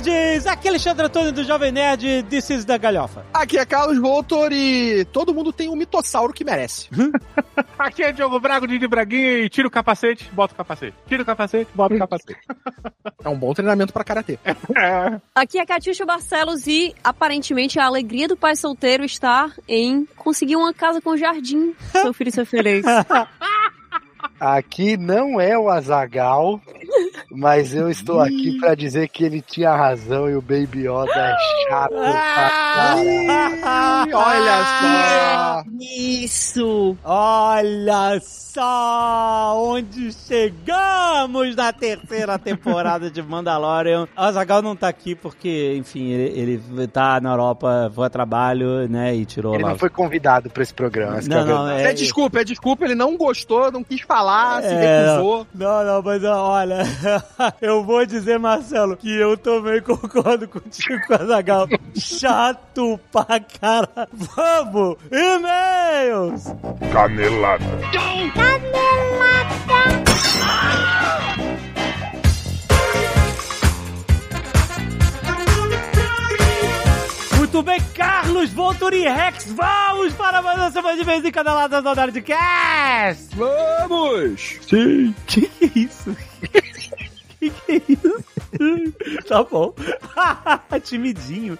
Nerds! 0.00 0.46
Aqui 0.46 0.68
é 0.68 0.70
Alexandre 0.70 1.06
Antônio 1.06 1.32
do 1.32 1.44
Jovem 1.44 1.72
Nerd, 1.72 2.24
This 2.24 2.50
is 2.50 2.64
da 2.64 2.76
Galhofa. 2.76 3.24
Aqui 3.32 3.58
é 3.58 3.66
Carlos 3.66 3.98
Voltor 3.98 4.52
e 4.52 5.04
todo 5.06 5.34
mundo 5.34 5.52
tem 5.52 5.68
um 5.68 5.76
mitossauro 5.76 6.32
que 6.32 6.44
merece. 6.44 6.88
Aqui 7.78 8.02
é 8.02 8.12
Diogo 8.12 8.38
Brago, 8.38 8.66
Didi 8.66 8.86
Braguinha 8.86 9.38
e 9.40 9.48
tira 9.48 9.66
o 9.66 9.70
capacete, 9.70 10.30
bota 10.32 10.54
o 10.54 10.56
capacete. 10.56 10.96
Tira 11.06 11.22
o 11.22 11.26
capacete, 11.26 11.70
bota 11.74 11.94
o 11.94 11.98
capacete. 11.98 12.38
É 13.24 13.28
um 13.28 13.36
bom 13.36 13.52
treinamento 13.52 13.92
pra 13.92 14.04
karatê. 14.04 14.38
É. 14.76 15.20
Aqui 15.34 15.58
é 15.58 15.66
Catiuxa 15.66 16.04
Barcelos 16.04 16.66
e 16.66 16.94
aparentemente 17.02 17.80
a 17.80 17.86
alegria 17.86 18.28
do 18.28 18.36
pai 18.36 18.54
solteiro 18.54 19.04
está 19.04 19.50
em 19.66 20.06
conseguir 20.16 20.56
uma 20.56 20.72
casa 20.72 21.00
com 21.00 21.16
jardim. 21.16 21.74
Seu 21.92 22.12
filho 22.12 22.30
ser 22.30 22.44
feliz. 22.44 22.84
Aqui 24.40 24.96
não 24.96 25.40
é 25.40 25.58
o 25.58 25.68
Azagal, 25.68 26.60
mas 27.30 27.74
eu 27.74 27.90
estou 27.90 28.20
aqui 28.20 28.56
pra 28.60 28.74
dizer 28.74 29.08
que 29.08 29.24
ele 29.24 29.42
tinha 29.42 29.74
razão 29.74 30.30
e 30.30 30.36
o 30.36 30.40
Baby 30.40 30.86
Yoda 30.88 31.10
é 31.12 31.36
chato 31.68 31.90
pra 31.94 32.12
caralho. 32.12 33.08
Olha 34.14 34.64
só! 34.80 35.64
Isso! 35.80 36.96
Olha 37.04 38.18
só 38.22 39.54
onde 39.56 40.12
chegamos 40.12 41.54
na 41.54 41.72
terceira 41.72 42.38
temporada 42.38 43.10
de 43.10 43.22
Mandalorian. 43.22 44.04
O 44.16 44.20
Azagal 44.20 44.62
não 44.62 44.74
tá 44.76 44.88
aqui 44.88 45.14
porque, 45.14 45.74
enfim, 45.76 46.08
ele, 46.10 46.60
ele 46.74 46.88
tá 46.88 47.20
na 47.20 47.30
Europa, 47.30 47.90
foi 47.94 48.06
a 48.06 48.10
trabalho, 48.10 48.88
né, 48.88 49.14
e 49.14 49.24
tirou 49.24 49.54
Ele 49.54 49.62
lá. 49.62 49.70
não 49.70 49.78
foi 49.78 49.90
convidado 49.90 50.50
pra 50.50 50.62
esse 50.62 50.74
programa. 50.74 51.18
é 51.18 51.22
Não, 51.22 51.44
não, 51.46 51.66
verdade. 51.66 51.88
É, 51.88 51.92
desculpa, 51.92 52.40
é 52.40 52.44
desculpa, 52.44 52.84
ele 52.84 52.94
não 52.94 53.16
gostou, 53.16 53.70
não 53.70 53.84
quis 53.84 54.00
falar, 54.00 54.27
se 54.62 54.66
É, 54.68 55.06
recusou. 55.10 55.46
Não, 55.54 55.84
não, 55.84 56.02
mas 56.02 56.24
olha, 56.24 56.82
eu 57.60 57.84
vou 57.84 58.04
dizer, 58.06 58.38
Marcelo, 58.38 58.96
que 58.96 59.14
eu 59.14 59.36
também 59.36 59.80
concordo 59.80 60.46
contigo 60.48 61.06
com 61.06 61.14
a 61.14 61.24
Zagal. 61.26 61.66
Chato 61.96 62.98
pra 63.12 63.40
cara. 63.40 64.08
Vamos! 64.12 64.96
E-mails! 65.10 66.44
Canelada. 66.92 67.64
Muito 77.48 77.62
bem, 77.62 77.80
Carlos 77.94 78.52
Volturi 78.52 79.08
Rex, 79.08 79.50
vamos 79.52 80.12
para 80.12 80.42
mais 80.42 80.58
uma 80.58 80.70
semana 80.70 80.98
de 80.98 81.02
vez 81.02 81.24
em 81.24 81.30
cada 81.30 81.54
lado 81.54 81.80
da 81.80 81.94
Nerdcast! 81.94 83.34
Vamos! 83.34 84.58
Sim! 84.68 85.14
Que 85.26 85.46
que 85.48 85.64
é 85.64 85.70
isso? 85.74 86.16
Que 87.40 87.48
que 87.48 87.72
é 87.72 87.82
isso? 87.88 88.24
Tá 89.26 89.42
bom. 89.44 89.72
Timidinho. 90.84 91.58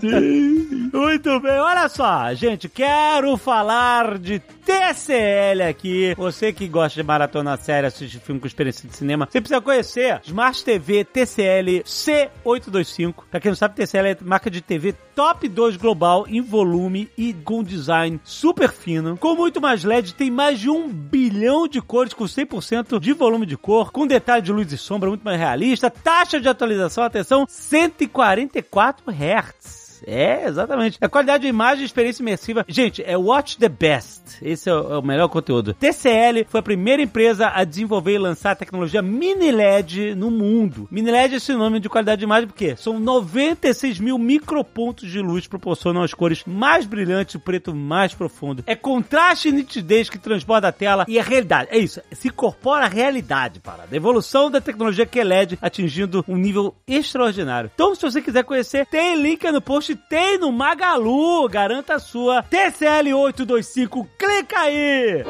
Sim. 0.00 0.90
Muito 0.92 1.38
bem, 1.38 1.60
olha 1.60 1.88
só, 1.88 2.34
gente, 2.34 2.68
quero 2.68 3.36
falar 3.36 4.18
de 4.18 4.42
TCL 4.68 5.62
aqui. 5.66 6.14
Você 6.14 6.52
que 6.52 6.68
gosta 6.68 7.00
de 7.00 7.06
maratona 7.06 7.56
série, 7.56 7.86
assistir 7.86 8.20
filme 8.20 8.38
com 8.38 8.46
experiência 8.46 8.86
de 8.86 8.94
cinema, 8.94 9.26
você 9.26 9.40
precisa 9.40 9.62
conhecer 9.62 10.20
Smart 10.26 10.62
TV 10.62 11.06
TCL 11.06 11.82
C825. 11.84 13.14
Pra 13.30 13.40
quem 13.40 13.50
não 13.50 13.56
sabe, 13.56 13.76
TCL 13.76 14.08
é 14.08 14.16
marca 14.20 14.50
de 14.50 14.60
TV 14.60 14.92
top 15.14 15.48
2 15.48 15.78
global 15.78 16.26
em 16.28 16.42
volume 16.42 17.08
e 17.16 17.32
com 17.32 17.64
design 17.64 18.20
super 18.22 18.70
fino. 18.70 19.16
Com 19.16 19.34
muito 19.34 19.58
mais 19.58 19.84
LED, 19.84 20.12
tem 20.12 20.30
mais 20.30 20.60
de 20.60 20.68
um 20.68 20.86
bilhão 20.86 21.66
de 21.66 21.80
cores 21.80 22.12
com 22.12 22.24
100% 22.24 23.00
de 23.00 23.14
volume 23.14 23.46
de 23.46 23.56
cor, 23.56 23.90
com 23.90 24.06
detalhe 24.06 24.42
de 24.42 24.52
luz 24.52 24.70
e 24.70 24.76
sombra 24.76 25.08
muito 25.08 25.22
mais 25.22 25.38
realista. 25.38 25.88
Taxa 25.88 26.38
de 26.38 26.46
atualização, 26.46 27.04
atenção, 27.04 27.46
144 27.48 29.10
Hz. 29.10 29.77
É, 30.06 30.46
exatamente. 30.46 30.98
A 31.00 31.08
qualidade 31.08 31.42
de 31.42 31.48
imagem 31.48 31.82
e 31.82 31.86
experiência 31.86 32.22
imersiva. 32.22 32.64
Gente, 32.68 33.02
é 33.02 33.16
Watch 33.16 33.58
the 33.58 33.68
Best. 33.68 34.22
Esse 34.42 34.68
é 34.68 34.74
o, 34.74 34.98
é 34.98 35.02
melhor 35.02 35.28
conteúdo. 35.28 35.74
TCL 35.74 36.46
foi 36.48 36.60
a 36.60 36.62
primeira 36.62 37.02
empresa 37.02 37.48
a 37.48 37.64
desenvolver 37.64 38.14
e 38.14 38.18
lançar 38.18 38.52
a 38.52 38.56
tecnologia 38.56 39.02
Mini 39.02 39.50
LED 39.50 40.14
no 40.14 40.30
mundo. 40.30 40.88
Mini 40.90 41.10
LED 41.10 41.36
é 41.36 41.38
sinônimo 41.38 41.80
de 41.80 41.88
qualidade 41.88 42.20
de 42.20 42.24
imagem 42.24 42.46
porque 42.46 42.76
são 42.76 42.98
96 42.98 44.00
mil 44.00 44.18
micropontos 44.18 45.10
de 45.10 45.20
luz 45.20 45.44
que 45.44 45.50
proporcionam 45.50 46.02
as 46.02 46.14
cores 46.14 46.42
mais 46.46 46.84
brilhantes 46.84 47.34
e 47.34 47.36
o 47.36 47.40
preto 47.40 47.74
mais 47.74 48.14
profundo. 48.14 48.62
É 48.66 48.74
contraste 48.74 49.48
e 49.48 49.52
nitidez 49.52 50.10
que 50.10 50.18
transborda 50.18 50.68
a 50.68 50.72
tela 50.72 51.04
e 51.08 51.18
a 51.18 51.22
realidade. 51.22 51.68
É 51.70 51.78
isso. 51.78 52.00
Se 52.12 52.28
incorpora 52.28 52.86
a 52.86 52.88
realidade, 52.88 53.60
parada. 53.60 53.88
A 53.90 53.96
evolução 53.96 54.50
da 54.50 54.60
tecnologia 54.60 55.06
QLED 55.06 55.58
atingindo 55.60 56.24
um 56.28 56.36
nível 56.36 56.74
extraordinário. 56.86 57.70
Então, 57.74 57.94
se 57.94 58.02
você 58.02 58.20
quiser 58.20 58.44
conhecer, 58.44 58.86
tem 58.86 59.20
link 59.20 59.50
no 59.50 59.60
post, 59.60 59.87
tem 59.96 60.38
no 60.38 60.52
Magalu. 60.52 61.48
Garanta 61.48 61.94
a 61.94 61.98
sua 61.98 62.42
TCL 62.42 63.14
825. 63.14 64.08
Clica 64.18 64.60
aí! 64.60 65.24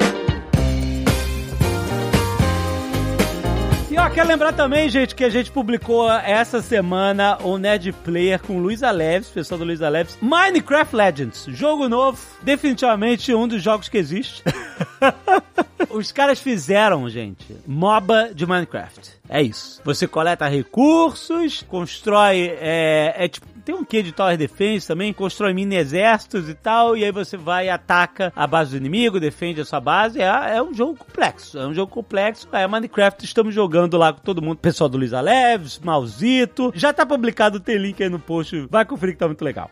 E 3.91 3.97
ó, 3.97 4.09
quero 4.11 4.29
lembrar 4.29 4.53
também, 4.53 4.89
gente, 4.89 5.15
que 5.15 5.25
a 5.25 5.31
gente 5.31 5.51
publicou 5.51 6.11
essa 6.13 6.61
semana 6.61 7.39
o 7.43 7.57
Nerd 7.57 7.91
Player 7.93 8.41
com 8.41 8.61
Luiz 8.61 8.83
Aleves, 8.83 9.29
pessoal 9.29 9.59
do 9.59 9.65
Luiz 9.65 9.81
Aleves, 9.81 10.19
Minecraft 10.21 10.95
Legends, 10.95 11.47
jogo 11.49 11.89
novo, 11.89 12.21
definitivamente 12.43 13.35
um 13.35 13.49
dos 13.49 13.63
jogos 13.63 13.89
que 13.89 13.97
existe. 13.97 14.43
Os 15.91 16.13
caras 16.13 16.39
fizeram, 16.39 17.09
gente, 17.09 17.57
MOBA 17.67 18.31
de 18.35 18.47
Minecraft. 18.47 19.11
É 19.29 19.43
isso. 19.43 19.81
Você 19.85 20.07
coleta 20.07 20.47
recursos, 20.47 21.65
constrói. 21.69 22.57
É, 22.61 23.15
é 23.17 23.29
tipo. 23.29 23.47
Tem 23.69 23.75
um 23.75 23.85
quê 23.85 24.03
de 24.03 24.13
Tower 24.13 24.35
Defense 24.35 24.89
também, 24.89 25.13
constrói 25.13 25.53
mini 25.53 25.77
exércitos 25.77 26.49
e 26.49 26.55
tal, 26.55 26.97
e 26.97 27.05
aí 27.05 27.13
você 27.13 27.37
vai 27.37 27.67
e 27.67 27.69
ataca 27.69 28.33
a 28.35 28.47
base 28.47 28.71
do 28.71 28.79
inimigo, 28.79 29.21
defende 29.21 29.61
a 29.61 29.65
sua 29.67 29.79
base. 29.79 30.23
É, 30.23 30.57
é 30.57 30.63
um 30.63 30.73
jogo 30.73 30.97
complexo. 30.97 31.59
É 31.59 31.67
um 31.67 31.75
jogo 31.75 31.93
complexo. 31.93 32.49
É 32.51 32.67
Minecraft, 32.67 33.23
estamos 33.23 33.55
jogando 33.55 33.99
lá 33.99 34.11
com 34.11 34.23
todo 34.23 34.41
mundo. 34.41 34.57
Pessoal 34.57 34.89
do 34.89 34.97
Luiza 34.97 35.21
Leves, 35.21 35.79
Malzito. 35.81 36.73
Já 36.75 36.95
tá 36.95 37.05
publicado, 37.05 37.61
tem 37.61 37.77
link 37.77 38.03
aí 38.03 38.09
no 38.09 38.19
post. 38.19 38.67
Vai 38.71 38.87
conferir 38.87 39.17
que 39.17 39.19
tá 39.19 39.27
muito 39.27 39.45
legal. 39.45 39.71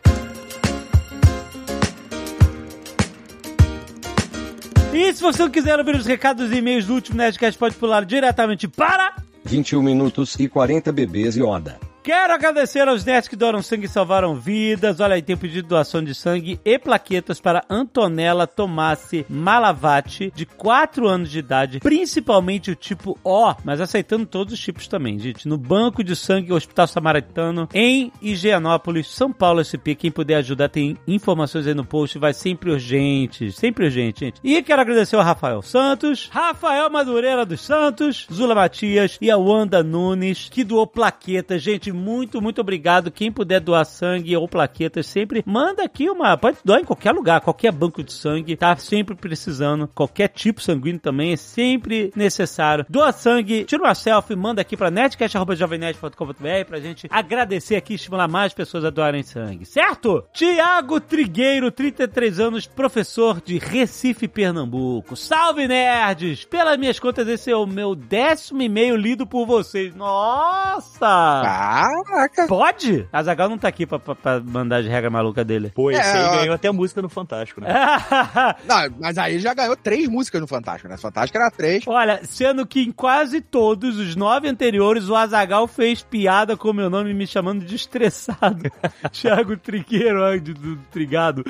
E 4.93 5.15
se 5.15 5.23
você 5.23 5.43
não 5.43 5.51
quiser 5.51 5.79
ouvir 5.79 5.97
os 5.97 6.05
recados 6.05 6.53
e 6.53 6.57
e-mails 6.57 6.85
do 6.85 6.93
último 6.93 7.17
Nerdcast, 7.17 7.59
pode 7.59 7.75
pular 7.77 8.05
diretamente 8.05 8.69
para 8.69 9.17
21 9.43 9.81
minutos 9.81 10.39
e 10.39 10.49
40 10.49 10.93
bebês 10.93 11.35
Yoda. 11.35 11.96
Quero 12.07 12.35
agradecer 12.35 12.87
aos 12.87 13.05
nerds 13.05 13.27
que 13.27 13.35
doaram 13.35 13.61
sangue 13.61 13.87
e 13.87 13.89
salvaram 13.89 14.37
vidas. 14.37 15.01
Olha 15.01 15.17
aí, 15.17 15.23
tem 15.23 15.37
pedido 15.37 15.67
doação 15.67 16.05
de 16.05 16.15
sangue 16.15 16.61
e 16.65 16.79
plaquetas 16.79 17.41
para 17.41 17.65
Antonella 17.69 18.47
Tomassi 18.47 19.27
Malavati, 19.29 20.33
de 20.33 20.47
4 20.47 21.09
anos 21.09 21.29
de 21.29 21.41
idade, 21.41 21.81
principalmente 21.81 22.71
o 22.71 22.77
tipo 22.77 23.19
O, 23.25 23.53
mas 23.65 23.81
aceitando 23.81 24.25
todos 24.25 24.55
os 24.55 24.61
tipos 24.61 24.87
também, 24.87 25.19
gente. 25.19 25.49
No 25.49 25.59
Banco 25.59 26.05
de 26.05 26.15
Sangue 26.15 26.53
Hospital 26.53 26.87
Samaritano, 26.87 27.69
em 27.75 28.13
Higienópolis, 28.23 29.09
São 29.09 29.33
Paulo 29.33 29.65
SP. 29.67 29.99
Quem 29.99 30.13
puder 30.13 30.37
ajudar, 30.37 30.69
tem 30.69 30.97
informações 31.09 31.67
aí 31.67 31.75
no 31.75 31.85
post. 31.85 32.21
Vai 32.21 32.33
sempre 32.33 32.71
urgente, 32.71 33.51
sempre 33.51 33.87
urgente, 33.87 34.21
gente. 34.21 34.41
E 34.45 34.63
quero 34.63 34.81
agradecer 34.81 35.17
ao 35.17 35.25
Rafael 35.25 35.61
Santos, 35.61 36.29
Rafael 36.31 36.89
Madureira 36.89 37.45
dos 37.45 37.63
Santos, 37.63 38.29
Zula 38.33 38.55
Matias 38.55 39.19
e 39.21 39.29
a 39.29 39.37
Wanda 39.37 39.83
Nunes, 39.83 40.49
que 40.49 40.63
doou 40.63 40.87
plaquetas. 40.87 41.61
Gente, 41.61 41.96
muito, 41.97 42.41
muito 42.41 42.61
obrigado. 42.61 43.11
Quem 43.11 43.33
puder 43.33 43.61
doar 43.61 43.85
sangue 43.85 44.37
ou 44.37 44.49
plaquetas, 44.49 45.07
sempre 45.07 45.43
manda 45.47 45.83
aqui 45.83 46.09
uma. 46.09 46.37
Pode 46.37 46.59
doar 46.65 46.81
em 46.81 46.85
qualquer 46.85 47.13
lugar, 47.13 47.41
qualquer 47.41 47.73
banco 47.73 48.03
de 48.03 48.13
sangue. 48.13 48.57
Tá 48.57 48.77
sempre 48.77 49.15
precisando. 49.17 49.89
Qualquer 49.89 50.29
tipo 50.29 50.61
sanguíneo 50.61 51.01
também 51.01 51.33
é 51.33 51.37
sempre 51.37 52.13
necessário. 52.15 52.87
Doa 52.89 53.13
sangue, 53.13 53.65
tira 53.65 53.83
uma 53.83 53.95
selfie, 53.95 54.37
manda 54.37 54.61
aqui 54.61 54.77
pra 54.77 54.91
netcast.jovemnet.com.br 54.91 56.67
pra 56.67 56.81
gente 56.81 57.07
agradecer 57.11 57.77
aqui 57.77 57.95
e 57.95 57.97
estimular 57.97 58.29
mais 58.29 58.53
pessoas 58.53 58.85
a 58.85 58.91
doarem 58.91 59.23
sangue, 59.23 59.65
certo? 59.65 60.25
Tiago 60.33 61.01
Trigueiro, 61.01 61.71
33 61.71 62.41
anos, 62.41 62.67
professor 62.67 63.41
de 63.41 63.59
Recife, 63.59 64.29
Pernambuco. 64.29 65.17
Salve, 65.17 65.67
nerds! 65.67 66.45
Pelas 66.45 66.79
minhas 66.79 66.99
contas, 66.99 67.27
esse 67.29 67.51
é 67.51 67.57
o 67.57 67.67
meu 67.67 67.95
décimo 67.95 68.63
e-mail 68.63 68.97
lido 68.97 69.27
por 69.27 69.47
vocês. 69.47 69.95
Nossa! 69.95 71.43
Caraca. 71.77 72.47
Pode? 72.47 73.07
A 73.13 73.23
Zagal 73.23 73.49
não 73.49 73.59
tá 73.59 73.69
aqui 73.69 73.87
pra, 73.87 73.99
pra, 73.99 74.15
pra 74.15 74.41
mandar 74.41 74.83
de 74.83 74.89
regra 74.89 75.11
maluca 75.11 75.45
dele. 75.45 75.71
Pô, 75.75 75.91
esse 75.91 76.01
É, 76.01 76.13
aí 76.13 76.25
ó. 76.25 76.37
ganhou 76.39 76.55
até 76.55 76.71
música 76.71 77.03
no 77.03 77.09
Fantástico, 77.09 77.61
né? 77.61 77.69
Não, 78.67 78.97
mas 79.01 79.19
aí 79.19 79.39
já 79.39 79.53
ganhou 79.55 79.77
três 79.77 80.09
músicas 80.09 80.41
no 80.41 80.47
Fantástico, 80.47 80.89
né? 80.89 80.97
Fantástico 80.97 81.39
era 81.39 81.51
três. 81.51 81.85
Olha, 81.87 82.21
sendo 82.25 82.67
que 82.67 82.81
em 82.81 82.93
quase 82.93 83.41
todos 83.41 83.99
os 83.99 84.17
nove 84.17 84.49
anteriores 84.49 85.09
o 85.09 85.15
Azagal 85.15 85.67
fez 85.67 86.03
piada 86.03 86.57
com 86.57 86.73
meu 86.73 86.89
nome 86.89 87.13
me 87.15 87.27
chamando 87.27 87.65
de 87.65 87.75
estressado. 87.75 88.71
Thiago 89.13 89.57
Triqueiro, 89.57 90.25
ai, 90.25 90.41
do, 90.41 90.55
do 90.55 90.77
Trigado. 90.91 91.45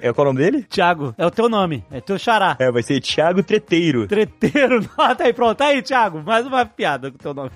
É 0.00 0.12
qual 0.12 0.26
é 0.26 0.30
o 0.30 0.32
nome 0.32 0.44
dele? 0.44 0.62
Thiago, 0.64 1.14
é 1.18 1.26
o 1.26 1.30
teu 1.30 1.48
nome, 1.48 1.84
é 1.90 2.00
teu 2.00 2.18
xará. 2.18 2.56
É, 2.58 2.70
vai 2.70 2.82
ser 2.82 3.00
Thiago 3.00 3.42
Treteiro. 3.42 4.06
Treteiro, 4.06 4.80
nota 4.96 5.24
aí, 5.24 5.32
pronto. 5.32 5.60
Aí, 5.62 5.82
Thiago, 5.82 6.22
mais 6.24 6.46
uma 6.46 6.64
piada 6.64 7.10
com 7.10 7.18
teu 7.18 7.34
nome. 7.34 7.50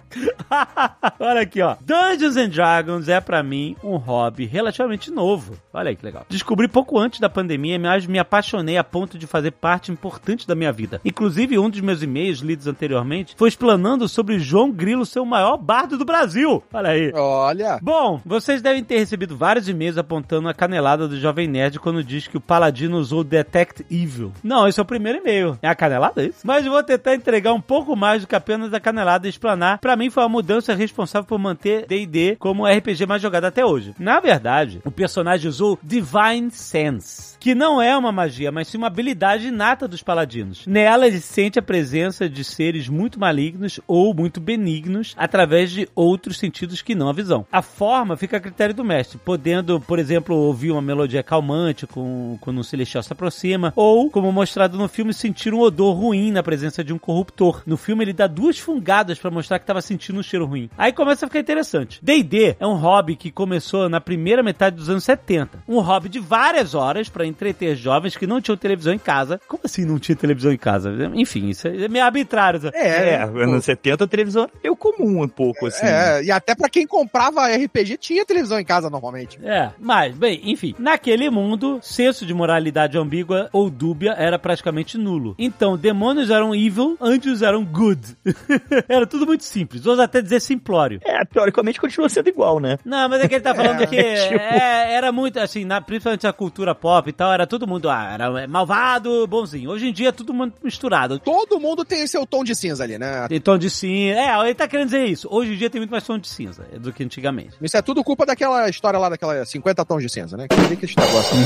Olha 1.20 1.40
aqui, 1.40 1.60
ó. 1.62 1.76
Dungeons 1.86 2.38
and 2.38 2.48
Dragons 2.48 3.08
é 3.10 3.20
pra 3.20 3.42
mim 3.42 3.76
um 3.84 3.96
hobby 3.96 4.46
relativamente 4.46 5.10
novo. 5.10 5.54
Olha 5.70 5.90
aí 5.90 5.96
que 5.96 6.04
legal. 6.04 6.24
Descobri 6.30 6.66
pouco 6.66 6.98
antes 6.98 7.20
da 7.20 7.28
pandemia, 7.28 7.78
mas 7.78 8.06
me 8.06 8.18
apaixonei 8.18 8.78
a 8.78 8.84
ponto 8.84 9.18
de 9.18 9.26
fazer 9.26 9.50
parte 9.50 9.92
importante 9.92 10.48
da 10.48 10.54
minha 10.54 10.72
vida. 10.72 10.98
Inclusive, 11.04 11.58
um 11.58 11.68
dos 11.68 11.82
meus 11.82 12.02
e-mails 12.02 12.38
lidos 12.38 12.66
anteriormente 12.66 13.34
foi 13.36 13.50
explanando 13.50 14.08
sobre 14.08 14.38
João 14.38 14.70
Grilo 14.70 15.04
ser 15.04 15.20
o 15.20 15.26
maior 15.26 15.58
bardo 15.58 15.98
do 15.98 16.06
Brasil. 16.06 16.62
Olha 16.72 16.88
aí. 16.88 17.12
Olha. 17.14 17.78
Bom, 17.82 18.18
vocês 18.24 18.62
devem 18.62 18.82
ter 18.82 18.96
recebido 18.96 19.36
vários 19.36 19.68
e-mails 19.68 19.98
apontando 19.98 20.48
a 20.48 20.54
canelada 20.54 21.06
do 21.06 21.20
Jovem 21.20 21.46
Nerd 21.46 21.78
quando 21.78 22.02
diz 22.02 22.26
que 22.26 22.38
o 22.38 22.40
Paladino 22.40 22.96
usou 22.96 23.22
Detect 23.22 23.84
Evil. 23.90 24.32
Não, 24.42 24.66
esse 24.66 24.80
é 24.80 24.82
o 24.82 24.86
primeiro 24.86 25.18
e-mail. 25.18 25.58
É 25.60 25.68
a 25.68 25.74
canelada, 25.74 26.22
é 26.22 26.28
isso? 26.28 26.40
Mas 26.44 26.64
vou 26.64 26.82
tentar 26.82 27.14
entregar 27.14 27.52
um 27.52 27.60
pouco 27.60 27.94
mais 27.94 28.22
do 28.22 28.26
que 28.26 28.34
apenas 28.34 28.72
a 28.72 28.80
canelada 28.80 29.26
e 29.26 29.30
explanar. 29.30 29.78
Pra 29.80 29.96
mim 29.96 30.08
foi 30.08 30.22
uma 30.22 30.30
mudança 30.30 30.74
responsável 30.74 31.26
por 31.26 31.38
manter 31.38 31.73
D&D 31.82 32.36
como 32.38 32.62
o 32.62 32.66
RPG 32.66 33.06
mais 33.06 33.22
jogado 33.22 33.44
até 33.44 33.64
hoje. 33.64 33.94
Na 33.98 34.20
verdade, 34.20 34.80
o 34.84 34.90
personagem 34.90 35.48
usou 35.48 35.78
Divine 35.82 36.50
Sense, 36.50 37.33
que 37.44 37.54
não 37.54 37.82
é 37.82 37.94
uma 37.94 38.10
magia, 38.10 38.50
mas 38.50 38.68
sim 38.68 38.78
uma 38.78 38.86
habilidade 38.86 39.48
inata 39.48 39.86
dos 39.86 40.02
paladinos. 40.02 40.66
Nela 40.66 41.06
ele 41.06 41.20
sente 41.20 41.58
a 41.58 41.62
presença 41.62 42.26
de 42.26 42.42
seres 42.42 42.88
muito 42.88 43.20
malignos 43.20 43.78
ou 43.86 44.14
muito 44.14 44.40
benignos 44.40 45.14
através 45.14 45.70
de 45.70 45.86
outros 45.94 46.38
sentidos 46.38 46.80
que 46.80 46.94
não 46.94 47.10
a 47.10 47.12
visão. 47.12 47.44
A 47.52 47.60
forma 47.60 48.16
fica 48.16 48.38
a 48.38 48.40
critério 48.40 48.74
do 48.74 48.82
mestre, 48.82 49.18
podendo, 49.22 49.78
por 49.78 49.98
exemplo, 49.98 50.34
ouvir 50.34 50.70
uma 50.70 50.80
melodia 50.80 51.22
calmante 51.22 51.86
com, 51.86 52.38
quando 52.40 52.60
um 52.60 52.62
celestial 52.62 53.02
se 53.02 53.12
aproxima, 53.12 53.74
ou, 53.76 54.10
como 54.10 54.32
mostrado 54.32 54.78
no 54.78 54.88
filme, 54.88 55.12
sentir 55.12 55.52
um 55.52 55.60
odor 55.60 55.94
ruim 55.94 56.32
na 56.32 56.42
presença 56.42 56.82
de 56.82 56.94
um 56.94 56.98
corruptor. 56.98 57.62
No 57.66 57.76
filme 57.76 58.04
ele 58.04 58.14
dá 58.14 58.26
duas 58.26 58.58
fungadas 58.58 59.18
pra 59.18 59.30
mostrar 59.30 59.58
que 59.58 59.64
estava 59.64 59.82
sentindo 59.82 60.18
um 60.18 60.22
cheiro 60.22 60.46
ruim. 60.46 60.70
Aí 60.78 60.94
começa 60.94 61.26
a 61.26 61.28
ficar 61.28 61.40
interessante. 61.40 61.98
D&D 62.02 62.56
é 62.58 62.66
um 62.66 62.76
hobby 62.76 63.16
que 63.16 63.30
começou 63.30 63.86
na 63.90 64.00
primeira 64.00 64.42
metade 64.42 64.76
dos 64.76 64.88
anos 64.88 65.04
70. 65.04 65.62
Um 65.68 65.80
hobby 65.80 66.08
de 66.08 66.20
várias 66.20 66.74
horas 66.74 67.10
pra 67.10 67.33
entreter 67.34 67.76
jovens 67.76 68.16
que 68.16 68.26
não 68.26 68.40
tinham 68.40 68.56
televisão 68.56 68.92
em 68.92 68.98
casa. 68.98 69.40
Como 69.46 69.62
assim 69.64 69.84
não 69.84 69.98
tinha 69.98 70.16
televisão 70.16 70.52
em 70.52 70.56
casa? 70.56 70.92
Enfim, 71.14 71.48
isso 71.48 71.66
é 71.68 71.88
meio 71.88 72.04
arbitrário. 72.04 72.60
sabe? 72.60 72.76
É, 72.76 73.22
anos 73.22 73.64
70 73.64 74.04
a 74.04 74.06
televisão 74.06 74.42
era 74.44 74.52
meio 74.62 74.76
comum 74.76 75.22
um 75.22 75.28
pouco, 75.28 75.66
assim. 75.66 75.84
É, 75.86 76.22
e 76.24 76.30
até 76.30 76.54
pra 76.54 76.68
quem 76.68 76.86
comprava 76.86 77.46
RPG 77.48 77.96
tinha 77.98 78.24
televisão 78.24 78.58
em 78.58 78.64
casa 78.64 78.88
normalmente. 78.88 79.38
É, 79.42 79.70
mas, 79.78 80.14
bem, 80.16 80.40
enfim. 80.44 80.74
Naquele 80.78 81.28
mundo, 81.30 81.78
senso 81.82 82.24
de 82.24 82.32
moralidade 82.32 82.96
ambígua 82.96 83.48
ou 83.52 83.68
dúbia 83.68 84.12
era 84.16 84.38
praticamente 84.38 84.96
nulo. 84.96 85.34
Então, 85.38 85.76
demônios 85.76 86.30
eram 86.30 86.54
evil, 86.54 86.96
anjos 87.00 87.42
eram 87.42 87.64
good. 87.64 88.16
era 88.88 89.06
tudo 89.06 89.26
muito 89.26 89.44
simples. 89.44 89.84
Ouso 89.86 90.00
até 90.00 90.20
dizer 90.22 90.40
simplório. 90.40 91.00
É, 91.04 91.24
teoricamente 91.24 91.80
continua 91.80 92.08
sendo 92.08 92.28
igual, 92.28 92.60
né? 92.60 92.78
Não, 92.84 93.08
mas 93.08 93.22
é 93.22 93.28
que 93.28 93.34
ele 93.34 93.42
tá 93.42 93.54
falando 93.54 93.80
É, 93.84 93.86
que 93.86 93.96
tipo- 93.96 94.34
é, 94.40 94.94
era 94.94 95.10
muito, 95.12 95.38
assim, 95.38 95.64
na, 95.64 95.80
principalmente 95.80 96.26
a 96.26 96.32
cultura 96.32 96.74
pop 96.74 97.08
e 97.08 97.12
tal, 97.12 97.23
era 97.32 97.46
todo 97.46 97.66
mundo, 97.66 97.90
ah, 97.90 98.10
era 98.12 98.46
malvado, 98.46 99.26
bonzinho. 99.26 99.70
Hoje 99.70 99.88
em 99.88 99.92
dia 99.92 100.08
é 100.08 100.12
tudo 100.12 100.32
muito 100.32 100.54
misturado. 100.62 101.18
Todo 101.18 101.60
mundo 101.60 101.84
tem 101.84 102.06
seu 102.06 102.26
tom 102.26 102.44
de 102.44 102.54
cinza 102.54 102.84
ali, 102.84 102.98
né? 102.98 103.26
Tem 103.28 103.40
tom 103.40 103.58
de 103.58 103.70
cinza. 103.70 104.18
É, 104.18 104.40
ele 104.44 104.54
tá 104.54 104.68
querendo 104.68 104.86
dizer 104.86 105.04
isso. 105.04 105.28
Hoje 105.30 105.54
em 105.54 105.56
dia 105.56 105.70
tem 105.70 105.80
muito 105.80 105.90
mais 105.90 106.04
tom 106.04 106.18
de 106.18 106.28
cinza 106.28 106.64
do 106.78 106.92
que 106.92 107.04
antigamente. 107.04 107.54
Isso 107.60 107.76
é 107.76 107.82
tudo 107.82 108.04
culpa 108.04 108.26
daquela 108.26 108.68
história 108.68 108.98
lá, 108.98 109.08
daquela 109.08 109.44
50 109.44 109.84
tons 109.84 110.02
de 110.02 110.08
cinza, 110.08 110.36
né? 110.36 110.46
Que 110.48 110.76
que 110.76 110.84
esse 110.84 110.96
negócio. 110.98 111.36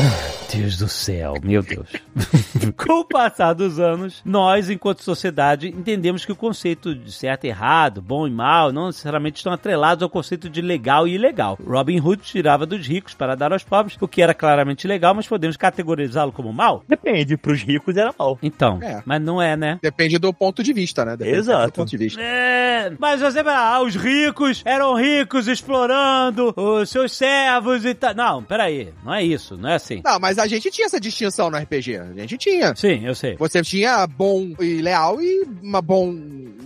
Deus 0.52 0.76
do 0.76 0.88
céu, 0.88 1.34
meu 1.42 1.62
Deus. 1.62 1.88
Com 2.76 3.00
o 3.00 3.04
passar 3.04 3.52
dos 3.52 3.78
anos, 3.78 4.20
nós, 4.24 4.70
enquanto 4.70 5.02
sociedade, 5.02 5.68
entendemos 5.68 6.24
que 6.24 6.32
o 6.32 6.36
conceito 6.36 6.94
de 6.94 7.12
certo 7.12 7.44
e 7.44 7.48
errado, 7.48 8.00
bom 8.00 8.26
e 8.26 8.30
mal, 8.30 8.72
não 8.72 8.86
necessariamente 8.86 9.38
estão 9.38 9.52
atrelados 9.52 10.02
ao 10.02 10.10
conceito 10.10 10.48
de 10.48 10.60
legal 10.60 11.06
e 11.06 11.14
ilegal. 11.14 11.58
Robin 11.64 12.00
Hood 12.00 12.22
tirava 12.22 12.66
dos 12.66 12.86
ricos 12.86 13.14
para 13.14 13.34
dar 13.34 13.52
aos 13.52 13.64
pobres, 13.64 13.96
o 14.00 14.08
que 14.08 14.22
era 14.22 14.34
claramente 14.34 14.86
legal, 14.86 15.14
mas 15.14 15.26
podemos 15.26 15.56
categorizá-lo 15.70 16.32
como 16.32 16.52
mal? 16.52 16.82
Depende, 16.88 17.36
pros 17.36 17.62
ricos 17.62 17.96
era 17.96 18.14
mal. 18.18 18.38
Então, 18.42 18.78
É. 18.82 19.02
mas 19.04 19.20
não 19.20 19.40
é, 19.40 19.56
né? 19.56 19.78
Depende 19.82 20.18
do 20.18 20.32
ponto 20.32 20.62
de 20.62 20.72
vista, 20.72 21.04
né? 21.04 21.16
Depende 21.16 21.38
Exato. 21.38 21.66
do 21.66 21.72
ponto 21.72 21.88
de 21.90 21.96
vista. 21.96 22.20
É, 22.20 22.92
mas 22.98 23.20
você 23.20 23.42
fala, 23.44 23.74
ah, 23.76 23.82
os 23.82 23.94
ricos 23.94 24.62
eram 24.64 24.94
ricos 24.94 25.46
explorando 25.48 26.52
os 26.56 26.88
seus 26.90 27.12
servos 27.12 27.84
e 27.84 27.94
tal. 27.94 28.14
Não, 28.14 28.42
peraí, 28.42 28.92
não 29.04 29.14
é 29.14 29.22
isso, 29.22 29.56
não 29.56 29.68
é 29.70 29.74
assim. 29.74 30.00
Não, 30.04 30.18
mas 30.18 30.38
a 30.38 30.46
gente 30.46 30.70
tinha 30.70 30.86
essa 30.86 31.00
distinção 31.00 31.50
no 31.50 31.56
RPG. 31.58 31.96
A 31.98 32.12
gente 32.14 32.36
tinha. 32.38 32.74
Sim, 32.74 33.04
eu 33.06 33.14
sei. 33.14 33.36
Você 33.36 33.62
tinha 33.62 34.06
bom 34.06 34.52
e 34.60 34.80
leal 34.80 35.20
e 35.20 35.46
uma 35.62 35.80
bom 35.82 36.12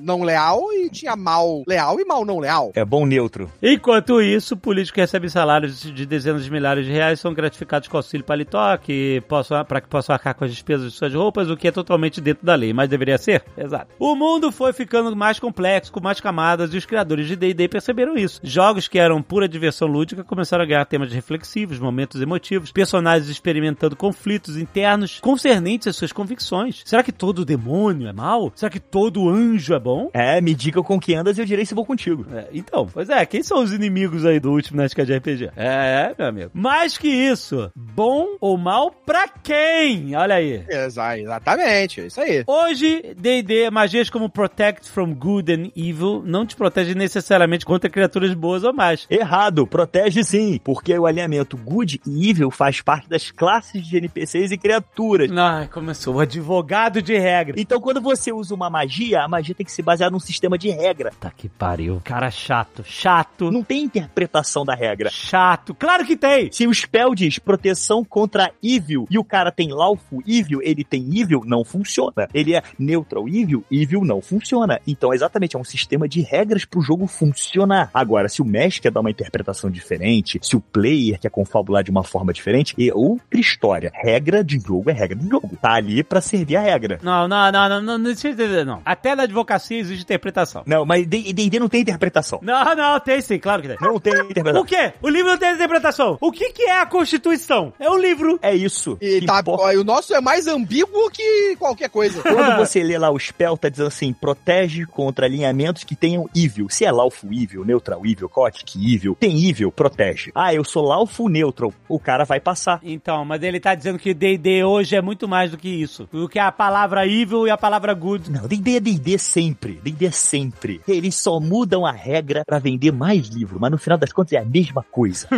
não 0.01 0.23
leal 0.23 0.61
e 0.73 0.89
tinha 0.91 1.15
mal 1.17 1.63
leal 1.67 2.01
e 2.01 2.05
mal 2.05 2.25
não 2.25 2.39
leal. 2.39 2.73
É 2.75 2.85
bom 2.85 3.07
neutro. 3.07 3.51
Enquanto 3.63 4.21
isso, 4.21 4.57
políticos 4.57 4.95
que 4.95 5.01
recebem 5.01 5.29
salários 5.29 5.81
de 5.83 6.07
dezenas 6.07 6.45
de 6.45 6.51
milhares 6.51 6.85
de 6.87 6.93
reais 6.93 7.21
são 7.21 7.33
gratificados 7.35 7.89
com 7.89 7.97
auxílio 7.97 8.25
paletó, 8.25 8.77
que 8.83 9.23
possam, 9.29 9.65
para 9.65 9.81
que 9.81 9.89
possam 9.89 10.15
arcar 10.15 10.35
com 10.35 10.45
as 10.45 10.51
despesas 10.51 10.93
de 10.93 10.99
suas 10.99 11.15
roupas, 11.15 11.49
o 11.49 11.57
que 11.57 11.69
é 11.69 11.73
totalmente 11.73 12.21
dentro 12.21 12.45
da 12.45 12.55
lei, 12.55 12.73
mas 12.73 12.89
deveria 12.89 13.19
ser? 13.19 13.45
Exato. 13.57 13.89
O 13.99 14.15
mundo 14.15 14.51
foi 14.53 14.73
ficando 14.73 15.15
mais 15.17 15.39
complexo, 15.39 15.93
com 15.93 16.01
mais 16.01 16.21
camadas, 16.21 16.75
e 16.75 16.77
os 16.77 16.85
criadores 16.85 17.27
de 17.27 17.37
D&D 17.37 17.69
perceberam 17.69 18.17
isso. 18.17 18.41
Jogos 18.43 18.89
que 18.89 18.99
eram 18.99 19.23
pura 19.23 19.49
diversão 19.49 19.89
lúdica 19.89 20.25
começaram 20.25 20.65
a 20.65 20.67
ganhar 20.67 20.85
temas 20.85 21.13
reflexivos, 21.13 21.79
momentos 21.79 22.21
emotivos, 22.21 22.73
personagens 22.73 23.29
experimentando 23.29 23.97
conflitos 23.97 24.57
internos 24.57 25.21
concernentes 25.21 25.89
às 25.89 25.97
suas 25.97 26.13
convicções. 26.13 26.83
Será 26.85 27.03
que 27.03 27.13
todo 27.13 27.45
demônio 27.45 28.09
é 28.09 28.13
mal? 28.13 28.53
Será 28.55 28.71
que 28.71 28.81
todo 28.81 29.29
anjo 29.29 29.75
é 29.75 29.79
bom? 29.79 30.11
É, 30.13 30.41
me 30.41 30.55
diga 30.55 30.83
com 30.83 30.99
quem 30.99 31.17
andas 31.17 31.39
e 31.39 31.41
eu 31.41 31.47
direi 31.47 31.65
se 31.65 31.75
vou 31.75 31.87
contigo. 31.87 32.27
É, 32.33 32.49
então, 32.53 32.87
pois 32.93 33.09
é, 33.09 33.25
quem 33.25 33.43
são 33.43 33.63
os 33.63 33.73
inimigos 33.73 34.25
aí 34.25 34.41
do 34.41 34.51
último 34.51 34.79
Nerdcast 34.79 35.07
de 35.07 35.19
RPG? 35.19 35.51
É, 35.57 36.15
meu 36.19 36.29
amigo. 36.29 36.51
Mais 36.55 36.99
que 36.99 37.09
isso, 37.09 37.71
bom 37.77 38.37
ou 38.41 38.57
mal 38.57 38.72
pra 38.91 39.29
quem? 39.29 40.15
Olha 40.17 40.37
aí. 40.37 40.65
Exa- 40.69 41.19
exatamente, 41.19 42.01
é 42.01 42.07
isso 42.07 42.21
aí. 42.21 42.45
Hoje, 42.47 43.15
D&D, 43.19 43.71
magias 43.71 44.09
como 44.11 44.29
Protect 44.29 44.89
from 44.91 45.15
Good 45.15 45.53
and 45.53 45.71
Evil 45.77 46.23
não 46.25 46.47
te 46.47 46.57
protegem 46.57 46.95
necessariamente 46.95 47.65
contra 47.65 47.91
criaturas 47.91 48.33
boas 48.35 48.65
ou 48.65 48.73
más. 48.73 49.07
Errado, 49.11 49.67
protege 49.67 50.23
sim, 50.25 50.61
porque 50.63 50.97
o 50.99 51.07
alinhamento 51.07 51.57
good 51.57 52.01
e 52.07 52.31
evil 52.31 52.51
faz 52.51 52.81
parte 52.81 53.09
das 53.09 53.31
classes 53.31 53.87
de 53.87 53.97
NPCs 53.97 54.53
e 54.53 54.59
criaturas. 54.59 55.31
Ai, 55.37 55.69
começou 55.69 56.17
o 56.17 56.21
advogado 56.21 57.03
de 57.03 57.17
regra. 57.19 57.55
Então, 57.59 57.81
quando 57.81 58.01
você 58.01 58.33
usa 58.33 58.55
uma 58.55 58.71
magia, 58.71 59.23
a 59.23 59.29
magia 59.29 59.55
tem 59.55 59.65
que 59.67 59.73
se 59.73 59.83
basear 59.83 60.11
num 60.11 60.21
sistema 60.21 60.57
de 60.59 60.71
regra. 60.71 61.13
Tá 61.21 61.31
que 61.31 61.49
pariu. 61.49 62.01
Cara 62.05 62.31
chato, 62.31 62.83
chato, 62.85 63.51
Não 63.51 63.63
tem 63.63 63.83
interpretação 63.85 64.65
da 64.65 64.75
regra. 64.75 65.11
chato. 65.11 65.75
Claro 65.75 66.05
que 66.05 66.17
tem! 66.17 66.51
Se 66.53 66.67
o 66.67 66.75
spell 66.75 67.15
diz 67.15 67.39
proteção 67.39 68.05
contra 68.05 68.51
evil 68.63 69.07
e 69.11 69.19
o 69.19 69.25
cara 69.25 69.51
tem 69.51 69.73
lawful 69.73 70.23
evil, 70.27 70.61
ele 70.63 70.85
tem 70.85 71.19
evil, 71.19 71.43
não 71.45 71.65
funciona. 71.65 72.29
Ele 72.33 72.55
é 72.55 72.63
neutral 72.79 73.29
evil, 73.29 73.65
evil 73.71 74.05
não 74.05 74.21
funciona. 74.21 74.81
Então, 74.87 75.13
exatamente, 75.13 75.57
é 75.57 75.59
um 75.59 75.65
sistema 75.65 76.09
de 76.09 76.21
regras 76.21 76.65
pro 76.65 76.81
jogo 76.81 77.07
funcionar. 77.07 77.91
Agora, 77.93 78.29
se 78.29 78.41
o 78.41 78.45
mestre 78.45 78.83
quer 78.83 78.93
dar 78.93 79.01
uma 79.01 79.11
interpretação 79.11 79.71
diferente, 79.71 80.39
se 80.43 80.57
o 80.57 80.61
player 80.61 81.19
quer 81.19 81.31
confabular 81.31 81.83
de 81.83 81.91
uma 81.91 82.05
forma 82.05 82.33
diferente, 82.33 82.75
é 82.79 82.93
outra 82.95 83.39
história. 83.39 83.91
Regra 83.95 84.45
de 84.45 84.59
jogo 84.59 84.91
é 84.91 84.93
regra 84.93 85.17
de 85.17 85.29
jogo. 85.29 85.51
Tá 85.61 85.75
ali 85.75 86.03
pra 86.03 86.21
servir 86.21 86.57
a 86.57 86.61
regra. 86.61 86.99
Não, 87.03 87.27
não, 87.29 87.53
não, 87.53 87.69
não, 87.69 87.83
não, 87.83 87.99
não, 87.99 88.15
não, 88.15 88.65
não. 88.65 88.83
Até 88.85 89.15
na 89.15 89.25
advocacia 89.25 89.79
existe 89.79 90.03
interpretação. 90.03 90.63
Não, 90.67 90.85
mas 90.85 91.07
D&D 91.07 91.59
não 91.59 91.69
tem 91.69 91.81
interpretação. 91.81 92.41
Não, 92.43 92.75
não, 92.75 93.01
tem 93.01 93.21
sim, 93.21 93.39
claro 93.39 93.63
que 93.63 93.69
tem. 93.69 93.77
Não 93.81 93.99
tem 93.99 94.13
interpretação. 94.13 94.63
O 94.63 94.65
quê? 94.65 94.93
O 95.03 95.09
livro 95.09 95.31
não 95.31 95.39
tem 95.39 95.55
interpretação. 95.55 96.19
O 96.21 96.31
que, 96.31 96.53
que 96.53 96.63
é 96.63 96.81
a 96.81 96.87
Constituição? 96.87 97.73
É 97.79 97.91
o 97.91 97.97
livro. 97.97 98.39
É 98.43 98.52
isso. 98.55 98.97
E 99.01 99.25
tá, 99.25 99.41
importa. 99.41 99.79
o 99.79 99.85
nosso 99.85 100.15
é 100.15 100.21
mais 100.21 100.47
ambíguo 100.47 101.11
que 101.11 101.57
qualquer 101.57 101.89
coisa. 101.89 102.21
Quando 102.23 102.57
você 102.57 102.83
lê 102.83 102.99
lá 102.99 103.11
o 103.11 103.19
spell, 103.19 103.57
tá 103.57 103.69
dizendo 103.69 103.89
assim, 103.89 104.13
protege 104.13 104.87
contra 104.87 105.27
alinhamentos 105.27 105.85
que 105.85 105.95
tenham 105.95 106.29
evil. 106.35 106.69
Se 106.69 106.85
é 106.85 106.91
lawful 106.91 107.33
evil, 107.33 107.65
neutral 107.65 108.05
evil, 108.05 108.31
chaotic 108.33 108.77
evil, 108.77 109.17
tem 109.19 109.49
evil, 109.49 109.71
protege. 109.71 110.31
Ah, 110.35 110.55
eu 110.55 110.65
sou 110.65 110.85
lawful 110.85 111.29
neutral, 111.29 111.73
o 111.89 111.99
cara 111.99 112.25
vai 112.25 112.41
passar. 112.41 112.81
Então, 112.83 113.25
mas 113.25 113.43
ele 113.43 113.61
tá 113.61 113.75
dizendo 113.75 113.99
que 113.99 114.15
D&D 114.15 114.65
hoje 114.65 114.97
é 114.97 115.03
muito 115.03 115.29
mais 115.29 115.51
do 115.51 115.57
que 115.57 115.69
isso. 115.69 116.09
Do 116.13 116.29
que 116.29 116.39
a 116.39 116.51
palavra 116.53 117.07
evil 117.07 117.47
e 117.47 117.51
a 117.51 117.57
palavra 117.57 117.95
good. 117.95 118.31
Não, 118.31 118.47
D&D 118.47 118.77
é 118.77 118.81
D&D 118.81 119.19
sempre. 119.19 119.81
D&D 119.83 120.07
é 120.07 120.11
sempre. 120.11 120.81
Eles 120.87 121.15
só 121.15 121.39
mudam 121.41 121.87
a 121.87 121.93
regra 121.93 122.45
pra 122.45 122.59
vender 122.59 122.93
mais 122.93 123.29
livro, 123.29 123.59
mas 123.61 123.71
no 123.71 123.79
final 123.79 123.99
das 123.99 124.13
contas 124.13 124.33
é 124.33 124.39
a 124.39 124.45
mesma 124.45 124.85
coisa. 124.91 125.29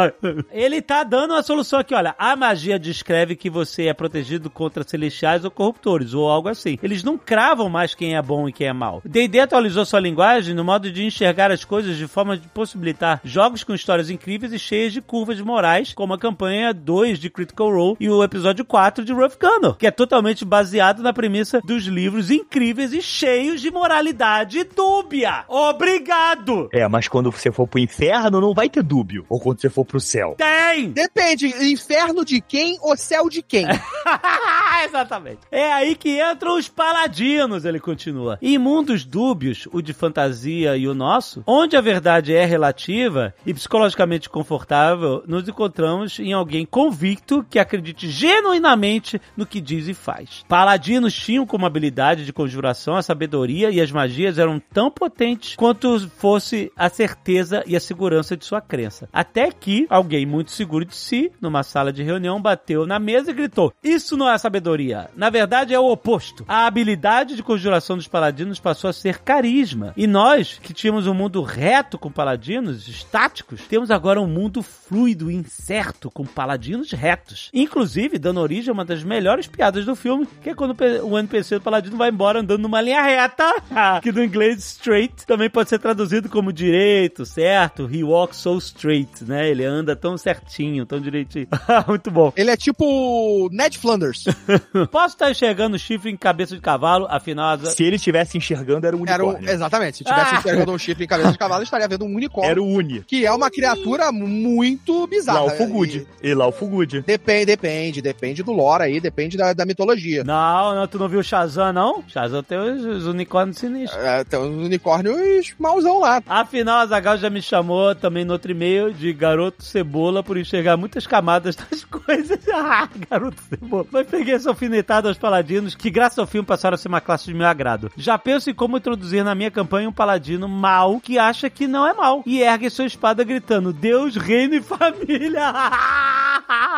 Ele 0.52 0.80
tá 0.82 1.02
dando 1.02 1.32
uma 1.32 1.42
solução 1.42 1.78
aqui, 1.78 1.94
olha. 1.94 2.14
A 2.18 2.36
magia 2.36 2.59
descreve 2.78 3.36
que 3.36 3.50
você 3.50 3.86
é 3.86 3.94
protegido 3.94 4.50
contra 4.50 4.84
celestiais 4.84 5.44
ou 5.44 5.50
corruptores, 5.50 6.14
ou 6.14 6.28
algo 6.28 6.48
assim. 6.48 6.78
Eles 6.82 7.02
não 7.02 7.16
cravam 7.16 7.68
mais 7.68 7.94
quem 7.94 8.16
é 8.16 8.22
bom 8.22 8.48
e 8.48 8.52
quem 8.52 8.66
é 8.66 8.72
mal. 8.72 9.02
D&D 9.04 9.40
atualizou 9.40 9.84
sua 9.84 10.00
linguagem 10.00 10.54
no 10.54 10.64
modo 10.64 10.90
de 10.90 11.04
enxergar 11.04 11.50
as 11.50 11.64
coisas 11.64 11.96
de 11.96 12.06
forma 12.06 12.36
de 12.36 12.48
possibilitar 12.48 13.20
jogos 13.24 13.64
com 13.64 13.74
histórias 13.74 14.10
incríveis 14.10 14.52
e 14.52 14.58
cheias 14.58 14.92
de 14.92 15.00
curvas 15.00 15.40
morais, 15.40 15.92
como 15.92 16.14
a 16.14 16.18
campanha 16.18 16.72
2 16.72 17.18
de 17.18 17.30
Critical 17.30 17.70
Role 17.70 17.96
e 18.00 18.08
o 18.08 18.22
episódio 18.22 18.64
4 18.64 19.04
de 19.04 19.12
Rough 19.12 19.36
Gunner, 19.40 19.74
que 19.74 19.86
é 19.86 19.90
totalmente 19.90 20.44
baseado 20.44 21.02
na 21.02 21.12
premissa 21.12 21.60
dos 21.64 21.84
livros 21.84 22.30
incríveis 22.30 22.92
e 22.92 23.02
cheios 23.02 23.60
de 23.60 23.70
moralidade 23.70 24.64
dúbia. 24.64 25.44
Obrigado! 25.48 26.68
É, 26.72 26.86
mas 26.88 27.08
quando 27.08 27.30
você 27.30 27.50
for 27.50 27.66
pro 27.66 27.78
inferno, 27.78 28.40
não 28.40 28.54
vai 28.54 28.68
ter 28.68 28.82
dúbio. 28.82 29.24
Ou 29.28 29.40
quando 29.40 29.60
você 29.60 29.68
for 29.68 29.84
pro 29.84 30.00
céu. 30.00 30.34
Tem! 30.36 30.90
Depende, 30.90 31.46
inferno 31.70 32.24
de 32.24 32.40
quem 32.50 32.78
ou 32.82 32.96
céu 32.96 33.28
de 33.28 33.42
quem? 33.42 33.64
Exatamente. 34.84 35.38
É 35.52 35.72
aí 35.72 35.94
que 35.94 36.20
entram 36.20 36.58
os 36.58 36.68
paladinos, 36.68 37.64
ele 37.64 37.78
continua. 37.78 38.40
Em 38.42 38.58
mundos 38.58 39.04
dúbios, 39.04 39.68
o 39.70 39.80
de 39.80 39.92
fantasia 39.92 40.76
e 40.76 40.88
o 40.88 40.94
nosso, 40.94 41.44
onde 41.46 41.76
a 41.76 41.80
verdade 41.80 42.34
é 42.34 42.44
relativa 42.44 43.32
e 43.46 43.54
psicologicamente 43.54 44.28
confortável, 44.28 45.22
nos 45.28 45.48
encontramos 45.48 46.18
em 46.18 46.32
alguém 46.32 46.66
convicto 46.66 47.46
que 47.48 47.58
acredite 47.58 48.10
genuinamente 48.10 49.20
no 49.36 49.46
que 49.46 49.60
diz 49.60 49.86
e 49.86 49.94
faz. 49.94 50.44
Paladinos 50.48 51.14
tinham 51.14 51.46
como 51.46 51.66
habilidade 51.66 52.24
de 52.24 52.32
conjuração 52.32 52.96
a 52.96 53.02
sabedoria 53.02 53.70
e 53.70 53.80
as 53.80 53.92
magias 53.92 54.38
eram 54.38 54.60
tão 54.72 54.90
potentes 54.90 55.54
quanto 55.54 56.10
fosse 56.16 56.72
a 56.76 56.88
certeza 56.88 57.62
e 57.64 57.76
a 57.76 57.80
segurança 57.80 58.36
de 58.36 58.44
sua 58.44 58.60
crença. 58.60 59.08
Até 59.12 59.52
que 59.52 59.86
alguém 59.88 60.26
muito 60.26 60.50
seguro 60.50 60.84
de 60.84 60.96
si, 60.96 61.30
numa 61.40 61.62
sala 61.62 61.92
de 61.92 62.02
reunião, 62.02 62.39
bateu 62.40 62.86
na 62.86 62.98
mesa 62.98 63.30
e 63.30 63.34
gritou: 63.34 63.72
Isso 63.82 64.16
não 64.16 64.30
é 64.30 64.36
sabedoria. 64.38 65.10
Na 65.16 65.30
verdade, 65.30 65.74
é 65.74 65.78
o 65.78 65.90
oposto. 65.90 66.44
A 66.48 66.66
habilidade 66.66 67.36
de 67.36 67.42
conjuração 67.42 67.96
dos 67.96 68.08
paladinos 68.08 68.60
passou 68.60 68.88
a 68.88 68.92
ser 68.92 69.18
carisma. 69.18 69.92
E 69.96 70.06
nós, 70.06 70.58
que 70.62 70.72
tínhamos 70.72 71.06
um 71.06 71.14
mundo 71.14 71.42
reto 71.42 71.98
com 71.98 72.10
paladinos, 72.10 72.88
estáticos, 72.88 73.66
temos 73.66 73.90
agora 73.90 74.20
um 74.20 74.26
mundo 74.26 74.62
fluido 74.62 75.30
incerto 75.30 76.10
com 76.10 76.24
paladinos 76.24 76.92
retos. 76.92 77.50
Inclusive, 77.52 78.18
dando 78.18 78.40
origem 78.40 78.70
a 78.70 78.72
uma 78.72 78.84
das 78.84 79.02
melhores 79.02 79.46
piadas 79.46 79.84
do 79.84 79.94
filme, 79.94 80.26
que 80.42 80.50
é 80.50 80.54
quando 80.54 80.76
o 81.04 81.18
NPC 81.18 81.56
do 81.56 81.62
paladino 81.62 81.96
vai 81.96 82.10
embora 82.10 82.40
andando 82.40 82.62
numa 82.62 82.80
linha 82.80 83.02
reta, 83.02 83.54
que 84.02 84.12
do 84.12 84.22
inglês 84.22 84.58
straight 84.58 85.26
também 85.26 85.50
pode 85.50 85.68
ser 85.68 85.78
traduzido 85.78 86.28
como 86.28 86.52
direito, 86.52 87.24
certo? 87.24 87.88
He 87.92 88.02
walks 88.02 88.38
so 88.38 88.56
straight, 88.58 89.24
né? 89.24 89.48
Ele 89.48 89.64
anda 89.64 89.94
tão 89.94 90.16
certinho, 90.16 90.86
tão 90.86 91.00
direitinho. 91.00 91.48
Muito 91.86 92.10
bom. 92.10 92.29
Ele 92.36 92.50
é 92.50 92.56
tipo 92.56 93.48
Ned 93.52 93.78
Flanders. 93.78 94.24
Posso 94.90 95.14
estar 95.14 95.30
enxergando 95.30 95.76
o 95.76 95.78
chifre 95.78 96.10
em 96.10 96.16
cabeça 96.16 96.54
de 96.54 96.60
cavalo, 96.60 97.06
afinal... 97.10 97.58
Se 97.58 97.82
ele 97.84 97.96
estivesse 97.96 98.36
enxergando, 98.38 98.86
era 98.86 98.96
um 98.96 99.04
Era 99.06 99.24
unicórnio. 99.24 99.48
um, 99.48 99.52
exatamente. 99.52 99.98
Se 99.98 100.04
tivesse 100.04 100.34
Ah. 100.34 100.38
enxergando 100.38 100.72
um 100.72 100.78
chifre 100.78 101.04
em 101.04 101.08
cabeça 101.08 101.32
de 101.32 101.38
cavalo, 101.38 101.62
estaria 101.62 101.88
vendo 101.88 102.04
um 102.04 102.14
unicórnio. 102.14 102.50
Era 102.50 102.62
o 102.62 102.66
Uni. 102.66 103.02
Que 103.06 103.24
é 103.26 103.32
uma 103.32 103.50
criatura 103.50 104.10
muito 104.12 105.06
bizarra. 105.06 105.40
Lá 105.40 105.44
o 105.46 105.50
Fugud. 105.50 106.06
E 106.22 106.34
lá 106.34 106.46
o 106.46 106.52
Fugud. 106.52 107.02
Depende, 107.06 107.46
depende, 107.46 108.02
depende 108.02 108.42
do 108.42 108.52
lore 108.52 108.84
aí, 108.84 109.00
depende 109.00 109.36
da, 109.36 109.52
da 109.52 109.64
mitologia. 109.66 110.24
Não, 110.24 110.74
não, 110.74 110.86
tu 110.86 110.98
não 110.98 111.08
viu 111.08 111.20
o 111.20 111.24
Shazam, 111.24 111.72
não? 111.72 112.02
Shazam 112.08 112.42
tem 112.42 112.58
os, 112.58 112.84
os 112.84 113.06
unicórnios 113.06 113.58
sinistros. 113.58 114.02
É, 114.02 114.24
tem 114.24 114.38
os 114.38 114.46
unicórnios 114.66 115.54
mauzão 115.58 116.00
lá. 116.00 116.22
Afinal, 116.26 116.78
a 116.78 116.86
Zagal 116.86 117.16
já 117.18 117.30
me 117.30 117.40
chamou 117.42 117.94
também 117.94 118.24
no 118.24 118.32
outro 118.32 118.50
e-mail 118.50 118.92
de 118.92 119.12
garoto 119.12 119.62
cebola 119.64 120.22
por 120.22 120.36
enxergar 120.38 120.76
muitas 120.76 121.06
camadas 121.06 121.56
das 121.56 121.84
coisas. 121.84 122.09
Ah, 122.52 122.88
garoto 123.08 123.40
cebola. 123.48 123.86
Mas 123.90 124.06
peguei 124.06 124.34
essa 124.34 124.50
alfinetada 124.50 125.08
aos 125.08 125.18
paladinos 125.18 125.74
que, 125.74 125.90
graças 125.90 126.18
ao 126.18 126.26
filme, 126.26 126.46
passaram 126.46 126.74
a 126.74 126.78
ser 126.78 126.88
uma 126.88 127.00
classe 127.00 127.26
de 127.26 127.34
meu 127.34 127.46
agrado. 127.46 127.90
Já 127.96 128.18
penso 128.18 128.50
em 128.50 128.54
como 128.54 128.76
introduzir 128.76 129.24
na 129.24 129.34
minha 129.34 129.50
campanha 129.50 129.88
um 129.88 129.92
paladino 129.92 130.48
mal 130.48 131.00
que 131.00 131.18
acha 131.18 131.48
que 131.48 131.66
não 131.66 131.86
é 131.86 131.92
mal 131.92 132.22
e 132.26 132.42
ergue 132.42 132.70
sua 132.70 132.86
espada 132.86 133.24
gritando: 133.24 133.72
Deus, 133.72 134.16
reino 134.16 134.54
e 134.54 134.62
família. 134.62 135.52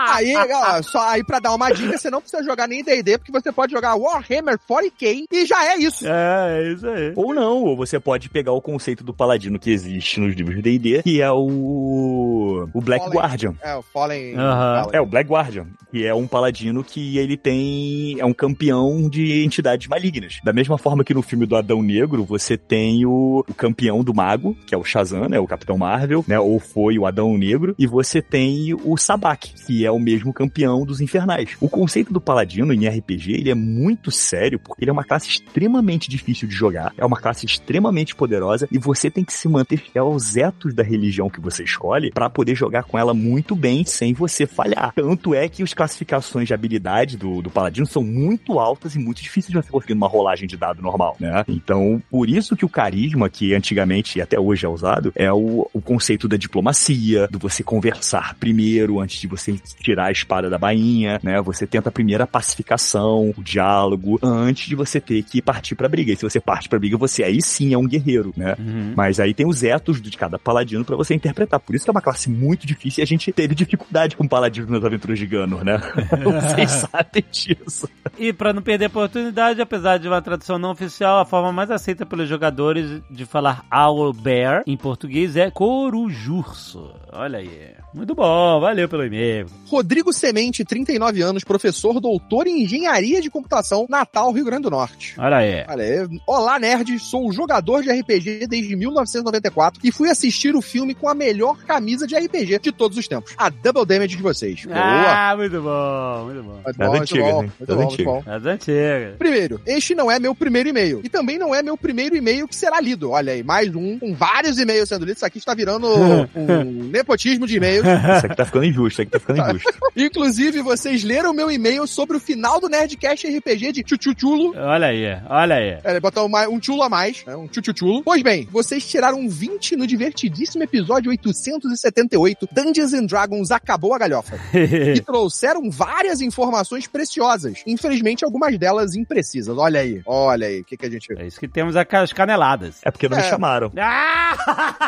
Aí, 0.08 0.34
ó, 0.36 0.82
só 0.82 1.08
aí 1.08 1.24
pra 1.24 1.38
dar 1.38 1.54
uma 1.54 1.70
dica, 1.70 1.96
você 1.96 2.10
não 2.10 2.20
precisa 2.20 2.42
jogar 2.42 2.68
nem 2.68 2.84
D&D, 2.84 3.16
porque 3.16 3.32
você 3.32 3.50
pode 3.50 3.72
jogar 3.72 3.94
Warhammer 3.94 4.58
40k 4.68 5.24
e 5.30 5.46
já 5.46 5.64
é 5.72 5.78
isso. 5.78 6.06
É, 6.06 6.58
é 6.58 6.72
isso 6.72 6.86
aí. 6.86 7.12
Ou 7.16 7.32
não, 7.34 7.62
ou 7.62 7.76
você 7.76 7.98
pode 7.98 8.28
pegar 8.28 8.52
o 8.52 8.60
conceito 8.60 9.02
do 9.02 9.14
paladino 9.14 9.58
que 9.58 9.70
existe 9.70 10.20
nos 10.20 10.34
livros 10.34 10.56
de 10.56 10.62
D&D, 10.62 11.02
que 11.02 11.22
é 11.22 11.30
o 11.30 12.68
o 12.74 12.80
Black 12.80 13.04
Fallen. 13.04 13.18
Guardian. 13.18 13.54
É, 13.62 13.74
o 13.74 13.82
Fallen... 13.82 14.36
Aham. 14.36 14.88
É, 14.92 15.00
o 15.00 15.06
Black 15.06 15.21
Guardian, 15.22 15.66
que 15.90 16.04
é 16.04 16.14
um 16.14 16.26
paladino 16.26 16.82
que 16.82 17.18
ele 17.18 17.36
tem. 17.36 18.18
é 18.18 18.24
um 18.24 18.32
campeão 18.32 19.08
de 19.08 19.44
entidades 19.44 19.88
malignas. 19.88 20.38
Da 20.44 20.52
mesma 20.52 20.78
forma 20.78 21.04
que 21.04 21.14
no 21.14 21.22
filme 21.22 21.46
do 21.46 21.56
Adão 21.56 21.82
Negro, 21.82 22.24
você 22.24 22.56
tem 22.56 23.04
o, 23.06 23.44
o 23.48 23.54
campeão 23.54 24.02
do 24.02 24.14
mago, 24.14 24.56
que 24.66 24.74
é 24.74 24.78
o 24.78 24.84
Shazam, 24.84 25.28
né? 25.28 25.38
O 25.38 25.46
Capitão 25.46 25.78
Marvel, 25.78 26.24
né? 26.26 26.38
Ou 26.38 26.58
foi 26.58 26.98
o 26.98 27.06
Adão 27.06 27.36
Negro, 27.36 27.74
e 27.78 27.86
você 27.86 28.22
tem 28.22 28.74
o 28.74 28.96
Sabak, 28.96 29.54
que 29.66 29.84
é 29.84 29.90
o 29.90 29.98
mesmo 29.98 30.32
campeão 30.32 30.84
dos 30.84 31.00
infernais. 31.00 31.56
O 31.60 31.68
conceito 31.68 32.12
do 32.12 32.20
paladino 32.20 32.72
em 32.72 32.86
RPG, 32.86 33.32
ele 33.32 33.50
é 33.50 33.54
muito 33.54 34.10
sério, 34.10 34.58
porque 34.58 34.84
ele 34.84 34.90
é 34.90 34.92
uma 34.92 35.04
classe 35.04 35.28
extremamente 35.28 36.08
difícil 36.08 36.48
de 36.48 36.54
jogar, 36.54 36.92
é 36.96 37.04
uma 37.04 37.16
classe 37.16 37.46
extremamente 37.46 38.14
poderosa, 38.14 38.68
e 38.70 38.78
você 38.78 39.10
tem 39.10 39.24
que 39.24 39.32
se 39.32 39.48
manter 39.48 39.78
fiel 39.78 40.06
aos 40.06 40.36
etos 40.36 40.74
da 40.74 40.82
religião 40.82 41.30
que 41.30 41.40
você 41.40 41.62
escolhe 41.64 42.10
para 42.10 42.30
poder 42.30 42.54
jogar 42.54 42.84
com 42.84 42.98
ela 42.98 43.14
muito 43.14 43.54
bem 43.54 43.84
sem 43.84 44.12
você 44.12 44.46
falhar. 44.46 44.92
Tanto 44.94 45.11
é 45.34 45.48
que 45.48 45.62
as 45.62 45.74
classificações 45.74 46.48
de 46.48 46.54
habilidade 46.54 47.16
do, 47.16 47.42
do 47.42 47.50
paladino 47.50 47.86
são 47.86 48.02
muito 48.02 48.58
altas 48.58 48.94
e 48.94 48.98
muito 48.98 49.22
difíceis 49.22 49.52
de 49.52 49.56
você 49.56 49.70
conseguir 49.70 49.94
numa 49.94 50.08
rolagem 50.08 50.46
de 50.46 50.56
dado 50.56 50.82
normal, 50.82 51.16
né? 51.18 51.44
Então, 51.48 52.02
por 52.10 52.28
isso 52.28 52.56
que 52.56 52.64
o 52.64 52.68
carisma, 52.68 53.28
que 53.28 53.54
antigamente 53.54 54.18
e 54.18 54.22
até 54.22 54.38
hoje 54.38 54.66
é 54.66 54.68
usado, 54.68 55.12
é 55.14 55.32
o, 55.32 55.68
o 55.72 55.80
conceito 55.80 56.28
da 56.28 56.36
diplomacia, 56.36 57.28
do 57.28 57.38
você 57.38 57.62
conversar 57.62 58.34
primeiro 58.34 59.00
antes 59.00 59.20
de 59.20 59.26
você 59.26 59.54
tirar 59.80 60.06
a 60.06 60.12
espada 60.12 60.48
da 60.48 60.58
bainha, 60.58 61.20
né? 61.22 61.40
Você 61.42 61.66
tenta 61.66 61.90
primeiro 61.90 62.22
a 62.22 62.26
pacificação, 62.26 63.32
o 63.36 63.42
diálogo, 63.42 64.18
antes 64.22 64.68
de 64.68 64.74
você 64.74 65.00
ter 65.00 65.22
que 65.22 65.40
partir 65.40 65.74
pra 65.74 65.88
briga. 65.88 66.12
E 66.12 66.16
se 66.16 66.22
você 66.22 66.40
parte 66.40 66.68
pra 66.68 66.78
briga, 66.78 66.96
você 66.96 67.22
aí 67.22 67.40
sim 67.42 67.72
é 67.72 67.78
um 67.78 67.86
guerreiro, 67.86 68.32
né? 68.36 68.56
Uhum. 68.58 68.92
Mas 68.96 69.20
aí 69.20 69.34
tem 69.34 69.46
os 69.46 69.62
etos 69.62 70.00
de 70.00 70.16
cada 70.16 70.38
paladino 70.38 70.84
pra 70.84 70.96
você 70.96 71.14
interpretar. 71.14 71.60
Por 71.60 71.74
isso 71.74 71.84
que 71.84 71.90
é 71.90 71.92
uma 71.92 72.00
classe 72.00 72.30
muito 72.30 72.66
difícil 72.66 73.00
e 73.00 73.04
a 73.04 73.06
gente 73.06 73.32
teve 73.32 73.54
dificuldade 73.54 74.16
com 74.16 74.26
paladino 74.26 74.68
nas 74.68 74.84
aventuras 74.84 75.01
de 75.06 75.26
Ganor, 75.26 75.64
né? 75.64 75.78
Vocês 76.22 76.70
sabem 76.70 77.24
disso. 77.30 77.88
E 78.18 78.32
pra 78.32 78.52
não 78.52 78.62
perder 78.62 78.86
a 78.86 78.88
oportunidade, 78.88 79.60
apesar 79.60 79.98
de 79.98 80.08
uma 80.08 80.22
tradução 80.22 80.58
não 80.58 80.70
oficial, 80.70 81.20
a 81.20 81.24
forma 81.24 81.52
mais 81.52 81.70
aceita 81.70 82.06
pelos 82.06 82.28
jogadores 82.28 83.02
de 83.10 83.26
falar 83.26 83.64
owl 83.72 84.12
bear 84.12 84.62
em 84.66 84.76
português 84.76 85.36
é 85.36 85.50
corujurso. 85.50 86.94
Olha 87.12 87.38
aí. 87.38 87.74
Muito 87.94 88.14
bom, 88.14 88.60
valeu 88.60 88.88
pelo 88.88 89.04
e-mail. 89.04 89.46
Rodrigo 89.66 90.12
Semente, 90.12 90.64
39 90.64 91.22
anos, 91.22 91.44
professor, 91.44 92.00
doutor 92.00 92.46
em 92.46 92.62
engenharia 92.62 93.20
de 93.20 93.30
computação, 93.30 93.86
Natal, 93.88 94.32
Rio 94.32 94.44
Grande 94.44 94.62
do 94.62 94.70
Norte. 94.70 95.14
Olha 95.18 95.36
aí. 95.36 95.64
Olha 95.68 95.84
aí. 95.84 96.20
Olá, 96.26 96.58
nerd. 96.58 96.98
Sou 96.98 97.30
jogador 97.32 97.82
de 97.82 97.90
RPG 97.90 98.46
desde 98.46 98.76
1994 98.76 99.80
e 99.84 99.92
fui 99.92 100.10
assistir 100.10 100.54
o 100.54 100.62
filme 100.62 100.94
com 100.94 101.08
a 101.08 101.14
melhor 101.14 101.56
camisa 101.58 102.06
de 102.06 102.14
RPG 102.14 102.58
de 102.60 102.72
todos 102.72 102.96
os 102.96 103.06
tempos. 103.06 103.32
A 103.36 103.48
Double 103.48 103.84
Damage 103.84 104.16
de 104.16 104.22
vocês. 104.22 104.64
Boa. 104.64 104.78
Ah, 104.78 105.36
muito 105.36 105.60
bom, 105.60 106.24
muito 106.24 106.42
bom. 106.42 106.60
Muito 106.64 106.78
bom, 106.78 106.88
muito 106.88 107.02
antigas, 107.02 107.32
bom, 107.32 107.42
hein? 107.42 107.52
muito 107.58 107.76
bom, 107.76 107.84
muito 107.84 108.04
bom. 108.04 108.22
As 108.26 108.46
antigas. 108.46 109.16
Primeiro, 109.18 109.60
este 109.66 109.94
não 109.94 110.10
é 110.10 110.18
meu 110.18 110.34
primeiro 110.34 110.68
e-mail. 110.68 111.00
E 111.04 111.08
também 111.08 111.38
não 111.38 111.54
é 111.54 111.62
meu 111.62 111.76
primeiro 111.76 112.16
e-mail 112.16 112.48
que 112.48 112.56
será 112.56 112.80
lido. 112.80 113.10
Olha 113.10 113.32
aí, 113.32 113.42
mais 113.42 113.74
um, 113.74 113.98
com 113.98 114.14
vários 114.14 114.58
e-mails 114.58 114.88
sendo 114.88 115.04
lidos. 115.04 115.18
Isso 115.18 115.26
aqui 115.26 115.38
está 115.38 115.54
virando 115.54 115.88
um 116.34 116.84
nepotismo 116.90 117.46
de 117.46 117.56
Isso 118.16 118.26
aqui 118.26 118.36
tá 118.36 118.44
ficando 118.44 118.64
injusto, 118.64 118.88
isso 118.92 119.02
aqui 119.02 119.10
tá 119.10 119.18
ficando 119.20 119.40
injusto. 119.50 119.72
Inclusive, 119.96 120.62
vocês 120.62 121.02
leram 121.04 121.32
meu 121.32 121.50
e-mail 121.50 121.86
sobre 121.86 122.16
o 122.16 122.20
final 122.20 122.60
do 122.60 122.68
Nerdcast 122.68 123.26
RPG 123.26 123.72
de 123.72 123.84
Chuchuchulo. 123.86 124.54
Olha 124.56 124.86
aí, 124.88 125.04
olha 125.28 125.54
aí. 125.56 125.78
É, 125.84 126.00
botar 126.00 126.22
uma- 126.22 126.48
um 126.48 126.60
chulo 126.62 126.82
a 126.82 126.88
mais, 126.88 127.24
né? 127.26 127.36
um 127.36 127.48
chuchuchulo. 127.52 128.02
Pois 128.02 128.22
bem, 128.22 128.48
vocês 128.50 128.86
tiraram 128.86 129.28
20 129.28 129.76
no 129.76 129.86
divertidíssimo 129.86 130.62
episódio 130.64 131.10
878, 131.10 132.48
Dungeons 132.52 132.92
and 132.92 133.06
Dragons 133.06 133.50
Acabou 133.50 133.94
a 133.94 133.98
Galhofa. 133.98 134.38
e 134.54 135.00
trouxeram 135.00 135.70
várias 135.70 136.20
informações 136.20 136.86
preciosas. 136.86 137.62
Infelizmente, 137.66 138.24
algumas 138.24 138.58
delas 138.58 138.94
imprecisas. 138.94 139.56
Olha 139.56 139.80
aí, 139.80 140.00
olha 140.06 140.46
aí, 140.46 140.60
o 140.60 140.64
que, 140.64 140.76
que 140.76 140.86
a 140.86 140.90
gente... 140.90 141.12
É 141.16 141.26
isso 141.26 141.38
que 141.40 141.48
temos 141.48 141.76
aqui, 141.76 141.96
as 141.96 142.12
caneladas. 142.12 142.76
É 142.84 142.90
porque 142.90 143.08
não 143.08 143.16
me 143.16 143.22
É. 143.22 143.28
chamaram. 143.28 143.70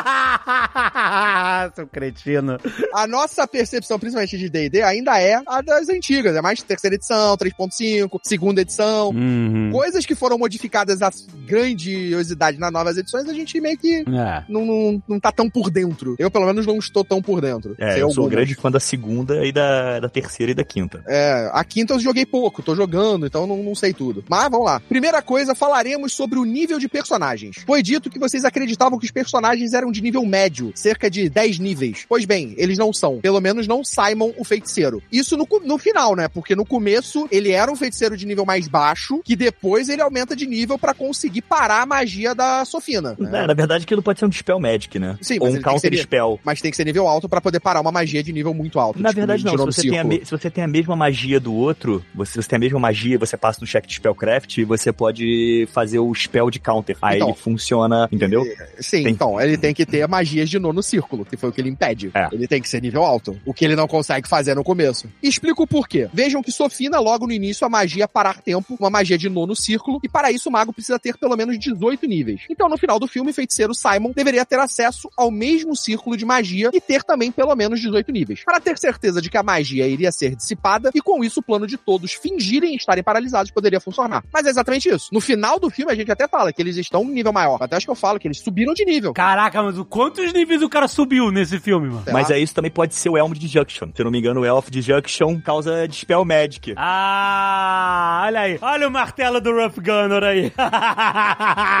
Ah! 0.07 1.69
Seu 1.75 1.87
cretino. 1.87 2.57
A 2.93 3.07
nossa 3.07 3.47
percepção, 3.47 3.99
principalmente 3.99 4.37
de 4.37 4.49
D&D, 4.49 4.81
ainda 4.81 5.19
é 5.19 5.41
a 5.45 5.61
das 5.61 5.89
antigas. 5.89 6.35
É 6.35 6.41
mais 6.41 6.61
terceira 6.61 6.95
edição, 6.95 7.35
3.5, 7.37 8.19
segunda 8.23 8.61
edição. 8.61 9.09
Uhum. 9.09 9.69
Coisas 9.71 10.05
que 10.05 10.15
foram 10.15 10.37
modificadas 10.37 11.01
a 11.01 11.11
grandiosidade 11.45 12.57
nas 12.59 12.71
novas 12.71 12.97
edições, 12.97 13.27
a 13.27 13.33
gente 13.33 13.59
meio 13.59 13.77
que 13.77 14.03
É. 14.07 14.43
não, 14.47 14.65
não, 14.65 15.03
não 15.07 15.19
tá 15.19 15.31
tão 15.31 15.49
por 15.49 15.69
dentro. 15.69 16.15
Eu, 16.19 16.29
pelo 16.29 16.45
menos, 16.45 16.65
não 16.65 16.77
estou 16.77 17.03
tão 17.03 17.21
por 17.21 17.41
dentro. 17.41 17.75
É, 17.79 17.95
eu 17.95 18.09
sou 18.11 18.23
algumas. 18.23 18.31
grande 18.31 18.55
fã 18.55 18.71
da 18.71 18.79
segunda 18.79 19.45
e 19.45 19.51
da, 19.51 19.99
da 19.99 20.09
terceira 20.09 20.51
e 20.51 20.55
da 20.55 20.63
quinta. 20.63 21.03
É, 21.07 21.49
a 21.53 21.63
quinta 21.63 21.93
eu 21.93 21.99
joguei 21.99 22.25
pouco, 22.25 22.61
tô 22.61 22.75
jogando, 22.75 23.25
então 23.25 23.45
não, 23.47 23.57
não 23.57 23.75
sei 23.75 23.93
tudo. 23.93 24.23
Mas 24.29 24.49
vamos 24.49 24.65
lá. 24.65 24.79
Primeira 24.79 25.21
coisa, 25.21 25.55
falaremos 25.55 26.13
sobre 26.13 26.37
o 26.39 26.45
nível 26.45 26.79
de 26.79 26.87
personagens. 26.87 27.57
Foi 27.65 27.81
dito 27.81 28.09
que 28.09 28.19
vocês 28.19 28.45
acreditavam 28.45 28.99
que 28.99 29.05
os 29.05 29.11
personagens 29.11 29.73
eram 29.73 29.91
de 29.91 30.01
nível 30.01 30.25
médio, 30.25 30.71
cerca 30.75 31.09
de 31.09 31.29
10 31.29 31.59
níveis. 31.59 32.05
Pois 32.07 32.25
bem, 32.25 32.53
eles 32.57 32.74
não 32.77 32.91
são. 32.93 33.19
Pelo 33.19 33.39
menos 33.41 33.67
não 33.67 33.83
Simon, 33.83 34.31
o 34.37 34.43
feiticeiro. 34.43 35.01
Isso 35.11 35.35
no, 35.37 35.47
no 35.63 35.77
final, 35.77 36.15
né? 36.15 36.27
Porque 36.27 36.55
no 36.55 36.65
começo 36.65 37.27
ele 37.31 37.51
era 37.51 37.71
um 37.71 37.75
feiticeiro 37.75 38.15
de 38.17 38.25
nível 38.25 38.45
mais 38.45 38.67
baixo, 38.67 39.21
que 39.23 39.35
depois 39.35 39.89
ele 39.89 40.01
aumenta 40.01 40.35
de 40.35 40.45
nível 40.45 40.77
pra 40.77 40.93
conseguir 40.93 41.41
parar 41.41 41.81
a 41.81 41.85
magia 41.85 42.33
da 42.35 42.63
Sofina. 42.65 43.15
né? 43.19 43.43
É, 43.43 43.47
na 43.47 43.53
verdade, 43.53 43.83
aquilo 43.83 44.01
pode 44.01 44.19
ser 44.19 44.25
um 44.25 44.29
Dispel 44.29 44.59
Magic, 44.59 44.97
né? 44.99 45.17
Sim, 45.21 45.37
Ou 45.39 45.47
um 45.49 45.61
Counter 45.61 45.91
ser- 45.93 46.01
Spell. 46.03 46.39
Mas 46.43 46.61
tem 46.61 46.71
que 46.71 46.77
ser 46.77 46.85
nível 46.85 47.07
alto 47.07 47.27
pra 47.29 47.41
poder 47.41 47.59
parar 47.59 47.81
uma 47.81 47.91
magia 47.91 48.21
de 48.23 48.31
nível 48.33 48.53
muito 48.53 48.79
alto. 48.79 48.99
Na 49.01 49.09
tipo, 49.09 49.19
verdade, 49.21 49.43
não. 49.45 49.51
Se 49.57 49.57
você, 49.81 49.89
tem 49.89 49.99
a 49.99 50.03
se 50.25 50.31
você 50.31 50.49
tem 50.49 50.63
a 50.63 50.67
mesma 50.67 50.95
magia 50.95 51.39
do 51.39 51.53
outro, 51.53 52.03
você, 52.13 52.33
se 52.33 52.41
você 52.43 52.49
tem 52.49 52.57
a 52.57 52.59
mesma 52.59 52.79
magia, 52.79 53.17
você 53.17 53.37
passa 53.37 53.59
no 53.61 53.67
check 53.67 53.85
de 53.85 53.93
Spellcraft, 53.95 54.59
você 54.65 54.91
pode 54.91 55.67
fazer 55.71 55.99
o 55.99 56.13
spell 56.13 56.49
de 56.49 56.59
counter. 56.59 56.97
Aí 57.01 57.17
Então. 57.17 57.29
ele 57.29 57.37
funciona, 57.37 58.07
entendeu? 58.11 58.43
Sim, 58.79 59.03
Tem- 59.03 59.11
então, 59.13 59.39
ele 59.39 59.57
tem 59.57 59.73
que 59.73 59.85
ter 59.85 60.07
magias 60.07 60.49
de 60.49 60.59
nono 60.59 60.81
círculo, 60.83 61.25
que 61.25 61.37
foi 61.37 61.49
o 61.49 61.51
que 61.51 61.61
ele 61.61 61.69
impede. 61.69 62.11
É. 62.13 62.27
Ele 62.31 62.47
tem 62.47 62.61
que 62.61 62.64
ser 62.69 62.81
nível 62.81 63.03
alto, 63.03 63.39
o 63.45 63.53
que 63.53 63.65
ele 63.65 63.75
não 63.75 63.87
consegue 63.87 64.27
fazer 64.27 64.55
no 64.55 64.63
começo. 64.63 65.09
Explico 65.21 65.63
o 65.63 65.67
porquê. 65.67 66.09
Vejam 66.13 66.41
que 66.41 66.51
Sofina, 66.51 66.99
logo 66.99 67.25
no 67.27 67.33
início, 67.33 67.65
a 67.65 67.69
magia 67.69 68.07
parar 68.07 68.41
tempo, 68.41 68.75
uma 68.79 68.89
magia 68.89 69.17
de 69.17 69.29
nono 69.29 69.55
círculo, 69.55 69.99
e 70.03 70.09
para 70.09 70.31
isso 70.31 70.49
o 70.49 70.51
mago 70.51 70.73
precisa 70.73 70.99
ter 70.99 71.17
pelo 71.17 71.35
menos 71.35 71.57
18 71.57 72.05
níveis. 72.07 72.41
Então, 72.49 72.69
no 72.69 72.77
final 72.77 72.99
do 72.99 73.07
filme, 73.07 73.31
o 73.31 73.33
feiticeiro 73.33 73.73
Simon 73.73 74.11
deveria 74.15 74.45
ter 74.45 74.59
acesso 74.59 75.09
ao 75.17 75.31
mesmo 75.31 75.75
círculo 75.75 76.17
de 76.17 76.25
magia 76.25 76.69
e 76.73 76.81
ter 76.81 77.03
também 77.03 77.31
pelo 77.31 77.55
menos 77.55 77.79
18 77.79 78.11
níveis. 78.11 78.43
Para 78.43 78.59
ter 78.59 78.77
certeza 78.77 79.21
de 79.21 79.29
que 79.29 79.37
a 79.37 79.43
magia 79.43 79.87
iria 79.87 80.11
ser 80.11 80.35
dissipada, 80.35 80.91
e 80.93 81.01
com 81.01 81.23
isso 81.23 81.39
o 81.39 81.43
plano 81.43 81.67
de 81.67 81.77
todos 81.77 82.13
fingirem 82.13 82.75
estarem 82.75 83.03
paralisados 83.03 83.51
poderia 83.51 83.79
funcionar. 83.79 84.23
Mas 84.31 84.45
é 84.45 84.49
exatamente 84.49 84.89
isso. 84.89 85.09
No 85.11 85.21
final 85.21 85.59
do 85.59 85.69
filme, 85.69 85.91
a 85.91 85.95
gente 85.95 86.11
até 86.11 86.27
fala 86.27 86.51
que 86.51 86.61
eles 86.61 86.77
estão 86.77 87.03
em 87.03 87.13
nível 87.13 87.33
maior. 87.33 87.57
Até 87.61 87.75
acho 87.75 87.85
que 87.85 87.91
eu 87.91 87.95
falo 87.95 88.19
que 88.19 88.27
eles 88.27 88.39
subiram 88.39 88.73
de 88.73 88.85
nível. 88.85 89.13
Caraca, 89.13 89.61
mas 89.63 89.77
o 89.77 89.85
quantos 89.85 90.33
níveis 90.33 90.61
o 90.61 90.69
cara 90.69 90.87
subiu 90.87 91.31
nesse 91.31 91.59
filme, 91.59 91.87
mano? 91.87 92.03
Sei 92.03 92.13
Mas 92.13 92.29
lá. 92.29 92.35
é 92.35 92.39
isso 92.45 92.55
também 92.55 92.71
pode 92.71 92.95
ser 92.95 93.09
o 93.09 93.17
Elmo 93.17 93.35
de 93.35 93.47
Junction. 93.47 93.89
Se 93.93 94.01
eu 94.01 94.05
não 94.05 94.11
me 94.11 94.19
engano, 94.19 94.41
o 94.41 94.45
Elf 94.45 94.69
de 94.69 94.81
Junction 94.81 95.39
causa 95.41 95.87
Dispel 95.87 96.23
Magic. 96.23 96.73
Ah, 96.77 98.23
olha 98.25 98.39
aí. 98.39 98.59
Olha 98.61 98.87
o 98.87 98.91
martelo 98.91 99.41
do 99.41 99.51
Rough 99.51 99.75
Gunner 99.77 100.23
aí. 100.23 100.51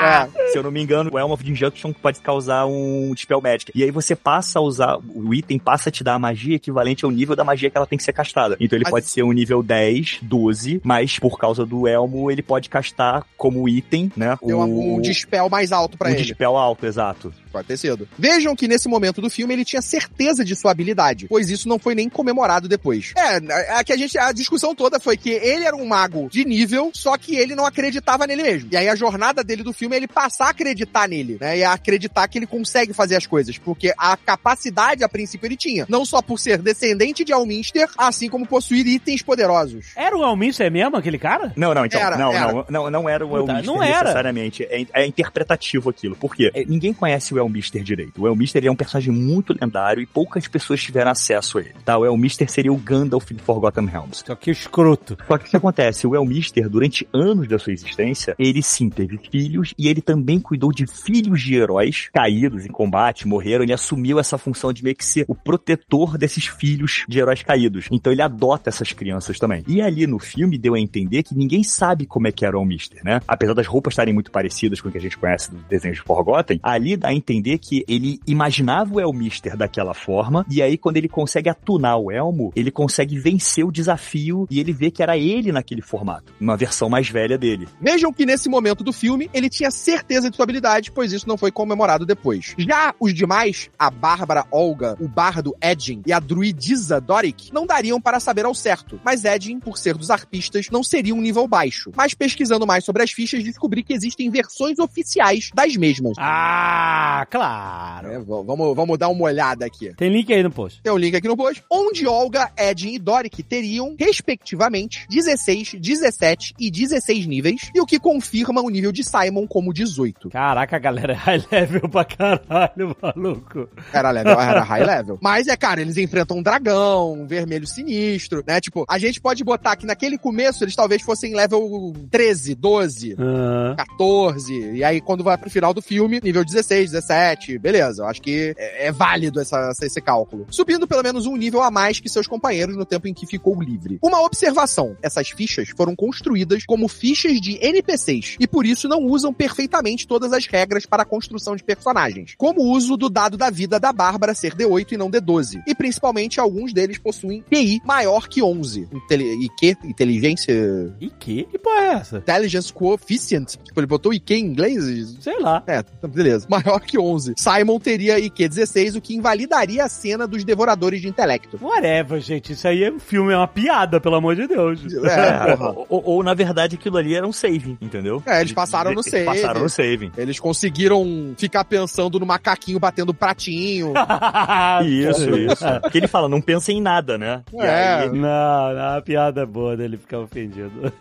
É. 0.05 0.27
Se 0.55 0.59
eu 0.59 0.63
não 0.63 0.71
me 0.71 0.81
engano, 0.81 1.09
o 1.13 1.19
Elm 1.19 1.31
of 1.31 1.51
Injunction 1.51 1.91
pode 1.91 2.19
causar 2.21 2.65
um 2.65 3.11
Dispel 3.13 3.41
Magic. 3.41 3.73
E 3.75 3.83
aí 3.83 3.91
você 3.91 4.15
passa 4.15 4.59
a 4.59 4.61
usar, 4.61 4.97
o 5.13 5.33
item 5.33 5.59
passa 5.59 5.89
a 5.89 5.91
te 5.91 6.01
dar 6.01 6.13
a 6.13 6.19
magia 6.19 6.55
equivalente 6.55 7.03
ao 7.03 7.11
nível 7.11 7.35
da 7.35 7.43
magia 7.43 7.69
que 7.69 7.75
ela 7.75 7.85
tem 7.85 7.97
que 7.97 8.03
ser 8.05 8.13
castada. 8.13 8.55
Então 8.57 8.77
ele 8.77 8.83
Mas- 8.83 8.91
pode 8.91 9.05
ser 9.07 9.23
um 9.23 9.33
nível 9.33 9.61
10, 9.61 10.19
12, 10.21 10.79
mas 10.81 11.19
por 11.19 11.37
causa 11.37 11.65
do 11.65 11.87
Elmo, 11.89 12.31
ele 12.31 12.41
pode 12.41 12.69
castar 12.69 13.25
como 13.35 13.67
item, 13.67 14.09
né? 14.15 14.37
Deu 14.41 14.61
um 14.61 15.01
dispel 15.01 15.49
mais 15.49 15.73
alto 15.73 15.97
pra 15.97 16.07
um 16.07 16.13
ele. 16.13 16.21
Dispel 16.23 16.55
alto, 16.55 16.85
exato. 16.85 17.33
Pode 17.51 17.67
ter 17.67 17.77
sido. 17.77 18.07
Vejam 18.17 18.55
que 18.55 18.67
nesse 18.67 18.87
momento 18.87 19.21
do 19.21 19.29
filme 19.29 19.53
ele 19.53 19.63
tinha 19.65 19.81
certeza 19.81 20.43
de 20.43 20.55
sua 20.55 20.71
habilidade, 20.71 21.27
pois 21.29 21.49
isso 21.49 21.67
não 21.69 21.79
foi 21.79 21.95
nem 21.95 22.09
comemorado 22.09 22.67
depois. 22.67 23.13
É, 23.17 23.37
a, 23.77 23.83
que 23.83 23.93
a 23.93 23.97
gente 23.97 24.17
a 24.17 24.31
discussão 24.31 24.75
toda 24.75 24.99
foi 24.99 25.15
que 25.17 25.29
ele 25.29 25.63
era 25.65 25.75
um 25.75 25.85
mago 25.85 26.27
de 26.29 26.43
nível, 26.45 26.91
só 26.93 27.17
que 27.17 27.35
ele 27.35 27.55
não 27.55 27.65
acreditava 27.65 28.27
nele 28.27 28.43
mesmo. 28.43 28.69
E 28.71 28.77
aí 28.77 28.89
a 28.89 28.95
jornada 28.95 29.43
dele 29.43 29.63
do 29.63 29.71
filme 29.73 29.95
é 29.95 29.99
ele 29.99 30.07
passar 30.45 30.47
a 30.47 30.49
acreditar 30.49 31.07
nele, 31.07 31.37
né? 31.39 31.57
E 31.57 31.63
a 31.63 31.73
acreditar 31.73 32.27
que 32.27 32.37
ele 32.37 32.45
consegue 32.45 32.93
fazer 32.93 33.15
as 33.15 33.25
coisas, 33.25 33.57
porque 33.57 33.93
a 33.97 34.15
capacidade 34.15 35.03
a 35.03 35.09
princípio 35.09 35.47
ele 35.47 35.57
tinha, 35.57 35.85
não 35.89 36.05
só 36.05 36.21
por 36.21 36.39
ser 36.39 36.59
descendente 36.59 37.23
de 37.23 37.33
Alminster, 37.33 37.89
assim 37.97 38.29
como 38.29 38.45
possuir 38.45 38.85
itens 38.85 39.21
poderosos. 39.21 39.87
Era 39.95 40.15
o 40.15 40.23
Alminster 40.23 40.71
mesmo, 40.71 40.97
aquele 40.97 41.17
cara? 41.17 41.51
Não, 41.55 41.73
não, 41.73 41.85
então. 41.85 41.99
Era, 41.99 42.17
não, 42.17 42.31
era. 42.31 42.53
não, 42.53 42.65
não, 42.69 42.91
não 42.91 43.09
era 43.09 43.25
o 43.25 43.37
Elmister 43.37 43.65
não 43.65 43.81
era. 43.81 44.03
necessariamente. 44.03 44.63
É, 44.63 44.85
é 44.93 45.05
interpretativo 45.05 45.89
aquilo. 45.89 46.15
Por 46.15 46.35
quê? 46.35 46.51
É, 46.53 46.63
ninguém 46.65 46.93
conhece 46.93 47.33
o 47.33 47.37
Elmister 47.37 47.83
direito. 47.83 48.21
O 48.21 48.27
Elmister 48.27 48.59
ele 48.59 48.67
é 48.67 48.71
um 48.71 48.75
personagem 48.75 49.13
muito 49.13 49.55
lendário 49.59 50.01
e 50.01 50.05
poucas 50.05 50.47
pessoas 50.47 50.81
tiveram 50.81 51.11
acesso 51.11 51.57
a 51.57 51.61
ele. 51.61 51.75
Tá? 51.83 51.97
O 51.97 52.05
Elmister 52.05 52.49
seria 52.49 52.71
o 52.71 52.77
Gandalf 52.77 53.31
de 53.31 53.41
Forgotten 53.41 53.85
Realms. 53.85 54.23
Só 54.25 54.35
que 54.35 54.51
escroto. 54.51 55.17
Só 55.27 55.37
que 55.37 55.47
o 55.47 55.49
que 55.49 55.57
acontece? 55.57 56.07
O 56.07 56.15
Elmister, 56.15 56.69
durante 56.69 57.07
anos 57.13 57.47
da 57.47 57.57
sua 57.57 57.73
existência, 57.73 58.35
ele 58.37 58.61
sim 58.61 58.89
teve 58.89 59.19
filhos 59.31 59.73
e 59.77 59.87
ele 59.87 60.01
também 60.01 60.24
cuidou 60.39 60.71
de 60.71 60.85
filhos 60.87 61.41
de 61.41 61.55
heróis 61.55 62.09
caídos 62.13 62.65
em 62.65 62.69
combate, 62.69 63.27
morreram. 63.27 63.63
Ele 63.63 63.73
assumiu 63.73 64.19
essa 64.19 64.37
função 64.37 64.73
de 64.73 64.83
meio 64.83 64.95
que 64.95 65.05
ser 65.05 65.25
o 65.27 65.35
protetor 65.35 66.17
desses 66.17 66.47
filhos 66.47 67.05
de 67.07 67.19
heróis 67.19 67.43
caídos. 67.43 67.87
Então 67.91 68.11
ele 68.11 68.21
adota 68.21 68.69
essas 68.69 68.91
crianças 68.91 69.39
também. 69.39 69.63
E 69.67 69.81
ali 69.81 70.07
no 70.07 70.19
filme 70.19 70.57
deu 70.57 70.73
a 70.73 70.79
entender 70.79 71.23
que 71.23 71.35
ninguém 71.35 71.63
sabe 71.63 72.05
como 72.05 72.27
é 72.27 72.31
que 72.31 72.45
era 72.45 72.57
o 72.57 72.61
Elmister, 72.61 73.03
né? 73.03 73.19
Apesar 73.27 73.53
das 73.53 73.67
roupas 73.67 73.93
estarem 73.93 74.13
muito 74.13 74.31
parecidas 74.31 74.81
com 74.81 74.89
o 74.89 74.91
que 74.91 74.97
a 74.97 75.01
gente 75.01 75.17
conhece 75.17 75.51
dos 75.51 75.63
desenhos 75.65 75.97
de 75.97 76.03
Forgotten, 76.03 76.59
ali 76.63 76.97
dá 76.97 77.09
a 77.09 77.13
entender 77.13 77.57
que 77.57 77.83
ele 77.87 78.19
imaginava 78.25 78.95
o 78.95 78.99
Elmister 78.99 79.55
daquela 79.55 79.93
forma 79.93 80.45
e 80.49 80.61
aí 80.61 80.77
quando 80.77 80.97
ele 80.97 81.09
consegue 81.09 81.49
atunar 81.49 81.97
o 81.97 82.11
Elmo, 82.11 82.51
ele 82.55 82.71
consegue 82.71 83.17
vencer 83.17 83.65
o 83.65 83.71
desafio 83.71 84.47
e 84.49 84.59
ele 84.59 84.73
vê 84.73 84.89
que 84.89 85.03
era 85.03 85.17
ele 85.17 85.51
naquele 85.51 85.81
formato, 85.81 86.33
uma 86.39 86.57
versão 86.57 86.89
mais 86.89 87.09
velha 87.09 87.37
dele. 87.37 87.67
Vejam 87.79 88.11
que 88.11 88.25
nesse 88.25 88.49
momento 88.49 88.83
do 88.83 88.93
filme 88.93 89.29
ele 89.33 89.49
tinha 89.49 89.71
certeza 89.71 90.14
de 90.23 90.35
sua 90.35 90.43
habilidade, 90.43 90.91
pois 90.91 91.11
isso 91.11 91.27
não 91.27 91.37
foi 91.37 91.51
comemorado 91.51 92.05
depois. 92.05 92.55
Já 92.57 92.93
os 92.99 93.13
demais, 93.13 93.69
a 93.77 93.89
Bárbara 93.89 94.45
Olga, 94.51 94.95
o 94.99 95.07
bardo 95.07 95.55
Edin 95.61 96.01
e 96.05 96.13
a 96.13 96.19
druidisa 96.19 97.01
Doric, 97.01 97.53
não 97.53 97.65
dariam 97.65 97.99
para 97.99 98.19
saber 98.19 98.45
ao 98.45 98.53
certo, 98.53 98.99
mas 99.03 99.25
Edin, 99.25 99.59
por 99.59 99.77
ser 99.77 99.95
dos 99.95 100.09
arpistas, 100.09 100.69
não 100.71 100.83
seria 100.83 101.13
um 101.13 101.21
nível 101.21 101.47
baixo. 101.47 101.91
Mas 101.95 102.13
pesquisando 102.13 102.65
mais 102.65 102.83
sobre 102.83 103.03
as 103.03 103.11
fichas, 103.11 103.43
descobri 103.43 103.83
que 103.83 103.93
existem 103.93 104.29
versões 104.29 104.79
oficiais 104.79 105.49
das 105.53 105.75
mesmas. 105.75 106.15
Ah, 106.17 107.25
claro. 107.29 108.11
É, 108.11 108.19
vamos, 108.19 108.75
vamos 108.75 108.97
dar 108.97 109.09
uma 109.09 109.23
olhada 109.23 109.65
aqui. 109.65 109.93
Tem 109.95 110.09
link 110.09 110.31
aí 110.31 110.43
no 110.43 110.51
post. 110.51 110.81
Tem 110.81 110.91
um 110.91 110.97
link 110.97 111.15
aqui 111.15 111.27
no 111.27 111.37
post, 111.37 111.63
onde 111.71 112.07
Olga, 112.07 112.51
Edin 112.57 112.93
e 112.93 112.99
Doric 112.99 113.43
teriam, 113.43 113.95
respectivamente, 113.99 115.05
16, 115.09 115.75
17 115.79 116.53
e 116.59 116.71
16 116.71 117.25
níveis, 117.25 117.71
e 117.73 117.81
o 117.81 117.85
que 117.85 117.99
confirma 117.99 118.61
o 118.61 118.69
nível 118.69 118.91
de 118.91 119.03
Simon 119.03 119.47
como 119.47 119.73
18. 119.73 120.04
Caraca, 120.29 120.75
a 120.75 120.79
galera 120.79 121.13
é 121.13 121.15
high 121.15 121.43
level 121.51 121.89
pra 121.89 122.05
caralho, 122.05 122.95
maluco. 123.01 123.69
Era 123.93 124.11
level, 124.11 124.33
era 124.39 124.63
high 124.63 124.83
level. 124.85 125.17
Mas 125.21 125.47
é, 125.47 125.55
cara, 125.55 125.81
eles 125.81 125.97
enfrentam 125.97 126.37
um 126.37 126.43
dragão, 126.43 127.13
um 127.13 127.27
vermelho 127.27 127.67
sinistro, 127.67 128.43
né? 128.45 128.59
Tipo, 128.59 128.85
a 128.89 128.97
gente 128.97 129.19
pode 129.21 129.43
botar 129.43 129.75
que 129.75 129.85
naquele 129.85 130.17
começo 130.17 130.63
eles 130.63 130.75
talvez 130.75 131.01
fossem 131.01 131.35
level 131.35 131.93
13, 132.09 132.55
12, 132.55 133.15
Ah, 133.19 133.75
14. 133.77 134.71
E 134.71 134.83
aí, 134.83 134.99
quando 135.01 135.23
vai 135.23 135.37
pro 135.37 135.49
final 135.49 135.73
do 135.73 135.81
filme, 135.81 136.19
nível 136.23 136.43
16, 136.43 136.91
17, 136.91 137.57
beleza. 137.57 138.03
Eu 138.03 138.07
acho 138.07 138.21
que 138.21 138.53
é, 138.57 138.87
é 138.87 138.91
válido 138.91 139.39
essa, 139.39 139.69
essa- 139.71 139.85
esse 139.85 140.01
cálculo. 140.01 140.45
Subindo 140.49 140.87
pelo 140.87 141.03
menos 141.03 141.25
um 141.25 141.35
nível 141.35 141.61
a 141.61 141.71
mais 141.71 141.99
que 141.99 142.09
seus 142.09 142.27
companheiros 142.27 142.75
no 142.75 142.85
tempo 142.85 143.07
em 143.07 143.13
que 143.13 143.25
ficou 143.27 143.61
livre. 143.61 143.99
Uma 144.01 144.21
observação: 144.21 144.95
essas 145.01 145.29
fichas 145.29 145.69
foram 145.75 145.95
construídas 145.95 146.65
como 146.65 146.87
fichas 146.87 147.39
de 147.39 147.57
NPCs 147.63 148.35
e 148.39 148.47
por 148.47 148.65
isso 148.65 148.87
não 148.87 149.03
usam 149.03 149.33
perfeitamente 149.33 149.94
todas 150.03 150.33
as 150.33 150.47
regras 150.47 150.85
para 150.85 151.03
a 151.03 151.05
construção 151.05 151.55
de 151.55 151.63
personagens, 151.63 152.33
como 152.35 152.61
o 152.61 152.71
uso 152.71 152.97
do 152.97 153.07
dado 153.09 153.37
da 153.37 153.51
vida 153.51 153.79
da 153.79 153.93
Bárbara 153.93 154.33
ser 154.33 154.55
D8 154.55 154.93
e 154.93 154.97
não 154.97 155.11
D12. 155.11 155.61
E 155.67 155.75
principalmente 155.75 156.39
alguns 156.39 156.73
deles 156.73 156.97
possuem 156.97 157.43
QI 157.43 157.79
maior 157.85 158.27
que 158.27 158.41
11. 158.41 158.89
Inteli 158.91 159.45
IQ, 159.45 159.77
inteligência 159.83 160.93
e 160.99 161.09
que? 161.09 161.47
Porra 161.63 161.81
é 161.81 161.93
essa? 161.93 162.17
Intelligence 162.17 162.73
Coefficient. 162.73 163.55
Tipo, 163.63 163.79
ele 163.79 163.87
botou 163.87 164.13
IQ 164.13 164.33
em 164.33 164.45
inglês? 164.45 165.17
Sei 165.19 165.39
lá. 165.39 165.63
É, 165.67 165.83
tá, 165.83 166.07
beleza. 166.07 166.47
Maior 166.49 166.79
que 166.79 166.97
11. 166.97 167.35
Simon 167.37 167.79
teria 167.79 168.19
IQ 168.19 168.49
16, 168.49 168.95
o 168.95 169.01
que 169.01 169.15
invalidaria 169.15 169.83
a 169.83 169.89
cena 169.89 170.27
dos 170.27 170.43
devoradores 170.43 171.01
de 171.01 171.07
intelecto. 171.07 171.59
Whatever, 171.61 172.19
gente. 172.21 172.53
Isso 172.53 172.67
aí 172.67 172.83
é 172.83 172.91
um 172.91 172.99
filme, 172.99 173.33
é 173.33 173.37
uma 173.37 173.47
piada, 173.47 173.99
pelo 173.99 174.15
amor 174.15 174.35
de 174.35 174.47
Deus. 174.47 174.81
É, 175.05 175.55
porra. 175.55 175.75
ou, 175.89 176.03
ou, 176.05 176.23
na 176.23 176.33
verdade 176.33 176.75
aquilo 176.75 176.97
ali 176.97 177.15
era 177.15 177.27
um 177.27 177.33
save, 177.33 177.77
entendeu? 177.81 178.21
É, 178.25 178.41
eles 178.41 178.53
passaram 178.53 178.91
no 178.91 179.01
Eles 179.01 179.11
save. 179.11 179.25
Passaram 179.25 179.61
no 179.61 179.69
save. 179.69 179.84
Eles 180.17 180.39
conseguiram 180.39 181.33
ficar 181.37 181.63
pensando 181.65 182.19
no 182.19 182.25
macaquinho 182.25 182.79
batendo 182.79 183.13
pratinho. 183.13 183.93
Isso, 184.85 185.29
isso. 185.35 185.65
Porque 185.81 185.97
ele 185.97 186.07
fala, 186.07 186.27
não 186.27 186.41
pensa 186.41 186.71
em 186.71 186.81
nada, 186.81 187.17
né? 187.17 187.43
É. 187.59 187.69
aí, 187.69 188.09
Não, 188.09 188.73
não, 188.73 188.97
a 188.97 189.01
piada 189.01 189.41
é 189.41 189.45
boa 189.45 189.75
dele 189.75 189.97
ficar 189.97 190.19
ofendido. 190.19 190.91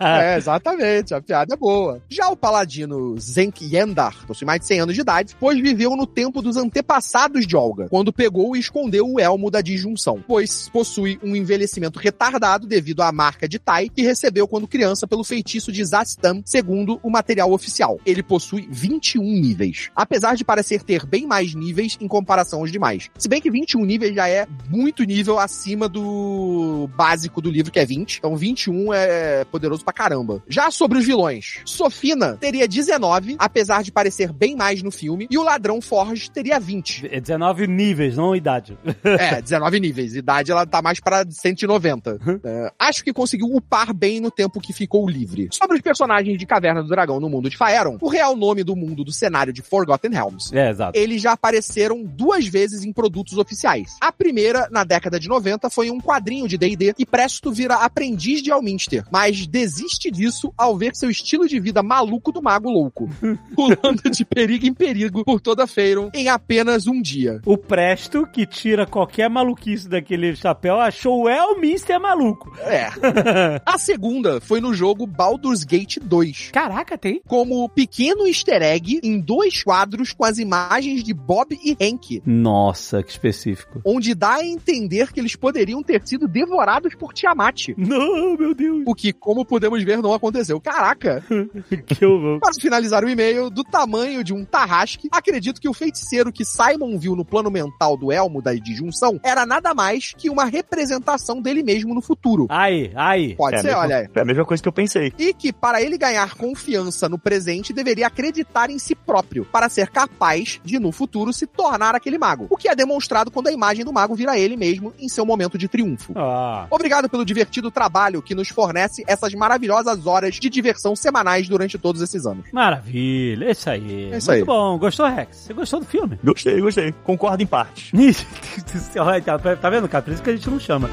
é, 0.00 0.36
exatamente. 0.38 1.14
A 1.14 1.20
piada 1.20 1.54
é 1.54 1.56
boa. 1.56 2.00
Já 2.08 2.28
o 2.28 2.36
paladino 2.36 3.18
Zenk 3.18 3.64
Yendar 3.64 4.14
possui 4.26 4.46
mais 4.46 4.60
de 4.60 4.66
100 4.66 4.80
anos 4.80 4.94
de 4.94 5.00
idade 5.00 5.34
depois 5.40 5.60
viveu 5.60 5.96
no 5.96 6.06
tempo 6.06 6.42
dos 6.42 6.56
antepassados 6.56 7.46
de 7.46 7.56
Olga, 7.56 7.88
quando 7.88 8.12
pegou 8.12 8.54
e 8.54 8.60
escondeu 8.60 9.06
o 9.06 9.18
elmo 9.18 9.50
da 9.50 9.60
disjunção, 9.60 10.22
pois 10.26 10.68
possui 10.68 11.18
um 11.22 11.34
envelhecimento 11.34 11.98
retardado 11.98 12.66
devido 12.66 13.00
à 13.02 13.10
marca 13.10 13.48
de 13.48 13.58
Tai 13.58 13.88
que 13.88 14.02
recebeu 14.02 14.46
quando 14.46 14.68
criança 14.68 15.06
pelo 15.06 15.24
feitiço 15.24 15.72
de 15.72 15.84
Zastam, 15.84 16.42
segundo 16.44 17.00
o 17.02 17.10
material 17.10 17.52
oficial. 17.52 17.98
Ele 18.04 18.22
possui 18.30 18.68
21 18.70 19.24
níveis, 19.24 19.90
apesar 19.92 20.36
de 20.36 20.44
parecer 20.44 20.84
ter 20.84 21.04
bem 21.04 21.26
mais 21.26 21.52
níveis 21.52 21.98
em 22.00 22.06
comparação 22.06 22.60
aos 22.60 22.70
demais. 22.70 23.10
Se 23.18 23.28
bem 23.28 23.40
que 23.40 23.50
21 23.50 23.84
níveis 23.84 24.14
já 24.14 24.28
é 24.28 24.46
muito 24.68 25.02
nível 25.02 25.40
acima 25.40 25.88
do 25.88 26.88
básico 26.94 27.40
do 27.40 27.50
livro, 27.50 27.72
que 27.72 27.80
é 27.80 27.84
20. 27.84 28.18
Então 28.18 28.36
21 28.36 28.94
é 28.94 29.44
poderoso 29.46 29.84
pra 29.84 29.92
caramba. 29.92 30.40
Já 30.46 30.70
sobre 30.70 30.98
os 30.98 31.04
vilões, 31.04 31.58
Sofina 31.64 32.36
teria 32.36 32.68
19, 32.68 33.34
apesar 33.36 33.82
de 33.82 33.90
parecer 33.90 34.32
bem 34.32 34.54
mais 34.54 34.80
no 34.80 34.92
filme, 34.92 35.26
e 35.28 35.36
o 35.36 35.42
ladrão 35.42 35.80
Forge 35.80 36.30
teria 36.30 36.60
20. 36.60 37.08
É 37.10 37.20
19 37.20 37.66
níveis, 37.66 38.16
não 38.16 38.36
idade. 38.36 38.78
É, 39.02 39.42
19 39.42 39.80
níveis. 39.80 40.14
Idade 40.14 40.52
ela 40.52 40.64
tá 40.64 40.80
mais 40.80 41.00
pra 41.00 41.24
190. 41.28 42.20
É, 42.44 42.72
acho 42.78 43.02
que 43.02 43.12
conseguiu 43.12 43.48
upar 43.52 43.92
bem 43.92 44.20
no 44.20 44.30
tempo 44.30 44.60
que 44.60 44.72
ficou 44.72 45.08
livre. 45.10 45.48
Sobre 45.52 45.76
os 45.76 45.82
personagens 45.82 46.38
de 46.38 46.46
Caverna 46.46 46.80
do 46.80 46.88
Dragão 46.88 47.18
no 47.18 47.28
mundo 47.28 47.50
de 47.50 47.56
Faeron, 47.56 47.98
o 48.00 48.19
real 48.20 48.36
nome 48.36 48.62
do 48.62 48.76
mundo 48.76 49.02
do 49.02 49.10
cenário 49.10 49.50
de 49.50 49.62
Forgotten 49.62 50.10
Realms. 50.10 50.54
É, 50.54 50.68
exato. 50.68 50.98
Eles 50.98 51.22
já 51.22 51.32
apareceram 51.32 52.04
duas 52.04 52.46
vezes 52.46 52.84
em 52.84 52.92
produtos 52.92 53.38
oficiais. 53.38 53.96
A 53.98 54.12
primeira, 54.12 54.68
na 54.70 54.84
década 54.84 55.18
de 55.18 55.26
90, 55.26 55.70
foi 55.70 55.86
em 55.86 55.90
um 55.90 56.00
quadrinho 56.00 56.46
de 56.46 56.58
D&D 56.58 56.94
e 56.98 57.06
Presto 57.06 57.50
vira 57.50 57.76
aprendiz 57.76 58.42
de 58.42 58.52
Alminster, 58.52 59.04
mas 59.10 59.46
desiste 59.46 60.10
disso 60.10 60.52
ao 60.56 60.76
ver 60.76 60.94
seu 60.94 61.08
estilo 61.08 61.48
de 61.48 61.58
vida 61.58 61.82
maluco 61.82 62.30
do 62.30 62.42
mago 62.42 62.68
louco, 62.68 63.08
pulando 63.56 64.10
de 64.10 64.24
perigo 64.24 64.66
em 64.66 64.74
perigo 64.74 65.24
por 65.24 65.40
toda 65.40 65.66
Faeron 65.66 66.10
em 66.12 66.28
apenas 66.28 66.86
um 66.86 67.00
dia. 67.00 67.40
O 67.46 67.56
Presto, 67.56 68.26
que 68.26 68.44
tira 68.44 68.86
qualquer 68.86 69.30
maluquice 69.30 69.88
daquele 69.88 70.36
chapéu, 70.36 70.78
achou 70.78 71.22
o 71.22 71.28
Elminster 71.28 71.98
maluco. 71.98 72.52
É. 72.60 72.90
A 73.64 73.78
segunda 73.78 74.40
foi 74.42 74.60
no 74.60 74.74
jogo 74.74 75.06
Baldur's 75.06 75.64
Gate 75.64 75.98
2. 76.02 76.50
Caraca, 76.52 76.98
tem? 76.98 77.22
Como 77.26 77.68
pequeno 77.70 78.09
easter 78.26 78.62
egg 78.62 79.00
em 79.02 79.20
dois 79.20 79.62
quadros 79.62 80.12
com 80.12 80.24
as 80.24 80.38
imagens 80.38 81.02
de 81.02 81.12
Bob 81.14 81.58
e 81.64 81.76
Hank, 81.80 82.22
Nossa, 82.26 83.02
que 83.02 83.10
específico. 83.10 83.80
onde 83.84 84.14
dá 84.14 84.34
a 84.36 84.44
entender 84.46 85.12
que 85.12 85.20
eles 85.20 85.36
poderiam 85.36 85.82
ter 85.82 86.00
sido 86.06 86.26
devorados 86.28 86.94
por 86.94 87.12
Tiamat. 87.12 87.68
Não, 87.78 88.36
meu 88.36 88.54
Deus. 88.54 88.82
O 88.86 88.94
que, 88.94 89.12
como 89.12 89.44
podemos 89.44 89.82
ver, 89.82 89.98
não 90.02 90.12
aconteceu. 90.14 90.60
Caraca! 90.60 91.24
Que 91.86 92.04
horror. 92.04 92.40
Para 92.40 92.52
finalizar 92.54 93.04
o 93.04 93.08
e-mail, 93.08 93.50
do 93.50 93.62
tamanho 93.64 94.22
de 94.24 94.32
um 94.32 94.44
tarrasque, 94.44 95.08
acredito 95.12 95.60
que 95.60 95.68
o 95.68 95.74
feiticeiro 95.74 96.32
que 96.32 96.44
Simon 96.44 96.98
viu 96.98 97.14
no 97.16 97.24
plano 97.24 97.50
mental 97.50 97.96
do 97.96 98.10
elmo 98.12 98.40
da 98.42 98.52
disjunção 98.54 99.18
era 99.22 99.44
nada 99.46 99.74
mais 99.74 100.12
que 100.16 100.30
uma 100.30 100.44
representação 100.44 101.40
dele 101.42 101.62
mesmo 101.62 101.94
no 101.94 102.00
futuro. 102.00 102.46
Aí, 102.48 102.90
aí. 102.94 103.34
Pode 103.36 103.56
É 103.56 103.58
a 103.58 103.62
ser, 103.62 103.66
mesma- 103.68 103.82
olha 103.82 103.96
aí. 103.98 104.08
É 104.14 104.20
a 104.20 104.24
mesma 104.24 104.44
coisa 104.44 104.62
que 104.62 104.68
eu 104.68 104.72
pensei. 104.72 105.12
E 105.18 105.32
que, 105.34 105.52
para 105.52 105.82
ele 105.82 105.98
ganhar 105.98 106.34
confiança 106.34 107.08
no 107.08 107.18
presente, 107.18 107.72
deveria 107.72 107.89
acreditar 108.04 108.70
em 108.70 108.78
si 108.78 108.94
próprio, 108.94 109.44
para 109.44 109.68
ser 109.68 109.88
capaz 109.90 110.60
de, 110.64 110.78
no 110.78 110.92
futuro, 110.92 111.32
se 111.32 111.46
tornar 111.46 111.94
aquele 111.94 112.18
mago. 112.18 112.46
O 112.50 112.56
que 112.56 112.68
é 112.68 112.74
demonstrado 112.74 113.30
quando 113.30 113.48
a 113.48 113.52
imagem 113.52 113.84
do 113.84 113.92
mago 113.92 114.14
vira 114.14 114.38
ele 114.38 114.56
mesmo 114.56 114.92
em 114.98 115.08
seu 115.08 115.24
momento 115.26 115.58
de 115.58 115.68
triunfo. 115.68 116.12
Ah. 116.16 116.66
Obrigado 116.70 117.08
pelo 117.08 117.24
divertido 117.24 117.70
trabalho 117.70 118.22
que 118.22 118.34
nos 118.34 118.48
fornece 118.48 119.04
essas 119.06 119.34
maravilhosas 119.34 120.06
horas 120.06 120.36
de 120.36 120.48
diversão 120.48 120.94
semanais 120.96 121.48
durante 121.48 121.78
todos 121.78 122.00
esses 122.00 122.26
anos. 122.26 122.46
Maravilha, 122.52 123.46
é 123.46 123.50
isso 123.50 123.70
aí. 123.70 124.12
É 124.12 124.18
isso 124.18 124.30
Muito 124.30 124.42
aí. 124.42 124.44
bom. 124.44 124.78
Gostou, 124.78 125.06
Rex? 125.06 125.36
Você 125.36 125.52
gostou 125.52 125.80
do 125.80 125.86
filme? 125.86 126.18
Gostei, 126.22 126.60
gostei. 126.60 126.92
Concordo 127.04 127.42
em 127.42 127.46
parte. 127.46 127.92
Olha, 128.98 129.22
tá, 129.22 129.38
tá 129.38 129.70
vendo, 129.70 129.88
cara? 129.88 130.02
Por 130.02 130.12
isso 130.12 130.22
que 130.22 130.30
a 130.30 130.34
gente 130.34 130.48
não 130.50 130.60
chama. 130.60 130.90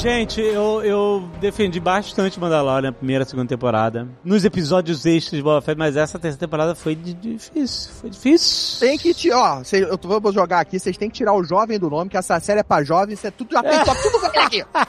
Gente, 0.00 0.40
eu, 0.40 0.82
eu 0.82 1.28
defendi 1.42 1.78
bastante 1.78 2.40
Mandalorian 2.40 2.88
na 2.88 2.92
primeira 2.92 3.22
e 3.22 3.26
segunda 3.26 3.46
temporada. 3.48 4.08
Nos 4.24 4.46
episódios 4.46 5.04
extras 5.04 5.36
de 5.36 5.42
Boba 5.42 5.60
Fett, 5.60 5.78
mas 5.78 5.94
essa 5.94 6.18
terceira 6.18 6.38
temporada 6.46 6.74
foi 6.74 6.94
di- 6.94 7.12
difícil. 7.12 7.92
Foi 8.00 8.08
difícil. 8.08 8.80
Tem 8.80 8.96
que 8.96 9.12
tirar, 9.12 9.58
ó, 9.58 9.64
cê- 9.64 9.82
eu 9.84 9.98
tô- 9.98 10.18
vou 10.18 10.32
jogar 10.32 10.60
aqui, 10.60 10.78
vocês 10.78 10.96
têm 10.96 11.10
que 11.10 11.16
tirar 11.18 11.34
o 11.34 11.44
jovem 11.44 11.78
do 11.78 11.90
nome, 11.90 12.08
que 12.08 12.16
essa 12.16 12.40
série 12.40 12.60
é 12.60 12.62
pra 12.62 12.82
jovem, 12.82 13.12
isso 13.12 13.26
é 13.26 13.30
tudo, 13.30 13.52
já 13.52 13.62
pensou, 13.62 13.94
tudo 13.94 14.20
velho 14.20 14.42
aqui. 14.46 14.64
Tá 14.72 14.86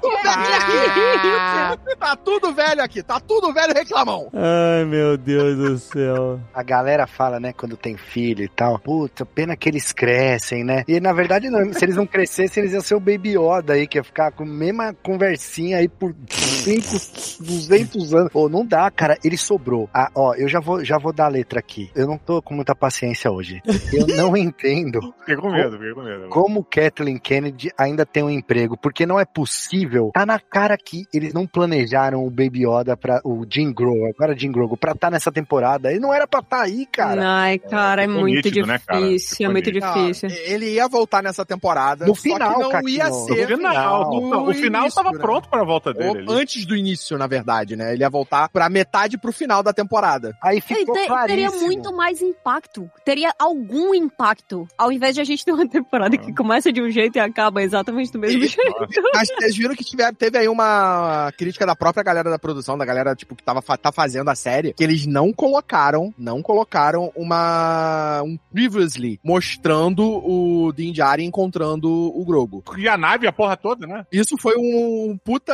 tudo 0.00 0.16
velho 0.22 0.56
aqui. 0.56 1.84
Tá 2.04 2.16
tudo 2.16 2.52
velho 2.52 2.82
aqui, 2.82 3.02
tá 3.02 3.20
tudo 3.20 3.52
velho 3.54 3.72
reclamão. 3.72 4.28
Ai, 4.34 4.84
meu 4.84 5.16
Deus 5.16 5.56
do 5.56 5.78
céu. 5.78 6.38
A 6.52 6.62
galera 6.62 7.06
fala, 7.06 7.40
né, 7.40 7.52
quando 7.52 7.76
tem 7.78 7.96
filho 7.96 8.44
e 8.44 8.48
tal, 8.48 8.78
puta, 8.78 9.24
pena 9.24 9.56
que 9.56 9.68
eles 9.68 9.90
crescem, 9.92 10.62
né? 10.64 10.84
E 10.86 11.00
na 11.00 11.12
verdade, 11.14 11.48
não, 11.48 11.72
se 11.72 11.82
eles 11.84 11.96
não 11.96 12.06
crescessem, 12.06 12.62
eles 12.62 12.74
iam 12.74 12.82
ser 12.82 12.94
o 12.94 13.00
Baby 13.00 13.36
Yoda 13.38 13.72
aí, 13.72 13.86
que 13.86 13.96
ia 13.98 14.04
ficar 14.04 14.32
com 14.34 14.42
a 14.42 14.46
mesma 14.46 14.94
conversinha 15.02 15.78
aí 15.78 15.88
por 15.88 16.14
5, 16.28 17.44
200 17.44 18.14
anos. 18.14 18.32
Pô, 18.32 18.48
não 18.48 18.66
dá, 18.66 18.90
cara, 18.90 19.16
ele 19.24 19.36
sobrou. 19.36 19.88
Ah, 19.92 20.10
ó, 20.14 20.34
eu 20.34 20.48
já 20.48 20.60
vou, 20.60 20.84
já 20.84 20.98
vou 20.98 21.12
dar 21.12 21.26
a 21.26 21.28
letra 21.28 21.58
aqui. 21.58 21.90
Eu 21.94 22.06
não 22.06 22.18
tô 22.18 22.40
com 22.42 22.54
muita 22.54 22.74
paciência 22.74 23.30
hoje. 23.30 23.62
Eu 23.92 24.06
não 24.16 24.36
entendo 24.36 25.00
Fiquei 25.20 25.36
com 25.36 25.50
medo, 25.50 25.72
fiquei 25.78 25.92
com 25.94 26.02
medo. 26.02 26.28
como 26.28 26.64
Kathleen 26.64 27.18
Kennedy 27.18 27.70
ainda 27.78 28.04
tem 28.04 28.22
um 28.22 28.30
emprego, 28.30 28.76
porque 28.76 29.06
não 29.06 29.18
é 29.18 29.24
possível. 29.24 30.10
Tá 30.12 30.26
na 30.26 30.38
cara 30.38 30.76
que 30.76 31.04
eles 31.12 31.32
não 31.32 31.46
planejaram 31.46 32.24
o 32.26 32.30
Baby 32.30 32.66
Yoda 32.66 32.96
para 32.96 33.20
o 33.24 33.44
Jim 33.50 33.72
Grogu, 33.72 34.06
agora 34.06 34.36
Jim 34.36 34.50
Grogu, 34.50 34.76
pra 34.76 34.92
estar 34.92 35.10
nessa 35.10 35.30
temporada. 35.32 35.90
Ele 35.90 36.00
não 36.00 36.12
era 36.12 36.26
pra 36.26 36.40
estar 36.40 36.62
aí, 36.62 36.86
cara. 36.86 37.22
Ai, 37.26 37.58
cara, 37.58 38.02
é 38.04 38.06
ficou 38.06 38.20
muito 38.22 38.34
nítido, 38.46 38.66
né, 38.66 38.78
difícil. 38.90 39.36
Ficou 39.36 39.46
é 39.46 39.52
muito 39.52 39.72
difícil. 39.72 40.28
Não, 40.28 40.36
ele 40.36 40.70
ia 40.72 40.88
voltar 40.88 41.22
nessa 41.22 41.44
temporada, 41.44 42.06
No 42.06 42.14
só 42.14 42.22
final, 42.22 42.54
que 42.56 42.62
não 42.62 42.70
Caquinho. 42.70 42.90
ia 42.96 43.08
No 43.08 43.14
ser 43.26 43.44
O 43.44 43.56
final, 43.56 44.10
no 44.10 44.23
o, 44.24 44.50
o 44.50 44.54
final 44.54 44.82
início, 44.82 45.02
tava 45.02 45.14
né? 45.16 45.18
pronto 45.20 45.48
pra 45.48 45.64
volta 45.64 45.90
Ou 45.90 45.94
dele. 45.94 46.18
ali. 46.18 46.40
antes 46.40 46.64
do 46.66 46.76
início, 46.76 47.16
na 47.18 47.26
verdade, 47.26 47.76
né? 47.76 47.92
Ele 47.92 48.02
ia 48.02 48.10
voltar 48.10 48.48
pra 48.48 48.68
metade 48.68 49.18
pro 49.18 49.32
final 49.32 49.62
da 49.62 49.72
temporada. 49.72 50.36
Aí 50.42 50.56
Ele 50.56 50.60
ficou 50.60 50.94
te- 50.94 51.26
teria 51.26 51.50
muito 51.50 51.94
mais 51.94 52.20
impacto. 52.22 52.90
Teria 53.04 53.32
algum 53.38 53.94
impacto. 53.94 54.66
Ao 54.76 54.90
invés 54.92 55.14
de 55.14 55.20
a 55.20 55.24
gente 55.24 55.44
ter 55.44 55.52
uma 55.52 55.68
temporada 55.68 56.16
que 56.16 56.32
começa 56.34 56.72
de 56.72 56.80
um 56.82 56.90
jeito 56.90 57.16
e 57.16 57.20
acaba 57.20 57.62
exatamente 57.62 58.12
do 58.12 58.18
mesmo 58.18 58.40
jeito. 58.46 58.86
Mas 59.14 59.28
vocês 59.28 59.56
viram 59.56 59.74
que 59.74 59.84
tiver, 59.84 60.12
teve 60.14 60.38
aí 60.38 60.48
uma 60.48 61.32
crítica 61.36 61.66
da 61.66 61.74
própria 61.76 62.02
galera 62.02 62.30
da 62.30 62.38
produção, 62.38 62.76
da 62.78 62.84
galera, 62.84 63.14
tipo, 63.14 63.34
que 63.34 63.42
tava, 63.42 63.60
tá 63.62 63.92
fazendo 63.92 64.28
a 64.30 64.34
série, 64.34 64.72
que 64.72 64.82
eles 64.84 65.06
não 65.06 65.32
colocaram, 65.32 66.12
não 66.18 66.42
colocaram 66.42 67.12
uma, 67.16 68.22
um 68.22 68.36
previously 68.52 69.18
mostrando 69.22 70.02
o 70.04 70.72
Din 70.72 70.92
Djarin 70.92 71.24
encontrando 71.24 71.90
o 71.90 72.24
Grogu. 72.24 72.62
E 72.76 72.88
a 72.88 72.96
nave, 72.96 73.26
a 73.26 73.32
porra 73.32 73.56
toda, 73.56 73.86
né? 73.86 74.06
Isso 74.14 74.36
foi 74.38 74.54
um 74.56 75.18
puta, 75.24 75.52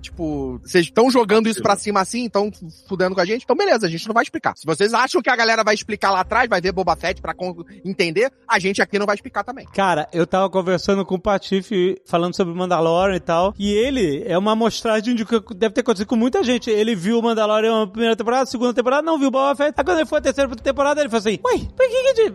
tipo, 0.00 0.60
vocês 0.62 0.84
estão 0.84 1.10
jogando 1.10 1.48
isso 1.48 1.60
pra 1.60 1.74
cima 1.74 2.00
assim, 2.00 2.26
estão 2.26 2.52
fudendo 2.86 3.16
com 3.16 3.20
a 3.20 3.24
gente? 3.24 3.42
Então 3.42 3.56
beleza, 3.56 3.84
a 3.84 3.90
gente 3.90 4.06
não 4.06 4.14
vai 4.14 4.22
explicar. 4.22 4.56
Se 4.56 4.64
vocês 4.64 4.94
acham 4.94 5.20
que 5.20 5.28
a 5.28 5.34
galera 5.34 5.64
vai 5.64 5.74
explicar 5.74 6.12
lá 6.12 6.20
atrás, 6.20 6.48
vai 6.48 6.60
ver 6.60 6.70
Boba 6.70 6.94
Fett 6.94 7.20
pra 7.20 7.34
entender, 7.84 8.30
a 8.46 8.60
gente 8.60 8.80
aqui 8.80 8.96
não 8.96 9.06
vai 9.06 9.16
explicar 9.16 9.42
também. 9.42 9.66
Cara, 9.74 10.08
eu 10.12 10.24
tava 10.24 10.48
conversando 10.48 11.04
com 11.04 11.16
o 11.16 11.20
Patife 11.20 12.00
falando 12.06 12.36
sobre 12.36 12.54
Mandalorian 12.54 13.16
e 13.16 13.20
tal, 13.20 13.52
e 13.58 13.72
ele 13.72 14.22
é 14.24 14.38
uma 14.38 14.52
amostragem 14.52 15.16
de 15.16 15.24
que 15.24 15.40
deve 15.56 15.74
ter 15.74 15.80
acontecido 15.80 16.06
com 16.06 16.16
muita 16.16 16.44
gente. 16.44 16.70
Ele 16.70 16.94
viu 16.94 17.18
o 17.18 17.22
Mandalorian 17.22 17.80
na 17.80 17.86
primeira 17.88 18.14
temporada, 18.14 18.46
segunda 18.46 18.72
temporada, 18.72 19.02
não 19.02 19.18
viu 19.18 19.28
o 19.28 19.32
Boba 19.32 19.56
Fett. 19.56 19.74
Aí 19.76 19.84
quando 19.84 19.98
ele 19.98 20.06
foi 20.06 20.18
a 20.18 20.22
terceira 20.22 20.54
temporada, 20.54 21.00
ele 21.00 21.10
falou 21.10 21.20
assim, 21.20 21.40
ué, 21.44 21.58
por 21.76 21.88
que 21.88 21.88
que 21.88 21.96
a 21.96 22.14
gente, 22.14 22.32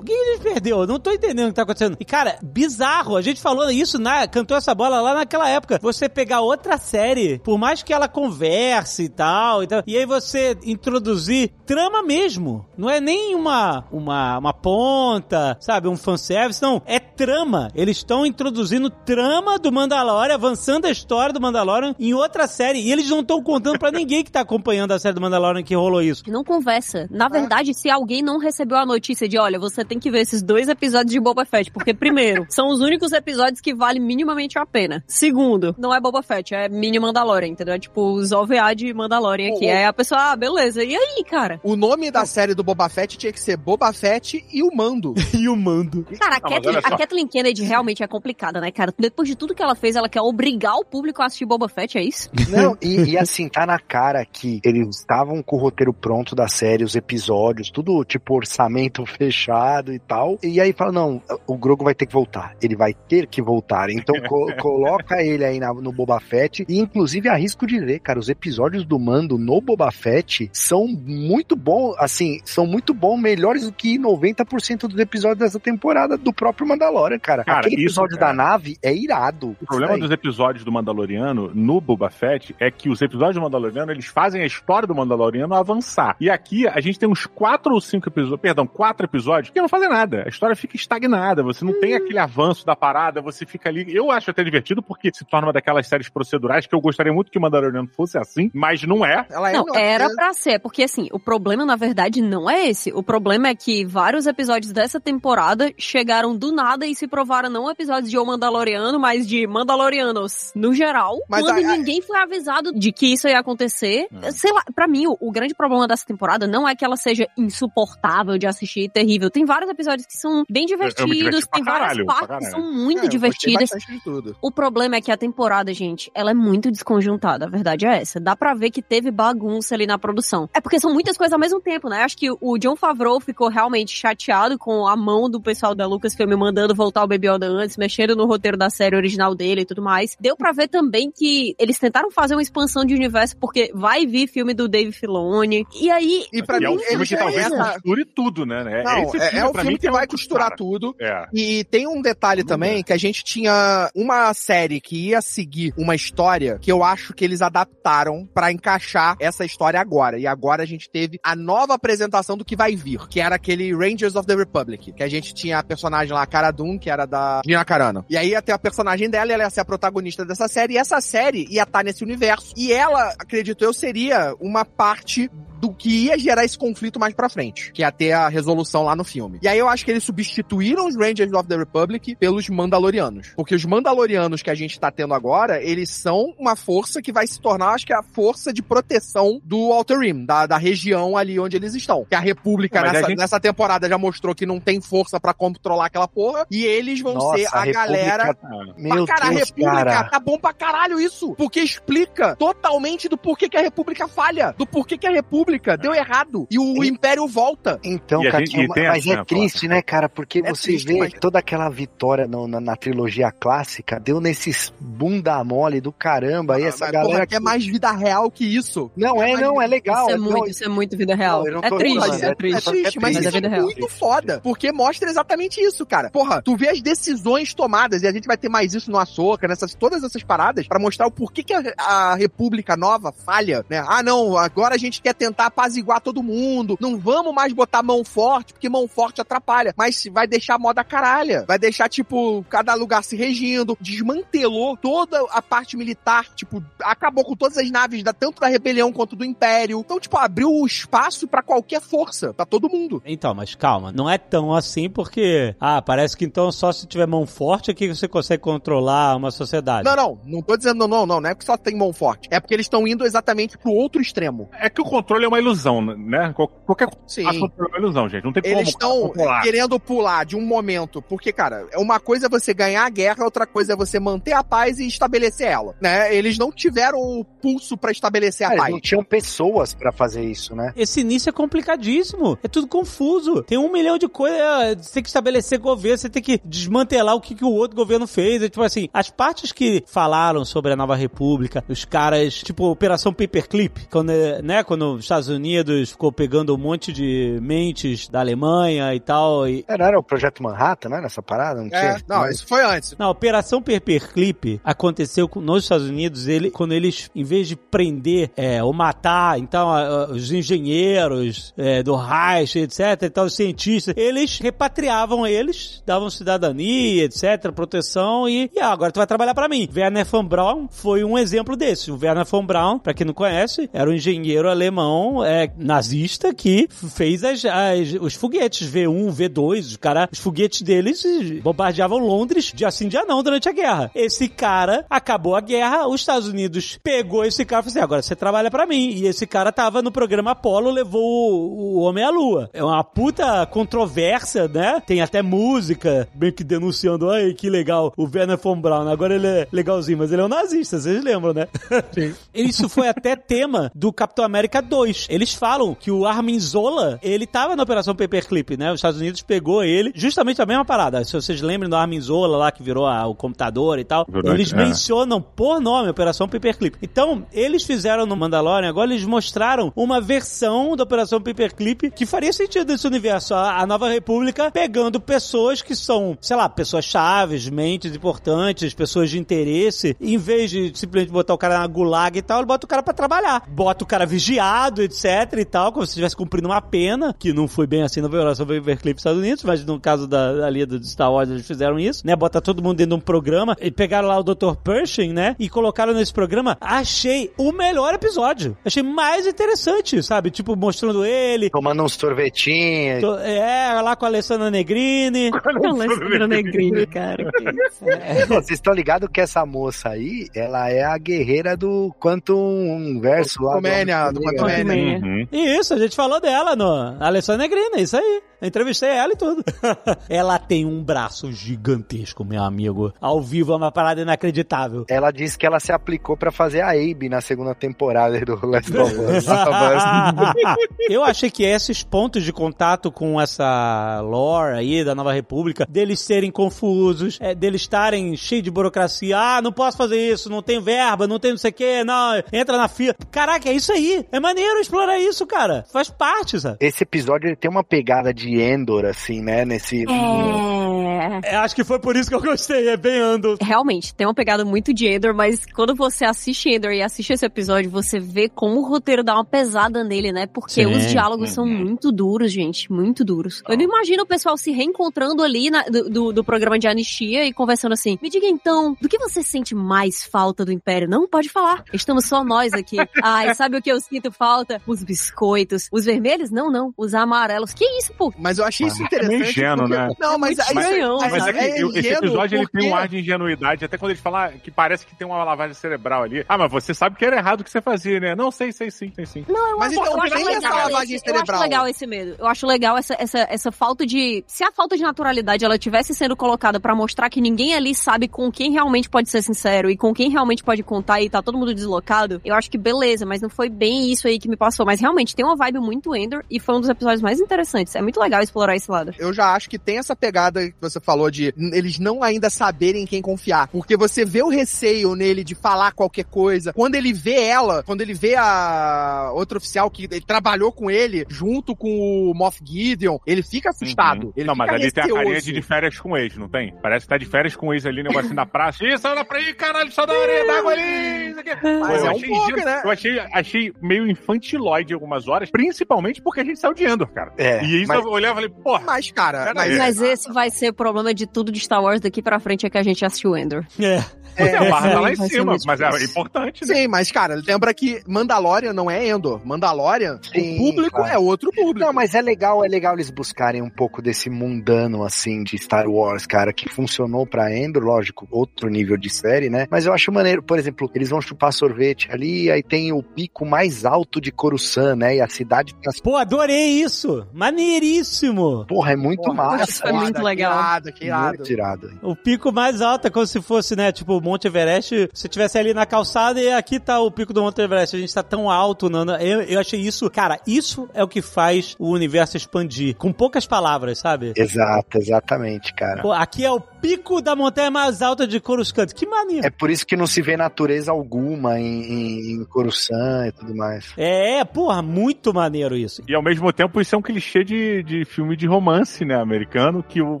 que 0.04 0.12
que 0.12 0.12
a 0.12 0.32
gente 0.32 0.42
perdeu? 0.42 0.80
Eu 0.82 0.86
Não 0.86 1.00
tô 1.00 1.10
entendendo 1.10 1.46
o 1.46 1.48
que 1.48 1.56
tá 1.56 1.62
acontecendo. 1.62 1.96
E 1.98 2.04
cara, 2.04 2.38
bizarro, 2.42 3.16
a 3.16 3.22
gente 3.22 3.40
falou 3.40 3.68
isso, 3.68 3.98
na, 3.98 4.28
cantou 4.28 4.59
essa 4.60 4.74
bola 4.74 5.00
lá 5.00 5.14
naquela 5.14 5.48
época. 5.48 5.78
Você 5.82 6.08
pegar 6.08 6.40
outra 6.40 6.78
série, 6.78 7.38
por 7.40 7.58
mais 7.58 7.82
que 7.82 7.92
ela 7.92 8.08
converse 8.08 9.04
e 9.04 9.08
tal, 9.08 9.62
e 9.62 9.66
tal, 9.66 9.82
e 9.86 9.96
aí 9.96 10.06
você 10.06 10.56
introduzir 10.64 11.50
trama 11.66 12.02
mesmo. 12.02 12.66
Não 12.76 12.88
é 12.88 13.00
nem 13.00 13.34
uma, 13.34 13.84
uma, 13.90 14.38
uma 14.38 14.52
ponta, 14.52 15.56
sabe, 15.60 15.88
um 15.88 15.96
fanservice, 15.96 16.62
não. 16.62 16.82
É 16.86 16.98
trama. 16.98 17.68
Eles 17.74 17.98
estão 17.98 18.24
introduzindo 18.24 18.88
trama 18.90 19.58
do 19.58 19.70
Mandalorian, 19.70 20.34
avançando 20.34 20.86
a 20.86 20.90
história 20.90 21.32
do 21.32 21.40
Mandalorian 21.40 21.94
em 21.98 22.14
outra 22.14 22.46
série. 22.46 22.80
E 22.80 22.90
eles 22.90 23.08
não 23.08 23.20
estão 23.20 23.42
contando 23.42 23.78
pra 23.78 23.90
ninguém 23.90 24.24
que 24.24 24.32
tá 24.32 24.40
acompanhando 24.40 24.92
a 24.92 24.98
série 24.98 25.14
do 25.14 25.20
Mandalorian 25.20 25.62
que 25.62 25.74
rolou 25.74 26.02
isso. 26.02 26.24
Não 26.28 26.42
conversa. 26.42 27.06
Na 27.10 27.28
verdade, 27.28 27.74
se 27.74 27.90
alguém 27.90 28.22
não 28.22 28.38
recebeu 28.38 28.78
a 28.78 28.86
notícia 28.86 29.28
de, 29.28 29.38
olha, 29.38 29.58
você 29.58 29.84
tem 29.84 29.98
que 29.98 30.10
ver 30.10 30.20
esses 30.20 30.42
dois 30.42 30.68
episódios 30.68 31.12
de 31.12 31.20
Boba 31.20 31.44
Fett, 31.44 31.70
porque, 31.70 31.94
primeiro, 31.94 32.46
são 32.50 32.68
os 32.68 32.80
únicos 32.80 33.12
episódios 33.12 33.60
que 33.60 33.74
vale 33.74 34.00
minimamente 34.00 34.49
a 34.58 34.66
pena. 34.66 35.02
Segundo, 35.06 35.74
não 35.78 35.94
é 35.94 36.00
Boba 36.00 36.22
Fett, 36.22 36.54
é 36.54 36.68
mini 36.68 36.98
Mandalorian, 36.98 37.48
entendeu? 37.48 37.74
É 37.74 37.78
tipo 37.78 38.12
os 38.12 38.32
OVA 38.32 38.74
de 38.74 38.92
Mandalorian 38.92 39.54
aqui. 39.54 39.66
O- 39.66 39.70
Aí 39.70 39.84
a 39.84 39.92
pessoa, 39.92 40.32
ah, 40.32 40.36
beleza. 40.36 40.82
E 40.84 40.94
aí, 40.94 41.24
cara? 41.24 41.60
O 41.62 41.76
nome 41.76 42.10
da 42.10 42.24
série 42.26 42.54
do 42.54 42.62
Boba 42.64 42.88
Fett 42.88 43.16
tinha 43.16 43.32
que 43.32 43.40
ser 43.40 43.56
Boba 43.56 43.92
Fett 43.92 44.44
e 44.52 44.62
o 44.62 44.74
Mando. 44.74 45.14
e 45.34 45.48
o 45.48 45.56
mando. 45.56 46.04
Cara, 46.18 46.36
a, 46.36 46.40
Não, 46.40 46.50
Kathleen, 46.50 46.78
a 46.78 46.96
Kathleen 46.98 47.26
Kennedy 47.26 47.62
realmente 47.64 48.02
é 48.02 48.06
complicada, 48.06 48.60
né, 48.60 48.70
cara? 48.70 48.92
Depois 48.98 49.28
de 49.28 49.34
tudo 49.36 49.54
que 49.54 49.62
ela 49.62 49.74
fez, 49.74 49.96
ela 49.96 50.08
quer 50.08 50.20
obrigar 50.20 50.74
o 50.76 50.84
público 50.84 51.22
a 51.22 51.26
assistir 51.26 51.46
Boba 51.46 51.68
Fett, 51.68 51.96
é 51.98 52.02
isso? 52.02 52.30
Não, 52.50 52.76
e, 52.82 53.10
e 53.12 53.18
assim, 53.18 53.48
tá 53.48 53.64
na 53.66 53.78
cara 53.78 54.24
que 54.24 54.60
eles 54.64 54.98
estavam 54.98 55.42
com 55.42 55.56
o 55.56 55.58
roteiro 55.58 55.92
pronto 55.92 56.34
da 56.34 56.48
série, 56.48 56.84
os 56.84 56.94
episódios, 56.94 57.70
tudo 57.70 58.04
tipo 58.04 58.34
orçamento 58.34 59.04
fechado 59.30 59.92
e 59.92 59.98
tal. 59.98 60.38
E 60.42 60.60
aí 60.60 60.72
fala: 60.72 60.92
não, 60.92 61.22
o 61.46 61.56
Grogo 61.56 61.84
vai 61.84 61.94
ter 61.94 62.06
que 62.06 62.12
voltar. 62.12 62.54
Ele 62.60 62.76
vai 62.76 62.92
ter 62.92 63.26
que 63.26 63.40
voltar. 63.42 63.90
Então 63.90 64.14
co- 64.46 64.56
coloca 64.56 65.22
ele 65.22 65.44
aí 65.44 65.58
na- 65.58 65.72
no 65.74 65.92
Boba 65.92 66.18
Fett. 66.20 66.64
E 66.68 66.78
inclusive 66.78 67.28
arrisco 67.28 67.66
dizer, 67.66 68.00
cara, 68.00 68.18
os 68.18 68.28
episódios 68.28 68.84
do 68.84 68.98
Mando 68.98 69.36
no 69.38 69.60
Boba 69.60 69.90
Fett 69.90 70.48
são 70.52 70.86
muito 70.86 71.54
bons, 71.56 71.94
assim, 71.98 72.40
são 72.44 72.66
muito 72.66 72.94
bons, 72.94 73.18
melhores 73.20 73.64
do 73.66 73.72
que 73.72 73.98
90% 73.98 74.88
dos 74.88 74.98
episódios 74.98 75.38
dessa 75.38 75.58
temporada 75.60 76.16
do 76.16 76.32
próprio 76.32 76.66
Mandalorian, 76.66 77.18
cara. 77.18 77.44
Cara, 77.44 77.60
Aquele 77.60 77.76
isso, 77.76 77.84
episódio 78.00 78.18
cara. 78.18 78.32
da 78.32 78.36
nave 78.44 78.76
é 78.82 78.94
irado. 78.94 79.56
O 79.60 79.66
problema 79.66 79.98
dos 79.98 80.10
episódios 80.10 80.64
do 80.64 80.72
Mandaloriano 80.72 81.50
no 81.54 81.80
Boba 81.80 82.10
Fett 82.10 82.54
é 82.58 82.70
que 82.70 82.88
os 82.88 83.00
episódios 83.02 83.36
do 83.36 83.42
Mandaloriano 83.42 83.92
eles 83.92 84.06
fazem 84.06 84.42
a 84.42 84.46
história 84.46 84.86
do 84.86 84.94
Mandaloriano 84.94 85.54
avançar. 85.54 86.16
E 86.20 86.30
aqui 86.30 86.66
a 86.66 86.80
gente 86.80 86.98
tem 86.98 87.08
uns 87.08 87.26
quatro 87.26 87.72
ou 87.74 87.80
cinco 87.80 88.08
episódios, 88.08 88.40
perdão, 88.40 88.66
quatro 88.66 89.06
episódios 89.06 89.50
que 89.52 89.60
não 89.60 89.68
fazem 89.68 89.88
nada. 89.88 90.22
A 90.26 90.28
história 90.28 90.54
fica 90.56 90.76
estagnada. 90.76 91.42
Você 91.42 91.64
não 91.64 91.78
tem 91.80 91.94
aquele 91.94 92.18
avanço 92.18 92.64
da 92.64 92.76
parada, 92.76 93.20
você 93.20 93.44
fica 93.46 93.68
ali. 93.68 93.84
Eu 93.94 94.10
acho 94.10 94.29
até 94.30 94.42
divertido 94.42 94.82
porque 94.82 95.10
se 95.12 95.24
torna 95.24 95.46
uma 95.48 95.52
daquelas 95.52 95.86
séries 95.86 96.08
procedurais 96.08 96.66
que 96.66 96.74
eu 96.74 96.80
gostaria 96.80 97.12
muito 97.12 97.30
que 97.30 97.38
o 97.38 97.40
Mandaloriano 97.40 97.88
fosse 97.88 98.18
assim, 98.18 98.50
mas 98.54 98.82
não 98.84 99.04
é. 99.04 99.26
Ela 99.30 99.50
é 99.50 99.52
Não, 99.52 99.64
não, 99.66 99.74
era 99.76 100.04
é- 100.04 100.14
pra 100.14 100.32
ser, 100.32 100.58
porque 100.60 100.82
assim, 100.82 101.08
o 101.12 101.18
problema 101.18 101.64
na 101.64 101.76
verdade 101.76 102.20
não 102.22 102.48
é 102.50 102.68
esse. 102.68 102.92
O 102.92 103.02
problema 103.02 103.48
é 103.48 103.54
que 103.54 103.84
vários 103.84 104.26
episódios 104.26 104.72
dessa 104.72 105.00
temporada 105.00 105.72
chegaram 105.78 106.36
do 106.36 106.52
nada 106.52 106.86
e 106.86 106.94
se 106.94 107.06
provaram 107.06 107.50
não 107.50 107.70
episódios 107.70 108.10
de 108.10 108.18
O 108.18 108.24
Mandaloriano, 108.24 108.98
mas 108.98 109.26
de 109.26 109.46
Mandalorianos 109.46 110.52
no 110.54 110.72
geral, 110.74 111.18
Mas 111.28 111.42
quando 111.42 111.56
a- 111.58 111.72
a- 111.72 111.76
ninguém 111.76 112.00
foi 112.02 112.18
avisado 112.18 112.72
de 112.72 112.92
que 112.92 113.12
isso 113.12 113.28
ia 113.28 113.38
acontecer. 113.38 114.06
Sei 114.32 114.52
lá, 114.52 114.62
pra 114.74 114.86
mim, 114.86 115.06
o, 115.06 115.16
o 115.20 115.30
grande 115.32 115.54
problema 115.54 115.86
dessa 115.88 116.04
temporada 116.06 116.46
não 116.46 116.68
é 116.68 116.74
que 116.74 116.84
ela 116.84 116.96
seja 116.96 117.26
insuportável 117.36 118.38
de 118.38 118.46
assistir, 118.46 118.88
terrível. 118.90 119.30
Tem 119.30 119.44
vários 119.44 119.70
episódios 119.70 120.06
que 120.06 120.16
são 120.16 120.44
bem 120.48 120.66
diverti 120.66 121.04
divertidos, 121.04 121.46
tem 121.46 121.62
várias 121.64 121.88
caralho, 121.88 122.06
partes 122.06 122.38
que 122.48 122.50
são 122.52 122.72
muito 122.72 123.04
É, 123.04 123.08
divertidas. 123.08 123.70
Tudo. 124.12 124.36
O 124.42 124.50
problema 124.50 124.96
é 124.96 125.00
que 125.00 125.10
a 125.12 125.16
temporada, 125.16 125.72
gente, 125.72 126.10
ela 126.14 126.30
é 126.30 126.34
muito 126.34 126.70
desconjuntada. 126.70 127.46
A 127.46 127.48
verdade 127.48 127.86
é 127.86 128.00
essa. 128.00 128.18
Dá 128.20 128.34
pra 128.36 128.54
ver 128.54 128.70
que 128.70 128.82
teve 128.82 129.10
bagunça 129.10 129.74
ali 129.74 129.86
na 129.86 129.98
produção. 129.98 130.48
É 130.54 130.60
porque 130.60 130.80
são 130.80 130.92
muitas 130.92 131.16
coisas 131.16 131.32
ao 131.32 131.38
mesmo 131.38 131.60
tempo, 131.60 131.88
né? 131.88 132.02
Acho 132.02 132.16
que 132.16 132.28
o 132.30 132.58
John 132.58 132.76
Favreau 132.76 133.20
ficou 133.20 133.48
realmente 133.48 133.92
chateado 133.92 134.58
com 134.58 134.86
a 134.86 134.96
mão 134.96 135.28
do 135.30 135.40
pessoal 135.40 135.74
da 135.74 135.86
Lucasfilm 135.86 136.36
mandando 136.36 136.74
voltar 136.74 137.04
o 137.04 137.06
Baby 137.06 137.28
Yoda 137.28 137.46
antes, 137.46 137.76
mexendo 137.76 138.16
no 138.16 138.26
roteiro 138.26 138.56
da 138.56 138.70
série 138.70 138.96
original 138.96 139.34
dele 139.34 139.62
e 139.62 139.64
tudo 139.64 139.82
mais. 139.82 140.16
Deu 140.20 140.36
pra 140.36 140.52
ver 140.52 140.68
também 140.68 141.10
que 141.10 141.54
eles 141.58 141.78
tentaram 141.78 142.10
fazer 142.10 142.34
uma 142.34 142.42
expansão 142.42 142.84
de 142.84 142.94
universo 142.94 143.36
porque 143.36 143.70
vai 143.74 144.06
vir 144.06 144.28
filme 144.28 144.54
do 144.54 144.68
Dave 144.68 144.92
Filoni. 144.92 145.66
E 145.80 145.90
aí, 145.90 146.24
E 146.32 146.42
pra 146.42 146.58
e 146.60 146.64
é 146.64 146.68
mim, 146.68 146.76
um 146.76 146.78
filme 146.78 147.06
que 147.06 147.16
talvez 147.16 147.46
essa- 147.46 147.72
costure 147.74 148.04
tudo, 148.04 148.46
né? 148.46 148.80
É- 148.80 148.82
Não, 148.82 149.02
esse 149.02 149.16
é, 149.18 149.38
é 149.38 149.46
um 149.48 149.52
filme 149.52 149.70
mim, 149.70 149.76
que 149.78 149.86
é 149.88 149.90
vai 149.90 150.06
costurar 150.06 150.44
cara, 150.48 150.56
tudo. 150.56 150.94
É. 151.00 151.26
E 151.32 151.64
tem 151.64 151.86
um 151.86 152.00
detalhe 152.02 152.44
também, 152.44 152.82
que 152.82 152.92
a 152.92 152.96
gente 152.96 153.22
tinha 153.24 153.90
uma 154.00 154.32
série 154.32 154.80
que 154.80 155.08
ia 155.08 155.20
seguir 155.20 155.74
uma 155.76 155.94
história 155.94 156.58
que 156.58 156.72
eu 156.72 156.82
acho 156.82 157.12
que 157.12 157.22
eles 157.22 157.42
adaptaram 157.42 158.26
pra 158.32 158.50
encaixar 158.50 159.16
essa 159.20 159.44
história 159.44 159.78
agora. 159.78 160.18
E 160.18 160.26
agora 160.26 160.62
a 160.62 160.66
gente 160.66 160.88
teve 160.88 161.20
a 161.22 161.36
nova 161.36 161.74
apresentação 161.74 162.36
do 162.36 162.44
que 162.44 162.56
vai 162.56 162.74
vir, 162.74 163.06
que 163.08 163.20
era 163.20 163.36
aquele 163.36 163.74
Rangers 163.74 164.16
of 164.16 164.26
the 164.26 164.34
Republic, 164.34 164.92
que 164.92 165.02
a 165.02 165.08
gente 165.08 165.34
tinha 165.34 165.58
a 165.58 165.62
personagem 165.62 166.14
lá, 166.14 166.22
a 166.22 166.26
Cara 166.26 166.50
Dune, 166.50 166.78
que 166.78 166.88
era 166.88 167.04
da 167.04 167.42
Gina 167.44 167.64
Carano. 167.64 168.04
E 168.08 168.16
aí 168.16 168.30
ia 168.30 168.40
ter 168.40 168.52
a 168.52 168.58
personagem 168.58 169.10
dela, 169.10 169.32
ela 169.32 169.42
ia 169.42 169.50
ser 169.50 169.60
a 169.60 169.64
protagonista 169.64 170.24
dessa 170.24 170.48
série, 170.48 170.74
e 170.74 170.78
essa 170.78 171.00
série 171.00 171.46
ia 171.50 171.64
estar 171.64 171.84
nesse 171.84 172.02
universo. 172.02 172.54
E 172.56 172.72
ela, 172.72 173.14
acredito 173.18 173.62
eu, 173.62 173.74
seria 173.74 174.34
uma 174.40 174.64
parte 174.64 175.30
do 175.60 175.72
que 175.72 176.06
ia 176.06 176.18
gerar 176.18 176.44
esse 176.44 176.56
conflito 176.58 176.98
mais 176.98 177.14
pra 177.14 177.28
frente, 177.28 177.70
que 177.72 177.82
ia 177.82 177.92
ter 177.92 178.12
a 178.12 178.28
resolução 178.28 178.82
lá 178.84 178.96
no 178.96 179.04
filme. 179.04 179.38
E 179.42 179.48
aí 179.48 179.58
eu 179.58 179.68
acho 179.68 179.84
que 179.84 179.90
eles 179.90 180.02
substituíram 180.04 180.86
os 180.88 180.96
Rangers 180.96 181.32
of 181.32 181.46
the 181.48 181.56
Republic 181.56 182.16
pelos 182.16 182.48
Mandalorianos. 182.48 183.32
Porque 183.36 183.54
os 183.54 183.64
Mandalorianos 183.64 184.42
que 184.42 184.50
a 184.50 184.54
gente 184.54 184.78
tá 184.80 184.90
tendo 184.90 185.12
agora, 185.14 185.62
eles 185.62 185.90
são 185.90 186.34
uma 186.38 186.56
força 186.56 187.02
que 187.02 187.12
vai 187.12 187.26
se 187.26 187.40
tornar, 187.40 187.74
acho 187.74 187.86
que 187.86 187.92
a 187.92 188.02
força 188.02 188.52
de 188.52 188.62
proteção 188.62 189.40
do 189.44 189.58
Outer 189.70 189.98
Rim, 189.98 190.24
da, 190.24 190.46
da 190.46 190.56
região 190.56 191.16
ali 191.16 191.38
onde 191.38 191.56
eles 191.56 191.74
estão. 191.74 192.04
Que 192.08 192.14
a 192.14 192.20
República 192.20 192.80
Mas 192.80 192.88
a 192.88 192.92
nessa, 192.94 193.08
gente- 193.08 193.18
nessa 193.18 193.40
temporada 193.40 193.88
já 193.88 193.98
mostrou 193.98 194.34
que 194.34 194.46
não 194.46 194.58
tem 194.60 194.80
força 194.80 195.20
pra 195.20 195.34
controlar 195.34 195.86
aquela 195.86 196.08
porra, 196.08 196.46
e 196.50 196.64
eles 196.64 197.00
vão 197.00 197.14
Nossa, 197.14 197.36
ser 197.36 197.46
a, 197.46 197.60
República- 197.60 197.80
galera 197.86 198.36
Meu 198.78 199.04
pra 199.04 199.14
caralho, 199.14 199.32
a 199.32 199.36
Deus, 199.36 199.48
República, 199.50 199.84
cara. 199.84 200.08
tá 200.08 200.18
bom 200.20 200.38
pra 200.38 200.52
caralho 200.52 201.00
isso. 201.00 201.34
Porque 201.34 201.60
explica 201.60 202.34
totalmente 202.36 203.08
do 203.08 203.18
porquê 203.18 203.48
que 203.48 203.56
a 203.56 203.60
República 203.62 204.08
falha, 204.08 204.54
do 204.56 204.66
porquê 204.66 204.96
que 204.96 205.06
a 205.06 205.10
República 205.10 205.49
deu 205.80 205.94
errado 205.94 206.46
e 206.50 206.58
o 206.58 206.82
E- 206.84 206.88
Império 206.88 207.26
volta. 207.26 207.78
Então, 207.82 208.22
E 208.22 208.30
cara, 208.30 208.44
gente- 208.46 208.60
e 208.60 208.68
tem 208.68 208.88
mas 208.88 208.98
assim, 208.98 209.12
é 209.12 209.24
triste, 209.24 209.68
né, 209.68 209.82
cara? 209.82 210.08
Porque 210.08 210.40
É 210.44 210.50
você 210.50 210.62
triste, 210.72 210.86
vê 210.86 210.98
mas- 210.98 211.12
toda 211.20 211.38
aquela 211.38 211.68
vitória 211.68 212.26
no- 212.26 212.46
na, 212.46 212.60
na 212.60 212.76
trilogia 212.76 213.30
clássica, 213.32 213.98
deu 214.00 214.20
nesses 214.20 214.72
bunda 214.80 215.42
mole 215.44 215.80
do 215.80 215.92
caramba, 215.92 216.56
aí 216.56 216.64
essa 216.64 216.84
Mas, 216.86 216.92
galera... 216.92 217.12
porra, 217.14 217.26
quer 217.26 217.40
mais 217.40 217.64
vida 217.66 217.90
real 217.92 218.30
que 218.30 218.44
isso. 218.44 218.90
Não, 218.96 219.22
é, 219.22 219.36
não, 219.36 219.60
é 219.60 219.66
legal. 219.66 220.06
isso 220.06 220.10
é 220.14 220.18
não, 220.18 220.30
muito, 220.30 220.50
isso 220.50 220.64
é 220.64 220.68
muito 220.68 220.96
vida 220.96 221.14
real. 221.14 221.44
Não, 221.44 221.52
não 221.52 221.60
é 221.64 221.68
tô 221.68 221.76
triste, 221.78 221.98
falando, 221.98 222.22
é 222.22 222.26
é- 222.28 222.34
triste. 222.34 222.68
É 222.68 222.72
triste, 222.72 223.00
mas 223.00 223.16
Mas 223.16 223.26
é 223.26 223.30
vida 223.30 223.46
é 223.46 223.50
real. 223.50 223.62
muito 223.62 223.88
foda, 223.88 224.40
porque 224.42 224.72
mostra 224.72 225.08
exatamente 225.08 225.60
isso, 225.60 225.84
cara. 225.86 226.10
Porra, 226.10 226.42
tu 226.42 226.56
vê 226.56 226.68
as 226.68 226.80
decisões 226.80 227.54
tomadas, 227.54 228.02
e 228.02 228.06
a 228.06 228.12
gente 228.12 228.26
vai 228.26 228.36
ter 228.36 228.48
mais 228.48 228.74
isso 228.74 228.90
no 228.90 228.98
Açoka, 228.98 229.48
nessas, 229.48 229.74
todas 229.74 230.02
essas 230.04 230.22
paradas, 230.22 230.66
pra 230.68 230.78
mostrar 230.78 231.06
o 231.06 231.10
porquê 231.10 231.42
que 231.42 231.52
a, 231.54 231.62
a 231.78 232.14
República 232.14 232.76
Nova 232.76 233.12
falha, 233.12 233.64
né? 233.68 233.82
Ah, 233.86 234.02
não, 234.02 234.36
agora 234.36 234.74
a 234.74 234.78
gente 234.78 235.00
quer 235.00 235.14
tentar 235.14 235.39
apaziguar 235.46 236.00
todo 236.00 236.22
mundo, 236.22 236.76
não 236.80 236.98
vamos 236.98 237.34
mais 237.34 237.52
botar 237.52 237.82
mão 237.82 238.04
forte, 238.04 238.52
porque 238.52 238.68
mão 238.68 238.86
forte 238.88 239.20
atrapalha, 239.20 239.74
mas 239.76 240.04
vai 240.12 240.26
deixar 240.26 240.54
a 240.54 240.58
moda 240.58 240.84
caralha, 240.84 241.44
vai 241.46 241.58
deixar, 241.58 241.88
tipo, 241.88 242.44
cada 242.48 242.74
lugar 242.74 243.04
se 243.04 243.16
regindo, 243.16 243.76
desmantelou 243.80 244.76
toda 244.76 245.20
a 245.30 245.42
parte 245.42 245.76
militar, 245.76 246.26
tipo, 246.34 246.62
acabou 246.82 247.24
com 247.24 247.36
todas 247.36 247.58
as 247.58 247.70
naves, 247.70 248.02
da, 248.02 248.12
tanto 248.12 248.40
da 248.40 248.48
rebelião 248.48 248.92
quanto 248.92 249.16
do 249.16 249.24
Império, 249.24 249.80
então, 249.80 250.00
tipo, 250.00 250.16
abriu 250.16 250.50
o 250.50 250.66
espaço 250.66 251.26
pra 251.26 251.42
qualquer 251.42 251.80
força, 251.80 252.32
pra 252.34 252.46
todo 252.46 252.68
mundo. 252.68 253.02
Então, 253.04 253.34
mas 253.34 253.54
calma, 253.54 253.92
não 253.92 254.08
é 254.08 254.18
tão 254.18 254.54
assim 254.54 254.88
porque, 254.88 255.54
ah, 255.60 255.82
parece 255.82 256.16
que 256.16 256.24
então 256.24 256.50
só 256.52 256.72
se 256.72 256.86
tiver 256.86 257.06
mão 257.06 257.26
forte 257.26 257.70
é 257.70 257.74
que 257.74 257.88
você 257.88 258.08
consegue 258.08 258.42
controlar 258.42 259.16
uma 259.16 259.30
sociedade. 259.30 259.84
Não, 259.84 259.96
não, 259.96 260.18
não 260.24 260.42
tô 260.42 260.56
dizendo 260.56 260.80
não, 260.80 260.88
não, 260.88 261.06
não, 261.06 261.20
não 261.20 261.30
é 261.30 261.34
que 261.34 261.44
só 261.44 261.56
tem 261.56 261.76
mão 261.76 261.92
forte. 261.92 262.28
É 262.30 262.40
porque 262.40 262.54
eles 262.54 262.66
estão 262.66 262.86
indo 262.86 263.04
exatamente 263.04 263.58
pro 263.58 263.72
outro 263.72 264.00
extremo. 264.00 264.48
É 264.52 264.70
que 264.70 264.80
o 264.80 264.84
controle 264.84 265.24
é 265.24 265.28
uma 265.30 265.38
ilusão, 265.38 265.80
né? 265.80 266.32
Qual- 266.34 266.48
Qualquer 266.48 266.88
Sim. 267.06 267.24
controle 267.24 267.52
é 267.58 267.76
uma 267.76 267.78
ilusão, 267.78 268.08
gente. 268.08 268.22
Não 268.24 268.32
tem 268.32 268.42
Eles 268.44 268.74
como 268.76 269.06
estão 269.12 269.42
querendo 269.42 269.80
pular 269.80 270.24
de 270.24 270.36
um 270.36 270.40
momento, 270.44 271.02
porque, 271.02 271.32
cara, 271.32 271.66
uma 271.76 271.98
coisa 271.98 272.26
é 272.26 272.28
você 272.28 272.54
ganhar 272.54 272.84
a 272.84 272.88
guerra, 272.90 273.24
outra 273.24 273.46
coisa 273.46 273.72
é 273.72 273.76
você 273.76 273.98
manter 273.98 274.32
a 274.34 274.44
paz 274.44 274.78
e 274.78 274.86
estabelecer 274.86 275.48
ela, 275.48 275.74
né? 275.80 276.14
Eles 276.14 276.38
não 276.38 276.52
tiveram 276.52 276.98
o 276.98 277.24
pulso 277.24 277.76
pra 277.76 277.90
estabelecer 277.90 278.46
a 278.46 278.50
Cara, 278.50 278.60
paz. 278.62 278.72
não 278.72 278.80
tinham 278.80 279.02
pessoas 279.02 279.74
pra 279.74 279.90
fazer 279.92 280.22
isso, 280.24 280.54
né? 280.54 280.72
Esse 280.76 281.00
início 281.00 281.28
é 281.30 281.32
complicadíssimo. 281.32 282.38
É 282.42 282.48
tudo 282.48 282.66
confuso. 282.68 283.42
Tem 283.42 283.58
um 283.58 283.70
milhão 283.72 283.98
de 283.98 284.08
coisas. 284.08 284.38
é, 284.40 284.74
Você 284.76 284.92
tem 284.94 285.02
que 285.02 285.08
estabelecer 285.08 285.58
governo, 285.58 285.98
você 285.98 286.08
tem 286.08 286.22
que 286.22 286.40
desmantelar 286.44 287.14
o 287.14 287.20
que, 287.20 287.34
que 287.34 287.44
o 287.44 287.50
outro 287.52 287.76
governo 287.76 288.06
fez. 288.06 288.42
É, 288.42 288.48
tipo 288.48 288.62
assim, 288.62 288.88
as 288.92 289.10
partes 289.10 289.52
que 289.52 289.82
falaram 289.86 290.44
sobre 290.44 290.72
a 290.72 290.76
nova 290.76 290.94
república, 290.94 291.64
os 291.68 291.84
caras, 291.84 292.34
tipo, 292.34 292.64
Operação 292.70 293.12
Paperclip, 293.12 293.88
quando, 293.90 294.12
né, 294.42 294.62
quando 294.62 294.94
os 294.94 295.00
Estados 295.04 295.19
Unidos 295.28 295.90
ficou 295.90 296.10
pegando 296.12 296.54
um 296.54 296.58
monte 296.58 296.92
de 296.92 297.38
mentes 297.42 298.08
da 298.08 298.20
Alemanha 298.20 298.94
e 298.94 299.00
tal. 299.00 299.48
E... 299.48 299.64
É, 299.68 299.76
Não 299.78 299.86
era 299.86 299.98
o 299.98 300.02
Projeto 300.02 300.42
Manhattan, 300.42 300.88
né? 300.88 301.00
Nessa 301.00 301.22
parada? 301.22 301.60
Não 301.60 301.68
É, 301.72 301.94
tinha? 301.94 301.96
não, 302.08 302.28
isso 302.28 302.46
foi 302.46 302.64
antes. 302.64 302.94
Na 302.98 303.08
Operação 303.10 303.60
Paperclip 303.62 304.60
aconteceu 304.64 305.28
nos 305.36 305.64
Estados 305.64 305.88
Unidos, 305.88 306.28
ele, 306.28 306.50
quando 306.50 306.72
eles, 306.72 307.10
em 307.14 307.24
vez 307.24 307.48
de 307.48 307.56
prender 307.56 308.30
é, 308.36 308.62
ou 308.62 308.72
matar, 308.72 309.38
então, 309.38 309.70
a- 309.70 309.80
a- 309.86 310.10
os 310.10 310.30
engenheiros 310.32 311.52
é, 311.56 311.82
do 311.82 311.94
Reich, 311.94 312.58
etc, 312.58 313.02
então, 313.02 313.24
os 313.26 313.34
cientistas, 313.34 313.94
eles 313.96 314.38
repatriavam 314.38 315.26
eles, 315.26 315.82
davam 315.86 316.08
cidadania, 316.10 317.04
etc, 317.04 317.52
proteção 317.54 318.28
e, 318.28 318.50
e 318.54 318.60
ah, 318.60 318.72
agora 318.72 318.92
tu 318.92 318.96
vai 318.98 319.06
trabalhar 319.06 319.34
pra 319.34 319.48
mim. 319.48 319.68
Werner 319.74 320.04
von 320.06 320.24
Braun 320.24 320.66
foi 320.70 321.04
um 321.04 321.18
exemplo 321.18 321.56
desse. 321.56 321.90
O 321.90 321.98
Werner 322.00 322.24
von 322.24 322.44
Braun, 322.44 322.78
pra 322.78 322.94
quem 322.94 323.06
não 323.06 323.14
conhece, 323.14 323.68
era 323.72 323.88
um 323.90 323.92
engenheiro 323.92 324.48
alemão 324.48 324.99
é, 325.24 325.50
nazista 325.56 326.32
que 326.34 326.68
fez 326.70 327.24
as, 327.24 327.44
as- 327.44 327.94
os 328.00 328.14
foguetes 328.14 328.68
V1, 328.70 329.12
V2, 329.12 329.58
os, 329.60 329.76
cara, 329.76 330.08
os 330.12 330.18
foguetes 330.18 330.62
deles 330.62 331.02
bombardeavam 331.42 331.98
Londres 331.98 332.52
dia 332.54 332.70
sim, 332.70 332.88
dia 332.88 333.04
não 333.04 333.22
durante 333.22 333.48
a 333.48 333.52
guerra. 333.52 333.90
Esse 333.94 334.28
cara 334.28 334.84
acabou 334.88 335.34
a 335.36 335.40
guerra, 335.40 335.86
os 335.88 336.00
Estados 336.00 336.28
Unidos 336.28 336.78
pegou 336.82 337.24
esse 337.24 337.44
cara 337.44 337.60
e 337.60 337.64
falou 337.64 337.70
assim: 337.72 337.84
agora 337.84 338.02
você 338.02 338.16
trabalha 338.16 338.50
pra 338.50 338.66
mim. 338.66 338.90
E 338.90 339.06
esse 339.06 339.26
cara 339.26 339.52
tava 339.52 339.82
no 339.82 339.90
programa 339.92 340.30
Apollo, 340.32 340.70
levou 340.70 341.00
o, 341.02 341.76
o 341.76 341.80
Homem 341.80 342.04
à 342.04 342.10
Lua. 342.10 342.50
É 342.52 342.62
uma 342.62 342.82
puta 342.84 343.46
controvérsia, 343.46 344.48
né? 344.48 344.82
Tem 344.86 345.00
até 345.00 345.22
música, 345.22 346.08
bem 346.14 346.32
que 346.32 346.44
denunciando, 346.44 347.08
ai, 347.10 347.32
que 347.32 347.48
legal, 347.48 347.92
o 347.96 348.04
Werner 348.04 348.38
von 348.38 348.60
Braun. 348.60 348.88
Agora 348.88 349.14
ele 349.14 349.26
é 349.26 349.48
legalzinho, 349.52 349.98
mas 349.98 350.12
ele 350.12 350.22
é 350.22 350.24
um 350.24 350.28
nazista, 350.28 350.78
vocês 350.78 351.02
lembram, 351.02 351.32
né? 351.32 351.46
Sim. 351.92 352.14
Isso 352.34 352.68
foi 352.68 352.88
até 352.88 353.14
tema 353.16 353.70
do 353.74 353.92
Capitão 353.92 354.24
América 354.24 354.60
2. 354.60 354.89
Eles 355.08 355.32
falam 355.34 355.74
que 355.74 355.90
o 355.90 356.06
Armin 356.06 356.38
Zola, 356.38 356.98
ele 357.02 357.26
tava 357.26 357.54
na 357.56 357.62
Operação 357.62 357.94
Paperclip, 357.94 358.56
né? 358.56 358.70
Os 358.70 358.76
Estados 358.78 359.00
Unidos 359.00 359.22
pegou 359.22 359.62
ele, 359.62 359.92
justamente 359.94 360.40
a 360.42 360.46
mesma 360.46 360.64
parada. 360.64 361.04
Se 361.04 361.12
vocês 361.12 361.40
lembram 361.40 361.68
do 361.68 361.76
Armin 361.76 362.00
Zola 362.00 362.36
lá, 362.36 362.50
que 362.52 362.62
virou 362.62 362.86
a- 362.86 363.06
o 363.06 363.14
computador 363.14 363.78
e 363.78 363.84
tal, 363.84 364.06
eles 364.24 364.52
é. 364.52 364.56
mencionam 364.56 365.20
por 365.20 365.60
nome 365.60 365.88
Operação 365.90 366.28
Paperclip. 366.28 366.76
Então, 366.82 367.26
eles 367.32 367.64
fizeram 367.64 368.06
no 368.06 368.16
Mandalorian, 368.16 368.68
agora 368.68 368.90
eles 368.92 369.04
mostraram 369.04 369.72
uma 369.76 370.00
versão 370.00 370.76
da 370.76 370.82
Operação 370.84 371.20
Paperclip 371.20 371.90
que 371.90 372.06
faria 372.06 372.32
sentido 372.32 372.72
nesse 372.72 372.86
universo. 372.86 373.34
A, 373.34 373.60
a 373.60 373.66
Nova 373.66 373.88
República 373.88 374.50
pegando 374.50 375.00
pessoas 375.00 375.62
que 375.62 375.74
são, 375.74 376.16
sei 376.20 376.36
lá, 376.36 376.48
pessoas 376.48 376.84
chaves, 376.84 377.48
mentes 377.48 377.94
importantes, 377.94 378.74
pessoas 378.74 379.10
de 379.10 379.18
interesse, 379.18 379.96
em 380.00 380.16
vez 380.18 380.50
de 380.50 380.72
simplesmente 380.74 381.12
botar 381.12 381.34
o 381.34 381.38
cara 381.38 381.58
na 381.58 381.66
gulag 381.66 382.18
e 382.18 382.22
tal, 382.22 382.38
ele 382.38 382.46
bota 382.46 382.64
o 382.66 382.68
cara 382.68 382.82
pra 382.82 382.92
trabalhar. 382.94 383.42
Bota 383.48 383.84
o 383.84 383.86
cara 383.86 384.06
vigiado, 384.06 384.79
etc 384.82 385.38
e 385.38 385.44
tal, 385.44 385.72
como 385.72 385.84
se 385.86 385.90
estivesse 385.90 386.16
cumprindo 386.16 386.48
uma 386.48 386.60
pena, 386.60 387.14
que 387.18 387.32
não 387.32 387.46
foi 387.48 387.66
bem 387.66 387.82
assim 387.82 388.00
na 388.00 388.06
Operação 388.08 388.46
Paperclip 388.46 388.94
dos 388.94 389.00
Estados 389.00 389.18
Unidos, 389.20 389.44
mas 389.44 389.64
no 389.64 389.78
caso 389.80 390.06
da, 390.06 390.46
ali 390.46 390.64
do 390.66 390.82
Star 390.84 391.12
Wars 391.12 391.30
eles 391.30 391.46
fizeram 391.46 391.78
isso, 391.78 392.06
né? 392.06 392.14
Botar 392.16 392.40
todo 392.40 392.62
mundo 392.62 392.76
dentro 392.78 392.90
de 392.96 392.96
um 392.96 393.04
programa 393.04 393.56
e 393.60 393.70
pegaram 393.70 394.08
lá 394.08 394.18
o 394.18 394.22
Dr. 394.22 394.54
Pershing, 394.62 395.12
né? 395.12 395.36
E 395.38 395.48
colocaram 395.48 395.92
nesse 395.92 396.12
programa. 396.12 396.56
Achei 396.60 397.30
o 397.38 397.52
melhor 397.52 397.94
episódio. 397.94 398.56
Achei 398.64 398.82
mais 398.82 399.26
interessante, 399.26 400.02
sabe? 400.02 400.30
Tipo, 400.30 400.56
mostrando 400.56 401.04
ele. 401.04 401.50
Tomando 401.50 401.82
uns 401.82 401.94
sorvetinhos. 401.94 403.00
to- 403.00 403.18
É, 403.18 403.80
lá 403.82 403.96
com 403.96 404.04
a 404.04 404.08
Alessandra 404.08 404.50
Negrini. 404.50 405.30
Alessandra 405.44 406.26
Negrini, 406.28 406.86
cara. 406.86 407.24
que 407.30 407.44
isso. 407.66 407.88
É. 407.88 408.26
Pô, 408.26 408.34
Vocês 408.34 408.50
estão 408.58 408.72
ligados 408.74 409.08
que 409.12 409.20
essa 409.20 409.44
moça 409.44 409.90
aí, 409.90 410.28
ela 410.34 410.68
é 410.70 410.82
a 410.84 410.96
guerreira 410.98 411.56
do 411.56 411.94
Quantum 412.00 412.98
Verso 413.00 413.42
lá. 413.42 413.54
Quantumania, 413.56 414.10
do 414.12 414.20
Homem-Formiga. 414.20 414.69
Quantumania. 414.70 414.98
Uhum. 414.98 415.28
Isso, 415.32 415.74
a 415.74 415.78
gente 415.78 415.96
falou 415.96 416.20
dela 416.20 416.54
no 416.56 416.96
Alessandra 417.00 417.42
Negrini, 417.42 417.76
é 417.78 417.80
isso 417.82 417.96
aí. 417.96 418.22
Eu 418.40 418.48
entrevistei 418.48 418.88
ela 418.88 419.12
e 419.12 419.16
tudo. 419.16 419.44
ela 420.08 420.38
tem 420.38 420.64
um 420.64 420.82
braço 420.82 421.30
gigantesco, 421.32 422.24
meu 422.24 422.42
amigo. 422.42 422.92
Ao 423.00 423.20
vivo 423.20 423.52
é 423.52 423.56
uma 423.56 423.70
parada 423.70 424.00
inacreditável. 424.00 424.84
Ela 424.88 425.10
disse 425.10 425.38
que 425.38 425.46
ela 425.46 425.60
se 425.60 425.72
aplicou 425.72 426.16
pra 426.16 426.32
fazer 426.32 426.62
a 426.62 426.70
Abe 426.70 427.08
na 427.08 427.20
segunda 427.20 427.54
temporada 427.54 428.18
do 428.20 428.46
Last 428.46 428.76
of 428.76 428.94
Us. 428.94 429.26
Eu 430.88 431.04
achei 431.04 431.30
que 431.30 431.44
esses 431.44 431.82
pontos 431.82 432.22
de 432.24 432.32
contato 432.32 432.90
com 432.90 433.20
essa 433.20 434.00
lore 434.00 434.58
aí 434.58 434.84
da 434.84 434.94
Nova 434.94 435.12
República, 435.12 435.66
deles 435.68 436.00
serem 436.00 436.30
confusos, 436.30 437.18
é, 437.20 437.34
deles 437.34 437.60
estarem 437.62 438.16
cheios 438.16 438.44
de 438.44 438.50
burocracia, 438.50 439.18
ah, 439.18 439.42
não 439.42 439.52
posso 439.52 439.76
fazer 439.76 439.96
isso, 439.96 440.30
não 440.30 440.42
tenho 440.42 440.62
verba, 440.62 441.06
não 441.06 441.18
tenho 441.18 441.34
não 441.34 441.38
sei 441.38 441.50
o 441.50 441.54
que, 441.54 441.84
não, 441.84 442.22
entra 442.32 442.56
na 442.56 442.68
fila. 442.68 442.94
Caraca, 443.10 443.48
é 443.48 443.52
isso 443.52 443.72
aí. 443.72 444.04
É 444.10 444.18
maneiro 444.18 444.60
explorar 444.60 444.98
isso, 444.98 445.26
cara. 445.26 445.64
Faz 445.70 445.90
parte, 445.90 446.40
sabe? 446.40 446.56
Esse 446.60 446.82
episódio 446.82 447.28
ele 447.28 447.36
tem 447.36 447.50
uma 447.50 447.64
pegada 447.64 448.12
de 448.12 448.29
Endor, 448.38 448.84
assim, 448.84 449.22
né? 449.22 449.44
Nesse. 449.44 449.84
É. 449.84 450.89
É, 451.24 451.36
acho 451.36 451.54
que 451.54 451.64
foi 451.64 451.78
por 451.78 451.96
isso 451.96 452.08
que 452.08 452.14
eu 452.14 452.20
gostei, 452.20 452.68
é 452.68 452.76
bem 452.76 452.98
ando. 453.00 453.36
Realmente, 453.40 453.94
tem 453.94 454.06
uma 454.06 454.14
pegada 454.14 454.44
muito 454.44 454.72
de 454.72 454.86
Endor, 454.86 455.14
mas 455.14 455.44
quando 455.54 455.74
você 455.74 456.04
assiste 456.04 456.48
Endor 456.50 456.72
e 456.72 456.82
assiste 456.82 457.12
esse 457.12 457.24
episódio, 457.24 457.70
você 457.70 457.98
vê 457.98 458.28
como 458.28 458.60
o 458.60 458.68
roteiro 458.68 459.02
dá 459.02 459.14
uma 459.14 459.24
pesada 459.24 459.82
nele, 459.84 460.12
né? 460.12 460.26
Porque 460.26 460.64
Sim. 460.64 460.66
os 460.66 460.86
diálogos 460.86 461.30
são 461.30 461.46
muito 461.46 461.90
duros, 461.92 462.32
gente, 462.32 462.70
muito 462.72 463.04
duros. 463.04 463.42
Eu 463.48 463.56
não 463.56 463.64
imagino 463.64 464.02
o 464.02 464.06
pessoal 464.06 464.36
se 464.36 464.50
reencontrando 464.50 465.22
ali 465.22 465.50
na- 465.50 465.62
do, 465.64 466.12
do, 466.12 466.24
programa 466.24 466.58
de 466.58 466.66
anistia 466.68 467.24
e 467.24 467.32
conversando 467.32 467.72
assim, 467.72 467.98
me 468.02 468.08
diga 468.10 468.26
então, 468.26 468.76
do 468.80 468.88
que 468.88 468.98
você 468.98 469.22
sente 469.22 469.54
mais 469.54 470.04
falta 470.04 470.44
do 470.44 470.52
Império? 470.52 470.88
Não, 470.88 471.08
pode 471.08 471.28
falar, 471.28 471.64
estamos 471.72 472.06
só 472.06 472.22
nós 472.24 472.52
aqui. 472.52 472.76
Ai, 473.02 473.34
sabe 473.34 473.56
o 473.56 473.62
que 473.62 473.70
eu 473.70 473.80
sinto 473.80 474.10
falta? 474.12 474.60
Os 474.66 474.82
biscoitos. 474.82 475.68
Os 475.72 475.84
vermelhos? 475.84 476.30
Não, 476.30 476.50
não, 476.50 476.72
os 476.76 476.94
amarelos. 476.94 477.52
Que 477.52 477.64
isso, 477.78 477.92
pô? 477.94 478.12
Mas 478.18 478.38
eu 478.38 478.44
achei 478.44 478.66
isso 478.66 478.82
É 478.82 478.86
interessante. 478.86 479.18
meio 479.18 479.30
ingênuo, 479.30 479.68
porque- 479.68 479.76
né? 479.76 479.88
Não, 479.98 480.18
mas 480.18 480.36
muito 480.36 480.58
aí- 480.58 480.64
aí- 480.98 481.10
Mas 481.10 481.26
é 481.26 481.32
que 481.32 481.38
é 481.38 481.62
eu- 481.62 481.70
esse 481.70 481.88
episódio 481.88 482.38
ele 482.38 482.46
tem 482.48 482.70
um 482.70 482.74
ar 482.74 482.88
de 482.88 482.98
ingenuidade, 482.98 483.64
até 483.64 483.76
quando 483.78 483.90
ele 483.92 484.00
fala 484.00 484.30
que 484.30 484.50
parece 484.50 484.86
que 484.86 484.94
tem 484.96 485.06
uma 485.06 485.22
lavagem 485.22 485.54
cerebral 485.54 486.02
ali. 486.02 486.24
Ah, 486.28 486.38
mas 486.38 486.50
você 486.50 486.72
sabe 486.74 486.96
que 486.96 487.04
era 487.04 487.16
errado 487.16 487.40
o 487.40 487.44
que 487.44 487.50
você 487.50 487.60
fazia, 487.60 488.00
né? 488.00 488.14
Não, 488.14 488.30
sei, 488.30 488.52
sei 488.52 488.70
sim, 488.70 488.92
sei 488.94 489.06
sim. 489.06 489.24
Não, 489.28 489.50
eu 489.50 489.58
Mas 489.58 489.72
acho, 489.72 489.80
então 489.80 489.92
eu 489.96 490.02
acho 490.02 490.14
tem 490.14 490.22
essa 490.22 490.48
legal 490.48 490.56
lavagem 490.70 490.96
esse, 490.96 491.04
cerebral. 491.04 491.26
Eu 491.26 491.34
acho 491.34 491.42
legal 491.42 491.66
esse 491.68 491.86
medo. 491.86 492.16
Eu 492.18 492.26
acho 492.26 492.46
legal 492.46 492.76
essa, 492.78 492.96
essa, 492.98 493.18
essa 493.30 493.52
falta 493.52 493.86
de. 493.86 494.24
Se 494.26 494.42
a 494.44 494.50
falta 494.52 494.76
de 494.76 494.82
naturalidade 494.82 495.44
ela 495.44 495.58
tivesse 495.58 495.94
sendo 495.94 496.16
colocada 496.16 496.58
pra 496.60 496.74
mostrar 496.74 497.10
que 497.10 497.20
ninguém 497.20 497.54
ali 497.54 497.74
sabe 497.74 498.08
com 498.08 498.30
quem 498.30 498.52
realmente 498.52 498.88
pode 498.88 499.10
ser 499.10 499.22
sincero 499.22 499.70
e 499.70 499.76
com 499.76 499.92
quem 499.92 500.10
realmente 500.10 500.42
pode 500.42 500.62
contar 500.62 501.00
e 501.00 501.10
tá 501.10 501.22
todo 501.22 501.36
mundo 501.38 501.54
deslocado, 501.54 502.20
eu 502.24 502.34
acho 502.34 502.50
que 502.50 502.58
beleza, 502.58 503.04
mas 503.06 503.20
não 503.20 503.28
foi 503.28 503.48
bem 503.48 503.90
isso 503.92 504.06
aí 504.06 504.18
que 504.18 504.28
me 504.28 504.36
passou. 504.36 504.64
Mas 504.66 504.80
realmente 504.80 505.14
tem 505.14 505.24
uma 505.24 505.36
vibe 505.36 505.58
muito 505.60 505.94
Ender 505.94 506.24
e 506.30 506.38
foi 506.40 506.54
um 506.56 506.60
dos 506.60 506.68
episódios 506.68 507.02
mais 507.02 507.20
interessantes. 507.20 507.74
É 507.74 507.82
muito 507.82 508.00
legal 508.00 508.22
explorar 508.22 508.56
esse 508.56 508.70
lado. 508.70 508.94
Eu 508.98 509.12
já 509.12 509.34
acho 509.34 509.48
que 509.50 509.58
tem 509.58 509.78
essa 509.78 509.94
pegada 509.94 510.46
que 510.48 510.54
você 510.60 510.79
falou 510.80 511.10
de 511.10 511.32
eles 511.52 511.78
não 511.78 512.02
ainda 512.02 512.30
saberem 512.30 512.82
em 512.82 512.86
quem 512.86 513.02
confiar. 513.02 513.48
Porque 513.48 513.76
você 513.76 514.04
vê 514.04 514.22
o 514.22 514.28
receio 514.28 514.94
nele 514.94 515.22
de 515.24 515.34
falar 515.34 515.72
qualquer 515.72 516.04
coisa. 516.04 516.52
Quando 516.52 516.74
ele 516.74 516.92
vê 516.92 517.22
ela, 517.24 517.62
quando 517.62 517.80
ele 517.80 517.94
vê 517.94 518.16
a 518.16 519.10
outra 519.14 519.38
oficial 519.38 519.70
que 519.70 519.84
ele 519.84 520.00
trabalhou 520.00 520.52
com 520.52 520.70
ele, 520.70 521.04
junto 521.08 521.54
com 521.54 521.68
o 522.10 522.14
Moff 522.14 522.40
Gideon, 522.44 522.98
ele 523.06 523.22
fica 523.22 523.50
assustado. 523.50 524.06
Uhum. 524.08 524.12
Ele 524.16 524.26
não, 524.26 524.34
fica 524.34 524.46
mas 524.46 524.54
ali 524.54 524.72
tem 524.72 524.84
a 524.84 524.88
carinha 524.88 525.20
de, 525.20 525.32
de 525.32 525.42
férias 525.42 525.78
com 525.78 525.90
o 525.92 525.96
ex, 525.96 526.16
não 526.16 526.28
tem? 526.28 526.54
Parece 526.62 526.86
que 526.86 526.90
tá 526.90 526.98
de 526.98 527.06
férias 527.06 527.36
com 527.36 527.48
o 527.48 527.54
ex 527.54 527.66
ali, 527.66 527.82
negocinho 527.82 528.14
da 528.14 528.26
praça. 528.26 528.64
Ih, 528.64 528.78
saiu 528.78 528.94
da 528.94 529.04
praia, 529.04 529.30
Ih, 529.30 529.34
caralho, 529.34 529.70
só 529.72 529.84
da 529.86 529.92
areia 529.92 530.26
d'água 530.26 530.52
ali. 530.52 531.10
isso 531.10 531.20
aqui. 531.20 531.30
Mas 531.42 531.80
eu 531.80 531.86
é 531.86 531.90
um 531.90 531.96
achei 531.96 532.08
pouco, 532.08 532.36
né? 532.36 532.62
Eu 532.64 532.70
achei, 532.70 532.98
achei 533.12 533.52
meio 533.62 533.86
infantiloide 533.88 534.74
algumas 534.74 535.08
horas, 535.08 535.30
principalmente 535.30 536.00
porque 536.02 536.20
a 536.20 536.24
gente 536.24 536.38
saiu 536.38 536.54
de 536.54 536.64
Endor, 536.64 536.88
cara. 536.92 537.12
É, 537.18 537.44
e 537.44 537.62
isso 537.62 537.68
mas- 537.68 537.84
eu 537.84 537.90
olhava 537.90 538.20
e 538.20 538.22
falei, 538.22 538.42
porra, 538.42 538.64
Mas, 538.64 538.90
cara, 538.90 539.32
mas, 539.34 539.50
aí. 539.50 539.58
Mas 539.58 539.80
esse 539.80 540.12
vai 540.12 540.30
ser 540.30 540.50
o 540.50 540.54
problema 540.72 540.94
de 540.94 541.06
tudo 541.06 541.32
de 541.32 541.40
Star 541.40 541.62
Wars 541.62 541.80
daqui 541.80 542.02
pra 542.02 542.18
frente 542.20 542.46
é 542.46 542.50
que 542.50 542.58
a 542.58 542.62
gente 542.62 542.84
assistiu 542.84 543.16
Ender. 543.16 543.46
É. 543.58 543.82
Mas 544.18 544.34
a 544.34 544.50
barra 544.50 544.70
tá 544.70 544.80
lá 544.80 544.92
em 544.92 544.96
cima, 544.96 545.36
mas 545.46 545.60
é 545.60 545.84
importante, 545.84 546.46
né? 546.46 546.54
Sim, 546.54 546.68
mas, 546.68 546.90
cara, 546.90 547.14
lembra 547.14 547.54
que 547.54 547.80
Mandalorian 547.86 548.52
não 548.52 548.70
é 548.70 548.86
Endor. 548.86 549.20
Mandalorian, 549.24 550.00
Sim, 550.02 550.36
o 550.36 550.38
público 550.38 550.76
claro. 550.76 550.92
é 550.92 550.98
outro 550.98 551.30
público. 551.30 551.60
Não, 551.60 551.72
mas 551.72 551.94
é 551.94 552.02
legal, 552.02 552.44
é 552.44 552.48
legal 552.48 552.74
eles 552.74 552.90
buscarem 552.90 553.40
um 553.40 553.48
pouco 553.48 553.80
desse 553.80 554.10
mundano, 554.10 554.82
assim, 554.82 555.22
de 555.22 555.38
Star 555.38 555.68
Wars, 555.68 556.06
cara, 556.06 556.32
que 556.32 556.48
funcionou 556.48 557.06
pra 557.06 557.34
Endor, 557.34 557.62
lógico, 557.62 558.06
outro 558.10 558.48
nível 558.48 558.76
de 558.76 558.90
série, 558.90 559.30
né? 559.30 559.46
Mas 559.50 559.66
eu 559.66 559.72
acho 559.72 559.92
maneiro, 559.92 560.22
por 560.22 560.38
exemplo, 560.38 560.70
eles 560.74 560.90
vão 560.90 561.00
chupar 561.00 561.32
sorvete 561.32 561.88
ali, 561.90 562.30
aí 562.30 562.42
tem 562.42 562.72
o 562.72 562.82
pico 562.82 563.24
mais 563.24 563.64
alto 563.64 564.00
de 564.00 564.10
Coruscant, 564.10 564.76
né? 564.76 564.96
E 564.96 565.00
a 565.00 565.08
cidade. 565.08 565.54
Pô, 565.82 565.96
adorei 565.96 566.60
isso. 566.62 567.06
Maneiríssimo. 567.12 568.44
Porra, 568.46 568.72
é 568.72 568.76
muito 568.76 569.02
Porra, 569.02 569.14
massa. 569.14 569.50
isso 569.50 569.62
foi 569.62 569.72
muito 569.72 570.02
legal. 570.02 570.59
Irado, 570.68 570.72
que 570.72 570.84
irado. 570.84 571.16
Muito 571.16 571.32
irado. 571.32 571.70
O 571.82 571.96
pico 571.96 572.32
mais 572.32 572.60
alto 572.60 572.86
é 572.86 572.90
como 572.90 573.06
se 573.06 573.20
fosse, 573.22 573.56
né, 573.56 573.72
tipo, 573.72 573.96
o 573.96 574.00
Monte 574.00 574.26
Everest. 574.26 574.88
Se 574.92 575.08
tivesse 575.08 575.38
ali 575.38 575.54
na 575.54 575.66
calçada 575.66 576.20
e 576.20 576.32
aqui 576.32 576.58
tá 576.60 576.80
o 576.80 576.90
pico 576.90 577.12
do 577.12 577.22
Monte 577.22 577.40
Everest. 577.40 577.76
A 577.76 577.78
gente 577.78 577.94
tá 577.94 578.02
tão 578.02 578.30
alto, 578.30 578.68
não, 578.68 578.84
não- 578.84 578.96
eu, 578.98 579.22
eu 579.22 579.40
achei 579.40 579.60
isso, 579.60 579.88
cara, 579.90 580.18
isso 580.26 580.68
é 580.74 580.82
o 580.82 580.88
que 580.88 581.00
faz 581.02 581.54
o 581.58 581.70
universo 581.70 582.16
expandir. 582.16 582.76
Com 582.76 582.92
poucas 582.92 583.26
palavras, 583.26 583.78
sabe? 583.78 584.12
Exato, 584.16 584.78
exatamente, 584.78 585.54
cara. 585.54 585.82
Pô, 585.82 585.92
aqui 585.92 586.24
é 586.24 586.30
o 586.30 586.40
pico 586.40 587.00
da 587.00 587.16
montanha 587.16 587.50
mais 587.50 587.80
alta 587.82 588.06
de 588.06 588.20
Coruscant. 588.20 588.72
Que 588.74 588.86
maneiro. 588.86 589.26
É 589.26 589.30
por 589.30 589.50
isso 589.50 589.66
que 589.66 589.76
não 589.76 589.86
se 589.86 590.02
vê 590.02 590.16
natureza 590.16 590.70
alguma 590.70 591.38
em, 591.40 591.62
em, 591.62 592.12
em 592.12 592.24
Coruscant 592.24 593.08
e 593.08 593.12
tudo 593.12 593.34
mais. 593.34 593.72
É, 593.76 594.24
porra, 594.24 594.60
muito 594.62 595.12
maneiro 595.14 595.56
isso. 595.56 595.82
E 595.88 595.94
ao 595.94 596.02
mesmo 596.02 596.32
tempo, 596.32 596.60
isso 596.60 596.74
é 596.74 596.78
um 596.78 596.82
clichê 596.82 597.24
de, 597.24 597.62
de 597.62 597.84
filme 597.84 598.16
de 598.16 598.26
romance, 598.26 598.84
né, 598.84 598.94
americano, 598.94 599.62
que 599.62 599.80
o, 599.80 600.00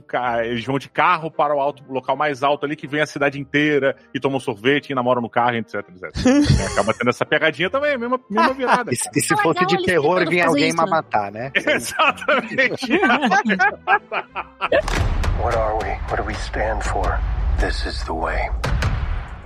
ca- 0.00 0.44
eles 0.50 0.64
vão 0.64 0.78
de 0.78 0.88
carro 0.88 1.30
para 1.30 1.54
o 1.54 1.60
alto, 1.60 1.82
o 1.88 1.92
local 1.92 2.16
mais 2.16 2.42
alto 2.42 2.66
ali, 2.66 2.74
que 2.76 2.86
vem 2.86 3.00
a 3.00 3.06
cidade 3.06 3.38
inteira 3.40 3.94
e 4.14 4.18
tomam 4.20 4.40
sorvete 4.40 4.90
e 4.90 4.94
namoram 4.94 5.22
no 5.22 5.30
carro, 5.30 5.56
etc, 5.56 5.74
etc. 5.76 6.10
E 6.58 6.62
acaba 6.72 6.92
tendo 6.94 7.10
essa 7.10 7.24
pegadinha 7.24 7.70
também, 7.70 7.94
a 7.94 7.98
mesma, 7.98 8.20
mesma 8.28 8.52
virada. 8.54 8.90
E, 8.92 8.96
se- 8.96 9.08
e 9.14 9.20
se 9.20 9.36
fosse 9.36 9.64
de 9.66 9.82
terror, 9.84 10.28
vinha 10.28 10.46
alguém 10.46 10.68
isso, 10.68 10.76
pra 10.76 10.84
né? 10.86 10.90
matar, 10.90 11.30
né? 11.32 11.50
Exatamente. 11.56 12.92
What 15.42 15.56
are 15.56 15.74
we? 15.76 15.90
What 16.08 16.16
do 16.16 16.24
we 16.24 16.34
stand 16.34 16.82
for? 16.82 17.18
This 17.58 17.84
is 17.86 18.02
the 18.04 18.12
way. 18.12 18.50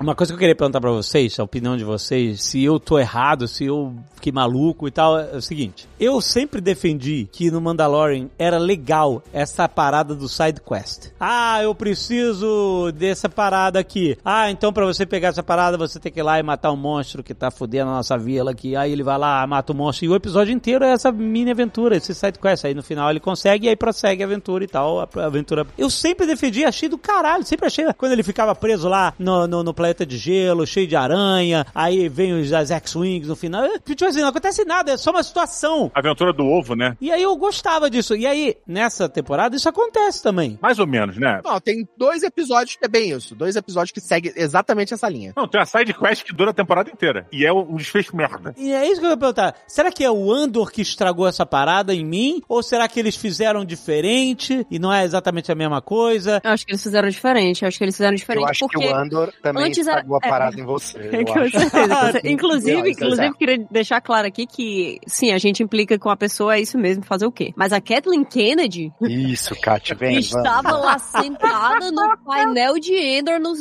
Uma 0.04 0.14
coisa 0.14 0.30
que 0.30 0.34
eu 0.34 0.38
queria 0.38 0.54
perguntar 0.54 0.82
pra 0.82 0.90
vocês, 0.90 1.40
a 1.40 1.44
opinião 1.44 1.78
de 1.78 1.82
vocês, 1.82 2.42
se 2.42 2.62
eu 2.62 2.78
tô 2.78 2.98
errado, 2.98 3.48
se 3.48 3.64
eu 3.64 3.96
fiquei 4.14 4.30
maluco 4.30 4.86
e 4.86 4.90
tal, 4.90 5.18
é 5.18 5.34
o 5.34 5.40
seguinte. 5.40 5.88
Eu 5.98 6.20
sempre 6.20 6.60
defendi 6.60 7.26
que 7.32 7.50
no 7.50 7.58
Mandalorian 7.58 8.28
era 8.38 8.58
legal 8.58 9.22
essa 9.32 9.66
parada 9.66 10.14
do 10.14 10.28
side 10.28 10.60
quest. 10.60 11.08
Ah, 11.18 11.62
eu 11.62 11.74
preciso 11.74 12.92
dessa 12.92 13.30
parada 13.30 13.78
aqui. 13.78 14.18
Ah, 14.22 14.50
então 14.50 14.74
pra 14.74 14.84
você 14.84 15.06
pegar 15.06 15.28
essa 15.28 15.42
parada, 15.42 15.78
você 15.78 15.98
tem 15.98 16.12
que 16.12 16.20
ir 16.20 16.22
lá 16.22 16.38
e 16.38 16.42
matar 16.42 16.70
um 16.70 16.76
monstro 16.76 17.22
que 17.22 17.32
tá 17.32 17.50
fudendo 17.50 17.90
a 17.90 17.94
nossa 17.94 18.18
vila 18.18 18.50
aqui. 18.50 18.76
Aí 18.76 18.92
ele 18.92 19.02
vai 19.02 19.16
lá, 19.16 19.46
mata 19.46 19.72
o 19.72 19.74
monstro. 19.74 20.04
E 20.04 20.08
o 20.10 20.14
episódio 20.14 20.52
inteiro 20.52 20.84
é 20.84 20.92
essa 20.92 21.10
mini 21.10 21.50
aventura, 21.50 21.96
esse 21.96 22.14
side 22.14 22.38
quest. 22.38 22.66
Aí 22.66 22.74
no 22.74 22.82
final 22.82 23.08
ele 23.08 23.20
consegue 23.20 23.66
e 23.66 23.68
aí 23.70 23.76
prossegue 23.76 24.22
a 24.22 24.26
aventura 24.26 24.64
e 24.64 24.68
tal. 24.68 25.00
A 25.00 25.08
aventura. 25.24 25.66
Eu 25.78 25.88
sempre 25.88 26.26
defendi, 26.26 26.62
achei 26.62 26.90
do 26.90 26.98
caralho. 26.98 27.42
Sempre 27.42 27.68
achei. 27.68 27.90
Quando 27.94 28.12
ele 28.12 28.22
ficava 28.22 28.54
preso 28.54 28.86
lá 28.86 29.14
no, 29.18 29.46
no, 29.46 29.62
no 29.62 29.72
planeta 29.72 29.93
de 30.06 30.16
gelo, 30.16 30.66
cheio 30.66 30.86
de 30.86 30.96
aranha. 30.96 31.66
Aí 31.74 32.08
vem 32.08 32.32
os 32.32 32.52
as 32.52 32.70
X-Wings 32.70 33.28
no 33.28 33.36
final. 33.36 33.64
Tipo 33.84 34.04
assim, 34.06 34.20
não 34.20 34.28
acontece 34.28 34.64
nada, 34.64 34.92
é 34.92 34.96
só 34.96 35.10
uma 35.10 35.22
situação. 35.22 35.90
Aventura 35.94 36.32
do 36.32 36.44
ovo, 36.46 36.74
né? 36.74 36.96
E 37.00 37.12
aí 37.12 37.22
eu 37.22 37.36
gostava 37.36 37.90
disso. 37.90 38.16
E 38.16 38.26
aí, 38.26 38.56
nessa 38.66 39.08
temporada, 39.08 39.54
isso 39.54 39.68
acontece 39.68 40.22
também. 40.22 40.58
Mais 40.62 40.78
ou 40.78 40.86
menos, 40.86 41.18
né? 41.18 41.40
Não, 41.44 41.60
tem 41.60 41.86
dois 41.96 42.22
episódios 42.22 42.76
que 42.76 42.84
é 42.84 42.88
bem 42.88 43.10
isso. 43.10 43.34
Dois 43.34 43.56
episódios 43.56 43.92
que 43.92 44.00
seguem 44.00 44.32
exatamente 44.36 44.94
essa 44.94 45.08
linha. 45.08 45.32
Não, 45.36 45.46
tem 45.46 45.60
uma 45.60 45.66
side 45.66 45.92
quest 45.92 46.24
que 46.24 46.32
dura 46.34 46.50
a 46.50 46.54
temporada 46.54 46.90
inteira. 46.90 47.26
E 47.32 47.44
é 47.44 47.52
um 47.52 47.76
desfecho 47.76 48.16
merda. 48.16 48.54
E 48.56 48.72
é 48.72 48.86
isso 48.90 49.00
que 49.00 49.06
eu 49.06 49.10
ia 49.10 49.16
perguntar. 49.16 49.54
Será 49.66 49.90
que 49.90 50.04
é 50.04 50.10
o 50.10 50.32
Andor 50.32 50.70
que 50.70 50.82
estragou 50.82 51.26
essa 51.26 51.44
parada 51.44 51.94
em 51.94 52.04
mim? 52.04 52.42
Ou 52.48 52.62
será 52.62 52.88
que 52.88 52.98
eles 52.98 53.16
fizeram 53.16 53.64
diferente 53.64 54.66
e 54.70 54.78
não 54.78 54.92
é 54.92 55.04
exatamente 55.04 55.50
a 55.50 55.54
mesma 55.54 55.82
coisa? 55.82 56.40
Eu 56.42 56.50
acho 56.50 56.64
que 56.64 56.72
eles 56.72 56.82
fizeram 56.82 57.08
diferente. 57.08 57.62
Eu 57.62 57.68
acho 57.68 57.78
que 57.78 57.84
eles 57.84 57.96
fizeram 57.96 58.14
diferente 58.14 58.42
Eu 58.44 58.48
acho 58.48 58.60
porque. 58.60 58.78
que 58.78 58.92
o 58.92 58.96
Andor 58.96 59.32
também 59.42 59.64
antes 59.64 59.83
era- 59.86 59.98
estragou 60.00 60.18
a 60.22 60.26
é. 60.26 60.30
parada 60.30 60.60
em 60.60 60.64
você. 60.64 60.98
eu 61.12 61.24
Com 61.24 61.38
acho. 61.40 61.50
certeza, 61.58 61.88
com 61.96 62.02
certeza. 62.12 62.28
Inclusive, 62.32 62.88
é 62.88 62.90
inclusive 62.90 63.34
queria 63.34 63.66
deixar 63.70 64.00
claro 64.00 64.26
aqui 64.26 64.46
que, 64.46 64.98
sim, 65.06 65.32
a 65.32 65.38
gente 65.38 65.62
implica 65.62 65.98
com 65.98 66.10
a 66.10 66.16
pessoa, 66.16 66.56
é 66.56 66.60
isso 66.60 66.78
mesmo, 66.78 67.04
fazer 67.04 67.26
o 67.26 67.32
quê? 67.32 67.52
Mas 67.56 67.72
a 67.72 67.80
Kathleen 67.80 68.24
Kennedy 68.24 68.92
Isso, 69.02 69.54
Kátia, 69.60 69.94
vem. 69.98 70.20
vamos. 70.20 70.26
estava 70.34 70.72
lá 70.78 70.98
sentada 70.98 71.90
no 71.90 72.16
painel 72.24 72.78
de 72.78 72.94
Endor 72.94 73.38
no, 73.40 73.52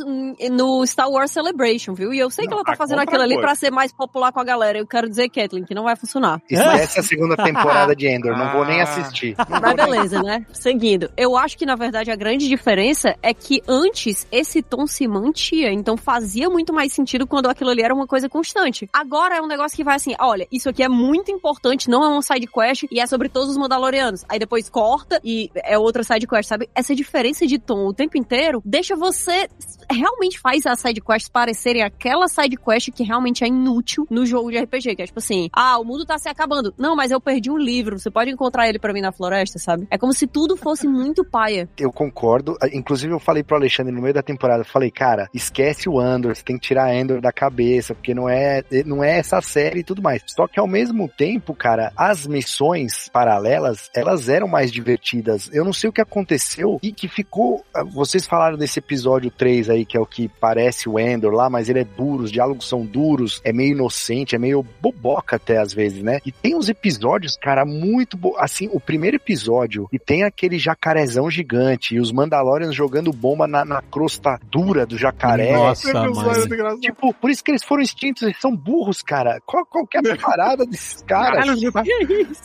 no 0.52 0.86
Star 0.86 1.10
Wars 1.10 1.32
Celebration, 1.32 1.94
viu? 1.94 2.14
E 2.14 2.20
eu 2.20 2.30
sei 2.30 2.46
que 2.46 2.52
Não, 2.52 2.58
ela 2.58 2.66
tá 2.66 2.74
a 2.74 2.76
fazendo 2.76 3.00
aquilo 3.00 3.22
ali 3.22 3.40
pra 3.40 3.56
ser 3.56 3.72
mais 3.72 3.92
popular 3.94 4.32
com 4.32 4.40
a 4.40 4.44
galera. 4.44 4.78
Eu 4.78 4.88
quero 4.88 5.10
dizer, 5.10 5.30
Kathleen, 5.30 5.66
que 5.66 5.74
não 5.76 5.84
vai 5.84 5.96
funcionar. 5.96 6.42
Esquece 6.50 7.00
a 7.00 7.04
segunda 7.04 7.36
temporada 7.44 7.96
de 7.96 8.08
Endor, 8.08 8.38
não 8.38 8.52
vou 8.52 8.66
nem 8.66 8.80
Ah. 8.82 8.84
assistir. 8.84 9.36
Mas 9.50 9.74
beleza, 9.76 10.22
né? 10.22 10.46
Seguindo. 10.54 11.10
Eu 11.18 11.38
acho 11.38 11.58
que, 11.58 11.66
na 11.66 11.76
verdade, 11.76 12.12
a 12.12 12.16
grande 12.16 12.48
diferença 12.48 13.16
é 13.22 13.34
que 13.34 13.62
antes 13.68 14.28
esse 14.32 14.62
tom 14.62 14.86
se 14.88 15.08
mantia. 15.08 15.72
Então 15.72 15.96
fazia 16.04 16.50
muito 16.50 16.74
mais 16.74 16.94
sentido 16.94 17.26
quando 17.26 17.48
aquilo 17.48 17.70
ali 17.70 17.82
era 17.82 17.94
uma 17.94 18.06
coisa 18.06 18.28
constante. 18.28 18.90
Agora 18.92 19.38
é 19.38 19.42
um 19.42 19.48
negócio 19.48 19.76
que 19.76 19.84
vai 19.84 19.96
assim: 19.96 20.14
olha, 20.20 20.48
isso 20.52 20.70
aqui 20.70 20.84
é 20.84 20.90
muito 20.90 21.32
importante, 21.32 21.90
não 21.90 22.04
é 22.04 22.08
uma 22.08 22.22
side 22.22 22.48
quest 22.48 22.86
e 22.92 23.00
é 23.00 23.08
sobre 23.08 23.30
todos 23.30 23.50
os 23.50 23.58
Mandalorianos. 23.58 24.26
Aí 24.28 24.38
depois 24.38 24.70
corta 24.70 25.20
e 25.24 25.50
é 25.56 25.78
outra 25.78 26.04
side 26.04 26.28
quest, 26.28 26.50
sabe? 26.50 26.70
Essa 26.76 26.94
diferença 26.94 27.48
de 27.48 27.58
tom 27.58 27.88
o 27.88 27.94
tempo 27.94 28.18
inteiro 28.18 28.62
deixa 28.66 28.96
você. 28.96 29.48
Realmente 29.90 30.40
faz 30.40 30.66
as 30.66 30.80
side 30.80 31.02
quests 31.02 31.30
parecerem 31.30 31.84
aquela 31.84 32.28
side 32.28 32.58
quest 32.58 32.92
que 32.92 33.04
realmente 33.04 33.44
é 33.44 33.48
inútil 33.48 34.06
no 34.10 34.26
jogo 34.26 34.52
de 34.52 34.60
RPG. 34.60 34.96
Que 34.96 35.04
é 35.04 35.06
tipo 35.06 35.20
assim: 35.20 35.50
ah, 35.54 35.80
o 35.80 35.86
mundo 35.86 36.06
tá 36.06 36.18
se 36.18 36.28
acabando. 36.28 36.74
Não, 36.78 36.96
mas 36.96 37.12
eu 37.12 37.22
perdi 37.22 37.50
um 37.50 37.58
livro. 37.58 37.98
Você 37.98 38.12
pode 38.12 38.32
encontrar 38.32 38.68
ele 38.68 38.80
pra 38.80 38.94
mim 38.94 39.02
na 39.02 39.12
floresta, 39.12 39.60
sabe? 39.60 39.88
É 39.90 39.98
como 39.98 40.14
se 40.14 40.28
tudo 40.28 40.58
fosse 40.58 40.88
muito 40.88 41.24
paia. 41.24 41.70
Eu 41.78 41.92
concordo. 41.92 42.58
Inclusive, 42.74 43.14
eu 43.14 43.20
falei 43.20 43.44
pro 43.44 43.56
Alexandre 43.56 43.94
no 43.94 44.02
meio 44.02 44.14
da 44.14 44.22
temporada, 44.22 44.64
falei, 44.64 44.92
cara, 44.92 45.30
esquece 45.34 45.88
o 45.88 45.93
Andor, 46.00 46.36
você 46.36 46.44
tem 46.44 46.58
que 46.58 46.68
tirar 46.68 46.94
Andor 46.94 47.22
da 47.22 47.32
cabeça, 47.32 47.94
porque 47.94 48.14
não 48.14 48.30
é, 48.30 48.64
não 48.86 49.04
é 49.04 49.18
essa 49.20 49.42
série 49.42 49.80
e 49.80 49.84
tudo 49.84 50.02
mais. 50.02 50.22
Só 50.28 50.48
que 50.48 50.60
ao 50.60 50.68
mesmo 50.68 51.08
tempo, 51.08 51.54
cara, 51.54 51.92
as 51.96 52.26
missões 52.28 53.10
paralelas, 53.10 53.90
elas 53.96 54.30
eram 54.30 54.48
mais 54.48 54.72
divertidas. 54.72 55.50
Eu 55.54 55.66
não 55.66 55.74
sei 55.74 55.90
o 55.90 55.94
que 55.94 56.02
aconteceu 56.02 56.80
e 56.82 56.92
que 56.92 57.08
ficou. 57.08 57.64
Vocês 57.92 58.26
falaram 58.26 58.58
desse 58.58 58.80
episódio 58.80 59.32
3 59.32 59.70
aí, 59.70 59.86
que 59.86 59.98
é 59.98 60.00
o 60.00 60.06
que 60.06 60.28
parece 60.28 60.90
o 60.90 61.00
Endor 61.00 61.34
lá, 61.34 61.50
mas 61.50 61.70
ele 61.70 61.80
é 61.80 61.84
duro, 61.84 62.24
os 62.24 62.32
diálogos 62.32 62.68
são 62.68 62.86
duros, 62.86 63.42
é 63.44 63.54
meio 63.54 63.74
inocente, 63.74 64.36
é 64.36 64.40
meio 64.40 64.66
boboca 64.82 65.36
até 65.36 65.58
às 65.58 65.74
vezes, 65.74 66.02
né? 66.02 66.20
E 66.26 66.32
tem 66.32 66.56
uns 66.56 66.70
episódios, 66.70 67.38
cara, 67.38 67.66
muito 67.66 68.18
bo... 68.18 68.36
assim, 68.38 68.70
o 68.72 68.80
primeiro 68.80 69.18
episódio 69.18 69.88
e 69.92 70.00
tem 70.00 70.24
aquele 70.24 70.58
jacarezão 70.58 71.30
gigante 71.30 71.96
e 71.96 72.00
os 72.00 72.12
Mandalorians 72.12 72.76
jogando 72.76 73.12
bomba 73.12 73.48
na, 73.48 73.64
na 73.64 73.82
crosta 73.82 74.40
dura 74.50 74.86
do 74.86 74.98
jacaré. 74.98 75.54
Nossa, 75.54 75.83
É. 75.90 76.80
Tipo, 76.80 77.14
por 77.14 77.30
isso 77.30 77.44
que 77.44 77.52
eles 77.52 77.64
foram 77.64 77.82
extintos, 77.84 78.24
eles 78.24 78.40
são 78.40 78.56
burros, 78.56 79.02
cara. 79.02 79.40
Qual, 79.46 79.66
qual 79.66 79.86
que 79.86 79.98
é 79.98 80.12
a 80.12 80.16
parada 80.18 80.66
desses 80.66 81.02
caras? 81.04 81.46
Caralho, 81.46 81.58
você 81.60 81.72
tá- 81.72 81.84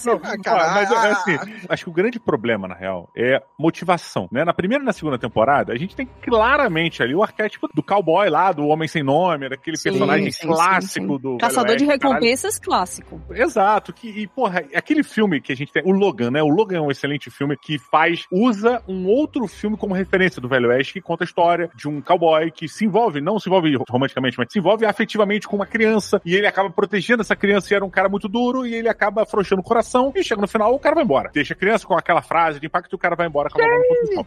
Não, 0.05 0.21
Ah, 0.23 0.35
ó, 0.39 0.43
cara, 0.43 0.71
mas 0.75 0.91
é 0.91 0.95
ah, 0.97 1.13
assim, 1.13 1.39
acho 1.69 1.85
que 1.85 1.91
o 1.91 1.93
grande 1.93 2.19
problema, 2.21 2.67
na 2.69 2.75
real, 2.75 3.09
é 3.17 3.43
motivação, 3.59 4.29
né? 4.33 4.45
Na 4.45 4.53
primeira 4.53 4.83
e 4.83 4.87
na 4.87 4.93
segunda 4.93 5.19
temporada, 5.19 5.73
a 5.73 5.77
gente 5.77 5.95
tem 5.97 6.09
claramente 6.23 7.03
ali 7.03 7.15
o 7.15 7.23
arquétipo 7.23 7.69
do 7.75 7.83
cowboy 7.83 8.29
lá, 8.29 8.53
do 8.53 8.67
homem 8.67 8.89
sem 8.89 9.03
nome, 9.03 9.49
daquele 9.49 9.77
Sim, 9.77 9.91
personagem 9.91 10.31
sim, 10.33 10.47
clássico 10.47 10.89
sim, 10.89 11.01
sim. 11.01 11.07
do 11.19 11.29
Velho 11.31 11.39
Caçador 11.39 11.77
de 11.77 11.85
Oeste, 11.85 11.99
caralho. 11.99 12.15
recompensas 12.21 12.59
clássico. 12.59 13.21
Exato, 13.31 13.93
que, 13.93 14.09
e 14.09 14.27
porra, 14.27 14.65
aquele 14.75 15.03
filme 15.03 15.41
que 15.41 15.53
a 15.53 15.57
gente 15.57 15.73
tem, 15.73 15.83
o 15.85 15.93
Logan, 15.93 16.31
né? 16.31 16.43
O 16.43 16.49
Logan 16.49 16.79
é 16.79 16.81
um 16.81 16.91
excelente 16.91 17.31
filme 17.31 17.57
que 17.57 17.79
faz, 17.79 18.25
usa 18.31 18.83
um 18.89 19.07
outro 19.07 19.47
filme 19.47 19.77
como 19.77 19.95
referência 19.95 20.41
do 20.41 20.49
Velho 20.49 20.69
Oeste, 20.69 20.95
que 20.95 21.01
conta 21.01 21.25
a 21.25 21.27
história 21.27 21.71
de 21.75 21.89
um 21.89 22.01
cowboy 22.01 22.51
que 22.51 22.69
se 22.69 22.85
envolve, 22.85 23.21
não 23.29 23.39
se 23.39 23.49
envolve 23.49 23.77
romanticamente, 23.89 24.39
mas 24.39 24.49
se 24.51 24.59
envolve 24.59 24.87
afetivamente 24.87 25.47
com 25.47 25.57
uma 25.57 25.67
criança, 25.67 26.21
e 26.25 26.35
ele 26.35 26.47
acaba 26.47 26.71
protegendo 26.71 27.21
essa 27.21 27.37
criança 27.37 27.73
e 27.73 27.77
era 27.77 27.85
um 27.85 27.91
cara 27.91 28.09
muito 28.09 28.29
duro, 28.29 28.67
e 28.67 28.75
ele 28.75 28.89
acaba 28.89 29.23
afrouxando 29.23 29.61
o 29.61 29.65
coração, 29.65 30.13
e 30.17 30.25
chega 30.25 30.41
no 30.41 30.49
final, 30.49 30.75
o 30.75 30.79
cara 30.79 30.95
vai 30.95 31.05
embora. 31.05 31.31
Deixa 31.33 31.53
a 31.53 31.57
criança 31.57 31.87
com 31.87 31.95
aquela 31.95 32.23
frase 32.23 32.59
de 32.59 32.67
impacto 32.67 32.93
e 32.93 32.97
o 32.97 32.99
cara 32.99 33.15
vai 33.15 33.27
embora. 33.27 33.51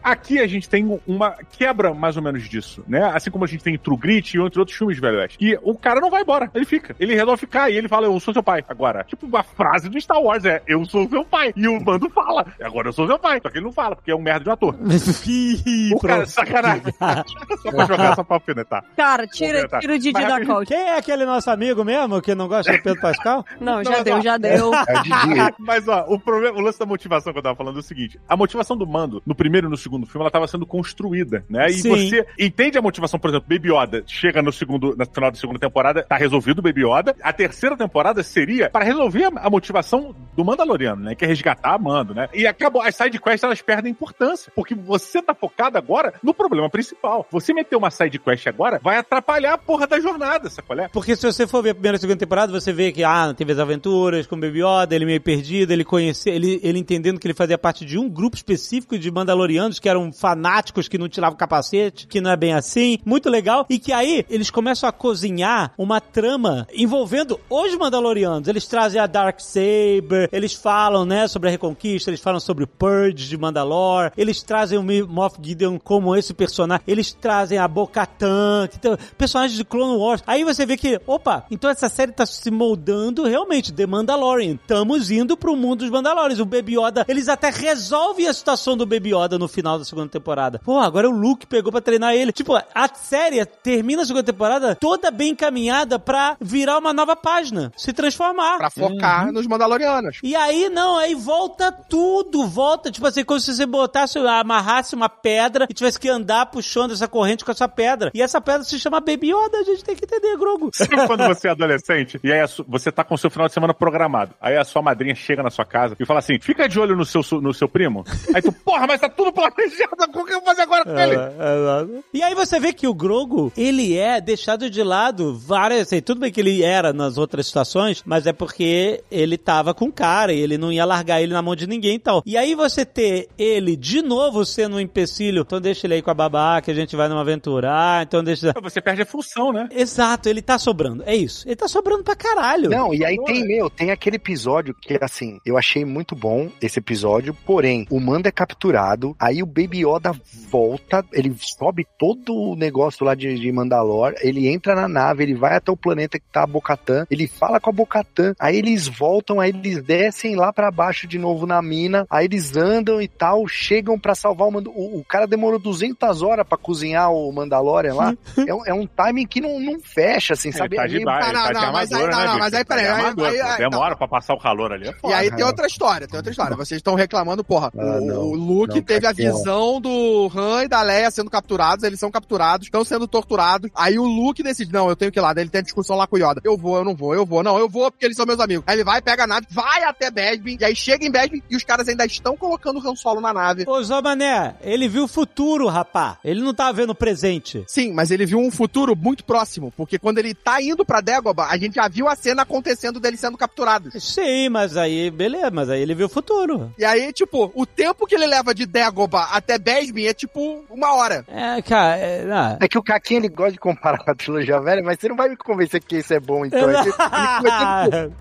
Aqui 0.02 0.38
a 0.38 0.46
gente 0.46 0.68
tem 0.68 1.00
uma 1.06 1.32
quebra 1.50 1.92
mais 1.92 2.16
ou 2.16 2.22
menos 2.22 2.48
disso, 2.48 2.84
né? 2.86 3.10
Assim 3.14 3.30
como 3.30 3.44
a 3.44 3.48
gente 3.48 3.64
tem 3.64 3.76
True 3.76 3.96
Grit 3.96 4.36
e 4.36 4.40
entre 4.40 4.60
outros 4.60 4.76
filmes 4.76 4.96
de 4.96 5.00
Velho 5.00 5.18
Oeste. 5.18 5.38
E 5.40 5.58
o 5.62 5.74
cara 5.74 6.00
não 6.00 6.10
vai 6.10 6.22
embora, 6.22 6.50
ele 6.54 6.64
fica. 6.64 6.94
Ele 7.00 7.14
resolve 7.14 7.40
ficar 7.40 7.70
e 7.70 7.76
ele 7.76 7.88
fala, 7.88 8.06
eu 8.06 8.20
sou 8.20 8.32
seu 8.32 8.42
pai. 8.42 8.64
Agora, 8.68 9.04
tipo, 9.04 9.34
a 9.36 9.42
frase 9.42 9.88
do 9.88 10.00
Star 10.00 10.20
Wars 10.20 10.44
é, 10.44 10.62
eu 10.66 10.84
sou 10.84 11.08
seu 11.08 11.24
pai. 11.24 11.52
E 11.56 11.66
o 11.66 11.80
bando 11.80 12.08
fala, 12.10 12.46
agora 12.60 12.88
eu 12.88 12.92
sou 12.92 13.06
seu 13.06 13.18
pai. 13.18 13.40
Só 13.42 13.50
que 13.50 13.58
ele 13.58 13.64
não 13.64 13.72
fala, 13.72 13.96
porque 13.96 14.10
é 14.10 14.14
um 14.14 14.22
merda 14.22 14.44
de 14.44 14.50
um 14.50 14.52
ator. 14.52 14.76
O 15.92 15.98
cara, 16.00 16.14
pronto. 16.14 16.30
sacanagem. 16.30 16.82
só 17.62 17.70
pra 17.70 17.86
jogar, 17.86 18.14
só 18.14 18.24
pra 18.24 18.36
alfinetar. 18.36 18.84
Cara, 18.96 19.26
tira, 19.26 19.66
tira 19.80 19.94
o 19.94 19.98
Didi 19.98 20.12
Mas 20.12 20.28
da 20.28 20.44
coach. 20.46 20.68
Quem 20.68 20.78
é 20.78 20.96
aquele 20.96 21.24
nosso 21.24 21.50
amigo 21.50 21.84
mesmo 21.84 22.20
que 22.22 22.34
não 22.34 22.48
gosta 22.48 22.72
do 22.72 22.82
Pedro 22.82 23.00
Pascal? 23.00 23.44
Não, 23.60 23.72
Não, 23.82 23.84
já 23.84 23.90
mas 23.90 24.04
deu, 24.04 24.16
ó, 24.16 24.20
já 24.20 24.36
deu. 24.36 24.74
É 24.74 24.98
o 24.98 25.02
Didi. 25.02 25.54
Mas, 25.58 25.88
ó, 25.88 26.04
o 26.08 26.18
problema, 26.18 26.58
o 26.58 26.60
lance 26.60 26.78
da 26.78 26.86
motivação 26.86 27.32
que 27.32 27.38
eu 27.38 27.42
tava 27.42 27.56
falando 27.56 27.76
é 27.76 27.80
o 27.80 27.82
seguinte: 27.82 28.20
a 28.28 28.36
motivação 28.36 28.76
do 28.76 28.86
Mando, 28.86 29.22
no 29.26 29.34
primeiro 29.34 29.66
e 29.66 29.70
no 29.70 29.76
segundo 29.76 30.06
filme, 30.06 30.22
ela 30.22 30.30
tava 30.30 30.46
sendo 30.46 30.66
construída, 30.66 31.44
né? 31.48 31.68
E 31.68 31.74
Sim. 31.74 31.90
você 31.90 32.26
entende 32.38 32.78
a 32.78 32.82
motivação, 32.82 33.18
por 33.18 33.30
exemplo, 33.30 33.48
Baby 33.48 33.72
Yoda 33.72 34.04
chega 34.06 34.42
no 34.42 34.52
segundo, 34.52 34.94
no 34.96 35.06
final 35.06 35.30
da 35.30 35.36
segunda 35.36 35.58
temporada, 35.58 36.02
tá 36.02 36.16
resolvido 36.16 36.58
o 36.58 36.62
Baby 36.62 36.84
Yoda. 36.84 37.14
A 37.22 37.32
terceira 37.32 37.76
temporada 37.76 38.22
seria 38.22 38.68
para 38.70 38.84
resolver 38.84 39.24
a, 39.24 39.46
a 39.46 39.50
motivação 39.50 40.14
do 40.36 40.44
Mandaloriano, 40.44 41.02
né? 41.02 41.14
Que 41.14 41.24
é 41.24 41.28
resgatar 41.28 41.74
a 41.74 41.78
Mando, 41.78 42.14
né? 42.14 42.28
E 42.34 42.46
acabou, 42.46 42.82
as 42.82 42.94
side 42.94 43.18
quests 43.18 43.42
elas 43.42 43.62
perdem 43.62 43.92
importância, 43.92 44.52
porque 44.54 44.74
você 44.74 45.22
tá 45.22 45.34
focado 45.34 45.78
agora 45.78 46.14
no 46.22 46.34
problema 46.34 46.68
principal. 46.68 47.26
Você 47.30 47.52
meter 47.52 47.76
uma 47.76 47.90
side 47.90 48.18
quest 48.18 48.46
agora 48.46 48.80
vai 48.82 48.98
atrapalhar 48.98 49.54
a 49.54 49.58
porra 49.58 49.86
da 49.86 50.00
jornada, 50.00 50.50
sacolé? 50.50 50.88
Porque 50.88 51.14
se 51.16 51.24
você 51.24 51.46
for 51.46 51.62
ver 51.62 51.70
a 51.70 51.74
primeira 51.74 51.96
e 51.96 52.00
segunda 52.00 52.18
temporada, 52.18 52.52
você 52.52 52.72
vê 52.72 52.92
que, 52.92 53.04
ah, 53.04 53.32
teve 53.34 53.52
as 53.52 53.58
aventuras 53.58 54.26
com 54.26 54.36
o 54.36 54.40
Baby 54.40 54.60
Yoda, 54.60 54.94
ele 54.94 55.04
meio 55.04 55.20
perdido, 55.20 55.72
ele 55.72 55.84
conhecia, 55.84 56.32
ele, 56.32 56.60
ele 56.62 56.78
entendendo 56.78 57.18
que 57.18 57.26
ele 57.26 57.34
fazia 57.34 57.56
parte 57.56 57.84
de 57.84 57.98
um 57.98 58.08
grupo 58.08 58.36
específico 58.36 58.98
de 58.98 59.10
Mandalorianos 59.10 59.78
que 59.78 59.88
eram 59.88 60.12
fanáticos, 60.12 60.88
que 60.88 60.98
não 60.98 61.08
tiravam 61.08 61.36
capacete, 61.36 62.06
que 62.06 62.20
não 62.20 62.30
é 62.30 62.36
bem 62.36 62.52
assim. 62.52 62.98
Muito 63.04 63.30
legal. 63.30 63.66
E 63.68 63.78
que 63.78 63.92
aí 63.92 64.24
eles 64.28 64.50
começam 64.50 64.88
a 64.88 64.92
cozinhar 64.92 65.72
uma 65.78 66.00
trama 66.00 66.66
envolvendo 66.74 67.38
os 67.48 67.74
Mandalorianos. 67.76 68.48
Eles 68.48 68.66
trazem 68.66 69.00
a 69.00 69.06
Dark 69.06 69.40
Saber, 69.40 70.28
eles 70.32 70.54
falam, 70.54 71.04
né, 71.04 71.28
sobre 71.28 71.48
a 71.48 71.52
Reconquista, 71.52 72.10
eles 72.10 72.20
falam 72.20 72.40
sobre 72.40 72.64
o 72.64 72.66
Purge 72.66 73.28
de 73.28 73.36
Mandalore, 73.36 74.12
eles 74.16 74.42
trazem 74.42 74.78
o 74.78 75.08
Moff 75.08 75.36
Gideon 75.40 75.78
como 75.78 76.16
esse 76.16 76.34
personagem, 76.34 76.84
eles 76.86 77.12
trazem 77.12 77.58
a 77.58 77.68
Bo-Katan, 77.68 78.68
tem 78.78 78.96
personagens 79.16 79.56
de 79.56 79.64
Clone 79.64 79.98
Wars. 79.98 80.22
Aí 80.26 80.44
você 80.44 80.64
vê 80.66 80.76
que, 80.76 81.00
opa, 81.06 81.44
então 81.50 81.70
essa 81.70 81.88
série 81.88 82.12
tá 82.12 82.26
se 82.26 82.50
moldando 82.50 83.24
realmente, 83.24 83.72
The 83.72 83.86
Mandalorian. 83.86 84.54
Estamos 84.54 85.10
indo 85.10 85.36
pro 85.36 85.56
mundo 85.56 85.80
dos 85.80 85.90
Mandalorians. 85.90 86.40
O 86.40 86.44
Baby 86.44 86.78
Yoda, 86.78 87.04
eles 87.08 87.28
até 87.28 87.50
resolvem 87.50 88.28
a 88.28 88.32
situação 88.32 88.76
do 88.76 88.86
Baby 88.86 89.14
Yoda 89.14 89.38
no 89.38 89.48
final 89.48 89.78
da 89.78 89.84
segunda 89.84 90.08
temporada. 90.08 90.60
Pô, 90.64 90.78
agora 90.78 91.08
o 91.08 91.12
Luke 91.12 91.46
pegou 91.46 91.72
pra 91.72 91.80
treinar 91.80 92.14
ele. 92.14 92.32
Tipo, 92.32 92.56
a 92.56 92.88
série 92.94 93.44
termina 93.44 94.02
a 94.02 94.06
segunda 94.06 94.24
temporada 94.24 94.74
toda 94.74 95.10
bem 95.10 95.30
encaminhada 95.30 95.98
pra 95.98 96.36
virar 96.40 96.78
uma 96.78 96.92
nova 96.92 97.16
página, 97.16 97.72
se 97.76 97.92
transformar. 97.92 98.58
Pra 98.58 98.70
focar 98.70 99.32
nos 99.32 99.46
Mandalorianos. 99.46 100.18
E 100.22 100.34
aí, 100.34 100.68
não, 100.68 100.96
aí 100.96 101.14
volta 101.14 101.72
tudo, 101.72 102.46
volta, 102.46 102.90
tipo 102.90 103.06
assim, 103.06 103.24
como 103.24 103.40
se 103.40 103.54
você 103.54 103.66
botasse, 103.66 104.18
amarrasse 104.18 104.94
uma 104.94 105.08
pedra 105.08 105.66
e 105.68 105.74
tivesse 105.74 105.98
que 105.98 106.08
andar 106.08 106.46
puxando 106.46 106.92
essa 106.92 107.08
corrente 107.08 107.44
com 107.44 107.50
essa 107.50 107.68
pedra. 107.68 108.10
E 108.14 108.22
essa 108.22 108.40
pedra 108.40 108.61
se 108.64 108.78
chama 108.78 109.00
Baby 109.00 109.32
Yoda, 109.32 109.58
a 109.58 109.62
gente 109.62 109.84
tem 109.84 109.94
que 109.94 110.04
entender, 110.04 110.36
Grogu. 110.36 110.70
Sabe 110.74 111.06
quando 111.06 111.24
você 111.26 111.48
é 111.48 111.50
adolescente 111.50 112.18
e 112.22 112.32
aí 112.32 112.40
você 112.66 112.90
tá 112.90 113.04
com 113.04 113.14
o 113.14 113.18
seu 113.18 113.30
final 113.30 113.48
de 113.48 113.54
semana 113.54 113.74
programado? 113.74 114.34
Aí 114.40 114.56
a 114.56 114.64
sua 114.64 114.82
madrinha 114.82 115.14
chega 115.14 115.42
na 115.42 115.50
sua 115.50 115.64
casa 115.64 115.96
e 115.98 116.04
fala 116.04 116.18
assim: 116.18 116.38
fica 116.40 116.68
de 116.68 116.78
olho 116.78 116.96
no 116.96 117.04
seu, 117.04 117.22
no 117.40 117.52
seu 117.52 117.68
primo. 117.68 118.04
Aí 118.34 118.42
tu, 118.42 118.52
porra, 118.52 118.86
mas 118.86 119.00
tá 119.00 119.08
tudo 119.08 119.32
planejado, 119.32 119.94
o 120.14 120.24
que 120.24 120.32
eu 120.32 120.38
vou 120.38 120.46
fazer 120.46 120.62
agora 120.62 120.84
com 120.84 120.98
ele? 120.98 121.14
É, 121.14 122.02
E 122.14 122.22
aí 122.22 122.34
você 122.34 122.58
vê 122.58 122.72
que 122.72 122.86
o 122.86 122.94
Grogu, 122.94 123.52
ele 123.56 123.96
é 123.96 124.20
deixado 124.20 124.70
de 124.70 124.82
lado 124.82 125.36
várias, 125.36 125.82
assim, 125.82 126.00
tudo 126.00 126.20
bem 126.20 126.32
que 126.32 126.40
ele 126.40 126.62
era 126.62 126.92
nas 126.92 127.18
outras 127.18 127.46
situações, 127.46 128.02
mas 128.06 128.26
é 128.26 128.32
porque 128.32 129.02
ele 129.10 129.36
tava 129.36 129.74
com 129.74 129.90
cara 129.90 130.32
e 130.32 130.40
ele 130.40 130.56
não 130.56 130.72
ia 130.72 130.84
largar 130.84 131.22
ele 131.22 131.32
na 131.32 131.42
mão 131.42 131.54
de 131.54 131.66
ninguém 131.66 131.96
e 131.96 131.98
tal. 131.98 132.22
E 132.24 132.36
aí 132.36 132.54
você 132.54 132.84
ter 132.84 133.28
ele 133.38 133.76
de 133.76 134.02
novo 134.02 134.44
sendo 134.44 134.76
um 134.76 134.80
empecilho, 134.80 135.42
então 135.42 135.60
deixa 135.60 135.86
ele 135.86 135.94
aí 135.94 136.02
com 136.02 136.10
a 136.10 136.14
babá 136.14 136.60
que 136.60 136.70
a 136.70 136.74
gente 136.74 136.96
vai 136.96 137.08
numa 137.08 137.20
aventura. 137.20 137.70
Ah, 137.72 138.02
então 138.02 138.22
deixa... 138.22 138.41
Você 138.62 138.80
perde 138.80 139.02
a 139.02 139.06
função, 139.06 139.52
né? 139.52 139.68
Exato, 139.70 140.28
ele 140.28 140.42
tá 140.42 140.58
sobrando, 140.58 141.02
é 141.06 141.14
isso. 141.14 141.46
Ele 141.46 141.56
tá 141.56 141.68
sobrando 141.68 142.02
pra 142.02 142.16
caralho. 142.16 142.70
Não, 142.70 142.94
e 142.94 143.04
aí 143.04 143.16
tem, 143.24 143.46
meu, 143.46 143.68
tem 143.70 143.90
aquele 143.90 144.16
episódio 144.16 144.74
que, 144.74 144.98
assim, 145.00 145.38
eu 145.44 145.56
achei 145.56 145.84
muito 145.84 146.14
bom 146.14 146.50
esse 146.60 146.78
episódio, 146.78 147.34
porém, 147.46 147.86
o 147.90 148.00
Mando 148.00 148.28
é 148.28 148.32
capturado, 148.32 149.14
aí 149.18 149.42
o 149.42 149.46
Baby 149.46 149.86
Yoda 149.86 150.12
volta, 150.50 151.04
ele 151.12 151.34
sobe 151.38 151.86
todo 151.98 152.34
o 152.34 152.56
negócio 152.56 153.04
lá 153.04 153.14
de, 153.14 153.34
de 153.34 153.52
Mandalor, 153.52 154.14
ele 154.20 154.48
entra 154.48 154.74
na 154.74 154.88
nave, 154.88 155.22
ele 155.22 155.34
vai 155.34 155.56
até 155.56 155.70
o 155.70 155.76
planeta 155.76 156.18
que 156.18 156.26
tá 156.32 156.42
a 156.42 156.46
Bocatã, 156.46 157.06
ele 157.10 157.26
fala 157.26 157.60
com 157.60 157.70
a 157.70 157.72
Bocatã, 157.72 158.34
aí 158.38 158.56
eles 158.56 158.88
voltam, 158.88 159.40
aí 159.40 159.50
eles 159.50 159.82
descem 159.82 160.36
lá 160.36 160.52
pra 160.52 160.70
baixo 160.70 161.06
de 161.06 161.18
novo 161.18 161.46
na 161.46 161.60
mina, 161.62 162.06
aí 162.10 162.26
eles 162.26 162.56
andam 162.56 163.00
e 163.00 163.08
tal, 163.08 163.46
chegam 163.46 163.98
pra 163.98 164.14
salvar 164.14 164.48
o 164.48 164.52
Mando. 164.52 164.70
O, 164.70 165.00
o 165.00 165.04
cara 165.04 165.26
demorou 165.26 165.58
200 165.58 166.22
horas 166.22 166.46
pra 166.46 166.58
cozinhar 166.58 167.12
o 167.12 167.32
Mandalorian 167.32 167.94
lá, 167.94 168.14
é, 168.46 168.54
um- 168.54 168.66
é 168.66 168.74
um 168.74 168.86
timing 168.86 169.26
que 169.26 169.40
não, 169.40 169.58
não 169.60 169.80
fecha, 169.80 170.34
assim, 170.34 170.52
sabe? 170.52 170.76
Ele 170.76 170.82
tá 170.82 170.86
de 170.86 171.04
tá 171.04 171.32
não, 171.32 171.46
de 171.48 171.52
não, 171.54 171.72
mas 171.72 171.92
aí- 171.92 172.06
não, 172.06 172.08
né, 172.08 172.36
mas 172.38 172.54
aí, 172.54 172.64
Tá 172.64 172.76
peraí, 172.76 173.56
Demora 173.58 173.96
pra 173.96 174.08
passar 174.08 174.34
o 174.34 174.38
calor 174.38 174.72
ali, 174.72 174.88
é 174.88 174.94
E 175.04 175.12
aí 175.12 175.30
tem 175.30 175.44
outra 175.44 175.66
história, 175.66 176.06
tem 176.06 176.16
outra 176.16 176.30
história. 176.30 176.56
Vocês 176.56 176.78
estão 176.78 176.94
reclamando, 176.94 177.42
porra, 177.44 177.70
Ah, 177.76 177.98
o, 178.00 178.00
não. 178.06 178.20
o 178.22 178.34
Luke 178.34 178.76
Não, 178.76 178.82
teve 178.82 179.06
a 179.06 179.12
visão 179.12 179.80
do 179.80 180.30
Han 180.34 180.64
e 180.64 180.68
da 180.68 180.82
Leia 180.82 181.10
sendo 181.10 181.30
capturados, 181.30 181.84
eles 181.84 181.98
são 181.98 182.10
capturados, 182.10 182.66
estão 182.66 182.84
sendo 182.84 183.06
torturados. 183.06 183.70
Aí 183.74 183.98
o 183.98 184.04
Luke 184.04 184.42
decide, 184.42 184.72
não, 184.72 184.88
eu 184.88 184.96
tenho 184.96 185.10
que 185.12 185.18
ir 185.18 185.22
lá. 185.22 185.32
Daí 185.32 185.44
ele 185.44 185.50
tem 185.50 185.60
a 185.60 185.62
discussão 185.62 185.96
lá 185.96 186.06
com 186.06 186.16
o 186.16 186.18
Yoda. 186.18 186.40
Eu 186.44 186.56
vou, 186.56 186.76
eu 186.76 186.84
não 186.84 186.94
vou, 186.94 187.14
eu 187.14 187.26
vou. 187.26 187.42
Não, 187.42 187.58
eu 187.58 187.68
vou 187.68 187.90
porque 187.90 188.04
eles 188.06 188.16
são 188.16 188.26
meus 188.26 188.40
amigos. 188.40 188.64
Aí 188.66 188.76
ele 188.76 188.84
vai, 188.84 189.00
pega 189.02 189.24
a 189.24 189.26
nave, 189.26 189.46
vai 189.50 189.82
até 189.84 190.10
Bespin, 190.10 190.56
e 190.60 190.64
aí 190.64 190.74
chega 190.76 191.04
em 191.04 191.10
Bespin 191.10 191.42
e 191.50 191.56
os 191.56 191.64
caras 191.64 191.88
ainda 191.88 192.04
estão 192.04 192.36
colocando 192.36 192.78
o 192.80 192.88
Han 192.88 192.94
Solo 192.94 193.20
na 193.20 193.32
nave. 193.32 193.64
Ô, 193.66 194.02
Mané, 194.02 194.54
ele 194.62 194.88
viu 194.88 195.04
o 195.04 195.08
futuro, 195.08 195.68
rapá. 195.68 196.18
Ele 196.24 196.40
não 196.40 196.52
tá 196.54 196.72
vendo 196.72 196.90
o 196.90 196.94
presente. 196.94 197.64
Sim, 197.66 197.92
mas 197.92 198.10
ele 198.10 198.21
viu 198.26 198.38
um 198.38 198.50
futuro 198.50 198.94
muito 198.96 199.24
próximo, 199.24 199.72
porque 199.76 199.98
quando 199.98 200.18
ele 200.18 200.34
tá 200.34 200.60
indo 200.62 200.84
pra 200.84 201.00
Dagobah, 201.00 201.48
a 201.50 201.56
gente 201.56 201.74
já 201.74 201.88
viu 201.88 202.08
a 202.08 202.14
cena 202.16 202.42
acontecendo 202.42 203.00
dele 203.00 203.16
sendo 203.16 203.36
capturado. 203.38 203.90
Sim, 204.00 204.48
mas 204.48 204.76
aí, 204.76 205.10
beleza, 205.10 205.50
mas 205.50 205.68
aí 205.70 205.80
ele 205.80 205.94
viu 205.94 206.06
o 206.06 206.10
futuro. 206.10 206.72
E 206.78 206.84
aí, 206.84 207.12
tipo, 207.12 207.50
o 207.54 207.66
tempo 207.66 208.06
que 208.06 208.14
ele 208.14 208.26
leva 208.26 208.54
de 208.54 208.66
Dagobah 208.66 209.28
até 209.32 209.58
Bespin 209.58 210.04
é 210.06 210.14
tipo 210.14 210.64
uma 210.70 210.94
hora. 210.94 211.24
É, 211.28 211.60
cara, 211.62 211.96
é, 211.96 212.24
não. 212.24 212.58
É 212.60 212.68
que 212.68 212.78
o 212.78 212.82
Caquinha 212.82 213.20
ele 213.20 213.28
gosta 213.28 213.52
de 213.52 213.58
comparar 213.58 213.98
com 213.98 214.10
a 214.10 214.14
trilogia 214.14 214.60
velha, 214.60 214.82
mas 214.82 214.98
você 215.00 215.08
não 215.08 215.16
vai 215.16 215.28
me 215.28 215.36
convencer 215.36 215.82
que 215.82 215.98
isso 215.98 216.12
é 216.14 216.20
bom, 216.20 216.44
então. 216.44 216.68
Ele- 216.70 216.78
ele 216.78 216.92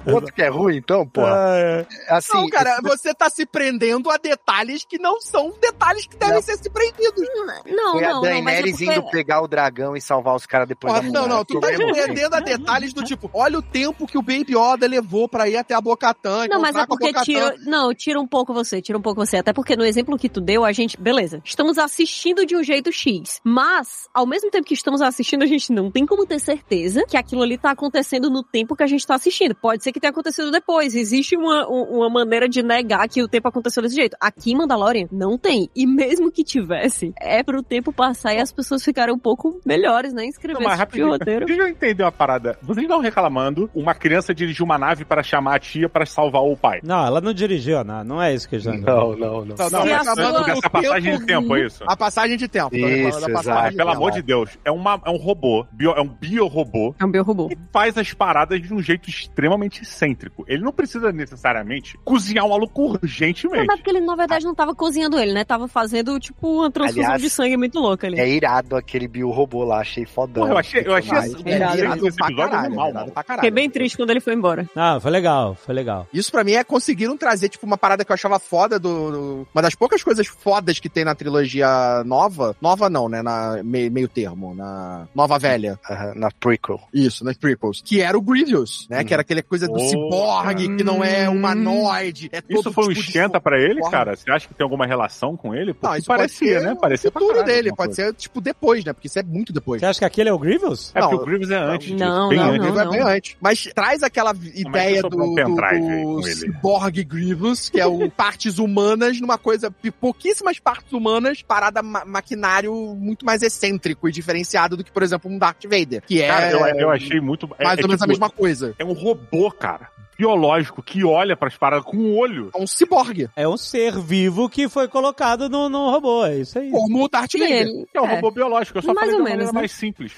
que 0.03 0.09
o 0.11 0.13
outro 0.13 0.33
que 0.33 0.41
é 0.41 0.49
ruim, 0.49 0.77
então, 0.77 1.05
porra. 1.07 1.31
É, 1.57 1.85
Assim, 2.09 2.33
não, 2.37 2.49
cara, 2.49 2.79
você 2.81 3.13
tá 3.13 3.29
se 3.29 3.45
prendendo 3.45 4.09
a 4.09 4.17
detalhes 4.17 4.85
que 4.87 4.97
não 4.97 5.19
são 5.21 5.53
detalhes 5.61 6.05
que 6.05 6.17
devem 6.17 6.35
Não. 6.35 6.41
ser 6.41 6.57
se 6.57 6.69
prendidos. 6.69 7.21
Não, 7.65 7.91
foi 7.93 8.03
a 8.05 8.09
não, 8.09 8.21
não, 8.21 8.21
mas 8.21 8.29
é 8.29 8.31
Daenerys 8.61 8.71
porque... 8.77 8.85
indo 8.91 9.09
pegar 9.09 9.41
o 9.41 9.47
dragão 9.47 9.90
e 9.95 10.01
salvar 10.01 10.35
os 10.35 10.45
caras 10.45 10.67
depois 10.67 10.93
Porra, 10.93 11.11
da 11.11 11.19
não, 11.21 11.27
não, 11.27 11.45
tu 11.45 11.59
tá 11.59 11.71
não 11.71 11.89
entendendo 11.89 12.33
a 12.33 12.39
detalhes 12.39 12.93
do 12.93 13.03
tipo, 13.03 13.29
olha 13.33 13.57
o 13.59 13.61
tempo 13.61 14.07
que 14.07 14.17
o 14.17 14.21
Baby 14.21 14.55
Yoda 14.55 14.87
levou 14.87 15.27
pra 15.27 15.47
ir 15.49 15.57
até 15.57 15.73
a 15.73 15.81
Bocatã. 15.81 16.47
Não, 16.47 16.59
mas 16.61 16.75
é 16.75 16.85
porque 16.85 17.11
tira, 17.23 17.55
não, 17.65 17.93
tira 17.93 18.19
um 18.19 18.27
pouco 18.27 18.53
você, 18.53 18.81
tira 18.81 18.97
um 18.97 19.01
pouco 19.01 19.25
você. 19.25 19.37
Até 19.37 19.53
porque 19.53 19.75
no 19.75 19.83
exemplo 19.85 20.17
que 20.17 20.29
tu 20.29 20.39
deu, 20.41 20.63
a 20.65 20.71
gente, 20.71 20.99
beleza, 20.99 21.41
estamos 21.43 21.77
assistindo 21.77 22.45
de 22.45 22.55
um 22.55 22.63
jeito 22.63 22.91
X. 22.91 23.39
Mas, 23.43 24.07
ao 24.13 24.25
mesmo 24.25 24.49
tempo 24.49 24.65
que 24.65 24.73
estamos 24.73 25.01
assistindo, 25.01 25.43
a 25.43 25.47
gente 25.47 25.71
não 25.71 25.89
tem 25.91 26.05
como 26.05 26.25
ter 26.25 26.39
certeza 26.39 27.03
que 27.07 27.17
aquilo 27.17 27.41
ali 27.43 27.57
tá 27.57 27.71
acontecendo 27.71 28.29
no 28.29 28.43
tempo 28.43 28.75
que 28.75 28.83
a 28.83 28.87
gente 28.87 29.05
tá 29.05 29.15
assistindo. 29.15 29.55
Pode 29.55 29.83
ser 29.83 29.91
que 29.91 29.99
tenha 29.99 30.11
acontecido 30.11 30.51
depois. 30.51 30.95
Existe 30.95 31.35
uma, 31.37 31.67
um- 31.69 31.97
uma 31.97 32.09
maneira 32.09 32.47
de 32.47 32.61
negar 32.63 33.07
que 33.07 33.21
o 33.21 33.27
tempo 33.27 33.47
aconteceu 33.47 33.81
desse 33.83 33.95
jeito. 33.95 34.15
Aqui 34.19 34.51
em 34.51 34.55
Mandalorian, 34.57 35.07
não 35.11 35.37
tem. 35.37 35.69
E 35.75 35.85
mesmo 35.85 36.31
que 36.31 36.43
tivesse, 36.43 37.13
é 37.19 37.43
pro 37.43 37.61
tempo 37.63 37.91
passar 37.93 38.33
e 38.33 38.39
as 38.39 38.51
pessoas 38.51 38.83
ficarem 38.83 39.13
um 39.13 39.19
pouco 39.19 39.59
melhores, 39.81 40.13
né? 40.13 40.25
Escrever 40.25 40.53
Não, 40.59 40.61
mas 40.69 40.79
esse 40.79 40.89
tipo 40.91 41.07
roteiro. 41.09 41.45
Deixa 41.45 41.61
eu 41.61 41.67
entender 41.67 42.03
uma 42.03 42.11
parada. 42.11 42.57
Vocês 42.61 42.83
estão 42.85 42.99
reclamando 42.99 43.69
uma 43.73 43.93
criança 43.93 44.33
dirigir 44.33 44.63
uma 44.63 44.77
nave 44.77 45.03
para 45.05 45.23
chamar 45.23 45.55
a 45.55 45.59
tia 45.59 45.89
para 45.89 46.05
salvar 46.05 46.41
o 46.43 46.55
pai. 46.55 46.79
Não, 46.83 47.05
ela 47.05 47.19
não 47.21 47.33
dirigiu, 47.33 47.83
não, 47.83 48.03
não 48.03 48.21
é 48.21 48.33
isso 48.33 48.47
que 48.47 48.59
já. 48.59 48.71
Não, 48.71 49.15
não, 49.15 49.15
não. 49.15 49.45
Não, 49.45 49.55
Não, 49.57 49.83
Se 49.83 49.91
a 49.93 50.03
mas 50.03 50.05
sua- 50.05 50.57
o 50.57 50.69
passagem 50.71 51.17
de 51.17 51.25
tempo- 51.25 51.55
é 51.55 51.65
isso? 51.65 51.83
A 51.87 51.95
passagem 51.97 52.37
de 52.37 52.47
tempo. 52.47 52.75
Isso, 52.75 53.11
da 53.21 53.27
exato. 53.27 53.33
passagem 53.33 53.77
pelo 53.77 53.89
tempo. 53.89 53.97
amor 54.03 54.11
de 54.11 54.21
Deus, 54.21 54.57
é, 54.65 54.71
uma, 54.71 55.01
é 55.05 55.09
um 55.09 55.17
robô, 55.17 55.65
bio- 55.71 55.91
é 55.93 56.01
um 56.01 56.07
biorobô 56.07 56.95
É 56.99 57.05
um 57.05 57.11
biorobô. 57.11 57.47
que 57.49 57.57
faz 57.71 57.97
as 57.97 58.13
paradas 58.13 58.61
de 58.61 58.73
um 58.73 58.81
jeito 58.81 59.09
extremamente 59.09 59.81
excêntrico. 59.83 60.43
Ele 60.47 60.63
não 60.63 60.71
precisa 60.71 61.11
necessariamente 61.11 61.97
cozinhar 62.03 62.45
o 62.45 62.49
maluco 62.49 62.81
Não, 62.87 62.99
urgentemente. 63.03 63.65
mas 63.67 63.77
porque 63.77 63.89
ele, 63.89 64.01
na 64.01 64.15
verdade, 64.15 64.45
não 64.45 64.55
tava 64.55 64.73
cozinhando 64.75 65.19
ele, 65.19 65.33
né? 65.33 65.43
Tava 65.43 65.67
fazendo, 65.67 66.19
tipo, 66.19 66.47
uma 66.59 66.71
transfusão 66.71 67.03
Aliás, 67.03 67.21
de 67.21 67.29
sangue 67.29 67.57
muito 67.57 67.79
louca 67.79 68.07
ali. 68.07 68.19
É 68.19 68.27
irado 68.27 68.75
aquele 68.75 69.07
biorobô 69.07 69.63
lá, 69.71 69.79
achei 69.81 70.05
fodão. 70.05 70.43
Porra, 70.43 70.53
eu 70.53 70.57
achei, 70.57 70.83
eu 70.85 70.93
achei 70.93 71.17
esse, 71.17 71.35
É 71.49 71.55
irado 71.57 72.07
esse 72.07 72.17
pra 72.17 72.27
episódio 72.27 72.35
caralho, 72.37 72.65
animal, 72.67 72.93
mano. 72.93 73.11
caralho. 73.11 73.35
Fiquei 73.35 73.51
bem 73.51 73.69
triste 73.69 73.97
quando 73.97 74.09
ele 74.11 74.19
foi 74.19 74.33
embora. 74.33 74.69
Não, 74.75 74.99
foi 75.01 75.11
legal, 75.11 75.55
foi 75.55 75.73
legal. 75.75 76.07
Isso 76.13 76.31
pra 76.31 76.43
mim 76.43 76.53
é 76.53 76.63
conseguiram 76.63 77.17
trazer, 77.17 77.49
tipo, 77.49 77.65
uma 77.65 77.77
parada 77.77 78.03
que 78.05 78.11
eu 78.11 78.13
achava 78.13 78.39
foda 78.39 78.79
do. 78.79 79.11
do- 79.11 79.47
uma 79.53 79.61
das 79.61 79.75
poucas 79.75 80.03
coisas 80.03 80.27
fodas 80.27 80.79
que 80.79 80.89
tem 80.89 81.03
na 81.05 81.15
trilogia 81.15 81.67
nova. 82.05 82.55
Nova 82.61 82.89
não, 82.89 83.07
né? 83.09 83.21
Na 83.21 83.61
meio, 83.63 83.91
meio 83.91 84.07
termo, 84.07 84.53
na 84.55 85.07
nova 85.15 85.37
velha. 85.39 85.79
Na 86.15 86.29
prequel. 86.31 86.79
Isso, 86.93 87.23
nas 87.23 87.37
prequels. 87.37 87.81
Que 87.83 88.01
era 88.01 88.17
o 88.17 88.21
Grievous, 88.21 88.87
né? 88.89 89.01
Hum. 89.01 89.05
Que 89.05 89.13
era 89.13 89.21
aquela 89.21 89.41
coisa 89.41 89.67
do 89.67 89.73
Oh. 89.75 89.79
ciborgue, 89.79 90.75
que 90.77 90.83
não 90.83 91.03
é 91.03 91.29
humanoide. 91.29 92.29
É 92.31 92.41
todo 92.41 92.59
Isso 92.59 92.71
foi 92.73 92.85
um 92.85 92.89
tipo 92.89 93.01
de 93.01 93.07
esquenta 93.09 93.39
pra 93.39 93.59
ele, 93.59 93.81
cara? 93.89 94.15
Você 94.15 94.29
acha 94.31 94.47
que 94.47 94.53
tem 94.53 94.63
alguma 94.63 94.85
relação 94.85 95.35
com 95.37 95.53
ele? 95.55 95.73
Porque 95.73 95.87
Não, 95.87 95.95
isso 95.95 96.07
parecia, 96.07 96.53
pode 96.53 96.61
ser 96.63 96.69
né? 96.69 96.77
Parecia 96.79 97.09
o 97.09 97.11
pra 97.11 97.21
futuro 97.21 97.39
caralho 97.39 97.55
dele. 97.55 97.69
Pode 97.75 97.95
coisa. 97.95 98.11
ser, 98.11 98.13
tipo, 98.15 98.41
depois, 98.41 98.83
né? 98.85 98.93
Porque 98.93 99.07
isso 99.07 99.19
é 99.19 99.23
muito 99.23 99.53
depois. 99.53 99.60
Você 99.65 99.85
acha 99.85 99.99
que 99.99 100.05
aquele 100.05 100.29
é 100.29 100.33
o 100.33 100.37
Grievous? 100.39 100.91
É 100.95 100.99
porque 100.99 101.15
Não, 101.15 101.21
o 101.21 101.25
Grievous 101.25 101.51
é 101.51 101.55
antes 101.57 101.87
disso, 101.87 101.99
não, 102.03 102.29
bem 102.29 102.37
não, 102.37 102.45
O 102.45 102.49
antes. 102.51 102.61
Grievous 102.61 102.81
é 102.81 102.89
bem 102.89 103.01
antes. 103.01 103.37
Mas 103.41 103.63
traz 103.75 104.03
aquela 104.03 104.33
ideia 104.53 105.01
do, 105.01 105.23
um 105.23 105.35
do, 105.35 105.55
do? 105.55 106.23
Cyborg 106.23 107.03
Grievous, 107.03 107.69
que 107.69 107.79
é 107.79 107.85
o 107.85 108.09
partes 108.11 108.57
humanas 108.57 109.19
numa 109.21 109.37
coisa, 109.37 109.71
pouquíssimas 109.99 110.59
partes 110.59 110.91
humanas, 110.93 111.41
parada 111.41 111.81
ma- 111.81 112.05
maquinário 112.05 112.73
muito 112.95 113.25
mais 113.25 113.41
excêntrico 113.41 114.07
e 114.07 114.11
diferenciado 114.11 114.75
do 114.77 114.83
que, 114.83 114.91
por 114.91 115.03
exemplo, 115.03 115.29
um 115.31 115.37
Darth 115.37 115.63
Vader. 115.63 116.01
Que 116.05 116.21
é 116.21 116.27
Cara, 116.27 116.51
eu, 116.51 116.59
eu 116.79 116.89
achei 116.89 117.19
muito. 117.19 117.49
é- 117.57 117.63
mais 117.63 117.79
é 117.79 117.81
ou 117.83 117.87
menos 117.87 118.01
a 118.01 118.05
tipo- 118.05 118.09
mesma 118.09 118.29
coisa. 118.29 118.73
É 118.77 118.85
um 118.85 118.93
robô, 118.93 119.51
cara. 119.51 119.89
Biológico, 120.21 120.83
que 120.83 121.03
olha 121.03 121.35
pras 121.35 121.57
paradas 121.57 121.83
com 121.85 121.97
o 121.97 122.15
olho. 122.17 122.51
É 122.55 122.61
um 122.61 122.67
ciborgue, 122.67 123.27
É 123.35 123.47
um 123.47 123.57
ser 123.57 123.97
vivo 123.99 124.47
que 124.47 124.69
foi 124.69 124.87
colocado 124.87 125.49
no, 125.49 125.67
no 125.67 125.89
robô, 125.89 126.23
é 126.25 126.37
isso 126.37 126.59
aí. 126.59 126.69
como 126.69 127.03
o 127.05 127.07
Darth 127.09 127.33
Vader. 127.33 127.51
ele- 127.67 127.87
É 127.93 127.99
um 128.01 128.05
é. 128.05 128.15
robô 128.15 128.29
biológico, 128.29 128.77
eu 128.77 128.81
só 128.83 128.93
Mais 128.93 128.99
falei 129.09 129.13
ou 129.15 129.17
de 129.17 129.21
uma 129.23 129.29
menos, 129.37 129.51
maneira 129.51 129.53
né? 129.53 129.59
mais 129.59 129.71
simples. 129.71 130.13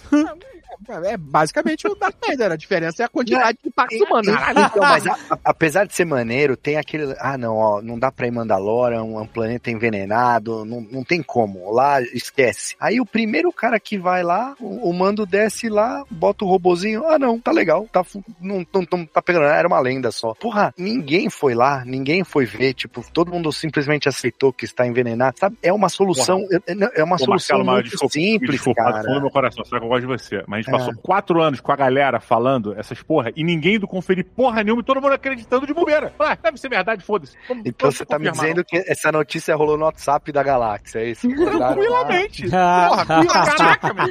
É 1.06 1.18
basicamente 1.18 1.88
o 1.88 1.96
Darth 1.96 2.16
Vader. 2.28 2.52
A 2.52 2.56
diferença 2.56 3.04
é 3.04 3.06
a 3.06 3.10
quantidade 3.10 3.58
de 3.64 3.70
partes 3.72 4.00
humanas. 4.02 4.36
Então, 4.52 4.82
mas 4.82 5.08
a- 5.08 5.18
a- 5.32 5.40
apesar 5.46 5.86
de 5.86 5.94
ser 5.96 6.06
maneiro, 6.06 6.56
tem 6.58 6.78
aquele. 6.78 7.14
Ah, 7.20 7.38
não, 7.38 7.56
ó, 7.56 7.82
não 7.82 7.98
dá 7.98 8.12
pra 8.12 8.28
ir 8.28 8.32
Mandalorian, 8.32 9.04
um, 9.04 9.20
um 9.20 9.26
planeta 9.28 9.70
envenenado, 9.72 10.66
não, 10.66 10.82
não 10.82 11.04
tem 11.04 11.22
como. 11.22 11.72
Lá, 11.72 12.02
esquece. 12.02 12.76
Aí 12.80 13.00
o 13.00 13.06
primeiro 13.06 13.52
cara 13.52 13.80
que 13.80 13.98
vai 13.98 14.24
lá, 14.24 14.56
o, 14.60 14.90
o 14.90 14.94
mando 14.94 15.26
desce 15.26 15.70
lá, 15.70 16.04
bota 16.10 16.46
o 16.46 16.48
robozinho. 16.48 17.08
Ah, 17.08 17.18
não, 17.20 17.40
tá 17.40 17.52
legal, 17.52 17.88
tá, 17.92 18.04
não, 18.40 18.66
não, 18.74 18.86
não 18.92 19.06
tá 19.06 19.22
pegando, 19.22 19.46
era 19.46 19.68
uma 19.68 19.80
lenda 19.80 20.12
só. 20.12 20.34
Porra, 20.34 20.74
ninguém 20.78 21.30
foi 21.30 21.54
lá, 21.54 21.84
ninguém 21.86 22.24
foi 22.24 22.46
ver, 22.46 22.74
tipo, 22.74 23.04
todo 23.14 23.32
mundo 23.32 23.52
simplesmente 23.52 24.08
aceitou 24.10 24.52
que 24.54 24.66
está 24.66 24.86
envenenado, 24.86 25.38
sabe? 25.40 25.58
É 25.62 25.72
uma 25.72 25.90
solução, 25.90 26.40
é, 26.52 27.00
é 27.00 27.04
uma 27.04 27.18
Pô, 27.18 27.26
solução 27.26 27.58
Marcelo, 27.60 27.66
muito 27.66 27.90
desculpa, 27.90 28.14
simples, 28.14 28.52
desculpa, 28.52 28.84
cara. 28.84 29.04
do 29.04 29.22
meu 29.22 29.30
coração, 29.30 29.64
sabe 29.66 29.80
que 29.80 29.86
eu 29.86 29.90
gosto 29.90 30.02
de 30.02 30.08
você. 30.08 30.44
Mas 30.48 30.63
a 30.70 30.72
gente 30.72 30.82
É. 30.82 30.86
passou 30.86 31.02
quatro 31.02 31.42
anos 31.42 31.60
com 31.62 31.72
a 31.72 31.76
galera 31.76 32.20
falando 32.20 32.74
essas 32.78 33.02
porra 33.02 33.32
e 33.36 33.44
ninguém 33.44 33.80
do 33.80 33.88
conferir 33.88 34.26
porra 34.36 34.64
nenhuma 34.64 34.82
e 34.82 34.86
todo 34.86 35.02
mundo 35.02 35.14
acreditando 35.14 35.66
de 35.68 35.74
bobeira. 35.74 36.14
Ah, 36.20 36.38
deve 36.42 36.58
ser 36.58 36.70
verdade, 36.70 37.04
foda-se. 37.04 37.36
Então 37.66 37.92
você 37.92 38.06
tá 38.06 38.18
me 38.18 38.30
dizendo 38.32 38.64
que 38.64 38.78
essa 38.88 39.12
notícia 39.12 39.56
rolou 39.56 39.78
no 39.78 39.86
WhatsApp 39.86 40.32
da 40.32 40.42
galáxia, 40.44 41.00
é 41.00 41.10
isso? 41.10 41.28
Tranquilamente. 41.28 42.50
Porra, 42.50 43.06
Caraca, 43.56 43.94
meu. 43.94 44.08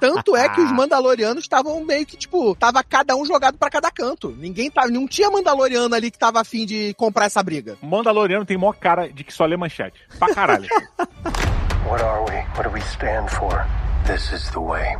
Tanto 0.00 0.36
é 0.36 0.48
que 0.48 0.60
os 0.60 0.72
Mandalorianos 0.72 1.44
estavam 1.44 1.84
meio 1.84 2.06
que, 2.06 2.16
tipo, 2.16 2.54
tava 2.54 2.82
cada 2.82 3.14
um 3.16 3.24
jogado 3.24 3.58
pra 3.58 3.70
cada 3.70 3.90
canto. 3.90 4.30
Ninguém 4.38 4.70
tava, 4.70 4.88
não 4.88 5.06
tinha 5.06 5.30
Mandaloriano 5.30 5.94
ali 5.94 6.10
que 6.10 6.18
tava 6.18 6.40
afim 6.40 6.64
de 6.64 6.94
comprar 6.94 7.26
essa 7.26 7.42
briga. 7.42 7.76
Mandaloriano 7.82 8.44
tem 8.44 8.56
maior 8.56 8.74
cara 8.74 9.08
de 9.08 9.24
que 9.24 9.32
só 9.32 9.44
lê 9.44 9.56
manchete. 9.56 10.00
Pra 10.18 10.34
caralho. 10.34 10.66
What 11.88 12.02
are 12.02 12.20
we? 12.22 12.36
What 12.56 12.62
do 12.62 12.70
we 12.70 12.80
stand 12.80 13.28
for? 13.28 13.66
This 14.06 14.32
is 14.32 14.50
the 14.50 14.60
way. 14.60 14.96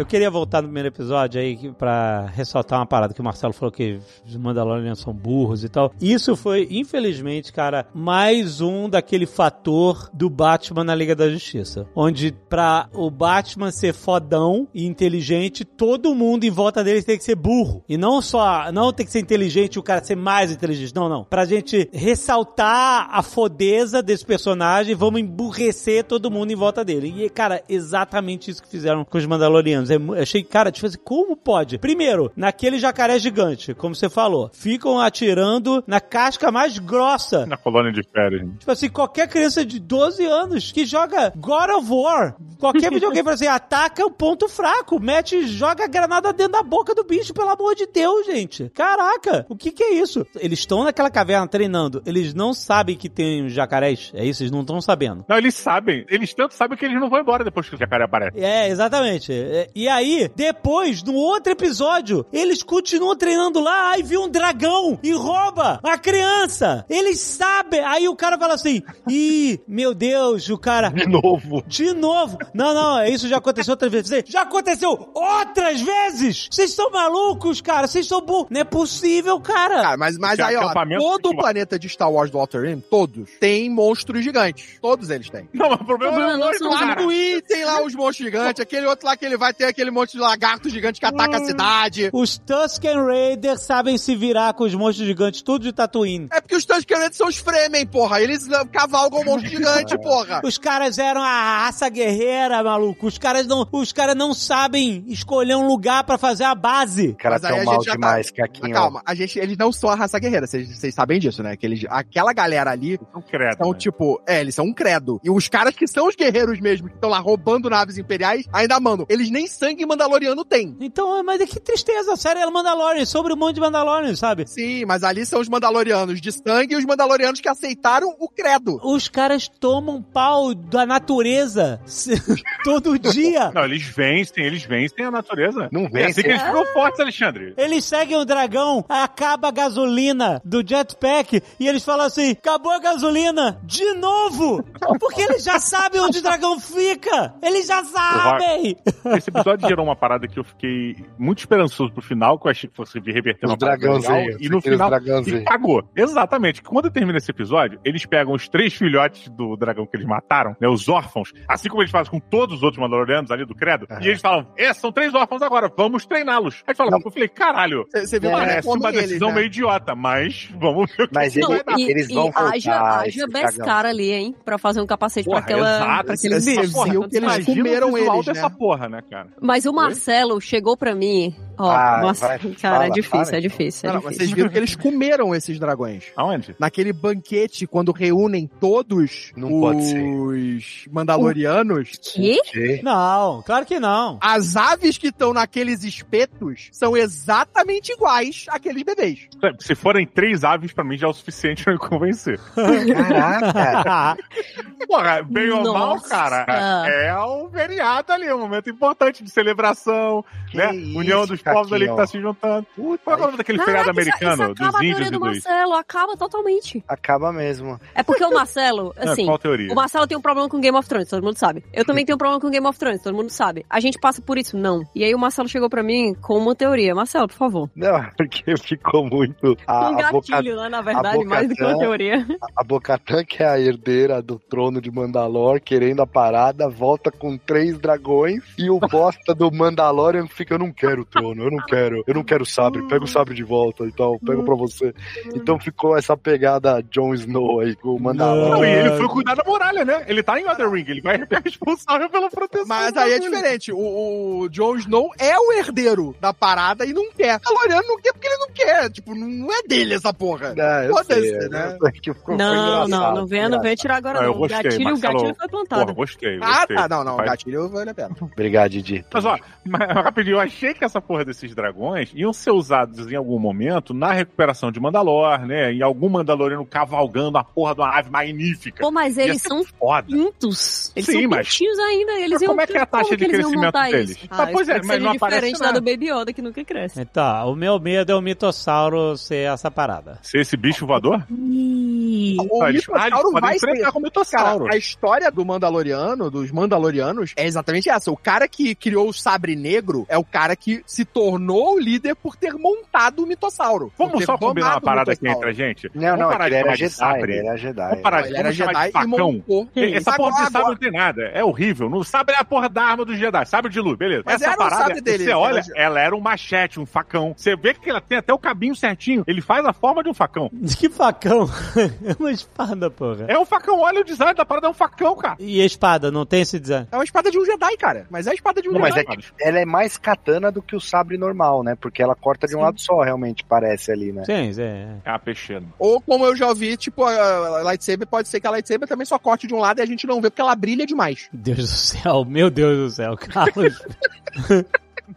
Eu 0.00 0.06
queria 0.06 0.30
voltar 0.30 0.62
no 0.62 0.68
primeiro 0.68 0.88
episódio 0.88 1.38
aí 1.38 1.70
pra 1.74 2.24
ressaltar 2.34 2.78
uma 2.78 2.86
parada 2.86 3.12
que 3.12 3.20
o 3.20 3.22
Marcelo 3.22 3.52
falou 3.52 3.70
que 3.70 4.00
os 4.24 4.34
Mandalorianos 4.34 5.00
são 5.00 5.12
burros 5.12 5.62
e 5.62 5.68
tal. 5.68 5.92
Isso 6.00 6.34
foi, 6.34 6.66
infelizmente, 6.70 7.52
cara, 7.52 7.86
mais 7.92 8.62
um 8.62 8.88
daquele 8.88 9.26
fator 9.26 10.08
do 10.10 10.30
Batman 10.30 10.84
na 10.84 10.94
Liga 10.94 11.14
da 11.14 11.28
Justiça. 11.28 11.86
Onde 11.94 12.32
pra 12.48 12.88
o 12.94 13.10
Batman 13.10 13.70
ser 13.70 13.92
fodão 13.92 14.66
e 14.74 14.86
inteligente, 14.86 15.66
todo 15.66 16.14
mundo 16.14 16.44
em 16.44 16.50
volta 16.50 16.82
dele 16.82 17.02
tem 17.02 17.18
que 17.18 17.24
ser 17.24 17.34
burro. 17.34 17.84
E 17.86 17.98
não 17.98 18.22
só, 18.22 18.72
não 18.72 18.94
tem 18.94 19.04
que 19.04 19.12
ser 19.12 19.20
inteligente 19.20 19.78
o 19.78 19.82
cara 19.82 20.02
ser 20.02 20.16
mais 20.16 20.50
inteligente. 20.50 20.94
Não, 20.94 21.10
não. 21.10 21.24
Pra 21.24 21.44
gente 21.44 21.90
ressaltar 21.92 23.06
a 23.12 23.22
fodeza 23.22 24.02
desse 24.02 24.24
personagem, 24.24 24.94
vamos 24.94 25.20
emburrecer 25.20 26.04
todo 26.04 26.30
mundo 26.30 26.52
em 26.52 26.56
volta 26.56 26.82
dele. 26.82 27.12
E, 27.22 27.28
cara, 27.28 27.62
exatamente 27.68 28.50
isso 28.50 28.62
que 28.62 28.68
fizeram 28.70 29.04
com 29.04 29.18
os 29.18 29.26
Mandalorianos. 29.26 29.89
É 29.94 30.22
achei, 30.22 30.42
cara, 30.42 30.70
tipo 30.70 30.86
assim, 30.86 30.98
como 31.02 31.36
pode? 31.36 31.78
Primeiro, 31.78 32.30
naquele 32.36 32.78
jacaré 32.78 33.18
gigante, 33.18 33.74
como 33.74 33.94
você 33.94 34.08
falou, 34.08 34.50
ficam 34.52 35.00
atirando 35.00 35.82
na 35.86 36.00
casca 36.00 36.50
mais 36.50 36.78
grossa. 36.78 37.46
Na 37.46 37.56
colônia 37.56 37.92
de 37.92 38.02
férias. 38.02 38.42
Tipo 38.58 38.70
assim, 38.70 38.88
qualquer 38.88 39.28
criança 39.28 39.64
de 39.64 39.78
12 39.78 40.24
anos 40.24 40.72
que 40.72 40.84
joga 40.84 41.32
God 41.36 41.70
of 41.70 41.88
War, 41.90 42.36
qualquer 42.58 42.90
videogame, 42.90 43.24
fala 43.24 43.34
assim, 43.34 43.46
ataca 43.48 44.04
o 44.04 44.10
ponto 44.10 44.48
fraco, 44.48 45.00
mete, 45.00 45.46
joga 45.46 45.84
a 45.84 45.88
granada 45.88 46.32
dentro 46.32 46.52
da 46.52 46.62
boca 46.62 46.94
do 46.94 47.04
bicho, 47.04 47.32
pelo 47.32 47.50
amor 47.50 47.74
de 47.74 47.86
Deus, 47.86 48.26
gente. 48.26 48.70
Caraca, 48.70 49.46
o 49.48 49.56
que 49.56 49.70
que 49.70 49.82
é 49.82 49.94
isso? 49.94 50.26
Eles 50.36 50.60
estão 50.60 50.84
naquela 50.84 51.10
caverna 51.10 51.46
treinando, 51.48 52.02
eles 52.06 52.34
não 52.34 52.52
sabem 52.52 52.96
que 52.96 53.08
tem 53.08 53.48
jacarés, 53.48 54.12
é 54.14 54.24
isso? 54.24 54.42
Eles 54.42 54.52
não 54.52 54.60
estão 54.60 54.80
sabendo. 54.80 55.24
Não, 55.28 55.36
eles 55.36 55.54
sabem. 55.54 56.04
Eles 56.08 56.32
tanto 56.34 56.54
sabem 56.54 56.76
que 56.76 56.84
eles 56.84 57.00
não 57.00 57.08
vão 57.08 57.20
embora 57.20 57.44
depois 57.44 57.68
que 57.68 57.74
o 57.74 57.78
jacaré 57.78 58.04
aparece. 58.04 58.38
É, 58.38 58.68
exatamente. 58.68 59.32
É, 59.32 59.69
E 59.74 59.88
aí, 59.88 60.30
depois, 60.34 61.02
no 61.02 61.14
outro 61.14 61.52
episódio, 61.52 62.24
eles 62.32 62.62
continuam 62.62 63.16
treinando 63.16 63.60
lá, 63.60 63.92
aí 63.92 64.02
vê 64.02 64.18
um 64.18 64.28
dragão 64.28 64.98
e 65.02 65.12
rouba 65.12 65.80
a 65.82 65.98
criança. 65.98 66.84
Eles 66.88 67.20
sabem. 67.20 67.80
Aí 67.80 68.08
o 68.08 68.16
cara 68.16 68.38
fala 68.38 68.54
assim: 68.54 68.82
Ih, 69.08 69.60
meu 69.66 69.94
Deus, 69.94 70.48
o 70.48 70.58
cara. 70.58 70.90
De 70.90 71.06
novo. 71.06 71.62
De 71.66 71.92
novo. 71.92 72.38
Não, 72.54 72.74
não, 72.74 73.04
isso 73.04 73.28
já 73.28 73.38
aconteceu 73.38 73.72
outras 73.72 73.90
vezes. 73.90 74.24
Já 74.26 74.42
aconteceu 74.42 75.10
outras 75.14 75.80
vezes! 75.80 76.48
Vocês 76.50 76.70
estão 76.70 76.90
malucos, 76.90 77.60
cara? 77.60 77.86
Vocês 77.86 78.04
estão 78.04 78.20
burros. 78.20 78.48
Não 78.50 78.60
é 78.60 78.64
possível, 78.64 79.40
cara. 79.40 79.82
Cara, 79.82 79.96
mas, 79.96 80.18
mas 80.18 80.38
aí, 80.40 80.56
ó, 80.56 80.72
todo 80.98 81.30
o 81.30 81.36
planeta 81.36 81.78
de 81.78 81.88
Star 81.88 82.10
Wars 82.10 82.30
do 82.30 82.38
Walter 82.38 82.62
Rim, 82.62 82.80
todos, 82.80 83.30
tem 83.38 83.70
monstros 83.70 84.22
gigantes. 84.22 84.78
Todos 84.80 85.10
eles 85.10 85.30
têm. 85.30 85.48
Não, 85.52 85.70
mas 85.70 85.80
o 85.80 85.84
problema 85.84 86.32
é 86.32 86.58
são 86.58 86.68
o 86.68 86.70
os 86.70 86.80
Lá 86.80 86.80
cara. 86.80 87.02
no 87.02 87.08
Wii 87.08 87.42
tem 87.42 87.64
lá 87.64 87.82
os 87.82 87.94
monstros 87.94 88.26
gigantes, 88.26 88.60
aquele 88.60 88.86
outro 88.86 89.06
lá 89.06 89.16
que 89.16 89.24
ele 89.24 89.36
vai 89.36 89.52
ter 89.60 89.66
aquele 89.66 89.90
monte 89.90 90.12
de 90.12 90.18
lagarto 90.18 90.70
gigante 90.70 90.98
que 90.98 91.04
ataca 91.04 91.36
a 91.36 91.44
cidade. 91.44 92.08
Os 92.14 92.38
Tusken 92.38 92.96
Raiders 93.04 93.60
sabem 93.60 93.98
se 93.98 94.16
virar 94.16 94.54
com 94.54 94.64
os 94.64 94.74
monstros 94.74 95.06
gigantes, 95.06 95.42
tudo 95.42 95.64
de 95.64 95.72
Tatooine. 95.72 96.28
É 96.32 96.40
porque 96.40 96.56
os 96.56 96.64
Tusken 96.64 97.12
são 97.12 97.28
os 97.28 97.36
Fremen, 97.36 97.86
porra. 97.86 98.22
Eles 98.22 98.50
ah, 98.50 98.64
cavalgam 98.64 99.20
o 99.20 99.24
monstro 99.24 99.50
gigante, 99.50 99.96
porra. 100.00 100.40
Os 100.44 100.56
caras 100.56 100.98
eram 100.98 101.22
a 101.22 101.64
raça 101.64 101.90
guerreira, 101.90 102.62
maluco. 102.62 103.06
Os 103.06 103.18
caras 103.18 103.46
não, 103.46 103.68
os 103.70 103.92
caras 103.92 104.16
não 104.16 104.32
sabem 104.32 105.04
escolher 105.08 105.56
um 105.56 105.66
lugar 105.66 106.04
pra 106.04 106.16
fazer 106.16 106.44
a 106.44 106.54
base. 106.54 107.08
O 107.08 107.16
cara 107.16 107.34
Mas 107.34 107.44
aí 107.44 107.56
tão 107.56 107.64
mal 107.64 107.84
tá- 107.84 107.92
demais, 107.92 108.26
Mas 108.26 108.30
Caquinho. 108.30 108.72
calma, 108.72 109.02
a 109.04 109.14
gente, 109.14 109.38
eles 109.38 109.58
não 109.58 109.70
são 109.70 109.90
a 109.90 109.94
raça 109.94 110.18
guerreira, 110.18 110.46
vocês 110.46 110.94
sabem 110.94 111.20
disso, 111.20 111.42
né? 111.42 111.54
Que 111.54 111.66
eles, 111.66 111.84
aquela 111.90 112.32
galera 112.32 112.70
ali 112.70 112.98
Não 113.12 113.20
credo. 113.20 113.58
são 113.58 113.72
né? 113.72 113.78
tipo, 113.78 114.22
é, 114.26 114.40
eles 114.40 114.54
são 114.54 114.64
um 114.64 114.72
credo. 114.72 115.20
E 115.22 115.30
os 115.30 115.48
caras 115.48 115.74
que 115.74 115.86
são 115.86 116.06
os 116.08 116.16
guerreiros 116.16 116.58
mesmo, 116.60 116.88
que 116.88 116.94
estão 116.94 117.10
lá 117.10 117.18
roubando 117.18 117.68
naves 117.68 117.98
imperiais, 117.98 118.46
ainda, 118.52 118.80
mano, 118.80 119.04
eles 119.08 119.30
nem 119.30 119.49
sangue 119.50 119.86
mandaloriano 119.86 120.44
têm. 120.44 120.76
Então, 120.80 121.22
mas 121.24 121.40
que 121.50 121.60
tristeza, 121.60 122.12
a 122.12 122.16
série 122.16 122.40
é 122.40 122.46
Mandalorian, 122.50 123.04
sobre 123.04 123.32
um 123.32 123.36
monte 123.36 123.54
de 123.54 123.60
Mandalorian, 123.60 124.14
sabe? 124.16 124.46
Sim, 124.46 124.84
mas 124.84 125.02
ali 125.02 125.24
são 125.24 125.40
os 125.40 125.48
mandalorianos 125.48 126.20
de 126.20 126.32
sangue 126.32 126.74
e 126.74 126.76
os 126.76 126.84
mandalorianos 126.84 127.40
que 127.40 127.48
aceitaram 127.48 128.14
o 128.18 128.28
credo. 128.28 128.80
Os 128.82 129.08
caras 129.08 129.48
tomam 129.48 130.02
pau 130.02 130.54
da 130.54 130.84
natureza 130.84 131.80
todo 132.64 132.98
dia. 132.98 133.50
Não, 133.54 133.64
eles 133.64 133.82
vencem, 133.82 134.44
eles 134.44 134.64
vencem 134.64 135.04
a 135.04 135.10
natureza. 135.10 135.68
Não 135.72 135.88
É 135.94 136.06
assim 136.06 136.22
que 136.22 136.28
eles 136.28 136.42
ficam 136.42 136.64
fortes, 136.72 137.00
Alexandre. 137.00 137.54
Eles 137.56 137.84
seguem 137.84 138.16
o 138.16 138.24
dragão, 138.24 138.84
acaba 138.88 139.48
a 139.48 139.52
gasolina 139.52 140.40
do 140.44 140.66
jetpack 140.66 141.42
e 141.58 141.68
eles 141.68 141.84
falam 141.84 142.06
assim: 142.06 142.32
acabou 142.32 142.72
a 142.72 142.78
gasolina 142.78 143.60
de 143.64 143.94
novo! 143.94 144.64
Porque 144.98 145.22
eles 145.22 145.44
já 145.44 145.58
sabem 145.58 146.00
onde 146.00 146.18
o 146.18 146.22
dragão 146.22 146.58
fica! 146.60 147.34
Eles 147.42 147.66
já 147.66 147.84
sabem! 147.84 148.76
Esse 149.16 149.30
episódio 149.40 149.68
gerou 149.68 149.84
uma 149.84 149.96
parada 149.96 150.26
que 150.28 150.38
eu 150.38 150.44
fiquei 150.44 150.96
muito 151.18 151.38
esperançoso 151.40 151.92
pro 151.92 152.02
final, 152.02 152.38
que 152.38 152.46
eu 152.46 152.50
achei 152.50 152.68
que 152.70 152.76
fosse 152.76 152.98
reverter 153.00 153.46
Os 153.46 153.52
uma 153.52 153.58
parada 153.58 153.80
legal, 153.80 153.98
dragãozinhos. 154.00 154.36
E 154.40 154.48
no 154.48 154.60
final. 154.60 154.90
E 155.26 155.44
cagou. 155.44 155.82
Exatamente. 155.96 156.62
Quando 156.62 156.90
termina 156.90 157.18
esse 157.18 157.30
episódio, 157.30 157.80
eles 157.84 158.04
pegam 158.06 158.32
os 158.34 158.48
três 158.48 158.74
filhotes 158.74 159.28
do 159.30 159.56
dragão 159.56 159.86
que 159.86 159.96
eles 159.96 160.06
mataram, 160.06 160.56
né? 160.60 160.68
Os 160.68 160.88
órfãos, 160.88 161.32
assim 161.48 161.68
como 161.68 161.82
eles 161.82 161.90
fazem 161.90 162.10
com 162.10 162.20
todos 162.20 162.56
os 162.56 162.62
outros 162.62 162.80
Mandalorianos 162.80 163.30
ali 163.30 163.44
do 163.44 163.54
Credo, 163.54 163.86
Aham. 163.90 164.00
e 164.02 164.08
eles 164.08 164.20
falam: 164.20 164.46
É, 164.56 164.72
são 164.72 164.90
três 164.92 165.14
órfãos 165.14 165.42
agora, 165.42 165.70
vamos 165.76 166.06
treiná-los. 166.06 166.62
Aí 166.66 166.74
fala, 166.74 166.90
eu 167.04 167.10
falei, 167.10 167.28
caralho. 167.28 167.86
Você 167.92 168.18
viu 168.18 168.30
É, 168.30 168.32
Parece 168.32 168.68
comem 168.68 168.82
uma 168.82 168.88
eles, 168.90 169.02
decisão 169.02 169.28
né? 169.28 169.34
meio 169.36 169.46
idiota, 169.46 169.94
mas 169.94 170.48
vamos 170.58 170.90
ver 170.96 171.04
o 171.04 171.08
que 171.08 171.14
Mas 171.14 171.36
ele- 171.36 171.46
vai 171.46 171.64
dar. 171.64 171.78
e, 171.78 171.90
eles 171.90 172.08
vão 172.08 172.26
e 172.26 172.28
haja, 172.28 172.70
voltar, 172.72 172.98
haja 173.00 173.08
esse 173.08 173.26
Beskar 173.26 173.86
ali, 173.86 174.12
hein? 174.12 174.34
Pra 174.44 174.58
fazer 174.58 174.80
um 174.80 174.86
capacete 174.86 175.26
Porra, 175.26 175.42
pra 175.42 175.54
aquela. 175.54 175.76
exato. 175.76 176.04
pra 176.04 176.14
aquele 176.14 176.40
que 176.40 177.16
eles 177.18 177.44
comeram 177.44 177.98
eles, 177.98 178.26
dessa 178.26 178.48
né? 178.48 178.54
porra, 178.58 178.88
né, 178.88 179.02
cara? 179.10 179.28
Mas 179.40 179.66
o 179.66 179.72
Marcelo 179.72 180.40
chegou 180.40 180.76
pra 180.76 180.94
mim. 180.94 181.34
Ó, 181.60 181.68
Vai, 181.68 182.00
nossa, 182.02 182.26
vai, 182.28 182.38
cara, 182.38 182.54
fala, 182.74 182.86
é 182.86 182.90
difícil, 182.90 183.24
fala, 183.24 183.36
é 183.36 183.40
difícil, 183.40 183.90
é 183.90 183.92
mas 183.92 184.02
difícil. 184.02 184.18
vocês 184.18 184.30
viram 184.32 184.48
que 184.48 184.56
eles 184.58 184.74
comeram 184.76 185.34
esses 185.34 185.58
dragões. 185.58 186.04
Aonde? 186.16 186.56
Naquele 186.58 186.92
banquete, 186.92 187.66
quando 187.66 187.92
reúnem 187.92 188.48
todos 188.60 189.32
Não 189.36 189.48
pode 189.60 189.84
ser. 189.84 190.02
os 190.02 190.86
mandalorianos, 190.90 191.90
Que? 192.14 192.40
Que? 192.44 192.80
Não, 192.82 193.42
claro 193.42 193.66
que 193.66 193.78
não. 193.78 194.18
as 194.22 194.56
aves 194.56 194.96
que 194.98 195.08
estão 195.08 195.32
naqueles 195.32 195.84
espetos 195.84 196.68
são 196.72 196.96
exatamente 196.96 197.92
iguais 197.92 198.46
àqueles 198.48 198.82
bebês. 198.82 199.28
Se 199.58 199.74
forem 199.74 200.06
três 200.06 200.44
aves, 200.44 200.72
pra 200.72 200.84
mim 200.84 200.96
já 200.96 201.06
é 201.06 201.10
o 201.10 201.12
suficiente 201.14 201.64
pra 201.64 201.72
me 201.74 201.78
convencer. 201.78 202.38
Caraca. 202.54 204.16
Porra, 204.86 205.22
bem 205.22 205.50
ou 205.50 205.62
mal, 205.72 205.94
Nossa. 205.94 206.08
cara, 206.08 206.44
é 206.88 207.14
o 207.16 207.48
feriado 207.50 208.12
ali, 208.12 208.32
um 208.32 208.38
momento 208.40 208.70
importante 208.70 209.22
de 209.22 209.30
celebração, 209.30 210.24
Que 210.50 210.56
né? 210.56 210.74
isso, 210.74 210.98
União 210.98 211.26
dos 211.26 211.40
povos 211.52 211.72
ali 211.72 211.88
que 211.88 211.96
tá 211.96 212.06
se 212.06 212.20
juntando. 212.20 212.66
Qual 212.76 213.16
é 213.16 213.20
o 213.20 213.24
nome 213.26 213.36
daquele 213.38 213.58
feriado 213.58 213.86
Caraca, 213.86 214.00
isso- 214.00 214.10
americano? 214.10 214.42
isso 214.52 214.52
acaba 214.52 214.70
dos 214.72 214.80
a 214.80 214.84
índios 214.84 214.98
teoria 214.98 215.08
e 215.08 215.10
do. 215.18 215.20
Marcelo, 215.20 215.74
acaba 215.74 216.16
totalmente. 216.16 216.84
Acaba 216.88 217.32
mesmo. 217.32 217.80
É 217.94 218.02
porque 218.02 218.24
o 218.24 218.32
Marcelo, 218.32 218.94
Não, 219.02 219.12
assim, 219.12 219.24
qual 219.24 219.36
a 219.36 219.38
teoria? 219.38 219.72
o 219.72 219.74
Marcelo 219.74 220.06
tem 220.06 220.16
um 220.16 220.20
problema 220.20 220.48
com 220.48 220.60
Game 220.60 220.76
of 220.76 220.88
Thrones, 220.88 221.08
todo 221.08 221.22
mundo 221.22 221.36
sabe. 221.36 221.64
Eu 221.72 221.84
também 221.84 222.04
tenho 222.04 222.16
um 222.16 222.18
problema 222.18 222.40
com 222.40 222.50
Game 222.50 222.66
of 222.66 222.78
Thrones, 222.78 223.02
todo 223.02 223.14
mundo 223.14 223.30
sabe. 223.30 223.64
A 223.68 223.80
gente 223.80 223.98
passa 223.98 224.20
por 224.22 224.38
isso? 224.38 224.56
Não. 224.56 224.82
E 224.94 225.04
aí 225.04 225.14
o 225.14 225.18
Marcelo 225.18 225.48
chegou 225.48 225.68
pra 225.70 225.82
mim 225.82 226.14
com 226.20 226.36
uma 226.38 226.54
teoria. 226.54 226.94
Marcelo, 226.94 227.28
por 227.28 227.36
favor. 227.36 227.70
Não, 227.74 228.04
porque 228.16 228.56
ficou 228.56 229.04
muito. 229.08 229.56
A, 229.66 229.90
um 229.90 229.98
a 229.98 230.10
Boca- 230.10 230.26
gatilho, 230.30 230.56
né, 230.56 230.68
na 230.68 230.80
verdade, 230.80 231.22
a 231.22 231.26
mais 231.28 231.48
do 231.48 231.54
que 231.54 231.62
uma 231.64 231.78
teoria. 231.78 232.26
A 232.56 232.64
Bocatã, 232.64 233.24
que 233.24 233.42
é 233.42 233.46
a 233.48 233.58
herdeira 233.60 234.22
do 234.22 234.38
trono 234.38 234.80
de 234.80 234.90
Mandalor, 234.90 235.60
querendo 235.60 236.00
a 236.02 236.06
parada, 236.06 236.68
volta 236.68 237.10
com 237.10 237.36
três 237.36 237.78
dragões 237.78 238.42
e 238.58 238.70
o 238.70 238.78
bosta 238.90 239.34
do 239.34 239.50
Mandalorian 239.50 240.26
fica, 240.26 240.54
eu 240.54 240.58
não 240.58 240.72
quero 240.72 241.02
o 241.02 241.04
trono, 241.04 241.29
eu 241.36 241.50
não 241.50 241.58
quero, 241.66 242.02
eu 242.06 242.14
não 242.14 242.22
quero 242.24 242.42
o 242.42 242.46
sabre, 242.46 242.86
pega 242.88 243.04
o 243.04 243.08
sabre 243.08 243.34
de 243.34 243.42
volta 243.42 243.84
e 243.84 243.92
tal, 243.92 244.18
pega 244.20 244.42
pra 244.42 244.54
você. 244.54 244.94
Então 245.34 245.58
ficou 245.58 245.96
essa 245.96 246.16
pegada 246.16 246.82
Jon 246.90 247.14
Snow 247.14 247.60
aí 247.60 247.74
com 247.76 247.90
o 247.96 248.00
Mandalorian. 248.00 248.50
Não, 248.56 248.64
e 248.64 248.68
ele 248.68 248.90
foi 248.96 249.08
cuidar 249.08 249.34
da 249.34 249.44
muralha, 249.44 249.84
né? 249.84 250.04
Ele 250.08 250.22
tá 250.22 250.38
em 250.40 250.46
Other 250.48 250.70
Ring, 250.70 250.84
ele 250.88 251.00
vai 251.00 251.18
ser 251.18 251.40
responsável 251.44 252.08
pela 252.10 252.30
proteção. 252.30 252.66
Mas 252.66 252.92
do 252.92 253.00
aí 253.00 253.12
é 253.14 253.18
diferente. 253.18 253.72
O, 253.72 254.40
o 254.42 254.48
Jon 254.48 254.76
Snow 254.76 255.10
é 255.18 255.38
o 255.38 255.52
herdeiro 255.52 256.14
da 256.20 256.32
parada 256.32 256.84
e 256.84 256.92
não 256.92 257.10
quer. 257.12 257.38
Mandaloriano 257.44 257.86
não 257.88 258.00
quer 258.00 258.12
porque 258.12 258.26
ele 258.28 258.36
não 258.38 258.48
quer. 258.52 258.90
Tipo, 258.90 259.14
não 259.14 259.52
é 259.52 259.62
dele 259.62 259.94
essa 259.94 260.12
porra. 260.12 260.54
É, 260.56 260.86
eu 260.88 260.94
Foda-se, 260.94 261.20
sei, 261.20 261.48
né? 261.48 261.76
eu 261.78 261.78
sei 261.90 261.92
que 262.00 262.12
ficou- 262.14 262.20
foi 262.24 262.36
Não, 262.36 262.88
não, 262.88 263.14
não 263.14 263.26
venha, 263.26 263.48
não 263.48 263.60
venha 263.60 263.76
tirar 263.76 263.96
agora 263.96 264.20
Ah, 264.20 264.22
eu 264.24 264.28
não. 264.30 264.34
O 264.36 264.38
gostei, 264.40 264.62
gatilho, 264.62 264.80
o 264.82 264.90
Marcelo. 264.90 265.12
gatilho 265.14 265.34
foi 265.34 265.48
plantado. 265.48 265.80
Porra, 265.82 265.94
gostei, 265.94 266.38
Ah, 266.42 266.56
gostei. 266.58 266.76
tá. 266.76 266.88
Não, 266.88 267.04
não. 267.04 267.14
O 267.14 267.22
gatilho 267.24 267.68
vale 267.68 267.90
a 267.90 267.94
pena. 267.94 268.10
Obrigado, 268.20 268.70
Didi. 268.70 269.04
Mas 269.12 269.24
ó, 269.24 269.36
mas, 269.66 269.80
rapidinho, 269.90 270.34
eu 270.36 270.40
achei 270.40 270.74
que 270.74 270.84
essa 270.84 271.00
porra 271.00 271.19
porra 271.20 271.24
desses 271.24 271.54
dragões 271.54 272.10
iam 272.14 272.32
ser 272.32 272.50
usados 272.50 273.10
em 273.10 273.16
algum 273.16 273.38
momento 273.38 273.92
na 273.92 274.12
recuperação 274.12 274.70
de 274.72 274.80
Mandalor, 274.80 275.46
né? 275.46 275.72
Em 275.72 275.82
algum 275.82 276.08
Mandaloriano 276.08 276.64
cavalgando 276.64 277.36
a 277.38 277.44
porra 277.44 277.74
de 277.74 277.80
uma 277.80 277.98
ave 277.98 278.10
magnífica. 278.10 278.82
Pô, 278.82 278.90
mas 278.90 279.18
eles 279.18 279.42
são 279.42 279.64
foda. 279.64 280.06
pintos. 280.06 280.92
Eles 280.96 281.06
Sim, 281.06 281.22
são 281.22 281.30
mas- 281.30 281.48
pintinhos 281.48 281.78
ainda. 281.78 282.12
Eles 282.12 282.30
Mas 282.32 282.42
iam, 282.42 282.48
como 282.48 282.60
é 282.60 282.66
que 282.66 282.76
é 282.76 282.80
a 282.80 282.86
taxa 282.86 283.16
de 283.16 283.26
crescimento 283.26 283.72
deles? 283.72 284.10
Isso? 284.10 284.28
Mas, 284.30 284.40
Ah, 284.40 284.48
pois 284.52 284.68
é, 284.68 284.80
mas 284.82 285.02
não 285.02 285.10
aparece 285.12 285.36
diferente 285.36 285.58
da 285.58 285.66
nada. 285.66 285.80
do 285.80 285.84
Baby 285.84 286.10
Yoda, 286.10 286.32
que 286.32 286.42
nunca 286.42 286.64
cresce. 286.64 287.00
Então, 287.00 287.52
o 287.52 287.56
meu 287.56 287.78
medo 287.78 288.12
é 288.12 288.14
o 288.14 288.20
mitossauro 288.20 289.16
ser 289.16 289.52
essa 289.52 289.70
parada. 289.70 290.18
Ser 290.22 290.40
esse 290.40 290.56
bicho 290.56 290.86
voador? 290.86 291.24
Ih, 291.30 292.36
O 292.50 292.62
Ah, 292.62 292.68
ah, 292.68 292.72
mitossauro 292.72 293.30
vai 293.32 293.56
enfrentar 293.56 293.86
ser... 293.86 293.92
com 293.92 293.98
o 293.98 294.02
mitossauro. 294.02 294.64
Cara, 294.64 294.74
a 294.74 294.78
história 294.78 295.30
do 295.30 295.44
Mandaloriano, 295.44 296.30
dos 296.30 296.50
Mandalorianos, 296.50 297.32
é 297.36 297.46
exatamente 297.46 297.88
essa. 297.90 298.10
O 298.10 298.16
cara 298.16 298.48
que 298.48 298.74
criou 298.74 299.08
o 299.08 299.12
sabre 299.12 299.54
negro 299.56 300.06
é 300.08 300.16
o 300.16 300.24
cara 300.24 300.54
que 300.56 300.82
se 300.86 301.04
tornou 301.12 301.74
o 301.74 301.78
líder 301.78 302.14
por 302.14 302.36
ter 302.36 302.52
montado 302.54 303.22
o 303.22 303.26
mitossauro. 303.26 303.92
Vamos 303.98 304.24
só 304.24 304.36
combinar 304.38 304.72
uma 304.74 304.80
parada 304.80 305.12
aqui 305.12 305.28
entre 305.28 305.50
a 305.50 305.52
gente? 305.52 305.90
Não, 305.94 306.02
Vamos 306.02 306.20
não, 306.20 306.28
parar 306.30 306.46
ele 306.46 306.56
era 306.56 306.76
Jedi, 306.76 307.22
ele 307.22 307.36
era 307.46 307.56
Jedi. 307.56 307.88
Vamos 307.88 308.02
parar 308.02 308.26
Ele 308.26 308.36
era 308.36 308.52
Jedi 308.52 308.88
e 308.88 308.92
facão. 308.92 309.08
montou. 309.32 309.68
Essa 309.76 310.12
porra 310.16 310.44
de 310.46 310.52
sabre 310.52 310.68
não 310.70 310.76
tem 310.76 310.90
nada. 310.92 311.22
É 311.34 311.44
horrível. 311.44 311.88
No 311.90 312.04
sabre 312.04 312.34
é 312.34 312.38
a 312.38 312.44
porra 312.44 312.68
da 312.68 312.82
arma 312.82 313.04
do 313.04 313.14
Jedi. 313.16 313.44
Sabre 313.46 313.70
de 313.70 313.80
luz, 313.80 313.96
beleza. 313.98 314.22
Mas 314.26 314.40
Essa 314.42 314.56
parada, 314.56 315.00
dele, 315.00 315.24
você 315.24 315.32
olha, 315.32 315.62
ela 315.74 316.00
era 316.00 316.14
um 316.14 316.20
machete, 316.20 316.78
um 316.80 316.86
facão. 316.86 317.34
Você 317.36 317.56
vê 317.56 317.74
que 317.74 317.90
ela 317.90 318.00
tem 318.00 318.18
até 318.18 318.32
o 318.32 318.38
cabinho 318.38 318.74
certinho. 318.76 319.24
Ele 319.26 319.40
faz 319.40 319.64
a 319.64 319.72
forma 319.72 320.02
de 320.02 320.08
um 320.08 320.14
facão. 320.14 320.50
Que 320.78 320.88
facão? 320.88 321.48
É 322.04 322.16
uma 322.18 322.30
espada, 322.32 322.90
porra. 322.90 323.24
É 323.28 323.38
um 323.38 323.44
facão. 323.44 323.80
Olha 323.80 324.00
o 324.00 324.04
design 324.04 324.34
da 324.34 324.44
parada, 324.44 324.66
é 324.66 324.70
um 324.70 324.74
facão, 324.74 325.14
cara. 325.16 325.36
E 325.38 325.60
a 325.60 325.64
espada, 325.64 326.10
não 326.10 326.24
tem 326.26 326.42
esse 326.42 326.58
design? 326.58 326.86
É 326.90 326.96
uma 326.96 327.04
espada 327.04 327.30
de 327.30 327.38
um 327.38 327.44
Jedi, 327.44 327.76
cara. 327.76 328.06
Mas 328.10 328.26
é 328.26 328.30
a 328.30 328.34
espada 328.34 328.60
de 328.60 328.68
um 328.68 328.72
Não, 328.72 328.80
mas 328.80 328.94
Jedi. 328.94 329.12
é 329.12 329.16
que 329.16 329.24
ela 329.40 329.58
é 329.58 329.64
mais 329.64 329.96
katana 329.96 330.50
do 330.50 330.60
que 330.62 330.74
o 330.76 330.80
sabre 330.80 330.99
normal, 331.18 331.62
né? 331.62 331.76
Porque 331.80 332.02
ela 332.02 332.14
corta 332.14 332.46
de 332.46 332.56
um 332.56 332.60
lado 332.60 332.80
só, 332.80 333.00
realmente, 333.02 333.44
parece 333.44 333.92
ali, 333.92 334.12
né? 334.12 334.24
Sim, 334.24 334.52
sim. 334.52 334.62
é. 334.62 334.96
É 335.04 335.10
uma 335.10 335.18
peixeira. 335.18 335.64
Ou 335.78 336.00
como 336.00 336.24
eu 336.26 336.36
já 336.36 336.48
ouvi, 336.48 336.76
tipo, 336.76 337.04
a 337.04 337.60
a 337.60 337.62
lightsaber 337.62 338.06
pode 338.06 338.28
ser 338.28 338.40
que 338.40 338.46
a 338.46 338.50
lightsaber 338.50 338.88
também 338.88 339.06
só 339.06 339.18
corte 339.18 339.46
de 339.46 339.54
um 339.54 339.58
lado 339.58 339.80
e 339.80 339.82
a 339.82 339.86
gente 339.86 340.06
não 340.06 340.20
vê 340.20 340.30
porque 340.30 340.40
ela 340.40 340.54
brilha 340.54 340.86
demais. 340.86 341.28
Deus 341.32 341.58
do 341.58 341.66
céu, 341.66 342.24
meu 342.24 342.50
Deus 342.50 342.78
do 342.78 342.90
céu, 342.90 343.16
Carlos. 343.18 343.82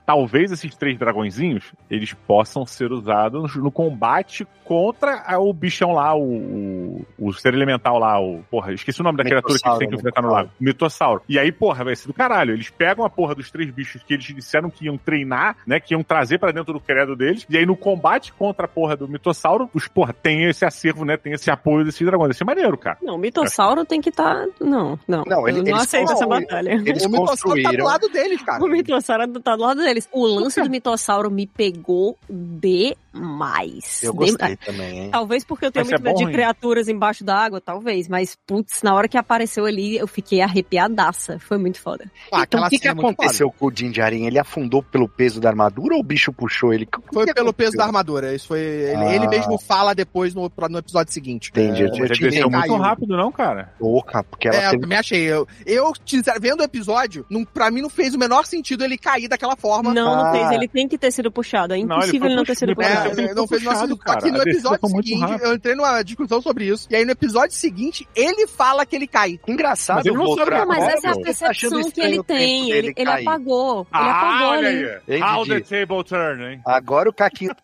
Talvez 0.05 0.51
esses 0.51 0.75
três 0.75 0.97
dragõezinhos, 0.97 1.71
eles 1.89 2.13
possam 2.27 2.65
ser 2.65 2.91
usados 2.91 3.55
no 3.55 3.71
combate 3.71 4.45
contra 4.65 5.23
a- 5.25 5.39
o 5.39 5.51
bichão 5.53 5.91
lá, 5.93 6.15
o, 6.15 6.21
o, 6.23 7.05
o 7.17 7.33
ser 7.33 7.53
elemental 7.53 7.97
lá, 7.99 8.19
o... 8.19 8.43
Porra, 8.49 8.73
esqueci 8.73 9.01
o 9.01 9.03
nome 9.03 9.17
da 9.17 9.23
criatura 9.23 9.57
que 9.59 9.67
eles 9.67 9.77
têm 9.79 9.89
que 9.89 9.95
enfrentar 9.95 10.21
no 10.21 10.29
lago. 10.31 10.49
Mitossauro. 10.59 11.21
E 11.27 11.37
aí, 11.37 11.51
porra, 11.51 11.83
vai 11.83 11.95
ser 11.95 12.07
do 12.07 12.13
caralho. 12.13 12.53
Eles 12.53 12.69
pegam 12.69 13.05
a 13.05 13.09
porra 13.09 13.35
dos 13.35 13.49
três 13.51 13.69
bichos 13.69 14.01
que 14.03 14.13
eles 14.13 14.25
disseram 14.25 14.69
que 14.69 14.85
iam 14.85 14.97
treinar, 14.97 15.57
né, 15.67 15.79
que 15.79 15.93
iam 15.93 16.03
trazer 16.03 16.37
pra 16.37 16.51
dentro 16.51 16.73
do 16.73 16.79
credo 16.79 17.15
deles, 17.15 17.45
e 17.49 17.57
aí 17.57 17.65
no 17.65 17.75
combate 17.75 18.33
contra 18.33 18.65
a 18.65 18.69
porra 18.69 18.95
do 18.95 19.07
mitossauro, 19.07 19.69
os, 19.73 19.87
porra, 19.87 20.13
tem 20.13 20.43
esse 20.45 20.65
acervo, 20.65 21.03
né, 21.05 21.17
tem 21.17 21.33
esse 21.33 21.49
apoio 21.51 21.85
desses 21.85 22.05
dragões. 22.05 22.29
Vai 22.29 22.37
ser 22.37 22.43
maneiro, 22.45 22.77
cara. 22.77 22.97
Não, 23.01 23.15
o 23.15 23.17
mitossauro 23.17 23.85
tem 23.85 23.99
que 24.01 24.09
estar. 24.09 24.45
Não, 24.59 24.97
não. 25.07 25.23
Não, 25.27 25.47
ele- 25.47 25.69
não 25.69 25.79
são- 25.79 26.01
essa 26.03 26.25
batalha. 26.27 26.71
Eles 26.71 27.05
o 27.05 27.09
mitossauro 27.09 27.25
tá 27.27 27.35
do 27.35 27.41
construíram. 27.53 27.85
lado 27.85 28.09
deles, 28.09 28.41
cara. 28.41 28.63
O 28.63 28.67
mitossauro 28.67 29.39
tá 29.39 29.55
do 29.55 29.61
lado 29.63 29.81
deles. 29.81 29.92
O 30.11 30.25
lance 30.25 30.61
do 30.61 30.69
mitossauro 30.69 31.29
me 31.31 31.45
pegou 31.47 32.17
demais. 33.13 34.01
Eu 34.03 34.11
Dem- 34.13 34.19
gostei 34.31 34.55
também, 34.57 34.99
hein? 34.99 35.09
Talvez 35.11 35.43
porque 35.43 35.65
eu 35.65 35.71
tenho 35.71 35.85
Mas 35.85 35.93
é 35.93 35.95
muito 35.97 36.03
medo 36.03 36.19
bom, 36.19 36.25
de 36.25 36.31
criaturas 36.31 36.87
embaixo 36.87 37.23
d'água, 37.23 37.61
talvez. 37.61 38.07
Mas, 38.07 38.37
putz, 38.47 38.81
na 38.81 38.93
hora 38.95 39.07
que 39.07 39.17
apareceu 39.17 39.65
ali, 39.65 39.97
eu 39.97 40.07
fiquei 40.07 40.41
arrepiadaça. 40.41 41.37
Foi 41.39 41.57
muito 41.57 41.79
foda. 41.79 42.05
Ah, 42.05 42.27
Então, 42.27 42.41
aquela 42.41 42.67
o 42.67 42.69
que, 42.69 42.77
que 42.77 42.83
cena 42.83 42.91
é 42.91 42.95
muito 42.95 43.13
aconteceu 43.13 43.51
com 43.51 43.65
o 43.67 43.71
Din 43.71 43.91
Djarin? 43.91 44.25
Ele 44.25 44.39
afundou 44.39 44.81
pelo 44.81 45.07
peso 45.07 45.39
da 45.39 45.49
armadura 45.49 45.95
ou 45.95 46.01
o 46.01 46.03
bicho 46.03 46.31
puxou 46.33 46.73
ele? 46.73 46.87
foda. 46.91 47.07
Foi 47.13 47.33
pelo 47.33 47.53
peso 47.53 47.71
da 47.77 47.83
aconteceu? 47.83 47.85
armadura. 47.85 48.35
Isso 48.35 48.47
foi. 48.47 48.59
Ele, 48.59 48.95
Ah. 49.03 49.15
ele 49.15 49.27
mesmo 49.27 49.57
fala 49.59 49.93
depois 49.93 50.33
no, 50.33 50.51
no 50.69 50.77
episódio 50.77 51.13
seguinte. 51.13 51.49
Entendi. 51.51 51.83
É, 51.83 51.87
eu 51.87 51.95
ele 52.05 52.07
desceu 52.17 52.49
muito 52.49 52.67
caiu. 52.67 52.77
rápido, 52.77 53.15
não, 53.15 53.31
cara? 53.31 53.73
louca, 53.79 54.23
porque 54.23 54.47
ela 54.47 54.57
É, 54.57 54.65
eu 54.67 54.71
teve 54.71 54.81
também 54.83 54.97
achei. 54.97 55.21
Eu, 55.23 55.47
eu 55.65 55.91
vendo 56.39 56.61
o 56.61 56.63
episódio, 56.63 57.25
não, 57.29 57.43
pra 57.45 57.69
mim 57.69 57.81
não 57.81 57.89
fez 57.89 58.13
o 58.13 58.17
menor 58.19 58.45
sentido 58.45 58.83
ele 58.83 58.97
cair 58.97 59.27
daquela 59.27 59.55
forma. 59.55 59.82
Não, 59.91 60.15
não 60.15 60.25
Ah. 60.27 60.31
fez. 60.31 60.51
Ele 60.51 60.67
tem 60.67 60.87
que 60.87 60.97
ter 60.97 61.11
sido 61.11 61.31
puxado. 61.31 61.73
É 61.73 61.77
Não, 61.77 61.83
ele 61.83 61.93
impossível 61.95 62.27
ele 62.27 62.35
não 62.35 62.43
ter 62.43 62.55
sido 62.55 62.75
puxado. 62.75 63.19
É, 63.21 63.33
não 63.33 63.47
fez 63.47 63.63
puxado, 63.63 63.97
cara. 63.97 64.19
no 64.31 64.41
A 64.41 64.43
decisão 64.43 64.73
episódio 64.75 65.03
seguinte, 65.03 65.43
eu 65.43 65.53
entrei 65.53 65.75
numa 65.75 66.01
discussão 66.03 66.41
sobre 66.41 66.65
isso. 66.65 66.87
E 66.89 66.95
aí 66.95 67.05
no 67.05 67.11
episódio 67.11 67.55
seguinte, 67.55 68.07
ele 68.15 68.47
fala 68.47 68.85
que 68.85 68.95
ele 68.95 69.07
cai. 69.07 69.39
engraçado. 69.47 69.97
Mas 69.97 70.05
ele 70.05 70.17
não 70.17 70.35
sabe 70.35 70.51
Não, 70.51 70.65
mas 70.67 70.77
agora, 70.77 70.93
essa 70.93 71.07
é 71.07 71.09
a 71.09 71.13
eu 71.13 71.19
achando 71.19 71.23
percepção 71.23 71.91
que 71.91 72.01
ele 72.01 72.23
tem. 72.23 72.71
Ele, 72.71 72.93
ele 72.95 73.09
apagou. 73.09 73.79
Ele 73.81 73.87
Ah, 73.91 74.11
apagou 74.19 74.47
olha 74.49 74.67
ali. 74.69 75.21
How 75.23 75.45
the 75.45 75.59
table 75.61 76.03
turn, 76.03 76.43
hein? 76.45 76.61
Agora 76.65 77.09
o 77.09 77.13
Caquinho 77.13 77.55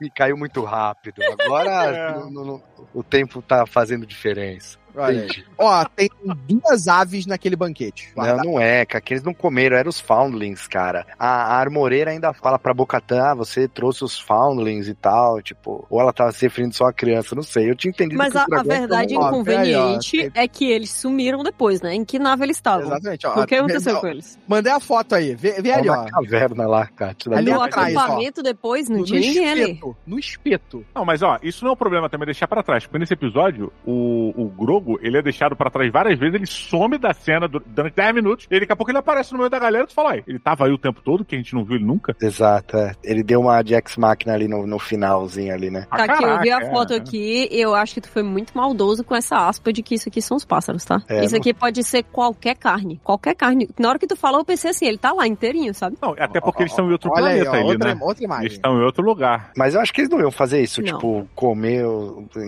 me 0.00 0.10
caiu 0.14 0.36
muito 0.36 0.62
rápido. 0.62 1.20
Agora 1.40 1.70
É. 1.86 2.12
no- 2.18 2.30
no- 2.30 2.44
no- 2.44 2.62
o 2.94 3.02
tempo 3.02 3.42
tá 3.42 3.66
fazendo 3.66 4.06
diferença. 4.06 4.78
Olha 4.96 5.22
aí. 5.22 5.44
Ó, 5.58 5.84
tem 5.84 6.10
duas 6.48 6.88
aves 6.88 7.26
naquele 7.26 7.56
banquete. 7.56 8.10
Não, 8.16 8.36
não 8.38 8.60
é, 8.60 8.84
cara, 8.84 9.00
que 9.02 9.12
eles 9.14 9.22
não 9.22 9.34
comeram, 9.34 9.76
eram 9.76 9.88
os 9.90 10.00
foundlings, 10.00 10.66
cara. 10.66 11.06
A, 11.18 11.26
a 11.54 11.58
armoreira 11.58 12.10
ainda 12.10 12.32
fala 12.32 12.58
pra 12.58 12.74
Bocatan, 12.74 13.22
ah, 13.22 13.34
você 13.34 13.68
trouxe 13.68 14.04
os 14.04 14.18
foundlings 14.18 14.88
e 14.88 14.94
tal, 14.94 15.40
tipo, 15.42 15.86
ou 15.90 16.00
ela 16.00 16.12
tava 16.12 16.32
se 16.32 16.44
referindo 16.46 16.74
só 16.74 16.86
a 16.86 16.92
criança, 16.92 17.34
não 17.34 17.42
sei. 17.42 17.70
Eu 17.70 17.76
tinha 17.76 17.90
entendido 17.90 18.18
Mas 18.18 18.32
que 18.32 18.38
a, 18.38 18.60
a 18.60 18.62
verdade 18.62 19.14
inconveniente 19.14 20.16
peraí, 20.16 20.32
ó, 20.36 20.40
é 20.42 20.48
que 20.48 20.70
eles 20.70 20.90
sumiram 20.90 21.42
depois, 21.42 21.80
né? 21.80 21.94
Em 21.94 22.04
que 22.04 22.18
nave 22.18 22.44
eles 22.44 22.56
estavam? 22.56 22.86
Exatamente, 22.86 23.26
ó. 23.26 23.42
O 23.42 23.46
que 23.46 23.54
aconteceu 23.54 23.96
Ó, 23.96 24.00
com 24.00 24.06
eles? 24.08 24.38
Mandei 24.46 24.72
a 24.72 24.80
foto 24.80 25.14
aí. 25.14 25.34
Vê, 25.34 25.60
vê 25.60 25.72
ali, 25.72 25.88
ó. 25.88 25.96
na 25.96 26.10
caverna 26.10 26.66
lá, 26.66 26.86
Kátia. 26.86 27.36
Ali 27.36 27.50
no 27.50 27.58
ó. 27.58 27.64
acampamento 27.64 28.42
depois 28.42 28.88
não 28.88 28.98
No, 28.98 29.04
tinha 29.04 29.20
no 29.20 29.26
ninguém 29.26 29.50
ali. 29.50 29.60
espeto. 29.62 29.96
No 30.06 30.18
espeto. 30.18 30.84
Não, 30.94 31.04
mas 31.04 31.22
ó, 31.22 31.38
isso 31.42 31.64
não 31.64 31.70
é 31.70 31.74
um 31.74 31.76
problema 31.76 32.08
também 32.08 32.26
deixar 32.26 32.48
pra 32.48 32.62
trás, 32.62 32.84
porque 32.84 32.98
nesse 32.98 33.14
episódio, 33.14 33.72
o, 33.84 34.32
o 34.36 34.48
Grogo, 34.48 34.85
ele 35.00 35.18
é 35.18 35.22
deixado 35.22 35.56
pra 35.56 35.70
trás 35.70 35.90
várias 35.92 36.18
vezes, 36.18 36.34
ele 36.34 36.46
some 36.46 36.98
da 36.98 37.12
cena 37.12 37.48
du- 37.48 37.62
durante 37.66 37.94
10 37.94 38.14
minutos, 38.14 38.46
e 38.50 38.60
daqui 38.60 38.72
a 38.72 38.76
pouco 38.76 38.90
ele 38.90 38.98
aparece 38.98 39.32
no 39.32 39.38
meio 39.38 39.50
da 39.50 39.58
galera 39.58 39.84
e 39.84 39.86
tu 39.86 39.94
fala, 39.94 40.10
"Ué, 40.10 40.22
ele 40.26 40.38
tava 40.38 40.66
aí 40.66 40.72
o 40.72 40.78
tempo 40.78 41.00
todo, 41.02 41.24
que 41.24 41.34
a 41.34 41.38
gente 41.38 41.54
não 41.54 41.64
viu 41.64 41.76
ele 41.76 41.84
nunca? 41.84 42.14
Exato, 42.20 42.76
é. 42.76 42.92
Ele 43.02 43.22
deu 43.22 43.40
uma 43.40 43.62
de 43.62 43.74
Ex-Máquina 43.74 44.34
ali 44.34 44.48
no, 44.48 44.66
no 44.66 44.78
finalzinho 44.78 45.52
ali, 45.54 45.70
né? 45.70 45.86
Ah, 45.90 45.96
Tá 46.06 46.14
aqui, 46.14 46.24
eu 46.24 46.40
vi 46.40 46.50
a 46.50 46.70
foto 46.70 46.92
é. 46.92 46.96
aqui, 46.96 47.48
eu 47.50 47.74
acho 47.74 47.94
que 47.94 48.00
tu 48.00 48.08
foi 48.10 48.22
muito 48.22 48.52
maldoso 48.56 49.02
com 49.04 49.14
essa 49.14 49.48
aspa 49.48 49.72
de 49.72 49.82
que 49.82 49.94
isso 49.94 50.08
aqui 50.08 50.20
são 50.22 50.36
os 50.36 50.44
pássaros, 50.44 50.84
tá? 50.84 51.02
É, 51.08 51.24
isso 51.24 51.34
não- 51.34 51.40
aqui 51.40 51.52
pode 51.54 51.82
ser 51.84 52.02
qualquer 52.04 52.56
carne, 52.56 53.00
qualquer 53.02 53.34
carne. 53.34 53.68
Na 53.78 53.88
hora 53.88 53.98
que 53.98 54.06
tu 54.06 54.16
falou, 54.16 54.40
eu 54.40 54.44
pensei 54.44 54.70
assim, 54.70 54.86
ele 54.86 54.98
tá 54.98 55.12
lá 55.12 55.26
inteirinho, 55.26 55.74
sabe? 55.74 55.96
Não, 56.00 56.14
até 56.18 56.40
porque 56.40 56.62
eles 56.62 56.72
estão 56.72 56.88
em 56.88 56.92
outro 56.92 57.10
Olha 57.12 57.26
aí, 57.26 57.42
planeta 57.44 57.50
ó. 57.50 57.54
ali, 57.54 57.64
Outra, 57.72 57.94
né? 57.94 58.00
outra 58.00 58.10
Eles 58.12 58.20
imagem. 58.24 58.46
estão 58.48 58.78
em 58.78 58.84
outro 58.84 59.04
lugar. 59.04 59.50
Mas 59.56 59.74
eu 59.74 59.80
acho 59.80 59.92
que 59.92 60.00
eles 60.02 60.10
não 60.10 60.20
iam 60.20 60.30
fazer 60.30 60.60
isso, 60.62 60.80
Não. 60.82 60.94
tipo, 60.94 61.28
comer, 61.34 61.84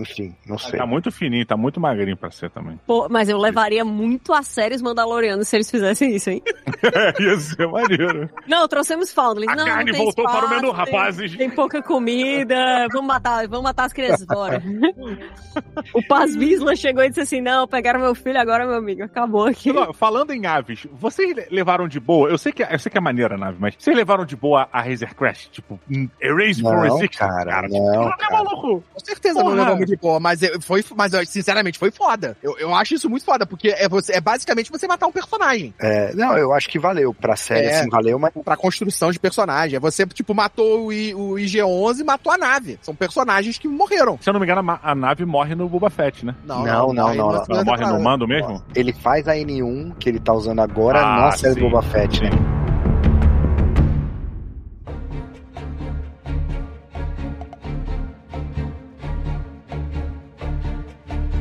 enfim, 0.01 0.35
não 0.47 0.59
sei. 0.59 0.79
Tá 0.79 0.87
muito 0.87 1.11
fininho, 1.11 1.45
tá 1.47 1.57
muito 1.57 1.81
magrinho 1.81 2.17
pra 2.17 2.28
ser 2.31 2.51
também. 2.51 2.79
Pô, 2.87 3.07
mas 3.11 3.29
eu 3.29 3.39
levaria 3.39 3.85
muito 3.85 4.33
a 4.33 4.43
sério 4.43 4.77
os 4.77 4.83
Mandalorianos 4.83 5.49
se 5.49 5.57
eles 5.57 5.71
fizessem 5.71 6.15
isso, 6.15 6.31
hein? 6.31 6.43
Ia 7.21 7.39
ser 7.39 7.67
maneiro. 7.69 8.29
Não, 8.47 8.67
trouxemos 8.69 9.13
Foundlings. 9.13 9.53
A 9.53 9.57
não, 9.57 9.65
carne 9.67 9.91
não 9.91 9.93
tem 9.93 10.05
voltou 10.05 10.25
para 10.25 10.33
o 10.35 10.37
espaço, 10.45 10.55
menu, 10.55 10.69
tem- 10.75 10.77
rapazes. 10.85 11.37
Tem 11.37 11.51
pouca 11.51 11.83
comida, 11.83 12.87
vamos 12.93 13.07
matar, 13.09 13.47
vamos 13.49 13.65
matar 13.65 13.85
as 13.85 13.93
crianças, 13.93 14.27
bora. 14.27 14.63
o 15.95 16.03
Paz 16.07 16.35
Visla 16.35 16.75
chegou 16.77 17.03
e 17.03 17.09
disse 17.09 17.21
assim, 17.21 17.41
não, 17.41 17.67
pegaram 17.67 18.01
meu 18.01 18.15
filho 18.15 18.41
agora, 18.41 18.67
meu 18.67 18.77
amigo, 18.77 19.03
acabou 19.03 19.47
aqui. 19.47 19.71
Falando 19.95 20.33
em 20.33 20.47
aves, 20.47 20.87
vocês 20.93 21.35
le- 21.35 21.47
levaram 21.51 21.89
de 21.89 21.99
boa? 22.01 22.29
Eu 22.29 22.39
sei 22.39 22.53
que, 22.53 22.63
eu 22.63 22.79
sei 22.79 22.91
que 22.91 22.99
é 22.99 23.01
maneira 23.01 23.35
a 23.35 23.39
nave, 23.39 23.57
mas 23.61 23.75
vocês 23.79 23.97
levaram 23.97 24.25
de 24.25 24.37
boa 24.37 24.69
a 24.73 24.81
Razor 24.83 25.15
Crest? 25.15 25.51
Tipo, 25.51 25.79
um 25.91 26.09
Erase 26.21 26.63
Não, 26.63 26.71
for 26.73 26.81
Resistance? 26.83 27.19
cara, 27.19 27.63
tipo, 27.63 27.93
não, 27.93 28.11
tá 28.11 28.17
cara. 28.17 28.35
maluco? 28.45 28.85
Com 28.93 29.01
certeza 29.01 29.41
Porra. 29.41 29.55
não 29.57 29.65
levamos 29.65 29.87
de 29.87 29.97
boa, 29.97 30.21
mas 30.21 30.43
é- 30.43 30.61
foi, 30.61 30.85
mas 30.97 31.13
sinceramente 31.29 31.79
foi 31.79 31.91
foda. 31.91 32.08
Eu, 32.43 32.57
eu 32.59 32.75
acho 32.75 32.95
isso 32.95 33.09
muito 33.11 33.25
foda, 33.25 33.45
porque 33.47 33.69
é, 33.69 33.89
você, 33.89 34.15
é 34.15 34.21
basicamente 34.21 34.71
você 34.71 34.87
matar 34.87 35.07
um 35.07 35.13
personagem. 35.13 35.75
É, 35.81 36.15
não, 36.15 36.37
eu 36.37 36.53
acho 36.53 36.69
que 36.69 36.79
valeu. 36.79 37.13
Pra 37.15 37.37
série, 37.37 37.67
É. 37.67 37.81
assim, 37.81 37.89
valeu, 37.91 38.19
mas 38.19 38.33
Pra 38.45 38.57
construção 38.57 39.11
de 39.11 39.19
personagem. 39.19 39.77
É 39.77 39.81
Você, 39.81 40.07
tipo, 40.07 40.35
matou 40.35 40.87
o, 40.87 40.93
I- 40.93 41.15
o 41.15 41.35
IG-11 41.39 42.01
e 42.01 42.05
matou 42.05 42.33
a 42.33 42.39
nave. 42.39 42.79
São 42.83 42.95
personagens 42.95 43.59
que 43.59 43.67
morreram. 43.69 44.19
Se 44.21 44.29
eu 44.31 44.33
não 44.33 44.41
me 44.41 44.47
engano, 44.47 44.71
a, 44.71 44.81
a 44.91 44.95
nave 44.95 45.25
morre 45.25 45.55
no 45.55 45.69
Boba 45.69 45.91
Fett, 45.91 46.25
né? 46.25 46.35
Não, 46.45 46.65
não, 46.65 46.93
não, 46.93 47.15
não. 47.15 47.33
na 47.33 47.41
segunda 47.45 47.55
Ela 47.61 47.65
morre 47.65 47.87
no 47.87 48.01
mando 48.03 48.27
mesmo? 48.29 48.63
ele 48.75 48.93
faz 48.93 49.27
a 49.29 49.35
N1 49.35 49.97
que 49.99 50.09
ele 50.09 50.19
tá 50.21 50.33
usando 50.33 50.61
agora 50.61 51.01
Ah, 51.01 51.21
na 51.27 51.33
série 51.33 51.55
sim, 51.55 51.61
do 51.61 51.69
Boba 51.71 51.83
Fett, 51.83 52.23
né? 52.23 52.31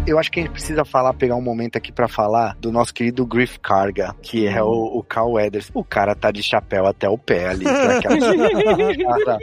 Eu 0.08 0.18
acho 0.18 0.32
que 0.32 0.39
a 0.39 0.43
gente 0.43 0.53
precisa 0.53 0.86
falar, 0.86 1.14
pegar 1.14 1.36
um 1.36 1.41
momento 1.41 1.76
aqui 1.78 1.91
pra 1.91 2.08
falar 2.08 2.55
do 2.62 2.72
nosso 2.72 2.93
querido 2.93 3.26
Griff 3.26 3.60
Carga, 3.60 4.16
que 4.22 4.47
é 4.47 4.64
o, 4.64 4.70
o 4.97 5.03
Carl 5.03 5.34
Weathers. 5.34 5.70
O 5.74 5.84
cara 5.84 6.16
tá 6.16 6.32
de 6.32 6.41
chapéu 6.41 6.86
até 6.88 7.10
o 7.10 7.18
pé 7.18 7.49
ali. 7.49 7.66
aquela- 7.68 9.38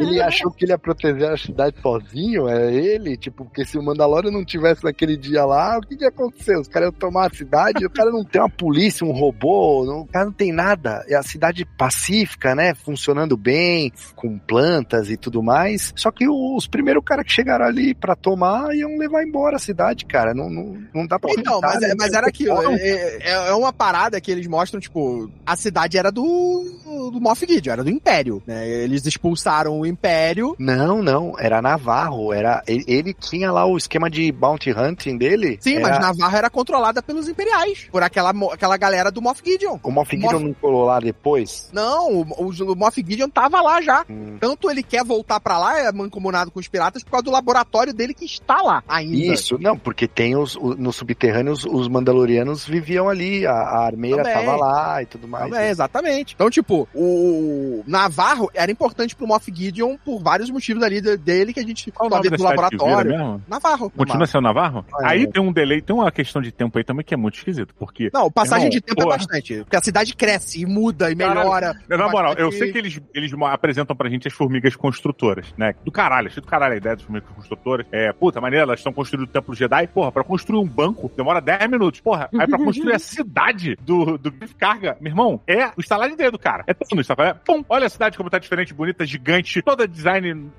ele 0.00 0.22
achou 0.22 0.50
que 0.50 0.64
ele 0.64 0.72
ia 0.72 0.78
proteger 0.78 1.30
a 1.30 1.36
cidade 1.36 1.76
sozinho, 1.82 2.48
é 2.48 2.72
ele? 2.72 3.18
Tipo, 3.18 3.44
porque 3.44 3.66
se 3.66 3.76
o 3.76 3.82
Mandalorian 3.82 4.30
não 4.30 4.42
tivesse 4.42 4.82
naquele 4.84 5.18
dia 5.18 5.44
lá, 5.44 5.76
o 5.76 5.82
que 5.82 5.94
que 5.96 6.04
ia 6.04 6.08
acontecer? 6.08 6.56
Os 6.58 6.66
caras 6.66 6.88
iam 6.88 6.98
tomar 6.98 7.26
a 7.26 7.34
cidade, 7.34 7.84
o 7.84 7.90
cara 7.90 8.10
não 8.10 8.24
tem 8.24 8.40
uma 8.40 8.48
polícia, 8.48 9.06
um 9.06 9.12
robô, 9.12 9.84
não- 9.84 10.00
o 10.00 10.06
cara 10.06 10.24
não 10.24 10.32
tem 10.32 10.50
nada. 10.50 11.04
É 11.08 11.14
a 11.14 11.22
cidade 11.22 11.66
pacífica, 11.76 12.54
né? 12.54 12.74
Funcionando 12.74 13.36
bem, 13.36 13.92
com 14.14 14.38
plantas 14.38 15.10
e 15.10 15.16
tudo 15.18 15.42
mais. 15.42 15.92
Só 15.94 16.10
que 16.10 16.26
os 16.26 16.66
primeiros 16.66 17.04
caras 17.04 17.26
que 17.26 17.32
chegaram 17.32 17.66
ali 17.66 17.94
pra 17.94 18.16
tomar 18.16 18.74
iam 18.74 18.96
levar 18.96 19.22
embora 19.22 19.56
a 19.56 19.58
cidade, 19.58 20.05
cara. 20.06 20.32
Não, 20.34 20.48
não, 20.48 20.78
não 20.94 21.06
dá 21.06 21.18
pra 21.18 21.30
Então, 21.36 21.60
mas, 21.60 21.82
é- 21.82 21.88
né? 21.88 21.94
mas 21.98 22.12
era 22.12 22.26
aquilo. 22.28 22.56
É, 22.78 23.18
é- 23.20 23.48
é 23.48 23.54
uma 23.54 23.72
parada 23.72 24.20
que 24.20 24.30
eles 24.30 24.46
mostram, 24.46 24.80
tipo, 24.80 25.30
a 25.44 25.56
cidade 25.56 25.98
era 25.98 26.10
do, 26.10 27.10
do 27.12 27.20
Moff 27.20 27.44
Gideon, 27.46 27.72
era 27.72 27.84
do 27.84 27.90
Império, 27.90 28.42
né? 28.46 28.66
Eles 28.68 29.04
expulsaram 29.06 29.78
o 29.80 29.86
Império. 29.86 30.54
Não, 30.58 31.02
não, 31.02 31.34
era 31.38 31.60
Navarro, 31.62 32.32
era 32.32 32.62
ele, 32.66 32.84
ele 32.86 33.14
tinha 33.14 33.50
lá 33.50 33.64
o 33.66 33.76
esquema 33.76 34.08
de 34.10 34.30
bounty 34.32 34.70
hunting 34.72 35.16
dele. 35.16 35.58
Sim, 35.60 35.76
era- 35.76 35.88
mas 35.88 35.98
Navarra 36.00 36.38
era 36.38 36.50
controlada 36.50 37.02
pelos 37.02 37.28
Imperiais, 37.28 37.88
por 37.90 38.02
aquela, 38.02 38.30
aquela 38.52 38.76
galera 38.76 39.10
do 39.10 39.20
Moff 39.22 39.40
Gideon. 39.44 39.78
O 39.82 39.90
Moff 39.90 40.10
Gideon 40.14 40.32
Moff- 40.32 40.44
não 40.44 40.54
colou 40.54 40.84
lá 40.84 41.00
depois? 41.00 41.68
Não, 41.72 42.12
o, 42.12 42.20
o, 42.22 42.72
o 42.72 42.76
Moff 42.76 43.04
Gideon 43.06 43.28
tava 43.28 43.60
lá 43.60 43.80
já. 43.80 44.04
Hum. 44.08 44.36
Tanto 44.40 44.70
ele 44.70 44.82
quer 44.82 45.04
voltar 45.04 45.40
pra 45.40 45.58
lá, 45.58 45.78
é 45.80 45.92
mancomunado 45.92 46.50
com 46.50 46.60
os 46.60 46.68
piratas, 46.68 47.02
por 47.02 47.10
causa 47.10 47.24
do 47.24 47.30
laboratório 47.30 47.94
dele 47.94 48.12
que 48.14 48.24
está 48.24 48.60
lá 48.62 48.82
ainda. 48.88 49.16
Isso, 49.34 49.56
não, 49.60 49.76
porque 49.78 49.95
tem 50.08 50.34
os, 50.36 50.56
o- 50.56 50.74
no 50.74 50.92
subterrâneo 50.92 51.52
os, 51.52 51.64
os 51.64 51.86
Mandalorianos 51.86 52.66
viviam 52.66 53.08
ali, 53.08 53.46
a, 53.46 53.52
a 53.52 53.86
armeira 53.86 54.24
Também. 54.24 54.34
tava 54.44 54.56
lá 54.56 55.00
e 55.02 55.06
tudo 55.06 55.28
mais. 55.28 55.52
É, 55.52 55.70
exatamente. 55.70 56.34
Então, 56.34 56.50
tipo, 56.50 56.88
o 56.92 57.84
Navarro 57.86 58.50
era 58.52 58.70
importante 58.72 59.14
pro 59.14 59.26
Moff 59.28 59.50
Gideon 59.54 59.96
por 60.04 60.20
vários 60.20 60.50
motivos 60.50 60.82
ali 60.82 61.00
de- 61.00 61.16
dele 61.16 61.52
que 61.52 61.60
a 61.60 61.62
gente 61.62 61.90
Qual 61.92 62.08
o 62.08 62.10
só 62.10 62.16
nome 62.16 62.28
vê 62.28 62.30
da 62.30 62.36
do 62.36 62.42
laboratório. 62.42 63.10
mesmo? 63.12 63.42
Navarro. 63.48 63.90
Continua 63.90 64.06
Navarro. 64.06 64.26
sendo 64.26 64.42
Navarro? 64.42 64.84
Ah, 64.94 65.10
Aí 65.10 65.22
é. 65.22 65.26
tem 65.26 65.40
um 65.42 65.52
delay, 65.52 65.80
tem 65.80 65.94
uma 65.94 66.10
questão 66.10 66.42
de 66.42 66.50
tempo 66.50 66.76
aí 66.78 66.84
também 66.84 67.04
que 67.04 67.14
é 67.14 67.16
muito 67.16 67.36
esquisito, 67.36 67.72
porque... 67.78 68.10
Não, 68.12 68.30
passagem 68.30 68.66
Irmão, 68.66 68.70
de 68.70 68.80
tempo 68.80 69.02
porra. 69.02 69.14
é 69.14 69.18
bastante. 69.18 69.54
Porque 69.60 69.76
a 69.76 69.82
cidade 69.82 70.16
cresce 70.16 70.62
e 70.62 70.66
muda 70.66 71.10
e 71.10 71.14
Caralho. 71.16 71.38
melhora. 71.38 71.74
Na 71.88 72.08
moral, 72.08 72.34
eu 72.34 72.50
sei 72.50 72.72
que 72.72 72.78
eles, 72.78 73.00
eles 73.14 73.32
apresentam 73.44 73.94
pra 73.94 74.08
gente 74.08 74.26
as 74.26 74.34
formigas 74.34 74.74
construtoras, 74.74 75.46
né? 75.56 75.74
Do 75.84 75.92
caralho, 75.92 76.26
achei 76.28 76.40
do 76.42 76.48
caralho 76.48 76.74
a 76.74 76.76
ideia 76.76 76.96
das 76.96 77.04
formigas 77.04 77.28
construtoras. 77.30 77.86
É, 77.92 78.12
puta, 78.12 78.40
maneira, 78.40 78.64
elas 78.64 78.80
estão 78.80 78.92
construindo 78.92 79.24
o 79.24 79.30
Templo 79.30 79.54
Jedi. 79.54 79.85
Porra, 79.86 80.12
pra 80.12 80.24
construir 80.24 80.58
um 80.58 80.66
banco 80.68 81.10
demora 81.16 81.40
10 81.40 81.68
minutos. 81.70 82.00
Porra, 82.00 82.28
aí 82.38 82.46
pra 82.46 82.58
construir 82.58 82.94
a 82.94 82.98
cidade 83.00 83.76
do, 83.80 84.16
do 84.18 84.30
Griff 84.30 84.54
Carga, 84.54 84.96
meu 85.00 85.10
irmão, 85.10 85.40
é 85.46 85.66
o 85.76 85.80
estalar 85.80 86.08
de 86.08 86.16
dedo, 86.16 86.38
cara. 86.38 86.64
É 86.66 86.74
tudo 86.74 87.00
isso, 87.00 87.08
sabe? 87.08 87.22
É, 87.22 87.34
pum, 87.34 87.64
olha 87.68 87.86
a 87.86 87.90
cidade 87.90 88.16
como 88.16 88.30
tá 88.30 88.38
diferente, 88.38 88.74
bonita, 88.74 89.04
gigante, 89.06 89.62
toda 89.62 89.86
design. 89.88 90.50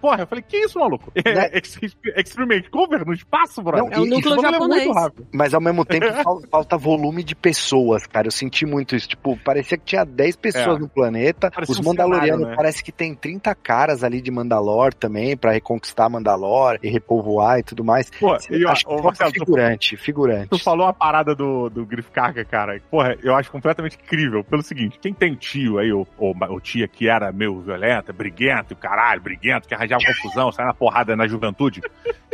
Porra, 0.00 0.22
eu 0.22 0.26
falei, 0.26 0.42
que 0.46 0.56
isso, 0.56 0.78
maluco? 0.78 1.12
É, 1.26 1.34
Né? 1.34 1.50
ex- 1.54 1.78
Experiment 2.16 2.68
Cover 2.70 3.04
no 3.06 3.12
espaço, 3.12 3.62
brother. 3.62 3.84
Não, 3.84 3.92
É 3.92 3.98
o 4.00 4.06
e- 4.06 4.10
núcleo 4.10 4.34
é 4.38 4.52
japonês. 4.52 4.84
muito 4.84 4.96
rápido. 4.98 5.26
Mas 5.32 5.54
ao 5.54 5.60
mesmo 5.60 5.84
tempo 5.84 6.06
fal- 6.22 6.40
falta 6.50 6.76
volume 6.78 7.24
de 7.24 7.34
pessoas, 7.34 8.06
cara. 8.06 8.26
Eu 8.28 8.30
senti 8.30 8.64
muito 8.64 8.94
isso. 8.94 9.08
Tipo, 9.08 9.36
parecia 9.38 9.76
que 9.76 9.84
tinha 9.84 10.04
10 10.04 10.36
pessoas 10.36 10.76
É. 10.76 10.80
no 10.80 10.88
planeta. 10.88 11.50
Parecia 11.50 11.72
Os 11.72 11.80
um 11.80 11.84
Mandalorianos 11.84 12.26
cenário, 12.28 12.50
né? 12.50 12.56
parece 12.56 12.82
que 12.84 12.92
tem 12.92 13.14
30 13.14 13.54
caras 13.54 14.04
ali 14.04 14.20
de 14.20 14.30
Mandalor 14.30 14.94
também, 14.94 15.36
pra 15.36 15.52
reconquistar 15.52 16.08
Mandalor 16.08 16.78
e 16.82 16.88
repovoar 16.88 17.58
e 17.58 17.62
tudo 17.62 17.82
mais. 17.84 18.10
Pô, 18.10 18.36
e, 18.56 18.64
ó, 18.64 18.70
Acho 18.70 19.02
Marcelo, 19.02 19.32
tu 19.32 19.40
figurante, 19.40 19.96
figurante. 19.96 20.48
Tu 20.48 20.58
falou 20.58 20.86
a 20.86 20.92
parada 20.92 21.34
do, 21.34 21.68
do 21.68 21.84
Griff 21.84 22.10
Carga, 22.10 22.44
cara. 22.44 22.80
Porra, 22.90 23.16
eu 23.22 23.34
acho 23.34 23.50
completamente 23.50 23.96
incrível. 23.96 24.42
Pelo 24.44 24.62
seguinte, 24.62 24.98
quem 25.00 25.12
tem 25.12 25.34
tio 25.34 25.78
aí, 25.78 25.92
ou, 25.92 26.06
ou, 26.18 26.34
ou 26.48 26.60
tia 26.60 26.88
que 26.88 27.08
era 27.08 27.32
meio 27.32 27.60
violenta, 27.60 28.12
briguento, 28.12 28.74
caralho, 28.76 29.20
briguento, 29.20 29.68
que 29.68 29.74
arranjava 29.74 30.04
confusão, 30.04 30.52
sai 30.52 30.66
na 30.66 30.74
porrada 30.74 31.16
na 31.16 31.26
juventude. 31.26 31.82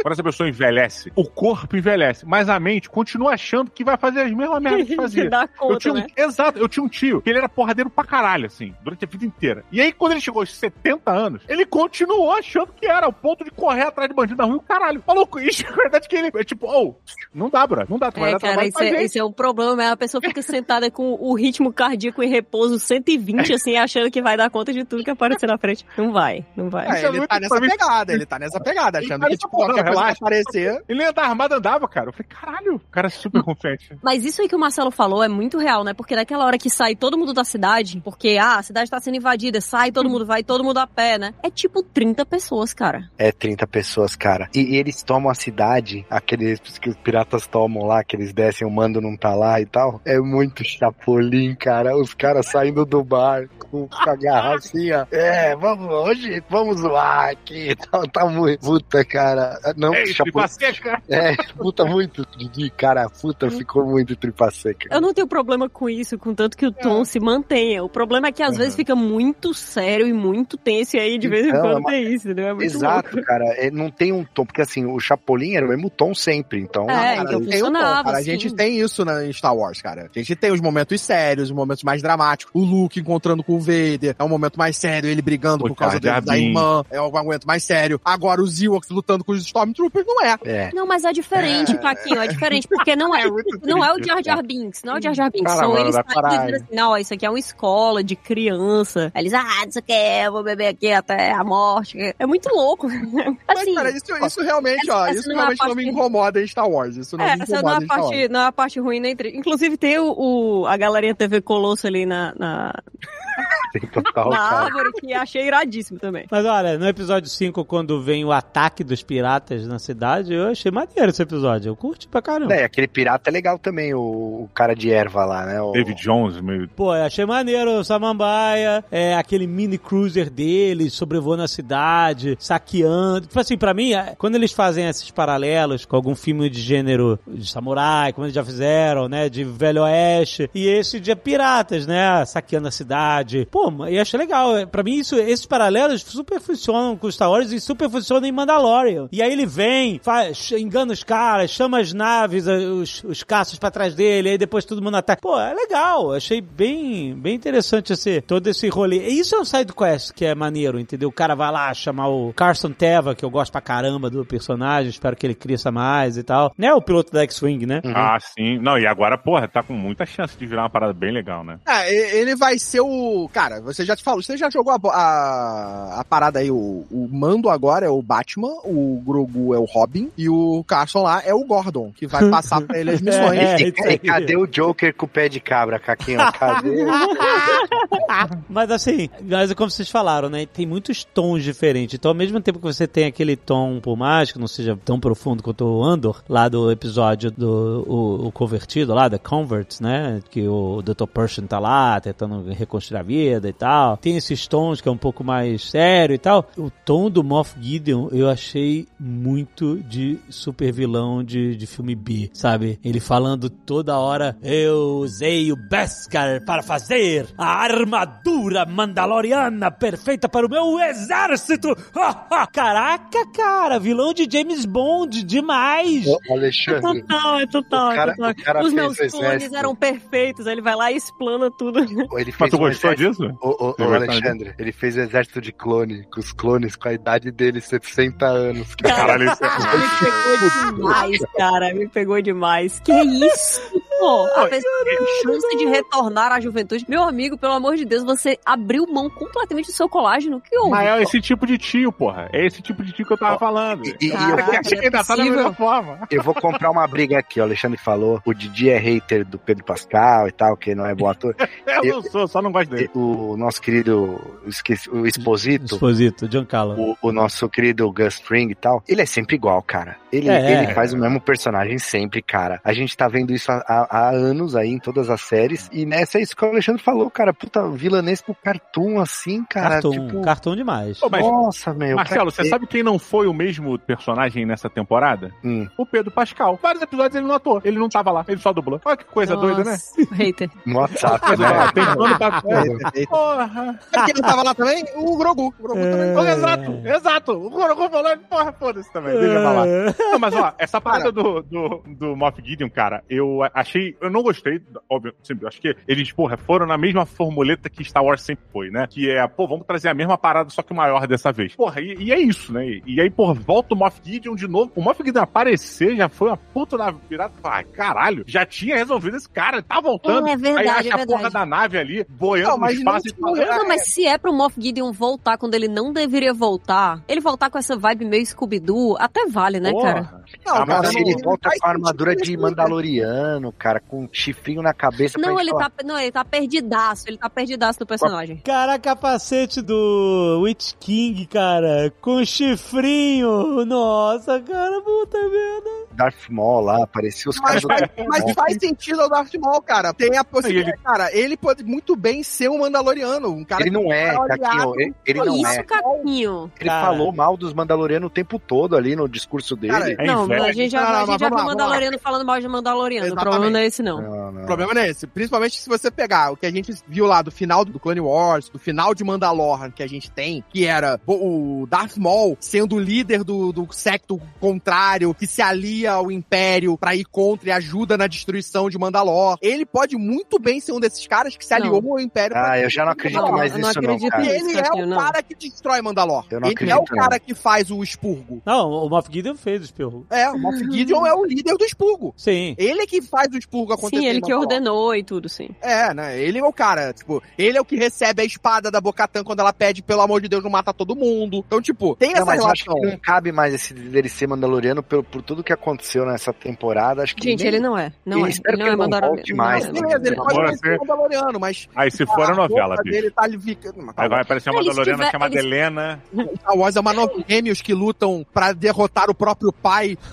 Quando 0.02 0.12
essa 0.12 0.22
pessoa 0.22 0.48
envelhece, 0.48 1.12
o 1.14 1.24
corpo 1.24 1.76
envelhece, 1.76 2.26
mas 2.26 2.48
a 2.48 2.58
mente 2.58 2.90
continua 2.90 3.34
achando 3.34 3.70
que 3.70 3.84
vai 3.84 3.96
fazer 3.96 4.22
as 4.22 4.32
mesmas 4.32 4.60
merdas 4.60 4.88
que 4.88 4.96
fazia. 4.96 5.30
Dá 5.30 5.42
Eu 5.42 5.48
conta, 5.56 5.78
tinha 5.78 5.94
um, 5.94 5.96
né? 5.96 6.06
Exato, 6.16 6.58
eu 6.58 6.68
tinha 6.68 6.82
um 6.82 6.88
tio 6.88 7.22
que 7.22 7.30
ele 7.30 7.38
era 7.38 7.48
porradeiro 7.48 7.88
pra 7.88 8.04
caralho, 8.04 8.46
assim, 8.46 8.74
durante 8.82 9.04
a 9.04 9.08
vida 9.08 9.24
inteira. 9.24 9.64
E 9.70 9.80
aí, 9.80 9.92
quando 9.92 10.12
ele 10.12 10.20
chegou 10.20 10.40
aos 10.42 10.54
70 10.54 11.10
anos, 11.10 11.42
ele 11.48 11.64
continuou 11.64 12.32
achando 12.32 12.72
que 12.72 12.86
era, 12.86 13.06
ao 13.06 13.12
ponto 13.12 13.44
de 13.44 13.50
correr 13.50 13.82
atrás 13.82 14.08
de 14.08 14.14
bandido 14.14 14.38
na 14.38 14.44
rua, 14.44 14.54
e 14.54 14.58
o 14.58 14.60
caralho. 14.60 15.02
Maluco, 15.06 15.38
isso 15.38 15.64
é 15.68 15.72
verdade 15.72 16.08
que 16.12 16.16
ele 16.18 16.30
é 16.34 16.44
tipo, 16.44 16.66
oh, 16.66 16.94
não 17.34 17.48
dá, 17.48 17.66
bro, 17.66 17.84
não 17.88 17.98
dá, 17.98 18.12
tu 18.12 18.20
vai 18.20 18.30
É, 18.30 18.32
dar 18.34 18.40
cara, 18.40 18.70
pra 18.70 18.84
é, 18.86 19.04
esse 19.04 19.18
é 19.18 19.24
o 19.24 19.32
problema. 19.32 19.82
é 19.82 19.88
A 19.90 19.96
pessoa 19.96 20.20
fica 20.20 20.42
sentada 20.42 20.90
com 20.90 21.16
o 21.20 21.34
ritmo 21.34 21.72
cardíaco 21.72 22.22
em 22.22 22.28
repouso 22.28 22.78
120, 22.78 23.52
assim, 23.54 23.76
achando 23.76 24.10
que 24.10 24.22
vai 24.22 24.36
dar 24.36 24.50
conta 24.50 24.72
de 24.72 24.84
tudo 24.84 25.02
que 25.04 25.10
aparecer 25.10 25.46
na 25.46 25.58
frente. 25.58 25.84
Não 25.96 26.12
vai, 26.12 26.44
não 26.56 26.68
vai. 26.68 26.86
É, 26.86 26.96
Isso 26.96 27.06
é 27.06 27.08
ele 27.08 27.18
muito 27.18 27.30
tá 27.30 27.40
nessa 27.40 27.60
pegada, 27.60 28.12
ele 28.12 28.26
tá 28.26 28.38
nessa 28.38 28.60
pegada, 28.60 28.98
Ele 28.98 29.06
achando 29.06 29.20
tá 29.22 29.28
que, 29.28 29.36
tipo, 29.36 29.50
qualquer 29.50 29.84
coisa 29.84 29.90
relaxa. 29.90 30.18
aparecer. 30.20 30.82
Ele 30.88 31.02
ia 31.02 31.12
dar 31.12 31.24
armada 31.24 31.56
andava, 31.56 31.88
cara. 31.88 32.08
Eu 32.08 32.12
falei, 32.12 32.26
caralho, 32.28 32.74
o 32.76 32.80
cara 32.90 33.06
é 33.06 33.10
super 33.10 33.42
confiante. 33.44 33.96
Mas 34.02 34.24
isso 34.24 34.42
aí 34.42 34.48
que 34.48 34.56
o 34.56 34.58
Marcelo 34.58 34.90
falou 34.90 35.22
é 35.22 35.28
muito 35.28 35.58
real, 35.58 35.84
né? 35.84 35.94
Porque 35.94 36.14
naquela 36.14 36.44
hora 36.44 36.58
que 36.58 36.68
sai 36.70 36.94
todo 36.94 37.16
mundo 37.18 37.32
da 37.32 37.44
cidade, 37.44 38.00
porque 38.04 38.38
ah, 38.40 38.58
a 38.58 38.62
cidade 38.62 38.90
tá 38.90 39.00
sendo 39.00 39.16
invadida, 39.16 39.60
sai, 39.60 39.90
todo 39.90 40.08
mundo 40.08 40.26
vai, 40.26 40.42
todo 40.42 40.62
mundo 40.64 40.78
a 40.78 40.86
pé, 40.86 41.18
né? 41.18 41.34
É 41.42 41.50
tipo 41.50 41.82
30 41.82 42.24
pessoas, 42.26 42.72
cara. 42.74 43.10
É 43.18 43.32
30 43.32 43.66
pessoas, 43.66 44.14
cara. 44.16 44.48
E, 44.54 44.74
e 44.74 44.76
eles 44.76 45.02
tomam 45.02 45.30
a 45.30 45.34
cidade, 45.34 46.01
aqueles 46.10 46.60
que 46.80 46.88
os 46.90 46.96
piratas 46.96 47.46
tomam 47.46 47.84
lá, 47.86 48.02
que 48.04 48.16
eles 48.16 48.32
descem, 48.32 48.66
o 48.66 48.70
mando 48.70 49.00
não 49.00 49.16
tá 49.16 49.34
lá 49.34 49.60
e 49.60 49.66
tal. 49.66 50.00
É 50.04 50.18
muito 50.18 50.64
chapolim, 50.64 51.54
cara. 51.54 51.96
Os 51.96 52.14
caras 52.14 52.46
saindo 52.46 52.84
do 52.84 53.02
bar 53.02 53.48
com 53.58 53.88
a 53.90 54.14
garrafinha. 54.16 55.06
É, 55.10 55.54
vamos, 55.56 55.88
hoje 55.92 56.42
vamos 56.48 56.80
zoar 56.80 57.30
aqui. 57.30 57.74
Tá, 57.90 58.02
tá 58.12 58.26
muito. 58.26 58.60
Puta, 58.60 59.04
cara. 59.04 59.58
Não, 59.76 59.94
Ei, 59.94 60.06
chapolim. 60.08 60.32
tripa 60.32 60.48
seca. 60.48 61.02
É, 61.08 61.34
puta 61.56 61.84
muito, 61.84 62.26
Didi, 62.36 62.70
cara. 62.70 63.08
Puta, 63.08 63.50
ficou 63.50 63.84
muito 63.86 64.14
tripa 64.16 64.50
seca. 64.50 64.88
Eu 64.90 65.00
não 65.00 65.12
tenho 65.14 65.26
problema 65.26 65.68
com 65.68 65.88
isso, 65.88 66.18
contanto 66.18 66.56
que 66.56 66.66
o 66.66 66.72
tom 66.72 67.04
se 67.04 67.18
mantenha. 67.20 67.82
O 67.82 67.88
problema 67.88 68.28
é 68.28 68.32
que 68.32 68.42
às 68.42 68.52
Uhum. 68.52 68.58
vezes 68.58 68.76
fica 68.76 68.94
muito 68.94 69.54
sério 69.54 70.06
e 70.06 70.12
muito 70.12 70.56
tenso, 70.56 70.96
e 70.96 71.00
aí 71.00 71.18
de 71.18 71.28
vez 71.28 71.46
em 71.46 71.48
Então, 71.48 71.66
é 71.66 71.72
quando 71.72 71.84
tem 71.84 72.12
isso, 72.14 72.26
entendeu? 72.26 72.48
É 72.48 72.52
muito 72.54 72.64
Exato, 72.64 73.08
louco. 73.14 73.26
cara. 73.26 73.44
É, 73.56 73.70
não 73.70 73.90
tem 73.90 74.12
um 74.12 74.24
tom, 74.24 74.44
porque 74.44 74.60
assim, 74.62 74.84
o 74.84 74.98
Chapolin 75.00 75.54
era 75.56 75.64
o 75.66 75.68
mesmo 75.68 75.88
tom 75.96 76.14
sempre, 76.14 76.60
então. 76.60 76.84
É, 76.84 77.16
Cara, 77.16 77.22
então 77.22 77.44
tem 77.44 77.62
um 77.62 77.66
tom, 77.66 77.72
funcionava, 77.72 78.04
cara. 78.04 78.18
A 78.18 78.20
sim. 78.20 78.30
gente 78.30 78.54
tem 78.54 78.78
isso 78.78 79.04
na, 79.04 79.24
em 79.24 79.32
Star 79.32 79.56
Wars, 79.56 79.80
cara. 79.80 80.10
A 80.14 80.18
gente 80.18 80.34
tem 80.36 80.50
os 80.50 80.60
momentos 80.60 81.00
sérios, 81.00 81.50
os 81.50 81.56
momentos 81.56 81.82
mais 81.82 82.02
dramáticos. 82.02 82.52
O 82.54 82.64
Luke 82.64 82.98
encontrando 83.00 83.42
com 83.42 83.56
o 83.56 83.60
Vader 83.60 84.14
é 84.18 84.24
um 84.24 84.28
momento 84.28 84.58
mais 84.58 84.76
sério, 84.76 85.08
ele 85.08 85.22
brigando 85.22 85.64
O 85.64 85.68
por 85.68 85.76
causa 85.76 86.00
da, 86.00 86.38
irmã 86.38 86.84
é 86.90 87.00
um 87.00 87.10
momento 87.10 87.46
mais 87.46 87.62
sério. 87.64 88.00
Agora 88.04 88.42
os 88.42 88.60
Ewoks 88.60 88.90
lutando 88.90 89.24
com 89.24 89.32
os 89.32 89.44
Stormtroopers 89.44 90.06
não 90.06 90.24
é. 90.24 90.36
É. 90.44 90.70
Não, 90.74 90.86
mas 90.86 91.04
é 91.04 91.12
diferente, 91.12 91.76
Taquinho, 91.78 92.20
é 92.20 92.26
diferente, 92.26 92.66
porque 92.68 92.96
não 92.96 93.14
é, 93.14 93.22
É 93.22 93.30
não 93.62 93.84
é 93.84 93.92
o 93.92 94.02
Jar 94.02 94.22
Jar 94.22 94.42
Binks, 94.42 94.82
não 94.84 94.94
é 94.94 94.98
o 94.98 95.02
Jar 95.02 95.14
Jar 95.14 95.30
Binks, 95.30 95.52
Cara, 95.52 95.64
são 95.64 95.78
eles 95.78 95.94
dizendo 95.94 96.56
assim, 96.56 96.74
não, 96.74 96.96
isso 96.96 97.14
aqui 97.14 97.26
é 97.26 97.30
uma 97.30 97.38
escola 97.38 98.02
de 98.02 98.16
criança. 98.16 99.10
Aí 99.14 99.22
eles, 99.22 99.34
ah, 99.34 99.44
não 99.64 99.72
sei 99.72 99.80
o 99.80 99.84
que, 99.84 99.92
eu 99.92 100.32
vou 100.32 100.42
beber 100.42 100.68
aqui 100.68 100.92
até 100.92 101.32
a 101.32 101.44
morte. 101.44 102.14
É 102.18 102.26
muito 102.26 102.48
louco. 102.48 102.88
Assim, 103.48 103.74
Mas, 103.74 103.74
cara, 103.74 103.90
isso, 103.90 104.26
isso 104.26 104.42
realmente, 104.42 104.90
ó, 104.90 105.06
essa 105.06 105.20
isso 105.20 105.28
não 105.28 105.36
é 105.36 105.38
a 105.38 105.52
realmente 105.52 105.68
não 105.68 105.74
me 105.74 105.81
parte- 105.84 105.90
incomoda 105.98 106.40
em 106.42 106.46
Star 106.46 106.68
Wars. 106.68 106.96
Isso 106.96 107.16
não 107.16 107.24
é, 107.24 107.36
me 107.36 107.42
essa 107.42 107.52
não 107.52 107.56
é 107.56 107.60
incomoda 107.60 107.82
em 107.82 107.86
Star 107.86 107.98
Wars. 108.00 108.10
parte, 108.16 108.28
não 108.32 108.40
é 108.40 108.46
a 108.46 108.52
parte 108.52 108.80
ruim 108.80 109.00
nem 109.00 109.16
triste. 109.16 109.36
Inclusive 109.38 109.76
tem 109.76 109.98
o, 109.98 110.12
o- 110.16 110.66
a 110.66 110.76
galerinha 110.76 111.14
TV 111.14 111.40
Colosso 111.40 111.86
ali 111.86 112.04
na, 112.06 112.34
na, 112.38 112.72
Tem 113.72 113.80
total, 113.88 114.28
na 114.28 114.36
cara. 114.36 114.56
árvore 114.66 114.92
que 115.00 115.14
achei 115.14 115.46
iradíssimo 115.46 115.98
também. 115.98 116.26
Mas 116.30 116.44
olha, 116.44 116.78
no 116.78 116.86
episódio 116.86 117.26
5, 117.30 117.64
quando 117.64 118.02
vem 118.02 118.22
o 118.22 118.30
ataque 118.30 118.84
dos 118.84 119.02
piratas 119.02 119.66
na 119.66 119.78
cidade, 119.78 120.34
eu 120.34 120.48
achei 120.48 120.70
maneiro 120.70 121.08
esse 121.08 121.22
episódio. 121.22 121.70
Eu 121.70 121.76
curti 121.76 122.06
pra 122.06 122.20
caramba. 122.20 122.52
É, 122.52 122.64
aquele 122.64 122.86
pirata 122.86 123.30
é 123.30 123.32
legal 123.32 123.58
também, 123.58 123.94
o, 123.94 123.98
o 124.00 124.50
cara 124.52 124.74
de 124.74 124.90
erva 124.92 125.24
lá, 125.24 125.46
né? 125.46 125.58
O... 125.62 125.72
David 125.72 126.02
Jones, 126.02 126.38
meio. 126.42 126.68
Pô, 126.68 126.94
eu 126.94 127.04
achei 127.04 127.24
maneiro 127.24 127.70
o 127.78 127.82
Samambaia, 127.84 128.84
é, 128.90 129.14
aquele 129.14 129.46
mini 129.46 129.78
cruiser 129.78 130.28
dele 130.28 130.90
sobrevoando 130.90 131.42
a 131.42 131.48
cidade, 131.48 132.36
saqueando. 132.38 133.22
Tipo 133.22 133.40
assim, 133.40 133.56
pra 133.56 133.72
mim, 133.72 133.94
é, 133.94 134.14
quando 134.18 134.34
eles 134.34 134.52
fazem 134.52 134.86
esses 134.86 135.10
paralelos 135.10 135.71
com 135.84 135.96
algum 135.96 136.14
filme 136.14 136.48
de 136.48 136.60
gênero 136.60 137.18
de 137.26 137.48
samurai, 137.48 138.12
como 138.12 138.26
eles 138.26 138.34
já 138.34 138.44
fizeram, 138.44 139.08
né, 139.08 139.28
de 139.28 139.44
Velho 139.44 139.82
Oeste, 139.82 140.48
e 140.54 140.66
esse 140.66 140.98
de 141.00 141.14
piratas, 141.14 141.86
né, 141.86 142.24
saqueando 142.24 142.68
a 142.68 142.70
cidade. 142.70 143.46
Pô, 143.50 143.70
pô, 143.70 143.86
e 143.86 143.98
achei 143.98 144.18
legal. 144.18 144.56
É, 144.56 144.66
Pra 144.66 144.82
mim, 144.82 144.94
isso, 144.96 145.16
esses 145.16 145.46
paralelos 145.46 146.02
super 146.02 146.40
funcionam 146.40 146.96
com 146.96 147.10
Star 147.10 147.30
Wars 147.30 147.52
e 147.52 147.60
super 147.60 147.90
funcionam 147.90 148.26
em 148.26 148.32
Mandalorian. 148.32 149.08
E 149.12 149.22
aí 149.22 149.32
ele 149.32 149.46
vem, 149.46 150.00
faz, 150.02 150.50
engana 150.52 150.92
os 150.92 151.04
caras, 151.04 151.50
chama 151.50 151.80
as 151.80 151.92
naves, 151.92 152.46
os, 152.46 153.04
os 153.04 153.22
caças 153.22 153.58
pra 153.58 153.70
trás 153.70 153.94
dele, 153.94 154.30
aí 154.30 154.38
depois 154.38 154.64
todo 154.64 154.82
mundo 154.82 154.96
ataca. 154.96 155.20
Pô, 155.20 155.38
é 155.38 155.54
legal. 155.54 156.12
Achei 156.12 156.40
bem, 156.40 157.14
bem 157.14 157.34
interessante 157.34 157.92
esse, 157.92 158.20
todo 158.20 158.46
esse 158.46 158.68
rolê. 158.68 159.08
E 159.08 159.18
isso 159.18 159.34
é 159.34 159.40
um 159.40 159.44
side 159.44 159.72
quest 159.72 160.12
que 160.12 160.24
é 160.24 160.34
maneiro, 160.34 160.78
entendeu? 160.78 161.08
O 161.08 161.12
cara 161.12 161.34
vai 161.34 161.50
lá 161.50 161.72
chamar 161.74 162.08
o 162.08 162.32
Carson 162.32 162.70
Teva, 162.70 163.14
que 163.14 163.24
eu 163.24 163.30
gosto 163.30 163.52
pra 163.52 163.60
caramba 163.60 164.08
do 164.08 164.24
personagem, 164.24 164.90
espero 164.90 165.16
que 165.16 165.26
ele 165.26 165.34
mais 165.70 166.16
e 166.16 166.22
tal. 166.22 166.52
Né? 166.56 166.72
O 166.72 166.82
piloto 166.82 167.12
da 167.12 167.22
X-Wing, 167.22 167.66
né? 167.66 167.80
Ah, 167.84 168.18
sim. 168.20 168.58
Não, 168.58 168.78
e 168.78 168.86
agora, 168.86 169.16
porra, 169.16 169.46
tá 169.46 169.62
com 169.62 169.74
muita 169.74 170.06
chance 170.06 170.36
de 170.36 170.46
virar 170.46 170.62
uma 170.62 170.70
parada 170.70 170.92
bem 170.92 171.12
legal, 171.12 171.44
né? 171.44 171.58
Ah, 171.66 171.88
ele 171.88 172.34
vai 172.34 172.58
ser 172.58 172.80
o. 172.80 173.28
Cara, 173.32 173.60
você 173.60 173.84
já 173.84 173.94
te 173.96 174.02
falou, 174.02 174.22
você 174.22 174.36
já 174.36 174.50
jogou 174.50 174.72
a, 174.72 174.78
a, 174.90 176.00
a 176.00 176.04
parada 176.04 176.38
aí, 176.38 176.50
o, 176.50 176.86
o 176.90 177.08
mando 177.10 177.48
agora 177.50 177.86
é 177.86 177.88
o 177.88 178.02
Batman, 178.02 178.52
o 178.64 179.02
Grogu 179.04 179.54
é 179.54 179.58
o 179.58 179.64
Robin 179.64 180.10
e 180.16 180.28
o 180.28 180.64
Carson 180.64 181.02
lá 181.02 181.22
é 181.24 181.34
o 181.34 181.44
Gordon, 181.44 181.92
que 181.94 182.06
vai 182.06 182.28
passar 182.28 182.60
pra 182.62 182.78
ele 182.78 182.90
as 182.90 183.00
missões. 183.02 183.38
É, 183.38 183.54
aí. 183.54 183.72
e 183.94 183.98
cadê 183.98 184.36
o 184.36 184.46
Joker 184.46 184.94
com 184.94 185.06
o 185.06 185.08
pé 185.08 185.28
de 185.28 185.40
cabra, 185.40 185.78
Caquinho? 185.78 186.18
Cadê? 186.32 186.84
Mas 188.48 188.70
assim, 188.70 189.08
mas 189.22 189.50
é 189.50 189.54
como 189.54 189.70
vocês 189.70 189.90
falaram, 189.90 190.28
né? 190.28 190.46
Tem 190.46 190.66
muitos 190.66 191.04
tons 191.04 191.42
diferentes. 191.42 191.94
Então, 191.94 192.10
ao 192.10 192.14
mesmo 192.14 192.40
tempo 192.40 192.58
que 192.58 192.64
você 192.64 192.86
tem 192.86 193.06
aquele 193.06 193.36
tom, 193.36 193.80
por 193.80 193.96
mais 193.96 194.30
que 194.30 194.38
não 194.38 194.46
seja 194.46 194.78
tão 194.84 195.00
profundo 195.00 195.42
quanto 195.52 195.66
o 195.66 195.84
Andor, 195.84 196.22
lá 196.28 196.48
do 196.48 196.70
episódio 196.70 197.30
do 197.30 197.84
o, 197.86 198.28
o 198.28 198.32
convertido 198.32 198.94
lá, 198.94 199.08
da 199.08 199.18
Converts, 199.18 199.80
né? 199.80 200.20
Que 200.30 200.48
o 200.48 200.80
Dr. 200.82 201.06
Pershing 201.06 201.46
tá 201.46 201.58
lá 201.58 202.00
tentando 202.00 202.50
reconstruir 202.50 202.98
a 202.98 203.02
vida 203.02 203.48
e 203.48 203.52
tal. 203.52 203.96
Tem 203.98 204.16
esses 204.16 204.46
tons 204.46 204.80
que 204.80 204.88
é 204.88 204.92
um 204.92 204.96
pouco 204.96 205.22
mais 205.22 205.70
sério 205.70 206.14
e 206.14 206.18
tal. 206.18 206.48
O 206.56 206.70
tom 206.70 207.10
do 207.10 207.22
Moff 207.22 207.54
Gideon 207.60 208.08
eu 208.12 208.28
achei 208.28 208.88
muito 208.98 209.78
de 209.82 210.18
super 210.30 210.72
vilão 210.72 211.22
de, 211.22 211.54
de 211.54 211.66
filme 211.66 211.94
B, 211.94 212.30
sabe? 212.32 212.80
Ele 212.82 213.00
falando 213.00 213.50
toda 213.50 213.98
hora, 213.98 214.36
eu 214.42 215.00
usei 215.00 215.52
o 215.52 215.56
Beskar 215.56 216.44
para 216.44 216.62
fazer 216.62 217.26
a 217.36 217.62
armadura 217.62 218.64
mandaloriana 218.64 219.70
perfeita 219.70 220.28
para 220.28 220.46
o 220.46 220.50
meu 220.50 220.80
exército. 220.80 221.76
Caraca, 222.52 223.26
cara, 223.34 223.78
vilão 223.78 224.14
de 224.14 224.26
James 224.30 224.64
Bond 224.64 225.22
demais. 225.32 226.06
Ô, 226.06 226.18
Alexandre, 226.32 227.02
Total, 227.02 227.40
é 227.40 227.46
total, 227.46 227.90
O 227.90 227.94
cara- 227.94 228.12
é 228.12 228.14
total. 228.14 228.30
o 228.30 228.34
cara 228.44 228.64
Os 228.64 228.72
meus 228.72 228.92
o 228.92 228.96
clones 228.96 229.12
exército. 229.28 229.56
eram 229.56 229.74
perfeitos, 229.74 230.46
aí 230.46 230.54
ele 230.54 230.62
vai 230.62 230.76
lá 230.76 230.92
e 230.92 230.96
explana 230.96 231.50
tudo. 231.50 231.80
ele 231.80 232.32
fez 232.32 232.36
Mas 232.38 232.50
tu 232.50 232.56
um 232.56 232.60
gostou 232.60 232.92
exército- 232.92 233.26
disso? 233.26 233.38
Ô, 233.40 233.48
ô, 233.48 233.66
gostou 233.68 233.94
Alexandre, 233.94 234.54
ele 234.58 234.72
fez 234.72 234.96
o 234.96 235.00
exército 235.00 235.40
de 235.40 235.52
clone, 235.52 236.04
com 236.12 236.20
os 236.20 236.32
clones 236.32 236.76
com 236.76 236.88
a 236.88 236.92
idade 236.92 237.30
dele, 237.30 237.60
60 237.60 238.26
anos. 238.26 238.74
cara. 238.74 238.94
Caralho, 238.94 239.32
isso 239.32 239.44
é... 239.44 239.48
Me 239.48 239.88
pegou 240.00 240.72
demais, 240.76 241.18
cara. 241.36 241.74
Me 241.74 241.88
pegou 241.88 242.22
demais. 242.22 242.80
Que 242.84 242.92
isso? 242.92 243.60
Pô, 244.02 244.24
a 244.26 244.48
pessoa 244.48 244.84
tem 244.84 244.98
chance 245.22 245.56
de 245.56 245.64
retornar 245.66 246.32
à 246.32 246.40
juventude. 246.40 246.84
Meu 246.88 247.02
amigo, 247.04 247.38
pelo 247.38 247.52
amor 247.52 247.76
de 247.76 247.84
Deus, 247.84 248.02
você 248.02 248.36
abriu 248.44 248.84
mão 248.86 249.08
completamente 249.08 249.66
do 249.66 249.72
seu 249.72 249.88
colágeno. 249.88 250.40
Que 250.40 250.56
houve? 250.58 250.70
Mas 250.70 250.88
é 250.88 251.02
esse 251.02 251.20
tipo 251.20 251.46
de 251.46 251.56
tio, 251.56 251.92
porra. 251.92 252.28
É 252.32 252.44
esse 252.44 252.60
tipo 252.60 252.82
de 252.82 252.92
tio 252.92 253.06
que 253.06 253.12
eu 253.12 253.18
tava 253.18 253.38
falando. 253.38 253.86
e- 253.86 253.96
e- 254.00 254.08
Eu 254.10 254.16
Caraca, 254.16 254.58
achei 254.60 254.78
que 254.78 254.84
ainda 254.86 254.98
tá 255.04 255.14
da 255.14 255.16
possível. 255.22 255.36
mesma 255.36 255.52
forma. 255.54 255.98
Eu 256.10 256.22
vou 256.22 256.34
comprar 256.34 256.70
uma 256.70 256.86
briga 256.86 257.18
aqui, 257.18 257.38
o 257.40 257.44
Alexandre 257.44 257.78
falou. 257.78 258.20
O 258.26 258.34
Didi 258.34 258.70
é 258.70 258.78
hater 258.78 259.24
do 259.24 259.38
Pedro 259.38 259.64
Pascal 259.64 260.26
e 260.28 260.32
tal, 260.32 260.56
que 260.56 260.74
não 260.74 260.84
é 260.86 260.94
bom 260.94 261.08
ator. 261.08 261.34
Eu 261.66 261.82
Eu- 261.84 261.94
não 261.96 262.02
sou, 262.02 262.26
só 262.26 262.42
não 262.42 262.50
gosto 262.50 262.70
dele. 262.70 262.90
O 262.94 263.36
nosso 263.36 263.60
querido, 263.62 264.18
esqueci, 264.46 264.90
o 264.90 265.06
Exposito, 265.06 265.74
Exposito, 265.74 266.30
Giancarlo. 266.30 266.74
o, 267.02 267.08
o 267.08 267.12
nosso 267.12 267.48
querido 267.48 267.90
Gus 267.92 268.18
Fring 268.20 268.50
e 268.50 268.54
tal, 268.54 268.82
ele 268.88 269.02
é 269.02 269.06
sempre 269.06 269.36
igual, 269.36 269.62
cara. 269.62 269.96
Ele, 270.12 270.28
É. 270.28 270.62
ele 270.64 270.74
faz 270.74 270.92
o 270.92 270.98
mesmo 270.98 271.20
personagem 271.20 271.78
sempre, 271.78 272.20
cara. 272.22 272.60
A 272.64 272.72
gente 272.72 272.96
tá 272.96 273.08
vendo 273.08 273.32
isso 273.32 273.50
há, 273.50 273.86
há- 273.92 274.10
anos 274.10 274.56
aí 274.56 274.70
em 274.70 274.78
todas 274.78 275.10
as 275.10 275.20
séries. 275.20 275.68
E 275.72 275.84
nessa 275.84 276.18
é 276.18 276.22
isso 276.22 276.34
que 276.36 276.44
o 276.44 276.48
Alexandre 276.48 276.82
falou, 276.82 277.10
cara. 277.10 277.32
Puta, 277.34 277.68
vilanesco 277.68 278.34
cartoon 278.42 278.98
assim, 279.00 279.44
cara. 279.44 279.70
Cartoon, 279.74 279.90
tipo, 280.08 280.22
cartoon 280.22 280.56
demais. 280.56 280.98
Pô, 281.00 281.08
mas, 281.10 281.22
nossa, 281.24 281.72
meu. 281.74 281.96
Marcelo, 281.96 282.30
você 282.30 282.44
sabe 282.44 282.66
quem 282.66 282.82
não 282.82 282.98
foi 282.98 283.26
o 283.26 283.34
mesmo 283.34 283.78
personagem 283.78 284.46
nessa 284.46 284.68
temporada? 284.70 285.30
Hum, 285.44 285.66
O 285.78 285.84
Pedro 285.86 286.10
Pascal. 286.10 286.58
Vários 286.62 286.82
episódios 286.82 287.14
ele 287.16 287.26
não 287.26 287.34
atuou. 287.34 287.60
Ele 287.64 287.78
não 287.78 287.88
tava 287.88 288.10
lá. 288.10 288.24
Ele 288.28 288.40
só 288.40 288.52
dublou. 288.52 288.80
Olha 288.84 288.96
que 288.96 289.04
coisa 289.04 289.36
doida, 289.36 289.64
né? 289.64 289.72
Nossa, 289.72 289.94
Hater. 290.14 290.50
no 290.66 290.78
WhatsApp, 290.78 291.36
né? 291.36 291.46
é, 291.68 291.72
tem 291.72 291.84
pano 291.84 292.18
pra 292.18 292.42
É, 292.62 292.64
perfeito. 292.78 293.08
Porra. 293.10 293.78
Sabe 293.92 294.12
quem 294.12 294.22
não 294.22 294.28
tava 294.28 294.42
lá 294.42 294.54
também? 294.54 294.84
O 294.96 295.16
Grogu. 295.16 295.54
O 295.58 295.62
Grogu 295.62 295.80
também. 295.80 296.14
Pô, 296.14 296.22
Exato, 296.24 296.72
exato. 296.86 297.32
O 297.32 297.50
Gorogô 297.50 297.88
falou, 297.90 298.16
porra, 298.30 298.52
foda-se 298.52 298.92
também. 298.92 299.12
Deixa 299.18 299.34
eu 299.34 299.42
falar. 299.42 299.66
Não, 300.12 300.18
mas 300.18 300.34
ó, 300.34 300.54
essa 300.58 300.80
parada 300.80 301.10
do, 301.12 301.42
do, 301.42 301.82
do 301.86 302.16
Moff 302.16 302.40
Gideon, 302.42 302.68
cara, 302.70 303.02
eu 303.08 303.40
achei. 303.54 303.81
Eu 304.00 304.10
não 304.10 304.22
gostei, 304.22 304.60
óbvio, 304.88 305.14
sempre. 305.22 305.46
Acho 305.46 305.60
que 305.60 305.74
eles, 305.86 306.10
porra, 306.12 306.36
foram 306.36 306.66
na 306.66 306.78
mesma 306.78 307.04
formuleta 307.06 307.68
que 307.68 307.84
Star 307.84 308.04
Wars 308.04 308.22
sempre 308.22 308.44
foi, 308.52 308.70
né? 308.70 308.86
Que 308.88 309.10
é, 309.10 309.26
pô, 309.26 309.46
vamos 309.46 309.66
trazer 309.66 309.88
a 309.88 309.94
mesma 309.94 310.16
parada, 310.18 310.50
só 310.50 310.62
que 310.62 310.72
maior 310.74 311.06
dessa 311.06 311.32
vez. 311.32 311.54
Porra, 311.54 311.80
e, 311.80 311.94
e 311.98 312.12
é 312.12 312.18
isso, 312.18 312.52
né? 312.52 312.66
E, 312.66 312.82
e 312.86 313.00
aí, 313.00 313.10
porra, 313.10 313.34
volta 313.34 313.74
o 313.74 313.76
Moff 313.78 314.00
Gideon 314.02 314.34
de 314.34 314.46
novo. 314.48 314.72
O 314.76 314.82
Moff 314.82 315.02
Gideon 315.04 315.22
aparecer 315.22 315.96
já 315.96 316.08
foi 316.08 316.28
uma 316.28 316.36
puta 316.36 316.76
nave 316.76 316.98
pirata. 317.08 317.32
Ai, 317.44 317.64
caralho, 317.64 318.24
já 318.26 318.44
tinha 318.46 318.76
resolvido 318.76 319.16
esse 319.16 319.28
cara, 319.28 319.62
tá 319.62 319.80
voltando. 319.80 320.26
É 320.28 320.36
verdade, 320.36 320.68
aí 320.68 320.68
acha 320.68 320.88
é 320.98 321.02
a 321.02 321.06
porra 321.06 321.30
da 321.30 321.44
nave 321.46 321.78
ali, 321.78 322.06
boiando 322.08 322.48
Não, 322.50 322.54
no 322.56 322.60
mas 322.60 322.78
espaço 322.78 323.06
não 323.18 323.32
e 323.34 323.36
fala, 323.44 323.58
Não, 323.58 323.68
mas 323.68 323.86
se 323.86 324.06
é 324.06 324.16
pro 324.18 324.32
Moff 324.32 324.60
Gideon 324.60 324.92
voltar 324.92 325.36
quando 325.38 325.54
ele 325.54 325.68
não 325.68 325.92
deveria 325.92 326.32
voltar, 326.32 327.02
ele 327.08 327.20
voltar 327.20 327.50
com 327.50 327.58
essa 327.58 327.76
vibe 327.76 328.04
meio 328.04 328.24
Scooby-Doo, 328.26 328.96
até 328.98 329.26
vale, 329.26 329.60
né, 329.60 329.70
porra. 329.70 329.92
cara? 329.94 330.22
Não, 330.46 330.54
Ah, 330.54 330.66
mas 330.66 330.76
cara, 330.76 330.86
se 330.88 330.98
ele 330.98 331.12
não 331.14 331.18
volta 331.24 331.50
com 331.60 331.66
a 331.66 331.70
armadura 331.70 332.16
de 332.16 332.32
isso, 332.32 332.40
Mandaloriano, 332.42 333.52
cara, 333.52 333.71
com 333.80 334.04
um 334.04 334.08
chifrinho 334.12 334.62
na 334.62 334.72
cabeça. 334.74 335.18
Não, 335.18 335.38
ele 335.40 335.50
falar, 335.50 335.70
tá, 335.70 335.84
não, 335.84 335.98
ele 335.98 336.12
tá 336.12 336.24
perdidaço, 336.24 337.04
ele 337.08 337.18
tá 337.18 337.28
perdidaço 337.30 337.78
do 337.78 337.86
personagem. 337.86 338.36
Cara, 338.44 338.78
capacete 338.78 339.60
do 339.62 340.40
Witch 340.42 340.72
King, 340.80 341.26
cara, 341.26 341.92
com 342.00 342.24
chifrinho. 342.24 343.64
Nossa, 343.64 344.40
cara, 344.40 344.80
puta 344.80 345.18
merda. 345.18 345.70
Darth 345.92 346.28
Maul 346.30 346.60
lá, 346.62 346.84
aparecia 346.84 347.28
os 347.30 347.38
Mas, 347.38 347.64
caras 347.64 347.88
faz, 347.94 348.06
mas 348.08 348.22
Maul. 348.22 348.34
faz 348.34 348.56
sentido 348.58 349.00
ao 349.02 349.10
Darth 349.10 349.34
Maul, 349.38 349.60
cara. 349.62 349.92
Tem 349.92 350.16
a 350.16 350.24
possibilidade, 350.24 350.74
Ele- 350.76 350.82
cara. 350.82 351.10
Ele 351.16 351.36
pode 351.36 351.62
muito 351.64 351.94
bem 351.94 352.22
ser 352.22 352.48
um 352.48 352.58
Mandaloriano. 352.58 353.28
Um 353.28 353.44
cara 353.44 353.62
Ele 353.62 353.70
não 353.70 353.92
é, 353.92 354.12
cara 354.14 354.38
Caquinho, 354.38 354.80
ele, 354.80 354.94
ele 355.04 355.18
não 355.20 355.36
isso, 355.36 355.46
é. 355.60 355.62
Caquinho. 355.62 356.50
Ele 356.58 356.68
Cara. 356.70 356.86
falou 356.86 357.12
mal 357.12 357.36
dos 357.36 357.52
Mandalorianos 357.52 358.06
o 358.06 358.10
tempo 358.10 358.38
todo 358.38 358.74
ali 358.76 358.96
no 358.96 359.08
discurso 359.08 359.54
dele. 359.54 359.72
Cara, 359.72 359.90
É 359.92 360.06
não, 360.06 360.24
inveja. 360.24 360.44
a 360.44 360.52
gente 360.52 360.70
já, 360.70 360.80
Não, 360.82 360.88
não, 360.92 360.96
a 360.98 361.06
gente 361.06 361.20
já 361.20 361.28
viu 361.28 361.36
lá, 361.38 361.44
Mandaloriano 361.44 361.98
falando 361.98 362.24
mal 362.24 362.40
de 362.40 362.48
Mandaloriano. 362.48 363.04
O 363.04 363.08
Exatamente. 363.08 363.30
problema 363.30 363.50
não 363.52 363.60
é 363.60 363.61
esse, 363.66 363.82
não. 363.82 364.00
Não, 364.00 364.32
não. 364.32 364.42
O 364.42 364.46
problema 364.46 364.74
não 364.74 364.82
é 364.82 364.88
esse. 364.88 365.06
Principalmente 365.06 365.60
se 365.60 365.68
você 365.68 365.90
pegar 365.90 366.32
o 366.32 366.36
que 366.36 366.46
a 366.46 366.50
gente 366.50 366.72
viu 366.86 367.06
lá 367.06 367.22
do 367.22 367.30
final 367.30 367.64
do 367.64 367.78
Clone 367.78 368.00
Wars, 368.00 368.48
do 368.48 368.58
final 368.58 368.94
de 368.94 369.04
Mandalorian 369.04 369.70
que 369.70 369.82
a 369.82 369.86
gente 369.86 370.10
tem, 370.10 370.44
que 370.50 370.64
era 370.66 371.00
o 371.06 371.66
Darth 371.68 371.96
Maul 371.96 372.36
sendo 372.40 372.76
o 372.76 372.78
líder 372.78 373.24
do, 373.24 373.52
do 373.52 373.66
secto 373.72 374.20
contrário, 374.40 375.14
que 375.14 375.26
se 375.26 375.40
alia 375.42 375.92
ao 375.92 376.10
Império 376.10 376.76
pra 376.76 376.94
ir 376.94 377.04
contra 377.04 377.48
e 377.48 377.52
ajuda 377.52 377.96
na 377.96 378.06
destruição 378.06 378.68
de 378.68 378.78
Mandalor. 378.78 379.38
Ele 379.40 379.64
pode 379.64 379.96
muito 379.96 380.38
bem 380.38 380.60
ser 380.60 380.72
um 380.72 380.80
desses 380.80 381.06
caras 381.06 381.36
que 381.36 381.44
se 381.44 381.58
Não. 381.58 381.66
aliou 381.66 381.92
ao 381.92 382.00
Império 382.00 382.36
Ah, 382.36 382.58
eu 382.58 382.68
já 382.70 382.84
não 382.84 382.92
acredito 382.92 383.20
Não, 383.22 383.32
mais 383.32 383.52
não 383.52 383.58
nisso 383.58 383.80
não, 383.80 383.82
acredito 383.82 384.10
cara. 384.10 384.24
E 384.24 384.28
ele 384.28 384.58
é 384.58 384.72
o 384.72 384.86
não. 384.86 384.98
cara 384.98 385.22
que 385.22 385.34
destrói 385.34 385.80
Mandalor. 385.82 386.26
Eu 386.30 386.40
não 386.40 386.48
ele 386.48 386.54
é 386.70 386.72
acredito, 386.72 386.92
o 386.92 386.96
cara 386.96 387.16
não. 387.16 387.20
que 387.20 387.34
faz 387.34 387.70
o 387.70 387.82
expurgo. 387.82 388.42
Não, 388.44 388.70
o 388.70 388.88
Moff 388.88 389.08
Gideon 389.12 389.34
fez 389.36 389.60
o 389.62 389.64
espirro. 389.64 390.06
É, 390.10 390.28
o 390.30 390.38
Moff 390.38 390.58
Gideon 390.58 391.06
é 391.06 391.14
o 391.14 391.24
líder 391.24 391.56
do 391.56 391.64
expurgo. 391.64 392.14
Sim. 392.16 392.54
Ele 392.58 392.82
é 392.82 392.86
que 392.86 393.00
faz 393.02 393.28
o 393.32 393.38
expurgo 393.42 393.72
acontecer. 393.72 394.02
Sim, 394.02 394.08
ele 394.08 394.20
que 394.20 394.32
ordenou 394.34 394.94
e 394.94 395.02
tudo, 395.04 395.28
sim. 395.28 395.50
É, 395.60 395.92
né? 395.94 396.18
Ele 396.20 396.38
é 396.38 396.44
o 396.44 396.52
cara, 396.52 396.92
tipo, 396.92 397.22
ele 397.36 397.58
é 397.58 397.60
o 397.60 397.64
que 397.64 397.76
recebe 397.76 398.22
a 398.22 398.24
espada 398.24 398.70
da 398.70 398.80
Bocatan 398.80 399.22
quando 399.24 399.40
ela 399.40 399.52
pede, 399.52 399.82
pelo 399.82 400.00
amor 400.00 400.20
de 400.20 400.28
Deus, 400.28 400.42
não 400.42 400.50
mata 400.50 400.72
todo 400.72 400.94
mundo. 400.96 401.42
Então, 401.46 401.60
tipo, 401.60 401.94
tem 401.96 402.10
Não, 402.10 402.16
essa 402.18 402.24
mas 402.26 402.40
eu 402.40 402.46
acho 402.46 402.64
relação. 402.64 402.82
que 402.82 402.90
não 402.92 402.98
cabe 402.98 403.32
mais 403.32 403.54
esse 403.54 403.74
dele 403.74 404.08
ser 404.08 404.26
Mandaloriano 404.26 404.82
por, 404.82 405.02
por 405.04 405.22
tudo 405.22 405.42
que 405.44 405.52
aconteceu 405.52 406.04
nessa 406.06 406.32
temporada. 406.32 407.02
Acho 407.02 407.14
que 407.16 407.22
Gente, 407.28 407.40
nem- 407.40 407.48
ele 407.48 407.60
não 407.60 407.76
é. 407.76 407.92
Não 408.06 408.20
E 408.20 408.26
é. 408.26 408.30
espero 408.30 408.56
Ele 408.56 408.62
que 408.62 408.62
não 408.62 408.66
é 408.66 408.70
ele 408.70 408.76
não 408.76 408.84
Mandaloriano. 408.84 409.16
volte 409.16 409.34
mais, 409.34 409.64
Não, 409.66 409.72
né? 409.72 409.80
Beleza, 409.80 410.06
ele 410.08 410.16
não. 410.16 410.24
pode 410.26 410.58
ser 410.58 410.58
você- 410.58 410.78
Mandaloriano, 410.78 411.40
mas 411.40 411.68
Aí 411.74 411.90
se 411.90 412.06
for 412.06 412.30
a 412.30 412.34
novela, 412.34 412.76
bicho. 412.82 412.94
dele 412.96 413.10
tá 413.10 413.22
ali 413.24 413.38
ficando... 413.38 413.92
Aí 413.96 414.08
vai 414.08 414.20
aparecer 414.22 414.50
uma 414.50 414.60
Mandaloriana 414.62 415.10
chamada 415.10 415.38
Helena. 415.38 416.02
Star 416.40 416.56
Wars 416.56 416.76
é 416.76 416.80
uma 416.80 416.92
nova 416.92 417.12
gêmeos 417.28 417.60
que 417.60 417.74
lutam 417.74 418.24
pra 418.32 418.52
derrotar 418.52 419.10
o 419.10 419.14
próprio 419.14 419.52
pai. 419.52 419.96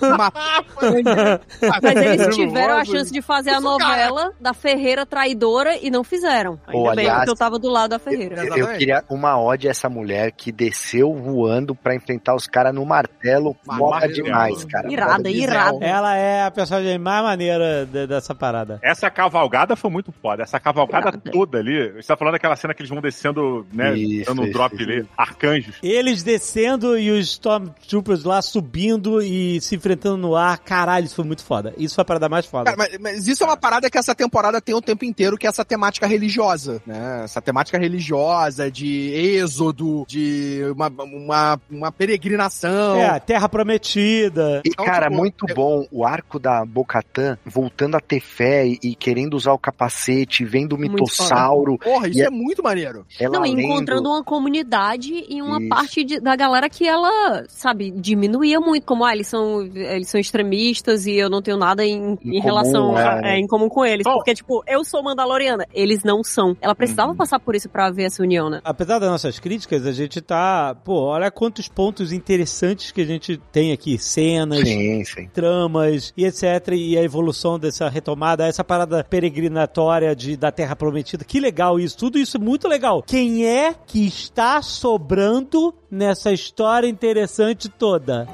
Mas 1.82 1.96
eles 1.96 2.34
tiveram 2.36 2.76
a 2.76 2.84
chance 2.84 3.12
de 3.12 3.19
fazer 3.22 3.50
a 3.50 3.58
Isso, 3.58 3.78
cara. 3.78 4.08
novela 4.08 4.32
da 4.40 4.52
Ferreira 4.54 5.04
traidora 5.06 5.76
e 5.76 5.90
não 5.90 6.02
fizeram. 6.04 6.58
Ainda 6.66 6.72
Pô, 6.90 6.94
bem 6.94 7.06
aliás, 7.06 7.24
que 7.24 7.30
eu 7.30 7.34
tava 7.36 7.58
do 7.58 7.68
lado 7.68 7.90
da 7.90 7.98
Ferreira. 7.98 8.44
Eu, 8.44 8.56
eu 8.56 8.66
queria 8.78 9.04
uma 9.08 9.40
ode 9.40 9.66
a 9.68 9.70
essa 9.70 9.88
mulher 9.88 10.32
que 10.32 10.50
desceu 10.52 11.14
voando 11.14 11.74
pra 11.74 11.94
enfrentar 11.94 12.34
os 12.34 12.46
caras 12.46 12.74
no 12.74 12.84
martelo. 12.84 13.56
Foda 13.64 14.08
demais, 14.08 14.64
cara. 14.64 14.90
Irada, 14.92 15.30
irada. 15.30 15.84
Ela 15.84 16.16
é 16.16 16.44
a 16.44 16.50
personagem 16.50 16.98
mais 16.98 17.22
maneira 17.22 17.86
de- 17.86 18.06
dessa 18.06 18.34
parada. 18.34 18.78
Essa 18.82 19.10
cavalgada 19.10 19.76
foi 19.76 19.90
muito 19.90 20.12
foda. 20.12 20.42
Essa 20.42 20.58
cavalgada 20.60 21.08
Irada. 21.08 21.30
toda 21.30 21.58
ali. 21.58 21.92
Você 21.92 22.08
tá 22.08 22.16
falando 22.16 22.32
daquela 22.34 22.56
cena 22.56 22.74
que 22.74 22.80
eles 22.82 22.90
vão 22.90 23.00
descendo, 23.00 23.66
né? 23.72 23.94
Isso, 23.96 24.26
dando 24.26 24.42
um 24.42 24.44
isso, 24.44 24.52
drop 24.52 24.74
isso. 24.74 24.84
ali. 24.90 25.06
Arcanjos. 25.16 25.76
Eles 25.82 26.22
descendo 26.22 26.98
e 26.98 27.10
os 27.10 27.26
Stormtroopers 27.30 28.24
lá 28.24 28.40
subindo 28.42 29.22
e 29.22 29.60
se 29.60 29.74
enfrentando 29.76 30.16
no 30.16 30.36
ar. 30.36 30.58
Caralho, 30.58 31.06
isso 31.06 31.14
foi 31.16 31.24
muito 31.24 31.44
foda. 31.44 31.74
Isso 31.76 31.94
foi 31.94 32.02
a 32.02 32.04
parada 32.04 32.28
mais 32.28 32.46
foda. 32.46 32.64
Cara, 32.64 32.76
mas, 32.76 32.98
mas 32.98 33.09
isso 33.16 33.42
é 33.42 33.46
uma 33.46 33.56
parada 33.56 33.90
que 33.90 33.98
essa 33.98 34.14
temporada 34.14 34.60
tem 34.60 34.74
o 34.74 34.80
tempo 34.82 35.04
inteiro, 35.04 35.36
que 35.36 35.46
é 35.46 35.50
essa 35.50 35.64
temática 35.64 36.06
religiosa, 36.06 36.82
né? 36.86 37.22
Essa 37.24 37.40
temática 37.40 37.78
religiosa, 37.78 38.70
de 38.70 39.12
êxodo, 39.14 40.04
de 40.08 40.60
uma, 40.74 40.88
uma, 40.88 41.60
uma 41.70 41.92
peregrinação. 41.92 42.96
É, 42.96 43.18
Terra 43.20 43.48
Prometida. 43.48 44.62
E, 44.64 44.70
Então, 44.70 44.84
cara, 44.84 45.06
tipo, 45.08 45.16
muito 45.18 45.46
eu- 45.48 45.54
bom 45.54 45.86
o 45.90 46.04
arco 46.04 46.38
da 46.38 46.64
Bocatã 46.64 47.36
voltando 47.44 47.96
a 47.96 48.00
ter 48.00 48.20
fé 48.20 48.66
e, 48.66 48.78
e 48.82 48.94
querendo 48.94 49.34
usar 49.34 49.52
o 49.52 49.58
capacete, 49.58 50.44
vendo 50.44 50.74
o 50.74 50.78
Muito 50.78 50.92
mitossauro. 50.92 51.78
Porra, 51.78 52.08
isso 52.08 52.18
E 52.18 52.22
é, 52.22 52.26
é- 52.26 52.30
muito 52.30 52.62
maneiro. 52.62 53.04
Ela 53.18 53.38
Não, 53.38 53.46
e 53.46 53.50
lendo- 53.54 53.60
encontrando 53.60 54.08
uma 54.08 54.22
comunidade 54.24 55.24
e 55.28 55.42
uma 55.42 55.58
Isso. 55.58 55.68
parte 55.68 56.04
de- 56.04 56.20
da 56.20 56.34
galera 56.36 56.68
que 56.68 56.86
ela, 56.86 57.44
sabe, 57.48 57.90
diminuía 57.90 58.60
muito, 58.60 58.84
como, 58.84 59.04
ah, 59.04 59.12
eles 59.14 59.26
são, 59.28 59.62
eles 59.74 60.08
são 60.08 60.20
extremistas 60.20 61.06
e 61.06 61.14
eu 61.16 61.28
não 61.28 61.42
tenho 61.42 61.56
nada 61.56 61.84
em, 61.84 61.90
Em 61.92 62.12
em 62.12 62.16
comum, 62.16 62.40
relação 62.42 62.96
a, 63.00 63.20
é. 63.24 63.34
é, 63.34 63.38
em 63.38 63.46
comum 63.46 63.68
com 63.68 63.84
eles. 63.84 64.04
Bom. 64.04 64.14
Porque, 64.14 64.34
tipo, 64.34 64.62
eu 64.66 64.84
sou 64.84 65.02
mandaloriana, 65.02 65.66
eles 65.72 66.02
não 66.04 66.22
são. 66.22 66.56
Ela 66.60 66.74
precisava 66.74 67.10
Uhum. 67.10 67.16
passar 67.16 67.38
por 67.40 67.54
isso 67.54 67.68
pra 67.68 67.90
ver 67.90 68.04
essa 68.04 68.22
união, 68.22 68.48
né? 68.50 68.60
Apesar 68.64 68.98
das 68.98 69.10
nossas 69.10 69.38
críticas, 69.38 69.86
a 69.86 69.92
gente 69.92 70.20
tá. 70.20 70.74
Pô, 70.84 71.00
olha 71.02 71.30
quantos 71.30 71.68
pontos 71.68 72.12
interessantes 72.12 72.90
que 72.92 73.00
a 73.00 73.06
gente 73.06 73.36
tem 73.52 73.72
aqui. 73.72 73.98
Cenas, 73.98 74.60
Sim, 74.68 75.04
sim. 75.04 75.28
tramas 75.32 76.12
e 76.16 76.24
etc. 76.24 76.42
E 76.72 76.96
a 76.98 77.02
evolução 77.02 77.58
dessa 77.58 77.88
retomada, 77.88 78.46
essa 78.46 78.62
parada 78.64 79.02
peregrinatória 79.04 80.14
de, 80.14 80.36
da 80.36 80.50
Terra 80.52 80.76
Prometida. 80.76 81.24
Que 81.24 81.40
legal 81.40 81.78
isso. 81.80 81.96
Tudo 81.96 82.18
isso 82.18 82.36
é 82.36 82.40
muito 82.40 82.68
legal. 82.68 83.02
Quem 83.02 83.46
é 83.46 83.74
que 83.86 84.06
está 84.06 84.60
sobrando 84.62 85.74
nessa 85.90 86.32
história 86.32 86.86
interessante 86.88 87.68
toda? 87.68 88.28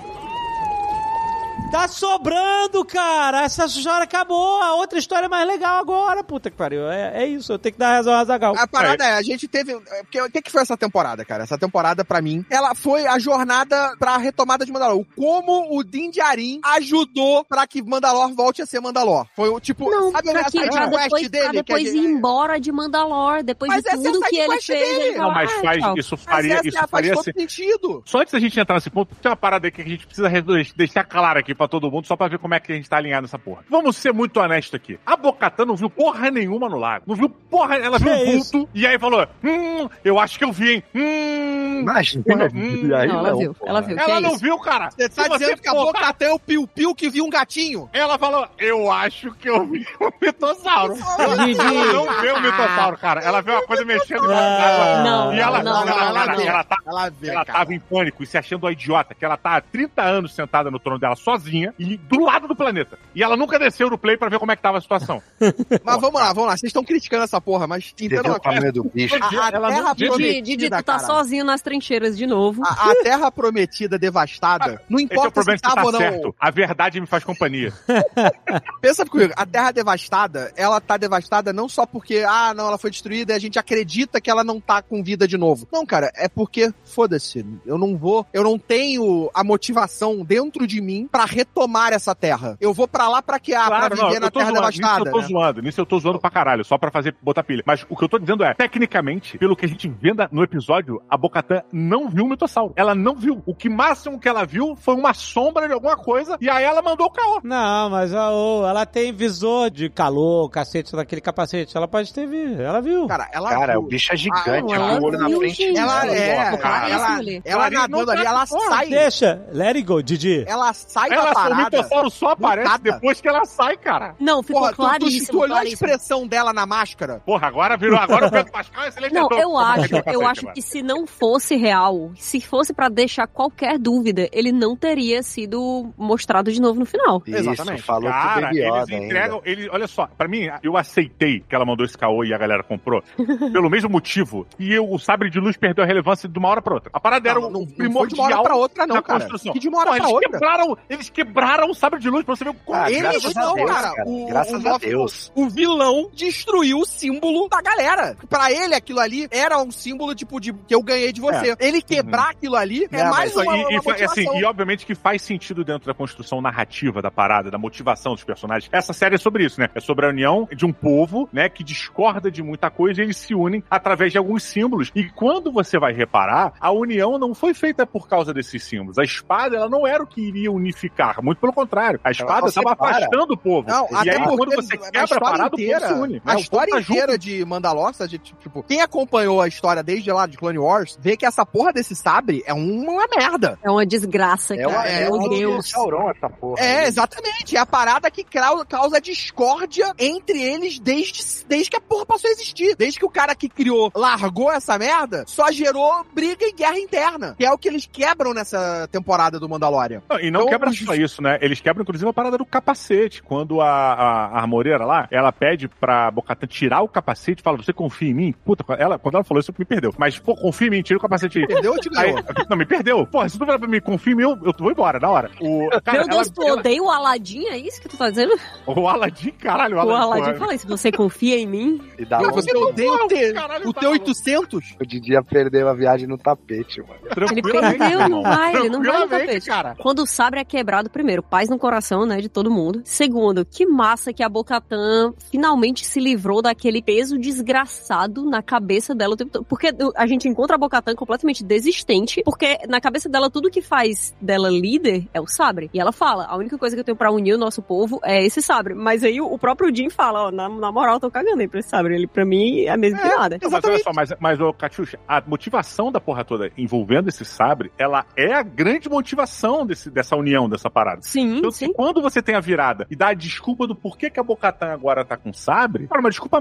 Tá 1.70 1.88
sobrando, 1.88 2.84
cara! 2.84 3.42
Essa 3.42 3.66
história 3.66 4.04
acabou! 4.04 4.62
A 4.62 4.74
outra 4.76 4.98
história 5.00 5.26
é 5.26 5.28
mais 5.28 5.46
legal 5.48 5.78
agora, 5.78 6.22
puta 6.22 6.48
que 6.48 6.56
pariu. 6.56 6.88
É, 6.88 7.24
é 7.24 7.26
isso, 7.26 7.52
eu 7.52 7.58
tenho 7.58 7.72
que 7.72 7.78
dar 7.78 7.90
razão 7.96 8.14
ao 8.14 8.20
Azagal. 8.20 8.54
A 8.56 8.68
parada 8.68 9.04
é, 9.04 9.14
a 9.14 9.22
gente 9.22 9.48
teve. 9.48 9.72
é, 9.72 10.02
Porque, 10.04 10.20
o 10.22 10.30
que, 10.30 10.42
que 10.42 10.50
foi 10.50 10.62
essa 10.62 10.76
temporada, 10.76 11.24
cara? 11.24 11.42
Essa 11.42 11.58
temporada, 11.58 12.04
pra 12.04 12.22
mim, 12.22 12.46
ela 12.48 12.72
foi 12.74 13.06
a 13.06 13.18
jornada 13.18 13.94
pra 13.98 14.16
retomada 14.16 14.64
de 14.64 14.70
Mandalor. 14.72 15.00
O 15.00 15.04
Como 15.16 15.76
o 15.76 15.82
Din 15.82 16.10
Djarin 16.10 16.60
ajudou 16.64 17.44
pra 17.44 17.66
que 17.66 17.82
Mandalor 17.82 18.32
volte 18.32 18.62
a 18.62 18.66
ser 18.66 18.80
Mandalor. 18.80 19.26
Foi 19.34 19.48
o 19.48 19.58
tipo. 19.58 19.90
Não, 19.90 20.12
sabe 20.12 20.30
pra, 20.30 20.40
a 20.42 20.44
que, 20.44 20.50
side 20.52 20.70
pra 20.70 20.88
quest 20.88 21.02
depois, 21.04 21.28
dele? 21.30 21.44
que 21.44 21.48
é 21.48 21.52
depois 21.62 21.84
de- 21.84 21.96
ir 21.98 22.04
embora 22.06 22.60
de 22.60 22.70
Mandalor, 22.72 23.42
depois 23.42 23.70
Mas 23.72 23.82
de 23.82 23.88
é 23.88 23.92
tudo 23.96 24.20
que 24.20 24.36
ele 24.36 24.60
fez. 24.62 24.66
dele. 24.88 25.02
ele 25.08 25.18
Não, 25.18 25.32
mas 25.32 25.50
"Ah, 25.52 25.60
faz, 25.62 25.82
tchau." 25.82 25.98
isso 25.98 26.14
Mas 26.16 26.24
faria, 26.24 26.54
essa 26.54 26.68
isso 26.68 26.78
faz 26.78 26.90
faria 26.90 27.12
todo 27.14 27.24
ser- 27.24 27.34
sentido. 27.36 28.02
Só 28.06 28.20
antes 28.20 28.32
da 28.32 28.38
gente 28.38 28.58
entrar 28.60 28.76
nesse 28.76 28.88
ponto, 28.90 29.14
tem 29.16 29.28
uma 29.30 29.36
parada 29.36 29.66
aí 29.66 29.70
que 29.72 29.82
a 29.82 29.84
gente 29.84 30.06
precisa 30.06 30.28
re- 30.28 30.42
deixar 30.76 31.02
claro 31.04 31.40
aqui 31.40 31.45
pra 31.54 31.68
todo 31.68 31.90
mundo, 31.90 32.06
só 32.06 32.16
pra 32.16 32.28
ver 32.28 32.38
como 32.38 32.54
é 32.54 32.60
que 32.60 32.72
a 32.72 32.74
gente 32.74 32.88
tá 32.88 32.96
alinhado 32.96 33.22
nessa 33.22 33.38
porra. 33.38 33.62
Vamos 33.70 33.96
ser 33.96 34.12
muito 34.12 34.38
honestos 34.40 34.74
aqui. 34.74 34.98
A 35.06 35.16
Bocatã 35.16 35.64
não 35.64 35.76
viu 35.76 35.88
porra 35.90 36.30
nenhuma 36.30 36.68
no 36.68 36.78
lago. 36.78 37.04
Não 37.06 37.14
viu 37.14 37.28
porra, 37.28 37.76
ela 37.76 37.98
viu 37.98 38.12
um 38.12 38.24
vulto 38.42 38.68
e 38.74 38.86
aí 38.86 38.98
falou: 38.98 39.26
Hum, 39.44 39.88
eu 40.04 40.18
acho 40.18 40.38
que 40.38 40.44
eu 40.44 40.52
vi, 40.52 40.74
hein? 40.74 40.82
Hum. 40.94 41.80
Imagina. 41.80 42.24
Hum. 42.54 42.94
Aí 42.96 43.08
Não, 43.08 43.18
ela 43.18 43.30
não, 43.30 43.38
viu, 43.38 43.54
porra. 43.54 43.70
ela 43.70 43.80
viu. 43.82 43.98
Ela 43.98 44.16
é 44.16 44.20
não 44.20 44.30
isso? 44.30 44.38
viu, 44.40 44.58
cara. 44.58 44.90
Você 44.90 45.08
tá 45.08 45.22
você 45.24 45.38
dizendo 45.38 45.60
que 45.62 45.68
a 45.68 45.72
Bocatã 45.72 46.26
é 46.26 46.32
o 46.32 46.38
piu-piu 46.38 46.94
que 46.94 47.08
viu 47.10 47.24
um 47.24 47.30
gatinho? 47.30 47.88
Ela 47.92 48.18
falou, 48.18 48.48
eu 48.58 48.90
acho 48.90 49.30
que 49.32 49.48
eu 49.48 49.66
vi 49.66 49.86
um 50.00 50.10
mitossauro. 50.20 50.94
Ela, 51.18 51.36
não 51.36 52.20
vê 52.20 52.32
o 52.32 52.40
mitossauro, 52.40 52.96
cara. 52.98 53.20
Ela 53.20 53.40
vê 53.42 53.50
uma 53.52 53.62
coisa 53.66 53.84
mexendo 53.84 54.26
na 54.26 54.36
Ah. 54.36 55.02
Não, 55.04 55.34
E 55.34 55.38
ela, 55.40 55.62
não, 55.62 55.82
ela, 55.82 55.84
não, 55.84 56.22
ela, 56.32 56.42
ela 56.42 56.64
tá 56.64 56.76
Ela 56.86 57.10
vê, 57.10 57.28
ela 57.30 57.44
cara. 57.44 57.58
tava 57.58 57.74
em 57.74 57.80
pânico 57.80 58.22
e 58.22 58.26
se 58.26 58.38
achando 58.38 58.64
uma 58.64 58.72
idiota, 58.72 59.14
que 59.14 59.24
ela 59.24 59.36
tá 59.36 59.56
há 59.56 59.60
30 59.60 60.02
anos 60.02 60.34
sentada 60.34 60.70
no 60.70 60.78
trono 60.78 60.98
dela 60.98 61.14
sozinha 61.38 61.74
e 61.78 61.96
do 61.96 62.20
lado 62.20 62.48
do 62.48 62.56
planeta. 62.56 62.98
E 63.14 63.22
ela 63.22 63.36
nunca 63.36 63.58
desceu 63.58 63.88
no 63.90 63.98
play 63.98 64.16
pra 64.16 64.28
ver 64.28 64.38
como 64.38 64.52
é 64.52 64.56
que 64.56 64.62
tava 64.62 64.78
a 64.78 64.80
situação. 64.80 65.22
Mas 65.84 66.00
vamos 66.00 66.20
lá, 66.20 66.32
vamos 66.32 66.46
lá. 66.50 66.56
Vocês 66.56 66.70
estão 66.70 66.84
criticando 66.84 67.24
essa 67.24 67.40
porra, 67.40 67.66
mas 67.66 67.92
entenda 68.00 68.28
uma 68.28 68.40
coisa. 68.40 68.72
do 68.72 68.84
bicho? 68.84 69.14
A, 69.16 69.28
a 69.28 69.48
Ela 69.48 69.68
não- 69.70 69.76
Terra 69.76 69.92
Didi, 69.94 70.08
Prometida, 70.08 70.42
Didi, 70.42 70.66
tu 70.66 70.70
tá 70.70 70.82
cara. 70.82 70.98
sozinho 71.00 71.44
nas 71.44 71.60
trincheiras 71.62 72.16
de 72.16 72.26
novo. 72.26 72.62
A, 72.64 72.90
a 72.90 72.94
Terra 73.02 73.30
Prometida 73.30 73.98
devastada, 73.98 74.80
não 74.88 74.98
Esse 74.98 75.06
é 75.06 75.08
o 75.08 75.12
importa 75.12 75.30
problema 75.32 75.58
se 75.58 75.62
tava 75.62 75.76
tá 75.76 75.84
ou 75.84 75.92
não. 75.92 75.98
certo. 75.98 76.34
A 76.40 76.50
verdade 76.50 77.00
me 77.00 77.06
faz 77.06 77.22
companhia. 77.24 77.72
Pensa 78.80 79.04
comigo, 79.06 79.32
a 79.36 79.46
Terra 79.46 79.70
devastada, 79.72 80.52
ela 80.56 80.80
tá 80.80 80.96
devastada 80.96 81.52
não 81.52 81.68
só 81.68 81.86
porque, 81.86 82.24
ah, 82.26 82.52
não, 82.54 82.68
ela 82.68 82.78
foi 82.78 82.90
destruída 82.90 83.32
e 83.32 83.36
a 83.36 83.38
gente 83.38 83.58
acredita 83.58 84.20
que 84.20 84.30
ela 84.30 84.44
não 84.44 84.60
tá 84.60 84.82
com 84.82 85.02
vida 85.02 85.26
de 85.26 85.36
novo. 85.36 85.66
Não, 85.72 85.84
cara, 85.84 86.10
é 86.14 86.28
porque, 86.28 86.72
foda-se, 86.84 87.44
eu 87.64 87.78
não 87.78 87.96
vou, 87.96 88.26
eu 88.32 88.42
não 88.42 88.58
tenho 88.58 89.30
a 89.34 89.42
motivação 89.44 90.24
dentro 90.24 90.66
de 90.66 90.80
mim 90.80 91.08
pra 91.10 91.25
retomar 91.26 91.92
essa 91.92 92.14
Terra. 92.14 92.56
Eu 92.60 92.72
vou 92.72 92.88
pra 92.88 93.08
lá 93.08 93.20
pra 93.22 93.38
que 93.38 93.54
ah, 93.54 93.66
pra 93.66 93.88
viver 93.88 94.16
eu 94.16 94.20
na 94.20 94.30
Terra 94.30 94.46
zoando, 94.50 94.66
Nisso 94.66 94.80
devastada. 94.80 95.08
eu 95.08 95.12
tô 95.12 95.20
né? 95.20 95.26
zoando, 95.26 95.62
nisso 95.62 95.80
eu 95.80 95.86
tô 95.86 95.98
zoando 95.98 96.18
pra 96.20 96.30
caralho, 96.30 96.64
só 96.64 96.78
pra 96.78 96.90
fazer, 96.90 97.14
botar 97.22 97.42
pilha. 97.42 97.62
Mas 97.66 97.84
o 97.88 97.96
que 97.96 98.04
eu 98.04 98.08
tô 98.08 98.18
dizendo 98.18 98.42
é, 98.44 98.54
tecnicamente, 98.54 99.36
pelo 99.38 99.56
que 99.56 99.64
a 99.64 99.68
gente 99.68 99.88
vê 99.88 100.12
na- 100.14 100.28
no 100.30 100.42
episódio, 100.42 101.02
a 101.10 101.16
Bocatã 101.16 101.62
não 101.72 102.08
viu 102.08 102.24
o 102.24 102.28
mitossauro. 102.28 102.72
Ela 102.76 102.94
não 102.94 103.14
viu. 103.14 103.42
O 103.46 103.54
que 103.54 103.68
máximo 103.68 104.18
que 104.18 104.28
ela 104.28 104.44
viu 104.44 104.76
foi 104.76 104.94
uma 104.94 105.12
sombra 105.14 105.66
de 105.66 105.74
alguma 105.74 105.96
coisa, 105.96 106.36
e 106.40 106.48
aí 106.48 106.64
ela 106.64 106.80
mandou 106.82 107.06
o 107.06 107.10
caô. 107.10 107.40
Não, 107.42 107.90
mas 107.90 108.12
ô, 108.14 108.66
ela 108.66 108.86
tem 108.86 109.12
visor 109.12 109.70
de 109.70 109.88
calor, 109.90 110.48
cacete 110.50 110.94
daquele 110.94 111.20
capacete. 111.20 111.76
Ela 111.76 111.88
pode 111.88 112.12
ter 112.12 112.26
visto. 112.26 112.60
Ela 112.60 112.80
viu. 112.80 113.06
Cara, 113.06 113.28
ela 113.32 113.50
Cara, 113.50 113.72
viu. 113.72 113.82
o 113.82 113.86
bicho 113.86 114.10
é 114.12 114.14
Ah, 114.14 114.16
gigante, 114.16 114.72
ela 114.74 114.98
com 114.98 115.02
o 115.02 115.06
olho 115.08 115.18
na 115.18 115.26
viu, 115.28 115.38
frente. 115.38 115.56
gente. 115.56 115.78
Ela 115.78 116.06
é, 116.06 116.52
ó, 116.52 116.56
cara, 116.58 116.88
ela, 116.90 117.16
ali. 117.16 117.42
ela 117.44 117.56
Claríssimo, 117.70 117.80
nadando 117.88 118.06
não 118.06 118.12
ali, 118.12 118.26
ela 118.26 118.46
sai, 118.46 118.88
Deixa, 118.88 119.42
let 119.52 119.76
it 119.76 119.82
go, 119.82 120.02
Didi. 120.02 120.44
ela 120.46 120.72
sai 120.72 121.10
Ela, 121.16 121.30
o 121.30 121.34
parada. 121.34 122.10
só 122.10 122.28
aparece 122.30 122.68
Mutada. 122.70 122.92
depois 122.92 123.20
que 123.20 123.28
ela 123.28 123.44
sai, 123.44 123.76
cara. 123.76 124.14
Não, 124.20 124.42
ficou 124.42 124.60
Porra, 124.62 124.72
tu, 124.72 124.76
tu, 124.76 124.82
claríssimo. 124.82 125.26
tu 125.26 125.38
olhou 125.38 125.56
a 125.56 125.60
claríssimo. 125.60 125.86
expressão 125.88 126.26
dela 126.26 126.52
na 126.52 126.66
máscara? 126.66 127.20
Porra, 127.24 127.46
agora 127.48 127.76
virou, 127.76 127.98
agora 127.98 128.26
o 128.26 128.30
Pedro 128.30 128.52
Pascal 128.52 128.84
é 128.84 128.88
excelente 128.88 129.12
Não, 129.14 129.22
eu 129.22 129.28
Pra 129.52 129.66
acho, 129.66 129.94
o 129.94 129.98
eu 129.98 130.02
capacete 130.02 130.26
acho 130.46 130.52
que 130.54 130.62
se 130.62 130.82
não 130.82 131.06
fosse 131.06 131.56
real, 131.56 132.10
se 132.16 132.40
fosse 132.40 132.72
pra 132.74 132.88
deixar 132.88 133.26
qualquer 133.26 133.78
dúvida, 133.78 134.28
ele 134.32 134.52
não 134.52 134.76
teria 134.76 135.22
sido 135.22 135.92
mostrado 135.96 136.50
de 136.52 136.60
novo 136.60 136.80
no 136.80 136.86
final. 136.86 137.22
Isso, 137.26 137.36
Exatamente. 137.50 137.82
falou 137.82 138.10
Cara, 138.10 138.46
Baby 138.48 138.58
eles 138.60 138.68
Yoda 138.82 138.94
entregam. 138.94 139.36
ainda. 139.44 139.50
Eles, 139.50 139.68
olha 139.72 139.86
só, 139.86 140.06
pra 140.06 140.28
mim, 140.28 140.48
eu 140.62 140.76
aceitei 140.76 141.40
que 141.40 141.54
ela 141.54 141.64
mandou 141.64 141.84
esse 141.84 141.96
caô 141.96 142.24
e 142.24 142.32
a 142.34 142.38
galera 142.38 142.62
comprou. 142.62 143.02
pelo 143.52 143.70
mesmo 143.70 143.88
motivo. 143.90 144.46
E 144.58 144.72
eu, 144.72 144.90
o 144.90 144.98
sabre 144.98 145.30
de 145.30 145.38
luz 145.40 145.56
perdeu 145.56 145.84
a 145.84 145.86
relevância 145.86 146.28
de 146.28 146.38
uma 146.38 146.48
hora 146.48 146.62
pra 146.62 146.74
outra. 146.74 146.90
A 146.92 147.00
parada 147.00 147.28
era 147.28 147.40
Não, 147.40 147.48
o 147.48 147.50
não, 147.50 147.60
não 147.60 147.66
foi 147.66 147.74
de 147.74 147.74
primordial. 147.76 148.26
uma 148.26 148.34
hora 148.36 148.42
pra 148.44 148.56
outra, 148.56 148.86
não, 148.86 149.02
cara. 149.02 149.20
construção. 149.20 149.52
Que 149.52 149.58
de 149.58 149.68
uma 149.68 149.78
hora 149.78 149.90
Pô, 149.90 149.96
pra 149.96 150.02
eles 150.04 150.12
outra. 150.14 150.30
quebraram, 150.30 150.78
eles 150.88 151.05
quebraram 151.10 151.70
o 151.70 151.74
sabre 151.74 152.00
de 152.00 152.08
luz 152.10 152.24
pra 152.24 152.34
você 152.36 152.44
ver 152.44 152.54
como 152.64 152.76
Ah, 152.78 152.90
Eles 152.90 153.02
graças 153.02 153.36
a 153.36 153.40
não, 153.40 153.54
Deus, 153.54 153.70
cara. 153.70 153.90
cara. 153.94 154.08
O, 154.08 154.26
Graças 154.26 154.64
o, 154.64 154.68
a 154.68 154.78
Deus. 154.78 155.32
O 155.34 155.48
vilão 155.48 156.10
destruiu 156.12 156.78
o 156.78 156.86
símbolo 156.86 157.48
da 157.48 157.60
galera. 157.62 158.16
Pra 158.28 158.50
ele, 158.52 158.74
aquilo 158.74 159.00
ali 159.00 159.26
era 159.30 159.58
um 159.62 159.70
símbolo, 159.70 160.14
tipo, 160.14 160.40
de 160.40 160.52
que 160.52 160.74
eu 160.74 160.82
ganhei 160.82 161.12
de 161.12 161.20
você. 161.20 161.56
Ele 161.58 161.80
quebrar 161.82 162.30
aquilo 162.30 162.56
ali 162.56 162.86
é 162.92 163.00
É, 163.00 163.04
mais 163.10 163.34
uma, 163.34 163.44
e, 163.44 163.48
uma 163.64 163.72
e, 163.72 163.76
motivação. 163.76 164.06
assim, 164.06 164.38
e 164.38 164.44
obviamente 164.44 164.84
que 164.86 164.94
faz 164.94 165.22
sentido 165.22 165.64
dentro 165.64 165.86
da 165.86 165.94
construção 165.94 166.40
narrativa 166.40 167.00
da 167.02 167.10
parada, 167.10 167.50
da 167.50 167.58
motivação 167.58 168.14
dos 168.14 168.24
personagens. 168.24 168.68
Essa 168.72 168.92
série 168.92 169.14
é 169.14 169.18
sobre 169.18 169.44
isso, 169.44 169.60
né? 169.60 169.68
É 169.74 169.80
sobre 169.80 170.06
a 170.06 170.08
união 170.08 170.48
de 170.54 170.64
um 170.66 170.72
povo, 170.72 171.28
né, 171.32 171.48
que 171.48 171.62
discorda 171.64 172.30
de 172.30 172.42
muita 172.42 172.70
coisa 172.70 173.00
e 173.00 173.04
eles 173.04 173.16
se 173.16 173.34
unem 173.34 173.62
através 173.70 174.12
de 174.12 174.18
alguns 174.18 174.42
símbolos. 174.42 174.90
E 174.94 175.04
quando 175.10 175.50
você 175.52 175.78
vai 175.78 175.92
reparar, 175.92 176.52
a 176.60 176.70
união 176.72 177.18
não 177.18 177.34
foi 177.34 177.54
feita 177.54 177.86
por 177.86 178.08
causa 178.08 178.32
desses 178.32 178.62
símbolos. 178.62 178.98
A 178.98 179.04
espada, 179.04 179.56
ela 179.56 179.68
não 179.68 179.86
era 179.86 180.02
o 180.02 180.06
que 180.06 180.20
iria 180.20 180.50
unificar, 180.50 180.85
muito 181.22 181.38
pelo 181.38 181.52
contrário. 181.52 182.00
A 182.04 182.10
espada 182.10 182.48
estava 182.48 182.72
afastando 182.72 183.34
o 183.34 183.36
povo. 183.36 183.68
Não, 183.68 183.88
e 183.90 183.94
até 183.96 184.16
aí, 184.16 184.24
quando 184.24 184.54
você 184.54 184.76
quebra 184.76 185.16
a 185.16 185.20
parada, 185.20 185.46
inteira, 185.54 185.78
o 185.86 185.88
povo 185.88 185.94
se 185.96 186.00
une. 186.02 186.14
né? 186.14 186.20
A 186.24 186.30
povo 186.32 186.40
história 186.42 186.72
tá 186.74 186.80
junto. 186.80 186.92
inteira 186.92 187.18
de 187.18 187.44
Mandalor, 187.44 187.92
a 187.98 188.06
gente, 188.06 188.34
tipo, 188.40 188.62
quem 188.62 188.80
acompanhou 188.80 189.40
a 189.40 189.48
história 189.48 189.82
desde 189.82 190.10
lá 190.12 190.26
de 190.26 190.36
Clone 190.36 190.58
Wars, 190.58 190.98
vê 191.00 191.16
que 191.16 191.24
essa 191.26 191.44
porra 191.46 191.72
desse 191.72 191.94
sabre 191.94 192.42
é 192.46 192.52
uma 192.54 193.06
merda. 193.16 193.58
É 193.62 193.70
uma 193.70 193.86
desgraça, 193.86 194.54
É, 194.54 194.58
cara. 194.58 194.68
uma, 194.68 194.86
é, 194.86 195.00
Meu 195.04 195.14
um 195.14 195.28
Deus. 195.28 195.70
Sauron 195.70 196.10
essa 196.10 196.28
porra. 196.28 196.62
É, 196.62 196.86
exatamente. 196.86 197.56
É 197.56 197.60
a 197.60 197.66
parada 197.66 198.10
que 198.10 198.24
causa 198.68 199.00
discórdia 199.00 199.92
entre 199.98 200.42
eles 200.42 200.78
desde, 200.78 201.22
desde 201.46 201.70
que 201.70 201.76
a 201.76 201.80
porra 201.80 202.06
passou 202.06 202.28
a 202.28 202.32
existir. 202.32 202.74
Desde 202.76 202.98
que 202.98 203.04
o 203.04 203.10
cara 203.10 203.34
que 203.34 203.48
criou 203.48 203.90
largou 203.94 204.50
essa 204.52 204.78
merda, 204.78 205.24
só 205.26 205.50
gerou 205.50 206.04
briga 206.14 206.44
e 206.46 206.52
guerra 206.52 206.78
interna. 206.78 207.34
Que 207.38 207.44
é 207.44 207.52
o 207.52 207.58
que 207.58 207.68
eles 207.68 207.86
quebram 207.90 208.32
nessa 208.34 208.88
temporada 208.90 209.38
do 209.38 209.48
Mandalorian. 209.48 210.02
Não, 210.08 210.20
E 210.20 210.30
não 210.30 210.40
Então, 210.40 210.50
quebra 210.50 210.70
só 210.84 210.86
só 210.86 210.94
isso, 210.94 211.22
né? 211.22 211.38
Eles 211.40 211.60
quebram, 211.60 211.82
inclusive, 211.82 212.08
a 212.08 212.12
parada 212.12 212.38
do 212.38 212.44
capacete. 212.44 213.22
Quando 213.22 213.60
a, 213.60 213.68
a, 213.68 214.26
a 214.26 214.40
armoreira 214.40 214.84
lá, 214.84 215.06
ela 215.10 215.32
pede 215.32 215.68
pra 215.68 216.10
Bocatan 216.10 216.46
tirar 216.46 216.82
o 216.82 216.88
capacete, 216.88 217.42
fala, 217.42 217.56
você 217.56 217.72
confia 217.72 218.08
em 218.10 218.14
mim? 218.14 218.34
Puta, 218.44 218.64
ela, 218.78 218.98
quando 218.98 219.14
ela 219.16 219.24
falou 219.24 219.40
isso, 219.40 219.52
me 219.58 219.64
perdeu. 219.64 219.92
Mas, 219.98 220.18
pô, 220.18 220.34
confia 220.36 220.68
em 220.68 220.70
mim, 220.70 220.82
tira 220.82 220.98
o 220.98 221.02
capacete 221.02 221.38
aí. 221.38 221.46
Perdeu 221.46 221.72
ou 221.72 221.78
te 221.78 221.88
Aí, 221.96 222.12
não, 222.50 222.56
me 222.56 222.66
perdeu. 222.66 223.06
Porra, 223.06 223.28
se 223.28 223.38
tu 223.38 223.44
falar 223.46 223.58
pra 223.58 223.68
mim, 223.68 223.80
confia 223.80 224.12
em 224.12 224.16
mim, 224.16 224.22
eu, 224.22 224.30
eu 224.44 224.52
vou 224.58 224.70
embora, 224.70 224.98
na 224.98 225.08
hora. 225.08 225.30
O, 225.40 225.68
cara, 225.82 225.98
Meu 226.00 226.08
Deus, 226.08 226.26
ela- 226.26 226.34
tu 226.34 226.58
odeia 226.58 226.82
o 226.82 226.90
Aladim, 226.90 227.46
é 227.46 227.56
isso 227.58 227.80
que 227.80 227.88
tu 227.88 227.96
tá 227.96 228.10
dizendo? 228.10 228.34
O 228.66 228.88
Aladim, 228.88 229.30
caralho, 229.30 229.76
o 229.76 229.78
O 229.78 229.80
Aladim. 229.80 230.02
Aladim 230.02 230.22
porra. 230.24 230.34
fala 230.38 230.54
isso, 230.54 230.66
você 230.68 230.92
confia 230.92 231.38
em 231.38 231.46
mim? 231.46 231.80
E 231.98 232.04
dá 232.04 232.18
Mas 232.18 232.28
um- 232.28 232.32
você 232.32 232.56
odeia 232.56 232.92
o, 232.92 233.08
T, 233.08 233.32
Caralho, 233.32 233.68
o 233.68 233.72
tá 233.72 233.80
T800? 233.80 234.76
o 234.80 234.86
Didi 234.86 235.12
perdeu 235.24 235.68
a 235.68 235.74
viagem 235.74 236.06
no 236.06 236.18
tapete, 236.18 236.80
mano. 236.80 236.94
Ele 237.30 237.42
perdeu, 237.42 238.08
não 238.08 238.22
vai, 238.22 238.54
ele 238.56 238.68
não 238.68 238.82
vai 238.82 239.00
no 239.00 239.08
tapete. 239.08 239.46
cara. 239.46 239.74
Quando 239.78 240.00
o 240.02 240.06
sabre 240.06 240.40
é 240.40 240.44
quebrado, 240.44 240.65
primeiro, 240.90 241.22
paz 241.22 241.48
no 241.48 241.58
coração, 241.58 242.04
né, 242.04 242.18
de 242.18 242.28
todo 242.28 242.50
mundo. 242.50 242.82
Segundo, 242.84 243.44
que 243.44 243.66
massa 243.66 244.12
que 244.12 244.22
a 244.22 244.28
Bocatan 244.28 245.14
finalmente 245.30 245.86
se 245.86 246.00
livrou 246.00 246.42
daquele 246.42 246.82
peso 246.82 247.18
desgraçado 247.18 248.24
na 248.24 248.42
cabeça 248.42 248.94
dela 248.94 249.14
o 249.14 249.16
tempo 249.16 249.30
todo. 249.30 249.44
Porque 249.44 249.70
a 249.94 250.06
gente 250.06 250.28
encontra 250.28 250.56
a 250.56 250.58
Bocatan 250.58 250.94
completamente 250.94 251.44
desistente, 251.44 252.22
porque 252.24 252.58
na 252.68 252.80
cabeça 252.80 253.08
dela 253.08 253.30
tudo 253.30 253.50
que 253.50 253.62
faz 253.62 254.14
dela 254.20 254.48
líder 254.50 255.08
é 255.12 255.20
o 255.20 255.26
sabre. 255.26 255.70
E 255.72 255.80
ela 255.80 255.92
fala, 255.92 256.26
a 256.26 256.36
única 256.36 256.58
coisa 256.58 256.74
que 256.74 256.80
eu 256.80 256.84
tenho 256.84 256.96
pra 256.96 257.10
unir 257.10 257.34
o 257.34 257.38
nosso 257.38 257.62
povo 257.62 258.00
é 258.04 258.24
esse 258.24 258.42
sabre. 258.42 258.74
Mas 258.74 259.02
aí 259.02 259.20
o 259.20 259.38
próprio 259.38 259.74
Jim 259.74 259.90
fala, 259.90 260.28
ó, 260.28 260.30
na, 260.30 260.48
na 260.48 260.72
moral, 260.72 260.94
eu 260.94 261.00
tô 261.00 261.10
cagando 261.10 261.40
aí 261.40 261.48
pra 261.48 261.60
esse 261.60 261.68
sabre. 261.68 261.94
Ele, 261.94 262.06
pra 262.06 262.24
mim, 262.24 262.62
é 262.64 262.76
mesmo 262.76 262.98
que 263.00 263.08
nada. 263.08 263.38
Mas 263.50 263.64
olha 263.64 263.78
só, 263.78 263.92
mas, 263.92 264.12
mas 264.20 264.40
ô, 264.40 264.52
Catiuxa, 264.52 264.98
a 265.06 265.22
motivação 265.26 265.90
da 265.90 266.00
porra 266.00 266.24
toda 266.24 266.50
envolvendo 266.56 267.08
esse 267.08 267.24
sabre, 267.24 267.72
ela 267.78 268.04
é 268.16 268.34
a 268.34 268.42
grande 268.42 268.88
motivação 268.88 269.66
desse, 269.66 269.90
dessa 269.90 270.16
união, 270.16 270.48
dessa 270.56 270.70
parada. 270.70 271.00
Sim, 271.02 271.38
Então, 271.38 271.50
sim. 271.50 271.72
quando 271.72 272.00
você 272.02 272.20
tem 272.22 272.34
a 272.34 272.40
virada 272.40 272.86
e 272.90 272.96
dá 272.96 273.08
a 273.08 273.14
desculpa 273.14 273.66
do 273.66 273.74
porquê 273.74 274.10
que 274.10 274.18
a 274.20 274.22
Bocatan 274.22 274.68
agora 274.72 275.04
tá 275.04 275.16
com 275.16 275.32
sabre, 275.32 275.86
cara, 275.86 276.00
uma 276.00 276.10
desculpa 276.10 276.40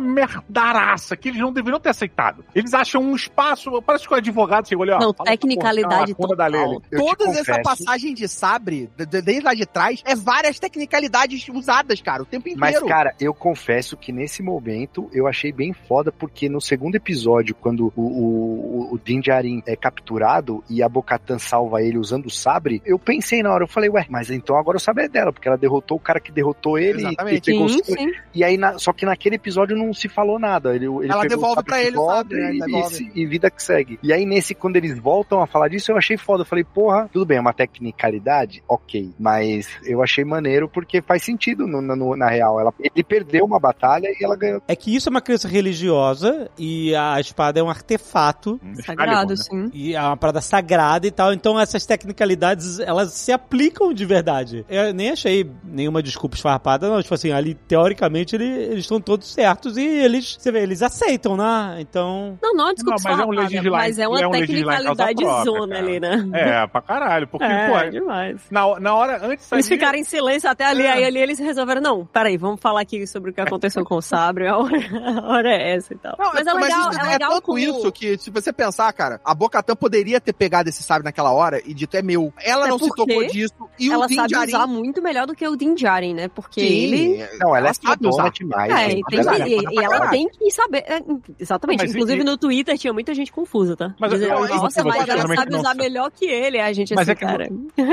merdaraça 0.49 1.15
que 1.15 1.29
eles 1.29 1.39
não 1.39 1.51
deveriam 1.51 1.79
ter 1.79 1.89
aceitado. 1.89 2.43
Eles 2.53 2.73
acham 2.73 3.01
um 3.01 3.15
espaço, 3.15 3.81
parece 3.81 4.07
que 4.07 4.13
o 4.13 4.17
advogado 4.17 4.67
chegou 4.67 4.83
ali, 4.83 4.91
ó. 4.91 4.99
Não, 4.99 5.09
essa 5.11 5.23
tecnicalidade 5.23 6.13
porra, 6.15 6.47
lei 6.47 6.61
total. 6.61 6.81
Te 6.81 6.95
Todas 6.97 7.37
essa 7.37 7.61
passagem 7.61 8.13
de 8.13 8.27
sabre, 8.27 8.89
de- 8.97 9.05
de- 9.05 9.21
desde 9.21 9.43
lá 9.43 9.53
de 9.53 9.65
trás, 9.65 10.01
é 10.05 10.15
várias 10.15 10.59
tecnicalidades 10.59 11.47
usadas, 11.49 12.01
cara, 12.01 12.23
o 12.23 12.25
tempo 12.25 12.47
inteiro. 12.49 12.59
Mas, 12.59 12.81
cara, 12.89 13.13
eu 13.19 13.33
confesso 13.33 13.97
que 13.97 14.11
nesse 14.11 14.41
momento 14.41 15.09
eu 15.13 15.27
achei 15.27 15.51
bem 15.51 15.73
foda, 15.73 16.11
porque 16.11 16.49
no 16.49 16.61
segundo 16.61 16.95
episódio, 16.95 17.55
quando 17.55 17.91
o, 17.95 18.01
o, 18.01 18.93
o 18.93 18.99
Din 19.03 19.19
Djarin 19.19 19.61
é 19.65 19.75
capturado 19.75 20.63
e 20.69 20.81
a 20.83 20.89
Bocatan 20.89 21.37
salva 21.39 21.81
ele 21.81 21.97
usando 21.97 22.25
o 22.27 22.31
sabre, 22.31 22.81
eu 22.85 22.97
pensei 22.99 23.41
na 23.43 23.53
hora, 23.53 23.63
eu 23.63 23.67
falei, 23.67 23.89
ué, 23.89 24.04
mas 24.09 24.29
então 24.29 24.55
agora 24.57 24.77
o 24.77 24.79
sabre 24.79 25.05
é 25.05 25.09
dela, 25.09 25.31
porque 25.33 25.47
ela 25.47 25.57
derrotou 25.57 25.97
o 25.97 25.99
cara 25.99 26.19
que 26.19 26.31
derrotou 26.31 26.77
ele 26.77 26.99
Exatamente. 27.07 27.37
e 27.37 27.41
pegou 27.53 27.69
Sim, 27.69 27.83
sim. 27.83 28.11
E 28.33 28.43
aí, 28.43 28.57
na- 28.57 28.77
só 28.77 28.91
que 28.93 29.05
naquele 29.05 29.35
episódio 29.35 29.75
não 29.77 29.93
se 29.93 30.07
falou 30.09 30.39
nada. 30.39 30.75
Ele, 30.75 30.85
ele 30.85 31.11
Ela 31.11 31.21
pegou 31.21 31.37
devolve 31.37 31.63
pra 31.63 31.81
ele 31.81 31.97
o 31.97 32.01
volta 32.01 32.15
sabre, 32.17 32.37
né? 32.37 32.51
e, 32.53 33.19
e- 33.19 33.23
e 33.23 33.25
vida 33.25 33.49
que 33.49 33.61
segue. 33.63 33.99
E 34.03 34.11
aí, 34.13 34.25
nesse, 34.25 34.53
quando 34.55 34.75
eles 34.75 34.97
voltam 34.99 35.41
a 35.41 35.47
falar 35.47 35.67
disso, 35.69 35.91
eu 35.91 35.97
achei 35.97 36.17
foda. 36.17 36.41
Eu 36.41 36.45
falei, 36.45 36.63
porra, 36.63 37.09
tudo 37.11 37.25
bem, 37.25 37.37
é 37.37 37.41
uma 37.41 37.53
tecnicalidade, 37.53 38.63
ok. 38.67 39.11
Mas 39.19 39.67
eu 39.83 40.01
achei 40.03 40.23
maneiro 40.23 40.67
porque 40.67 41.01
faz 41.01 41.23
sentido 41.23 41.67
no- 41.67 41.81
no- 41.81 42.15
na 42.15 42.27
real. 42.29 42.59
Ela, 42.59 42.73
ele 42.79 43.03
perdeu 43.03 43.45
uma 43.45 43.59
batalha 43.59 44.07
e 44.09 44.23
ela 44.23 44.35
ganhou. 44.35 44.61
É 44.67 44.75
que 44.75 44.95
isso 44.95 45.09
é 45.09 45.11
uma 45.11 45.21
crença 45.21 45.47
religiosa 45.47 46.49
e 46.57 46.93
a 46.95 47.19
espada 47.19 47.59
é 47.59 47.63
um 47.63 47.69
artefato 47.69 48.59
Um 48.63 48.75
Sagrado, 48.75 49.29
né? 49.31 49.35
sim. 49.37 49.69
e 49.73 49.95
é 49.95 50.01
uma 50.01 50.17
parada 50.17 50.41
sagrada 50.41 51.07
e 51.07 51.11
tal. 51.11 51.33
Então 51.33 51.59
essas 51.59 51.85
tecnicalidades, 51.85 52.79
elas 52.79 53.13
se 53.13 53.31
aplicam 53.31 53.93
de 53.95 54.05
verdade. 54.05 54.65
Eu 54.69 54.93
nem 54.93 55.09
achei 55.11 55.49
nenhuma 55.63 56.03
desculpa 56.03 56.35
esfarrapada, 56.35 56.89
não. 56.89 57.01
Tipo 57.01 57.13
assim, 57.15 57.31
ali, 57.31 57.55
teoricamente, 57.55 58.35
ele- 58.35 58.45
eles 58.45 58.79
estão 58.79 58.99
todos 58.99 59.31
certos 59.31 59.77
e 59.77 59.85
eles, 59.85 60.35
você 60.39 60.51
vê, 60.51 60.61
eles 60.61 60.81
aceitam, 60.81 61.35
né? 61.37 61.77
Então... 61.79 62.37
Não, 62.41 62.53
não, 62.53 62.73
desculpa, 62.73 63.01
Não, 63.03 63.11
mas 63.11 63.19
é 63.19 63.25
um 63.25 63.29
legislar- 63.31 63.81
mas 63.81 63.99
é 63.99 64.07
uma 64.07 64.21
é 64.21 64.27
um 64.27 64.31
tecnicalidade 64.31 65.15
própria, 65.23 65.43
zona 65.45 65.75
cara. 65.75 65.87
ali, 65.87 65.99
né? 65.99 66.29
É, 66.33 66.67
pra 66.67 66.81
caralho, 66.81 67.27
porque, 67.27 67.45
É, 67.45 67.69
pô, 67.85 67.89
demais. 67.89 68.41
na, 68.51 68.79
na 68.79 68.93
hora, 68.95 69.15
antes 69.25 69.51
Eles 69.51 69.65
ali- 69.67 69.75
ficaram 69.75 69.97
em 69.97 70.03
silêncio 70.03 70.49
até 70.49 70.65
ali, 70.65 70.83
É. 70.83 70.91
aí 70.91 71.03
ali 71.05 71.19
eles 71.19 71.39
resolveram, 71.39 71.81
não, 71.81 72.05
peraí, 72.05 72.37
vamos 72.37 72.59
falar 72.59 72.81
aqui 72.81 73.07
sobre 73.07 73.31
o 73.31 73.33
que 73.33 73.41
aconteceu 73.41 73.83
com 73.85 73.95
o 73.95 74.01
Sabre, 74.01 74.47
a 74.49 74.57
hora, 74.57 74.77
a 74.77 75.27
hora 75.31 75.49
é 75.49 75.75
essa 75.75 75.93
e 75.93 75.97
tal. 75.97 76.15
Não, 76.19 76.33
mas 76.33 76.45
é 76.45 76.53
legal, 76.53 76.89
isso 76.91 76.99
é 76.99 77.03
legal 77.03 77.31
tanto 77.31 77.41
como... 77.43 77.57
isso 77.59 77.91
que, 77.91 78.17
se 78.17 78.29
você 78.29 78.51
pensar, 78.51 78.91
cara, 78.93 79.19
a 79.23 79.33
Bocatan 79.33 79.75
poderia 79.75 80.19
ter 80.19 80.33
pegado 80.33 80.69
esse 80.69 80.83
sabre 80.83 81.03
naquela 81.05 81.31
hora 81.31 81.61
e 81.65 81.73
dito 81.73 81.95
é 81.95 82.01
meu. 82.01 82.33
Ela 82.43 82.65
É 82.67 82.69
não 82.69 82.79
se 82.79 82.89
tocou 82.89 83.25
disso. 83.27 83.53
E 83.79 83.84
ela 83.93 84.05
o 84.05 84.07
Din 84.07 84.15
sabe 84.15 84.27
Djarin- 84.29 84.47
usar 84.55 84.67
muito 84.67 85.01
melhor 85.01 85.27
do 85.27 85.35
que 85.35 85.47
o 85.47 85.55
Din 85.55 85.73
Djarin, 85.75 86.13
né? 86.13 86.27
Porque 86.27 86.59
ele... 86.61 87.25
Não, 87.39 87.55
ela, 87.55 87.69
é 87.69 87.73
sabe 87.73 87.87
fodona 88.03 88.09
usar. 88.23 88.29
demais. 88.31 88.71
É, 88.73 88.89
e, 88.91 89.01
tem 89.03 89.03
que- 89.03 89.29
é 89.29 89.47
e- 89.47 89.61
e 89.71 89.83
ela 89.83 90.09
tem 90.09 90.27
que 90.29 90.51
saber. 90.51 90.83
é, 90.87 90.99
exatamente. 91.39 91.79
Mas 91.81 91.91
e- 91.91 91.93
Inclusive 91.95 92.21
e- 92.21 92.23
no 92.25 92.37
Twitter 92.37 92.77
tinha 92.77 92.93
muita 92.93 93.13
gente 93.13 93.31
confusa, 93.31 93.75
tá? 93.75 93.93
Mas 93.99 94.11
Dizendo, 94.11 94.33
eu- 94.33 94.45
eu- 94.45 94.55
nossa, 94.55 94.79
eu- 94.81 94.85
mas 94.85 95.07
ela 95.07 95.35
sabe 95.35 95.51
não 95.51 95.59
usar 95.59 95.75
melhor 95.75 96.11
que 96.11 96.25
ele. 96.25 96.59
A 96.59 96.71
gente 96.73 96.93
Mas 96.95 97.09
assim, 97.09 97.11
é 97.11 97.15
que 97.15 97.25
cara. 97.25 97.47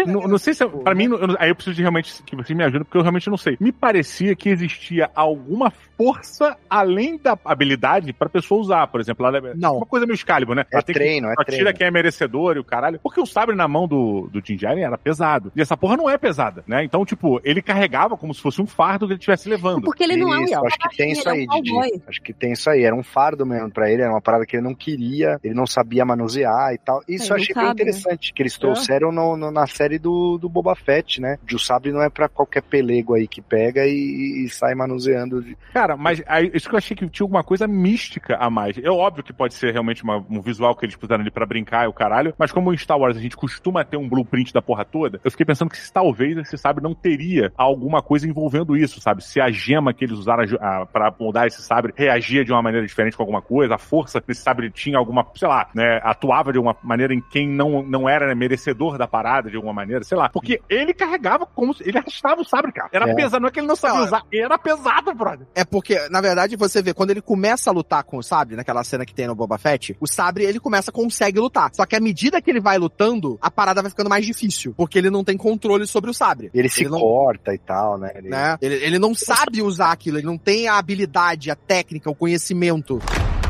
não, 0.07 0.23
não 0.23 0.39
sei 0.39 0.55
se. 0.55 0.67
Pra 0.67 0.95
mim, 0.95 1.05
eu, 1.05 1.37
aí 1.39 1.49
eu 1.51 1.55
preciso 1.55 1.77
de 1.77 1.83
realmente 1.83 2.23
que 2.25 2.35
você 2.37 2.55
me 2.55 2.65
ajude, 2.65 2.85
porque 2.85 2.99
eu 2.99 3.03
realmente 3.03 3.29
não 3.31 3.37
sei. 3.37 3.57
Me 3.61 3.73
parecia 3.73 4.35
que 4.35 4.49
existia 4.49 5.11
alguma 5.15 5.71
força 6.03 6.57
além 6.69 7.17
da 7.17 7.39
habilidade 7.45 8.13
pra 8.13 8.29
pessoa 8.29 8.61
usar, 8.61 8.87
por 8.89 9.01
exemplo. 9.01 9.25
Ela, 9.27 9.55
Não. 9.55 9.77
Uma 9.77 9.87
coisa 9.87 10.05
meio 10.07 10.15
Excalibur, 10.15 10.55
né? 10.55 10.63
É 10.71 10.75
Ela 10.75 10.83
tem 10.83 10.93
que- 10.95 10.99
treino, 11.01 11.29
é 11.29 11.33
ela 11.37 11.45
treino. 11.45 11.65
tira 11.65 11.73
quem 11.73 11.87
é 11.87 11.91
merecedor 11.91 12.57
e 12.57 12.59
o 12.59 12.65
caralho. 12.65 12.99
Porque 13.03 13.21
o 13.21 13.27
sabre 13.27 13.55
na 13.55 13.69
mão 13.69 13.87
do, 13.87 14.29
do 14.33 14.41
Djarin 14.43 14.81
era 14.83 14.99
pesado. 14.99 15.53
E 15.55 15.61
essa 15.61 15.77
porra 15.77 15.97
não 15.97 16.11
é 16.11 16.19
pesada, 16.19 16.65
né? 16.67 16.85
Então, 16.85 17.05
tipo, 17.05 17.41
ele 17.45 17.63
carregava 17.63 18.17
como 18.17 18.35
se 18.35 18.41
fosse 18.41 18.61
um 18.61 18.67
fardo 18.67 19.07
que 19.07 19.13
ele 19.13 19.19
estivesse 19.19 19.49
levando. 19.49 19.83
Porque 19.83 20.03
ele 20.05 20.17
não 20.17 20.35
é 20.35 20.39
um 20.41 20.67
acho 20.67 20.79
que 20.79 20.97
tem 20.97 21.13
isso 21.13 21.29
aí, 21.29 21.47
é 21.49 21.55
um 21.55 21.63
Didi. 21.63 22.03
Acho 22.07 22.23
que 22.23 22.33
tem 22.33 22.53
isso 22.53 22.69
aí. 22.69 22.83
Era 22.83 22.95
um 22.97 23.03
fardo 23.03 23.47
mesmo 23.47 23.71
pra 23.71 23.91
ele, 23.91 24.03
era 24.03 24.11
uma 24.11 24.21
parada 24.21 24.45
que 24.45 24.57
ele 24.57 24.65
não 24.65 24.75
queria, 24.75 25.39
ele 25.43 25.55
não 25.55 25.67
sabia 25.67 26.05
manusear 26.05 26.73
e 26.75 26.79
tal. 26.79 27.01
Isso 27.09 27.25
Ele 27.27 27.33
eu 27.33 27.37
achei 27.37 27.55
bem 27.55 27.71
interessante, 27.71 28.33
que 28.33 28.43
eles 28.43 28.59
trouxeram 28.59 29.13
no- 29.13 29.37
no- 29.37 29.51
na 29.51 29.67
série 29.67 29.99
do, 29.99 30.39
do 30.39 30.49
Boba 30.49 30.75
Fett, 30.75 31.21
né? 31.21 31.39
De 31.45 31.55
o 31.57 31.59
sabre 31.59 31.93
não 31.93 32.03
é 32.03 32.09
pra 32.11 32.29
qualquer 32.29 32.63
pelego 32.63 33.15
aí 33.15 33.27
que 33.29 33.41
pega 33.41 33.87
e, 33.87 34.45
e 34.45 34.49
sai 34.49 34.75
manuseando. 34.75 35.43
de- 35.43 35.57
Cara, 35.93 35.97
mas 35.97 36.23
aí, 36.27 36.51
isso 36.55 36.69
que 36.69 36.75
eu 36.75 36.79
achei 36.79 36.97
que 36.97 37.09
tinha 37.09 37.25
alguma 37.25 37.43
coisa 37.45 37.67
mística 37.67 38.37
a 38.37 38.49
mais. 38.51 38.77
É 38.79 38.91
óbvio 38.91 39.23
que 39.25 39.33
pode 39.33 39.55
ser 39.55 39.73
realmente 39.73 40.03
uma- 40.03 40.25
um 40.31 40.41
visual 40.41 40.75
que 40.75 40.85
eles 40.87 40.97
puseram 40.97 41.21
ali 41.23 41.31
pra 41.31 41.47
brincar 41.47 41.85
e 41.85 41.89
o 41.89 41.93
caralho, 41.93 42.35
mas 42.39 42.51
como 42.53 42.73
em 42.73 42.77
Star 42.77 42.99
Wars 42.99 43.17
a 43.17 43.21
gente 43.21 43.37
costuma 43.37 43.85
ter 43.85 43.97
um 43.97 44.09
blueprint 44.09 44.53
da 44.53 44.63
porra 44.63 44.85
toda, 44.85 45.21
eu 45.25 45.31
fiquei 45.31 45.45
pensando 45.47 45.71
que 45.71 45.77
se 45.77 45.93
talvez 45.93 46.37
esse 46.39 46.57
sabre 46.57 46.83
não 46.83 46.95
teria 46.95 47.53
alguma 47.57 48.03
coisa 48.03 48.27
envolvendo 48.29 48.77
isso, 48.77 49.01
sabe? 49.01 49.23
Se 49.25 49.41
a 49.41 49.51
gema 49.51 49.93
que 49.93 50.05
eles 50.05 50.19
usaram 50.19 50.45
a- 50.61 50.87
pra 50.87 51.13
moldar 51.19 51.47
esse 51.47 51.63
sabre 51.63 51.93
reagia 51.97 52.45
de 52.45 52.53
uma 52.53 52.63
maneira 52.63 52.87
diferente 52.87 53.17
com 53.17 53.23
alguma 53.23 53.43
coisa, 53.43 53.75
a 53.75 53.79
força 53.79 54.21
desse 54.27 54.43
sabre 54.43 54.71
tinha 54.71 54.99
alguma, 54.99 55.27
sei 55.35 55.49
lá, 55.49 55.69
né, 55.75 56.01
atuava 56.03 56.53
de 56.53 56.59
alguma 56.59 56.77
maneira 56.83 57.15
em 57.15 57.21
quem 57.21 57.49
não, 57.49 57.83
não 57.83 58.09
era 58.09 58.27
né, 58.27 58.35
merecedor 58.35 58.97
da 58.99 59.07
parada 59.07 59.51
de 59.51 59.57
alguma 59.57 59.75
maneira, 59.75 60.05
sei 60.05 60.17
lá. 60.17 60.29
Porque 60.29 60.61
ele 60.69 60.95
carregava 60.95 61.47
como 61.47 61.75
se 61.75 61.87
ele 61.89 61.99
arrastava 61.99 62.41
o 62.41 62.45
sabre, 62.45 62.73
cara. 62.73 62.89
Era 62.93 63.11
É. 63.11 63.15
pesado, 63.15 63.41
não 63.43 63.49
é 63.49 63.51
que 63.51 63.61
ele 63.61 63.67
não 63.67 63.77
sabia 63.77 64.01
usar, 64.03 64.23
era 64.33 64.59
pesado, 64.59 65.15
brother. 65.15 65.47
É 65.55 65.65
porque, 65.73 66.07
na 66.11 66.21
verdade, 66.21 66.55
você 66.55 66.83
vê, 66.83 66.93
quando 66.93 67.13
ele 67.13 67.23
começa 67.23 67.71
a 67.71 67.73
lutar 67.73 68.05
com 68.05 68.19
o 68.19 68.23
sabre, 68.23 68.55
naquela 68.55 68.85
cena 68.85 69.07
que 69.07 69.15
tem 69.15 69.27
no 69.27 69.35
Boba 69.35 69.57
Fett, 69.57 69.97
o 69.99 70.07
sabre, 70.07 70.45
ele 70.45 70.61
começa, 70.61 70.93
consegue 70.93 71.41
lutar. 71.41 71.71
Só 71.73 71.87
que 71.87 71.97
à 71.97 72.01
medida 72.01 72.43
que 72.43 72.51
ele 72.51 72.61
vai 72.61 72.77
lutando, 72.77 73.39
a 73.41 73.51
parada 73.51 73.81
vai 73.81 73.91
ficando 73.91 74.11
mais 74.11 74.27
difícil. 74.27 74.75
Porque 74.77 74.99
ele 74.99 75.09
não 75.09 75.25
tem 75.25 75.35
controle 75.35 75.87
sobre 75.87 76.11
o 76.11 76.15
sabre. 76.15 76.51
Ele 76.53 76.69
se 76.69 76.85
não, 76.85 77.01
corta 77.01 77.55
e 77.55 77.59
tal, 77.59 77.97
né? 77.97 78.13
Ele- 78.15 78.29
né? 78.29 78.59
Ele, 78.61 78.75
ele 78.75 78.99
não 78.99 79.15
sabe 79.15 79.63
usar 79.63 79.93
aquilo, 79.93 80.19
ele 80.19 80.27
não 80.27 80.37
tem 80.37 80.69
a 80.69 80.77
habilidade, 80.77 81.51
a 81.51 81.57
técnica, 81.57 82.11
o 82.11 82.15
conhecimento. 82.15 83.01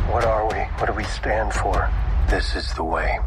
What 0.08 0.24
are 0.24 0.44
we? 0.44 0.60
What 0.80 0.86
do 0.86 0.94
we 0.96 1.02
stand 1.04 1.50
for? 1.50 1.90
This 2.28 2.54
is 2.54 2.72
the 2.74 2.82
way. 2.82 3.18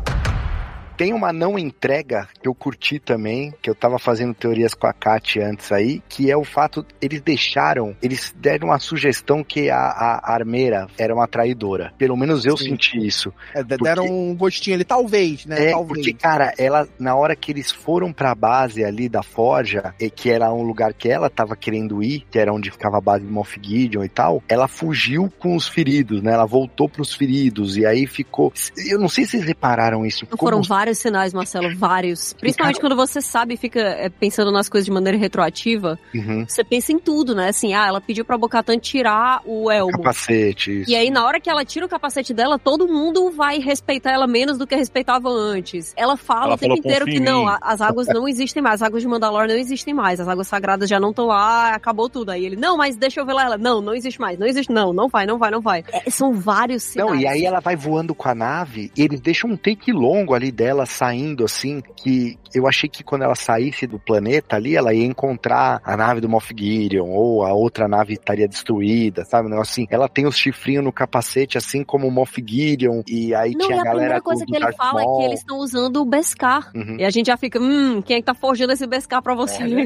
Tem 0.98 1.14
uma 1.14 1.34
não 1.34 1.60
entrega 1.60 2.28
que 2.42 2.48
eu 2.48 2.56
curti 2.56 3.00
também, 3.00 3.54
que 3.62 3.70
eu 3.70 3.76
tava 3.76 4.00
fazendo 4.00 4.34
teorias 4.34 4.74
com 4.74 4.88
a 4.88 4.94
Kat 4.94 5.40
antes 5.40 5.72
aí, 5.72 6.02
que 6.08 6.32
é 6.32 6.38
o 6.38 6.44
fato, 6.44 6.86
eles 7.02 7.22
deixaram, 7.22 7.96
eles 8.02 8.34
deram 8.38 8.72
a 8.72 8.80
sugestão 8.80 9.44
que 9.44 9.70
a, 9.70 9.78
a 9.78 10.34
armeira 10.34 10.88
era 10.98 11.14
uma 11.14 11.28
traidora. 11.28 11.94
Pelo 11.98 12.16
menos 12.16 12.46
eu 12.46 12.56
Sim. 12.58 12.70
senti 12.70 12.98
isso. 13.06 13.34
É, 13.54 13.62
de- 13.62 13.78
deram 13.78 14.06
um 14.06 14.36
gostinho 14.36 14.76
ali, 14.76 14.86
talvez, 14.86 15.46
né? 15.46 15.68
É, 15.68 15.72
talvez. 15.72 15.88
porque, 16.06 16.14
cara, 16.14 16.54
ela, 16.58 16.88
na 16.98 17.16
hora 17.16 17.36
que 17.36 17.52
eles 17.52 17.72
foram 17.72 18.14
pra 18.14 18.34
base 18.34 18.84
ali 18.84 19.10
da 19.10 19.22
Forja, 19.22 19.94
e 20.00 20.10
que 20.10 20.30
era 20.30 20.52
um 20.54 20.64
lugar 20.64 20.94
que 20.94 21.10
ela 21.10 21.30
tava 21.30 21.56
querendo 21.56 22.02
ir, 22.02 22.26
que 22.32 22.40
era 22.40 22.54
onde 22.54 22.72
ficava 22.72 22.98
a 22.98 23.02
base 23.02 23.26
de 23.26 23.32
Moff 23.32 23.60
Gideon 23.62 24.04
e 24.04 24.10
tal, 24.10 24.42
ela 24.48 24.68
fugiu 24.68 25.32
com 25.40 25.56
os 25.56 25.68
feridos, 25.68 26.22
né? 26.22 26.34
Ela 26.34 26.46
voltou 26.46 26.88
pros 26.88 27.14
feridos, 27.14 27.76
e 27.76 27.86
aí 27.86 28.08
ficou. 28.08 28.54
Eu 28.78 29.00
não 29.00 29.10
sei 29.10 29.26
se 29.26 29.32
vocês 29.32 29.44
repararam 29.44 30.06
isso. 30.06 30.26
Não 30.30 30.38
foram 30.38 30.64
vários 30.86 31.00
sinais, 31.00 31.34
Marcelo, 31.34 31.76
vários. 31.76 32.34
Principalmente 32.34 32.80
quando 32.80 32.96
você 32.96 33.20
sabe 33.20 33.56
e 33.56 33.58
fica 33.58 33.80
é, 33.80 34.08
pensando 34.08 34.52
nas 34.52 34.70
coisas 34.70 34.86
de 34.86 34.92
maneira 34.92 35.18
retroativa, 35.18 35.98
Uhum. 36.14 36.46
você 36.48 36.64
pensa 36.64 36.92
em 36.92 37.00
tudo, 37.00 37.34
né? 37.34 37.50
Assim, 37.50 37.74
ah, 37.74 37.88
ela 37.88 38.00
pediu 38.00 38.24
pra 38.24 38.38
Bocatan 38.38 38.78
tirar 38.78 39.42
o 39.46 39.72
elmo. 39.72 39.92
Capacete, 39.94 40.82
isso. 40.82 40.92
E 40.92 40.96
aí, 40.96 41.10
na 41.10 41.26
hora 41.26 41.40
que 41.40 41.50
ela 41.50 41.66
tira 41.66 41.86
o 41.86 41.90
capacete 41.90 42.34
dela, 42.34 42.60
todo 42.60 42.88
mundo 42.88 43.32
vai 43.32 43.58
respeitar 43.60 44.12
ela 44.12 44.28
menos 44.28 44.58
do 44.60 44.68
que 44.68 44.76
respeitava 44.76 45.28
antes. 45.30 45.92
Ela 45.98 46.16
fala 46.18 46.46
Ela 46.46 46.56
o 46.56 46.58
tempo 46.58 46.78
inteiro 46.78 47.06
"Confia 47.06 47.20
que 47.20 47.26
não, 47.26 47.46
mim." 47.46 47.50
a- 47.50 47.58
as 47.62 47.82
águas 47.82 48.08
não 48.08 48.28
existem 48.28 48.62
mais, 48.62 48.82
as 48.82 48.88
águas 48.88 49.02
de 49.02 49.08
Mandalor 49.08 49.48
não 49.48 49.56
existem 49.56 49.94
mais, 49.94 50.20
as 50.20 50.28
águas 50.28 50.48
sagradas 50.48 50.88
já 50.88 51.00
não 51.00 51.10
estão 51.10 51.26
lá, 51.26 51.74
acabou 51.74 52.08
tudo. 52.10 52.30
Aí 52.30 52.46
ele, 52.46 52.56
não, 52.56 52.78
mas 52.78 52.96
deixa 52.96 53.20
eu 53.20 53.26
ver 53.26 53.34
lá. 53.34 53.46
Ela, 53.46 53.58
não, 53.58 53.82
não 53.82 53.96
existe 53.96 54.20
mais, 54.22 54.38
não 54.38 54.46
existe, 54.46 54.72
não, 54.72 54.94
não 54.94 55.08
vai, 55.08 55.26
não 55.26 55.38
vai, 55.40 55.50
não 55.52 55.62
vai. 55.62 55.84
É, 55.92 56.10
são 56.12 56.32
vários 56.34 56.84
sinais. 56.84 57.10
Não, 57.10 57.16
e 57.20 57.26
aí 57.28 57.44
ela 57.46 57.60
vai 57.60 57.76
voando 57.76 58.14
com 58.14 58.28
a 58.30 58.36
nave 58.36 58.92
e 58.96 59.02
eles 59.02 59.20
deixam 59.20 59.50
um 59.52 59.58
take 59.58 59.92
longo 59.92 60.34
ali 60.34 60.52
dela 60.52 60.75
saindo 60.84 61.46
assim, 61.46 61.80
que 61.96 62.40
eu 62.56 62.68
achei 62.68 62.90
que 62.90 63.04
quando 63.04 63.22
ela 63.22 63.36
saísse 63.36 63.86
do 63.86 64.00
planeta 64.00 64.56
ali, 64.56 64.76
ela 64.76 64.96
ia 64.96 65.06
encontrar 65.06 65.80
a 65.84 65.96
nave 65.96 66.22
do 66.22 66.28
Moff 66.28 66.52
Gideon 66.58 67.08
ou 67.12 67.46
a 67.46 67.54
outra 67.54 67.88
nave 67.88 68.14
estaria 68.14 68.48
destruída, 68.48 69.24
sabe? 69.26 69.46
Um 69.48 69.52
negócio 69.52 69.72
assim. 69.74 69.86
Ela 69.92 70.10
tem 70.10 70.26
os 70.26 70.36
chifrinhos 70.36 70.84
no 70.84 70.92
capacete, 70.92 71.56
assim 71.58 71.84
como 71.84 72.08
o 72.08 72.12
Moff 72.12 72.44
Gideon, 72.46 73.04
e 73.08 73.36
aí 73.36 73.52
Não, 73.52 73.68
tinha 73.68 73.76
e 73.76 73.80
a 73.80 73.82
a 73.82 73.84
galera 73.84 73.94
primeira 74.00 74.20
do, 74.20 74.24
coisa 74.24 74.46
do 74.46 74.52
que 74.52 74.56
ele 74.58 74.66
Darth 74.66 74.78
fala 74.78 75.02
é 75.02 75.06
Maul. 75.06 75.18
que 75.20 75.26
eles 75.26 75.40
estão 75.42 75.58
usando 75.60 75.98
o 76.02 76.06
Beskar. 76.06 76.72
Uhum. 76.74 76.98
E 77.00 77.04
a 77.06 77.10
gente 77.12 77.28
já 77.28 77.38
fica, 77.38 77.60
hum, 77.62 78.02
quem 78.02 78.18
é 78.18 78.20
que 78.22 78.26
tá 78.26 78.34
forjando 78.34 78.74
esse 78.74 78.88
Beskar 78.88 79.22
pra 79.22 79.36
você? 79.36 79.64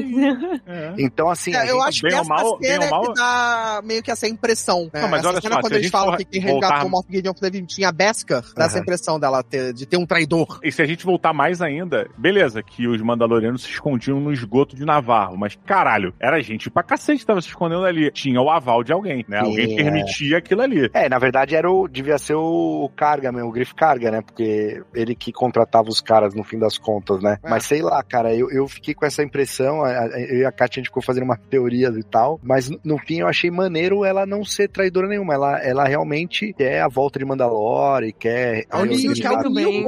É. 0.66 0.94
Então, 0.98 1.28
assim, 1.28 1.54
a 1.54 1.64
É, 1.66 1.70
eu 1.70 1.76
gente- 1.76 1.88
acho 1.88 2.02
bem 2.02 2.10
que 2.12 2.16
essa 2.18 2.28
mal- 2.28 2.58
cena 2.62 2.84
ou 2.84 2.90
mal- 2.90 3.02
é 3.02 3.06
que 3.08 3.14
dá 3.14 3.80
meio 3.84 4.02
que 4.02 4.10
essa 4.10 4.28
impressão. 4.28 4.90
né? 4.94 5.00
Não, 5.02 5.08
mas 5.08 5.20
essa 5.20 5.28
olha 5.28 5.40
cena, 5.40 5.54
só, 5.56 5.60
quando 5.60 5.72
a 5.72 5.76
eles 5.76 5.84
gente 5.86 5.92
falam 5.92 6.10
for 6.12 6.18
que 6.18 6.24
quem 6.24 6.40
resgatou 6.40 6.60
voltar- 6.70 6.86
o 6.86 6.90
Moff 6.90 7.06
Gideon 7.10 7.32
teve- 7.34 7.62
tinha 7.66 7.90
Beskar, 7.92 8.42
dá 8.56 8.64
essa 8.64 8.76
Aham. 8.76 8.82
impressão 8.82 9.18
dela 9.20 9.42
ter- 9.42 9.72
de 9.72 9.86
ter 9.86 9.96
um 9.96 10.06
traidor. 10.06 10.60
E 10.62 10.70
se 10.80 10.84
a 10.84 10.86
gente 10.86 11.04
voltar 11.04 11.32
mais 11.34 11.60
ainda, 11.60 12.08
beleza, 12.16 12.62
que 12.62 12.86
os 12.88 13.00
Mandalorianos 13.02 13.62
se 13.64 13.70
escondiam 13.70 14.18
no 14.18 14.32
esgoto 14.32 14.74
de 14.74 14.84
Navarro, 14.84 15.36
mas 15.36 15.58
caralho, 15.66 16.14
era 16.18 16.40
gente 16.42 16.70
pra 16.70 16.82
cacete 16.82 17.20
que 17.20 17.26
tava 17.26 17.42
se 17.42 17.48
escondendo 17.48 17.84
ali. 17.84 18.10
Tinha 18.10 18.40
o 18.40 18.48
aval 18.50 18.82
de 18.82 18.92
alguém, 18.92 19.24
né? 19.28 19.40
Sim, 19.40 19.46
alguém 19.46 19.72
é. 19.72 19.76
permitia 19.82 20.38
aquilo 20.38 20.62
ali. 20.62 20.90
É, 20.94 21.08
na 21.08 21.18
verdade 21.18 21.54
era 21.54 21.70
o, 21.70 21.86
devia 21.86 22.16
ser 22.18 22.34
o 22.34 22.90
Carga 22.96 23.30
mesmo, 23.30 23.48
o 23.48 23.52
Griff 23.52 23.74
Carga, 23.74 24.10
né? 24.10 24.22
Porque 24.22 24.82
ele 24.94 25.14
que 25.14 25.32
contratava 25.32 25.88
os 25.88 26.00
caras 26.00 26.34
no 26.34 26.42
fim 26.42 26.58
das 26.58 26.78
contas, 26.78 27.22
né? 27.22 27.36
É. 27.44 27.50
Mas 27.50 27.64
sei 27.64 27.82
lá, 27.82 28.02
cara, 28.02 28.34
eu, 28.34 28.50
eu 28.50 28.66
fiquei 28.66 28.94
com 28.94 29.04
essa 29.04 29.22
impressão, 29.22 29.82
a- 29.84 29.88
a- 29.90 30.20
eu 30.20 30.38
e 30.38 30.44
a 30.46 30.52
Kátia 30.52 30.80
a 30.80 30.82
gente 30.82 30.88
ficou 30.88 31.02
fazendo 31.02 31.24
uma 31.24 31.36
teorias 31.36 31.94
e 31.96 32.02
tal, 32.02 32.40
mas 32.42 32.70
no- 32.82 32.98
fim 32.98 33.20
eu 33.20 33.28
achei 33.28 33.50
maneiro 33.50 34.04
ela 34.04 34.24
não 34.24 34.44
ser 34.44 34.68
traidora 34.68 35.06
nenhuma, 35.08 35.34
ela, 35.34 35.58
ela 35.62 35.84
realmente 35.84 36.52
quer 36.54 36.80
a 36.80 36.88
volta 36.88 37.18
de 37.18 37.24
Mandalore 37.24 38.08
e 38.08 38.12
quer... 38.12 38.64
É 38.70 38.76
o 38.76 38.84
Neo, 38.84 38.96
realmente- 38.96 39.20
que 39.20 39.26
é 39.26 39.30
o 39.30 39.34
muito 39.34 39.50
Neo 39.52 39.70
bem, 39.70 39.82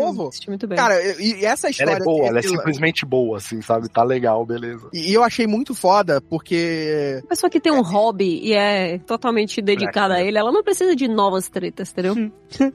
Cara, 0.82 1.00
e, 1.20 1.44
essa 1.44 1.66
ela 1.66 1.70
história... 1.70 1.92
é 1.94 1.98
boa, 2.04 2.26
ela 2.26 2.38
é 2.38 2.42
simplesmente 2.42 3.04
boa, 3.06 3.38
assim, 3.38 3.60
sabe? 3.62 3.88
Tá 3.88 4.02
legal, 4.02 4.44
beleza. 4.44 4.88
E 4.92 5.12
eu 5.12 5.22
achei 5.22 5.46
muito 5.46 5.74
foda, 5.74 6.20
porque... 6.20 7.18
Uma 7.22 7.28
pessoa 7.28 7.50
que 7.50 7.60
tem 7.60 7.72
um 7.72 7.82
hobby 7.82 8.40
e 8.42 8.52
é 8.52 8.98
totalmente 8.98 9.60
dedicada 9.62 10.14
a 10.14 10.22
ele, 10.22 10.38
ela 10.38 10.52
não 10.52 10.62
precisa 10.62 10.94
de 10.96 11.08
novas 11.08 11.48
tretas, 11.48 11.90
entendeu? 11.92 12.14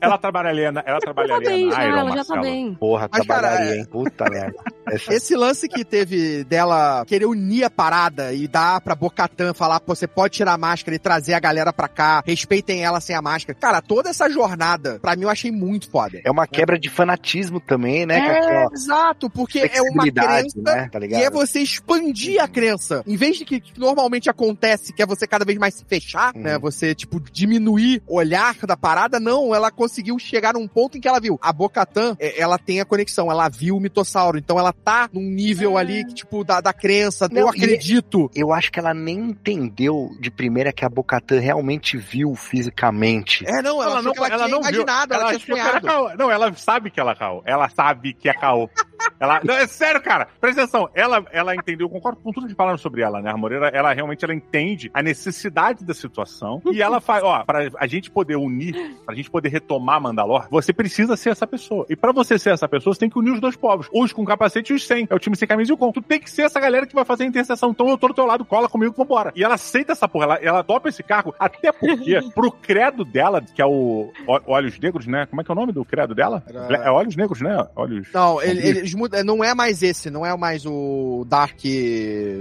Ela 0.00 0.16
trabalharia 0.18 0.70
na, 0.72 0.80
ela 0.80 0.90
Ela 0.90 1.00
tá 1.00 1.04
trabalharia 1.12 1.48
bem, 1.50 1.66
na 1.66 1.74
já, 1.74 1.84
Iron, 1.88 1.98
ela 1.98 2.16
já 2.16 2.24
tá 2.24 2.40
bem. 2.40 2.74
Porra, 2.74 3.08
Mas, 3.12 3.26
cara, 3.26 3.40
trabalharia, 3.40 3.74
é- 3.74 3.78
hein? 3.78 3.84
Puta 3.90 4.24
merda. 4.30 4.54
Essa- 4.86 5.14
Esse 5.14 5.36
lance 5.36 5.68
que 5.68 5.84
teve 5.84 6.44
dela 6.44 7.04
querer 7.06 7.26
unir 7.26 7.64
a 7.64 7.70
parada 7.70 8.32
e 8.32 8.46
dar 8.48 8.80
pra 8.80 8.94
Bocatan 8.94 9.52
falar, 9.52 9.80
pô, 9.80 9.94
você 9.94 10.06
pode 10.06 10.34
tirar 10.34 10.54
a 10.54 10.58
máscara 10.58 10.94
e 10.94 10.98
trazer 10.98 11.34
a 11.34 11.40
galera 11.40 11.72
pra 11.72 11.88
cá, 11.88 12.22
respeitem 12.24 12.82
ela 12.82 13.00
sem 13.00 13.14
a 13.14 13.20
máscara. 13.22 13.58
Cara, 13.58 13.82
toda 13.82 14.08
essa 14.10 14.28
jornada, 14.30 14.98
pra 15.00 15.14
mim, 15.16 15.22
eu 15.24 15.30
achei 15.30 15.50
muito 15.50 15.90
foda. 15.90 16.20
É 16.24 16.30
uma 16.30 16.46
quebra 16.46 16.78
de 16.78 16.88
fanatismo 16.88 17.29
também, 17.66 18.06
né? 18.06 18.20
com 18.20 18.30
aquela 18.32 18.62
É, 18.62 18.66
exato, 18.72 19.30
porque 19.30 19.58
é 19.72 19.82
uma 19.82 20.04
crença 20.10 20.60
né? 20.60 20.88
Tá 20.90 20.98
ligado? 20.98 21.20
e 21.20 21.24
é 21.24 21.30
você 21.30 21.60
expandir 21.60 22.42
a 22.42 22.48
crença. 22.48 23.02
Em 23.06 23.16
vez 23.16 23.36
de 23.36 23.44
que, 23.44 23.60
que 23.60 23.78
normalmente 23.78 24.28
acontece, 24.30 24.92
que 24.92 25.02
é 25.02 25.06
você 25.06 25.26
cada 25.26 25.44
vez 25.44 25.58
mais 25.58 25.74
se 25.74 25.84
fechar, 25.84 26.34
Uhum. 26.34 26.42
né? 26.42 26.58
Você, 26.58 26.94
tipo, 26.94 27.20
diminuir 27.20 28.02
o 28.06 28.16
olhar 28.16 28.54
da 28.66 28.76
parada, 28.76 29.18
não, 29.18 29.54
ela 29.54 29.70
conseguiu 29.70 30.18
chegar 30.18 30.54
num 30.54 30.66
ponto 30.68 30.96
em 30.98 31.00
que 31.00 31.08
ela 31.08 31.20
viu. 31.20 31.38
A 31.42 31.52
Bocatan, 31.52 32.16
é, 32.18 32.40
ela 32.40 32.58
tem 32.58 32.80
a 32.80 32.84
conexão, 32.84 33.30
ela 33.30 33.48
viu 33.48 33.76
o 33.76 33.80
mitossauro, 33.80 34.38
então 34.38 34.58
ela 34.58 34.72
tá 34.72 35.08
num 35.12 35.22
nível 35.22 35.76
ali, 35.78 36.04
que, 36.04 36.14
tipo, 36.14 36.44
da, 36.44 36.60
da 36.60 36.72
crença, 36.72 37.28
Não, 37.30 37.42
eu 37.42 37.48
acredito. 37.48 38.30
Eu 38.34 38.52
acho 38.52 38.70
que 38.70 38.78
ela 38.78 38.92
nem 38.94 39.18
entendeu 39.30 40.10
de 40.20 40.30
primeira 40.30 40.72
que 40.72 40.84
a 40.84 40.88
Bocatan 40.88 41.40
realmente 41.40 41.96
viu 41.96 42.34
fisicamente. 42.34 43.44
É, 43.46 43.62
não, 43.62 43.82
ela, 43.82 44.00
ela, 44.00 44.12
tinha 44.46 44.58
imaginado, 44.58 45.14
ela, 45.14 45.24
tinha 45.26 45.36
achou 45.36 45.54
que 45.54 45.60
era 45.60 45.80
sonhado. 45.80 45.86
caô. 45.86 46.16
Não, 46.16 46.30
ela 46.30 46.52
sabe 46.54 46.90
que 46.90 47.00
ela 47.00 47.14
Ela 47.44 47.68
sabe 47.68 48.14
que 48.14 48.28
é 48.28 48.34
caô. 48.34 48.70
Ela, 49.18 49.40
não, 49.44 49.54
é 49.54 49.66
sério, 49.66 50.00
cara. 50.02 50.28
Presta 50.40 50.62
atenção. 50.62 50.88
Ela, 50.94 51.24
ela 51.32 51.54
entendeu, 51.54 51.86
eu 51.86 51.90
concordo 51.90 52.20
com 52.20 52.32
tudo 52.32 52.46
que 52.46 52.54
falaram 52.54 52.78
sobre 52.78 53.02
ela, 53.02 53.20
né? 53.20 53.30
A 53.30 53.36
Moreira, 53.36 53.68
ela 53.68 53.92
realmente 53.92 54.24
ela 54.24 54.34
entende 54.34 54.90
a 54.94 55.02
necessidade 55.02 55.84
da 55.84 55.94
situação. 55.94 56.60
E 56.72 56.80
ela 56.82 57.00
faz, 57.00 57.22
ó, 57.22 57.44
pra 57.44 57.68
a 57.78 57.86
gente 57.86 58.10
poder 58.10 58.36
unir, 58.36 58.74
pra 59.04 59.14
gente 59.14 59.30
poder 59.30 59.48
retomar 59.48 60.00
Mandalor, 60.00 60.46
você 60.50 60.72
precisa 60.72 61.16
ser 61.16 61.30
essa 61.30 61.46
pessoa. 61.46 61.86
E 61.88 61.96
pra 61.96 62.12
você 62.12 62.38
ser 62.38 62.50
essa 62.50 62.68
pessoa, 62.68 62.94
você 62.94 63.00
tem 63.00 63.10
que 63.10 63.18
unir 63.18 63.32
os 63.32 63.40
dois 63.40 63.56
povos. 63.56 63.88
Os 63.92 64.12
com 64.12 64.24
capacete 64.24 64.72
e 64.72 64.76
os 64.76 64.86
sem. 64.86 65.06
É 65.10 65.14
o 65.14 65.18
time 65.18 65.36
sem 65.36 65.46
camisa 65.48 65.70
e 65.70 65.74
o 65.74 65.76
com. 65.76 65.92
Tu 65.92 66.00
tem 66.02 66.18
que 66.20 66.30
ser 66.30 66.42
essa 66.42 66.60
galera 66.60 66.86
que 66.86 66.94
vai 66.94 67.04
fazer 67.04 67.24
a 67.24 67.26
interseção. 67.26 67.70
Então 67.70 67.88
eu 67.88 67.98
tô 67.98 68.08
do 68.08 68.14
teu 68.14 68.26
lado, 68.26 68.44
cola 68.44 68.68
comigo, 68.68 68.94
vambora. 68.96 69.32
E 69.36 69.44
ela 69.44 69.54
aceita 69.54 69.92
essa 69.92 70.08
porra, 70.08 70.24
ela, 70.24 70.34
ela 70.36 70.64
topa 70.64 70.88
esse 70.88 71.02
cargo, 71.02 71.34
até 71.38 71.70
porque, 71.72 72.20
pro 72.34 72.50
credo 72.50 73.04
dela, 73.04 73.40
que 73.42 73.60
é 73.60 73.66
o 73.66 74.12
Olhos 74.46 74.78
Negros, 74.78 75.06
né? 75.06 75.26
Como 75.26 75.40
é 75.40 75.44
que 75.44 75.50
é 75.50 75.54
o 75.54 75.56
nome 75.56 75.72
do 75.72 75.84
credo 75.84 76.14
dela? 76.14 76.42
Era- 76.48 76.84
É 76.84 76.90
Olhos 76.90 77.16
Negros, 77.16 77.40
né? 77.40 77.66
Olhos. 77.76 78.08
Não, 78.12 78.40
ele- 78.42 78.89
eles 78.90 78.94
mudam, 78.94 79.24
não 79.24 79.44
é 79.44 79.54
mais 79.54 79.82
esse, 79.82 80.10
não 80.10 80.24
é 80.26 80.36
mais 80.36 80.64
o 80.66 81.24
Dark... 81.28 81.58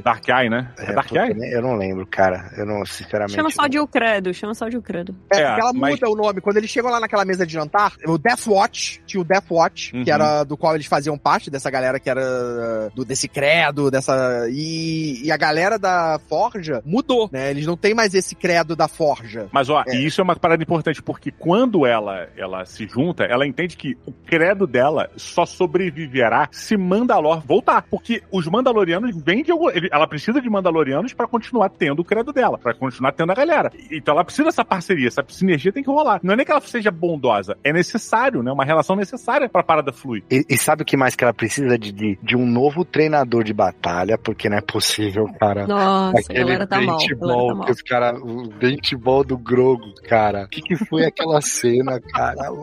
Dark 0.04 0.28
Eye, 0.28 0.50
né? 0.50 0.72
É, 0.78 0.94
Dark 0.94 1.08
puta, 1.10 1.26
Eye? 1.28 1.54
Eu 1.54 1.62
não 1.62 1.76
lembro, 1.76 2.06
cara. 2.08 2.52
Eu 2.58 2.66
não, 2.66 2.86
sinceramente. 2.86 3.36
Chama 3.36 3.50
só 3.50 3.68
de 3.68 3.80
o 3.80 3.88
credo, 3.88 4.34
chama 4.34 4.54
só 4.54 4.68
de 4.68 4.78
o 4.78 4.82
credo. 4.82 5.16
É, 5.32 5.40
É, 5.42 5.46
porque 5.48 5.62
ela 5.62 5.74
mas- 5.74 5.92
muda 6.00 6.10
o 6.10 6.16
nome. 6.16 6.42
Quando 6.42 6.58
eles 6.58 6.70
chegam 6.70 6.92
lá 6.92 7.00
naquela 7.00 7.26
mesa 7.26 7.46
de 7.46 7.54
jantar, 7.54 7.94
o 8.06 8.18
Death 8.18 8.48
Watch, 8.48 9.02
tinha 9.06 9.22
o 9.22 9.24
Death 9.24 9.46
Watch, 9.50 9.96
Uhum. 9.96 10.04
que 10.04 10.12
era 10.12 10.44
do 10.44 10.58
qual 10.58 10.76
eles 10.76 10.86
faziam 10.88 11.18
parte, 11.18 11.50
dessa 11.50 11.70
galera 11.70 12.00
que 12.00 12.10
era 12.10 12.90
do, 12.96 13.04
desse 13.06 13.28
credo, 13.28 13.90
dessa. 13.92 14.48
E, 14.52 15.26
e 15.26 15.32
a 15.32 15.38
galera 15.38 15.78
da 15.78 16.20
Forja 16.28 16.82
mudou, 16.86 17.30
né? 17.32 17.50
Eles 17.52 17.66
não 17.66 17.78
tem 17.78 17.94
mais 17.94 18.14
esse 18.14 18.36
credo 18.36 18.76
da 18.76 18.88
Forja. 18.88 19.48
Mas 19.52 19.70
ó, 19.70 19.84
É. 19.88 19.96
e 19.96 20.06
isso 20.06 20.22
é 20.22 20.24
uma 20.24 20.36
parada 20.36 20.62
importante, 20.64 21.02
porque 21.02 21.32
quando 21.32 21.86
ela, 21.86 22.28
ela 22.38 22.66
se 22.66 22.88
junta, 22.88 23.24
ela 23.24 23.46
entende 23.46 23.76
que 23.78 23.98
o 24.06 24.12
credo 24.12 24.66
dela 24.68 25.10
só 25.16 25.46
sobreviverá 25.46 26.39
se 26.52 26.78
Mandalor 26.78 27.42
voltar. 27.46 27.82
Porque 27.90 28.22
os 28.32 28.48
Mandalorianos 28.48 29.16
vêm 29.24 29.44
de 29.44 29.52
algum. 29.52 29.70
Ela 29.92 30.08
precisa 30.08 30.42
de 30.42 30.50
Mandalorianos 30.50 31.14
pra 31.14 31.28
continuar 31.28 31.70
tendo 31.70 32.02
o 32.02 32.06
credo 32.06 32.32
dela, 32.32 32.58
pra 32.58 32.74
continuar 32.74 33.12
tendo 33.12 33.32
a 33.32 33.36
galera. 33.36 33.72
Então 33.92 34.14
ela 34.14 34.24
precisa 34.24 34.46
dessa 34.46 34.66
parceria, 34.66 35.08
essa 35.08 35.24
sinergia 35.28 35.72
tem 35.72 35.84
que 35.84 35.90
rolar. 35.90 36.20
Não 36.24 36.34
é 36.34 36.38
nem 36.38 36.46
que 36.46 36.52
ela 36.52 36.62
seja 36.62 36.92
bondosa, 36.92 37.58
é 37.64 37.74
necessário, 37.74 38.44
né? 38.44 38.52
Uma 38.52 38.66
relação 38.66 38.96
necessária 38.96 39.50
pra 39.50 39.64
parada 39.64 39.92
fluir. 39.92 40.24
E, 40.30 40.46
e 40.50 40.58
sabe 40.58 40.84
o 40.84 40.86
que 40.86 40.98
mais 40.98 41.16
que 41.16 41.24
ela 41.24 41.34
precisa 41.34 41.78
de, 41.78 41.92
de, 41.92 42.20
de 42.22 42.36
um 42.36 42.46
novo 42.46 42.84
treinador 42.86 43.44
de 43.44 43.54
batalha, 43.54 44.18
porque 44.18 44.50
não 44.50 44.58
é 44.58 44.62
possível, 44.62 45.26
cara. 45.40 45.68
Nossa, 45.68 46.32
a 46.32 46.34
galera 46.34 46.68
tá 46.68 46.78
paintball 46.78 47.50
tá 47.50 47.56
mal. 47.56 47.70
os 47.70 47.82
cara, 47.82 48.18
o 48.18 48.50
paintball 48.60 49.24
do 49.24 49.38
Grogo, 49.38 49.94
cara. 50.08 50.44
O 50.44 50.50
que, 50.50 50.62
que 50.62 50.76
foi 50.76 51.06
aquela 51.06 51.42
cena, 51.42 52.00
cara? 52.00 52.52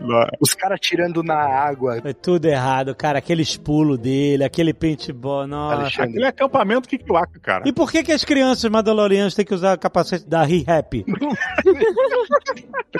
Mano? 0.00 0.30
Os 0.40 0.54
caras 0.54 0.80
tirando 0.80 1.22
na 1.22 1.36
água. 1.36 2.00
Foi 2.00 2.14
tudo 2.14 2.46
errado, 2.46 2.63
cara. 2.94 3.18
Aqueles 3.18 3.56
pulos 3.56 3.98
dele, 3.98 4.44
aquele 4.44 4.72
paintball, 4.74 5.46
nossa. 5.46 5.76
Alexandre. 5.80 6.10
Aquele 6.10 6.24
é 6.24 6.28
acampamento 6.28 6.88
Kikiwaka, 6.88 7.38
cara. 7.40 7.68
E 7.68 7.72
por 7.72 7.90
que 7.90 8.02
que 8.02 8.12
as 8.12 8.24
crianças 8.24 8.70
mandalorianas 8.70 9.34
têm 9.34 9.44
que 9.44 9.54
usar 9.54 9.76
capacete 9.78 10.26
da 10.28 10.42
Re-Rap? 10.44 11.04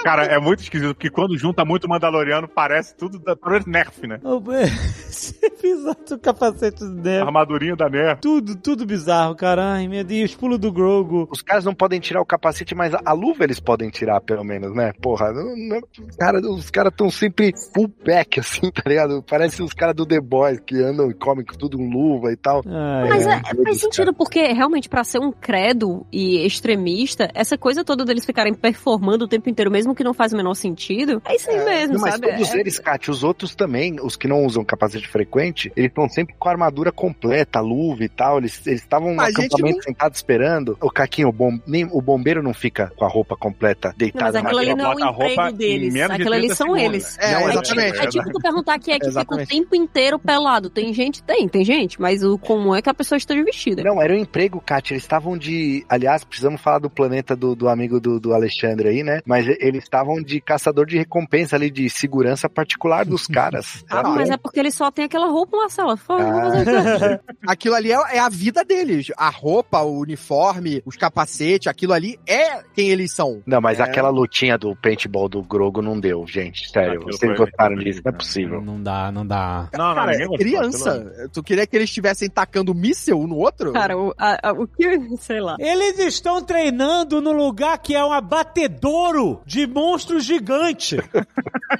Cara, 0.03 0.25
é 0.25 0.39
muito 0.39 0.61
esquisito, 0.61 0.95
porque 0.95 1.09
quando 1.11 1.37
junta 1.39 1.65
muito 1.65 1.89
Mandaloriano, 1.89 2.49
parece 2.49 2.95
tudo 2.97 3.19
da 3.19 3.37
parece 3.37 3.69
Nerf, 3.71 4.07
né? 4.07 4.19
Você 5.09 5.49
pisar 5.51 5.97
o 6.11 6.19
capacete 6.19 6.83
A 6.85 6.89
dela. 6.89 7.27
armadurinha 7.27 7.77
da 7.77 7.89
Nerf. 7.89 8.21
Tudo, 8.21 8.57
tudo 8.57 8.85
bizarro, 8.85 9.35
cara. 9.35 9.73
Ai, 9.75 9.89
meu 9.89 10.03
Deus, 10.05 10.35
pulo 10.35 10.59
do 10.59 10.73
Grogo. 10.73 11.29
Os 11.31 11.41
caras 11.43 11.65
não 11.65 11.75
podem 11.75 12.01
tirar 12.01 12.21
o 12.21 12.27
capacete, 12.27 12.75
mas 12.75 12.93
a 12.95 13.13
luva 13.13 13.45
eles 13.45 13.61
podem 13.61 13.89
tirar, 13.89 14.21
pelo 14.21 14.45
menos, 14.45 14.75
né? 14.75 14.93
Porra, 15.01 15.33
não- 15.33 15.57
não- 15.57 15.81
cara, 16.19 16.39
os 16.41 16.71
caras 16.71 16.93
tão 16.97 17.09
sempre 17.11 17.53
full 17.73 17.89
pack, 17.89 18.41
assim, 18.41 18.71
tá 18.71 18.83
ligado? 18.87 19.23
Parece 19.23 19.54
os 19.63 19.73
caras 19.73 19.95
do 19.95 20.07
The 20.07 20.21
Boys 20.21 20.61
que 20.61 20.77
andam 20.83 21.11
e 21.11 21.15
comem 21.15 21.45
tudo 21.45 21.77
com 21.79 21.89
luva 21.89 22.33
e 22.33 22.37
tal. 22.37 22.63
Ai, 22.67 23.09
Mas 23.09 23.27
ai. 23.27 23.41
é- 23.41 23.65
faz 23.65 23.81
sentido, 23.81 24.13
porque 24.13 24.41
realmente, 24.53 24.89
pra 24.89 25.05
ser 25.05 25.19
um 25.21 25.31
credo 25.33 26.07
e 26.13 26.45
extremista, 26.47 27.31
essa 27.35 27.57
coisa 27.57 27.85
toda 27.85 28.05
deles 28.05 28.25
ficarem 28.25 28.55
performando 28.55 29.25
o 29.25 29.29
tempo 29.29 29.49
inteiro, 29.49 29.71
mesmo 29.71 29.95
que 29.95 30.03
não 30.05 30.15
faz 30.15 30.33
o 30.33 30.37
menor 30.37 30.55
sentido, 30.55 31.21
é 31.25 31.37
isso 31.37 31.51
aí 31.51 31.65
mesmo, 31.65 31.95
Não, 31.95 32.01
mas 32.01 32.13
sabe? 32.15 32.29
todos 32.29 32.51
É- 32.55 32.59
eles, 32.61 32.79
Kátia, 32.79 33.11
os 33.11 33.23
outros 33.23 33.55
também, 33.55 33.97
os 34.03 34.17
que 34.17 34.27
não 34.29 34.45
usam 34.45 34.65
capacete 34.65 35.09
frequente, 35.09 35.73
eles 35.77 35.89
estão 35.91 36.09
sempre 36.09 36.35
com 36.39 36.49
a 36.49 36.53
armadura 36.53 36.91
completa, 36.93 37.61
luva 37.61 38.05
e 38.05 38.09
tal. 38.09 38.39
Eles 38.39 38.67
estavam 38.67 39.11
no 39.11 39.17
Mas 39.17 39.35
acampamento 39.35 39.77
não- 39.77 39.83
sentados 39.83 40.19
esperando. 40.19 40.77
O 40.81 40.91
Caquinho, 40.91 41.29
o, 41.29 41.33
bom, 41.33 41.59
nem, 41.67 41.85
o 41.91 42.01
bombeiro 42.01 42.43
não 42.43 42.53
fica 42.55 42.93
com 42.97 43.05
a 43.05 43.09
roupa 43.09 43.37
completa, 43.37 43.89
Não, 43.89 43.95
mas 43.95 43.99
deitado 43.99 44.37
aquilo 44.39 44.53
na 44.55 44.61
ali 44.61 44.75
não 44.75 44.85
é 44.85 44.89
o 44.89 44.93
bota 44.93 45.05
a 45.05 45.09
roupa 45.11 45.25
emprego 45.33 45.49
em 45.51 45.55
deles. 45.57 45.95
Aquilo 46.11 46.33
ali 46.33 46.41
30 46.49 46.55
são 46.55 46.67
segundos. 46.69 46.85
eles. 46.85 47.19
É, 47.19 47.33
Não, 47.33 47.49
exatamente. 47.51 47.99
É 47.99 48.07
tipo 48.07 48.31
tu 48.33 48.41
perguntar 48.41 48.79
quem 48.79 48.95
é 48.95 48.99
que 48.99 49.09
fica 49.09 49.35
o 49.35 49.44
Exatamente. 49.45 49.63
tempo 49.71 49.77
inteiro 49.77 50.19
pelado. 50.19 50.71
Tem 50.71 50.93
gente? 50.93 51.23
Tem, 51.23 51.49
tem 51.49 51.65
gente. 51.65 52.01
Mas 52.01 52.23
o 52.23 52.39
comum 52.39 52.75
é 52.75 52.83
que 52.83 52.89
a 52.91 52.95
pessoa 52.95 53.17
esteja 53.17 53.43
vestida. 53.45 53.83
Não, 53.83 54.01
era 54.01 54.13
um 54.13 54.17
emprego, 54.19 54.61
Kátia. 54.61 54.95
Eles 54.95 55.03
estavam 55.05 55.37
de. 55.37 55.85
Aliás, 55.89 56.25
precisamos 56.25 56.61
falar 56.61 56.79
do 56.79 56.91
planeta 56.91 57.35
do, 57.37 57.55
do 57.55 57.69
amigo 57.69 58.01
do, 58.01 58.19
do 58.21 58.33
Alexandre 58.35 58.89
aí, 58.89 59.03
né? 59.03 59.21
Mas 59.27 59.47
eles 59.61 59.85
estavam 59.85 60.23
de 60.23 60.41
caçador 60.41 60.87
de 60.87 60.97
recompensa 60.99 61.57
ali, 61.57 61.71
de 61.71 61.89
segurança 61.91 62.49
particular 62.49 63.05
dos 63.05 63.27
caras. 63.29 63.85
Ah, 63.91 64.03
mas 64.03 64.31
é 64.31 64.37
porque 64.37 64.61
ele 64.61 64.71
só 64.71 64.91
tem 64.91 65.05
aquela 65.05 65.27
roupa, 65.29 65.57
Marcela. 65.57 65.97
Fala, 65.97 66.25
Ah. 66.25 66.33
vou 66.33 66.65
fazer 66.65 66.79
o 66.79 66.99
quê? 66.99 67.21
Aquilo 67.47 67.75
ali 67.75 67.93
é, 67.93 68.17
é 68.17 68.19
a 68.19 68.29
vida 68.29 68.65
deles. 68.65 69.09
A 69.17 69.29
roupa, 69.29 69.83
o 69.83 69.99
uniforme, 70.01 70.83
os 70.87 70.97
capacetes, 70.97 71.67
aquilo 71.69 71.93
ali 71.93 72.19
é 72.27 72.63
quem 72.75 72.89
eles 72.91 73.13
são. 73.15 73.43
Não, 73.47 73.61
mas 73.61 73.81
É. 73.81 73.83
aquela 73.83 74.09
lutinha 74.09 74.57
do 74.57 74.75
paintball 74.77 75.29
do 75.29 75.43
Grogo 75.43 75.83
não 75.83 75.99
deu, 75.99 76.27
gente. 76.27 76.71
Sério. 76.71 76.95
Aquilo 77.01 77.13
Vocês 77.13 77.37
gostaram 77.39 77.77
disso? 77.77 78.01
Não 78.05 78.11
é 78.11 78.13
horrível, 78.13 78.13
possível. 78.15 78.61
Não 78.63 78.83
dá, 78.83 79.13
não 79.13 79.27
dá. 79.27 79.34
Não, 79.77 79.89
não, 79.89 79.95
Cara, 79.95 80.13
ninguém 80.13 80.27
gostou, 80.29 80.47
criança. 80.47 81.29
Tu 81.33 81.43
queria 81.43 81.67
que 81.67 81.77
eles 81.77 81.89
estivessem 81.89 82.29
tacando 82.29 82.75
míssel 82.75 83.19
um 83.21 83.27
no 83.27 83.37
outro? 83.37 83.73
Cara, 83.73 83.97
o, 83.99 84.15
a- 84.19 84.49
a- 84.51 84.53
o 84.53 84.67
que. 84.67 84.85
Sei 85.21 85.41
lá. 85.41 85.57
Eles 85.59 85.99
estão 85.99 86.43
treinando 86.43 87.21
no 87.21 87.33
lugar 87.33 87.79
que 87.79 87.95
é 87.95 88.05
um 88.05 88.13
abatedouro 88.13 89.41
de 89.45 89.67
monstros 89.67 90.25
gigantes. 90.25 91.01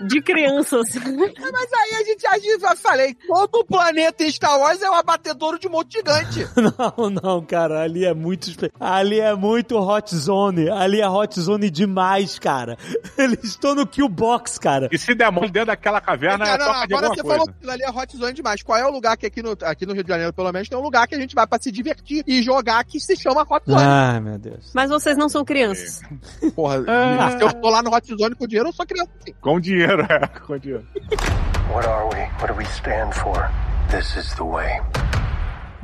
De 0.07 0.21
crianças. 0.21 0.89
Mas 0.97 1.73
aí 1.73 2.01
a 2.01 2.05
gente, 2.05 2.27
a 2.27 2.39
gente 2.39 2.61
já 2.61 2.75
falei, 2.75 3.15
todo 3.15 3.61
o 3.61 3.65
planeta 3.65 4.25
em 4.25 4.31
Star 4.31 4.59
Wars 4.59 4.83
é 4.83 4.91
um 4.91 4.95
abatedouro 4.95 5.59
de 5.59 5.69
monte 5.69 5.93
gigante. 5.99 6.45
Não, 6.57 7.11
não, 7.11 7.43
cara, 7.45 7.83
ali 7.83 8.05
é 8.05 8.13
muito. 8.13 8.51
Ali 8.81 9.21
é 9.21 9.35
muito 9.35 9.77
hot 9.79 10.15
zone. 10.17 10.69
Ali 10.69 11.01
é 11.01 11.09
hot 11.09 11.39
zone 11.41 11.71
demais, 11.71 12.39
cara. 12.39 12.77
Eles 13.17 13.45
estão 13.45 13.75
no 13.75 13.87
kill 13.87 14.09
box, 14.09 14.59
cara. 14.59 14.89
E 14.91 14.99
se 14.99 15.15
der 15.15 15.31
mole 15.31 15.51
dentro 15.51 15.69
daquela 15.69 16.01
caverna, 16.01 16.45
Não, 16.45 16.59
não, 16.59 16.67
toca 16.67 16.87
de 16.87 16.95
agora 16.95 17.09
você 17.15 17.23
coisa. 17.23 17.37
falou 17.39 17.44
que 17.47 17.51
aquilo 17.53 17.73
ali 17.73 17.83
é 17.83 17.91
hot 17.91 18.17
zone 18.17 18.33
demais. 18.33 18.63
Qual 18.63 18.79
é 18.79 18.87
o 18.87 18.91
lugar 18.91 19.17
que 19.17 19.27
aqui 19.27 19.43
no, 19.43 19.57
aqui 19.63 19.87
no 19.87 19.93
Rio 19.93 20.03
de 20.05 20.09
Janeiro, 20.09 20.33
pelo 20.33 20.51
menos, 20.53 20.69
tem 20.69 20.79
um 20.79 20.83
lugar 20.83 21.07
que 21.07 21.15
a 21.15 21.19
gente 21.19 21.35
vai 21.35 21.47
pra 21.47 21.59
se 21.61 21.71
divertir 21.73 22.23
e 22.27 22.43
jogar 22.43 22.85
que 22.85 22.99
se 23.01 23.17
chama 23.17 23.43
hot 23.49 23.63
zone. 23.67 23.83
Ai, 23.83 24.21
meu 24.21 24.39
Deus. 24.39 24.71
Mas 24.75 24.91
vocês 24.91 25.17
não 25.17 25.29
são 25.29 25.45
crianças. 25.45 26.01
Porra, 26.55 26.85
Ah. 26.89 27.31
se 27.39 27.43
eu 27.45 27.53
tô 27.55 27.69
lá 27.71 27.83
no 27.83 27.95
hot 27.95 28.07
zone 28.17 28.35
com 28.35 28.47
dinheiro, 28.47 28.69
eu 28.69 28.73
sou 28.73 28.87
criança. 28.87 29.11
sim. 29.27 29.35
Com 29.41 29.59
dinheiro, 29.61 30.03
é. 30.03 30.27
Com 30.47 30.59
dinheiro. 30.59 30.87
What 31.73 31.87
are 31.87 32.05
we? 32.07 32.21
What 32.41 32.49
do 32.49 32.55
we 32.59 32.65
stand 32.65 33.13
for? 33.13 33.51
This 33.91 34.17
is 34.17 34.35
the 34.35 34.45
way. 34.45 34.81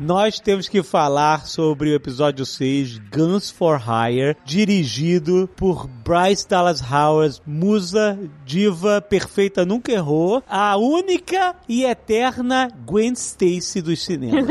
Nós 0.03 0.41
temos 0.41 0.67
que 0.67 0.83
falar 0.83 1.47
sobre 1.47 1.91
o 1.91 1.95
episódio 1.95 2.47
6, 2.47 2.99
Guns 3.15 3.51
for 3.51 3.79
Hire, 3.79 4.35
dirigido 4.47 5.47
por 5.55 5.87
Bryce 5.87 6.49
Dallas 6.49 6.81
Howard, 6.81 7.39
musa, 7.47 8.19
diva, 8.47 9.03
perfeita, 9.03 9.67
nunca 9.67 9.93
errou, 9.93 10.43
a 10.49 10.75
única 10.79 11.55
e 11.69 11.85
eterna 11.85 12.69
Gwen 12.87 13.13
Stacy 13.13 13.83
dos 13.83 14.03
cinemas. 14.03 14.47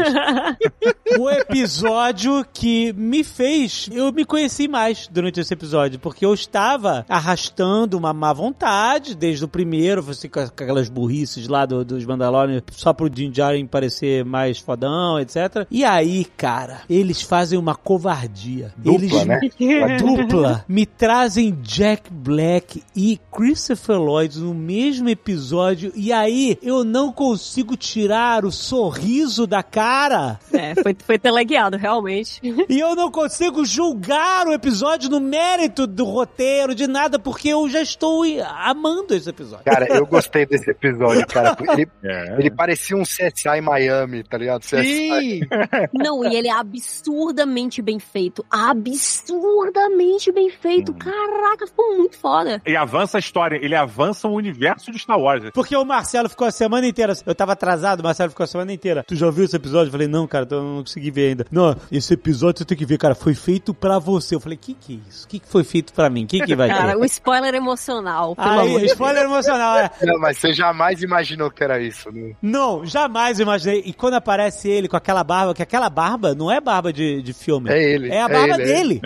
o 1.17 1.27
episódio 1.31 2.45
que 2.53 2.93
me 2.93 3.23
fez, 3.23 3.89
eu 3.91 4.13
me 4.13 4.25
conheci 4.25 4.67
mais 4.67 5.07
durante 5.11 5.39
esse 5.39 5.53
episódio, 5.55 5.97
porque 5.97 6.23
eu 6.27 6.33
estava 6.33 7.03
arrastando 7.09 7.97
uma 7.97 8.13
má 8.13 8.31
vontade 8.33 9.15
desde 9.15 9.43
o 9.45 9.47
primeiro, 9.47 10.05
assim, 10.07 10.29
com 10.29 10.41
aquelas 10.41 10.89
burrices 10.89 11.47
lá 11.47 11.65
do- 11.65 11.83
dos 11.83 12.05
Mandalorian, 12.05 12.61
só 12.71 12.93
pro 12.93 13.09
Din 13.09 13.31
Djarin 13.31 13.65
parecer 13.65 14.23
mais 14.23 14.59
fodão, 14.59 15.19
etc. 15.19 15.38
E 15.71 15.83
aí, 15.85 16.25
cara, 16.37 16.81
eles 16.89 17.21
fazem 17.21 17.57
uma 17.57 17.75
covardia. 17.75 18.73
Dupla, 18.77 18.93
eles 18.95 19.25
né? 19.25 19.39
dupla 19.99 20.65
me 20.67 20.85
trazem 20.85 21.57
Jack 21.61 22.11
Black 22.11 22.83
e 22.95 23.19
Christopher 23.31 23.97
Lloyd 23.99 24.39
no 24.39 24.53
mesmo 24.53 25.09
episódio 25.09 25.91
e 25.95 26.11
aí 26.11 26.57
eu 26.61 26.83
não 26.83 27.11
consigo 27.11 27.75
tirar 27.77 28.45
o 28.45 28.51
sorriso 28.51 29.45
da 29.47 29.61
cara 29.63 30.39
É, 30.51 30.75
foi, 30.81 30.95
foi 31.05 31.17
teleguiado, 31.19 31.77
realmente. 31.77 32.39
e 32.67 32.79
eu 32.79 32.95
não 32.95 33.11
consigo 33.11 33.63
julgar 33.65 34.47
o 34.47 34.53
episódio 34.53 35.09
no 35.09 35.19
mérito 35.19 35.85
do 35.87 36.05
roteiro, 36.05 36.73
de 36.75 36.87
nada, 36.87 37.17
porque 37.19 37.49
eu 37.49 37.67
já 37.69 37.81
estou 37.81 38.23
amando 38.63 39.13
esse 39.13 39.29
episódio. 39.29 39.65
Cara, 39.65 39.85
eu 39.89 40.05
gostei 40.05 40.45
desse 40.45 40.69
episódio, 40.71 41.25
cara. 41.27 41.55
Ele, 41.73 41.87
É. 42.03 42.35
ele 42.39 42.49
parecia 42.51 42.95
um 42.97 43.03
CSI 43.03 43.61
Miami, 43.61 44.23
tá 44.23 44.37
ligado? 44.37 44.61
CSI. 44.61 44.83
Sim! 44.83 45.28
Não, 45.93 46.23
e 46.25 46.35
ele 46.35 46.47
é 46.47 46.51
absurdamente 46.51 47.81
bem 47.81 47.99
feito. 47.99 48.45
Absurdamente 48.49 50.31
bem 50.31 50.49
feito. 50.49 50.93
Caraca, 50.93 51.67
ficou 51.67 51.97
muito 51.97 52.17
foda. 52.17 52.61
E 52.65 52.75
avança 52.75 53.17
a 53.17 53.19
história, 53.19 53.57
ele 53.61 53.75
avança 53.75 54.27
o 54.27 54.33
universo 54.33 54.91
de 54.91 54.99
Star 54.99 55.19
Wars. 55.19 55.43
Porque 55.53 55.75
o 55.75 55.85
Marcelo 55.85 56.29
ficou 56.29 56.47
a 56.47 56.51
semana 56.51 56.87
inteira. 56.87 57.13
Eu 57.25 57.35
tava 57.35 57.53
atrasado, 57.53 57.99
o 57.99 58.03
Marcelo 58.03 58.29
ficou 58.29 58.43
a 58.43 58.47
semana 58.47 58.73
inteira. 58.73 59.03
Tu 59.07 59.15
já 59.15 59.25
ouviu 59.25 59.45
esse 59.45 59.55
episódio? 59.55 59.87
Eu 59.87 59.91
falei, 59.91 60.07
não, 60.07 60.27
cara, 60.27 60.47
eu 60.49 60.63
não 60.63 60.79
consegui 60.79 61.11
ver 61.11 61.29
ainda. 61.29 61.45
Não, 61.51 61.75
esse 61.91 62.13
episódio 62.13 62.59
você 62.59 62.65
tem 62.65 62.77
que 62.77 62.85
ver, 62.85 62.97
cara. 62.97 63.15
Foi 63.15 63.33
feito 63.33 63.73
pra 63.73 63.99
você. 63.99 64.35
Eu 64.35 64.39
falei, 64.39 64.57
que 64.57 64.73
que 64.73 64.93
é 64.95 65.09
isso? 65.09 65.27
Que 65.27 65.39
que 65.39 65.47
foi 65.47 65.63
feito 65.63 65.93
pra 65.93 66.09
mim? 66.09 66.25
Que 66.25 66.39
que 66.41 66.55
vai 66.55 66.69
Cara, 66.69 66.91
ter? 66.93 66.97
o 66.97 67.05
spoiler 67.05 67.53
emocional, 67.55 68.33
Aí, 68.37 68.85
spoiler 68.85 69.23
emocional, 69.23 69.77
é. 69.77 69.91
Não, 70.03 70.19
mas 70.19 70.37
você 70.37 70.53
jamais 70.53 71.01
imaginou 71.01 71.49
que 71.51 71.63
era 71.63 71.81
isso, 71.81 72.11
né? 72.11 72.33
Não, 72.41 72.85
jamais 72.85 73.39
imaginei. 73.39 73.83
E 73.85 73.93
quando 73.93 74.15
aparece 74.15 74.69
ele 74.69 74.87
com 74.87 74.95
aquela 74.97 75.18
barba, 75.23 75.53
que 75.53 75.61
aquela 75.63 75.89
barba 75.89 76.33
não 76.35 76.51
é 76.51 76.59
barba 76.59 76.91
de, 76.93 77.21
de 77.21 77.33
filme. 77.33 77.69
É 77.69 77.81
ele, 77.83 78.09
É 78.09 78.21
a 78.21 78.25
é 78.25 78.29
barba 78.29 78.53
ele, 78.55 78.63
é 78.63 78.65
dele. 78.65 79.01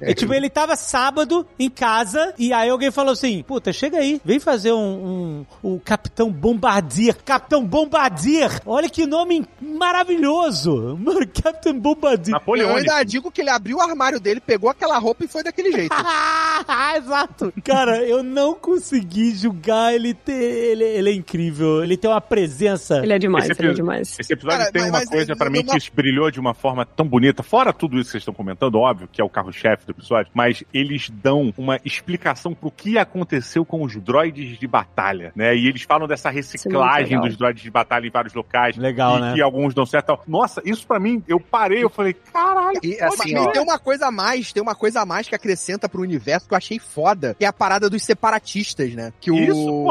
É. 0.00 0.10
É 0.10 0.14
tipo, 0.14 0.32
ele 0.34 0.48
tava 0.50 0.76
sábado 0.76 1.46
em 1.58 1.68
casa 1.70 2.34
e 2.38 2.52
aí 2.52 2.68
alguém 2.68 2.90
falou 2.90 3.12
assim: 3.12 3.42
Puta, 3.42 3.72
chega 3.72 3.98
aí, 3.98 4.20
vem 4.24 4.38
fazer 4.40 4.72
um, 4.72 5.44
um, 5.62 5.74
o 5.74 5.80
Capitão 5.80 6.30
Bombardier. 6.30 7.16
Capitão 7.24 7.64
Bombardier! 7.64 8.60
Olha 8.66 8.88
que 8.88 9.06
nome 9.06 9.46
maravilhoso! 9.60 10.96
Mano, 11.00 11.26
Capitão 11.26 11.78
Bombardier. 11.78 12.28
Eu 12.34 12.38
Napoleônico. 12.40 12.78
ainda 12.90 13.02
digo 13.04 13.30
que 13.30 13.40
ele 13.40 13.50
abriu 13.50 13.78
o 13.78 13.80
armário 13.82 14.20
dele, 14.20 14.40
pegou 14.40 14.70
aquela 14.70 14.98
roupa 14.98 15.24
e 15.24 15.28
foi 15.28 15.42
daquele 15.42 15.72
jeito. 15.72 15.94
Exato. 16.96 17.52
Cara, 17.64 18.02
eu 18.04 18.22
não 18.22 18.54
consegui 18.54 19.34
julgar 19.34 19.94
ele 19.94 20.14
ter. 20.14 20.32
Ele, 20.32 20.84
ele 20.84 21.10
é 21.10 21.12
incrível. 21.14 21.82
Ele 21.82 21.96
tem 21.96 22.10
uma 22.10 22.20
presença. 22.20 22.98
Ele 23.02 23.12
é 23.12 23.18
demais, 23.18 23.48
Esse 23.50 23.60
ele 23.60 23.70
é 23.70 23.74
demais. 23.74 24.16
Esse 24.18 24.32
episódio 24.32 24.58
Cara, 24.58 24.72
tem 24.72 24.82
mas- 24.82 24.90
uma 24.90 24.98
mas, 24.98 25.08
coisa 25.08 25.32
é, 25.32 25.34
mim 25.50 25.60
numa- 25.62 25.78
que 25.78 25.90
brilhou 25.90 26.30
de 26.30 26.40
uma 26.40 26.54
forma 26.54 26.84
tão 26.84 27.06
bonita, 27.06 27.42
fora 27.42 27.72
tudo 27.72 27.96
isso 27.96 28.06
que 28.06 28.10
vocês 28.12 28.22
estão 28.22 28.34
comentando, 28.34 28.76
óbvio, 28.76 29.08
que 29.10 29.20
é 29.20 29.24
o 29.24 29.28
carro-chefe 29.28 29.86
do 29.86 29.92
episódio, 29.92 30.30
mas 30.34 30.62
eles 30.72 31.10
dão 31.10 31.52
uma 31.56 31.78
explicação 31.84 32.54
pro 32.54 32.70
que 32.70 32.98
aconteceu 32.98 33.64
com 33.64 33.82
os 33.82 33.96
droids 33.96 34.58
de 34.58 34.66
batalha, 34.66 35.32
né? 35.34 35.56
E 35.56 35.66
eles 35.66 35.82
falam 35.82 36.06
dessa 36.06 36.30
reciclagem 36.30 37.10
legal. 37.16 37.24
dos 37.26 37.36
droids 37.36 37.62
de 37.62 37.70
batalha 37.70 38.06
em 38.06 38.10
vários 38.10 38.34
locais. 38.34 38.76
Legal, 38.76 39.18
e 39.18 39.20
né? 39.20 39.34
que 39.34 39.42
alguns 39.42 39.74
dão 39.74 39.84
certo. 39.86 40.04
e 40.04 40.06
tal. 40.08 40.24
Nossa, 40.26 40.62
isso 40.64 40.86
pra 40.86 40.98
mim, 41.00 41.22
eu 41.28 41.38
parei, 41.40 41.82
eu 41.82 41.90
falei, 41.90 42.14
caralho. 42.14 42.78
E 42.82 42.96
Mas 43.00 43.20
assim, 43.20 43.36
ó. 43.36 43.50
tem 43.50 43.62
uma 43.62 43.78
coisa 43.78 44.06
a 44.06 44.10
mais, 44.10 44.52
tem 44.52 44.62
uma 44.62 44.74
coisa 44.74 45.00
a 45.00 45.06
mais 45.06 45.28
que 45.28 45.34
acrescenta 45.34 45.88
pro 45.88 46.02
universo 46.02 46.46
que 46.48 46.54
eu 46.54 46.58
achei 46.58 46.78
foda, 46.78 47.34
que 47.38 47.44
é 47.44 47.48
a 47.48 47.52
parada 47.52 47.88
dos 47.90 48.02
separatistas, 48.02 48.92
né? 48.94 49.12
Que 49.20 49.30
Isso, 49.32 49.56
o 49.68 49.90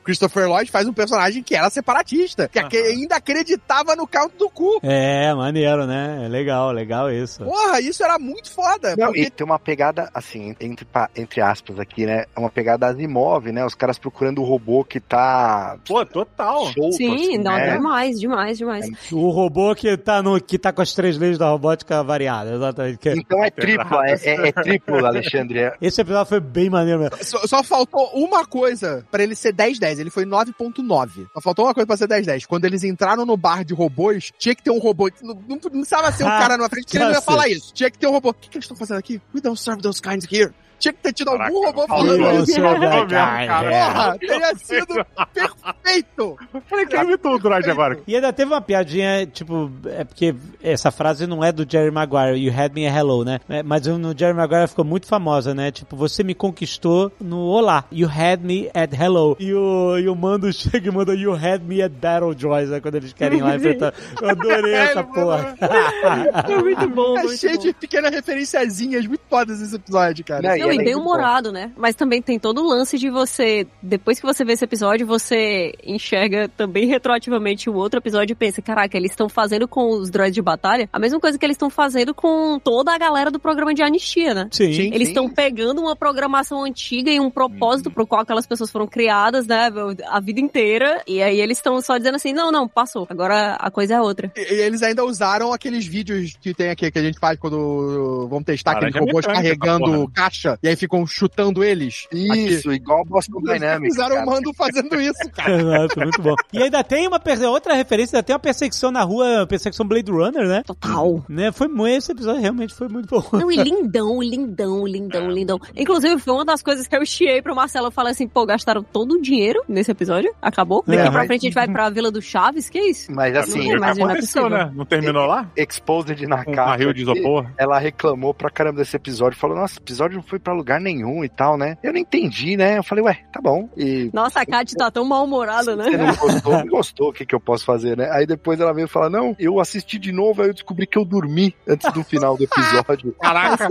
Christopher 0.00 0.48
Lloyd 0.48 0.70
faz 0.70 0.86
um 0.88 0.92
personagem 0.92 1.42
que 1.42 1.54
era 1.54 1.68
separatista, 1.70 2.48
que 2.48 2.58
aque- 2.58 2.76
ainda 2.76 3.16
acreditava 3.16 3.94
no 3.96 4.06
caldo 4.06 4.34
do 4.38 4.50
cu. 4.50 4.80
É, 4.82 5.32
maneiro, 5.34 5.86
né? 5.86 6.22
É 6.24 6.28
legal, 6.28 6.70
legal 6.72 7.10
isso. 7.10 7.44
Porra, 7.44 7.80
isso 7.80 8.02
era 8.04 8.18
muito 8.18 8.50
foda. 8.50 8.94
Não, 8.96 9.06
porque 9.06 9.22
e 9.22 9.30
tem 9.30 9.44
uma 9.44 9.58
pegada, 9.58 10.10
assim, 10.14 10.54
entre, 10.60 10.86
entre 11.16 11.40
aspas 11.40 11.78
aqui, 11.78 12.06
né? 12.06 12.24
É 12.34 12.38
uma 12.40 12.50
pegada 12.50 12.86
Asimov, 12.86 13.50
né? 13.52 13.64
Os 13.64 13.74
caras 13.74 13.98
procurando 13.98 14.40
o 14.40 14.44
robô 14.44 14.84
que 14.84 15.00
tá 15.00 15.76
Pô, 15.86 16.04
total. 16.04 16.66
solto, 16.72 16.92
Sim, 16.96 17.14
assim, 17.14 17.38
não, 17.38 17.52
né? 17.56 17.74
demais, 17.74 18.18
demais, 18.20 18.58
demais. 18.58 18.86
O 19.12 19.30
robô 19.30 19.74
que 19.74 19.96
tá, 19.96 20.22
no, 20.22 20.40
que 20.40 20.58
tá 20.58 20.72
com 20.72 20.82
as 20.82 20.92
três 20.92 21.16
leis 21.18 21.38
da 21.38 21.48
robótica 21.48 22.02
variada, 22.02 22.54
exatamente. 22.54 22.98
Que- 22.98 23.10
Então 23.10 23.42
é 23.44 23.50
triplo, 23.50 24.02
é, 24.02 24.12
é, 24.24 24.48
é 24.48 24.52
triplo, 24.52 25.04
Alexandre. 25.04 25.58
É- 25.60 25.74
Esse 25.80 26.00
episódio 26.00 26.26
foi 26.28 26.40
bem 26.40 26.68
maneiro 26.70 27.00
mesmo. 27.00 27.16
Só, 27.22 27.38
só 27.46 27.62
faltou 27.62 28.10
uma 28.14 28.44
coisa 28.46 29.04
pra 29.10 29.22
ele 29.22 29.34
ser 29.34 29.52
10-10. 29.82 29.98
Ele 29.98 30.10
foi 30.10 30.24
9.9. 30.24 31.26
Só 31.34 31.40
faltou 31.40 31.66
uma 31.66 31.74
coisa 31.74 31.86
pra 31.86 31.96
ser 31.96 32.08
10-10. 32.08 32.46
Quando 32.46 32.64
eles 32.64 32.84
entraram 32.84 33.26
no 33.26 33.36
bar 33.36 33.64
de 33.64 33.74
robôs, 33.74 34.32
tinha 34.38 34.54
que 34.54 34.62
ter 34.62 34.70
um 34.70 34.78
robô. 34.78 35.10
Não, 35.22 35.34
não, 35.48 35.58
precisava 35.58 36.12
ser 36.12 36.24
um 36.24 36.28
Ah, 36.28 36.38
cara 36.38 36.56
na 36.56 36.68
frente, 36.68 36.84
porque 36.84 36.98
ele 36.98 37.04
não 37.04 37.12
ia 37.12 37.20
falar 37.20 37.48
isso. 37.48 37.72
Tinha 37.74 37.90
que 37.90 37.98
ter 37.98 38.06
um 38.06 38.12
robô. 38.12 38.30
O 38.30 38.34
que, 38.34 38.48
que 38.48 38.56
eles 38.56 38.64
estão 38.64 38.76
fazendo 38.76 38.98
aqui? 38.98 39.20
We 39.34 39.40
don't 39.40 39.58
serve 39.60 39.82
those 39.82 40.00
kinds 40.00 40.26
here. 40.30 40.52
Tinha 40.82 40.92
que 40.92 41.00
ter 41.02 41.12
tido 41.12 41.28
algum 41.28 41.38
Caraca, 41.38 41.66
robô 41.66 41.86
faltou. 41.86 42.16
falando 42.18 42.42
isso. 42.44 42.60
Porra, 42.60 44.18
teria 44.18 44.54
sido 44.56 45.06
perfeito. 45.32 46.36
Falei, 46.68 46.86
quem 46.86 47.00
imitou 47.02 47.34
o 47.34 47.38
droid 47.38 47.70
agora? 47.70 48.00
E 48.06 48.14
ainda 48.14 48.32
teve 48.32 48.50
uma 48.52 48.60
piadinha, 48.60 49.26
tipo, 49.26 49.70
é 49.86 50.04
porque 50.04 50.34
essa 50.62 50.90
frase 50.90 51.26
não 51.26 51.42
é 51.44 51.52
do 51.52 51.66
Jerry 51.70 51.90
Maguire, 51.90 52.36
you 52.36 52.52
had 52.52 52.72
me 52.74 52.86
a 52.86 52.90
hello, 52.98 53.24
né? 53.24 53.40
É, 53.48 53.62
Mas 53.62 53.86
no 53.86 54.16
Jerry 54.16 54.34
Maguire 54.34 54.68
ficou 54.68 54.84
muito 54.84 55.06
famosa, 55.06 55.54
né? 55.54 55.70
Tipo, 55.70 55.96
você 55.96 56.22
me 56.24 56.34
conquistou 56.34 57.12
no 57.20 57.38
olá, 57.40 57.84
you 57.92 58.08
had 58.08 58.40
me 58.42 58.68
at 58.74 58.92
hello. 58.92 59.36
E 59.38 59.52
o, 59.54 59.98
e 59.98 60.08
o 60.08 60.14
Mando 60.16 60.52
chega 60.52 60.88
e 60.88 60.90
manda 60.92 61.14
you 61.14 61.32
had 61.32 61.62
me 61.62 61.80
at 61.82 61.92
Battle 61.92 62.34
Droids, 62.34 62.70
né? 62.70 62.80
Quando 62.80 62.96
eles 62.96 63.12
querem 63.12 63.38
ir 63.38 63.42
lá 63.42 63.54
enfrentar. 63.56 63.94
Eu 64.20 64.30
adorei 64.30 64.74
essa 64.74 65.00
Ele 65.00 65.08
porra. 65.08 65.54
É 66.52 66.56
muito 66.56 66.88
bom, 66.90 67.18
É 67.18 67.22
muito 67.22 67.38
cheio 67.38 67.56
bom. 67.56 67.62
de 67.62 67.72
pequenas 67.74 68.10
referenciazinhas 68.12 69.06
muito 69.06 69.22
fodas 69.28 69.60
esse 69.60 69.74
episódio, 69.76 70.24
cara. 70.24 70.42
Não, 70.42 70.56
Não, 70.58 70.70
é 70.70 70.71
e 70.74 70.84
bem 70.84 70.94
humorado, 70.94 71.52
né? 71.52 71.72
Mas 71.76 71.94
também 71.94 72.22
tem 72.22 72.38
todo 72.38 72.62
o 72.62 72.68
lance 72.68 72.98
de 72.98 73.10
você, 73.10 73.66
depois 73.82 74.20
que 74.20 74.26
você 74.26 74.44
vê 74.44 74.52
esse 74.52 74.64
episódio, 74.64 75.06
você 75.06 75.72
enxerga 75.84 76.48
também 76.48 76.86
retroativamente 76.86 77.68
o 77.68 77.74
outro 77.74 77.98
episódio 77.98 78.32
e 78.32 78.36
pensa, 78.36 78.62
caraca, 78.62 78.96
eles 78.96 79.10
estão 79.10 79.28
fazendo 79.28 79.66
com 79.66 79.90
os 79.90 80.10
droids 80.10 80.34
de 80.34 80.42
batalha 80.42 80.88
a 80.92 80.98
mesma 80.98 81.18
coisa 81.18 81.38
que 81.38 81.44
eles 81.44 81.56
estão 81.56 81.70
fazendo 81.70 82.14
com 82.14 82.58
toda 82.58 82.94
a 82.94 82.98
galera 82.98 83.30
do 83.30 83.40
programa 83.40 83.74
de 83.74 83.82
anistia, 83.82 84.34
né? 84.34 84.48
Sim. 84.50 84.72
Sim. 84.72 84.90
Eles 84.94 85.08
estão 85.08 85.28
pegando 85.28 85.80
uma 85.80 85.96
programação 85.96 86.64
antiga 86.64 87.10
e 87.10 87.18
um 87.18 87.30
propósito 87.30 87.90
pro 87.90 88.06
qual 88.06 88.22
aquelas 88.22 88.46
pessoas 88.46 88.70
foram 88.70 88.86
criadas, 88.86 89.46
né, 89.46 89.70
a 90.08 90.20
vida 90.20 90.40
inteira, 90.40 91.02
e 91.06 91.22
aí 91.22 91.40
eles 91.40 91.58
estão 91.58 91.80
só 91.80 91.98
dizendo 91.98 92.16
assim, 92.16 92.32
não, 92.32 92.52
não, 92.52 92.68
passou, 92.68 93.06
agora 93.10 93.54
a 93.54 93.70
coisa 93.70 93.94
é 93.94 94.00
outra. 94.00 94.32
E 94.36 94.52
e 94.52 94.60
eles 94.60 94.82
ainda 94.82 95.04
usaram 95.04 95.52
aqueles 95.52 95.86
vídeos 95.86 96.36
que 96.40 96.52
tem 96.52 96.68
aqui, 96.68 96.90
que 96.90 96.98
a 96.98 97.02
gente 97.02 97.18
faz 97.18 97.38
quando 97.38 98.28
vão 98.28 98.42
testar 98.42 98.72
aqueles 98.72 98.94
robôs 98.94 99.24
carregando 99.24 100.08
caixa, 100.12 100.58
e 100.62 100.68
aí 100.68 100.76
ficam 100.76 101.06
chutando 101.06 101.62
eles. 101.64 102.06
Isso, 102.12 102.72
igual 102.72 103.02
o 103.02 103.04
Boston 103.04 103.38
Aqui. 103.38 103.52
Dynamics. 103.54 103.94
Fizeram 103.96 104.16
cara. 104.16 104.26
o 104.26 104.30
Mando 104.30 104.54
fazendo 104.54 105.00
isso, 105.00 105.30
cara. 105.34 105.60
Exato, 105.60 106.00
muito 106.00 106.22
bom. 106.22 106.34
E 106.52 106.62
ainda 106.62 106.82
tem 106.84 107.06
uma 107.08 107.20
outra 107.50 107.74
referência, 107.74 108.16
ainda 108.16 108.22
tem 108.24 108.34
uma 108.34 108.40
perseguição 108.40 108.90
na 108.90 109.02
rua, 109.02 109.46
perseguição 109.48 109.86
Blade 109.86 110.10
Runner, 110.10 110.46
né? 110.46 110.62
Total. 110.64 111.24
né? 111.28 111.50
Foi 111.52 111.68
muito, 111.68 111.98
esse 111.98 112.12
episódio 112.12 112.40
realmente 112.40 112.74
foi 112.74 112.88
muito 112.88 113.08
bom. 113.08 113.24
Não, 113.38 113.50
e 113.50 113.56
lindão, 113.56 114.22
lindão, 114.22 114.86
lindão, 114.86 115.30
lindão. 115.30 115.58
Inclusive, 115.76 116.18
foi 116.20 116.34
uma 116.34 116.44
das 116.44 116.62
coisas 116.62 116.86
que 116.86 116.96
eu 116.96 117.04
chiei 117.04 117.40
pro 117.42 117.54
Marcelo. 117.54 117.86
Eu 117.88 117.90
falei 117.92 118.12
assim, 118.12 118.28
pô, 118.28 118.44
gastaram 118.46 118.82
todo 118.82 119.12
o 119.14 119.20
dinheiro 119.22 119.62
nesse 119.68 119.90
episódio? 119.90 120.32
Acabou? 120.40 120.82
Daqui 120.86 121.00
É, 121.00 121.02
pra 121.04 121.12
mas- 121.12 121.26
frente 121.26 121.40
a 121.40 121.44
gente 121.44 121.54
vai 121.54 121.68
pra 121.68 121.90
Vila 121.90 122.10
do 122.10 122.22
Chaves? 122.22 122.68
Que 122.70 122.78
isso? 122.80 123.12
Mas 123.12 123.36
assim, 123.36 123.72
Não, 123.72 123.80
mas 123.80 123.98
não 123.98 124.10
é 124.10 124.14
né? 124.50 124.72
Não 124.74 124.84
terminou 124.84 125.26
lá? 125.26 125.50
Exposed 125.56 126.26
na 126.26 126.36
um 126.40 126.44
capa. 126.44 126.64
barril 126.70 126.92
de 126.92 127.02
aqui, 127.02 127.12
isopor? 127.18 127.46
Ela 127.56 127.78
reclamou 127.78 128.32
pra 128.34 128.50
caramba 128.50 128.78
desse 128.78 128.96
episódio. 128.96 129.38
Falou, 129.38 129.56
nossa, 129.56 129.74
esse 129.74 129.80
episódio 129.80 130.16
não 130.16 130.22
foi 130.22 130.38
pra 130.38 130.51
lugar 130.52 130.80
nenhum 130.80 131.24
e 131.24 131.28
tal, 131.28 131.56
né? 131.56 131.76
Eu 131.82 131.92
não 131.92 132.00
entendi, 132.00 132.56
né? 132.56 132.78
Eu 132.78 132.82
falei, 132.82 133.04
ué, 133.04 133.18
tá 133.32 133.40
bom. 133.40 133.68
E 133.76 134.10
Nossa, 134.12 134.40
a 134.40 134.46
Kátia 134.46 134.76
tá 134.76 134.90
tão 134.90 135.04
mal-humorada, 135.04 135.76
você 135.76 135.90
né? 135.96 135.96
não 136.06 136.16
gostou, 136.16 136.52
não 136.52 136.66
gostou, 136.66 137.08
o 137.10 137.12
que, 137.12 137.26
que 137.26 137.34
eu 137.34 137.40
posso 137.40 137.64
fazer, 137.64 137.96
né? 137.96 138.08
Aí 138.12 138.26
depois 138.26 138.60
ela 138.60 138.72
veio 138.72 138.88
falar, 138.88 139.10
não, 139.10 139.34
eu 139.38 139.58
assisti 139.60 139.98
de 139.98 140.12
novo, 140.12 140.42
aí 140.42 140.48
eu 140.48 140.54
descobri 140.54 140.86
que 140.86 140.98
eu 140.98 141.04
dormi 141.04 141.54
antes 141.66 141.90
do 141.92 142.02
final 142.04 142.36
do 142.36 142.44
episódio. 142.44 143.14
Caraca, 143.20 143.68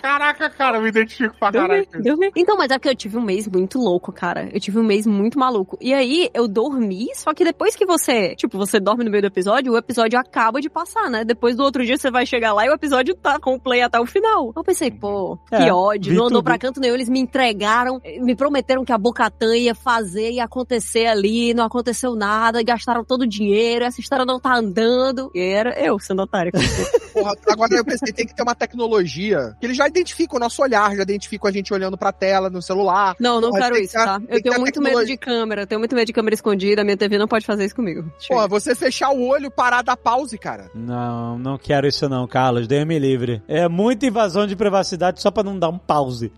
caraca, 0.00 0.50
cara, 0.50 0.78
eu 0.78 0.82
me 0.82 0.88
identifico 0.88 1.34
pra 1.38 1.50
Dormi, 1.50 1.86
caraca. 1.86 2.02
dormi. 2.02 2.30
Então, 2.36 2.56
mas 2.56 2.70
é 2.70 2.78
porque 2.78 2.88
eu 2.88 2.94
tive 2.96 3.16
um 3.16 3.22
mês 3.22 3.46
muito 3.48 3.78
louco, 3.78 4.12
cara. 4.12 4.48
Eu 4.52 4.60
tive 4.60 4.78
um 4.78 4.84
mês 4.84 5.06
muito 5.06 5.38
maluco. 5.38 5.76
E 5.80 5.92
aí, 5.94 6.30
eu 6.34 6.46
dormi, 6.48 7.08
só 7.14 7.32
que 7.34 7.44
depois 7.44 7.74
que 7.76 7.86
você, 7.86 8.34
tipo, 8.34 8.56
você 8.58 8.78
dorme 8.80 9.04
no 9.04 9.10
meio 9.10 9.22
do 9.22 9.28
episódio, 9.28 9.72
o 9.72 9.76
episódio 9.76 10.18
acaba 10.18 10.60
de 10.60 10.68
passar, 10.68 11.10
né? 11.10 11.24
Depois 11.24 11.56
do 11.56 11.62
outro 11.62 11.84
dia 11.84 11.96
você 11.96 12.10
vai 12.10 12.26
chegar 12.26 12.52
lá 12.52 12.66
e 12.66 12.68
o 12.70 12.74
episódio 12.74 13.14
tá 13.14 13.38
com 13.38 13.54
o 13.54 13.60
play 13.60 13.82
até 13.82 13.98
o 14.00 14.06
final. 14.06 14.52
Eu 14.56 14.64
pensei, 14.64 14.90
pô, 14.90 15.36
que 15.48 15.54
É, 15.54 15.72
ódio. 15.72 16.07
Não 16.14 16.26
andou 16.26 16.42
pra 16.42 16.58
canto 16.58 16.80
nenhum. 16.80 16.94
Eles 16.94 17.08
me 17.08 17.20
entregaram, 17.20 18.00
me 18.20 18.34
prometeram 18.34 18.84
que 18.84 18.92
a 18.92 18.98
Bocatã 18.98 19.56
ia 19.56 19.74
fazer, 19.74 20.32
ia 20.32 20.44
acontecer 20.44 21.06
ali, 21.06 21.54
não 21.54 21.64
aconteceu 21.64 22.14
nada, 22.14 22.62
gastaram 22.62 23.04
todo 23.04 23.22
o 23.22 23.26
dinheiro, 23.26 23.84
essa 23.84 24.00
história 24.00 24.24
não 24.24 24.40
tá 24.40 24.54
andando. 24.56 25.30
E 25.34 25.40
era 25.40 25.78
eu 25.80 25.98
sendo 25.98 26.26
você. 26.26 26.50
Porra, 27.12 27.34
agora 27.48 27.74
eu 27.74 27.84
pensei, 27.84 28.12
tem 28.12 28.26
que 28.26 28.34
ter 28.34 28.42
uma 28.42 28.54
tecnologia 28.54 29.56
que 29.60 29.66
eles 29.66 29.76
já 29.76 29.86
identificam 29.88 30.36
o 30.36 30.40
nosso 30.40 30.62
olhar, 30.62 30.94
já 30.94 31.02
identificam 31.02 31.48
a 31.48 31.52
gente 31.52 31.72
olhando 31.72 31.96
pra 31.96 32.12
tela 32.12 32.48
no 32.50 32.62
celular. 32.62 33.16
Não, 33.18 33.40
não 33.40 33.50
Porra, 33.50 33.62
quero 33.62 33.76
isso, 33.76 33.92
que 33.96 34.04
tá? 34.04 34.18
tem 34.20 34.28
Eu 34.30 34.42
tenho 34.42 34.60
muito 34.60 34.80
medo 34.80 34.84
tecnologia. 34.90 35.14
de 35.14 35.18
câmera, 35.18 35.66
tenho 35.66 35.78
muito 35.78 35.94
medo 35.94 36.06
de 36.06 36.12
câmera 36.12 36.34
escondida, 36.34 36.82
a 36.82 36.84
minha 36.84 36.96
TV 36.96 37.18
não 37.18 37.28
pode 37.28 37.44
fazer 37.46 37.64
isso 37.64 37.74
comigo. 37.74 38.02
Chega. 38.18 38.34
Porra, 38.34 38.48
você 38.48 38.74
fechar 38.74 39.10
o 39.10 39.26
olho, 39.26 39.50
parar 39.50 39.82
da 39.82 39.96
pause, 39.96 40.38
cara. 40.38 40.70
Não, 40.74 41.38
não 41.38 41.58
quero 41.58 41.86
isso 41.86 42.08
não, 42.08 42.26
Carlos. 42.26 42.66
Deus-me 42.66 42.98
livre. 42.98 43.42
É 43.48 43.68
muita 43.68 44.06
invasão 44.06 44.46
de 44.46 44.54
privacidade 44.56 45.20
só 45.20 45.30
pra 45.30 45.42
não 45.42 45.58
dar 45.58 45.68
um 45.68 45.78
pause. 45.98 46.32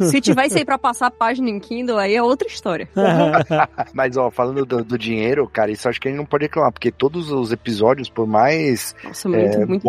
Se 0.00 0.20
tivesse 0.20 0.58
aí 0.58 0.64
pra 0.64 0.78
passar 0.78 1.06
a 1.08 1.10
página 1.10 1.50
em 1.50 1.58
Kindle, 1.58 1.98
aí 1.98 2.14
é 2.14 2.22
outra 2.22 2.46
história. 2.48 2.88
Mas, 3.92 4.16
ó, 4.16 4.30
falando 4.30 4.64
do, 4.64 4.84
do 4.84 4.98
dinheiro, 4.98 5.48
cara, 5.48 5.70
isso 5.70 5.88
acho 5.88 6.00
que 6.00 6.08
a 6.08 6.10
gente 6.10 6.18
não 6.18 6.26
pode 6.26 6.44
reclamar, 6.44 6.72
porque 6.72 6.90
todos 6.90 7.30
os 7.30 7.52
episódios, 7.52 8.08
por 8.08 8.26
mais 8.26 8.94
Nossa, 9.04 9.28
muito, 9.28 9.56
é, 9.58 9.66
muito 9.66 9.82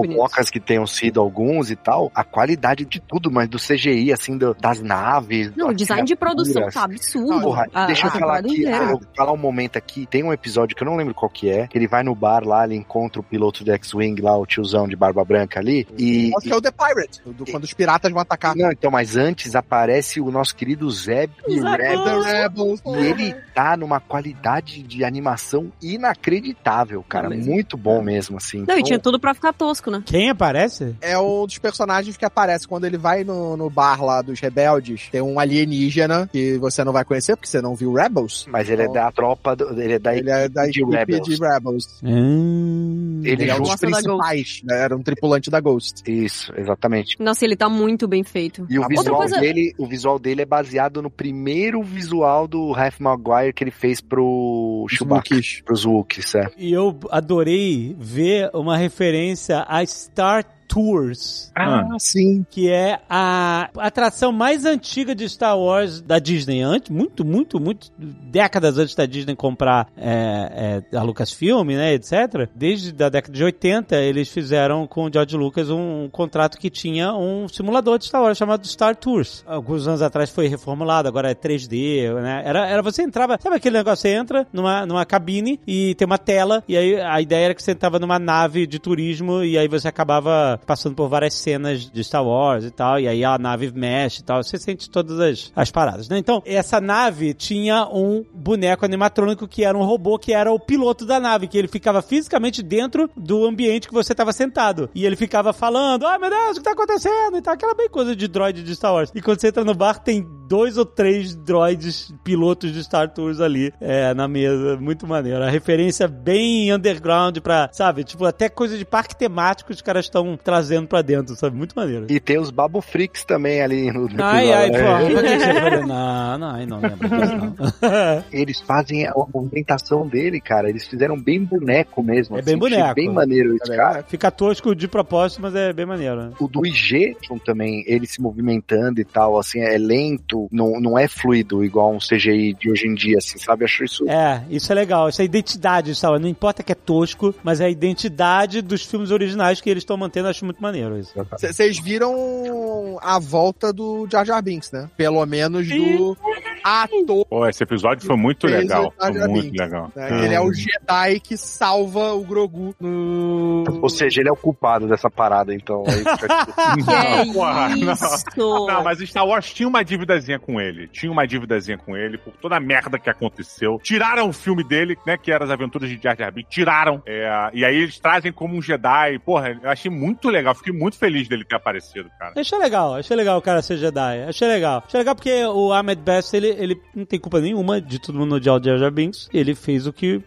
que 0.52 0.60
tenham 0.60 0.86
sido 0.86 1.20
alguns 1.20 1.72
e 1.72 1.76
tal, 1.76 2.12
a 2.14 2.24
qualidade 2.24 2.86
de 2.86 3.00
tudo, 3.00 3.32
mas 3.32 3.48
do 3.48 3.58
CGI, 3.58 4.12
assim, 4.12 4.38
do- 4.38 4.54
das 4.54 4.82
naves. 4.82 5.52
Não, 5.56 5.70
o 5.70 5.74
design 5.74 6.06
de 6.06 6.16
produção 6.16 6.68
tá 6.70 6.84
absurdo. 6.84 7.42
Porra, 7.42 7.68
A- 7.74 7.86
deixa 7.86 8.08
a 8.08 8.08
eu 8.08 8.12
falar 8.20 8.40
aqui, 8.40 8.66
ah, 8.68 8.92
eu 8.92 9.02
falar 9.16 9.32
um 9.32 9.38
momento 9.38 9.78
aqui. 9.78 10.06
Tem 10.06 10.24
um 10.24 10.34
episódio 10.34 10.76
que 10.76 10.84
eu 10.84 10.86
não 10.86 10.96
lembro 10.96 11.14
qual 11.14 11.30
que 11.30 11.50
é, 11.50 11.68
que 11.68 11.78
ele 11.78 11.88
vai 11.88 12.04
no 12.04 12.14
bar 12.16 12.44
lá, 12.46 12.66
ele 12.66 12.76
encontra 12.76 13.20
o 13.20 13.24
piloto 13.24 13.64
do 13.64 13.72
X-Wing 13.72 14.22
lá, 14.22 14.38
o 14.38 14.46
tiozão 14.46 14.88
de 14.88 14.96
barba 14.96 15.24
branca 15.24 15.60
ali, 15.60 15.88
e... 15.98 16.32
Acho 16.38 16.48
que 16.48 16.54
é 16.54 16.56
o 16.56 16.62
The 16.62 16.72
Pirate, 16.72 17.22
do- 17.26 17.46
quando 17.50 17.64
os 17.64 17.74
piratas 17.74 18.12
vão 18.12 18.22
atacar. 18.22 18.56
Não, 18.56 18.72
então, 18.72 18.92
mas 18.92 19.03
antes 19.16 19.56
aparece 19.56 20.20
o 20.22 20.32
nosso 20.32 20.56
querido 20.56 20.90
Zeb 20.90 21.32
e. 21.48 21.60
Rebel. 21.60 22.04
The 22.24 22.42
Rebels. 22.42 22.82
E 22.86 23.06
ele 23.06 23.34
tá 23.54 23.76
numa 23.78 24.00
qualidade 24.00 24.82
de 24.84 25.04
animação 25.04 25.72
inacreditável, 25.82 27.04
cara. 27.08 27.30
Muito 27.30 27.78
bom 27.78 28.02
mesmo, 28.02 28.38
assim. 28.38 28.60
Não, 28.60 28.76
e 28.76 28.80
Então, 28.80 28.84
tinha 28.84 29.00
tudo 29.00 29.20
pra 29.20 29.34
ficar 29.34 29.54
tosco, 29.54 29.90
né? 29.92 30.02
Quem 30.06 30.30
aparece? 30.30 30.96
É 31.02 31.18
um 31.18 31.46
dos 31.46 31.58
personagens 31.58 32.18
que 32.18 32.26
aparece 32.26 32.68
quando 32.68 32.86
ele 32.86 32.98
vai 32.98 33.24
no, 33.24 33.56
no 33.58 33.70
bar 33.70 34.04
lá 34.04 34.22
dos 34.22 34.40
rebeldes. 34.40 35.10
Tem 35.12 35.22
um 35.22 35.40
alienígena 35.40 36.30
que 36.32 36.58
você 36.58 36.84
não 36.84 36.92
vai 36.94 37.04
conhecer, 37.06 37.36
porque 37.36 37.48
você 37.48 37.62
não 37.62 37.76
viu 37.76 37.94
Rebels. 37.94 38.46
Mas 38.50 38.70
ele 38.70 38.84
é 38.84 38.88
da 38.88 39.12
tropa, 39.12 39.56
do- 39.56 39.80
ele 39.82 39.94
é 39.94 40.00
da 40.00 40.16
Ele 40.16 40.30
é 40.30 40.48
da 40.50 40.64
de 40.66 40.82
equipe 40.82 40.96
Rebels. 40.96 41.28
de 41.28 41.36
Rebels. 41.44 42.00
Hum, 42.04 42.93
Ele 43.24 43.44
Ele 43.44 43.52
é 43.52 43.56
um 43.56 43.62
dos 43.62 43.76
principais, 43.76 44.62
né? 44.64 44.80
Era 44.84 44.96
um 44.96 45.02
tripulante 45.02 45.50
da 45.50 45.60
Ghost. 45.60 46.02
Isso, 46.08 46.54
exatamente. 46.58 47.16
Nossa, 47.20 47.46
ele 47.46 47.56
tá 47.56 47.70
muito 47.70 48.08
bem 48.08 48.24
feito. 48.24 48.66
E 48.70 48.78
o 48.80 48.88
visual 48.88 49.18
coisa- 49.18 49.40
dele, 49.40 49.74
o 49.78 49.88
visual 49.88 50.20
dele 50.20 50.42
é 50.42 50.46
baseado 50.46 51.02
no 51.02 51.10
primeiro 51.10 51.82
visual 51.84 52.48
do 52.48 52.72
Ralph 52.72 53.00
Maguire 53.00 53.54
que 53.54 53.64
ele 53.64 53.72
fez 53.72 54.02
pro 54.02 54.86
Chewbacca, 54.90 55.36
pros 55.66 55.86
Wookiees, 55.86 56.36
é. 56.36 56.50
E 56.58 56.72
eu 56.74 56.98
adorei 57.10 57.96
ver 58.00 58.50
uma 58.54 58.78
referência 58.78 59.64
a 59.68 59.86
Star 59.86 60.46
Tours. 60.68 61.52
Ah, 61.56 61.88
sim. 62.00 62.46
que 62.50 62.70
é 62.70 63.00
a 63.10 63.70
atração 63.78 64.32
mais 64.32 64.66
antiga 64.66 65.14
de 65.14 65.28
Star 65.28 65.58
Wars 65.58 66.02
da 66.02 66.20
Disney, 66.20 66.62
antes, 66.62 66.90
muito, 66.90 67.26
muito, 67.26 67.60
muito 67.60 67.92
décadas 67.98 68.78
antes 68.78 68.96
da 68.96 69.06
Disney 69.06 69.36
comprar 69.36 69.88
é, 69.98 70.84
é, 70.92 70.98
a 70.98 71.04
Lucasfilm, 71.04 71.68
né, 71.68 71.94
etc. 71.94 72.50
Desde 72.56 72.92
a 73.04 73.10
década 73.10 73.34
de 73.34 73.44
80, 73.44 73.96
eles 73.98 74.30
fizeram 74.30 74.88
com 74.88 75.06
o 75.06 75.12
George 75.12 75.36
Lucas 75.36 75.70
um, 75.70 76.10
contrato 76.12 76.58
que 76.58 76.70
tinha 76.70 77.14
um 77.14 77.48
simulador 77.48 77.98
de 77.98 78.06
Star 78.06 78.22
Wars 78.22 78.38
chamado 78.38 78.68
Star 78.68 78.96
Tours. 78.96 79.44
Alguns 79.48 79.88
anos 79.88 80.02
atrás 80.02 80.30
foi 80.30 80.48
reformulado, 80.48 81.08
agora 81.08 81.32
é 81.32 81.36
3D, 81.36 82.14
né? 82.22 82.42
Era, 82.46 82.68
era 82.68 82.82
você 82.82 83.04
entrava, 83.04 83.38
sabe 83.42 83.56
aquele 83.56 83.78
negócio, 83.78 84.02
você 84.02 84.10
entra 84.10 84.48
numa, 84.52 84.86
numa 84.86 85.06
cabine 85.06 85.60
e 85.66 85.96
tem 85.96 86.06
uma 86.06 86.18
tela, 86.18 86.64
e 86.68 86.78
aí 86.78 87.00
a 87.00 87.22
ideia 87.22 87.46
era 87.46 87.54
que 87.54 87.64
você 87.64 87.72
entrava 87.72 88.00
numa 88.00 88.20
nave 88.20 88.66
de 88.66 88.80
turismo 88.80 89.44
e 89.44 89.58
aí 89.58 89.68
você 89.68 89.88
acabava 89.88 90.53
passando 90.58 90.96
por 90.96 91.08
várias 91.08 91.34
cenas 91.34 91.90
de 91.90 92.04
Star 92.04 92.26
Wars 92.26 92.66
e 92.66 92.72
tal, 92.72 93.00
e 93.00 93.08
aí 93.08 93.24
a 93.24 93.38
nave 93.38 93.72
mexe 93.72 94.22
e 94.22 94.24
tal, 94.24 94.44
você 94.44 94.58
sente 94.58 94.90
todas 94.90 95.20
as, 95.20 95.52
as 95.56 95.72
paradas, 95.72 96.10
né? 96.10 96.18
Então, 96.18 96.42
essa 96.46 96.80
nave 96.80 97.34
tinha 97.34 97.88
um 97.88 98.26
boneco 98.34 98.86
animatrônico 98.86 99.48
que 99.48 99.64
era 99.64 99.78
um 99.78 99.84
robô 99.84 100.18
que 100.18 100.34
era 100.34 100.52
o 100.52 100.60
piloto 100.60 101.06
da 101.06 101.20
nave, 101.20 101.48
que 101.48 101.58
ele 101.58 101.68
ficava 101.68 102.02
fisicamente 102.02 102.62
dentro 102.62 103.10
do 103.16 103.46
ambiente 103.46 103.88
que 103.88 103.94
você 103.94 104.14
estava 104.14 104.32
sentado. 104.34 104.90
E 104.94 105.06
ele 105.06 105.16
ficava 105.16 105.54
falando, 105.54 106.06
ah, 106.06 106.18
meu 106.18 106.30
Deus, 106.30 106.58
o 106.58 106.60
que 106.60 106.64
tá 106.64 106.72
acontecendo? 106.72 107.38
E 107.38 107.42
tal, 107.42 107.54
aquela 107.54 107.76
bem 107.76 107.90
coisa 107.90 108.16
de 108.16 108.28
droid 108.28 108.64
de 108.64 108.76
Star 108.76 108.94
Wars. 108.94 109.12
E 109.14 109.22
quando 109.22 109.40
você 109.40 109.48
entra 109.48 109.64
no 109.64 109.74
bar, 109.74 110.00
tem 110.00 110.26
dois 110.48 110.78
ou 110.78 110.86
três 110.86 111.36
droids 111.36 112.14
pilotos 112.24 112.72
de 112.72 112.84
Star 112.84 113.12
Tours 113.12 113.40
ali 113.40 113.74
é, 113.80 114.14
na 114.14 114.28
mesa. 114.28 114.78
Muito 114.78 115.08
maneiro. 115.08 115.44
A 115.44 115.50
referência 115.50 116.08
bem 116.08 116.74
underground 116.74 117.38
pra, 117.40 117.70
sabe, 117.72 118.04
tipo, 118.04 118.26
até 118.26 118.50
coisa 118.50 118.78
de 118.78 118.86
parque 118.86 119.16
temático, 119.16 119.72
os 119.72 119.82
caras 119.82 120.06
estão 120.06 120.38
trazendo 120.44 120.88
pra 120.88 121.02
dentro, 121.02 121.36
sabe? 121.36 121.56
Muito 121.56 121.74
maneiro. 121.76 122.06
E 122.10 122.20
tem 122.20 122.38
os 122.38 122.52
Babu 122.52 122.82
Freaks 122.82 123.24
também 123.24 123.62
ali 123.62 123.92
no 123.92 124.08
no 124.08 124.24
Ai, 124.24 124.52
ai, 124.52 124.70
pô, 124.72 124.78
né? 125.22 125.40
falou? 125.40 125.88
Não, 125.88 126.38
não, 126.38 126.50
ai, 126.50 126.66
não 126.66 126.80
lembro 126.80 127.10
disso, 127.10 127.36
não. 127.36 128.24
Eles 128.32 128.60
fazem 128.62 129.08
a 129.08 129.14
movimentação 129.34 130.08
dele, 130.08 130.40
cara. 130.42 130.70
Eles 130.70 130.86
fizeram 130.88 131.20
bem 131.20 131.44
boneco 131.44 132.04
mesmo. 132.04 132.38
É 132.38 132.42
bem 132.42 132.56
Achei 132.56 132.70
boneco. 132.70 132.96
Bem 132.96 133.10
maneiro 133.10 133.56
isso, 133.56 133.72
cara. 133.72 134.04
Fica 134.04 134.30
tosco 134.30 134.76
de 134.76 134.88
propósito, 134.88 135.42
mas 135.42 135.56
é 135.56 135.72
bem 135.72 135.86
maneiro. 135.86 136.16
né? 136.24 136.32
O 136.40 136.48
do 136.48 136.66
IG 136.66 137.16
também, 137.46 137.84
ele 137.88 138.06
se 138.06 138.22
movimentando 138.22 139.02
e 139.02 139.06
tal, 139.06 139.38
assim, 139.38 139.60
é 139.60 139.78
lento, 139.78 140.48
não, 140.52 140.80
não 140.80 140.98
é 140.98 141.08
fluido 141.08 141.64
igual 141.64 141.94
um 141.94 141.98
CGI 141.98 142.54
de 142.54 142.70
hoje 142.72 142.88
em 142.88 142.94
dia, 142.94 143.18
assim, 143.18 143.38
sabe? 143.38 143.66
Acho 143.66 143.84
isso. 143.84 144.10
É, 144.10 144.44
isso 144.50 144.72
é 144.72 144.76
legal. 144.76 145.10
Isso 145.10 145.22
é 145.22 145.26
identidade, 145.26 145.96
sabe? 145.96 146.20
Não 146.20 146.28
importa 146.28 146.64
que 146.64 146.72
é 146.72 146.76
tosco, 146.76 147.34
mas 147.44 147.62
é 147.62 147.66
a 147.66 147.70
identidade 147.70 148.62
dos 148.62 148.84
filmes 148.86 149.12
originais 149.12 149.62
que 149.62 149.70
eles 149.70 149.82
estão 149.82 149.98
mantendo. 149.98 150.28
Acho 150.34 150.46
muito 150.46 150.62
maneiro 150.62 150.98
isso. 150.98 151.14
Vocês 151.40 151.78
viram 151.80 152.98
a 153.04 153.20
volta 153.20 153.72
do 153.72 154.08
Jar 154.12 154.26
Jar 154.26 154.42
Binks, 154.42 154.72
né? 154.72 154.90
Pelo 154.98 155.24
menos 155.28 155.68
do 155.68 156.18
ator. 156.64 157.26
Pô, 157.26 157.48
esse 157.48 157.64
episódio 157.64 158.06
foi 158.06 158.16
muito 158.16 158.48
legal. 158.48 158.94
Foi 158.98 159.12
muito 159.28 159.34
Binks, 159.52 159.60
legal. 159.60 159.92
né? 159.96 160.26
Ele 160.26 160.34
é 160.34 160.42
o 160.42 160.52
Jedi 160.54 161.20
que 161.20 161.38
salva 161.38 162.14
o 162.14 162.24
Grogu 162.24 162.76
no... 162.80 163.64
Ou 163.82 163.90
seja, 163.90 164.22
ele 164.22 164.30
é 164.30 164.32
o 164.32 164.36
culpado 164.36 164.88
dessa 164.88 165.10
parada, 165.10 165.54
então. 165.54 165.84
Aí 165.88 165.98
fica- 165.98 166.46
Que 167.26 167.34
porra, 167.34 167.70
não. 167.70 167.94
isso? 167.94 168.26
Não, 168.38 168.84
mas 168.84 169.00
Star 169.00 169.26
Wars 169.28 169.54
tinha 169.54 169.68
uma 169.68 169.84
dívidazinha 169.84 170.40
com 170.40 170.60
ele. 170.60 170.88
Tinha 170.88 171.12
uma 171.12 171.26
dívidazinha 171.28 171.78
com 171.78 171.96
ele 171.96 172.18
por 172.18 172.34
toda 172.34 172.58
a 172.58 172.60
merda 172.60 172.98
que 173.00 173.10
aconteceu. 173.10 173.80
Tiraram 173.84 174.30
o 174.30 174.34
filme 174.34 174.64
dele, 174.64 174.98
né? 175.06 175.18
Que 175.18 175.32
era 175.32 175.44
as 175.44 175.52
aventuras 175.52 175.90
de 175.90 176.00
Jar 176.02 176.18
Jar 176.18 176.32
Binks. 176.34 176.54
Tiraram. 176.54 177.02
É, 177.06 177.50
e 177.54 177.66
aí 177.66 177.76
eles 177.76 178.00
trazem 178.00 178.32
como 178.32 178.56
um 178.56 178.62
Jedi. 178.62 179.20
Porra, 179.20 179.60
eu 179.62 179.70
achei 179.70 179.92
muito 179.92 180.30
legal. 180.30 180.56
Fiquei 180.56 180.74
muito 180.74 180.98
feliz 180.98 181.28
dele 181.28 181.44
ter 181.46 181.56
aparecido, 181.56 182.10
cara. 182.20 182.34
Achei 182.38 182.58
legal, 182.58 182.96
achei 182.96 183.16
legal 183.16 183.38
o 183.38 183.42
cara 183.42 183.62
ser 183.62 183.78
Jedi. 183.78 184.24
Achei 184.28 184.48
legal. 184.48 184.84
Achei 184.86 185.00
legal 185.00 185.16
porque 185.16 185.44
o 185.46 185.72
Ahmed 185.74 186.02
Best, 186.02 186.34
ele, 186.36 186.48
ele 186.58 186.82
não 186.96 187.06
tem 187.06 187.20
culpa 187.20 187.40
nenhuma 187.40 187.82
de 187.82 188.00
todo 188.00 188.18
mundo 188.18 188.36
odiar 188.36 188.60
o 188.60 188.64
Jar 188.64 188.78
Jar 188.78 188.92
Binks. 188.92 189.30
Ele 189.34 189.56
fez 189.56 189.88
o 189.88 189.94
que 189.94 190.22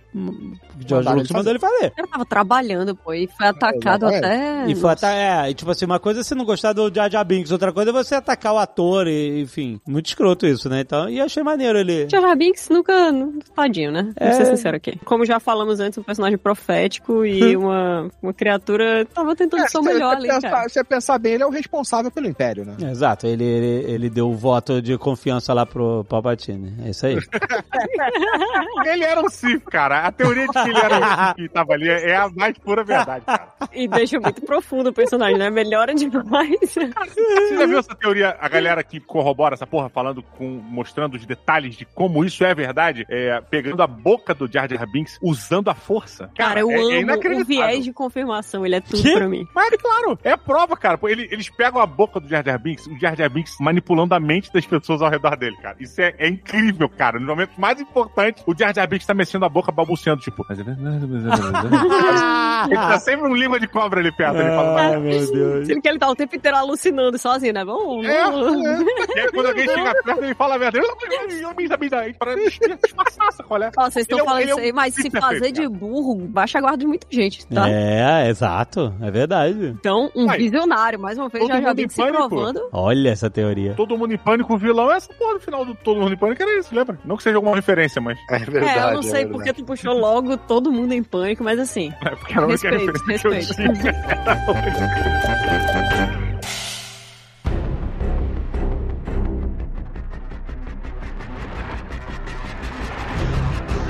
George 0.86 1.08
Lucas 1.08 1.30
ele 1.30 1.38
mandou 1.38 1.52
ele 1.52 1.58
fazer. 1.58 1.90
Cara 1.90 2.08
tava 2.08 2.24
trabalhando, 2.24 2.94
pô, 2.94 3.12
e 3.12 3.26
foi 3.26 3.46
atacado 3.46 4.06
Exatamente. 4.06 4.24
até. 4.24 4.70
E 4.70 4.74
foi 4.74 4.90
até, 4.90 5.46
é, 5.46 5.50
e 5.50 5.54
tipo 5.54 5.70
assim, 5.70 5.84
uma 5.84 5.98
coisa 5.98 6.20
é 6.20 6.22
você 6.22 6.34
não 6.34 6.44
gostar 6.44 6.72
do 6.72 6.92
Jar 6.92 7.10
Jar 7.10 7.24
Binks, 7.24 7.52
outra 7.52 7.72
coisa 7.72 7.90
é 7.90 7.92
você 7.92 8.14
atacar 8.14 8.54
o 8.54 8.58
ator, 8.58 9.06
e, 9.06 9.40
enfim, 9.42 9.80
muito 9.86 10.06
escroto 10.06 10.46
isso, 10.46 10.68
né? 10.68 10.80
Então, 10.80 11.08
e 11.08 11.20
achei 11.20 11.42
maneiro 11.42 11.78
ele. 11.78 12.08
Jar 12.08 12.20
Jar 12.20 12.36
Binks 12.36 12.68
nunca. 12.68 12.92
Tadinho, 13.54 13.90
né? 13.92 14.12
É. 14.16 14.30
Vamos 14.30 14.36
ser 14.36 14.56
sincero 14.56 14.76
aqui. 14.76 14.98
Como 15.04 15.24
já 15.24 15.38
falamos 15.40 15.80
antes, 15.80 15.98
um 15.98 16.02
personagem 16.02 16.38
profético 16.38 17.24
e 17.24 17.56
uma, 17.56 18.10
uma 18.22 18.32
criatura 18.32 19.04
tava 19.06 19.34
tentando 19.34 19.62
É, 19.62 19.68
ser 19.68 19.78
o 19.78 19.82
melhor 19.82 20.16
você 20.16 20.16
ali, 20.16 20.28
pensar, 20.28 20.50
cara. 20.50 20.68
se 20.68 20.74
você 20.74 20.84
pensar 20.84 21.18
bem, 21.18 21.34
ele 21.34 21.42
é 21.42 21.46
o 21.46 21.50
responsável 21.50 22.10
pelo 22.10 22.26
Império, 22.26 22.64
né? 22.64 22.76
Exato, 22.90 23.26
ele, 23.26 23.44
ele, 23.44 23.92
ele 23.92 24.10
deu 24.10 24.28
o 24.30 24.34
voto 24.36 24.80
de 24.80 24.96
confiança 24.98 25.52
lá 25.52 25.64
pro 25.66 26.04
Palpatine. 26.04 26.74
É 26.84 26.90
isso 26.90 27.06
aí. 27.06 27.16
Ele 28.86 29.04
era 29.04 29.20
um 29.20 29.28
Sith, 29.28 29.64
cara. 29.64 30.05
A 30.08 30.12
teoria 30.12 30.46
de 30.46 30.52
que 30.52 30.58
ele 30.68 30.78
era 30.78 31.34
que 31.34 31.48
tava 31.48 31.72
ali 31.74 31.88
é 31.88 32.16
a 32.16 32.28
mais 32.28 32.56
pura 32.58 32.84
verdade, 32.84 33.24
cara. 33.24 33.48
E 33.72 33.88
deixa 33.88 34.18
muito 34.20 34.42
profundo 34.42 34.90
o 34.90 34.92
personagem, 34.92 35.38
né? 35.38 35.50
Melhora 35.50 35.94
demais. 35.94 36.50
Você 36.60 37.56
já 37.56 37.66
viu 37.66 37.78
essa 37.78 37.94
teoria, 37.94 38.36
a 38.40 38.48
galera 38.48 38.82
que 38.82 39.00
corrobora 39.00 39.54
essa 39.54 39.66
porra, 39.66 39.88
falando 39.88 40.22
com, 40.22 40.44
mostrando 40.46 41.14
os 41.16 41.24
detalhes 41.26 41.74
de 41.76 41.84
como 41.84 42.24
isso 42.24 42.44
é 42.44 42.54
verdade, 42.54 43.04
é, 43.08 43.40
pegando 43.50 43.82
a 43.82 43.86
boca 43.86 44.34
do 44.34 44.50
Jar 44.50 44.68
Jar 44.68 44.86
Binks, 44.90 45.18
usando 45.22 45.68
a 45.68 45.74
força? 45.74 46.30
Cara, 46.36 46.60
eu 46.60 46.70
é, 46.70 46.74
é 46.74 46.76
amo 46.78 46.86
o 46.86 46.92
inacreditável. 47.00 47.44
viés 47.46 47.84
de 47.84 47.92
confirmação, 47.92 48.64
ele 48.64 48.76
é 48.76 48.80
tudo 48.80 49.02
Que? 49.02 49.14
pra 49.14 49.28
mim. 49.28 49.46
Mas, 49.54 49.70
claro, 49.76 50.18
é 50.22 50.32
a 50.32 50.38
prova, 50.38 50.76
cara. 50.76 50.98
Ele- 51.04 51.28
eles 51.30 51.48
pegam 51.50 51.80
a 51.80 51.86
boca 51.86 52.20
do 52.20 52.28
Jar 52.28 52.44
Jar 52.44 52.58
Binks, 52.58 52.86
o 52.86 52.98
Jar 52.98 53.16
Jar 53.16 53.30
Binks 53.30 53.56
manipulando 53.60 54.14
a 54.14 54.20
mente 54.20 54.52
das 54.52 54.66
pessoas 54.66 55.02
ao 55.02 55.10
redor 55.10 55.36
dele, 55.36 55.56
cara. 55.62 55.76
Isso 55.80 56.00
é, 56.00 56.14
é 56.18 56.28
incrível, 56.28 56.88
cara. 56.88 57.18
No 57.18 57.26
momento 57.26 57.52
mais 57.58 57.80
importante, 57.80 58.42
o 58.46 58.54
Jar 58.56 58.74
Jar 58.74 58.88
Binks 58.88 59.06
tá 59.06 59.14
mexendo 59.14 59.44
a 59.44 59.48
boca, 59.48 59.70
balbuciando, 59.72 59.95
tipo... 59.96 60.46
ele 62.66 62.74
tá 62.74 62.98
sempre 62.98 63.28
um 63.28 63.34
língua 63.34 63.60
de 63.60 63.66
cobra 63.66 64.00
ali 64.00 64.12
perto. 64.12 64.38
Ele 64.38 64.50
fala, 64.50 64.80
Ai, 64.80 64.98
meu 64.98 65.32
Deus. 65.32 65.66
Sendo 65.66 65.80
que 65.80 65.88
ele 65.88 65.98
tá 65.98 66.10
o 66.10 66.16
tempo 66.16 66.36
inteiro 66.36 66.56
alucinando 66.56 67.18
sozinho, 67.18 67.52
né? 67.52 67.64
Vamos, 67.64 68.06
É, 68.06 68.24
vamos. 68.24 68.86
E 69.14 69.20
aí 69.20 69.30
quando 69.32 69.46
alguém 69.46 69.68
chega 69.68 69.94
perto, 70.02 70.24
ele 70.24 70.34
fala 70.34 70.54
a 70.54 70.58
verdade. 70.58 70.86
Para 72.18 72.34
disfarçar, 72.34 73.46
qual 73.46 73.62
é? 73.62 73.70
Vocês 73.70 74.04
estão 74.04 74.20
é 74.20 74.24
falando 74.24 74.40
é 74.40 74.44
isso 74.44 74.58
aí, 74.58 74.72
mas 74.72 74.94
se 74.94 75.10
fazer 75.10 75.52
de 75.52 75.68
burro, 75.68 76.16
baixa 76.28 76.58
a 76.58 76.60
guarda 76.60 76.78
de 76.78 76.86
muita 76.86 77.06
gente, 77.10 77.46
tá? 77.46 77.68
É, 77.68 78.28
exato, 78.28 78.94
é 79.00 79.10
verdade. 79.10 79.76
Então, 79.78 80.10
um 80.14 80.30
Aí, 80.30 80.38
visionário, 80.38 80.98
mais 80.98 81.18
uma 81.18 81.28
vez, 81.28 81.42
todo 81.42 81.52
já 81.52 81.60
já 81.60 81.68
mundo 81.68 81.76
vi 81.76 81.84
em 81.84 81.88
se 81.88 81.96
pânico. 81.96 82.28
provando. 82.28 82.68
Olha 82.72 83.10
essa 83.10 83.30
teoria. 83.30 83.74
Todo 83.74 83.96
mundo 83.96 84.14
em 84.14 84.18
pânico, 84.18 84.54
o 84.54 84.58
vilão. 84.58 84.90
Essa 84.90 85.12
porra 85.12 85.34
do 85.34 85.40
final 85.40 85.64
do 85.64 85.74
Todo 85.74 86.00
Mundo 86.00 86.12
em 86.12 86.16
Pânico 86.16 86.42
era 86.42 86.58
isso, 86.58 86.74
lembra? 86.74 86.98
Não 87.04 87.16
que 87.16 87.22
seja 87.22 87.36
alguma 87.36 87.54
referência, 87.54 88.00
mas... 88.00 88.18
É 88.30 88.38
verdade. 88.38 88.78
é, 88.78 88.82
eu 88.82 88.92
não 88.92 89.00
é 89.00 89.02
sei 89.02 89.26
porque 89.26 89.52
tu 89.52 89.64
puxou 89.76 89.98
logo 89.98 90.36
todo 90.36 90.72
mundo 90.72 90.92
em 90.92 91.02
pânico, 91.02 91.44
mas 91.44 91.58
assim. 91.58 91.92
É 92.02 92.10
porque 92.10 92.32
era 92.32 92.42
a 92.42 92.48
única 92.48 92.70
Respeito, 92.70 93.28
respeito. 93.30 93.76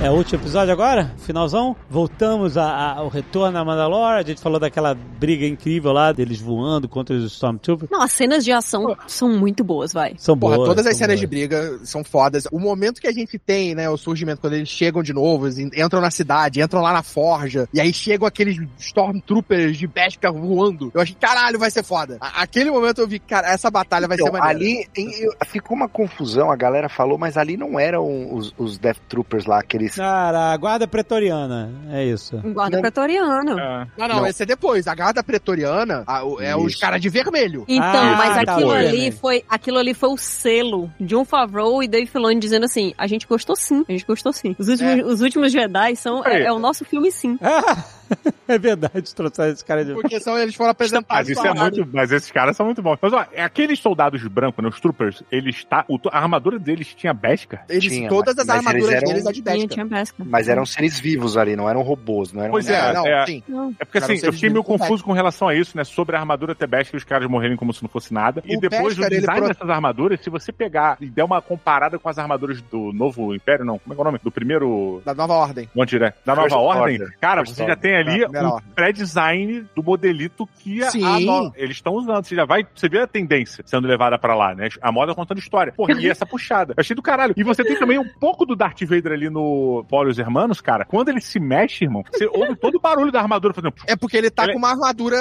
É 0.03 0.11
o 0.11 0.13
último 0.15 0.41
episódio 0.41 0.73
agora? 0.73 1.13
Finalzão? 1.19 1.75
Voltamos 1.91 2.57
a- 2.57 2.65
a- 2.65 2.93
ao 2.99 3.09
retorno 3.09 3.59
a 3.59 3.65
Mandalore. 3.65 4.21
A 4.21 4.23
gente 4.23 4.41
falou 4.41 4.61
daquela 4.61 4.95
briga 4.95 5.45
incrível 5.47 5.91
lá, 5.91 6.13
deles 6.13 6.39
voando 6.39 6.87
contra 6.87 7.17
os 7.17 7.25
Stormtroopers. 7.33 7.91
Não, 7.91 8.03
as 8.03 8.13
cenas 8.13 8.45
de 8.45 8.53
ação 8.53 8.95
são 9.09 9.31
muito 9.31 9.65
boas, 9.65 9.93
vai. 9.95 10.15
São 10.19 10.39
Porra, 10.39 10.57
boas. 10.57 10.69
todas 10.69 10.87
as 10.87 10.97
cenas 10.97 11.19
de 11.19 11.27
boas. 11.27 11.31
briga 11.49 11.79
são 11.83 12.05
fodas. 12.05 12.45
O 12.53 12.61
momento 12.61 13.01
que 13.01 13.09
a 13.09 13.13
gente 13.13 13.37
tem, 13.39 13.75
né, 13.75 13.89
o 13.89 13.97
surgimento, 13.97 14.41
quando 14.41 14.53
eles 14.53 14.69
chegam 14.69 15.03
de 15.03 15.13
novo, 15.15 15.47
eles 15.47 15.59
entram 15.59 16.01
na 16.01 16.11
cidade, 16.11 16.61
entram 16.61 16.83
lá 16.83 16.93
na 16.93 17.03
forja, 17.03 17.67
e 17.73 17.81
aí 17.81 17.93
chegam 17.93 18.29
aqueles 18.29 18.59
Stormtroopers 18.79 19.77
de 19.79 19.87
Beskar 19.89 20.33
voando. 20.33 20.91
Eu 20.95 21.01
achei, 21.01 21.17
caralho, 21.19 21.59
vai 21.59 21.71
ser 21.71 21.83
foda. 21.83 22.19
A- 22.21 22.43
aquele 22.43 22.71
momento 22.71 23.01
eu 23.01 23.09
vi, 23.09 23.19
cara, 23.19 23.49
essa 23.49 23.71
batalha 23.71 24.07
vai 24.07 24.17
Então, 24.17 24.27
ser 24.27 24.33
maneira. 24.39 24.59
ali 24.61 24.87
em- 24.97 25.23
eu- 25.25 25.33
ficou 25.47 25.75
uma 25.77 25.89
confusão, 25.89 26.51
a 26.53 26.57
galera 26.57 26.89
falou, 26.89 27.17
mas 27.19 27.37
ali 27.37 27.57
não 27.57 27.81
eram 27.81 28.33
os, 28.33 28.55
os 28.59 28.79
Death 28.79 28.99
Troopers 29.09 29.47
lá, 29.47 29.59
aqueles. 29.59 29.86
Cara, 29.95 30.53
a 30.53 30.57
guarda 30.57 30.87
pretoriana. 30.87 31.71
É 31.91 32.05
isso. 32.05 32.37
Guarda 32.39 32.77
Não. 32.77 32.83
pretoriano. 32.83 33.59
É. 33.59 33.87
Não, 33.97 34.09
não, 34.09 34.17
Não. 34.17 34.27
esse 34.27 34.43
é 34.43 34.47
depois. 34.47 34.87
A 34.87 34.95
guarda 34.95 35.23
pretoriana 35.23 36.03
a- 36.07 36.23
é 36.41 36.57
os 36.57 36.73
Isso. 36.73 36.81
caras 36.81 37.01
de 37.01 37.09
vermelho. 37.09 37.65
Então, 37.69 37.85
Ah, 37.85 38.15
mas 38.17 38.45
tá, 38.47 38.53
aquilo 38.55 38.71
ali 38.73 39.11
foi 39.13 39.45
aquilo 39.49 39.79
ali 39.79 39.95
foi 39.95 40.09
o 40.11 40.17
selo 40.17 40.91
de 41.01 41.15
um 41.15 41.25
Favreau 41.25 41.83
e 41.83 41.89
Dave 41.89 42.07
Filoni 42.07 42.39
dizendo 42.41 42.65
assim: 42.65 42.93
a 42.97 43.07
gente 43.07 43.27
gostou 43.27 43.55
sim, 43.57 43.85
a 43.89 43.93
gente 43.93 44.07
gostou 44.07 44.33
sim. 44.33 44.55
Os 44.59 44.69
últimos, 44.69 45.13
os 45.13 45.21
últimos 45.21 45.53
Jedi 45.53 45.97
são 45.97 46.25
é, 46.25 46.45
é 46.45 46.53
o 46.53 46.59
nosso 46.59 46.85
filme 46.85 47.11
sim. 47.11 47.39
é 48.49 48.59
verdade, 48.59 49.15
trouxeram 49.15 49.53
esse 49.53 49.65
cara 49.65 49.85
de. 49.85 49.93
Porque 49.95 50.19
são, 50.21 50.39
eles 50.39 50.55
foram 50.55 50.71
apresentados. 50.71 51.07
Mas 51.11 51.29
isso 51.29 51.47
é 51.47 51.53
muito. 51.55 51.89
Mas 51.93 52.13
esses 52.13 52.31
caras 52.31 52.57
são 52.57 52.67
muito 52.67 52.83
bons. 52.83 52.99
Mas 53.01 53.13
ó, 53.13 53.27
é 53.33 53.43
aqueles 53.43 53.79
soldados 53.79 54.23
brancos, 54.27 54.63
né? 54.63 54.69
Os 54.69 54.81
troopers, 54.81 55.23
eles 55.31 55.65
tá. 55.65 55.85
o- 55.89 55.99
a 56.11 56.19
armadura 56.19 56.59
deles 56.59 56.95
tinha 56.95 57.13
Beskar. 57.13 57.65
Eles, 57.69 57.85
Tinha, 57.93 58.09
todas 58.09 58.39
as 58.39 58.47
mas 58.47 58.57
eles 58.57 58.67
armaduras 58.67 58.95
eram- 58.95 59.09
deles 59.09 59.27
é 59.27 59.33
de 59.33 59.43
Beskar. 59.43 59.87
Mas 60.27 60.49
eram 60.49 60.67
seres 60.67 60.99
vivos 61.01 61.37
ali, 61.37 61.57
não 61.57 61.69
eram 61.69 61.83
robôs, 61.83 62.33
não 62.33 62.43
eram. 62.43 62.51
Pois 62.53 62.69
É, 62.69 62.91
é, 62.91 62.93
não, 62.93 63.07
é. 63.07 63.27
sim. 63.27 63.43
Não. 63.49 63.75
É 63.79 63.85
porque 63.85 63.99
assim, 63.99 64.19
eu 64.23 64.33
fiquei 64.33 64.51
meio 64.51 64.65
confuso 64.65 65.03
com 65.05 65.13
relação 65.13 65.49
a 65.49 65.55
isso, 65.55 65.77
né? 65.77 65.85
Sobre 65.85 66.17
a 66.17 66.21
armadura 66.21 66.55
ter 66.55 66.67
Beskar 66.67 66.95
e 66.95 66.99
os 66.99 67.05
caras 67.05 67.29
morrerem 67.29 67.57
como 67.57 67.73
se 67.73 67.83
não 67.83 67.89
fosse 67.89 68.13
nada. 68.13 68.43
E 68.45 68.57
O 68.57 68.61
depois 68.61 68.97
Beskar, 68.97 69.07
o 69.07 69.11
design 69.11 69.41
pro- 69.41 69.49
dessas 69.49 69.71
armaduras, 69.71 70.21
se 70.21 70.31
você 70.31 70.53
pegar 70.53 70.97
e 71.01 71.07
der 71.07 71.25
uma 71.25 71.41
comparada 71.43 71.99
com 71.99 72.09
as 72.09 72.19
armaduras 72.19 72.61
do 72.63 72.93
novo 72.93 73.35
Império, 73.35 73.65
não, 73.65 73.79
como 73.79 73.93
é 73.93 73.95
que 73.95 74.01
é 74.01 74.03
o 74.03 74.05
nome? 74.05 74.21
Do 74.23 74.31
primeiro. 74.31 75.03
Da 75.05 75.15
nova 75.15 75.35
ordem. 75.35 75.69
Monte, 75.75 75.99
né? 75.99 76.13
Da 76.25 76.35
nova 76.35 76.57
ordem, 76.57 77.01
Order. 77.01 77.17
cara, 77.21 77.41
First 77.41 77.55
você 77.57 77.65
já 77.65 77.71
Order. 77.73 77.77
Tem 78.05 78.13
ali 78.15 78.25
um 78.47 78.51
ordem. 78.51 78.71
pré-design 78.75 79.67
do 79.75 79.83
modelito 79.83 80.49
que 80.59 80.83
a, 80.83 80.89
a 80.89 81.21
no- 81.21 81.53
eles 81.57 81.77
estão 81.77 81.95
usando. 81.95 82.25
Você 82.25 82.35
já 82.35 82.45
vai, 82.45 82.67
você 82.75 82.89
vê 82.89 83.01
a 83.01 83.07
tendência 83.07 83.63
sendo 83.67 83.87
levada 83.87 84.19
pra 84.19 84.35
lá, 84.35 84.55
né? 84.55 84.69
A 84.81 84.91
moda 84.93 85.15
contando 85.15 85.39
história. 85.39 85.73
Porra, 85.73 85.93
e 86.01 86.09
essa 86.11 86.27
puxada. 86.27 86.73
Eu 86.77 86.81
achei 86.81 86.95
do 86.97 87.03
caralho. 87.03 87.35
E 87.37 87.43
você 87.43 87.63
tem 87.65 87.79
também 87.79 87.99
um 87.99 88.09
pouco 88.21 88.45
do 88.47 88.57
Darth 88.57 88.83
Vader 88.83 89.13
ali 89.13 89.31
no 89.31 89.85
Paulo 89.89 90.09
e 90.09 90.13
os 90.13 90.19
Hermanos, 90.19 90.61
cara. 90.61 90.85
Quando 90.85 91.09
ele 91.09 91.21
se 91.21 91.39
mexe, 91.39 91.85
irmão, 91.85 92.03
você 92.11 92.27
ouve 92.27 92.57
todo 92.57 92.77
o 92.77 92.81
barulho 92.81 93.13
da 93.13 93.21
armadura 93.21 93.53
fazendo. 93.55 93.75
É 93.87 93.97
porque 93.97 94.17
ele 94.17 94.31
tá 94.31 94.45
Ele- 94.45 94.53
com 94.53 94.59
uma 94.59 94.71
armadura. 94.71 95.17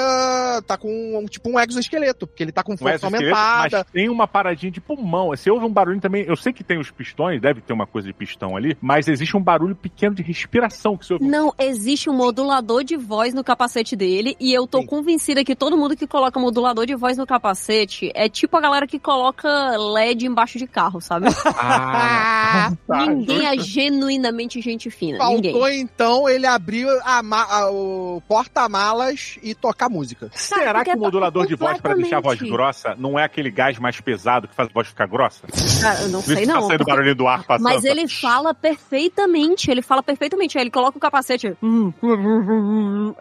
tá 0.66 0.76
com 0.76 1.18
um, 1.18 1.26
tipo 1.26 1.50
um 1.50 1.58
exoesqueleto. 1.60 2.26
Porque 2.26 2.42
ele 2.42 2.52
tá 2.52 2.62
com 2.62 2.74
Um 2.74 2.76
força 2.76 3.06
exoesqueleto, 3.06 3.36
aumentada. 3.36 3.78
Mas 3.78 3.92
tem 3.92 4.08
uma 4.08 4.26
paradinha 4.26 4.70
de 4.72 4.80
pulmão. 4.80 5.28
Você 5.28 5.50
ouve 5.50 5.64
um 5.66 5.72
barulho 5.72 6.00
também. 6.00 6.24
Eu 6.26 6.36
sei 6.36 6.52
que 6.52 6.64
tem 6.64 6.78
os 6.78 6.90
pistões, 6.90 7.40
deve 7.40 7.60
ter 7.60 7.72
uma 7.72 7.86
coisa 7.86 8.06
de 8.08 8.14
pistão 8.14 8.56
ali, 8.56 8.76
mas 8.80 9.08
existe 9.08 9.36
um 9.36 9.42
barulho 9.42 9.74
pequeno 9.74 10.14
de 10.14 10.22
respiração 10.22 10.96
que 10.96 11.06
você 11.06 11.14
ouve. 11.14 11.26
Não, 11.26 11.52
existe 11.58 12.08
um 12.10 12.14
modulador 12.14 12.65
de 12.84 12.96
voz 12.96 13.32
no 13.32 13.44
capacete 13.44 13.94
dele 13.94 14.36
e 14.40 14.52
eu 14.52 14.66
tô 14.66 14.80
Sim. 14.80 14.86
convencida 14.86 15.44
que 15.44 15.54
todo 15.54 15.76
mundo 15.76 15.96
que 15.96 16.06
coloca 16.06 16.38
modulador 16.40 16.84
de 16.86 16.94
voz 16.94 17.16
no 17.16 17.26
capacete 17.26 18.10
é 18.14 18.28
tipo 18.28 18.56
a 18.56 18.60
galera 18.60 18.86
que 18.86 18.98
coloca 18.98 19.48
LED 19.76 20.26
embaixo 20.26 20.58
de 20.58 20.66
carro, 20.66 21.00
sabe? 21.00 21.26
Ah, 21.58 22.72
tá. 22.86 23.06
Ninguém 23.06 23.46
é 23.46 23.58
genuinamente 23.58 24.60
gente 24.60 24.90
fina. 24.90 25.18
Ninguém. 25.28 25.52
Faltou 25.52 25.68
então 25.70 26.28
ele 26.28 26.46
abrir 26.46 26.86
a 27.04 27.20
a- 27.20 27.70
o 27.70 28.22
porta-malas 28.28 29.38
e 29.42 29.54
tocar 29.54 29.88
música. 29.88 30.30
Será 30.34 30.74
porque 30.74 30.90
que 30.92 30.96
o 30.96 31.00
modulador 31.00 31.46
de 31.46 31.54
voz 31.54 31.80
pra 31.80 31.94
deixar 31.94 32.18
a 32.18 32.20
voz 32.20 32.38
grossa 32.40 32.94
não 32.98 33.18
é 33.18 33.24
aquele 33.24 33.50
gás 33.50 33.78
mais 33.78 34.00
pesado 34.00 34.48
que 34.48 34.54
faz 34.54 34.68
a 34.68 34.72
voz 34.72 34.88
ficar 34.88 35.06
grossa? 35.06 35.46
Cara, 35.82 36.02
eu 36.02 36.08
não 36.08 36.20
sei 36.22 36.36
se 36.36 36.46
tá 36.46 36.54
não. 36.54 36.62
saindo 36.62 36.78
porque- 36.78 36.90
barulho 36.92 37.14
do 37.14 37.26
ar 37.26 37.44
passando. 37.44 37.64
Mas 37.64 37.84
ele 37.84 38.08
fala 38.08 38.54
perfeitamente, 38.54 39.70
ele 39.70 39.82
fala 39.82 40.02
perfeitamente. 40.02 40.56
Aí 40.58 40.64
ele 40.64 40.70
coloca 40.70 40.96
o 40.96 41.00
capacete. 41.00 41.56
hum, 41.62 41.92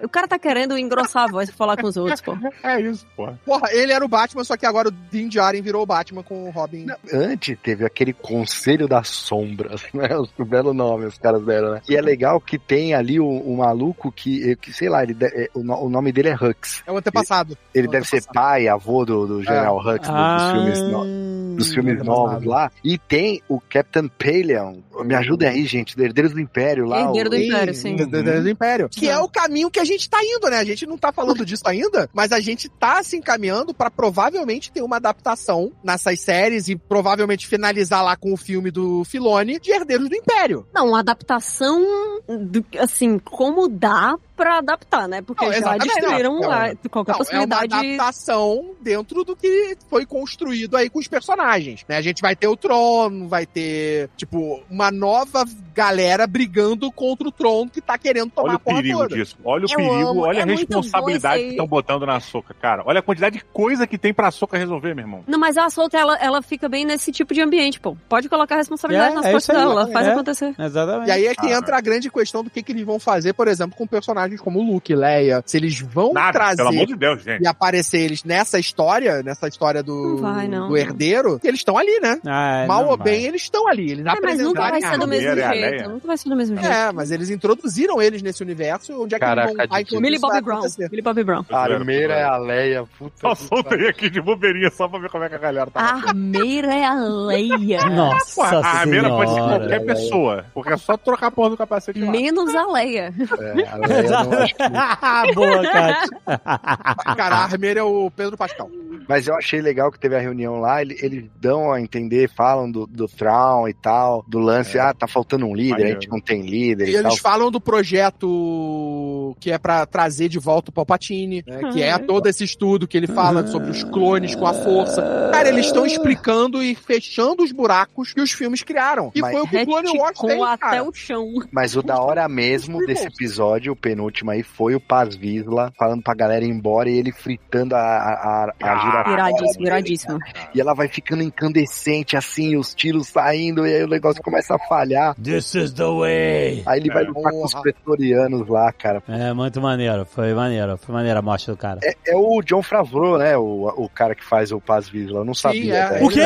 O 0.03 0.09
cara 0.09 0.27
tá 0.27 0.37
querendo 0.39 0.77
engrossar 0.77 1.23
a 1.23 1.27
voz 1.27 1.49
pra 1.49 1.57
falar 1.57 1.77
com 1.77 1.87
os 1.87 1.97
outros, 1.97 2.21
pô. 2.21 2.35
É 2.63 2.79
isso, 2.81 3.05
porra. 3.15 3.39
Porra, 3.45 3.69
ele 3.71 3.91
era 3.91 4.03
o 4.03 4.07
Batman, 4.07 4.43
só 4.43 4.55
que 4.57 4.65
agora 4.65 4.89
o 4.89 4.91
Din 4.91 5.27
Djarin 5.27 5.61
virou 5.61 5.83
o 5.83 5.85
Batman 5.85 6.23
com 6.23 6.47
o 6.47 6.51
Robin. 6.51 6.85
Antes 7.13 7.57
teve 7.61 7.85
aquele 7.85 8.13
Conselho 8.13 8.87
das 8.87 9.07
Sombras, 9.09 9.83
né? 9.93 10.07
O 10.37 10.45
belo 10.45 10.73
nome 10.73 11.05
os 11.05 11.17
caras 11.17 11.43
deram, 11.45 11.71
né? 11.71 11.81
E 11.89 11.95
é 11.95 12.01
legal 12.01 12.39
que 12.39 12.57
tem 12.57 12.93
ali 12.93 13.19
o, 13.19 13.27
o 13.27 13.57
maluco 13.57 14.11
que, 14.11 14.55
que, 14.57 14.73
sei 14.73 14.89
lá, 14.89 15.03
ele 15.03 15.13
de- 15.13 15.25
é, 15.25 15.49
o, 15.53 15.63
no- 15.63 15.83
o 15.85 15.89
nome 15.89 16.11
dele 16.11 16.29
é 16.29 16.35
Hux. 16.35 16.83
É 16.85 16.91
o 16.91 16.97
antepassado. 16.97 17.57
Ele 17.73 17.87
É 17.87 17.89
o 17.89 17.91
deve 17.91 18.05
ser 18.05 18.17
antepassado. 18.17 18.33
pai, 18.47 18.67
avô 18.67 19.05
do, 19.05 19.27
do 19.27 19.43
General 19.43 19.77
Hux, 19.77 20.07
do- 20.07 20.13
Ah. 20.13 20.37
dos 20.37 20.51
filmes, 20.51 20.91
no- 20.91 21.55
dos 21.55 21.73
filmes 21.73 22.03
novos 22.03 22.43
lá. 22.45 22.71
E 22.83 22.97
tem 22.97 23.41
o 23.47 23.59
Captain 23.61 24.07
Paleon. 24.07 24.77
Me 25.03 25.15
ajuda 25.15 25.49
aí, 25.49 25.65
gente, 25.65 25.95
do 25.95 26.03
Herdeiros 26.03 26.33
do 26.33 26.39
Império 26.39 26.85
lá. 26.85 27.01
Herdeiro 27.01 27.27
o- 27.27 27.31
do 27.31 27.37
Império, 27.37 27.73
sim. 27.73 27.95
Do- 27.95 28.05
do 28.07 28.49
Império. 28.49 28.89
Que 28.89 29.07
é 29.09 29.17
o 29.19 29.24
caminho 29.29 29.71
que 29.71 29.79
a 29.79 29.85
gente 29.85 30.09
tá 30.09 30.19
indo, 30.23 30.49
né? 30.49 30.57
A 30.57 30.63
gente 30.63 30.85
não 30.85 30.97
tá 30.97 31.11
falando 31.11 31.45
disso 31.45 31.63
ainda, 31.65 32.09
mas 32.13 32.31
a 32.31 32.39
gente 32.39 32.69
tá 32.69 33.03
se 33.03 33.17
encaminhando 33.17 33.73
pra 33.73 33.89
provavelmente 33.89 34.71
ter 34.71 34.81
uma 34.81 34.97
adaptação 34.97 35.71
nessas 35.83 36.19
séries 36.21 36.67
e 36.67 36.75
provavelmente 36.75 37.47
finalizar 37.47 38.03
lá 38.03 38.15
com 38.15 38.33
o 38.33 38.37
filme 38.37 38.71
do 38.71 39.03
Filone 39.03 39.59
de 39.59 39.71
Herdeiros 39.71 40.09
do 40.09 40.15
Império. 40.15 40.67
Não, 40.73 40.89
uma 40.89 40.99
adaptação, 40.99 41.81
do, 42.27 42.65
assim, 42.79 43.19
como 43.19 43.67
dá 43.67 44.17
pra 44.35 44.57
adaptar, 44.57 45.07
né? 45.07 45.21
Porque 45.21 45.45
Não, 45.45 45.53
já 45.53 45.77
destruíram 45.77 46.39
não, 46.41 46.51
a- 46.51 46.71
qualquer 46.89 47.11
Não, 47.13 47.17
é 47.17 47.17
uma 47.17 47.17
possibilidade. 47.17 47.73
adaptação 47.73 48.71
dentro 48.81 49.23
do 49.23 49.35
que 49.35 49.77
foi 49.89 50.05
construído 50.05 50.75
aí 50.77 50.89
com 50.89 50.99
os 50.99 51.07
personagens, 51.07 51.83
né? 51.87 51.97
A 51.97 52.01
gente 52.01 52.21
vai 52.21 52.35
ter 52.35 52.47
o 52.47 52.55
Trono, 52.55 53.27
vai 53.27 53.45
ter, 53.45 54.09
tipo, 54.17 54.61
uma 54.69 54.91
nova 54.91 55.45
galera 55.73 56.25
brigando 56.27 56.91
contra 56.91 57.27
o 57.27 57.31
Trono 57.31 57.69
que 57.69 57.81
tá 57.81 57.97
querendo 57.97 58.31
tomar 58.31 58.47
Olha 58.49 58.53
o 58.53 58.55
a 58.55 58.59
porra 58.59 58.77
perigo 58.77 58.99
toda. 58.99 59.15
disso. 59.15 59.35
Olha 59.43 59.65
o 59.65 59.71
Eu 59.71 59.75
perigo, 59.77 59.95
amo, 60.09 60.21
olha 60.21 60.39
é 60.39 60.41
a 60.43 60.45
responsabilidade 60.45 61.43
que 61.43 61.49
estão 61.49 61.67
botando 61.67 62.05
na 62.05 62.19
soca, 62.19 62.53
cara. 62.53 62.83
Olha 62.85 62.99
a 62.99 63.03
quantidade 63.03 63.37
de 63.37 63.43
coisa 63.45 63.85
que 63.87 63.97
tem 63.97 64.13
pra 64.13 64.31
soca 64.31 64.57
resolver, 64.57 64.93
meu 64.93 65.03
irmão. 65.03 65.23
Não, 65.27 65.39
mas 65.39 65.57
a 65.57 65.69
solta, 65.69 65.97
ela, 65.97 66.15
ela 66.17 66.41
fica 66.41 66.69
bem 66.69 66.85
nesse 66.85 67.11
tipo 67.11 67.33
de 67.33 67.41
ambiente, 67.41 67.79
pô. 67.79 67.95
Pode 68.07 68.29
colocar 68.29 68.55
a 68.55 68.57
responsabilidade 68.59 69.11
É, 69.11 69.15
nas 69.15 69.25
é 69.25 69.31
costas 69.31 69.55
dela, 69.55 69.71
ela 69.71 69.87
faz 69.87 70.07
é. 70.07 70.11
acontecer. 70.11 70.55
Exatamente. 70.57 71.07
E 71.07 71.11
aí 71.11 71.25
é 71.27 71.35
que 71.35 71.47
Ah, 71.47 71.57
entra 71.57 71.77
a 71.77 71.81
grande 71.81 72.09
questão 72.09 72.43
do 72.43 72.49
que, 72.49 72.63
que 72.63 72.71
eles 72.71 72.83
vão 72.85 72.99
fazer, 72.99 73.33
por 73.33 73.47
exemplo, 73.47 73.75
com 73.77 73.85
personagens 74.25 74.41
como 74.41 74.61
Luke, 74.61 74.93
Leia. 74.95 75.41
Se 75.45 75.57
eles 75.57 75.79
vão 75.79 76.13
Nada, 76.13 76.33
trazer 76.33 76.57
pelo 76.57 76.69
amor 76.69 76.85
de 76.85 76.95
Deus, 76.95 77.23
gente. 77.23 77.41
e 77.43 77.47
aparecer 77.47 77.99
eles 78.01 78.23
nessa 78.23 78.59
história, 78.59 79.21
nessa 79.23 79.47
história 79.47 79.81
do, 79.83 79.93
Não 79.93 80.17
vai, 80.17 80.47
não. 80.47 80.67
do 80.67 80.77
herdeiro, 80.77 81.39
eles 81.43 81.59
estão 81.59 81.77
ali, 81.77 81.99
né? 82.01 82.19
Ah, 82.25 82.65
Mal 82.67 82.81
não 82.83 82.89
ou 82.91 82.97
vai. 82.97 83.05
bem, 83.05 83.23
eles 83.25 83.41
estão 83.43 83.67
ali. 83.67 83.91
Eles 83.91 84.05
É, 84.05 84.19
mas 84.21 84.39
nunca 84.39 84.59
vai 84.61 84.69
apresentaram 84.69 84.93
ser 84.93 84.99
do 84.99 85.07
mesmo 85.07 85.27
e 85.37 85.43
a 85.43 85.53
jeito. 85.53 85.89
Nunca 85.89 86.07
vai 86.07 86.17
ser 86.17 86.29
do 86.29 86.35
mesmo 86.35 86.57
jeito. 86.57 86.71
É, 86.73 86.91
mas 86.91 87.11
eles 87.11 87.29
introduziram 87.29 88.01
eles 88.01 88.21
nesse 88.21 88.41
universo, 88.43 89.03
onde 89.03 89.15
é 89.15 89.19
que 89.19 89.25
Caraca, 89.25 89.49
eles 89.51 89.57
vão 89.69 89.79
enquanto 89.79 90.01
Millie 90.01 90.19
Bobby 90.19 90.41
Brown. 90.41 90.61
Millie 90.79 91.01
Bobby 91.01 91.23
Brown. 91.23 91.45
A 91.51 91.63
Armeira 91.63 92.13
é 92.13 92.23
a 92.23 92.37
Leia. 92.37 92.85
Puta 92.97 93.35
soltei 93.35 93.87
aqui 93.89 94.09
de 94.09 94.21
bobeirinha 94.21 94.69
só 94.71 94.87
pra 94.87 94.99
ver 94.99 95.09
como 95.09 95.23
é 95.23 95.29
que 95.29 95.35
a 95.35 95.39
galera 95.39 95.69
tá. 95.71 95.79
A 95.81 95.93
Armeira 96.09 96.73
é 96.73 96.85
a 96.85 96.93
Leia. 96.95 97.85
Nossa 97.89 98.43
a 98.57 98.79
Armeira 98.79 99.09
pode 99.09 99.33
ser 99.33 99.39
qualquer 99.41 99.85
pessoa. 99.85 100.45
Porque 100.53 100.73
é 100.73 100.77
só 100.77 100.97
trocar 100.97 101.27
a 101.27 101.31
porra 101.31 101.51
do 101.51 101.57
capacete 101.57 101.99
lá. 101.99 102.11
Menos 102.11 102.53
a 102.55 102.65
Leia. 102.71 103.13
É, 103.39 103.67
a 103.67 103.75
Leia 103.77 104.14
não 104.23 104.39
acho 104.39 104.55
que- 104.55 104.63
Boa, 105.35 105.61
Kátia. 105.63 107.15
Cara, 107.15 107.35
a 107.35 107.43
Armeira 107.43 107.79
é 107.79 107.83
o 107.83 108.09
Pedro 108.11 108.37
Pascal. 108.37 108.69
Mas 109.07 109.27
eu 109.27 109.35
achei 109.35 109.61
legal 109.61 109.91
que 109.91 109.99
teve 109.99 110.15
a 110.15 110.19
reunião 110.19 110.59
lá, 110.59 110.81
ele- 110.81 110.97
eles 111.01 111.25
dão 111.39 111.71
a 111.71 111.79
entender, 111.81 112.29
falam 112.35 112.69
do, 112.69 112.85
do 112.87 113.07
Thrawn 113.07 113.67
e 113.67 113.73
tal, 113.73 114.23
do 114.27 114.39
lance, 114.39 114.77
ah, 114.79 114.93
tá 114.93 115.07
faltando 115.07 115.45
um 115.45 115.55
líder, 115.55 115.75
a 115.83 115.87
gente 115.87 116.07
Maneiro. 116.07 116.11
não 116.11 116.19
tem 116.21 116.41
líder 116.41 116.87
E 116.87 116.91
e, 116.91 116.93
tal. 117.01 117.11
eles 117.11 117.19
falam 117.19 117.51
do 117.51 117.59
projeto 117.61 119.35
que 119.39 119.51
é 119.51 119.57
pra 119.57 119.85
trazer 119.85 120.29
de 120.29 120.39
volta 120.39 120.69
o 120.69 120.73
Palpatine, 120.73 121.43
né, 121.45 121.71
que 121.71 121.81
é 121.81 121.97
todo 121.97 122.27
esse 122.27 122.43
estudo 122.43 122.87
que 122.87 122.97
ele 122.97 123.07
fala 123.07 123.45
sobre 123.47 123.69
os 123.71 123.83
clones 123.83 124.35
com 124.35 124.45
a 124.47 124.53
força. 124.53 125.01
Cara, 125.31 125.49
eles 125.49 125.67
estão 125.67 125.85
explicando 125.85 126.61
e 126.63 126.75
fechando 126.75 127.43
os 127.43 127.51
buracos 127.51 128.13
que 128.13 128.21
os 128.21 128.31
filmes 128.31 128.63
criaram. 128.63 129.11
E 129.15 129.21
Mas 129.21 129.31
foi 129.31 129.41
o 129.41 129.47
que 129.47 129.57
o 129.57 129.65
Clone 129.65 129.97
Wars 129.99 130.19
fez, 130.19 130.41
até 130.41 130.57
cara. 130.57 130.83
o 130.83 130.93
chão. 130.93 131.25
Mas 131.51 131.75
o 131.75 131.81
da 131.83 131.99
hora 132.01 132.27
mesmo 132.27 132.79
desse 132.85 133.07
episódio, 133.07 133.73
o 133.73 133.75
penúltimo 133.75 134.31
aí, 134.31 134.43
foi 134.43 134.75
o 134.75 134.79
Paz 134.79 135.15
Visla 135.15 135.71
falando 135.77 136.01
pra 136.03 136.13
galera 136.13 136.45
ir 136.45 136.49
embora 136.49 136.89
e 136.89 136.97
ele 136.97 137.11
fritando 137.11 137.75
a, 137.75 137.79
a, 137.79 138.53
a, 138.61 138.71
a 138.71 138.75
Giratória 139.03 139.13
Iradíssimo, 139.31 139.65
iradíssimo. 139.65 140.19
E 140.53 140.61
ela 140.61 140.73
vai 140.73 140.87
ficando 140.87 141.23
incandescente 141.23 142.15
assim, 142.17 142.55
os 142.57 142.73
tiros 142.73 143.07
saindo, 143.07 143.65
e 143.65 143.73
aí 143.73 143.83
o 143.83 143.87
negócio 143.87 144.21
começa 144.21 144.55
a 144.55 144.59
falhar. 144.67 145.15
This 145.15 145.55
is 145.55 145.73
the 145.73 145.83
way. 145.85 146.63
Aí 146.65 146.79
ele 146.79 146.89
vai 146.93 147.03
É. 147.03 147.07
lutar 147.07 147.31
com 147.31 147.43
os 147.45 147.53
pretorianos 147.53 148.47
lá, 148.47 148.71
cara. 148.71 149.01
É, 149.07 149.33
muito 149.33 149.61
maneiro. 149.61 150.05
Foi 150.05 150.33
maneiro. 150.33 150.77
Foi 150.77 150.93
maneiro 150.93 151.19
a 151.19 151.21
morte 151.21 151.49
do 151.49 151.57
cara. 151.57 151.79
É, 151.83 151.93
é 152.07 152.15
o 152.15 152.41
John 152.41 152.61
Favreau, 152.61 153.17
né? 153.17 153.37
O, 153.37 153.67
o 153.77 153.89
cara 153.89 154.15
que 154.15 154.23
faz 154.23 154.51
o 154.51 154.59
Paz 154.59 154.87
Visla. 154.89 155.19
Eu 155.19 155.25
não 155.25 155.33
sabia. 155.33 155.75
é, 155.75 155.87
cara. 155.89 156.05
O 156.05 156.09
quê? 156.09 156.19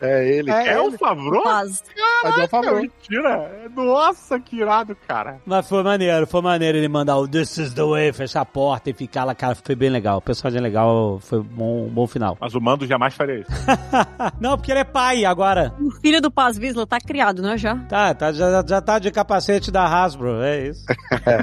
É 0.00 0.28
ele. 0.28 0.50
É, 0.50 0.68
É 0.72 0.80
o 0.80 0.88
ele. 0.88 0.98
Favreau? 0.98 1.42
Paz. 1.42 1.82
Mas 2.24 2.38
eu 2.38 2.48
falo, 2.48 2.76
Mentira. 2.76 3.68
Nossa, 3.74 4.38
que 4.40 4.56
irado, 4.56 4.96
cara. 5.06 5.38
Mas 5.46 5.68
foi 5.68 5.82
maneiro, 5.82 6.26
foi 6.26 6.40
maneiro 6.42 6.78
ele 6.78 6.88
mandar 6.88 7.16
o 7.16 7.28
This 7.28 7.58
is 7.58 7.72
the 7.74 7.82
way, 7.84 8.12
fechar 8.12 8.40
a 8.40 8.44
porta 8.44 8.90
e 8.90 8.92
ficar 8.92 9.24
lá, 9.24 9.34
cara. 9.34 9.54
Foi 9.54 9.74
bem 9.74 9.90
legal. 9.90 10.18
O 10.18 10.22
personagem 10.22 10.58
é 10.58 10.62
legal, 10.62 11.18
foi 11.20 11.40
bom, 11.42 11.86
um 11.86 11.88
bom 12.06 12.08
final. 12.08 12.38
Mas 12.40 12.54
o 12.54 12.60
Mando 12.60 12.86
jamais 12.86 13.14
faria 13.14 13.40
isso. 13.40 13.50
Não, 14.40 14.56
porque 14.56 14.70
ele 14.70 14.80
é 14.80 14.84
pai 14.84 15.24
agora. 15.24 15.74
O 15.80 15.90
filho 15.90 16.22
do 16.22 16.30
Paz 16.30 16.56
Visla 16.56 16.86
tá 16.86 16.98
criado, 16.98 17.42
né, 17.42 17.58
já? 17.58 17.76
Tá, 17.76 18.14
tá 18.14 18.32
já, 18.32 18.64
já 18.66 18.80
tá 18.80 18.98
de 18.98 19.10
capacete 19.10 19.70
da 19.70 19.84
Hasbro, 19.84 20.40
é 20.42 20.68
isso. 20.68 20.84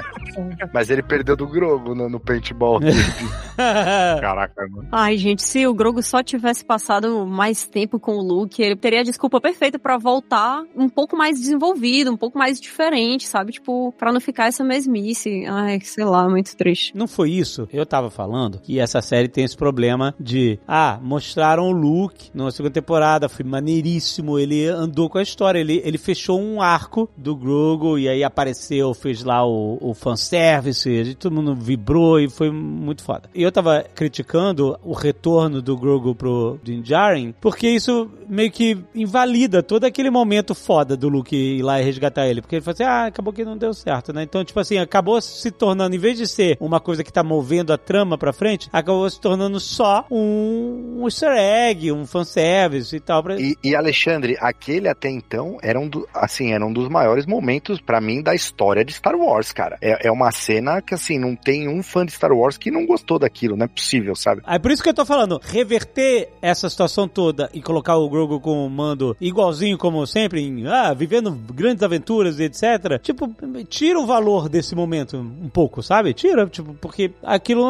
Mas 0.72 0.90
ele 0.90 1.02
perdeu 1.02 1.36
do 1.36 1.46
Grogo 1.46 1.94
no, 1.94 2.08
no 2.08 2.18
paintball. 2.18 2.80
dele. 2.80 2.96
Caraca, 3.56 4.66
mano. 4.68 4.88
Ai, 4.90 5.16
gente, 5.16 5.42
se 5.42 5.66
o 5.66 5.74
Grogu 5.74 6.02
só 6.02 6.22
tivesse 6.22 6.64
passado 6.64 7.26
mais 7.26 7.66
tempo 7.66 8.00
com 8.00 8.16
o 8.16 8.22
Luke, 8.22 8.62
ele 8.62 8.76
teria 8.76 9.00
a 9.00 9.04
desculpa 9.04 9.40
perfeita 9.40 9.78
pra 9.78 9.98
voltar 9.98 10.64
um 10.74 10.88
pouco 10.88 11.16
mais 11.16 11.38
desenvolvido, 11.38 12.10
um 12.10 12.16
pouco 12.16 12.38
mais 12.38 12.60
diferente, 12.60 13.26
sabe? 13.26 13.52
Tipo, 13.52 13.92
pra 13.92 14.12
não 14.12 14.20
ficar 14.20 14.46
essa 14.46 14.64
mesmice. 14.64 15.44
Ai, 15.46 15.80
sei 15.80 16.04
lá, 16.04 16.28
muito 16.28 16.56
triste. 16.56 16.96
Não 16.96 17.06
foi 17.06 17.30
isso. 17.30 17.68
Eu 17.72 17.84
tava 17.84 18.10
falando 18.10 18.58
que 18.60 18.78
essa 18.78 19.00
série 19.00 19.28
tem 19.28 19.44
esse 19.44 19.56
problema 19.56 20.14
de, 20.18 20.53
ah, 20.66 20.98
mostraram 21.02 21.68
o 21.68 21.72
Luke 21.72 22.30
na 22.34 22.50
segunda 22.50 22.72
temporada, 22.72 23.28
foi 23.28 23.44
maneiríssimo, 23.44 24.38
ele 24.38 24.66
andou 24.66 25.08
com 25.08 25.18
a 25.18 25.22
história, 25.22 25.58
ele, 25.58 25.80
ele 25.84 25.98
fechou 25.98 26.40
um 26.40 26.60
arco 26.60 27.08
do 27.16 27.34
Grogu 27.36 27.98
e 27.98 28.08
aí 28.08 28.22
apareceu, 28.24 28.92
fez 28.94 29.22
lá 29.24 29.46
o, 29.46 29.78
o 29.80 29.94
fanservice, 29.94 30.88
a 30.88 31.04
gente- 31.04 31.16
todo 31.16 31.34
mundo 31.34 31.54
vibrou 31.54 32.20
e 32.20 32.28
foi 32.28 32.50
muito 32.50 33.02
foda. 33.02 33.28
E 33.34 33.42
eu 33.42 33.52
tava 33.52 33.84
criticando 33.94 34.78
o 34.82 34.92
retorno 34.92 35.60
do 35.60 35.76
Grogu 35.76 36.14
pro 36.14 36.58
Din 36.62 36.80
Djarin, 36.82 37.34
porque 37.40 37.68
isso 37.68 38.08
meio 38.28 38.50
que 38.50 38.78
invalida 38.94 39.62
todo 39.62 39.84
aquele 39.84 40.10
momento 40.10 40.54
foda 40.54 40.96
do 40.96 41.08
Luke 41.08 41.34
ir 41.36 41.62
lá 41.62 41.80
e 41.80 41.84
resgatar 41.84 42.26
ele, 42.28 42.40
porque 42.40 42.56
ele 42.56 42.62
falou 42.62 42.74
assim, 42.74 42.84
ah, 42.84 43.06
acabou 43.06 43.32
que 43.32 43.44
não 43.44 43.56
deu 43.56 43.72
certo, 43.74 44.12
né? 44.12 44.22
Então, 44.22 44.44
tipo 44.44 44.58
assim, 44.60 44.78
acabou 44.78 45.20
se 45.20 45.50
tornando, 45.50 45.94
em 45.94 45.98
vez 45.98 46.16
de 46.18 46.26
ser 46.26 46.56
uma 46.60 46.80
coisa 46.80 47.02
que 47.04 47.12
tá 47.12 47.22
movendo 47.22 47.72
a 47.72 47.78
trama 47.78 48.16
pra 48.16 48.32
frente, 48.32 48.68
acabou 48.72 49.08
se 49.08 49.20
tornando 49.20 49.58
só 49.60 50.04
um, 50.10 50.43
um 50.44 51.04
easter 51.04 51.32
egg, 51.36 51.90
um 51.92 52.06
fanservice 52.06 52.94
e 52.94 53.00
tal. 53.00 53.22
Pra... 53.22 53.40
E, 53.40 53.56
e, 53.62 53.74
Alexandre, 53.74 54.36
aquele 54.40 54.88
até 54.88 55.10
então 55.10 55.58
era 55.62 55.78
um, 55.78 55.88
do, 55.88 56.08
assim, 56.14 56.52
era 56.52 56.64
um 56.64 56.72
dos 56.72 56.88
maiores 56.88 57.26
momentos 57.26 57.80
pra 57.80 58.00
mim 58.00 58.22
da 58.22 58.34
história 58.34 58.84
de 58.84 58.92
Star 58.92 59.14
Wars, 59.16 59.52
cara. 59.52 59.76
É, 59.80 60.08
é 60.08 60.10
uma 60.10 60.30
cena 60.30 60.80
que 60.80 60.94
assim 60.94 61.18
não 61.18 61.34
tem 61.34 61.68
um 61.68 61.82
fã 61.82 62.04
de 62.04 62.12
Star 62.12 62.32
Wars 62.32 62.56
que 62.56 62.70
não 62.70 62.86
gostou 62.86 63.18
daquilo, 63.18 63.56
não 63.56 63.64
é 63.64 63.68
possível, 63.68 64.14
sabe? 64.14 64.42
É 64.46 64.58
por 64.58 64.70
isso 64.70 64.82
que 64.82 64.88
eu 64.88 64.94
tô 64.94 65.04
falando, 65.04 65.40
reverter 65.42 66.30
essa 66.40 66.68
situação 66.68 67.08
toda 67.08 67.50
e 67.52 67.60
colocar 67.60 67.96
o 67.96 68.08
Grogu 68.08 68.40
com 68.40 68.66
o 68.66 68.70
mando 68.70 69.16
igualzinho 69.20 69.76
como 69.78 70.06
sempre, 70.06 70.42
em, 70.42 70.66
ah, 70.66 70.92
vivendo 70.94 71.32
grandes 71.32 71.82
aventuras 71.82 72.38
e 72.38 72.44
etc. 72.44 73.00
Tipo, 73.02 73.34
tira 73.68 73.98
o 73.98 74.06
valor 74.06 74.48
desse 74.48 74.74
momento 74.74 75.16
um 75.16 75.48
pouco, 75.48 75.82
sabe? 75.82 76.12
Tira, 76.14 76.46
tipo, 76.46 76.74
porque 76.74 77.10
aquilo 77.22 77.64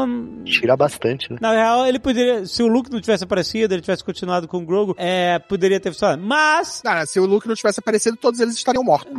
Tira 0.44 0.76
bastante, 0.76 1.32
né? 1.32 1.38
Na 1.40 1.52
real, 1.52 1.86
ele 1.86 1.98
poderia. 1.98 2.44
Se 2.46 2.62
o 2.64 2.68
Luke 2.68 2.90
não 2.90 3.00
tivesse 3.00 3.24
aparecido, 3.24 3.74
ele 3.74 3.82
tivesse 3.82 4.02
continuado 4.02 4.48
com 4.48 4.58
o 4.58 4.66
Grogu, 4.66 4.94
é, 4.98 5.38
poderia 5.38 5.78
ter 5.78 5.92
funcionado. 5.92 6.22
Mas, 6.22 6.82
não, 6.84 7.06
se 7.06 7.20
o 7.20 7.26
Luke 7.26 7.46
não 7.46 7.54
tivesse 7.54 7.80
aparecido, 7.80 8.16
todos 8.16 8.40
eles 8.40 8.54
estariam 8.54 8.82
mortos. 8.82 9.12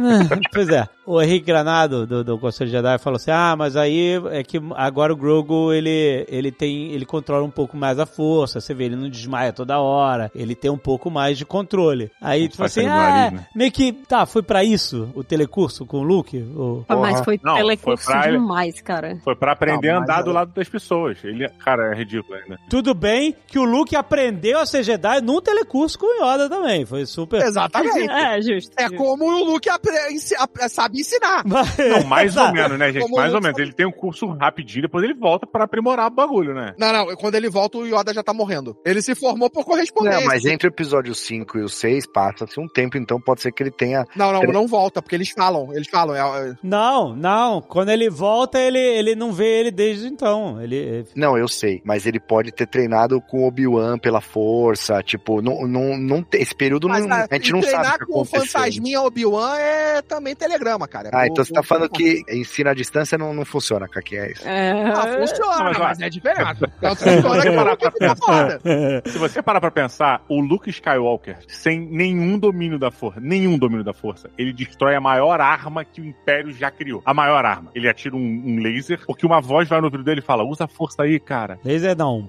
pois 0.52 0.70
é, 0.70 0.88
o 1.06 1.22
Henrique 1.22 1.46
Granado, 1.46 2.06
do, 2.06 2.24
do 2.24 2.40
Conselho 2.40 2.70
Jedi, 2.70 2.98
falou 2.98 3.18
assim, 3.18 3.32
ah, 3.32 3.56
mas 3.58 3.76
aí 3.76 4.20
é 4.32 4.44
que 4.44 4.60
agora 4.76 5.14
o 5.14 5.16
Grogu, 5.16 5.72
ele, 5.74 6.26
ele 6.28 6.52
tem, 6.52 6.92
ele 6.92 7.06
controla 7.06 7.44
um 7.44 7.52
pouco 7.52 7.78
mais 7.78 8.00
a 8.00 8.06
força, 8.06 8.60
você 8.60 8.74
vê, 8.74 8.86
ele 8.86 8.96
não 8.96 9.10
desmaia 9.10 9.54
toda 9.54 9.80
hora, 9.80 10.32
ele 10.34 10.56
tem 10.56 10.72
um 10.72 10.78
pouco 10.78 11.10
mais 11.10 11.38
de 11.38 11.46
controle. 11.46 12.12
Aí, 12.22 12.48
tipo 12.48 12.64
assim, 12.64 12.86
ah, 12.86 12.96
nariz, 12.96 13.40
né? 13.40 13.48
meio 13.56 13.72
que, 13.72 13.94
tá, 13.94 14.26
foi 14.26 14.42
pra 14.42 14.64
isso 14.64 15.10
o 15.14 15.24
telecurso 15.24 15.86
com 15.86 16.00
o 16.00 16.04
Luke? 16.04 16.38
O... 16.38 16.84
Ah, 16.88 16.96
mas 16.96 17.22
foi 17.22 17.40
Não, 17.44 17.56
telecurso 17.56 18.04
foi 18.04 18.14
pra 18.14 18.32
demais, 18.32 18.82
cara. 18.82 19.18
Foi 19.24 19.36
pra 19.36 19.52
aprender 19.52 19.92
Não, 19.92 20.00
a 20.00 20.04
andar 20.04 20.20
é- 20.22 20.24
do 20.24 20.32
lado 20.32 20.52
das 20.54 20.68
pessoas. 20.68 21.18
Ele, 21.24 21.48
cara, 21.50 21.94
é 21.94 21.98
ridículo 21.98 22.38
ainda. 22.38 22.60
Tudo 22.70 22.94
bem 22.94 23.25
que 23.48 23.58
o 23.60 23.64
Luke 23.64 23.96
aprendeu 23.96 24.60
a 24.60 24.66
ser 24.66 24.84
Jedi 24.84 25.22
num 25.22 25.42
telecurso 25.42 25.98
com 25.98 26.06
o 26.06 26.24
Yoda 26.26 26.50
também, 26.50 26.86
foi 26.86 27.06
super... 27.06 27.42
Exatamente. 27.42 28.06
É, 28.16 28.42
justo. 28.42 28.72
É 28.78 28.90
como 28.90 29.26
o 29.26 29.44
Luke 29.44 29.70
ap- 29.70 29.84
sabe 30.70 31.00
ensinar. 31.00 31.44
Não, 31.46 32.04
mais 32.08 32.36
ou 32.38 32.52
menos, 32.52 32.78
né, 32.78 32.92
gente? 32.92 33.02
Como 33.04 33.16
mais 33.18 33.34
ou 33.34 33.42
menos. 33.42 33.58
Ele 33.60 33.74
tem 33.74 33.86
um 33.86 33.92
curso 33.92 34.28
rapidinho, 34.28 34.84
depois 34.84 35.04
ele 35.04 35.14
volta 35.14 35.46
pra 35.46 35.64
aprimorar 35.66 36.08
o 36.08 36.10
bagulho, 36.14 36.54
né? 36.54 36.74
Não, 36.78 36.92
não, 36.94 37.16
quando 37.16 37.36
ele 37.36 37.50
volta, 37.50 37.78
o 37.78 37.86
Yoda 37.86 38.14
já 38.14 38.24
tá 38.24 38.34
morrendo. 38.34 38.76
Ele 38.86 39.02
se 39.02 39.16
formou 39.16 39.50
por 39.50 39.66
correspondência. 39.66 40.20
Não, 40.22 40.28
mas 40.28 40.46
entre 40.46 40.68
o 40.68 40.70
episódio 40.70 41.14
5 41.14 41.58
e 41.58 41.62
o 41.64 41.70
6 41.70 42.08
passa-se 42.08 42.60
um 42.60 42.68
tempo, 42.68 42.98
então 42.98 43.20
pode 43.20 43.42
ser 43.42 43.52
que 43.52 43.64
ele 43.64 43.72
tenha. 43.72 44.06
Não, 44.16 44.32
não, 44.32 44.42
não 44.42 44.68
volta, 44.68 45.02
porque 45.02 45.16
eles 45.16 45.30
falam, 45.30 45.74
eles 45.74 45.88
falam. 45.90 46.16
é- 46.16 46.50
é- 46.50 46.54
Não, 46.64 47.16
não. 47.16 47.62
Quando 47.62 47.90
ele 47.90 48.10
volta, 48.10 48.60
ele, 48.60 48.80
ele 48.80 49.16
não 49.16 49.32
vê 49.34 49.60
ele 49.60 49.72
desde 49.72 50.08
então. 50.08 50.62
Ele. 50.62 51.06
Não, 51.16 51.38
eu 51.38 51.48
sei, 51.48 51.82
mas 51.84 52.06
ele 52.06 52.20
pode 52.20 52.52
ter 52.52 52.68
treinado 52.68 53.15
com 53.22 53.44
o 53.44 53.48
Obi-Wan 53.48 53.98
pela 53.98 54.22
força, 54.22 55.02
tipo, 55.04 55.42
não, 55.42 55.68
não, 55.68 55.98
não 55.98 56.26
esse 56.34 56.56
período 56.56 56.88
Mas 56.90 57.06
não, 57.06 57.16
a, 57.16 57.28
a 57.30 57.36
gente 57.36 57.52
não 57.52 57.62
treinar 57.62 57.86
sabe 57.86 58.00
que 58.00 58.12
com 58.12 58.22
o 58.22 58.26
fantasminha 58.26 59.02
Obi-Wan 59.02 59.58
é 59.58 60.02
também 60.02 60.36
telegrama, 60.36 60.88
cara. 60.88 61.10
Ah, 61.14 61.24
O- 61.24 61.26
então 61.26 61.44
você 61.46 61.54
tá 61.54 61.62
o- 61.62 61.64
falando 61.64 61.86
o- 61.88 61.94
que 61.94 62.24
ensino 62.30 62.70
à 62.70 62.74
distância 62.74 63.18
não, 63.18 63.34
não 63.34 63.46
funciona, 63.46 63.88
Kaki, 63.88 64.18
é 64.18 64.32
isso. 64.32 64.48
É... 64.48 64.72
Ah, 64.92 65.18
funciona, 65.20 65.56
Não, 65.58 65.64
mas 65.66 65.78
mas, 65.78 66.02
é 66.02 66.10
diferente. 66.10 66.64
É 66.82 66.90
outra 66.90 67.16
história 67.16 67.42
que 67.44 67.56
Parar 67.56 67.78
pra 67.78 68.16
foda. 68.16 68.62
Se 69.06 69.18
você 69.18 69.42
parar 69.42 69.62
pra 69.62 69.72
pensar, 69.72 70.24
o 70.30 70.40
Luke 70.42 70.70
Skywalker, 70.70 71.38
sem 71.48 71.80
nenhum 71.80 72.38
domínio 72.38 72.78
da 72.78 72.92
força, 72.92 73.20
nenhum 73.20 73.58
domínio 73.58 73.84
da 73.84 73.94
força, 73.94 74.30
ele 74.38 74.52
destrói 74.54 74.96
a 74.96 75.02
maior 75.02 75.40
arma 75.40 75.84
que 75.86 76.02
o 76.02 76.06
Império 76.06 76.52
já 76.52 76.70
criou. 76.72 77.02
A 77.06 77.14
maior 77.14 77.46
arma. 77.46 77.72
Ele 77.74 77.88
atira 77.90 78.16
um, 78.16 78.20
um 78.20 78.60
laser, 78.60 79.02
porque 79.06 79.26
uma 79.26 79.40
voz 79.42 79.68
vai 79.70 79.80
no 79.80 79.86
ouvido 79.86 80.04
dele 80.04 80.20
e 80.20 80.24
fala: 80.24 80.44
usa 80.44 80.66
a 80.66 80.68
força 80.68 81.04
aí, 81.04 81.20
cara. 81.20 81.58
Laser 81.64 81.96
não, 81.98 82.20
um 82.20 82.28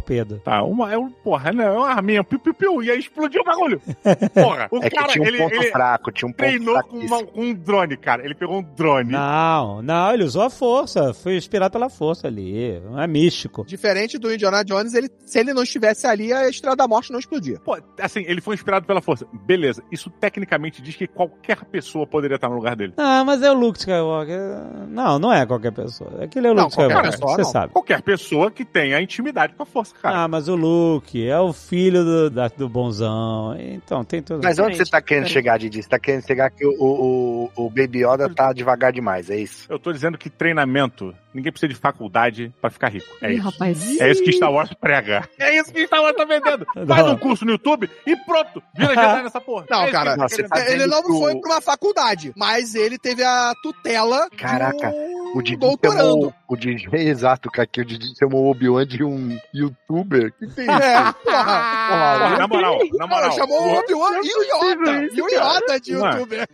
proto-torpedo. 0.00 0.40
Tá, 0.44 0.62
uma, 0.62 0.92
é 0.92 0.98
um, 0.98 1.10
porra, 1.10 1.52
né, 1.52 1.64
é 1.64 1.70
uma 1.70 1.88
arminha, 1.88 2.24
piu, 2.24 2.38
piu, 2.38 2.54
piu, 2.54 2.82
e 2.82 2.90
aí 2.90 2.98
explodiu 2.98 3.42
o 3.42 3.44
bagulho. 3.44 3.80
Porra, 4.34 4.68
o 4.70 4.78
É 4.78 4.90
que 4.90 4.96
cara, 4.96 5.08
tinha 5.08 5.24
um 5.24 5.26
ele, 5.26 5.38
ponto 5.38 5.54
ele 5.54 5.70
fraco, 5.70 6.12
tinha 6.12 6.28
um 6.28 6.32
ponto 6.32 6.38
treinou 6.46 6.82
com, 6.84 6.96
uma- 6.98 7.24
com 7.24 7.40
um 7.42 7.54
drone, 7.54 7.96
cara. 7.96 8.24
Ele 8.24 8.34
pegou 8.34 8.58
um 8.58 8.62
drone. 8.62 9.12
Não, 9.12 9.82
não, 9.82 10.12
ele 10.12 10.24
usou 10.24 10.42
a 10.42 10.50
força. 10.50 11.12
Foi 11.14 11.36
inspirado 11.36 11.72
pela 11.72 11.88
força 11.88 12.26
ali. 12.26 12.80
Não 12.80 13.00
é 13.00 13.06
místico. 13.06 13.64
Diferente 13.66 14.18
do 14.18 14.32
Indiana 14.32 14.64
Jones, 14.64 14.94
ele, 14.94 15.10
se 15.24 15.38
ele 15.38 15.52
não 15.52 15.62
estivesse 15.62 16.06
ali, 16.06 16.32
a 16.32 16.48
Estrela 16.48 16.76
da 16.76 16.88
Morte 16.88 17.12
não 17.12 17.18
explodia. 17.18 17.58
Pô, 17.60 17.76
assim, 18.00 18.24
ele 18.26 18.40
foi 18.40 18.54
inspirado 18.54 18.86
pela 18.86 19.00
força. 19.00 19.26
Beleza, 19.32 19.82
isso 19.90 20.10
tecnicamente 20.10 20.82
diz 20.82 20.96
que 20.96 21.06
qualquer 21.06 21.64
pessoa 21.64 22.06
poderia 22.06 22.36
estar 22.36 22.48
no 22.48 22.54
lugar 22.56 22.76
dele. 22.76 22.94
Ah, 22.96 23.22
mas 23.24 23.42
é 23.42 23.50
o 23.50 23.54
Luke 23.54 23.78
Skywalker. 23.78 24.40
Não, 24.88 25.18
não 25.18 25.32
é 25.32 25.44
qualquer 25.46 25.72
pessoa. 25.72 26.24
Aquele 26.24 26.48
é 26.48 26.50
o 26.50 26.54
Não, 26.54 26.64
Luke 26.64 26.74
qualquer 26.76 26.94
Skywalker. 26.94 27.10
pessoa, 27.12 27.34
Você 27.36 27.42
não. 27.42 27.50
sabe. 27.50 27.72
Qualquer 27.72 28.02
pessoa 28.02 28.50
que 28.50 28.64
tenha 28.64 29.00
intimidade 29.00 29.54
com 29.54 29.62
a 29.62 29.66
força, 29.66 29.89
cara. 29.94 30.24
Ah, 30.24 30.28
mas 30.28 30.48
o 30.48 30.54
Luke 30.54 31.26
é 31.26 31.38
o 31.38 31.52
filho 31.52 32.04
do, 32.04 32.30
da- 32.30 32.48
do 32.48 32.68
bonzão. 32.68 33.56
Então, 33.58 34.04
tem 34.04 34.22
tudo. 34.22 34.40
Mas 34.42 34.58
onde 34.58 34.76
você 34.76 34.84
tá 34.84 35.00
querendo 35.00 35.28
chegar, 35.28 35.58
Didi? 35.58 35.82
Você 35.82 35.88
tá 35.88 35.98
querendo 35.98 36.26
chegar 36.26 36.50
que 36.50 36.64
o, 36.66 36.72
o, 36.78 37.50
o 37.56 37.70
Baby 37.70 38.04
Yoda 38.04 38.28
tá 38.28 38.52
devagar 38.52 38.92
demais, 38.92 39.30
é 39.30 39.36
isso? 39.36 39.66
Eu 39.68 39.78
tô 39.78 39.92
dizendo 39.92 40.16
que 40.18 40.28
treinamento, 40.30 41.14
ninguém 41.34 41.52
precisa 41.52 41.68
de 41.72 41.78
faculdade 41.78 42.52
pra 42.60 42.70
ficar 42.70 42.88
rico. 42.88 43.06
É 43.20 43.30
Ih, 43.30 43.36
isso. 43.36 43.48
rapaz. 43.48 44.00
É 44.00 44.10
isso 44.10 44.22
que 44.22 44.32
Star 44.32 44.52
Wars 44.52 44.72
prega. 44.74 45.28
É 45.38 45.56
isso 45.58 45.72
que 45.72 45.86
Star 45.86 46.02
Wars 46.02 46.16
tá 46.16 46.24
vendendo. 46.24 46.66
Faz 46.86 47.06
um 47.06 47.16
curso 47.16 47.44
no 47.44 47.52
YouTube 47.52 47.88
e 48.06 48.16
pronto. 48.16 48.62
Vira 48.76 48.94
Jedi 48.94 49.22
nessa 49.22 49.40
porra. 49.40 49.66
Não, 49.70 49.82
É 49.84 49.90
cara, 49.90 50.16
que 50.28 50.42
tá 50.44 50.48
tá 50.56 50.70
ele 50.70 50.86
não 50.86 51.02
que 51.02 51.08
foi 51.08 51.40
pra 51.40 51.50
uma 51.52 51.60
faculdade, 51.60 52.32
mas 52.36 52.74
ele 52.74 52.98
teve 52.98 53.22
a 53.22 53.52
tutela 53.62 54.28
Caraca, 54.36 54.90
um 54.90 55.38
O 55.38 55.42
Didi 55.42 55.60
chamou 55.84 56.34
o 56.48 56.56
Didi, 56.56 56.88
exato, 56.96 57.48
Kaki, 57.48 57.80
o 57.82 57.84
Didi 57.84 58.06
chamou 58.18 58.44
o 58.46 58.50
Obi-Wan 58.50 58.84
de 58.84 59.04
um 59.04 59.38
youtuber. 59.54 60.32
Que 60.36 60.46
tem 60.48 60.64
isso? 60.64 60.72
É, 60.82 61.12
porra. 61.22 61.44
Porra, 61.88 62.38
na 62.38 62.48
moral, 62.48 62.78
na 62.94 63.06
moral. 63.06 63.28
Não, 63.28 63.36
chamou 63.36 63.62
o 63.62 63.78
Obi-Wan 63.78 64.20
e 64.24 64.34
o 64.34 64.42
Yoda. 64.42 65.08
E 65.14 65.22
o 65.22 65.28
Yoda 65.28 65.80
de 65.80 65.92
youtuber. 65.92 66.48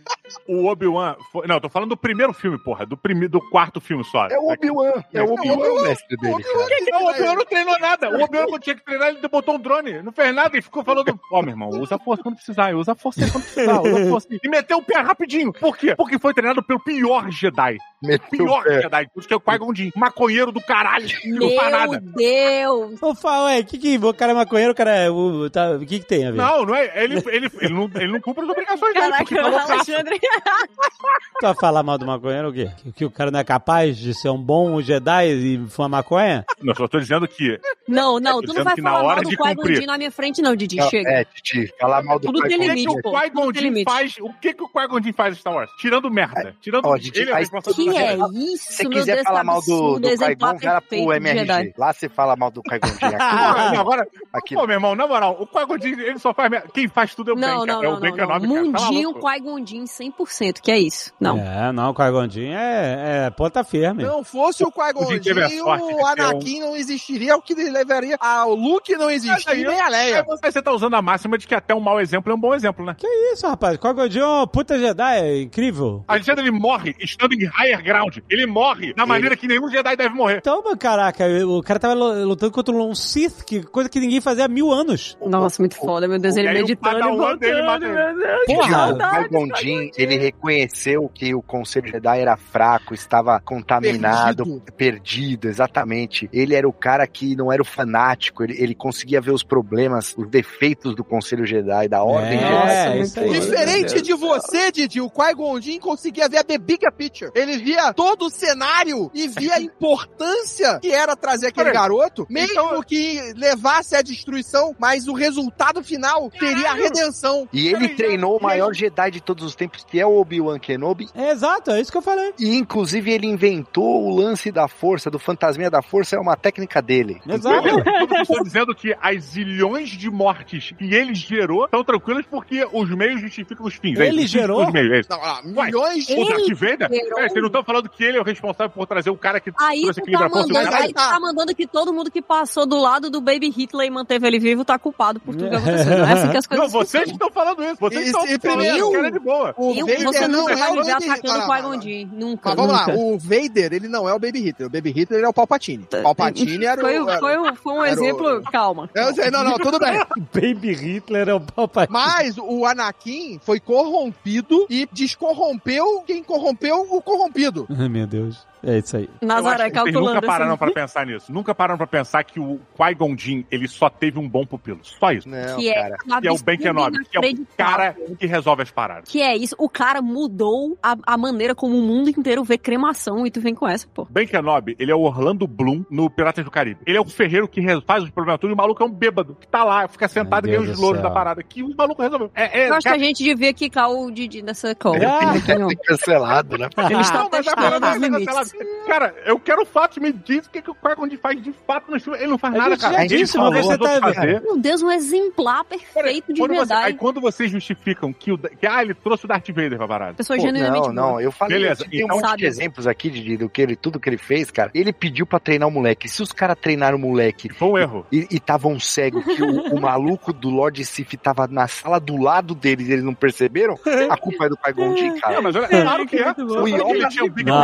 O 0.47 0.65
Obi-Wan. 0.67 1.15
foi- 1.31 1.47
Não, 1.47 1.55
eu 1.55 1.61
tô 1.61 1.69
falando 1.69 1.89
do 1.89 1.97
primeiro 1.97 2.31
filme, 2.33 2.57
porra. 2.63 2.85
Do, 2.85 2.95
prime... 2.95 3.27
do 3.27 3.41
quarto 3.49 3.81
filme 3.81 4.03
só. 4.03 4.27
É 4.27 4.37
o 4.37 4.51
Obi-Wan, 4.69 5.03
é 5.13 5.21
o 5.21 5.33
Obi-Wan 5.33 5.57
o 5.57 5.83
mestre 5.83 6.17
dele. 6.17 6.45
Não, 6.91 7.03
o 7.03 7.09
Obi-Wan 7.09 7.35
não 7.35 7.45
treinou 7.45 7.79
nada. 7.79 8.09
O 8.09 8.23
Obi-Wan 8.23 8.45
quando 8.47 8.61
tinha 8.61 8.75
que 8.75 8.83
treinar, 8.83 9.09
ele 9.09 9.27
botou 9.27 9.55
um 9.55 9.59
drone. 9.59 10.01
Não 10.01 10.11
fez 10.11 10.33
nada 10.33 10.57
e 10.57 10.61
ficou 10.61 10.83
falando: 10.83 11.19
Ó, 11.31 11.41
meu 11.41 11.51
irmão, 11.51 11.69
usa 11.69 11.95
a 11.95 11.99
força 11.99 12.23
quando 12.23 12.35
precisar, 12.35 12.73
usa 12.75 12.91
a 12.91 12.95
força 12.95 13.21
quando 13.31 13.43
precisar, 13.43 13.81
usa 13.81 14.03
a 14.03 14.07
força. 14.09 14.27
E 14.43 14.49
meteu 14.49 14.77
o 14.77 14.83
pé 14.83 14.99
rapidinho. 14.99 15.53
Por 15.53 15.77
quê? 15.77 15.95
Porque 15.95 16.19
foi 16.19 16.33
treinado 16.33 16.63
pelo 16.63 16.79
pior 16.83 17.29
Jedi. 17.31 17.77
Meteu 18.01 18.45
Pior 18.45 18.63
pé. 18.63 18.81
Jedi. 18.81 19.07
Por 19.13 19.19
isso 19.19 19.27
que 19.27 19.33
é 19.33 19.37
o 19.37 19.41
Qui-Gon. 19.41 19.73
Maconheiro 19.95 20.51
do 20.51 20.61
caralho. 20.61 21.07
Não 21.25 21.55
faz 21.55 21.71
Meu 21.71 21.79
nada. 21.79 22.03
Deus! 22.15 23.01
Ô, 23.01 23.15
Fá, 23.15 23.45
ué, 23.45 23.63
que 23.63 23.77
que, 23.77 23.97
o 23.97 24.13
cara 24.13 24.31
é 24.31 24.35
maconheiro, 24.35 24.71
o 24.71 24.75
cara 24.75 24.95
é. 24.95 25.09
O 25.09 25.49
tá, 25.49 25.71
o 25.71 25.79
que 25.79 25.99
que 25.99 26.05
tem 26.05 26.25
a 26.27 26.31
ver? 26.31 26.37
Não, 26.37 26.65
não 26.65 26.75
é. 26.75 27.03
Ele, 27.03 27.17
ele, 27.27 27.51
ele, 27.59 27.73
não, 27.73 27.89
ele 27.95 28.11
não 28.11 28.21
cumpre 28.21 28.43
as 28.43 28.49
obrigações 28.49 28.93
dele. 28.93 29.11
Caraca, 29.11 29.35
tá. 29.35 29.73
Alexandre. 29.73 30.19
Tu 30.19 31.41
vai 31.41 31.55
falar 31.55 31.83
mal 31.83 31.97
do 31.97 32.05
maconheiro 32.05 32.49
o 32.49 32.53
quê? 32.53 32.69
Que, 32.77 32.91
que 32.91 33.05
o 33.05 33.11
cara 33.11 33.31
não 33.31 33.39
é 33.39 33.43
capaz 33.43 33.97
de 33.97 34.13
ser 34.13 34.29
um 34.29 34.41
bom 34.41 34.56
Jedi 34.81 35.27
e 35.29 35.67
fumar 35.69 35.89
maconha? 35.89 36.45
Não, 36.61 36.73
só 36.75 36.87
tô 36.87 36.99
dizendo 36.99 37.27
que. 37.27 37.59
Não, 37.87 38.19
não, 38.19 38.41
tu 38.41 38.53
não 38.53 38.63
vai 38.63 38.75
que 38.75 38.81
falar 38.81 39.03
hora 39.03 39.21
mal 39.21 39.23
do 39.23 39.29
Qui-Gon 39.61 39.85
na 39.85 39.97
minha 39.97 40.11
frente, 40.11 40.41
não, 40.41 40.55
Didi. 40.55 40.75
Não, 40.77 40.89
Chega. 40.89 41.09
É, 41.09 41.25
Didi, 41.35 41.73
falar 41.79 42.03
mal 42.03 42.19
do 42.19 42.29
O 42.29 42.33
Qui-Gon 42.33 42.47
que, 42.47 42.75
que 42.75 42.89
o 42.89 43.01
pô. 43.01 43.11
Qui-Gon 43.11 43.53
Jinn 43.53 43.83
faz? 43.83 44.15
O 44.19 44.33
que, 44.33 44.53
que 44.53 44.63
o 44.63 44.67
Qui-Gon 44.67 45.01
Jinn 45.01 45.13
faz 45.13 45.35
em 45.35 45.39
Star 45.39 45.53
Wars? 45.53 45.69
Tirando 45.79 46.09
merda. 46.11 46.55
Tirando. 46.61 46.85
Ó, 46.85 46.97
Didi, 46.97 47.19
ele 47.21 47.31
é 47.31 47.33
aí- 47.35 47.39
responsável 47.41 47.75
Que 47.75 47.97
é 47.97 48.15
isso, 48.33 48.73
Se 48.73 48.89
quiser 48.89 49.15
Deus, 49.15 49.27
falar 49.27 49.39
que 49.41 49.45
mal 49.45 49.61
do, 49.61 49.99
do 49.99 50.07
Qui-Gon, 50.09 50.57
vai 50.57 50.81
pro 50.81 51.13
MRG. 51.13 51.73
Lá 51.77 51.93
você 51.93 52.09
fala 52.09 52.35
mal 52.35 52.51
do 52.51 52.61
Qui-Gon 52.61 52.87
Jinn. 52.87 53.17
Agora, 53.79 54.07
aqui 54.33 54.55
pô, 54.55 54.65
meu 54.67 54.75
irmão, 54.75 54.95
na 54.95 55.07
moral, 55.07 55.37
o 55.39 55.47
Qui-Gon 55.47 55.77
Jinn, 55.79 55.99
ele 55.99 56.19
só 56.19 56.33
faz 56.33 56.49
merda. 56.49 56.67
Quem 56.73 56.87
faz 56.87 57.15
tudo 57.15 57.31
é 57.31 57.33
o 57.33 57.37
Não, 57.37 57.59
Ben, 57.59 57.67
não, 57.67 57.81
cara. 57.81 57.87
É 57.87 57.89
não, 57.89 57.97
o 57.97 57.99
Ben 58.01 58.11
não, 58.11 58.17
não. 58.17 58.27
Kenobi, 58.39 58.47
cara. 58.47 58.77
Tá 58.79 58.85
Mundinho? 58.91 59.13
Qui-Gon 59.13 59.65
Jinn 59.65 59.83
100%, 59.85 60.61
que 60.61 60.71
é 60.71 60.77
isso. 60.79 61.13
Não. 61.19 61.37
É, 61.37 61.71
não, 61.71 61.91
o 61.91 61.93
Qui-Gon 61.93 62.29
Jinn 62.29 62.51
é, 62.53 63.25
é 63.25 63.29
ponta 63.29 63.63
firme. 63.63 64.03
Não 64.03 64.23
fosse 64.47 64.63
o 64.63 64.71
Qui-Gon 64.71 65.03
O 65.03 65.69
a 65.71 65.77
Jinn, 65.77 66.05
Anakin 66.05 66.59
não 66.61 66.75
existiria, 66.75 67.35
o 67.35 67.41
que 67.41 67.53
levaria 67.53 68.17
ao 68.19 68.53
Luke 68.55 68.95
não 68.95 69.09
existir, 69.09 69.65
nem 69.65 69.79
a 69.79 69.87
Leia. 69.89 70.25
Você 70.43 70.61
tá 70.61 70.71
usando 70.71 70.95
a 70.95 71.01
máxima 71.01 71.37
de 71.37 71.45
que 71.47 71.53
até 71.55 71.73
um 71.75 71.79
mau 71.79 71.99
exemplo 71.99 72.31
é 72.31 72.35
um 72.35 72.39
bom 72.39 72.53
exemplo, 72.53 72.85
né? 72.85 72.95
Que 72.97 73.07
isso, 73.33 73.47
rapaz? 73.47 73.77
Qui-Gon 73.77 74.09
Jinn 74.09 74.21
é 74.21 74.25
uma 74.25 74.47
puta 74.47 74.77
Jedi, 74.77 75.17
é 75.19 75.41
incrível. 75.41 76.03
Alexandre, 76.07 76.43
ele 76.43 76.51
morre 76.51 76.95
estando 76.99 77.33
em 77.33 77.45
higher 77.45 77.81
ground. 77.83 78.17
Ele 78.29 78.45
morre 78.45 78.93
da 78.93 79.05
maneira 79.05 79.35
que 79.35 79.47
nenhum 79.47 79.69
Jedi 79.69 79.95
deve 79.95 80.13
morrer. 80.15 80.37
Então, 80.37 80.63
caraca, 80.77 81.25
o 81.45 81.61
cara 81.61 81.79
tava 81.79 81.93
lu- 81.93 82.25
lutando 82.25 82.51
contra 82.51 82.73
um 82.73 82.95
Sith, 82.95 83.43
que 83.43 83.63
coisa 83.63 83.89
que 83.89 83.99
ninguém 83.99 84.21
fazia 84.21 84.45
há 84.45 84.47
mil 84.47 84.71
anos. 84.71 85.17
Nossa, 85.25 85.61
muito 85.61 85.75
foda, 85.75 86.07
meu 86.07 86.19
Deus. 86.19 86.35
Ele 86.35 86.51
meditando 86.53 86.97
e 86.99 87.01
dele 87.01 87.17
voltando, 87.17 87.43
ele. 87.43 87.93
meu 87.93 88.17
Deus. 88.17 88.39
que 88.45 88.53
Porra, 88.53 88.93
O 88.93 88.97
Qui-Gon 88.97 89.55
Jinn, 89.55 89.89
ele 89.97 90.17
reconheceu 90.17 91.09
que 91.13 91.33
o 91.35 91.41
Conselho 91.41 91.87
Jedi 91.89 92.19
era 92.19 92.37
fraco, 92.37 92.93
estava 92.93 93.39
contaminado, 93.39 94.36
Perdido. 94.43 94.73
perdido. 94.73 95.47
exatamente. 95.47 96.29
Ele 96.33 96.55
era 96.55 96.67
o 96.67 96.73
cara 96.73 97.05
que 97.07 97.35
não 97.35 97.51
era 97.51 97.61
o 97.61 97.65
fanático, 97.65 98.43
ele, 98.43 98.55
ele 98.61 98.75
conseguia 98.75 99.19
ver 99.21 99.31
os 99.31 99.43
problemas, 99.43 100.13
os 100.17 100.27
defeitos 100.29 100.95
do 100.95 101.03
Conselho 101.03 101.45
Jedi, 101.45 101.87
da 101.87 102.03
Ordem 102.03 102.37
É, 102.37 102.41
Jedi. 102.41 102.97
é 102.97 103.01
isso 103.01 103.19
aí. 103.19 103.29
Diferente 103.39 104.01
de 104.01 104.13
você, 104.13 104.71
Didi, 104.71 105.01
o 105.01 105.09
Qui-Gon 105.09 105.59
Jinn 105.61 105.79
conseguia 105.79 106.27
ver 106.29 106.37
a 106.39 106.43
The 106.43 106.57
Bigger 106.57 106.91
Picture. 106.91 107.31
Ele 107.35 107.57
via 107.57 107.93
todo 107.93 108.25
o 108.25 108.29
cenário 108.29 109.09
e 109.13 109.27
via 109.27 109.55
a 109.55 109.61
importância 109.61 110.79
que 110.79 110.91
era 110.91 111.15
trazer 111.15 111.47
aquele 111.47 111.71
garoto, 111.71 112.25
mesmo 112.29 112.51
Então- 112.53 112.83
que 112.83 113.33
levasse 113.35 113.95
à 113.95 114.01
destruição, 114.01 114.75
mas 114.79 115.07
o 115.07 115.13
resultado 115.13 115.83
final 115.83 116.29
teria 116.29 116.71
a 116.71 116.73
redenção. 116.73 117.47
E 117.51 117.67
ele 117.67 117.89
treinou 117.89 118.37
o 118.37 118.41
maior 118.41 118.73
Jedi 118.73 119.11
de 119.11 119.21
todos 119.21 119.43
os 119.45 119.55
tempos, 119.55 119.83
que 119.85 119.99
é 119.99 120.05
o 120.05 120.17
Obi-Wan 120.19 120.59
Kenobi. 120.59 121.07
É, 121.15 121.31
exato, 121.31 121.71
é 121.71 121.81
isso 121.81 121.91
que 121.91 121.97
eu 121.97 122.01
falei. 122.01 122.33
E 122.39 122.55
inclusive 122.55 123.11
ele 123.11 123.27
inventou 123.27 124.05
o 124.05 124.15
lance 124.15 124.26
da 124.51 124.67
força, 124.67 125.09
do 125.09 125.17
fantasminha 125.19 125.69
da 125.69 125.81
força, 125.81 126.15
é 126.15 126.19
uma 126.19 126.35
técnica 126.35 126.81
dele. 126.81 127.21
Exato. 127.27 127.61
Vocês 128.07 128.21
estão 128.29 128.43
dizendo 128.43 128.75
que 128.75 128.95
as 129.01 129.23
zilhões 129.23 129.89
de 129.89 130.09
mortes 130.09 130.73
que 130.77 130.93
ele 130.93 131.13
gerou 131.15 131.65
estão 131.65 131.83
tranquilas 131.83 132.25
porque 132.29 132.67
os 132.71 132.89
meios 132.89 133.21
justificam 133.21 133.65
os 133.65 133.75
fins. 133.75 133.99
é 133.99 134.07
Ele 134.07 134.23
isso, 134.23 134.33
gerou? 134.33 134.65
Os 134.65 134.71
meios, 134.73 134.91
é 134.91 134.99
isso. 134.99 135.09
Não, 135.09 135.23
ah, 135.23 135.41
Ué, 135.55 135.65
milhões 135.65 136.09
O 136.09 136.25
Darth 136.25 136.53
Vader? 136.53 136.89
gerou? 136.89 137.19
É, 137.19 137.29
vocês 137.29 137.41
não 137.41 137.47
estão 137.47 137.63
falando 137.63 137.89
que 137.89 138.03
ele 138.03 138.17
é 138.17 138.21
o 138.21 138.23
responsável 138.23 138.69
por 138.69 138.85
trazer 138.87 139.09
o 139.09 139.17
cara 139.17 139.39
que 139.39 139.51
Aí 139.59 139.81
trouxe 139.81 140.01
tu 140.01 140.03
equilíbrio 140.03 140.29
tá 140.29 140.33
força. 140.35 140.47
mandando, 140.53 140.67
O 140.67 140.71
cara- 140.71 140.83
aí 140.83 140.93
tu 140.93 140.95
tá 140.95 141.19
mandando 141.19 141.55
que 141.55 141.67
todo 141.67 141.93
mundo 141.93 142.11
que 142.11 142.21
passou 142.21 142.65
do 142.65 142.77
lado 142.77 143.09
do 143.09 143.21
Baby 143.21 143.49
Hitler 143.49 143.87
e 143.87 143.89
manteve 143.91 144.27
ele 144.27 144.39
vivo 144.39 144.63
tá 144.65 144.77
culpado 144.77 145.19
por 145.19 145.35
tudo 145.35 145.49
que 145.49 145.55
aconteceu. 145.55 145.97
Não 145.97 146.05
é 146.07 146.13
assim 146.13 146.29
que 146.31 146.37
as 146.37 146.47
Não, 146.47 146.57
coisas 146.57 146.71
vocês 146.73 147.03
que 147.05 147.11
estão 147.11 147.31
falando 147.31 147.63
isso. 147.63 147.77
Vocês 147.79 148.05
estão 148.07 148.21
falando 148.27 148.39
primeiro, 148.41 148.77
isso, 148.77 148.91
cara 148.91 149.07
é 149.07 149.11
de 149.11 149.19
boa. 149.19 149.53
O 149.57 149.73
Vader 149.73 150.03
você 150.03 150.27
não 150.27 150.39
nunca 150.41 150.53
é 150.53 150.55
vai 150.55 150.71
o 150.71 150.79
atacando 150.81 151.31
Ah, 151.31 151.59
o 151.67 151.71
não, 151.71 151.79
Qui-Gon 151.79 152.07
não. 152.17 152.27
Nunca, 152.27 152.49
Mas 152.49 152.55
vamos 152.55 152.71
nunca. 152.79 152.91
lá, 152.91 152.97
o 152.97 153.17
Vader, 153.19 153.73
ele 153.73 153.87
não 153.87 154.07
é 154.09 154.13
o 154.13 154.16
Baby 154.19 154.41
Hitler. 154.41 154.67
O 154.67 154.71
Baby 154.71 154.91
Hitler 154.91 155.23
é 155.23 155.27
o 155.27 155.33
Palpatine. 155.33 155.83
O 155.91 156.01
Palpatine 156.03 156.65
era 156.65 156.81
Foi, 156.81 156.99
o... 156.99 157.09
era- 157.09 157.19
foi, 157.19 157.37
um- 157.37 157.55
foi 157.55 157.73
um 157.73 157.83
era 157.83 157.99
o- 157.99 158.03
exemplo, 158.03 158.43
calma. 158.51 158.89
Eu 158.93 159.13
sei, 159.13 159.29
não, 159.31 159.43
não, 159.43 159.57
tudo 159.57 159.79
bem. 159.79 159.99
Baby 160.33 160.73
Hitler 160.73 161.29
é 161.29 161.33
o 161.33 161.39
Palpatine. 161.41 161.91
Mas 161.93 162.37
o 162.37 162.65
Anakin 162.65 163.39
foi 163.43 163.59
corrompido 163.59 164.65
e 164.69 164.87
descorrompeu 164.91 166.01
quem 166.05 166.23
corrompeu 166.23 166.87
o 166.89 167.01
corrompido. 167.01 167.67
Ai, 167.69 167.89
meu 167.89 168.07
Deus. 168.07 168.45
É 168.63 168.77
isso 168.79 168.97
aí. 168.97 169.09
Nazaré 169.21 169.65
que 169.65 169.71
calculando. 169.71 170.15
nunca 170.15 170.21
pararam 170.25 170.51
assim. 170.51 170.57
pra 170.57 170.71
pensar 170.71 171.05
nisso. 171.05 171.31
Nunca 171.31 171.55
pararam 171.55 171.77
pra 171.77 171.87
pensar 171.87 172.23
que 172.23 172.39
o 172.39 172.59
Qui-Gon 172.75 173.15
Jinn, 173.17 173.43
ele 173.51 173.67
só 173.67 173.89
teve 173.89 174.19
um 174.19 174.27
bom 174.27 174.45
pupilo. 174.45 174.79
Só 174.83 175.11
isso. 175.11 175.27
Não, 175.27 175.57
Que 175.57 175.69
é, 175.69 175.75
cara. 175.75 176.21
Que 176.21 176.27
é 176.27 176.31
o 176.31 176.37
Ben 176.37 176.57
Kenobi, 176.57 177.05
que 177.05 177.17
é 177.17 177.19
o 177.19 177.47
cara 177.57 177.95
que 178.17 178.25
resolve 178.25 178.63
as 178.63 178.71
paradas. 178.71 179.09
Que 179.09 179.21
é 179.21 179.35
isso, 179.35 179.55
o 179.57 179.69
cara 179.69 180.01
mudou 180.01 180.77
a, 180.81 180.95
a 181.05 181.17
maneira 181.17 181.53
como 181.53 181.77
o 181.77 181.81
mundo 181.81 182.09
inteiro 182.09 182.43
vê 182.43 182.57
cremação 182.57 183.25
e 183.25 183.31
tu 183.31 183.41
vem 183.41 183.53
com 183.53 183.67
essa, 183.67 183.87
pô. 183.87 184.07
Ben 184.09 184.27
Kenobi, 184.27 184.75
ele 184.79 184.91
é 184.91 184.95
o 184.95 185.01
Orlando 185.01 185.47
Bloom 185.47 185.83
no 185.89 186.09
Piratas 186.09 186.43
do 186.43 186.51
Caribe. 186.51 186.81
Ele 186.85 186.97
é 186.97 187.01
o 187.01 187.05
ferreiro 187.05 187.47
que 187.47 187.61
faz 187.81 188.03
os 188.03 188.09
problemas 188.09 188.39
tudo 188.39 188.51
e 188.51 188.53
o 188.53 188.57
maluco 188.57 188.81
é 188.81 188.85
um 188.85 188.91
bêbado 188.91 189.35
que 189.39 189.47
tá 189.47 189.63
lá, 189.63 189.87
fica 189.87 190.07
sentado 190.07 190.47
e 190.47 190.51
ganha 190.51 190.61
os 190.61 190.79
louros 190.79 191.01
da 191.01 191.09
parada. 191.09 191.43
Que 191.43 191.63
o 191.63 191.75
maluco 191.75 192.01
resolveu. 192.01 192.31
É, 192.35 192.61
é, 192.61 192.69
Eu 192.69 192.73
acho 192.73 192.83
que 192.83 192.89
cara, 192.89 192.95
a 192.95 192.99
gente 192.99 193.23
devia 193.23 193.53
quicar 193.53 193.89
o 193.89 194.11
Didi 194.11 194.41
nessa 194.41 194.73
call. 194.75 194.95
Ah, 194.95 195.33
Ele 195.33 195.41
quer 195.41 195.57
ser 195.57 195.75
cancelado, 195.77 196.57
né? 196.57 196.69
Ele 196.77 197.01
está 197.01 197.19
Não, 197.19 197.29
mas 197.31 197.47
a 197.47 197.55
testando 197.55 197.55
parada 197.55 197.89
os 197.89 197.95
é 197.95 197.99
limites. 197.99 198.46
Cara, 198.85 199.13
eu 199.25 199.39
quero 199.39 199.65
fato, 199.65 200.01
me 200.01 200.11
diz 200.11 200.45
o 200.45 200.49
que, 200.49 200.61
que 200.61 200.71
o 200.71 200.75
Qui-Gon 200.75 201.09
faz 201.21 201.41
de 201.41 201.51
fato 201.65 201.91
no 201.91 201.99
filme. 201.99 202.17
Ele 202.19 202.27
não 202.27 202.37
faz 202.37 202.53
nada, 202.53 202.77
cara. 202.77 203.05
disse, 203.05 203.33
falou 203.37 203.51
mas 203.51 203.65
você 203.65 203.77
tá- 203.77 203.99
fazer. 204.13 204.41
Meu 204.41 204.57
Deus, 204.57 204.81
um 204.81 204.91
exemplar 204.91 205.63
perfeito 205.65 206.33
de 206.33 206.39
Quando 206.39 206.51
você- 206.51 206.57
verdade. 206.59 206.85
aí 206.87 206.93
quando 206.93 207.19
vocês 207.21 207.49
justificam 207.51 208.11
que, 208.13 208.31
o, 208.31 208.37
que 208.37 208.65
ah, 208.67 208.81
ele 208.81 208.93
trouxe 208.93 209.25
o 209.25 209.27
Darth 209.27 209.47
Vader 209.49 209.77
pra 209.77 209.87
parada. 209.87 210.13
Pessoa 210.15 210.37
Pô, 210.37 210.43
genuinamente 210.43 210.87
não, 210.87 210.93
não, 210.93 211.09
boa. 211.11 211.21
eu 211.23 211.31
falei, 211.31 211.59
Beleza, 211.59 211.85
tem 211.89 212.01
um 212.03 212.05
então- 212.05 212.17
monte 212.19 212.37
de 212.37 212.45
exemplos 212.45 212.87
aqui 212.87 213.09
de, 213.09 213.37
do 213.37 213.49
que 213.49 213.61
ele, 213.61 213.75
tudo 213.75 213.99
que 213.99 214.09
ele 214.09 214.17
fez, 214.17 214.49
cara. 214.51 214.71
Ele 214.73 214.91
pediu 214.93 215.25
pra 215.25 215.39
treinar 215.39 215.67
o 215.67 215.71
moleque. 215.71 216.07
Se 216.07 216.21
os 216.21 216.31
caras 216.31 216.57
treinaram 216.59 216.97
o 216.97 217.01
moleque 217.01 217.49
Foi 217.53 217.67
um 217.69 217.77
erro. 217.77 218.05
e 218.11 218.27
estavam 218.31 218.79
cegos, 218.79 219.23
que 219.23 219.43
o, 219.43 219.75
o 219.75 219.81
maluco 219.81 220.31
do 220.33 220.49
Lord 220.49 220.83
Sif 220.85 221.15
tava 221.17 221.47
na 221.47 221.67
sala 221.67 221.99
do 221.99 222.17
lado 222.17 222.53
deles 222.55 222.87
e 222.87 222.93
eles 222.93 223.03
não 223.03 223.13
perceberam, 223.13 223.75
a 224.09 224.17
culpa 224.17 224.45
é 224.45 224.49
do 224.49 224.57
Qui-Gon 224.57 224.95
cara. 225.19 225.35
Não, 225.35 225.41
mas 225.43 225.55
olha, 225.55 225.67
claro 225.67 226.05
que 226.05 226.17
é. 226.17 226.25
muito 226.25 226.45
bom. 226.45 226.61
O 226.63 226.67
Yoda, 226.67 227.07
tinha 227.09 227.23
um 227.25 227.29
Big 227.29 227.49
Não, 227.49 227.59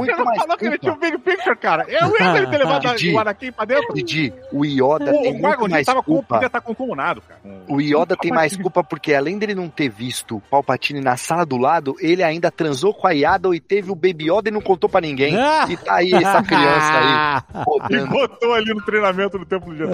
Tem 0.05 0.15
não. 0.15 0.23
muito 0.25 0.25
mais 0.25 0.41
falou 0.41 0.57
que 0.57 0.65
ele 0.65 0.77
tinha 0.77 0.93
um 0.93 0.97
Big 0.97 1.17
Picture, 1.19 1.57
cara. 1.57 1.85
É 1.87 2.05
o 2.05 2.15
erro 2.17 2.37
ele 2.37 2.47
ter 2.47 2.57
levado 2.57 2.95
Didi. 2.95 3.13
o 3.13 3.19
Anakin 3.19 3.51
pra 3.51 3.65
dentro. 3.65 3.93
Didi, 3.93 4.33
o 4.51 4.65
Yoda 4.65 5.11
O, 5.13 5.21
tem 5.21 5.31
o 5.35 5.39
muito 5.39 5.69
mais 5.69 5.85
tava 5.85 6.01
com, 6.03 6.13
culpa. 6.13 6.35
podia 6.35 6.47
estar 6.47 6.61
concomunado, 6.61 7.21
cara. 7.21 7.39
O 7.67 7.79
Yoda 7.81 8.15
tem 8.15 8.31
mais 8.31 8.55
culpa 8.55 8.83
porque, 8.83 9.13
além 9.13 9.37
dele 9.37 9.55
não 9.55 9.69
ter 9.69 9.89
visto 9.89 10.37
o 10.37 10.41
Palpatine 10.41 11.01
na 11.01 11.17
sala 11.17 11.45
do 11.45 11.57
lado, 11.57 11.95
ele 11.99 12.23
ainda 12.23 12.49
transou 12.51 12.93
com 12.93 13.07
a 13.07 13.11
Yaddle 13.11 13.53
e 13.55 13.59
teve 13.59 13.91
o 13.91 13.95
Baby 13.95 14.31
Yoda 14.31 14.49
e 14.49 14.51
não 14.51 14.61
contou 14.61 14.89
pra 14.89 15.01
ninguém. 15.01 15.35
Ah! 15.37 15.65
E 15.69 15.77
tá 15.77 15.95
aí 15.95 16.13
essa 16.13 16.41
criança 16.43 17.43
aí, 17.89 18.01
E 18.01 18.05
botou 18.07 18.53
ali 18.53 18.73
no 18.73 18.83
treinamento 18.83 19.37
do 19.37 19.45
Templo 19.45 19.75
Jedi. 19.75 19.91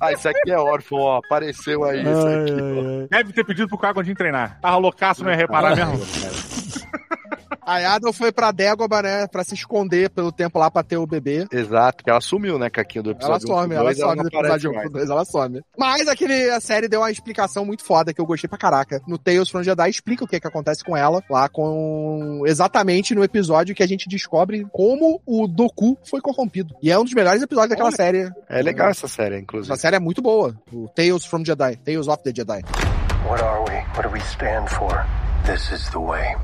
Ah, 0.00 0.12
isso 0.12 0.28
aqui 0.28 0.50
é 0.50 0.58
órfão, 0.58 0.98
ó. 0.98 1.18
Apareceu 1.18 1.84
aí 1.84 2.00
isso 2.02 2.26
aqui. 2.26 3.08
Deve 3.10 3.32
ter 3.32 3.44
pedido 3.44 3.68
pro 3.68 3.78
Qui-Gon 3.78 4.02
Jinn 4.04 4.14
treinar. 4.14 4.58
Tava 4.60 4.76
loucaço, 4.76 5.22
não 5.24 5.30
ia 5.30 5.36
reparar 5.36 5.74
mesmo. 5.76 6.00
A 7.62 7.78
Yaddle 7.78 8.12
foi 8.12 8.32
pra 8.32 8.50
Dagobah, 8.50 9.02
né, 9.02 9.26
pra 9.26 9.44
se 9.44 9.54
esconder 9.54 10.10
pelo 10.10 10.32
tempo 10.32 10.58
lá 10.58 10.70
pra 10.70 10.82
ter 10.82 10.96
o 10.96 11.06
bebê. 11.06 11.46
Exato, 11.52 11.96
porque 11.98 12.10
ela 12.10 12.20
sumiu, 12.20 12.58
né, 12.58 12.70
Caquinho, 12.70 13.02
do 13.04 13.10
Ela 13.10 13.18
episódio 13.18 13.46
um 13.48 13.54
some, 13.54 13.68
pro 13.68 13.76
ela 13.76 13.84
dois, 13.84 13.98
some 13.98 14.16
não 14.16 14.22
do 14.22 14.28
episódio 14.28 14.70
1 14.70 14.74
mais. 14.74 14.90
pro 14.90 14.98
2, 14.98 15.10
ela 15.10 15.24
some. 15.24 15.62
Mas 15.78 16.08
aquele, 16.08 16.50
a 16.50 16.60
série 16.60 16.88
deu 16.88 17.00
uma 17.00 17.10
explicação 17.10 17.64
muito 17.64 17.84
foda 17.84 18.12
que 18.12 18.20
eu 18.20 18.26
gostei 18.26 18.48
pra 18.48 18.58
caraca. 18.58 19.00
No 19.06 19.18
Tales 19.18 19.48
from 19.48 19.62
Jedi 19.62 19.90
explica 19.90 20.24
o 20.24 20.28
que 20.28 20.40
que 20.40 20.46
acontece 20.46 20.84
com 20.84 20.96
ela, 20.96 21.22
lá 21.30 21.48
com... 21.48 22.42
Exatamente 22.46 23.14
no 23.14 23.24
episódio 23.24 23.74
que 23.74 23.82
a 23.82 23.86
gente 23.86 24.08
descobre 24.08 24.66
como 24.72 25.20
o 25.26 25.46
Doku 25.46 25.96
foi 26.04 26.20
corrompido. 26.20 26.74
E 26.82 26.90
é 26.90 26.98
um 26.98 27.04
dos 27.04 27.14
melhores 27.14 27.42
episódios 27.42 27.70
daquela 27.70 27.88
Olha. 27.88 27.96
série. 27.96 28.30
É 28.48 28.62
legal 28.62 28.88
essa 28.88 29.08
série, 29.08 29.38
inclusive. 29.38 29.72
Essa 29.72 29.80
série 29.80 29.96
é 29.96 30.00
muito 30.00 30.22
boa. 30.22 30.54
O 30.72 30.88
Tales 30.88 31.24
from 31.24 31.44
Jedi. 31.44 31.76
Tales 31.76 32.08
of 32.08 32.22
the 32.22 32.32
Jedi. 32.34 32.62
What 33.28 33.42
are 33.42 33.60
we? 33.60 33.76
What 33.96 34.02
do 34.02 34.10
we 34.12 34.20
stand 34.20 34.68
for? 34.68 35.04
This 35.44 35.70
is 35.70 35.88
the 35.90 35.98
way. 35.98 36.34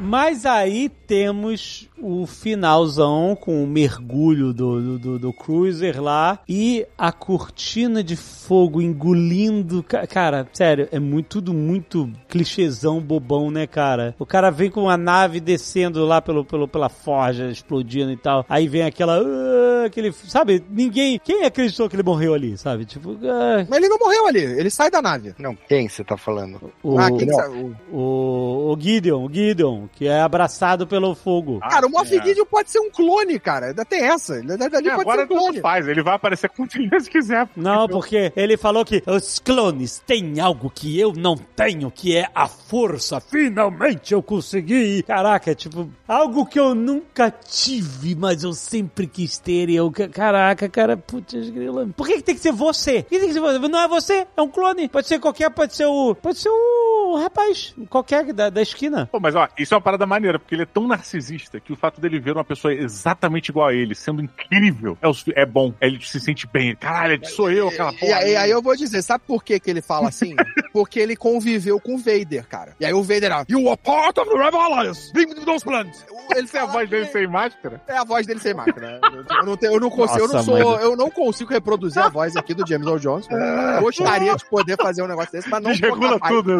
Mas 0.00 0.44
aí 0.44 0.88
temos 0.88 1.88
o 2.06 2.26
finalzão 2.26 3.36
com 3.40 3.62
o 3.62 3.66
mergulho 3.66 4.52
do, 4.52 4.80
do, 4.80 4.98
do, 4.98 5.18
do 5.18 5.32
Cruiser 5.32 6.02
lá 6.02 6.38
e 6.48 6.86
a 6.98 7.10
cortina 7.12 8.02
de 8.02 8.16
fogo 8.16 8.80
engolindo. 8.82 9.82
ca- 9.82 10.06
Cara, 10.06 10.46
sério, 10.52 10.88
é 10.92 10.98
muito, 10.98 11.28
tudo 11.28 11.54
muito 11.54 12.10
clichêzão, 12.28 13.00
bobão, 13.00 13.50
né, 13.50 13.66
cara? 13.66 14.14
O 14.18 14.26
cara 14.26 14.50
vem 14.50 14.70
com 14.70 14.88
a 14.88 14.96
nave 14.96 15.40
descendo 15.40 16.04
lá 16.04 16.20
pelo, 16.20 16.44
pelo, 16.44 16.68
pela 16.68 16.88
forja, 16.88 17.46
explodindo 17.50 18.10
e 18.12 18.16
tal. 18.16 18.44
Aí 18.48 18.68
vem 18.68 18.82
aquela. 18.82 19.18
ah, 19.18 19.84
aquele. 19.86 20.12
Sabe? 20.12 20.62
Ninguém. 20.70 21.18
Quem 21.22 21.44
acreditou 21.44 21.88
que 21.88 21.96
ele 21.96 22.02
morreu 22.02 22.34
ali, 22.34 22.56
sabe? 22.58 22.84
Tipo. 22.84 23.16
ah, 23.24 23.64
Mas 23.68 23.78
ele 23.78 23.88
não 23.88 23.98
morreu 23.98 24.26
ali, 24.26 24.40
ele 24.40 24.70
sai 24.70 24.90
da 24.90 25.00
nave. 25.00 25.34
Não, 25.38 25.54
quem 25.68 25.88
você 25.88 26.04
tá 26.04 26.16
falando? 26.16 26.70
o, 26.82 26.98
ah, 26.98 27.08
quem 27.08 27.18
que 27.18 27.26
não. 27.26 27.74
o, 27.92 28.72
o 28.72 28.76
Gideon, 28.80 29.24
o 29.26 29.32
Gideon, 29.32 29.86
que 29.92 30.06
é 30.06 30.20
abraçado 30.20 30.86
pelo 30.86 31.14
fogo. 31.14 31.60
Cara, 31.60 31.86
o 31.86 31.90
Moff 31.94 32.14
é. 32.16 32.22
Gideon 32.22 32.44
pode 32.44 32.70
ser 32.70 32.78
um 32.80 32.90
clone, 32.90 33.38
cara. 33.38 33.66
Ainda 33.66 33.84
tem 33.84 34.02
essa. 34.04 34.36
Ele, 34.38 34.52
ele 34.52 34.64
E 34.64 34.68
pode 34.68 34.88
agora 34.88 35.26
ser 35.26 35.32
um 35.32 35.36
clone. 35.38 35.60
faz. 35.60 35.88
Ele 35.88 36.02
vai 36.02 36.14
aparecer 36.14 36.48
quantas 36.50 36.84
vezes 36.88 37.08
quiser. 37.08 37.48
Não, 37.56 37.88
porque 37.88 38.32
ele 38.36 38.56
falou 38.56 38.84
que 38.84 39.02
os 39.06 39.38
clones 39.38 40.02
têm 40.06 40.40
algo 40.40 40.70
que 40.70 40.98
eu 40.98 41.12
não 41.12 41.36
tenho, 41.36 41.90
que 41.90 42.16
é 42.16 42.28
a 42.34 42.46
força. 42.48 43.20
Finalmente 43.20 44.12
eu 44.12 44.22
consegui. 44.22 45.02
Caraca, 45.04 45.50
é 45.50 45.54
tipo, 45.54 45.88
algo 46.08 46.44
que 46.46 46.58
eu 46.58 46.74
nunca 46.74 47.30
tive, 47.30 48.14
mas 48.14 48.42
eu 48.42 48.52
sempre 48.52 49.06
quis 49.06 49.38
ter. 49.38 49.68
E 49.68 49.76
eu, 49.76 49.90
ca- 49.90 50.08
caraca, 50.08 50.68
cara, 50.68 50.96
putz, 50.96 51.50
grila. 51.50 51.88
Por 51.96 52.06
que, 52.06 52.16
que 52.16 52.22
tem 52.22 52.34
que 52.34 52.40
ser 52.40 52.52
você? 52.52 53.02
Por 53.02 53.10
que 53.10 53.18
tem 53.18 53.28
que 53.28 53.34
ser 53.34 53.40
você? 53.40 53.58
Não 53.58 53.78
é 53.78 53.88
você, 53.88 54.26
é 54.36 54.42
um 54.42 54.48
clone. 54.48 54.88
Pode 54.88 55.06
ser 55.06 55.18
qualquer, 55.18 55.50
pode 55.50 55.74
ser 55.74 55.86
o. 55.86 56.14
Pode 56.14 56.38
ser 56.38 56.48
o 56.50 57.16
rapaz, 57.22 57.74
qualquer 57.88 58.32
da, 58.32 58.50
da 58.50 58.62
esquina. 58.62 59.08
Pô, 59.10 59.20
mas 59.20 59.34
ó, 59.34 59.48
isso 59.58 59.72
é 59.74 59.76
uma 59.76 59.82
parada 59.82 60.06
maneira, 60.06 60.38
porque 60.38 60.54
ele 60.54 60.62
é 60.62 60.66
tão 60.66 60.86
narcisista 60.86 61.60
que 61.60 61.72
o 61.72 61.76
fato 61.84 62.00
dele 62.00 62.18
ver 62.18 62.32
uma 62.32 62.44
pessoa 62.44 62.72
exatamente 62.72 63.48
igual 63.50 63.68
a 63.68 63.74
ele, 63.74 63.94
sendo 63.94 64.22
incrível, 64.22 64.96
é, 65.02 65.42
é 65.42 65.46
bom. 65.46 65.72
Ele 65.80 66.00
se 66.02 66.18
sente 66.18 66.46
bem. 66.46 66.74
Caralho, 66.76 67.20
sou 67.26 67.50
eu, 67.50 67.68
aquela 67.68 67.92
E, 67.92 67.98
porra. 67.98 68.16
aí, 68.16 68.36
aí 68.36 68.50
eu 68.50 68.62
vou 68.62 68.74
dizer, 68.76 69.02
sabe 69.02 69.22
por 69.26 69.44
que, 69.44 69.60
que 69.60 69.70
ele 69.70 69.82
fala 69.82 70.08
assim? 70.08 70.34
Porque 70.72 70.98
ele 70.98 71.14
conviveu 71.14 71.78
com 71.78 71.94
o 71.94 71.98
Vader, 71.98 72.46
cara. 72.48 72.74
E 72.80 72.84
aí 72.86 72.92
o 72.92 73.02
Vader, 73.02 73.30
ah, 73.32 73.44
you 73.48 73.68
are 73.68 73.76
part 73.76 74.18
of 74.18 74.28
the 74.28 74.36
Rebel 74.36 74.60
Alliance. 74.60 75.12
Bring 75.12 75.26
me 75.26 75.44
those 75.44 75.64
plans. 75.64 76.04
Ele 76.34 76.48
é 76.52 76.58
a 76.58 76.66
voz 76.66 76.88
dele 76.90 77.04
sem 77.06 77.26
máscara? 77.28 77.80
É 77.86 77.96
a 77.98 78.04
voz 78.04 78.26
dele 78.26 78.40
sem 78.40 78.54
máquina. 78.54 78.98
Eu 79.38 79.44
não, 79.44 79.56
tenho, 79.56 79.74
eu 79.74 79.80
não 79.80 79.90
consigo, 79.90 80.20
eu 80.20 80.28
não 80.28 80.34
Nossa, 80.34 80.44
sou, 80.44 80.72
mas- 80.74 80.82
eu 80.82 80.96
não 80.96 81.10
consigo 81.10 81.50
reproduzir 81.52 82.02
a 82.02 82.08
voz 82.08 82.34
aqui 82.36 82.54
do 82.54 82.66
James 82.66 82.86
Earl 82.86 82.98
Jones. 82.98 83.26
Eu 83.30 83.82
Gostaria 83.82 84.34
de 84.34 84.44
poder 84.46 84.76
fazer 84.76 85.02
um 85.02 85.06
negócio 85.06 85.30
desse, 85.32 85.48
mas 85.48 85.62
não 85.62 85.70
Desregula 85.70 86.18
tudo. 86.18 86.58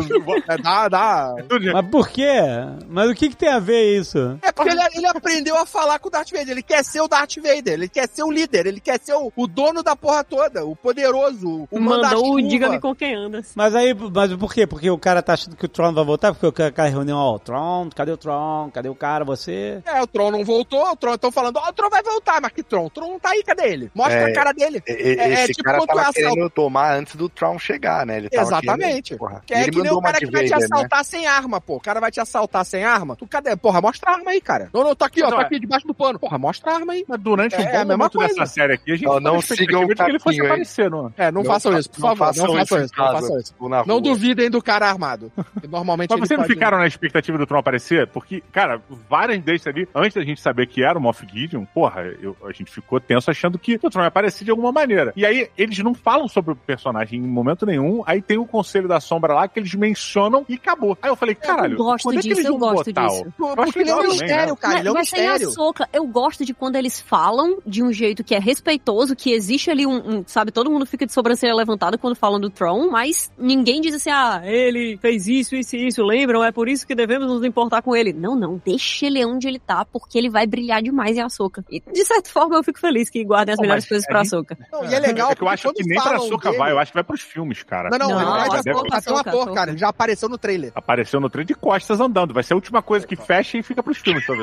É, 0.48 0.59
dá, 0.59 0.88
dá. 0.88 1.34
Tudo 1.48 1.72
Mas 1.72 1.86
por 1.88 2.09
quê? 2.09 2.30
Mas 2.86 3.10
o 3.10 3.14
que, 3.14 3.30
que 3.30 3.36
tem 3.36 3.48
a 3.48 3.59
ver 3.59 3.98
isso? 3.98 4.38
É 4.42 4.52
porque 4.52 4.70
ele, 4.70 5.03
ele 5.06 5.18
aprendeu 5.18 5.56
a 5.56 5.66
falar 5.66 5.98
com 5.98 6.09
o 6.09 6.10
Darth 6.10 6.31
Vader. 6.31 6.51
Ele 6.51 6.62
quer 6.62 6.85
ser 6.85 7.01
o 7.01 7.09
Darth 7.09 7.36
Vader. 7.36 7.74
Ele 7.74 7.89
quer 7.89 8.09
ser 8.09 8.22
o 8.22 8.31
líder. 8.31 8.66
Ele 8.66 8.81
quer 8.81 8.98
ser 9.01 9.14
o, 9.14 9.32
o 9.35 9.47
dono 9.47 9.82
da 9.82 9.94
porra 9.97 10.24
toda. 10.24 10.64
O 10.64 10.74
poderoso. 10.76 11.68
O 11.70 11.81
Mandou 11.81 12.35
o 12.35 12.40
diga-me 12.43 12.81
com 12.81 12.94
quem 12.94 13.14
andas. 13.14 13.52
Mas 13.55 13.74
aí, 13.74 13.94
mas 13.94 14.35
por 14.35 14.52
quê? 14.52 14.66
Porque 14.66 14.90
o 14.90 14.98
cara 14.98 15.22
tá 15.22 15.35
achando 15.35 15.56
que 15.56 15.64
o 15.66 15.68
Tron 15.68 15.93
vai 15.93 16.05
voltar? 16.05 16.35
Porque 16.35 16.47
o 16.47 16.72
cara 16.72 16.89
reunião, 16.89 17.18
ó, 17.18 17.35
o 17.35 17.39
Tron, 17.39 17.89
cadê 17.94 18.12
o 18.12 18.16
Tron? 18.16 18.70
Cadê 18.72 18.89
o 18.89 18.94
cara, 18.94 19.24
você? 19.24 19.82
É, 19.85 20.02
o 20.02 20.06
Tron 20.06 20.31
não 20.31 20.44
voltou. 20.44 20.85
O 20.90 20.97
Tron 20.97 21.14
estão 21.14 21.31
falando, 21.32 21.56
ó, 21.59 21.68
o 21.68 21.72
Tron 21.72 21.90
vai 21.90 22.02
voltar. 22.02 22.40
Mas 22.40 22.52
que 22.52 22.62
Tron? 22.62 22.86
O 22.86 22.90
Tron 22.90 23.10
não 23.10 23.18
tá 23.18 23.31
aí, 23.31 23.43
cadê 23.43 23.68
ele? 23.68 23.90
Mostra 23.94 24.20
É, 24.20 24.24
a 24.31 24.35
cara 24.35 24.52
dele. 24.52 24.82
E- 24.86 24.93
É, 24.93 25.14
é 25.28 25.32
Esse 25.44 25.52
tipo 25.55 25.64
cara 25.64 25.78
quando 25.78 25.89
tava 25.89 26.01
é 26.01 26.02
assalto. 26.02 26.20
querendo 26.35 26.51
tomar 26.51 26.97
antes 26.97 27.16
do 27.16 27.28
Tron 27.28 27.59
chegar, 27.59 28.06
né? 28.06 28.16
Ele 28.18 28.28
tava 28.31 28.47
Exatamente. 28.47 29.02
Querendo, 29.14 29.18
porra. 29.18 29.43
Que 29.47 29.55
é 29.55 29.62
ele 29.62 29.70
que 29.70 29.82
nem 29.82 29.93
o 29.93 30.01
cara 30.01 30.18
que 30.18 30.31
vai 30.31 30.44
te 30.44 30.51
né? 30.51 30.56
assaltar 30.56 31.05
sem 31.05 31.26
arma, 31.26 31.60
pô. 31.60 31.76
O 31.76 31.81
cara 31.81 32.01
vai 32.01 32.10
te 32.10 32.20
assaltar 32.20 32.64
sem 32.64 32.85
arma. 32.85 33.16
Tu 33.16 33.26
cadê? 33.26 33.56
Porra, 33.56 33.81
mostra 33.81 34.10
a 34.10 34.14
arma 34.14 34.31
aí, 34.31 34.40
cara. 34.40 34.70
Não, 34.72 34.82
não, 34.85 34.94
tá 34.95 35.07
aqui, 35.07 35.23
ó. 35.23 35.31
Não, 35.31 35.37
Tá 35.37 35.43
é. 35.43 35.47
aqui 35.47 35.59
debaixo 35.61 35.87
do 35.87 35.95
pano. 35.95 36.19
Porra, 36.19 36.39
mostra 36.39 36.73
a 36.73 36.75
arma 36.77 36.93
aí. 36.93 37.05
Mas 37.09 37.21
durante 37.21 37.55
É, 37.55 37.59
um 37.59 37.62
é 37.62 37.65
bom 37.65 37.69
a 37.69 37.73
mesma 37.79 37.97
momento 37.97 38.12
coisa. 38.19 38.35
dessa 38.35 38.47
série 38.47 38.73
aqui, 38.75 38.93
a 38.93 38.97
gente 38.97 39.05
não 39.07 39.21
na 39.21 39.43
sigam 39.43 39.85
o 39.85 39.89
que 39.89 40.03
ele 40.03 40.19
fosse 40.19 40.41
hein? 40.41 40.47
aparecer, 40.47 40.91
não. 40.91 41.12
É, 41.16 41.31
não, 41.31 41.45
façam 41.45 41.73
fa- 41.73 41.79
isso, 41.79 41.91
por 41.91 42.01
favor. 42.01 42.19
Não, 42.37 42.55
façam 42.57 42.83
isso, 42.85 42.93
não 42.97 43.12
façam 43.12 43.39
isso. 43.39 43.55
Não 43.87 44.01
duvidem 44.01 44.51
do 44.51 44.62
cara 44.62 44.89
armado. 44.89 45.31
Normalmente 45.69 46.11
Mas 46.11 46.21
vocês 46.21 46.39
não 46.39 46.47
ficaram 46.47 46.79
na 46.79 46.87
expectativa 46.87 47.39
do 47.39 47.47
Tron 47.47 47.59
aparecer? 47.59 48.07
Porque, 48.09 48.43
cara, 48.53 48.81
várias 49.09 49.43
desses 49.43 49.66
ali, 49.66 49.89
antes 49.95 50.15
da 50.15 50.23
gente 50.25 50.41
saber 50.41 50.66
que 50.66 50.83
era 50.85 50.99
o 50.99 51.01
Moff 51.03 51.27
Gideon, 51.27 51.65
porra, 51.66 52.03
eu- 52.21 52.37
a 52.47 52.53
gente 52.53 52.71
ficou 52.71 53.01
tenso 53.01 53.31
achando 53.31 53.59
que 53.59 53.79
o 53.83 53.91
Tron 53.91 54.03
ia 54.03 54.09
aparecer 54.09 54.45
de 54.45 54.51
alguma 54.51 54.73
maneira. 54.73 55.12
E 55.16 55.25
aí, 55.25 55.49
eles 55.57 55.79
não 55.79 55.95
falam 55.95 56.29
sobre 56.29 56.53
o 56.53 56.57
personagem 56.57 57.19
em 57.19 57.23
momento 57.27 57.65
nenhum, 57.66 58.03
aí 58.07 58.21
tem 58.21 58.39
o 58.39 58.47
Conselho 58.47 58.89
da 58.89 59.01
Sombra 59.01 59.35
lá 59.35 59.49
que 59.49 59.59
eles 59.59 59.75
mencionam 59.75 60.45
e 60.49 60.55
acabou. 60.55 60.97
Aí 61.03 61.11
eu 61.11 61.16
falei, 61.16 61.35
caralho, 61.35 61.77
gosto 61.77 62.11
é 62.11 62.15
que 62.16 62.21
disso, 62.23 62.41
eles 62.41 62.45
eu 62.47 62.59
gosto 62.59 62.93
disso. 62.93 63.27
Pô, 63.37 63.47
Eu 63.47 63.53
acho 63.53 63.62
Porque 63.65 63.79
ele 63.81 63.91
é 63.91 63.95
um 63.95 63.99
também, 63.99 64.11
mistério, 64.12 64.53
né? 64.55 64.59
cara. 64.61 64.84
Ele 64.85 64.89
é 64.89 64.93
um 64.93 64.94
mas 64.94 65.09
sem 65.09 65.27
a 65.27 65.32
mistério. 65.32 65.52
soca, 65.52 65.89
eu 65.93 66.06
gosto 66.06 66.44
de 66.44 66.52
quando 66.55 66.77
eles 66.77 67.01
falam 67.01 67.59
de 67.66 67.82
um 67.82 67.93
jeito 67.93 68.23
que 68.23 68.35
é 68.35 68.39
respeitoso, 68.39 69.16
que 69.16 69.32
existe 69.32 69.70
ali 69.70 69.86
um, 69.86 69.97
um, 70.19 70.24
sabe, 70.27 70.51
todo 70.52 70.70
mundo 70.70 70.86
fica 70.86 71.06
de 71.06 71.12
sobrancelha 71.12 71.55
levantada 71.55 71.97
quando 71.98 72.15
falam 72.15 72.39
do 72.40 72.51
Tron, 72.51 72.90
mas 72.90 73.31
ninguém 73.39 73.81
diz 73.81 73.94
assim, 73.94 74.11
ah, 74.11 74.40
ele 74.44 74.97
fez 74.98 75.27
isso, 75.27 75.56
isso 75.56 75.77
e 75.77 75.86
isso, 75.89 76.02
lembram? 76.02 76.43
É 76.44 76.52
por 76.52 76.69
isso 76.69 76.86
que 76.86 76.94
devemos 76.94 77.28
nos 77.28 77.44
importar 77.44 77.82
com 77.82 77.94
ele. 77.97 78.12
Não, 78.12 78.36
não, 78.36 78.61
deixa 78.65 79.06
ele 79.06 79.24
onde 79.24 79.48
ele 79.48 79.59
tá, 79.59 79.85
porque 79.85 80.19
ele 80.19 80.28
vai 80.31 80.47
brilhar 80.47 80.82
demais 80.82 81.16
em 81.16 81.20
Açúcar. 81.23 81.65
E, 81.70 81.81
de 81.81 82.05
certa 82.05 82.28
forma, 82.31 82.56
eu 82.56 82.62
fico 82.62 82.78
feliz 82.78 83.09
que 83.09 83.24
guardem 83.24 83.52
as 83.52 83.56
Pô, 83.56 83.62
melhores 83.62 83.89
coisas 83.89 84.05
a 84.06 84.09
pra 84.11 84.20
Açúcar. 84.20 84.59
Não, 84.73 84.85
e 84.90 84.94
é 84.94 84.98
legal 84.98 85.31
É 85.31 85.35
que 85.35 85.43
eu 85.43 85.48
acho 85.48 85.73
que 85.73 85.82
nem 85.85 86.01
pra 86.02 86.19
Soca 86.19 86.48
dele- 86.51 86.59
vai, 86.59 86.73
eu 86.73 86.78
acho 86.78 86.90
que 86.93 86.97
vai 86.97 87.05
pros 87.05 87.20
filmes, 87.23 87.62
cara. 87.62 87.89
Não, 87.90 87.98
não, 87.98 88.09
Não, 88.09 88.20
ele 88.20 88.27
vai 88.27 88.61
ator, 88.61 88.89
vai 88.90 89.01
ser 89.01 89.12
um 89.12 89.16
Soca, 89.16 89.31
ator, 89.31 89.40
Soca. 89.44 89.55
cara. 89.55 89.70
Ele 89.70 89.78
já 89.78 89.89
apareceu 89.89 90.28
no 90.28 90.36
trailer. 90.39 90.73
Apareceu 90.74 91.20
no 91.20 91.31
trem 91.31 91.44
de 91.47 91.55
costas 91.55 92.01
andando. 92.01 92.35
Vai 92.35 92.43
ser 92.43 92.52
a 92.52 92.56
última 92.56 92.82
coisa 92.82 93.06
que 93.06 93.16
fecha 93.16 93.56
e 93.59 93.62
fica 93.62 93.82
pros 93.82 93.98
filmes, 93.98 94.24
só. 94.27 94.35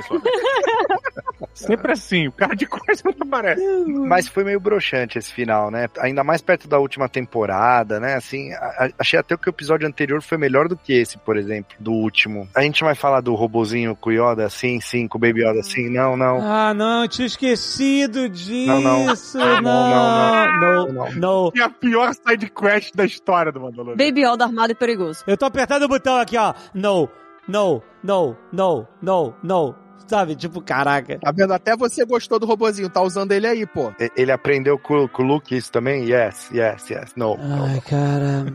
Sempre 1.54 1.92
assim, 1.92 2.28
o 2.28 2.32
cara 2.32 2.56
de 2.56 2.66
costas 2.66 3.04
não 3.04 3.28
aparece. 3.28 3.62
Mas 4.08 4.28
foi 4.28 4.44
meio 4.44 4.60
broxante 4.60 5.18
esse 5.18 5.32
final, 5.34 5.70
né? 5.70 5.88
Ainda 6.00 6.24
mais 6.24 6.42
perto 6.42 6.68
da 6.68 6.80
última 6.80 7.08
temporada, 7.10 8.00
né? 8.00 8.16
Assim, 8.16 8.52
a- 8.54 8.90
achei 8.98 9.20
até 9.20 9.36
que 9.38 9.48
o 9.48 9.52
episódio 9.52 9.88
anterior 9.88 10.22
foi 10.22 10.38
melhor 10.38 10.68
do 10.68 10.78
que 10.78 10.94
esse, 10.94 11.18
por 11.18 11.38
exemplo, 11.38 11.76
do 11.80 11.92
último. 11.92 12.48
A 12.56 12.62
gente 12.62 12.84
vai 12.84 12.96
falar 12.96 13.22
do 13.22 13.34
robozinho 13.36 13.96
com 13.96 14.10
o 14.10 14.14
Yoda, 14.14 14.50
sim, 14.50 14.80
sim, 14.80 15.08
com 15.08 15.18
o 15.18 15.22
Baby 15.22 15.42
Yoda, 15.46 15.62
sim, 15.64 15.90
não, 15.90 16.16
não. 16.18 16.40
Ah, 16.42 16.74
não, 16.74 17.08
tinha 17.08 17.26
esquecido 17.28 18.30
disso. 18.30 18.68
Não, 18.68 18.82
não. 18.82 19.06
Não, 19.06 19.62
Não, 19.62 20.88
não, 20.88 20.88
não. 20.94 21.12
não. 21.14 21.52
E 21.56 21.62
a 21.62 21.70
pior 21.70 22.14
side 22.14 22.50
quest 22.50 22.92
da 22.96 23.06
história 23.06 23.52
do 23.52 23.60
Mandalorian. 23.62 23.98
Baby 23.98 24.26
Yoda 24.26 24.46
armado 24.46 24.72
e 24.72 24.76
perigoso. 24.76 25.24
Eu 25.28 25.38
tô 25.38 25.46
apertando 25.46 25.84
o 25.84 25.88
botão 25.88 26.18
aqui, 26.18 26.38
ó. 26.38 26.54
No, 26.74 27.10
no, 27.48 27.82
no, 28.04 28.36
no, 28.52 28.88
no, 29.02 29.34
no. 29.44 29.76
Sabe? 30.08 30.36
Tipo, 30.36 30.62
caraca. 30.62 31.20
Tá 31.20 31.32
vendo? 31.32 31.54
Até 31.54 31.76
você 31.76 32.06
gostou 32.06 32.40
do 32.40 32.46
robozinho, 32.46 32.90
tá 32.90 33.02
usando 33.02 33.32
ele 33.32 33.48
aí, 33.48 33.66
pô. 33.66 33.92
Ele 34.16 34.32
aprendeu 34.32 34.78
com, 34.78 35.08
com 35.08 35.24
o 35.24 35.26
Luke 35.26 35.56
isso 35.56 35.72
também? 35.72 36.04
Yes, 36.10 36.50
yes, 36.52 36.90
yes. 36.90 37.14
No, 37.16 37.38
no. 37.38 37.66
Ai, 37.66 37.82
cara. 37.82 38.46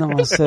Nossa. 0.00 0.46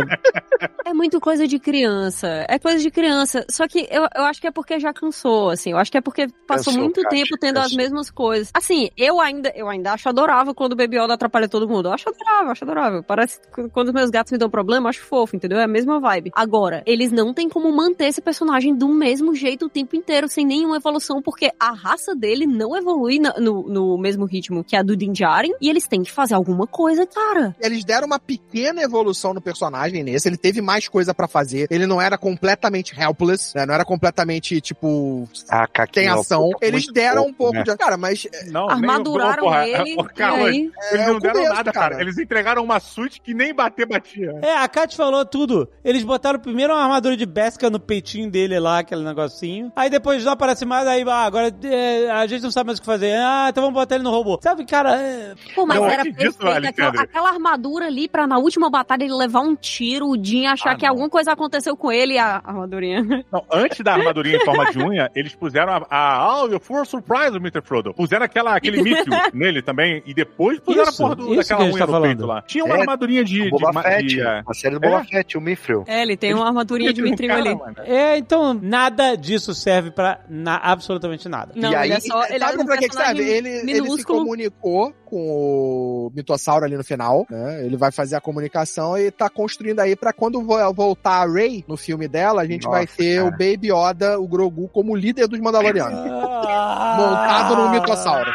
É 0.86 0.94
muito 0.94 1.20
coisa 1.20 1.48
de 1.48 1.60
criança. 1.60 2.46
É 2.50 2.58
coisa 2.60 2.80
de 2.80 2.92
criança. 2.92 3.46
Só 3.50 3.68
que 3.68 3.88
eu, 3.90 4.08
eu 4.16 4.24
acho 4.24 4.42
que 4.42 4.48
é 4.48 4.52
porque 4.52 4.80
já 4.80 4.94
cansou, 4.94 5.50
assim. 5.50 5.72
Eu 5.72 5.78
acho 5.78 5.92
que 5.92 5.98
é 5.98 6.02
porque 6.02 6.28
passou 6.48 6.74
Cansou, 6.74 6.84
muito 6.84 7.02
Kátia, 7.02 7.24
tempo 7.24 7.38
tendo 7.40 7.58
as 7.58 7.64
cansou. 7.64 7.78
mesmas 7.78 8.10
coisas. 8.12 8.50
Assim, 8.54 8.90
eu 8.98 9.20
ainda, 9.20 9.52
eu 9.56 9.70
ainda 9.70 9.94
acho 9.94 10.10
adorável 10.10 10.54
quando 10.54 10.74
o 10.74 10.76
Baby 10.76 10.98
Yoda 10.98 11.14
atrapalha 11.14 11.48
todo 11.48 11.68
mundo. 11.68 11.88
Eu 11.90 11.94
acho 11.94 12.10
adorável, 12.10 12.52
acho 12.52 12.64
adorável. 12.64 13.04
Parece 13.04 13.40
que 13.54 13.70
quando 13.70 13.90
os 13.90 13.94
meus 13.94 14.10
gatos 14.10 14.32
me 14.32 14.38
dão 14.38 14.50
problema, 14.50 14.86
eu 14.88 14.90
acho 14.90 15.02
fofo, 15.02 15.36
entendeu? 15.36 15.60
É 15.60 15.64
a 15.64 15.68
mesma 15.68 16.00
vibe. 16.00 16.32
Agora, 16.36 16.84
eles 16.86 17.12
não 17.12 17.34
têm 17.34 17.48
como 17.48 17.72
manter 17.72 18.06
esse 18.06 18.22
personagem 18.22 18.76
do 18.76 18.88
mesmo 18.88 19.36
jeito 19.36 19.66
o 19.66 19.70
tempo 19.70 19.96
inteiro, 19.96 20.28
sem 20.28 20.39
nenhuma 20.45 20.78
evolução, 20.78 21.22
porque 21.22 21.52
a 21.60 21.72
raça 21.72 22.16
dele 22.16 22.45
não 22.45 22.76
evolui 22.76 23.20
na- 23.20 23.36
no, 23.40 23.68
no 23.68 23.98
mesmo 23.98 24.26
ritmo 24.26 24.64
que 24.64 24.76
a 24.76 24.82
do 24.84 24.95
Din 24.95 25.11
Djarin, 25.11 25.53
e 25.61 25.70
eles 25.70 25.88
têm 25.88 26.03
que 26.03 26.11
fazer 26.11 26.34
alguma 26.36 26.66
coisa, 26.68 27.06
cara. 27.06 27.56
Eles 27.60 27.84
deram 27.84 28.07
uma 28.07 28.20
pequena 28.20 28.82
evolução 28.82 29.34
no 29.34 29.41
personagem 29.41 30.03
nesse. 30.03 30.28
Ele 30.28 30.38
teve 30.38 30.61
mais 30.61 30.88
coisa 30.88 31.14
pra 31.14 31.28
fazer. 31.28 31.68
Ele 31.70 31.86
não 31.86 32.02
era 32.02 32.18
completamente 32.18 32.94
helpless, 32.99 33.56
né? 33.56 33.66
Não 33.66 33.74
era 33.74 33.86
completamente, 33.86 34.60
tipo, 34.61 35.28
Ah, 35.49 35.68
Caquinho, 35.68 36.06
sem 36.06 36.10
ação. 36.20 36.49
Eles 36.61 36.88
deram 36.91 37.26
um 37.28 37.34
pouco 37.34 37.53
né? 37.56 37.64
de. 37.64 37.78
Cara, 37.78 37.98
mas 37.98 38.28
Não, 38.48 38.68
nem- 38.68 38.76
Armaduraram 38.76 39.44
porra, 39.44 39.68
ele, 39.68 39.91
e 39.94 40.03
calma, 40.16 40.48
aí... 40.48 40.72
Eles 40.91 41.06
é 41.06 41.07
não 41.07 41.20
deram 41.20 41.44
nada, 41.44 41.72
cara. 41.72 42.02
Eles 42.02 42.18
entregaram 42.18 42.64
uma 42.64 42.80
suíte 42.80 43.22
que 43.22 43.34
nem 43.34 43.53
bater 43.53 43.86
batia. 43.88 44.40
É, 44.41 44.56
a 44.57 44.68
Kat 44.68 44.95
falou 44.95 45.26
tudo. 45.26 45.68
Eles 45.84 46.03
botaram 46.03 46.40
primeiro 46.40 46.74
uma 46.74 46.82
armadura 46.84 47.16
de 47.16 47.26
Beskar 47.26 47.70
no 47.72 47.80
peitinho 47.80 48.30
dele 48.30 48.60
lá, 48.60 48.80
aquele 48.80 49.03
negocinho. 49.03 49.72
Aí 49.76 49.90
depois 49.90 50.19
não 50.26 50.34
aparece 50.34 50.66
mais, 50.66 50.88
aí 50.88 51.04
ah, 51.08 51.24
agora 51.26 51.54
é, 51.64 52.10
a 52.10 52.26
gente 52.28 52.41
não 52.44 52.52
sabe 52.52 52.68
mais 52.68 52.78
o 52.80 52.82
que 52.82 52.86
fazer. 52.86 53.14
Ah, 53.18 53.48
então 53.50 53.64
vamos 53.64 53.80
botar 53.80 53.96
ele 53.96 54.04
no 54.04 54.12
robô. 54.12 54.40
Sabe, 54.41 54.66
cara, 54.66 54.96
é... 54.96 55.34
Pô, 55.56 55.66
mas 55.66 55.78
Não, 55.80 55.88
era 55.88 56.04
perfeito. 56.04 56.48
Aquela, 56.48 57.02
aquela 57.02 57.30
armadura 57.30 57.86
ali 57.88 58.08
pra 58.08 58.26
na 58.28 58.38
última 58.38 58.70
batalha 58.70 59.04
ele 59.04 59.14
levar 59.14 59.41
um 59.41 59.56
tiro, 59.56 60.08
o 60.08 60.24
Jin 60.24 60.46
achar 60.48 60.72
Ah, 60.72 60.76
que 60.76 60.84
não. 60.86 60.90
alguma 60.91 61.10
coisa 61.10 61.32
aconteceu 61.32 61.76
com 61.76 61.91
ele 61.91 62.14
e 62.14 62.18
a 62.18 62.41
armadurinha. 62.44 63.04
Não, 63.32 63.44
antes 63.52 63.80
da 63.82 63.94
armadurinha 63.94 64.38
em 64.38 64.46
forma 64.46 64.72
de 64.72 64.80
unha, 64.80 65.10
eles 65.16 65.36
puseram 65.36 65.74
a, 65.74 65.88
a 65.90 66.41
Oh, 66.44 66.48
you 66.48 66.60
for 66.60 66.86
surprise, 66.86 67.36
Mr. 67.36 67.62
Frodo. 67.62 67.94
Puseram 67.94 68.26
aquela, 68.26 68.56
aquele 68.56 68.82
míssil 68.82 69.06
nele 69.34 69.62
também, 69.62 70.02
e 70.06 70.14
depois 70.14 70.60
puseram 70.60 70.90
Isso, 70.90 71.04
a 71.04 71.10
porra 71.10 71.16
do, 71.16 71.36
daquela 71.36 71.64
unha 71.64 71.72
tá 71.72 71.86
no 71.86 72.02
peito 72.02 72.18
falando. 72.20 72.26
lá. 72.26 72.41
Tinha 72.44 72.66
uma 72.66 72.76
É, 72.78 72.80
armadurinha 72.82 73.24
de... 73.24 73.44
De, 73.44 73.50
Boba 73.50 73.72
ma- 73.72 73.84
Fett, 73.84 74.06
de, 74.08 74.22
é, 74.22 74.44
a 74.46 74.54
série 74.54 74.76
do 74.76 74.82
Boba 74.82 75.00
É? 75.02 75.04
Fett, 75.06 75.38
o 75.38 75.41
Mithril. 75.41 75.84
É, 75.88 76.02
ele 76.02 76.18
tem 76.18 76.34
uma 76.34 76.46
armadurinha 76.48 76.91
de 76.94 77.02
Eles 77.02 77.12
Mithril 77.12 77.34
ali. 77.34 77.58
É, 77.86 78.18
então 78.18 78.54
nada 78.54 79.16
disso 79.16 79.54
serve 79.54 79.91
pra 79.91 80.09
na- 80.30 80.57
absolutamente 80.57 81.27
nada. 81.30 81.52
Não, 81.56 81.69
E 81.72 81.73
ele 81.73 81.76
aí, 81.76 81.91
é 81.91 81.99
só. 81.99 82.26
Ele 82.26 82.40
Sabe 82.40 82.57
é 82.57 82.61
um 82.61 82.65
pra 82.65 82.77
que 82.77 82.90
que 82.90 82.95
serve? 82.95 83.14
personagem 83.23 83.38
Ele, 83.38 83.72
ele 83.72 83.91
se 83.98 84.03
comunicou 84.06 84.94
com 85.06 85.18
o 85.18 86.11
mitossauro 86.15 86.65
ali 86.65 86.76
no 86.77 86.84
final, 86.84 87.26
né? 87.30 87.65
Ele 87.65 87.76
vai 87.77 87.91
fazer 87.91 88.15
a 88.15 88.22
comunicação 88.22 88.98
e 88.98 89.11
tá 89.11 89.30
construindo 89.30 89.80
aí 89.80 89.95
pra 89.95 90.14
quando 90.14 90.41
vo- 90.41 90.73
voltar 90.73 91.23
a 91.23 91.31
Rey 91.31 91.64
no 91.68 91.76
filme 91.77 92.07
dela, 92.07 92.41
a 92.41 92.45
gente 92.45 92.64
Nossa, 92.65 92.77
vai 92.77 92.88
ter 92.88 93.18
cara. 93.18 93.27
o 93.27 93.31
Baby 93.31 93.72
Yoda, 93.72 94.19
o 94.19 94.27
Grogu, 94.27 94.68
como 94.69 94.95
líder 94.95 95.27
dos 95.27 95.40
Mandalorianos. 95.40 95.99
Ah. 95.99 96.95
montado 96.98 97.56
num 97.56 97.69
mitossauro. 97.72 98.31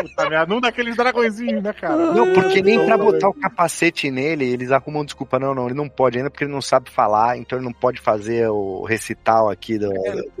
Puta 0.00 0.28
merda, 0.30 0.46
num 0.54 0.60
daqueles 0.60 0.96
dragõezinhos, 0.96 1.62
né, 1.62 1.72
cara? 1.72 1.96
Não, 1.96 2.32
porque 2.32 2.62
nem 2.62 2.84
pra 2.84 2.96
Não, 2.96 3.04
botar 3.04 3.28
o 3.28 3.34
capacete 3.34 4.10
nele, 4.10 4.44
eles 4.44 4.70
arrumam 4.72 5.04
desculpa. 5.04 5.38
Não, 5.38 5.54
não, 5.54 5.66
ele 5.66 5.74
não 5.74 5.88
pode 5.88 6.18
ainda 6.18 6.30
porque 6.30 6.44
ele 6.44 6.52
não 6.52 6.62
sabe 6.62 6.90
falar, 6.90 7.36
então 7.36 7.58
ele 7.58 7.64
não 7.66 7.72
pode 7.72 8.00
fazer 8.00 8.48
o 8.48 8.84
recital 8.84 9.50
aqui 9.50 9.78
do. 9.78 9.90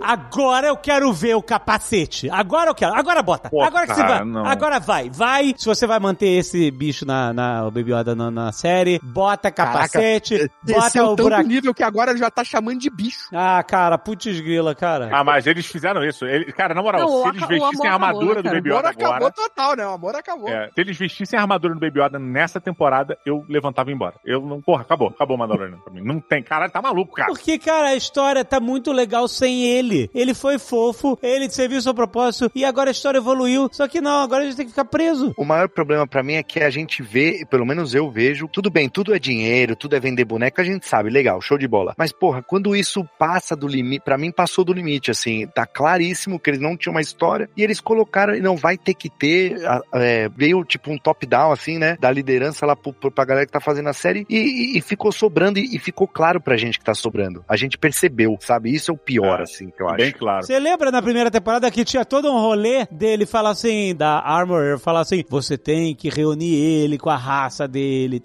Agora 0.00 0.68
eu 0.68 0.76
quero 0.76 1.12
ver 1.12 1.34
o 1.34 1.42
capacete. 1.42 2.30
Agora 2.30 2.70
eu 2.70 2.74
quero. 2.74 2.94
Agora 2.94 3.22
bota. 3.22 3.50
Pô, 3.50 3.62
agora 3.62 3.86
que 3.86 3.94
você 3.94 4.02
vai. 4.02 4.24
não. 4.24 4.46
Agora 4.46 4.78
vai. 4.80 5.10
Vai. 5.10 5.54
Se 5.56 5.66
você 5.66 5.86
vai 5.86 5.98
manter 5.98 6.28
esse 6.28 6.70
bicho 6.70 7.04
na, 7.04 7.32
na 7.32 7.66
o 7.66 7.70
Baby 7.70 7.92
Yoda 7.92 8.14
na, 8.14 8.30
na 8.30 8.52
série, 8.52 8.98
bota 9.02 9.50
capacete, 9.50 10.50
bota 10.62 10.80
Desceu 10.80 11.06
o 11.06 11.16
buraco. 11.16 11.46
nível 11.48 11.74
que 11.74 11.82
agora 11.82 12.10
ele 12.10 12.18
já 12.20 12.30
tá 12.30 12.42
chamando 12.44 12.78
de 12.78 12.90
bicho. 12.90 13.28
Ah, 13.32 13.62
cara, 13.62 13.98
putz 13.98 14.40
grila, 14.40 14.74
cara. 14.74 15.10
Ah, 15.12 15.24
mas 15.24 15.46
eles 15.46 15.66
fizeram 15.66 16.04
isso. 16.04 16.24
Ele, 16.26 16.46
cara, 16.52 16.74
na 16.74 16.82
moral, 16.82 17.00
Não, 17.00 17.22
se 17.22 17.28
eles 17.28 17.48
vestissem 17.48 17.88
a 17.88 17.92
armadura 17.94 18.42
do 18.42 18.48
né, 18.48 18.54
Baby 18.56 18.70
Yoda 18.72 18.94
acabou 19.04 19.28
agora... 19.28 19.32
total, 19.32 19.76
né? 19.76 19.86
O 19.86 19.90
amor 19.90 20.14
acabou. 20.14 20.48
É, 20.48 20.68
se 20.74 20.80
eles 20.80 20.96
vestissem 20.96 21.38
a 21.38 21.42
armadura 21.42 21.74
do 21.74 21.80
Baby 21.80 22.00
Yoda 22.00 22.18
nessa 22.18 22.60
temporada, 22.60 23.18
eu 23.24 23.44
levantava 23.48 23.90
e 23.90 23.92
ia 23.92 23.94
embora. 23.94 24.14
Eu 24.24 24.40
não. 24.40 24.60
Porra, 24.60 24.82
acabou. 24.82 25.08
Acabou 25.08 25.36
o 25.36 25.38
Mandalorian 25.38 25.78
pra 25.78 25.92
mim. 25.92 26.02
Não 26.02 26.20
tem. 26.20 26.42
Caralho, 26.42 26.72
tá 26.72 26.82
maluco, 26.82 27.14
cara. 27.14 27.28
Porque, 27.28 27.58
cara, 27.58 27.88
a 27.88 27.96
história 27.96 28.44
tá 28.44 28.60
muito 28.60 28.92
legal 28.92 29.26
sem 29.28 29.64
ele. 29.64 30.10
Ele 30.14 30.34
foi 30.34 30.58
fofo, 30.58 31.18
ele 31.22 31.48
serviu 31.50 31.80
seu 31.80 31.94
propósito 31.94 32.50
e 32.54 32.64
agora 32.64 32.90
a 32.90 32.92
história 32.92 33.18
evoluiu. 33.18 33.68
Só 33.72 33.86
que 33.88 34.00
não, 34.00 34.22
agora 34.22 34.42
a 34.42 34.46
gente 34.46 34.56
tem 34.56 34.66
que 34.66 34.72
ficar 34.72 34.84
preso. 34.84 35.34
O 35.36 35.44
maior 35.44 35.68
problema 35.68 36.06
pra 36.06 36.22
mim 36.22 36.34
é 36.34 36.42
que 36.42 36.60
a 36.60 36.70
gente 36.70 37.02
vê, 37.02 37.44
pelo 37.50 37.66
menos 37.66 37.94
eu 37.94 38.10
vejo, 38.10 38.48
tudo 38.48 38.70
bem, 38.70 38.88
tudo 38.88 39.14
é 39.14 39.18
dinheiro, 39.18 39.76
tudo 39.76 39.96
é 39.96 40.00
vender 40.00 40.24
boneco, 40.24 40.60
a 40.60 40.64
gente 40.64 40.86
sabe, 40.86 41.10
legal, 41.10 41.40
show 41.40 41.58
de 41.58 41.68
bola. 41.68 41.94
Mas, 41.96 42.12
porra, 42.12 42.42
quando 42.42 42.74
isso 42.74 43.04
passa 43.18 43.56
do 43.56 43.66
limite, 43.66 44.04
pra 44.04 44.18
mim 44.18 44.30
passou 44.30 44.64
do 44.64 44.72
limite, 44.72 45.10
assim, 45.10 45.46
tá 45.46 45.66
claríssimo 45.66 46.38
que 46.38 46.50
eles 46.50 46.60
não 46.60 46.76
tinham 46.76 46.94
uma 46.94 47.00
história 47.00 47.48
e 47.56 47.62
eles 47.62 47.80
colocaram, 47.80 48.34
e 48.34 48.40
não 48.40 48.56
vai 48.56 48.76
ter 48.76 48.89
que 48.94 49.08
ter, 49.08 49.56
é, 49.94 50.28
veio 50.28 50.64
tipo 50.64 50.90
um 50.90 50.98
top-down, 50.98 51.52
assim, 51.52 51.78
né, 51.78 51.96
da 52.00 52.10
liderança 52.10 52.64
lá 52.66 52.74
pro, 52.76 52.92
pro, 52.92 53.10
pra 53.10 53.24
galera 53.24 53.46
que 53.46 53.52
tá 53.52 53.60
fazendo 53.60 53.88
a 53.88 53.92
série 53.92 54.26
e, 54.28 54.36
e- 54.36 54.78
e 54.78 54.80
ficou 54.80 55.12
sobrando 55.12 55.58
e, 55.58 55.76
e 55.76 55.78
ficou 55.78 56.06
claro 56.08 56.40
pra 56.40 56.56
gente 56.56 56.78
que 56.78 56.84
tá 56.84 56.94
sobrando. 56.94 57.44
A 57.48 57.56
gente 57.56 57.76
percebeu, 57.78 58.36
sabe? 58.40 58.74
Isso 58.74 58.90
é 58.90 58.94
o 58.94 58.98
pior, 58.98 59.40
É, 59.40 59.42
assim, 59.42 59.70
que 59.70 59.82
eu 59.82 59.88
acho. 59.88 59.98
Bem 59.98 60.12
claro. 60.12 60.44
Você 60.46 60.58
lembra 60.58 60.90
na 60.90 61.02
primeira 61.02 61.30
temporada 61.30 61.70
que 61.70 61.84
tinha 61.84 62.04
todo 62.04 62.30
um 62.30 62.38
rolê 62.40 62.86
dele 62.90 63.26
falar 63.26 63.50
assim, 63.50 63.94
da 63.94 64.18
Armorer, 64.20 64.78
falar 64.78 65.00
assim, 65.00 65.24
você 65.28 65.56
tem 65.58 65.94
que 65.94 66.08
reunir 66.08 66.54
ele 66.54 66.98
com 66.98 67.10
a 67.10 67.16
raça 67.16 67.66
dele, 67.68 68.20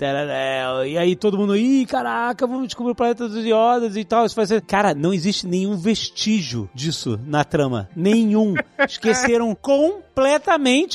e 0.87 0.97
aí 0.97 1.15
todo 1.15 1.37
mundo, 1.37 1.55
ih, 1.55 1.85
caraca, 1.85 2.45
vamos 2.47 2.67
descobrir 2.67 2.91
o 2.91 2.95
planeta 2.95 3.27
dos 3.27 3.43
Yodas 3.45 3.95
e 3.95 4.03
tal, 4.03 4.25
isso 4.25 4.35
vai 4.35 4.45
ser... 4.45 4.61
Cara, 4.61 4.93
não 4.93 5.13
existe 5.13 5.47
nenhum 5.47 5.75
vestígio 5.77 6.69
disso 6.73 7.19
na 7.25 7.43
trama, 7.43 7.89
nenhum. 7.95 8.53
Esqueceram 8.87 9.53
completamente, 9.55 10.15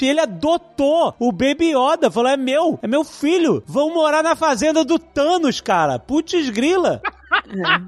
ele 0.05 0.21
adotou 0.21 1.15
o 1.19 1.31
Baby 1.33 1.75
Yoda, 1.75 2.11
falou, 2.11 2.31
é 2.31 2.37
meu, 2.37 2.79
é 2.83 2.87
meu 2.87 3.05
filho, 3.05 3.63
vão 3.67 3.93
morar 3.93 4.23
na 4.23 4.35
fazenda 4.35 4.85
do 4.85 4.99
Thanos, 4.99 5.61
cara, 5.61 5.99
putz 5.99 6.49
grila. 6.51 7.01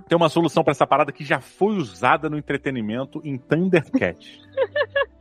Tem 0.09 0.16
uma 0.16 0.28
solução 0.28 0.62
pra 0.62 0.70
essa 0.73 0.86
parada 0.86 1.12
que 1.12 1.24
já 1.24 1.40
foi 1.40 1.74
usada 1.77 2.28
no 2.31 2.36
entretenimento 2.39 3.20
em 3.24 3.36
Thundercat. 3.39 4.40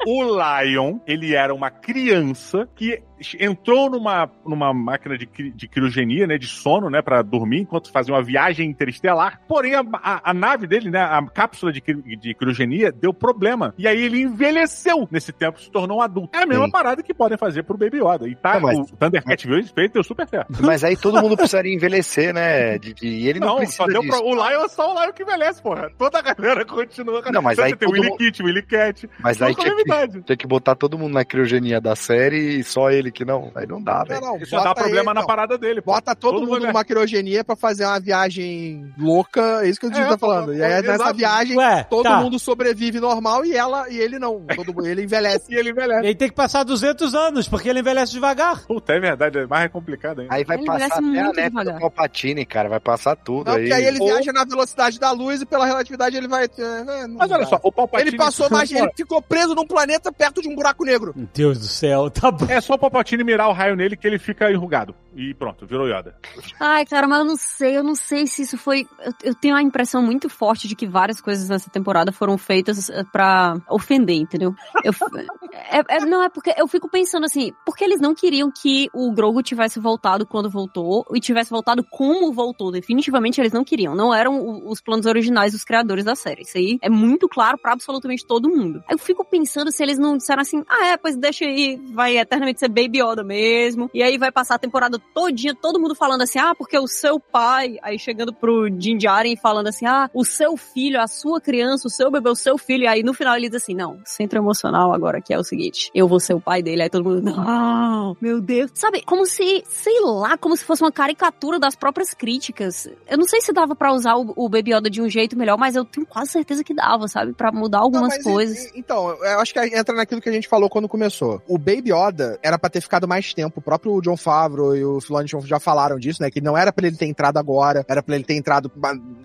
O 0.05 0.23
Lion, 0.23 0.99
ele 1.05 1.35
era 1.35 1.53
uma 1.53 1.69
criança 1.69 2.67
que 2.75 3.01
entrou 3.39 3.87
numa, 3.87 4.29
numa 4.43 4.73
máquina 4.73 5.15
de, 5.15 5.27
cri- 5.27 5.51
de 5.51 5.67
criogenia, 5.67 6.25
né, 6.25 6.39
de 6.39 6.47
sono, 6.47 6.89
né, 6.89 7.03
para 7.03 7.21
dormir 7.21 7.59
enquanto 7.61 7.91
fazia 7.91 8.11
uma 8.15 8.23
viagem 8.23 8.67
interestelar. 8.67 9.39
Porém, 9.47 9.75
a, 9.75 9.83
a- 9.93 10.31
a 10.31 10.33
nave 10.33 10.65
dele, 10.65 10.89
né, 10.89 10.99
a 10.99 11.23
cápsula 11.27 11.71
de, 11.71 11.79
de 12.17 12.33
criogenia 12.33 12.91
deu 12.91 13.13
problema. 13.13 13.75
E 13.77 13.87
aí 13.87 14.01
ele 14.03 14.21
envelheceu 14.23 15.07
nesse 15.11 15.31
tempo, 15.31 15.61
se 15.61 15.69
tornou 15.69 15.99
um 15.99 16.01
adulto. 16.01 16.35
É 16.35 16.41
a 16.43 16.47
mesma 16.47 16.65
Sim. 16.65 16.71
parada 16.71 17.03
que 17.03 17.13
podem 17.13 17.37
fazer 17.37 17.61
pro 17.63 17.77
Baby 17.77 17.99
Yoda. 17.99 18.27
E 18.27 18.35
tá, 18.35 18.55
Não, 18.55 18.61
mas- 18.61 18.79
o 18.91 18.95
Thundercat 18.97 19.47
viu 19.47 19.59
isso 19.59 19.71
feito, 19.73 19.93
deu 19.93 20.03
super 20.03 20.27
certo. 20.27 20.51
Mas 20.63 20.83
aí 20.83 20.97
todo 20.97 21.21
mundo 21.21 21.37
precisaria 21.37 21.73
envelhecer, 21.73 22.33
né? 22.33 22.79
De, 22.79 22.91
de- 22.95 23.07
e 23.07 23.27
ele 23.29 23.39
não, 23.39 23.49
Não, 23.49 23.55
precisa 23.57 23.77
só 23.77 23.85
deu 23.85 24.01
disso. 24.01 24.10
Pro, 24.17 24.25
o 24.27 24.33
Lion 24.33 24.65
é 24.65 24.67
só 24.67 24.93
o 24.95 25.01
Lion 25.01 25.11
que 25.13 25.23
envelhece, 25.23 25.61
porra. 25.61 25.89
Toda 25.97 26.19
a 26.19 26.21
galera 26.21 26.65
continua. 26.65 27.21
Não, 27.31 27.41
mas 27.41 27.53
Então 27.57 27.65
aí 27.65 27.75
tem 27.75 27.87
o 27.87 27.91
Willy 27.91 28.07
mundo- 28.09 28.17
Kit, 28.17 28.41
o 28.41 28.45
Willy 28.45 28.61
Cat. 28.63 29.09
Mas 29.19 29.41
aí 29.41 29.55
tinha 29.55 29.75
que, 29.75 30.21
tinha 30.23 30.37
que 30.37 30.47
botar 30.47 30.75
todo 30.75 30.97
mundo 30.97 31.13
na 31.13 31.23
criogenia 31.25 31.79
da 31.81 31.95
série 31.95 32.59
e 32.59 32.63
só 32.63 32.89
ele 32.91 33.11
que 33.11 33.23
não. 33.25 33.51
Aí 33.55 33.65
não 33.67 33.81
dá, 33.81 34.03
velho. 34.03 34.21
não, 34.21 34.37
Isso 34.37 34.55
dá 34.55 34.73
problema 34.73 35.11
ele, 35.11 35.13
na 35.15 35.21
não. 35.21 35.25
parada 35.25 35.57
dele. 35.57 35.81
pô. 35.81 35.91
Bota 35.91 36.15
todo, 36.15 36.39
Todo 36.39 36.47
mundo 36.47 36.65
numa 36.67 36.83
criogenia 36.85 37.43
pra 37.43 37.55
fazer 37.55 37.85
uma 37.85 37.99
viagem 37.99 38.91
louca, 38.97 39.63
é 39.63 39.69
isso 39.69 39.79
que 39.79 39.87
o 39.87 39.89
Didi 39.91 40.01
É, 40.03 40.07
tá 40.07 40.17
falando. 40.17 40.53
E 40.53 40.63
aí 40.63 40.73
exato. 40.83 40.87
nessa 40.99 41.13
viagem, 41.13 41.57
Ué, 41.57 41.83
todo 41.89 42.03
tá. 42.03 42.17
mundo 42.21 42.39
sobrevive 42.39 42.99
normal 42.99 43.45
e 43.45 43.55
ela 43.55 43.89
e 43.89 43.97
ele 43.97 44.17
não. 44.19 44.45
Todo, 44.55 44.73
ele 44.87 45.03
envelhece. 45.03 45.51
E 45.53 45.55
ele 45.55 45.71
envelhece. 45.71 46.05
Ele 46.05 46.15
tem 46.15 46.29
que 46.29 46.35
passar 46.35 46.63
200 46.63 47.13
anos, 47.15 47.47
porque 47.47 47.69
ele 47.69 47.79
envelhece 47.79 48.11
devagar. 48.13 48.65
Puta, 48.65 48.93
é 48.93 48.99
verdade, 48.99 49.39
é 49.39 49.45
mais 49.47 49.71
complicado 49.71 50.21
ainda. 50.21 50.33
Aí 50.33 50.43
vai 50.43 50.57
Ele 50.57 50.65
passar 50.65 50.85
até 50.85 50.97
a 50.97 51.31
neta 51.33 51.63
do 51.73 51.79
Palpatine, 51.79 52.45
cara. 52.45 52.69
Vai 52.69 52.79
passar 52.79 53.15
tudo 53.15 53.47
Não, 53.47 53.53
aí. 53.55 53.61
porque 53.63 53.73
aí 53.73 53.85
ele 53.85 53.99
Ou- 54.01 54.07
viaja 54.07 54.31
na 54.31 54.43
velocidade 54.45 54.99
da 54.99 55.11
luz 55.11 55.41
e 55.41 55.45
pela 55.45 55.65
relatividade 55.65 56.15
ele 56.17 56.27
vai. 56.27 56.45
é, 56.45 57.07
não 57.07 57.17
Mas 57.17 57.31
olha 57.31 57.41
dá. 57.41 57.47
só, 57.47 57.59
o 57.63 57.71
Palpatine... 57.71 58.09
Ele 58.09 58.17
passou 58.17 58.49
mais. 58.49 58.71
Ele 58.71 58.89
ficou 58.95 59.21
preso 59.21 59.55
num 59.55 59.65
planeta 59.65 60.11
perto 60.11 60.41
de 60.41 60.49
um 60.49 60.55
buraco 60.55 60.83
negro. 60.83 61.13
Meu 61.15 61.27
Deus 61.33 61.59
do 61.59 61.65
céu, 61.65 62.09
tá 62.09 62.31
bom. 62.31 62.45
É 62.49 62.59
só 62.61 62.73
o 62.73 62.79
Palpatine 62.79 63.23
mirar 63.23 63.47
o 63.49 63.53
raio 63.53 63.75
nele 63.75 63.95
que 63.95 64.07
ele 64.07 64.19
fica 64.19 64.51
enrugado. 64.51 64.95
E 65.13 65.33
pronto, 65.33 65.65
virou 65.65 65.87
Yoda. 65.89 66.15
Ai, 66.59 66.85
cara, 66.85 67.05
mas 67.05 67.19
eu 67.19 67.25
não 67.25 67.35
sei, 67.35 67.77
eu 67.77 67.83
não 67.83 67.95
sei 67.95 68.25
se 68.27 68.43
isso 68.43 68.57
foi. 68.57 68.87
Eu, 69.03 69.13
eu 69.23 69.35
tenho 69.35 69.55
a 69.55 69.61
impressão 69.61 70.01
muito 70.01 70.29
forte 70.29 70.67
de 70.69 70.75
que 70.75 70.87
várias 70.87 71.19
coisas 71.19 71.49
nessa 71.49 71.69
temporada 71.69 72.13
foram 72.13 72.37
feitas 72.37 72.89
eh, 72.89 73.03
pra 73.11 73.57
ofender, 73.69 74.15
entendeu? 74.15 74.53
Eu, 74.85 74.93
é- 75.53 75.97
é- 75.97 76.05
não, 76.05 76.23
é 76.23 76.29
porque 76.29 76.53
eu 76.57 76.65
fico 76.67 76.89
pensando 76.89 77.25
assim, 77.25 77.51
porque 77.65 77.83
eles 77.83 77.99
não 77.99 78.15
queriam 78.15 78.49
que 78.51 78.89
o 78.93 79.11
Grogu 79.11 79.43
tivesse 79.43 79.79
voltado 79.81 80.25
quando 80.25 80.49
voltou 80.49 81.05
e 81.13 81.19
tivesse 81.19 81.49
voltado 81.49 81.83
como 81.83 82.31
voltou. 82.31 82.71
Definitivamente 82.71 83.41
eles 83.41 83.51
não 83.51 83.65
queriam. 83.65 83.90
Não 83.95 84.13
eram 84.13 84.67
os 84.67 84.81
planos 84.81 85.05
originais 85.05 85.53
dos 85.53 85.63
criadores 85.63 86.05
da 86.05 86.15
série. 86.15 86.43
Isso 86.43 86.57
aí 86.57 86.77
é 86.81 86.89
muito 86.89 87.27
claro 87.27 87.57
pra 87.57 87.73
absolutamente 87.73 88.25
todo 88.25 88.49
mundo. 88.49 88.83
Eu 88.89 88.97
fico 88.97 89.23
pensando 89.25 89.71
se 89.71 89.81
eles 89.83 89.97
não 89.97 90.17
disseram 90.17 90.41
assim, 90.41 90.63
ah, 90.67 90.87
é, 90.87 90.97
pois 90.97 91.15
deixa 91.15 91.45
aí, 91.45 91.79
vai 91.93 92.17
eternamente 92.17 92.59
ser 92.59 92.69
Baby 92.69 93.01
Yoda 93.01 93.23
mesmo. 93.23 93.89
E 93.93 94.03
aí 94.03 94.17
vai 94.17 94.31
passar 94.31 94.55
a 94.55 94.59
temporada 94.59 94.99
todinha, 95.13 95.55
todo 95.55 95.79
mundo 95.79 95.95
falando 95.95 96.21
assim, 96.21 96.39
ah, 96.39 96.53
porque 96.55 96.77
o 96.77 96.87
seu 96.87 97.19
pai, 97.19 97.77
aí 97.81 97.97
chegando 97.97 98.33
pro 98.33 98.69
Din 98.69 98.97
Djarin 98.97 99.35
falando 99.35 99.67
assim, 99.67 99.85
ah, 99.85 100.09
o 100.13 100.23
seu 100.23 100.57
filho, 100.57 100.99
a 100.99 101.07
sua 101.07 101.39
criança, 101.39 101.87
o 101.87 101.91
seu 101.91 102.11
bebê, 102.11 102.29
o 102.29 102.35
seu 102.35 102.57
filho. 102.57 102.83
E 102.83 102.87
aí 102.87 103.03
no 103.03 103.13
final 103.13 103.35
ele 103.35 103.49
diz 103.49 103.61
assim, 103.63 103.75
não, 103.75 103.99
centro 104.05 104.39
emocional 104.39 104.93
agora 104.93 105.21
que 105.21 105.33
é 105.33 105.39
o 105.39 105.43
seguinte, 105.43 105.89
eu 105.93 106.07
vou 106.07 106.19
ser 106.19 106.33
o 106.33 106.41
pai 106.41 106.61
dele. 106.61 106.83
Aí 106.83 106.89
todo 106.89 107.03
mundo, 107.03 107.21
não, 107.21 108.15
meu 108.21 108.41
Deus. 108.41 108.71
Sabe, 108.73 109.03
como 109.03 109.25
se, 109.25 109.63
sei 109.67 109.99
lá, 110.01 110.37
como 110.37 110.55
se 110.55 110.63
fosse 110.63 110.81
uma 110.81 110.91
caricatura 110.91 111.59
das 111.59 111.75
próprias 111.75 112.13
críticas. 112.13 112.87
Eu 113.07 113.17
não 113.17 113.27
sei 113.27 113.41
se 113.41 113.53
dava 113.53 113.75
pra 113.81 113.93
usar 113.93 114.13
o, 114.15 114.31
o 114.35 114.47
Baby 114.47 114.75
Yoda 114.75 114.91
de 114.91 115.01
um 115.01 115.09
jeito 115.09 115.35
melhor, 115.35 115.57
mas 115.57 115.75
eu 115.75 115.83
tenho 115.83 116.05
quase 116.05 116.29
certeza 116.29 116.63
que 116.63 116.71
dava, 116.71 117.07
sabe? 117.07 117.33
Pra 117.33 117.51
mudar 117.51 117.79
algumas 117.79 118.15
Não, 118.17 118.23
coisas. 118.23 118.65
e- 118.65 118.67
e- 118.67 118.79
então, 118.79 119.09
eu 119.09 119.39
acho 119.39 119.51
que 119.51 119.59
entra 119.59 119.95
naquilo 119.95 120.21
que 120.21 120.29
a 120.29 120.31
gente 120.31 120.47
falou 120.47 120.69
quando 120.69 120.87
começou. 120.87 121.41
O 121.47 121.57
Baby 121.57 121.91
Yoda 121.91 122.37
era 122.43 122.59
pra 122.59 122.69
ter 122.69 122.79
ficado 122.79 123.07
mais 123.07 123.33
tempo. 123.33 123.59
O 123.59 123.61
próprio 123.61 123.99
John 123.99 124.15
Favreau 124.15 124.75
e 124.75 124.85
o 124.85 125.01
Filoni 125.01 125.27
já 125.45 125.59
falaram 125.59 125.97
disso, 125.97 126.21
né? 126.21 126.29
Que 126.29 126.39
não 126.39 126.55
era 126.55 126.71
pra 126.71 126.85
ele 126.85 126.95
ter 126.95 127.07
entrado 127.07 127.37
agora, 127.37 127.83
era 127.89 128.03
pra 128.03 128.13
ele 128.13 128.23
ter 128.23 128.35
entrado 128.35 128.71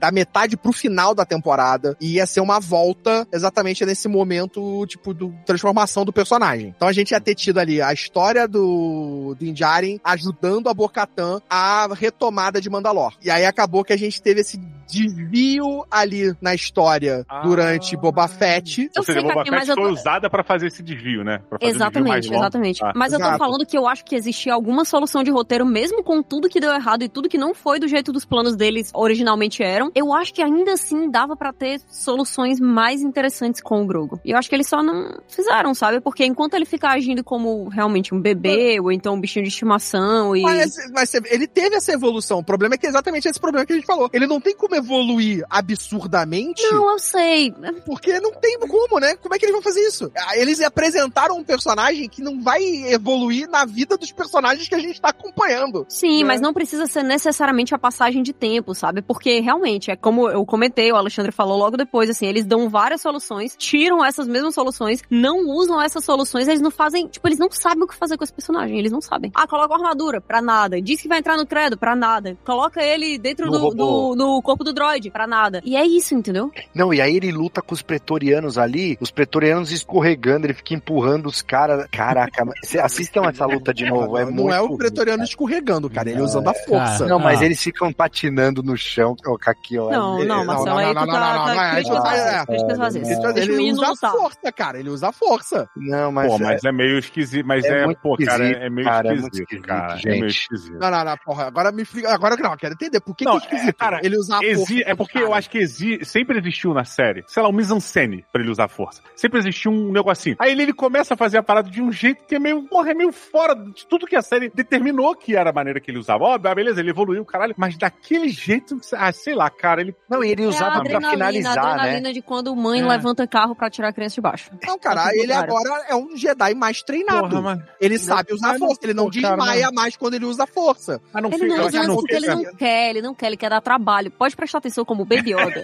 da 0.01 0.11
metade 0.11 0.57
pro 0.57 0.73
final 0.73 1.15
da 1.15 1.27
temporada. 1.27 1.95
E 2.01 2.15
ia 2.15 2.27
ser 2.27 2.41
uma 2.41 2.59
volta 2.59 3.29
exatamente 3.31 3.85
nesse 3.85 4.09
momento, 4.09 4.87
tipo, 4.87 5.13
do 5.13 5.35
transformação 5.45 6.03
do 6.03 6.15
personagem. 6.15 6.73
Então 6.75 6.89
a 6.89 6.93
gente 6.95 7.11
ia 7.11 7.21
ter 7.21 7.35
tido 7.35 7.59
ali 7.59 7.83
a 7.83 7.93
história 7.93 8.49
do, 8.49 9.37
do 9.39 9.45
Injarin 9.45 10.01
ajudando 10.03 10.69
a 10.71 10.73
Bo-Katan 10.75 11.43
a 11.51 11.89
retomada 11.95 12.59
de 12.59 12.71
Mandalor. 12.71 13.13
E 13.23 13.31
aí 13.31 13.45
acabou 13.45 13.85
que 13.85 13.93
a 13.93 13.99
gente 13.99 14.23
teve 14.23 14.46
esse 14.47 14.59
desvio 14.89 15.85
ali 15.91 16.33
na 16.41 16.55
história 16.55 17.25
Ah. 17.29 17.43
durante 17.43 17.97
Boba 17.97 18.29
Fett. 18.29 18.83
Eu 18.83 18.91
Ou 18.99 19.03
seja, 19.05 19.21
sei, 19.21 19.29
Boba 19.29 19.45
Fett 19.45 19.69
eu 19.69 19.75
foi 19.75 19.85
tô- 19.85 19.91
usada 19.93 20.31
pra 20.31 20.45
fazer 20.45 20.69
esse 20.69 20.83
desvio, 20.83 21.25
né? 21.25 21.39
Pra 21.49 21.59
fazer 21.59 21.73
o 21.73 21.79
desvio 21.79 22.05
mais 22.05 22.25
Exatamente, 22.25 22.27
longo. 22.29 22.41
exatamente. 22.43 22.85
Ah. 22.85 22.93
Mas 22.95 23.13
eu 23.13 23.19
tô 23.19 23.25
Exato. 23.25 23.39
falando 23.39 23.67
que 23.67 23.77
eu 23.77 23.87
acho 23.89 24.05
que 24.05 24.15
existia 24.15 24.55
alguma 24.55 24.85
solução 24.85 25.23
de 25.25 25.31
roteiro, 25.31 25.67
mesmo 25.67 26.03
com 26.05 26.23
tudo 26.23 26.49
que 26.49 26.61
deu 26.61 26.73
errado 26.73 27.03
e 27.03 27.09
tudo 27.09 27.29
que 27.29 27.37
não 27.39 27.55
foi 27.55 27.79
do 27.81 27.89
jeito 27.89 28.13
dos 28.13 28.25
planos 28.25 28.55
deles 28.57 28.91
originalmente 28.95 29.63
eram. 29.63 29.91
Eu 29.95 30.13
acho 30.13 30.33
que 30.33 30.43
ainda 30.43 30.73
assim 30.75 31.11
dava 31.11 31.37
pra 31.37 31.53
ter 31.53 31.81
soluções 31.91 32.61
mais 32.61 33.03
interessantes 33.03 33.61
com 33.61 33.83
o 33.83 33.87
Grogu. 33.87 34.21
E 34.25 34.31
eu 34.31 34.39
acho 34.39 34.49
que 34.49 34.55
eles 34.55 34.69
só 34.69 34.83
não 34.83 35.19
fizeram, 35.29 35.75
sabe? 35.75 36.01
Porque 36.01 36.25
enquanto 36.25 36.55
ele 36.55 36.65
fica 36.65 36.89
agindo 36.91 37.25
como 37.25 37.69
realmente 37.69 38.15
um 38.15 38.21
bebê, 38.21 38.79
ou 38.81 38.93
então 38.93 39.15
um 39.15 39.21
bichinho 39.21 39.43
de 39.45 39.49
estimação 39.51 40.35
e. 40.37 40.43
Mas, 40.43 40.77
mas 40.93 41.13
ele 41.15 41.47
teve 41.47 41.77
essa 41.77 41.93
evolução. 41.93 42.39
O 42.39 42.45
problema 42.45 42.75
é 42.75 42.79
que 42.79 42.87
é 42.87 42.89
exatamente 42.89 43.29
esse 43.29 43.41
problema 43.41 43.67
que 43.67 43.73
a 43.73 43.77
gente 43.77 43.87
falou. 43.87 44.09
Ele 44.13 44.27
não 44.27 44.36
tem 44.41 44.55
como 44.57 44.75
evoluir 44.75 45.45
absurdamente. 45.51 46.63
Não, 46.71 46.91
eu 46.93 46.99
sei. 46.99 47.53
Porque 47.85 48.19
não 48.21 48.33
tem 48.33 48.59
como, 48.61 48.99
né? 49.01 49.17
Como 49.17 49.35
é 49.35 49.39
que 49.39 49.45
eles 49.45 49.55
vão 49.55 49.63
fazer 49.63 49.81
isso? 49.81 50.11
Ah, 50.17 50.37
Eles 50.37 50.61
apresentaram 50.61 51.37
um 51.37 51.45
personagem 51.45 52.09
que 52.09 52.23
não 52.23 52.41
vai 52.43 52.63
evoluir 52.93 53.49
na 53.49 53.65
vida 53.65 53.97
dos 53.97 54.13
personagens 54.13 54.69
que 54.69 54.75
a 54.75 54.79
gente 54.79 55.01
tá 55.01 55.09
acompanhando. 55.11 55.87
Sim, 55.89 56.19
né? 56.19 56.25
mas 56.25 56.41
não 56.41 56.53
precisa 56.53 56.87
ser 56.87 57.03
necessariamente 57.03 57.75
a 57.75 57.79
passagem 57.79 58.23
de 58.23 58.33
tempo, 58.33 58.75
sabe? 58.75 59.03
Porque 59.03 59.41
realmente, 59.41 59.91
é 59.91 59.97
como 59.97 60.29
eu 60.29 60.45
comentei, 60.45 60.91
o 60.93 60.97
Alexandre 60.97 61.33
falou 61.33 61.57
logo 61.59 61.77
depois, 61.77 62.11
assim, 62.11 62.27
eles 62.27 62.45
dão 62.45 62.69
várias 62.69 63.01
soluções, 63.01 63.55
tiram 63.57 64.05
essas 64.05 64.27
mesmas 64.27 64.55
soluções, 64.55 65.03
não 65.11 65.49
usam 65.49 65.81
essas 65.81 66.05
soluções, 66.05 66.49
eles 66.49 66.61
não 66.61 66.71
fazem, 66.71 67.07
tipo, 67.09 67.27
eles 67.29 67.39
não 67.39 67.51
sabem 67.51 67.83
o 67.85 67.87
que 67.87 67.95
fazer 67.95 68.17
com 68.17 68.25
esse 68.25 68.33
personagem, 68.33 68.79
eles 68.79 68.93
não 68.93 69.01
sabem. 69.01 69.31
Ah, 69.35 69.47
coloca 69.47 69.69
uma 69.75 69.77
armadura, 69.79 70.21
pra 70.21 70.41
nada. 70.43 70.81
Diz 70.81 71.01
que 71.01 71.09
vai 71.09 71.19
entrar 71.19 71.37
no 71.37 71.47
credo, 71.47 71.77
pra 71.77 71.95
nada. 71.97 72.37
Coloca 72.45 72.83
ele 72.83 73.19
dentro 73.19 73.47
No 73.47 73.53
do, 73.53 73.59
robô. 73.59 73.75
do, 74.11 74.16
do 74.17 74.41
corpo 74.43 74.65
do 74.65 74.73
droid, 74.73 75.11
pra 75.11 75.27
nada. 75.27 75.61
E 75.65 75.77
é 75.77 75.85
isso, 75.87 76.15
entendeu? 76.15 76.51
Não, 76.75 76.93
e 76.93 77.01
aí 77.01 77.17
ele 77.17 77.31
luta 77.33 77.61
com 77.63 77.75
os 77.75 77.83
pretorianos 77.83 78.59
ali, 78.59 78.97
os 79.01 79.11
pretorianos 79.11 79.71
escorregando, 79.73 80.47
ele 80.47 80.55
fica 80.55 80.75
empurrando 80.75 81.27
os 81.27 81.43
caras. 81.43 81.87
Caraca, 81.91 82.45
assistam 82.83 83.23
essa 83.29 83.47
luta 83.47 83.73
de 83.73 83.87
novo, 83.89 84.17
é 84.17 84.25
não 84.25 84.33
muito 84.33 84.55
é 84.55 84.61
o 84.61 84.67
ruim. 84.67 84.77
pretoriano 84.79 85.25
escorregando, 85.25 85.89
cara. 85.91 86.11
Ele 86.11 86.21
usando 86.21 86.49
a 86.49 86.55
força. 86.55 86.99
cara. 86.99 87.07
Não, 87.07 87.19
mas 87.19 87.41
Ah. 87.41 87.45
eles 87.45 87.63
ficam 87.63 87.93
patinando 87.93 88.63
no 88.63 88.77
chão, 88.77 89.15
ô 89.27 89.39
Kaki, 89.39 89.79
ó. 89.79 89.91
Não, 89.91 90.19
não, 90.19 90.25
não, 90.25 90.45
Marcelo, 90.45 90.67
não, 90.71 90.79
aí 90.79 90.95
não, 90.95 91.03
tu 91.03 91.07
não, 91.07 91.15
tá, 91.15 91.21
não, 91.21 91.39
não, 91.39 91.47
tá 91.47 91.55
não, 91.55 91.63
é, 91.63 91.71
críticas 91.73 91.97
é, 91.97 92.77
vazias, 92.77 93.09
é. 93.09 93.41
Ele, 93.41 93.73
usa 93.73 93.87
a 93.91 94.11
força, 94.11 94.53
cara. 94.53 94.79
Ele 94.79 94.89
usa 94.91 95.09
a 95.09 95.13
força. 95.13 95.69
Não, 95.77 96.11
mas. 96.13 96.29
Pô, 96.29 96.39
mas 96.39 96.65
é 96.65 96.73
meio 96.73 96.99
esquisito. 96.99 97.47
Mas 97.47 97.65
é 97.65 97.85
é, 97.85 97.95
pô, 97.95 98.17
cara, 98.17 98.47
é 98.47 98.71
meio 98.71 98.89
é 98.89 98.93
esquisito, 99.15 99.35
esquisito, 99.41 99.67
cara. 99.67 99.99
É 100.05 100.11
meio 100.11 100.27
esquisito. 100.27 100.79
Não, 100.79 100.91
não, 100.91 101.05
não, 101.05 101.17
porra. 101.25 101.45
Agora 101.47 101.71
me 101.73 101.83
explica. 101.83 102.13
Agora 102.13 102.37
não, 102.37 102.53
eu 102.53 102.57
quero 102.57 102.75
entender. 102.75 103.01
Por 103.01 103.15
que, 103.15 103.25
Não, 103.25 103.39
que 103.39 103.47
é 103.47 103.49
esquisito? 103.51 103.69
é, 103.69 103.73
cara, 103.73 104.01
ele 104.07 104.17
usar 104.19 104.39
a 104.41 104.45
Exi- 104.45 104.57
força. 104.79 104.91
é 104.91 104.95
porque 104.95 105.19
eu 105.19 105.35
acho 105.35 105.51
que 105.51 105.59
exi 105.59 106.05
sempre 106.05 106.39
existiu 106.39 106.73
na 106.73 106.85
série, 106.85 107.25
sei 107.27 107.43
lá, 107.43 107.49
um 107.49 107.53
mise-en-scène 107.53 108.25
pra 108.33 108.41
ele 108.43 108.51
usar 108.51 108.65
a 108.65 108.69
força. 108.69 109.03
Sempre 109.15 109.39
existiu 109.41 109.71
um 109.71 109.93
negocinho. 109.93 110.37
Aí 110.39 110.53
ele, 110.53 110.63
ele 110.63 110.73
começa 110.73 111.15
a 111.15 111.17
fazer 111.17 111.39
a 111.39 111.43
parada 111.43 111.69
de 111.71 111.83
um 111.83 111.91
jeito 111.93 112.25
que 112.27 112.35
é 112.35 112.39
meio, 112.39 112.63
porra, 112.65 112.91
é 112.91 112.95
meio 112.95 113.13
fora 113.13 113.55
de 113.55 113.87
tudo 113.87 114.07
que 114.07 114.17
a 114.17 114.23
série 114.23 114.51
determinou 114.55 115.15
que 115.15 115.37
era 115.37 115.51
a 115.51 115.53
maneira 115.53 115.81
que 115.81 115.91
ele 115.91 115.99
usava. 115.99 116.25
Ó, 116.25 116.39
beleza, 116.39 116.81
ele 116.81 116.91
evoluiu, 116.91 117.25
caralho. 117.25 117.55
Mas 117.57 117.77
daquele 117.77 118.29
jeito, 118.29 118.79
ah, 118.95 119.13
sei 119.13 119.35
lá, 119.35 119.51
cara, 119.51 119.81
ele. 119.81 119.95
Não, 120.09 120.23
ele 120.23 120.43
É 120.43 120.47
a 120.47 120.49
usava 120.49 120.71
pra 120.71 120.81
adrenalina, 120.81 121.09
a 121.09 121.11
finalizar, 121.11 121.55
né? 121.57 121.71
adrenalina 121.73 122.13
de 122.13 122.23
quando 122.23 122.55
mãe 122.57 122.81
É. 122.81 122.87
levanta 122.87 123.27
carro 123.27 123.55
pra 123.55 123.69
tirar 123.71 123.89
a 123.89 123.93
criança 123.93 124.15
de 124.17 124.21
baixo. 124.21 124.51
Não, 124.67 124.79
cara, 124.79 125.03
Tá 125.05 125.11
tudo 125.11 125.23
ele 125.23 125.33
agora 125.33 125.85
é 125.89 125.95
um 125.95 126.17
Jedi 126.17 126.55
mais 126.55 126.83
treinado. 126.83 127.29
Porra, 127.29 127.41
mano. 127.43 127.63
ele 127.81 127.99
sabe 127.99 128.33
usar 128.33 128.49
a 128.49 128.51
mas 128.53 128.59
força. 128.59 128.81
Ele 128.85 128.95
não 128.95 129.11
cara, 129.11 129.37
desmaia 129.37 129.71
mais 129.73 129.97
quando 129.97 130.15
ele 130.15 130.25
usa 130.25 130.45
a 130.45 130.47
força. 130.47 131.01
Ah, 131.13 131.21
não 131.21 131.29
Ele 131.31 131.39
fica- 131.39 131.49
não 131.49 131.57
eu 131.57 131.67
usa 131.69 131.79
mais 131.79 131.95
porque 131.95 132.15
ele 132.15 132.27
não 132.27 132.45
quer, 132.57 132.91
ele 132.91 133.03
não 133.03 133.15
quer, 133.15 133.27
ele 133.27 133.37
quer 133.37 133.51
dar 133.51 133.61
trabalho. 133.61 133.96
Pode 134.11 134.37
prestar 134.37 134.59
atenção 134.59 134.85
como 134.85 135.05
Baby 135.05 135.33
Yoda. 135.35 135.63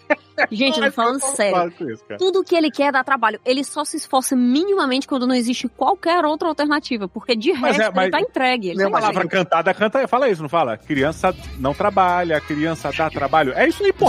Gente, 0.50 0.78
eu 0.80 0.86
tô 0.86 0.92
falando 0.92 1.20
sério. 1.20 1.72
isso. 1.92 2.04
Tudo 2.18 2.42
que 2.42 2.54
ele 2.56 2.70
quer 2.70 2.84
é 2.88 2.92
dar 2.92 3.04
trabalho. 3.04 3.38
Ele 3.44 3.62
só 3.64 3.84
se 3.84 3.96
esforça 3.96 4.34
minimamente 4.34 5.06
quando 5.06 5.26
não 5.26 5.34
existe 5.34 5.68
qualquer 5.68 6.24
outra 6.24 6.48
alternativa. 6.48 7.06
Porque 7.08 7.36
de 7.36 7.52
Mas 7.52 7.76
resto, 7.76 7.90
é, 7.90 7.94
mas- 7.94 8.02
ele 8.04 8.10
tá 8.12 8.20
entregue. 8.20 8.68
Ele 8.70 8.78
Não 8.78 8.88
é 8.88 8.90
tá 8.90 8.98
palavra 8.98 9.24
entregue. 9.24 9.44
cantada, 9.44 9.74
canta, 9.74 10.08
fala 10.08 10.28
isso, 10.28 10.42
não 10.42 10.48
fala? 10.48 10.76
Criança 10.76 11.34
não 11.58 11.74
trabalha, 11.74 12.40
criança 12.40 12.90
dá 12.96 13.10
trabalho. 13.10 13.52
É 13.54 13.68
isso 13.68 13.82
aí, 13.84 13.92
pô. 13.92 14.06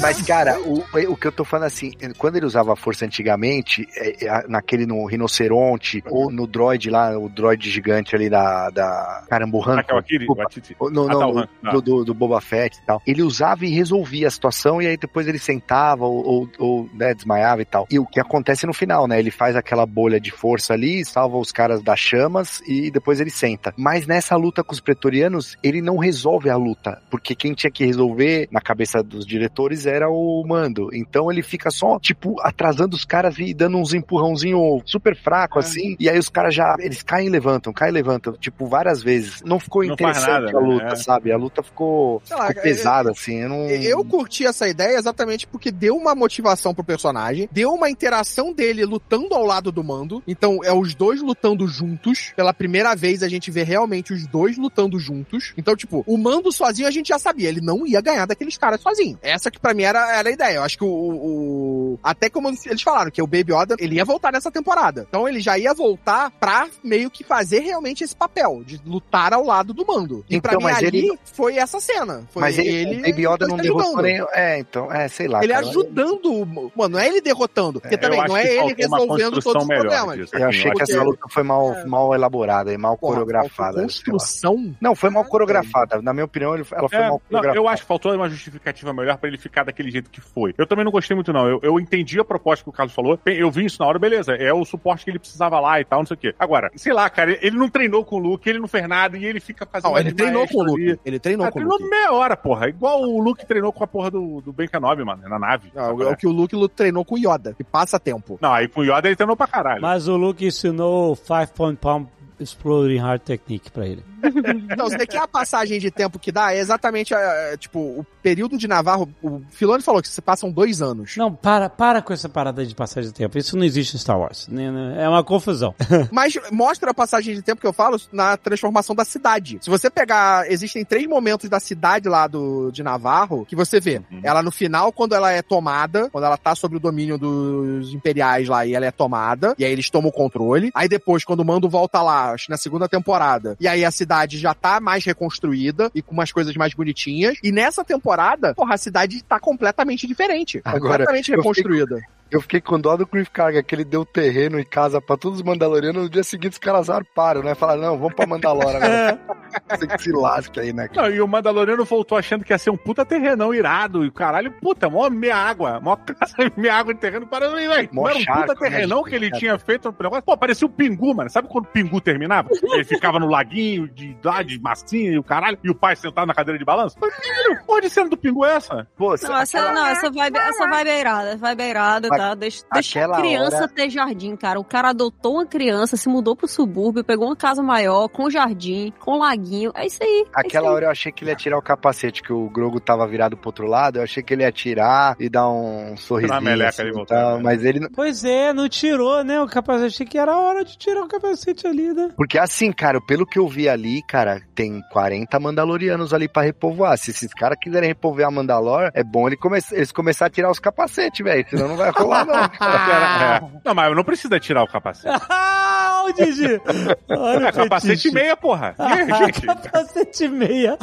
Mas, 0.00 0.20
cara, 0.22 0.58
o, 0.60 0.84
o 1.10 1.16
que 1.16 1.26
eu 1.26 1.32
tô 1.32 1.44
falando 1.44 1.66
assim, 1.66 1.92
quando 2.18 2.36
ele 2.36 2.44
usava 2.46 2.72
a 2.72 2.76
força 2.76 3.04
antigamente, 3.06 3.86
é, 3.96 4.26
é, 4.26 4.48
naquele 4.48 4.86
no 4.86 5.04
rinoceronte, 5.06 6.02
ou 6.10 6.30
no 6.30 6.46
droid 6.46 6.90
lá, 6.90 7.16
o 7.18 7.28
droid 7.28 7.70
gigante 7.70 8.14
ali 8.14 8.28
da. 8.28 8.70
da 8.70 9.24
caramba, 9.28 9.56
o 9.58 9.68
Han. 9.68 9.78
Aquela 9.78 10.02
Kiri, 10.02 10.18
Desculpa. 10.20 10.42
o 10.42 10.46
Atiti. 10.46 10.76
O- 10.78 10.90
No, 10.90 11.04
Ah, 11.04 11.08
tá, 11.08 11.14
no, 11.26 11.32
o 11.34 11.38
Han. 11.38 11.48
Ah. 11.64 11.70
do, 11.72 11.80
do, 11.82 12.04
do 12.04 12.14
Boba 12.14 12.40
Fett 12.40 12.78
e 12.78 12.86
tal. 12.86 13.00
Ele 13.06 13.22
usava 13.22 13.64
e 13.64 13.70
resolvia 13.70 14.28
a 14.28 14.30
situação, 14.30 14.80
e 14.82 14.86
aí 14.86 14.96
depois 14.96 15.26
ele 15.26 15.38
sentava 15.38 16.04
ou, 16.04 16.24
ou, 16.26 16.48
ou, 16.58 16.90
né, 16.94 17.14
desmaiava 17.14 17.62
e 17.62 17.64
tal. 17.64 17.86
E 17.90 17.98
o 17.98 18.06
que 18.06 18.20
acontece 18.20 18.66
no 18.66 18.74
final, 18.74 19.06
né? 19.06 19.18
Ele 19.18 19.30
faz 19.30 19.56
aquela 19.56 19.86
bolha 19.86 20.20
de 20.20 20.30
força 20.30 20.74
ali, 20.74 21.04
salva 21.04 21.38
os 21.38 21.52
caras 21.52 21.82
das 21.82 21.98
chamas 21.98 22.60
e 22.66 22.90
depois 22.90 23.20
ele 23.20 23.30
senta. 23.30 23.72
Mas 23.76 24.06
nessa 24.06 24.36
luta 24.36 24.62
com 24.62 24.72
os 24.72 24.80
pretorianos, 24.80 25.56
ele 25.62 25.80
não 25.80 25.96
resolve 25.98 26.50
a 26.50 26.56
luta, 26.56 27.00
porque 27.10 27.34
quem 27.34 27.54
tinha 27.54 27.70
que 27.70 27.84
resolver 27.86 28.48
na 28.50 28.60
cabeça 28.60 29.02
dos 29.02 29.24
diretores 29.26 29.86
era 29.94 30.08
o 30.08 30.44
mando. 30.46 30.88
Então 30.92 31.30
ele 31.30 31.42
fica 31.42 31.70
só, 31.70 31.98
tipo, 31.98 32.36
atrasando 32.40 32.96
os 32.96 33.04
caras 33.04 33.38
e 33.38 33.54
dando 33.54 33.78
uns 33.78 33.94
empurrãozinho 33.94 34.82
super 34.84 35.16
fraco, 35.16 35.58
assim. 35.58 35.96
E 35.98 36.08
aí 36.08 36.18
os 36.18 36.28
caras 36.28 36.54
já, 36.54 36.76
eles 36.78 37.02
caem 37.02 37.26
e 37.26 37.30
levantam, 37.30 37.72
caem 37.72 37.90
e 37.90 37.94
levantam, 37.94 38.32
tipo, 38.34 38.66
várias 38.66 39.02
vezes. 39.02 39.42
Não 39.44 39.58
ficou 39.58 39.84
Não 39.84 39.94
interessante 39.94 40.28
nada, 40.28 40.50
a 40.50 40.60
né? 40.60 40.66
luta, 40.68 40.86
É. 40.92 40.96
sabe? 40.96 41.32
A 41.32 41.36
luta 41.36 41.62
ficou, 41.62 42.20
Sei 42.24 42.36
lá, 42.36 42.48
ficou 42.48 42.62
pesada, 42.62 43.10
assim. 43.10 43.40
Eu 43.40 43.48
não. 43.48 43.68
Eu 43.68 44.04
curti 44.04 44.46
essa 44.46 44.68
ideia 44.68 44.96
exatamente 44.98 45.46
porque 45.46 45.70
deu 45.70 45.96
uma 45.96 46.14
motivação 46.14 46.74
pro 46.74 46.84
personagem, 46.84 47.48
deu 47.52 47.72
uma 47.72 47.88
interação 47.90 48.52
dele 48.52 48.84
lutando 48.84 49.34
ao 49.34 49.44
lado 49.44 49.70
do 49.72 49.82
mando. 49.84 50.22
Então, 50.26 50.58
é 50.64 50.72
os 50.72 50.94
dois 50.94 51.20
lutando 51.22 51.66
juntos. 51.68 52.32
Pela 52.36 52.52
primeira 52.52 52.94
vez, 52.94 53.22
a 53.22 53.28
gente 53.28 53.50
vê 53.50 53.62
realmente 53.62 54.12
os 54.12 54.26
dois 54.26 54.56
lutando 54.56 54.98
juntos. 54.98 55.52
Então, 55.56 55.76
tipo, 55.76 56.02
o 56.06 56.16
mando 56.16 56.50
sozinho 56.52 56.88
a 56.88 56.90
gente 56.90 57.08
já 57.08 57.18
sabia, 57.18 57.48
ele 57.48 57.60
não 57.60 57.86
ia 57.86 58.00
ganhar 58.00 58.26
daqueles 58.26 58.56
caras 58.56 58.80
sozinho. 58.80 59.18
Essa 59.22 59.50
que 59.50 59.58
pra 59.74 59.76
mim 59.76 59.82
era, 59.82 60.16
era 60.16 60.28
a 60.28 60.32
ideia. 60.32 60.56
Eu 60.56 60.62
acho 60.62 60.78
que 60.78 60.84
o, 60.84 60.88
o- 60.88 61.98
Até 62.02 62.28
como 62.30 62.48
eles 62.48 62.82
falaram, 62.82 63.10
que 63.10 63.22
o 63.22 63.26
Baby 63.26 63.52
Yoda, 63.52 63.76
ele 63.78 63.96
ia 63.96 64.04
voltar 64.04 64.32
nessa 64.32 64.50
temporada. 64.50 65.06
Então, 65.08 65.28
ele 65.28 65.40
já 65.40 65.58
ia 65.58 65.74
voltar 65.74 66.30
pra 66.32 66.68
meio 66.82 67.10
que 67.10 67.24
fazer 67.24 67.60
realmente 67.60 68.04
esse 68.04 68.14
papel, 68.14 68.62
de 68.64 68.80
lutar 68.84 69.32
ao 69.32 69.44
lado 69.44 69.72
do 69.72 69.86
mando. 69.86 70.24
E 70.28 70.40
pra 70.40 70.52
Então, 70.54 70.66
mim 70.66 70.72
mas 70.72 70.84
ali 70.84 71.08
ele- 71.08 71.18
foi 71.24 71.56
essa 71.56 71.80
cena. 71.80 72.22
Foi 72.30 72.40
Mas 72.40 72.58
ele, 72.58 72.96
o 72.98 73.02
Baby 73.02 73.26
Yoda 73.26 73.46
não 73.46 73.56
derrotou 73.56 74.02
nem. 74.02 74.24
É, 74.32 74.58
então, 74.58 74.92
é, 74.92 75.08
sei 75.08 75.28
lá. 75.28 75.42
Ele 75.42 75.52
cara. 75.52 75.66
ajudando 75.66 76.26
o. 76.32 76.72
Mano, 76.76 76.94
não 76.94 76.98
é 76.98 77.06
ele 77.08 77.20
derrotando. 77.20 77.80
Porque 77.80 77.94
É, 77.94 77.98
também 77.98 78.18
eu 78.20 78.26
não 78.26 78.34
acho 78.36 78.46
é 78.46 78.48
que 78.48 78.48
ele 78.48 78.58
faltou 78.58 78.86
uma 78.86 78.98
resolvendo 78.98 79.34
construção 79.34 79.52
todos 79.52 79.62
os 79.62 79.68
melhor 79.68 79.82
problemas. 79.82 80.16
disso, 80.16 80.34
Eu 80.36 80.38
assim, 80.38 80.44
achei 80.58 80.62
que 80.72 80.78
porque- 80.78 80.92
essa 80.92 81.02
luta 81.02 81.26
foi 81.30 81.42
mal, 81.42 81.76
mal 81.86 82.14
elaborada 82.14 82.72
e 82.72 82.76
mal 82.78 82.96
Porra, 82.96 83.12
coreografada. 83.14 83.82
Construção. 83.82 84.74
Não, 84.80 84.94
foi 84.94 85.10
mal 85.10 85.24
coreografada. 85.24 86.00
Na 86.02 86.12
minha 86.12 86.24
opinião, 86.24 86.54
ele- 86.54 86.64
ela 86.72 86.88
foi 86.88 86.98
É, 86.98 87.02
mal 87.02 87.10
não, 87.10 87.18
coreografada. 87.20 87.58
eu 87.58 87.68
acho 87.68 87.82
que 87.82 87.88
faltou 87.88 88.14
uma 88.14 88.28
justificativa 88.28 88.92
melhor 88.92 89.16
pra 89.18 89.28
ele 89.28 89.38
ficar 89.38 89.63
daquele 89.64 89.90
jeito 89.90 90.10
que 90.10 90.20
foi. 90.20 90.54
Eu 90.58 90.66
também 90.66 90.84
não 90.84 90.92
gostei 90.92 91.14
muito, 91.14 91.32
não. 91.32 91.46
Eu, 91.46 91.60
eu 91.62 91.80
entendi 91.80 92.18
a 92.20 92.24
proposta 92.24 92.62
que 92.62 92.70
o 92.70 92.72
Carlos 92.72 92.94
falou. 92.94 93.18
Eu 93.26 93.50
vi 93.50 93.64
isso 93.64 93.80
na 93.80 93.86
hora, 93.86 93.98
beleza. 93.98 94.32
É 94.34 94.52
o 94.52 94.64
suporte 94.64 95.04
que 95.04 95.10
ele 95.10 95.18
precisava 95.18 95.58
lá 95.60 95.80
e 95.80 95.84
tal, 95.84 96.00
não 96.00 96.06
sei 96.06 96.14
o 96.14 96.18
quê. 96.18 96.34
Agora, 96.38 96.70
sei 96.76 96.92
lá, 96.92 97.08
cara, 97.10 97.38
ele 97.40 97.56
não 97.56 97.68
treinou 97.68 98.04
com 98.04 98.16
o 98.16 98.18
Luke, 98.18 98.48
ele 98.48 98.58
não 98.58 98.68
fez 98.68 98.86
nada 98.88 99.16
e 99.18 99.24
ele 99.24 99.40
fica 99.40 99.66
fazendo. 99.66 99.90
Não, 99.90 99.98
ele 99.98 100.12
treinou 100.12 100.46
com 100.48 100.58
o 100.58 100.64
Luke. 100.64 100.82
ali. 100.90 101.00
Ele 101.04 101.18
treinou 101.18 101.46
Ah, 101.46 101.50
com 101.50 101.58
o 101.58 101.62
treinou 101.62 101.78
Luke. 101.78 101.90
meia 101.90 102.12
hora, 102.12 102.36
porra. 102.36 102.68
Igual 102.68 103.02
o 103.02 103.20
Luke 103.20 103.44
treinou 103.46 103.72
com 103.72 103.82
a 103.84 103.86
porra 103.86 104.10
do, 104.10 104.40
do 104.40 104.52
Ben 104.52 104.68
Kenobi, 104.68 105.04
mano, 105.04 105.22
na 105.28 105.38
nave. 105.38 105.70
Não, 105.74 106.02
é 106.02 106.10
o 106.10 106.16
que 106.16 106.26
o 106.26 106.32
Luke 106.32 106.54
lu- 106.54 106.68
treinou 106.68 107.04
com 107.04 107.14
o 107.14 107.18
Yoda, 107.18 107.54
que 107.54 107.64
passa 107.64 107.98
tempo. 107.98 108.38
Não, 108.40 108.52
aí 108.52 108.68
com 108.68 108.80
o 108.80 108.84
Yoda 108.84 109.08
ele 109.08 109.16
treinou 109.16 109.36
pra 109.36 109.46
caralho. 109.46 109.80
Mas 109.82 110.08
o 110.08 110.16
Luke 110.16 110.44
ensinou 110.46 111.14
5 111.16 111.52
Point 111.54 111.78
Palm 111.80 112.04
Exploding 112.38 112.98
Heart 112.98 113.22
Technique 113.22 113.70
pra 113.70 113.86
ele. 113.86 114.04
Então, 114.74 114.88
você 114.88 115.06
quer 115.06 115.18
a 115.18 115.28
passagem 115.28 115.78
de 115.78 115.90
tempo 115.90 116.18
que 116.18 116.32
dá? 116.32 116.52
É 116.52 116.58
exatamente, 116.58 117.14
é, 117.14 117.56
tipo, 117.56 117.78
o 117.78 118.06
período 118.22 118.56
de 118.56 118.66
Navarro. 118.66 119.08
O 119.22 119.42
Filoni 119.50 119.82
falou 119.82 120.02
que 120.02 120.08
se 120.08 120.20
passam 120.20 120.50
dois 120.50 120.80
anos. 120.82 121.16
Não, 121.16 121.32
para, 121.32 121.68
para 121.68 122.02
com 122.02 122.12
essa 122.12 122.28
parada 122.28 122.64
de 122.64 122.74
passagem 122.74 123.10
de 123.10 123.14
tempo. 123.14 123.36
Isso 123.38 123.56
não 123.56 123.64
existe 123.64 123.96
em 123.96 123.98
Star 123.98 124.18
Wars. 124.18 124.48
Né, 124.48 124.70
né? 124.70 125.04
É 125.04 125.08
uma 125.08 125.22
confusão. 125.22 125.74
Mas 126.10 126.34
mostra 126.50 126.90
a 126.90 126.94
passagem 126.94 127.34
de 127.34 127.42
tempo 127.42 127.60
que 127.60 127.66
eu 127.66 127.72
falo 127.72 128.00
na 128.12 128.36
transformação 128.36 128.94
da 128.94 129.04
cidade. 129.04 129.58
Se 129.60 129.70
você 129.70 129.90
pegar, 129.90 130.50
existem 130.50 130.84
três 130.84 131.06
momentos 131.06 131.48
da 131.48 131.60
cidade 131.60 132.08
lá 132.08 132.26
do, 132.26 132.70
de 132.70 132.82
Navarro 132.82 133.44
que 133.44 133.54
você 133.56 133.78
vê. 133.78 134.02
Uhum. 134.10 134.20
Ela 134.22 134.42
no 134.42 134.50
final, 134.50 134.92
quando 134.92 135.14
ela 135.14 135.30
é 135.30 135.42
tomada, 135.42 136.08
quando 136.10 136.24
ela 136.24 136.36
tá 136.36 136.54
sob 136.54 136.76
o 136.76 136.80
domínio 136.80 137.18
dos 137.18 137.92
imperiais 137.92 138.48
lá 138.48 138.64
e 138.64 138.74
ela 138.74 138.86
é 138.86 138.90
tomada, 138.90 139.54
e 139.58 139.64
aí 139.64 139.72
eles 139.72 139.90
tomam 139.90 140.08
o 140.08 140.12
controle. 140.12 140.70
Aí 140.74 140.88
depois, 140.88 141.24
quando 141.24 141.40
o 141.40 141.44
mando 141.44 141.68
volta 141.68 142.00
lá, 142.00 142.23
acho 142.32 142.46
que 142.46 142.50
na 142.50 142.56
segunda 142.56 142.88
temporada, 142.88 143.56
e 143.60 143.68
aí 143.68 143.84
a 143.84 143.90
cidade 143.90 144.38
já 144.38 144.54
tá 144.54 144.80
mais 144.80 145.04
reconstruída 145.04 145.90
e 145.94 146.02
com 146.02 146.12
umas 146.12 146.32
coisas 146.32 146.54
mais 146.56 146.74
bonitinhas. 146.74 147.36
E 147.42 147.52
nessa 147.52 147.84
temporada, 147.84 148.54
porra, 148.54 148.74
a 148.74 148.78
cidade 148.78 149.22
tá 149.22 149.38
completamente 149.38 150.06
diferente. 150.06 150.60
Agora, 150.64 150.80
completamente 150.80 151.30
reconstruída. 151.30 152.00
Eu 152.34 152.40
fiquei 152.40 152.60
com 152.60 152.80
dó 152.80 152.96
do 152.96 153.06
Griff 153.06 153.30
Carga, 153.30 153.62
que 153.62 153.72
ele 153.74 153.84
deu 153.84 154.04
terreno 154.04 154.58
e 154.58 154.64
casa 154.64 155.00
pra 155.00 155.16
todos 155.16 155.38
os 155.38 155.44
Mandalorianos. 155.44 156.02
No 156.02 156.10
dia 156.10 156.24
seguinte, 156.24 156.54
os 156.54 156.58
caras 156.58 156.86
zarparam, 156.86 157.44
né? 157.44 157.54
Falaram, 157.54 157.82
não, 157.82 157.98
vamos 157.98 158.14
pra 158.14 158.26
Mandalora 158.26 158.78
agora. 158.78 159.20
Você 159.70 159.86
que 159.86 160.02
se 160.02 160.10
lasque 160.10 160.58
aí, 160.58 160.72
né? 160.72 160.88
Não, 160.96 161.08
e 161.08 161.20
o 161.20 161.28
Mandaloriano 161.28 161.84
voltou 161.84 162.18
achando 162.18 162.44
que 162.44 162.52
ia 162.52 162.58
ser 162.58 162.70
um 162.70 162.76
puta 162.76 163.04
terrenão 163.04 163.54
irado. 163.54 164.04
E 164.04 164.08
o 164.08 164.12
caralho, 164.12 164.50
puta, 164.50 164.90
mó 164.90 165.08
meia 165.08 165.36
água. 165.36 165.78
Mó 165.80 165.94
casa, 165.94 166.34
meia 166.56 166.74
água 166.74 166.92
de 166.92 166.98
terreno. 166.98 167.24
Parando 167.24 167.54
aí, 167.54 167.68
velho. 167.68 167.88
Não 167.92 168.08
era 168.08 168.18
um 168.18 168.24
puta 168.24 168.54
né, 168.54 168.54
terrenão 168.58 168.98
gente? 168.98 169.10
que 169.10 169.14
ele 169.14 169.30
tinha 169.30 169.56
feito. 169.56 169.92
Pô, 169.92 170.36
parecia 170.36 170.66
o 170.66 170.70
Pingu, 170.70 171.14
mano. 171.14 171.30
Sabe 171.30 171.46
quando 171.46 171.66
o 171.66 171.68
Pingu 171.68 172.00
terminava? 172.14 172.48
Ele 172.72 172.84
ficava 172.84 173.18
no 173.18 173.26
laguinho 173.28 173.88
de, 173.88 174.16
lá, 174.22 174.42
de 174.42 174.58
massinha 174.60 175.10
e 175.12 175.18
o 175.18 175.22
caralho. 175.22 175.58
E 175.62 175.70
o 175.70 175.74
pai 175.74 175.96
sentado 175.96 176.26
na 176.26 176.34
cadeira 176.34 176.58
de 176.58 176.64
balanço. 176.64 176.96
Mas, 177.00 177.14
Caralho, 177.14 177.64
pode 177.66 177.90
ser 177.90 178.08
do 178.08 178.16
Pingu 178.16 178.44
é 178.44 178.56
essa? 178.56 178.86
Pô, 178.96 179.14
Não, 179.22 179.36
essa, 179.38 179.72
não, 179.72 179.86
essa 179.86 180.10
vibe, 180.10 180.36
essa 180.38 180.66
vibe 180.68 180.88
é 180.90 181.00
irada, 181.00 181.36
vibe 181.36 181.60
é 181.62 181.70
irada, 181.70 182.08
tá? 182.08 182.34
Deixa, 182.34 182.64
deixa 182.72 183.04
a 183.04 183.16
criança 183.20 183.56
hora- 183.56 183.68
ter 183.68 183.90
jardim, 183.90 184.36
cara. 184.36 184.58
O 184.60 184.64
cara 184.64 184.90
adotou 184.90 185.34
uma 185.34 185.46
criança, 185.46 185.96
se 185.96 186.08
mudou 186.08 186.36
pro 186.36 186.46
subúrbio, 186.48 187.02
pegou 187.04 187.26
uma 187.26 187.36
casa 187.36 187.62
maior, 187.62 188.08
com 188.08 188.28
jardim, 188.30 188.92
com 189.00 189.18
laguinho. 189.18 189.72
É 189.74 189.86
isso 189.86 190.02
aí. 190.02 190.24
é 190.26 190.30
Aquela 190.40 190.46
isso 190.46 190.58
aí. 190.58 190.74
hora 190.76 190.86
eu 190.86 190.90
achei 190.90 191.10
que 191.12 191.24
ele 191.24 191.30
ia 191.30 191.36
tirar 191.36 191.58
o 191.58 191.62
capacete, 191.62 192.22
que 192.22 192.32
o 192.32 192.48
Grogo 192.48 192.78
tava 192.80 193.06
virado 193.06 193.36
pro 193.36 193.48
outro 193.48 193.66
lado. 193.66 193.98
Eu 193.98 194.02
achei 194.02 194.22
que 194.22 194.32
ele 194.34 194.42
ia 194.42 194.52
tirar 194.52 195.16
e 195.18 195.28
dar 195.28 195.48
um 195.48 195.96
sorrisinho. 195.96 196.40
meleca 196.42 196.70
assim, 196.70 196.82
ali, 196.82 196.90
e 196.90 196.94
voltar, 196.94 197.14
tal, 197.20 197.36
né? 197.36 197.42
mas 197.42 197.64
ele. 197.64 197.80
não- 197.80 197.88
Pois 197.94 198.24
é, 198.24 198.52
não 198.52 198.68
tirou, 198.68 199.22
né? 199.24 199.40
O 199.40 199.46
capacete. 199.48 199.84
Achei 199.94 200.06
que 200.06 200.18
era 200.18 200.32
a 200.32 200.38
hora 200.40 200.64
de 200.64 200.76
tirar 200.76 201.02
o 201.02 201.08
capacete 201.08 201.66
ali, 201.66 201.92
né? 201.92 202.03
Porque 202.16 202.38
assim, 202.38 202.72
cara, 202.72 203.00
pelo 203.00 203.26
que 203.26 203.38
eu 203.38 203.48
vi 203.48 203.68
ali, 203.68 204.02
cara, 204.08 204.40
tem 204.54 204.80
40 204.92 205.38
Mandalorianos 205.40 206.12
ali 206.12 206.28
pra 206.28 206.42
repovoar. 206.42 206.96
Se 206.98 207.10
esses 207.10 207.32
caras 207.32 207.58
quiserem 207.60 207.88
repovoar 207.88 208.28
a 208.28 208.30
Mandalor, 208.30 208.90
é 208.94 209.02
bom 209.02 209.26
ele 209.26 209.36
come- 209.36 209.58
eles 209.72 209.92
começar 209.92 210.26
a 210.26 210.30
tirar 210.30 210.50
os 210.50 210.58
capacetes, 210.58 211.24
velho. 211.24 211.44
Senão 211.48 211.68
não 211.68 211.76
vai 211.76 211.90
rolar, 211.90 212.24
não. 212.24 212.34
É. 212.34 213.54
Não, 213.64 213.74
mas 213.74 213.96
não 213.96 214.04
precisa 214.04 214.38
tirar 214.38 214.62
o 214.62 214.66
capacete. 214.68 215.14
Ah, 215.66 216.04
o 216.06 216.12
Digi! 216.12 216.60
Olha 217.08 217.46
É 217.46 217.50
o 217.50 217.52
capacete 217.52 218.10
meia, 218.12 218.36
porra. 218.36 218.74
E 218.78 219.14
gente? 219.24 219.40
capacete 219.42 220.28
meia. 220.28 220.76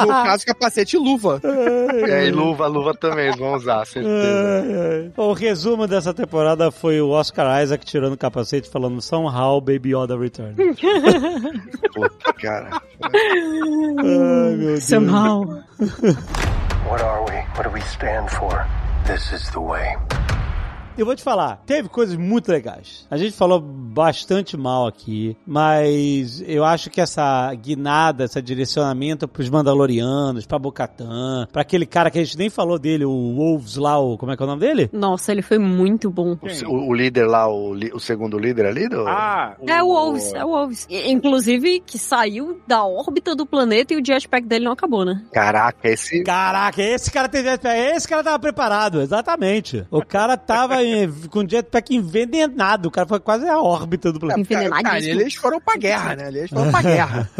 No 0.00 0.06
caso, 0.08 0.46
capacete 0.46 0.96
e 0.96 0.98
luva. 0.98 1.40
É, 2.08 2.26
e 2.26 2.30
luva, 2.30 2.66
luva 2.66 2.94
também 2.94 3.26
eles 3.26 3.36
vão 3.38 3.52
usar, 3.54 3.84
certeza. 3.86 4.62
Ai, 4.62 5.02
ai. 5.04 5.12
O 5.16 5.32
resumo 5.34 5.86
dessa 5.86 6.14
temporada 6.14 6.70
foi 6.70 7.00
o 7.00 7.10
Oscar 7.10 7.62
Isaac 7.62 7.84
tirando 7.84 8.14
o 8.14 8.18
capacete 8.18 8.70
falando 8.70 9.00
Somehow 9.02 9.60
Baby 9.60 9.94
Yoda 9.94 10.16
Return. 10.18 10.53
Puta, 11.94 12.32
cara. 12.34 12.80
Ai, 13.02 14.56
meu 14.56 14.56
Deus. 14.58 14.84
Somehow. 14.84 15.44
What 16.88 17.00
are 17.02 17.24
we? 17.24 17.34
What 17.56 17.64
do 17.64 17.70
we 17.70 17.80
stand 17.82 18.30
for? 18.30 18.66
This 19.06 19.32
is 19.32 19.50
the 19.50 19.60
way. 19.60 19.96
Eu 20.96 21.04
vou 21.04 21.16
te 21.16 21.22
falar, 21.24 21.60
teve 21.66 21.88
coisas 21.88 22.16
muito 22.16 22.50
legais. 22.52 23.04
A 23.10 23.16
gente 23.16 23.32
falou 23.36 23.60
bastante 23.60 24.56
mal 24.56 24.86
aqui, 24.86 25.36
mas 25.44 26.40
eu 26.46 26.64
acho 26.64 26.88
que 26.88 27.00
essa 27.00 27.52
guinada, 27.54 28.24
esse 28.24 28.40
direcionamento 28.40 29.26
pros 29.26 29.48
Mandalorianos, 29.50 30.46
pra 30.46 30.56
Bocatã, 30.58 31.48
pra 31.52 31.62
aquele 31.62 31.84
cara 31.84 32.10
que 32.12 32.18
a 32.20 32.24
gente 32.24 32.38
nem 32.38 32.48
falou 32.48 32.78
dele, 32.78 33.04
o 33.04 33.34
Wolves 33.34 33.74
lá, 33.76 33.98
o, 33.98 34.16
como 34.16 34.30
é 34.30 34.36
que 34.36 34.42
é 34.42 34.46
o 34.46 34.48
nome 34.48 34.60
dele? 34.60 34.88
Nossa, 34.92 35.32
ele 35.32 35.42
foi 35.42 35.58
muito 35.58 36.08
bom. 36.10 36.36
O, 36.66 36.90
o 36.90 36.94
líder 36.94 37.26
lá, 37.26 37.48
o, 37.52 37.74
li- 37.74 37.90
o 37.92 37.98
segundo 37.98 38.38
líder 38.38 38.66
ali 38.66 38.88
do. 38.88 39.06
Ah, 39.08 39.56
É 39.66 39.82
o 39.82 39.88
Wolves, 39.88 40.32
é 40.32 40.44
o 40.44 40.48
Wolves. 40.48 40.86
Inclusive, 40.88 41.80
que 41.80 41.98
saiu 41.98 42.60
da 42.68 42.84
órbita 42.84 43.34
do 43.34 43.44
planeta 43.44 43.92
e 43.94 43.96
o 44.00 44.04
jetpack 44.04 44.46
dele 44.46 44.64
não 44.64 44.72
acabou, 44.72 45.04
né? 45.04 45.24
Caraca, 45.32 45.88
esse. 45.88 46.22
Caraca, 46.22 46.80
esse 46.80 47.10
cara 47.10 47.28
teve, 47.28 47.48
esse 47.94 48.06
cara 48.08 48.22
tava 48.22 48.38
preparado, 48.38 49.00
exatamente. 49.00 49.84
O 49.90 50.04
cara 50.04 50.36
tava 50.36 50.83
com 51.30 51.46
jetpack 51.48 51.94
envenenado. 51.94 52.88
O 52.88 52.90
cara 52.90 53.06
foi 53.06 53.20
quase 53.20 53.48
a 53.48 53.60
órbita 53.60 54.12
do 54.12 54.18
planeta. 54.20 54.40
Envenenadíssimo. 54.40 54.82
Cara, 54.82 55.04
eles 55.04 55.34
foram 55.34 55.60
pra 55.60 55.76
guerra, 55.76 56.16
né? 56.16 56.28
Eles 56.28 56.50
foram 56.50 56.70
pra 56.70 56.82
guerra. 56.82 57.30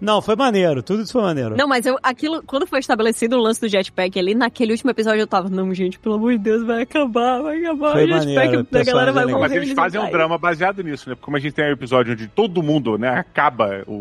Não, 0.00 0.20
foi 0.22 0.36
maneiro. 0.36 0.82
Tudo 0.82 1.02
isso 1.02 1.12
foi 1.12 1.22
maneiro. 1.22 1.56
Não, 1.56 1.66
mas 1.68 1.86
eu, 1.86 1.96
aquilo, 2.02 2.42
quando 2.44 2.66
foi 2.66 2.80
estabelecido 2.80 3.36
o 3.36 3.40
lance 3.40 3.60
do 3.60 3.68
jetpack 3.68 4.18
ali, 4.18 4.34
naquele 4.34 4.72
último 4.72 4.90
episódio 4.90 5.20
eu 5.20 5.26
tava, 5.26 5.48
não, 5.48 5.72
gente, 5.74 5.98
pelo 5.98 6.16
amor 6.16 6.32
de 6.32 6.38
Deus, 6.38 6.64
vai 6.64 6.82
acabar, 6.82 7.40
vai 7.42 7.58
acabar. 7.64 7.92
Foi 7.92 8.04
o 8.04 8.08
jetpack 8.20 8.62
da 8.70 8.82
galera 8.84 9.12
vai 9.12 9.24
personagem 9.24 9.32
morrer. 9.32 9.40
Mas 9.40 9.52
eles 9.52 9.72
fazem 9.72 10.00
um 10.00 10.04
vai. 10.04 10.12
drama 10.12 10.38
baseado 10.38 10.82
nisso, 10.82 11.08
né? 11.10 11.16
Como 11.20 11.36
a 11.36 11.40
gente 11.40 11.52
tem 11.52 11.64
um 11.66 11.72
episódio 11.72 12.12
onde 12.12 12.26
todo 12.28 12.62
mundo, 12.62 12.96
né, 12.98 13.10
acaba 13.10 13.82
o, 13.86 13.92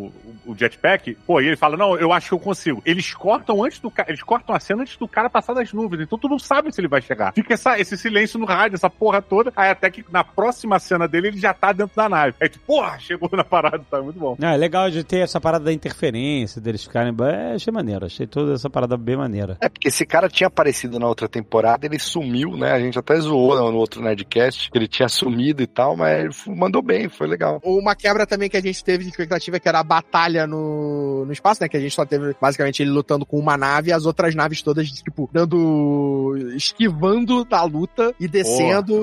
o- 0.46 0.52
o 0.52 0.56
jetpack, 0.58 1.16
pô, 1.26 1.40
e 1.40 1.48
ele 1.48 1.56
fala, 1.56 1.78
não, 1.78 1.96
eu 1.98 2.12
acho 2.12 2.30
que 2.30 2.34
eu 2.34 2.40
consigo. 2.40 2.82
Eles 2.86 3.14
cortam 3.14 3.64
antes 3.64 3.80
do 3.80 3.92
cara, 3.92 4.10
eles 4.10 4.24
cortam 4.24 4.56
a 4.56 4.60
cena 4.60 4.82
antes 4.82 4.98
do 4.98 5.08
cara 5.08 5.30
passar 5.30 5.54
das 5.54 5.72
nuvens, 5.72 6.02
então 6.02 6.18
tu 6.18 6.28
não 6.28 6.40
sabe 6.40 6.72
se 6.74 6.82
ele 6.82 6.88
vai 6.88 7.02
chegar. 7.02 7.32
Fica 7.34 7.54
essa, 7.54 7.80
esse 7.80 7.96
silêncio 7.98 8.40
no 8.40 8.46
rádio, 8.46 8.61
essa 8.74 8.90
porra 8.90 9.22
toda, 9.22 9.52
aí 9.56 9.70
até 9.70 9.90
que 9.90 10.04
na 10.12 10.24
próxima 10.24 10.80
cena 10.80 11.08
dele 11.08 11.30
ele 11.30 11.38
já 11.38 11.54
tá 11.54 11.72
dentro 11.72 11.96
da 11.96 12.08
nave. 12.10 12.36
Aí 12.42 12.50
tu, 12.50 12.60
porra, 12.60 12.98
chegou 13.00 13.30
na 13.34 13.44
parada, 13.44 13.84
tá 13.90 14.02
muito 14.02 14.20
bom. 14.20 14.36
Não, 14.38 14.50
é 14.50 14.58
legal 14.58 14.90
de 14.90 15.04
ter 15.04 15.20
essa 15.20 15.40
parada 15.40 15.66
da 15.66 15.74
interferência, 15.74 16.62
deles 16.62 16.84
ficarem. 16.84 17.14
É, 17.22 17.56
achei 17.56 17.72
maneiro, 17.72 18.06
achei 18.06 18.28
toda 18.28 18.54
essa 18.54 18.70
parada 18.70 18.98
bem 18.98 19.16
maneira. 19.16 19.58
É, 19.62 19.70
porque 19.70 19.88
esse 19.88 20.06
cara 20.06 20.30
tinha 20.30 20.48
aparecido 20.48 21.00
na 21.00 21.08
outra 21.08 21.28
temporada, 21.28 21.86
ele 21.86 22.00
sumiu, 22.00 22.56
né? 22.58 22.72
A 22.72 22.80
gente 22.80 22.98
até 22.98 23.20
zoou 23.20 23.72
no 23.72 23.78
outro 23.78 24.02
Nerdcast, 24.02 24.72
que 24.72 24.78
ele 24.78 24.88
tinha 24.88 25.10
sumido 25.10 25.62
e 25.62 25.68
tal, 25.68 25.96
mas 25.96 26.44
mandou 26.48 26.82
bem, 26.82 27.10
foi 27.10 27.28
legal. 27.28 27.60
Uma 27.64 27.96
quebra 27.96 28.26
também 28.26 28.50
que 28.50 28.58
a 28.58 28.62
gente 28.62 28.84
teve 28.84 29.04
de 29.04 29.10
expectativa, 29.10 29.60
que 29.60 29.68
era 29.68 29.80
a 29.80 29.84
batalha 29.84 30.48
no, 30.48 31.26
no 31.26 31.32
espaço, 31.32 31.62
né? 31.62 31.70
Que 31.70 31.78
a 31.78 31.80
gente 31.80 31.96
só 31.96 32.06
teve 32.06 32.36
basicamente 32.40 32.82
ele 32.82 32.92
lutando 32.92 33.26
com 33.26 33.38
uma 33.38 33.58
nave 33.58 33.90
e 33.90 33.94
as 33.94 34.06
outras 34.06 34.36
naves 34.36 34.62
todas, 34.62 34.90
tipo, 34.90 35.30
dando. 35.32 36.36
esquivando 36.56 37.44
da 37.46 37.64
luta 37.64 38.14
e 38.20 38.28
descendo. 38.28 38.51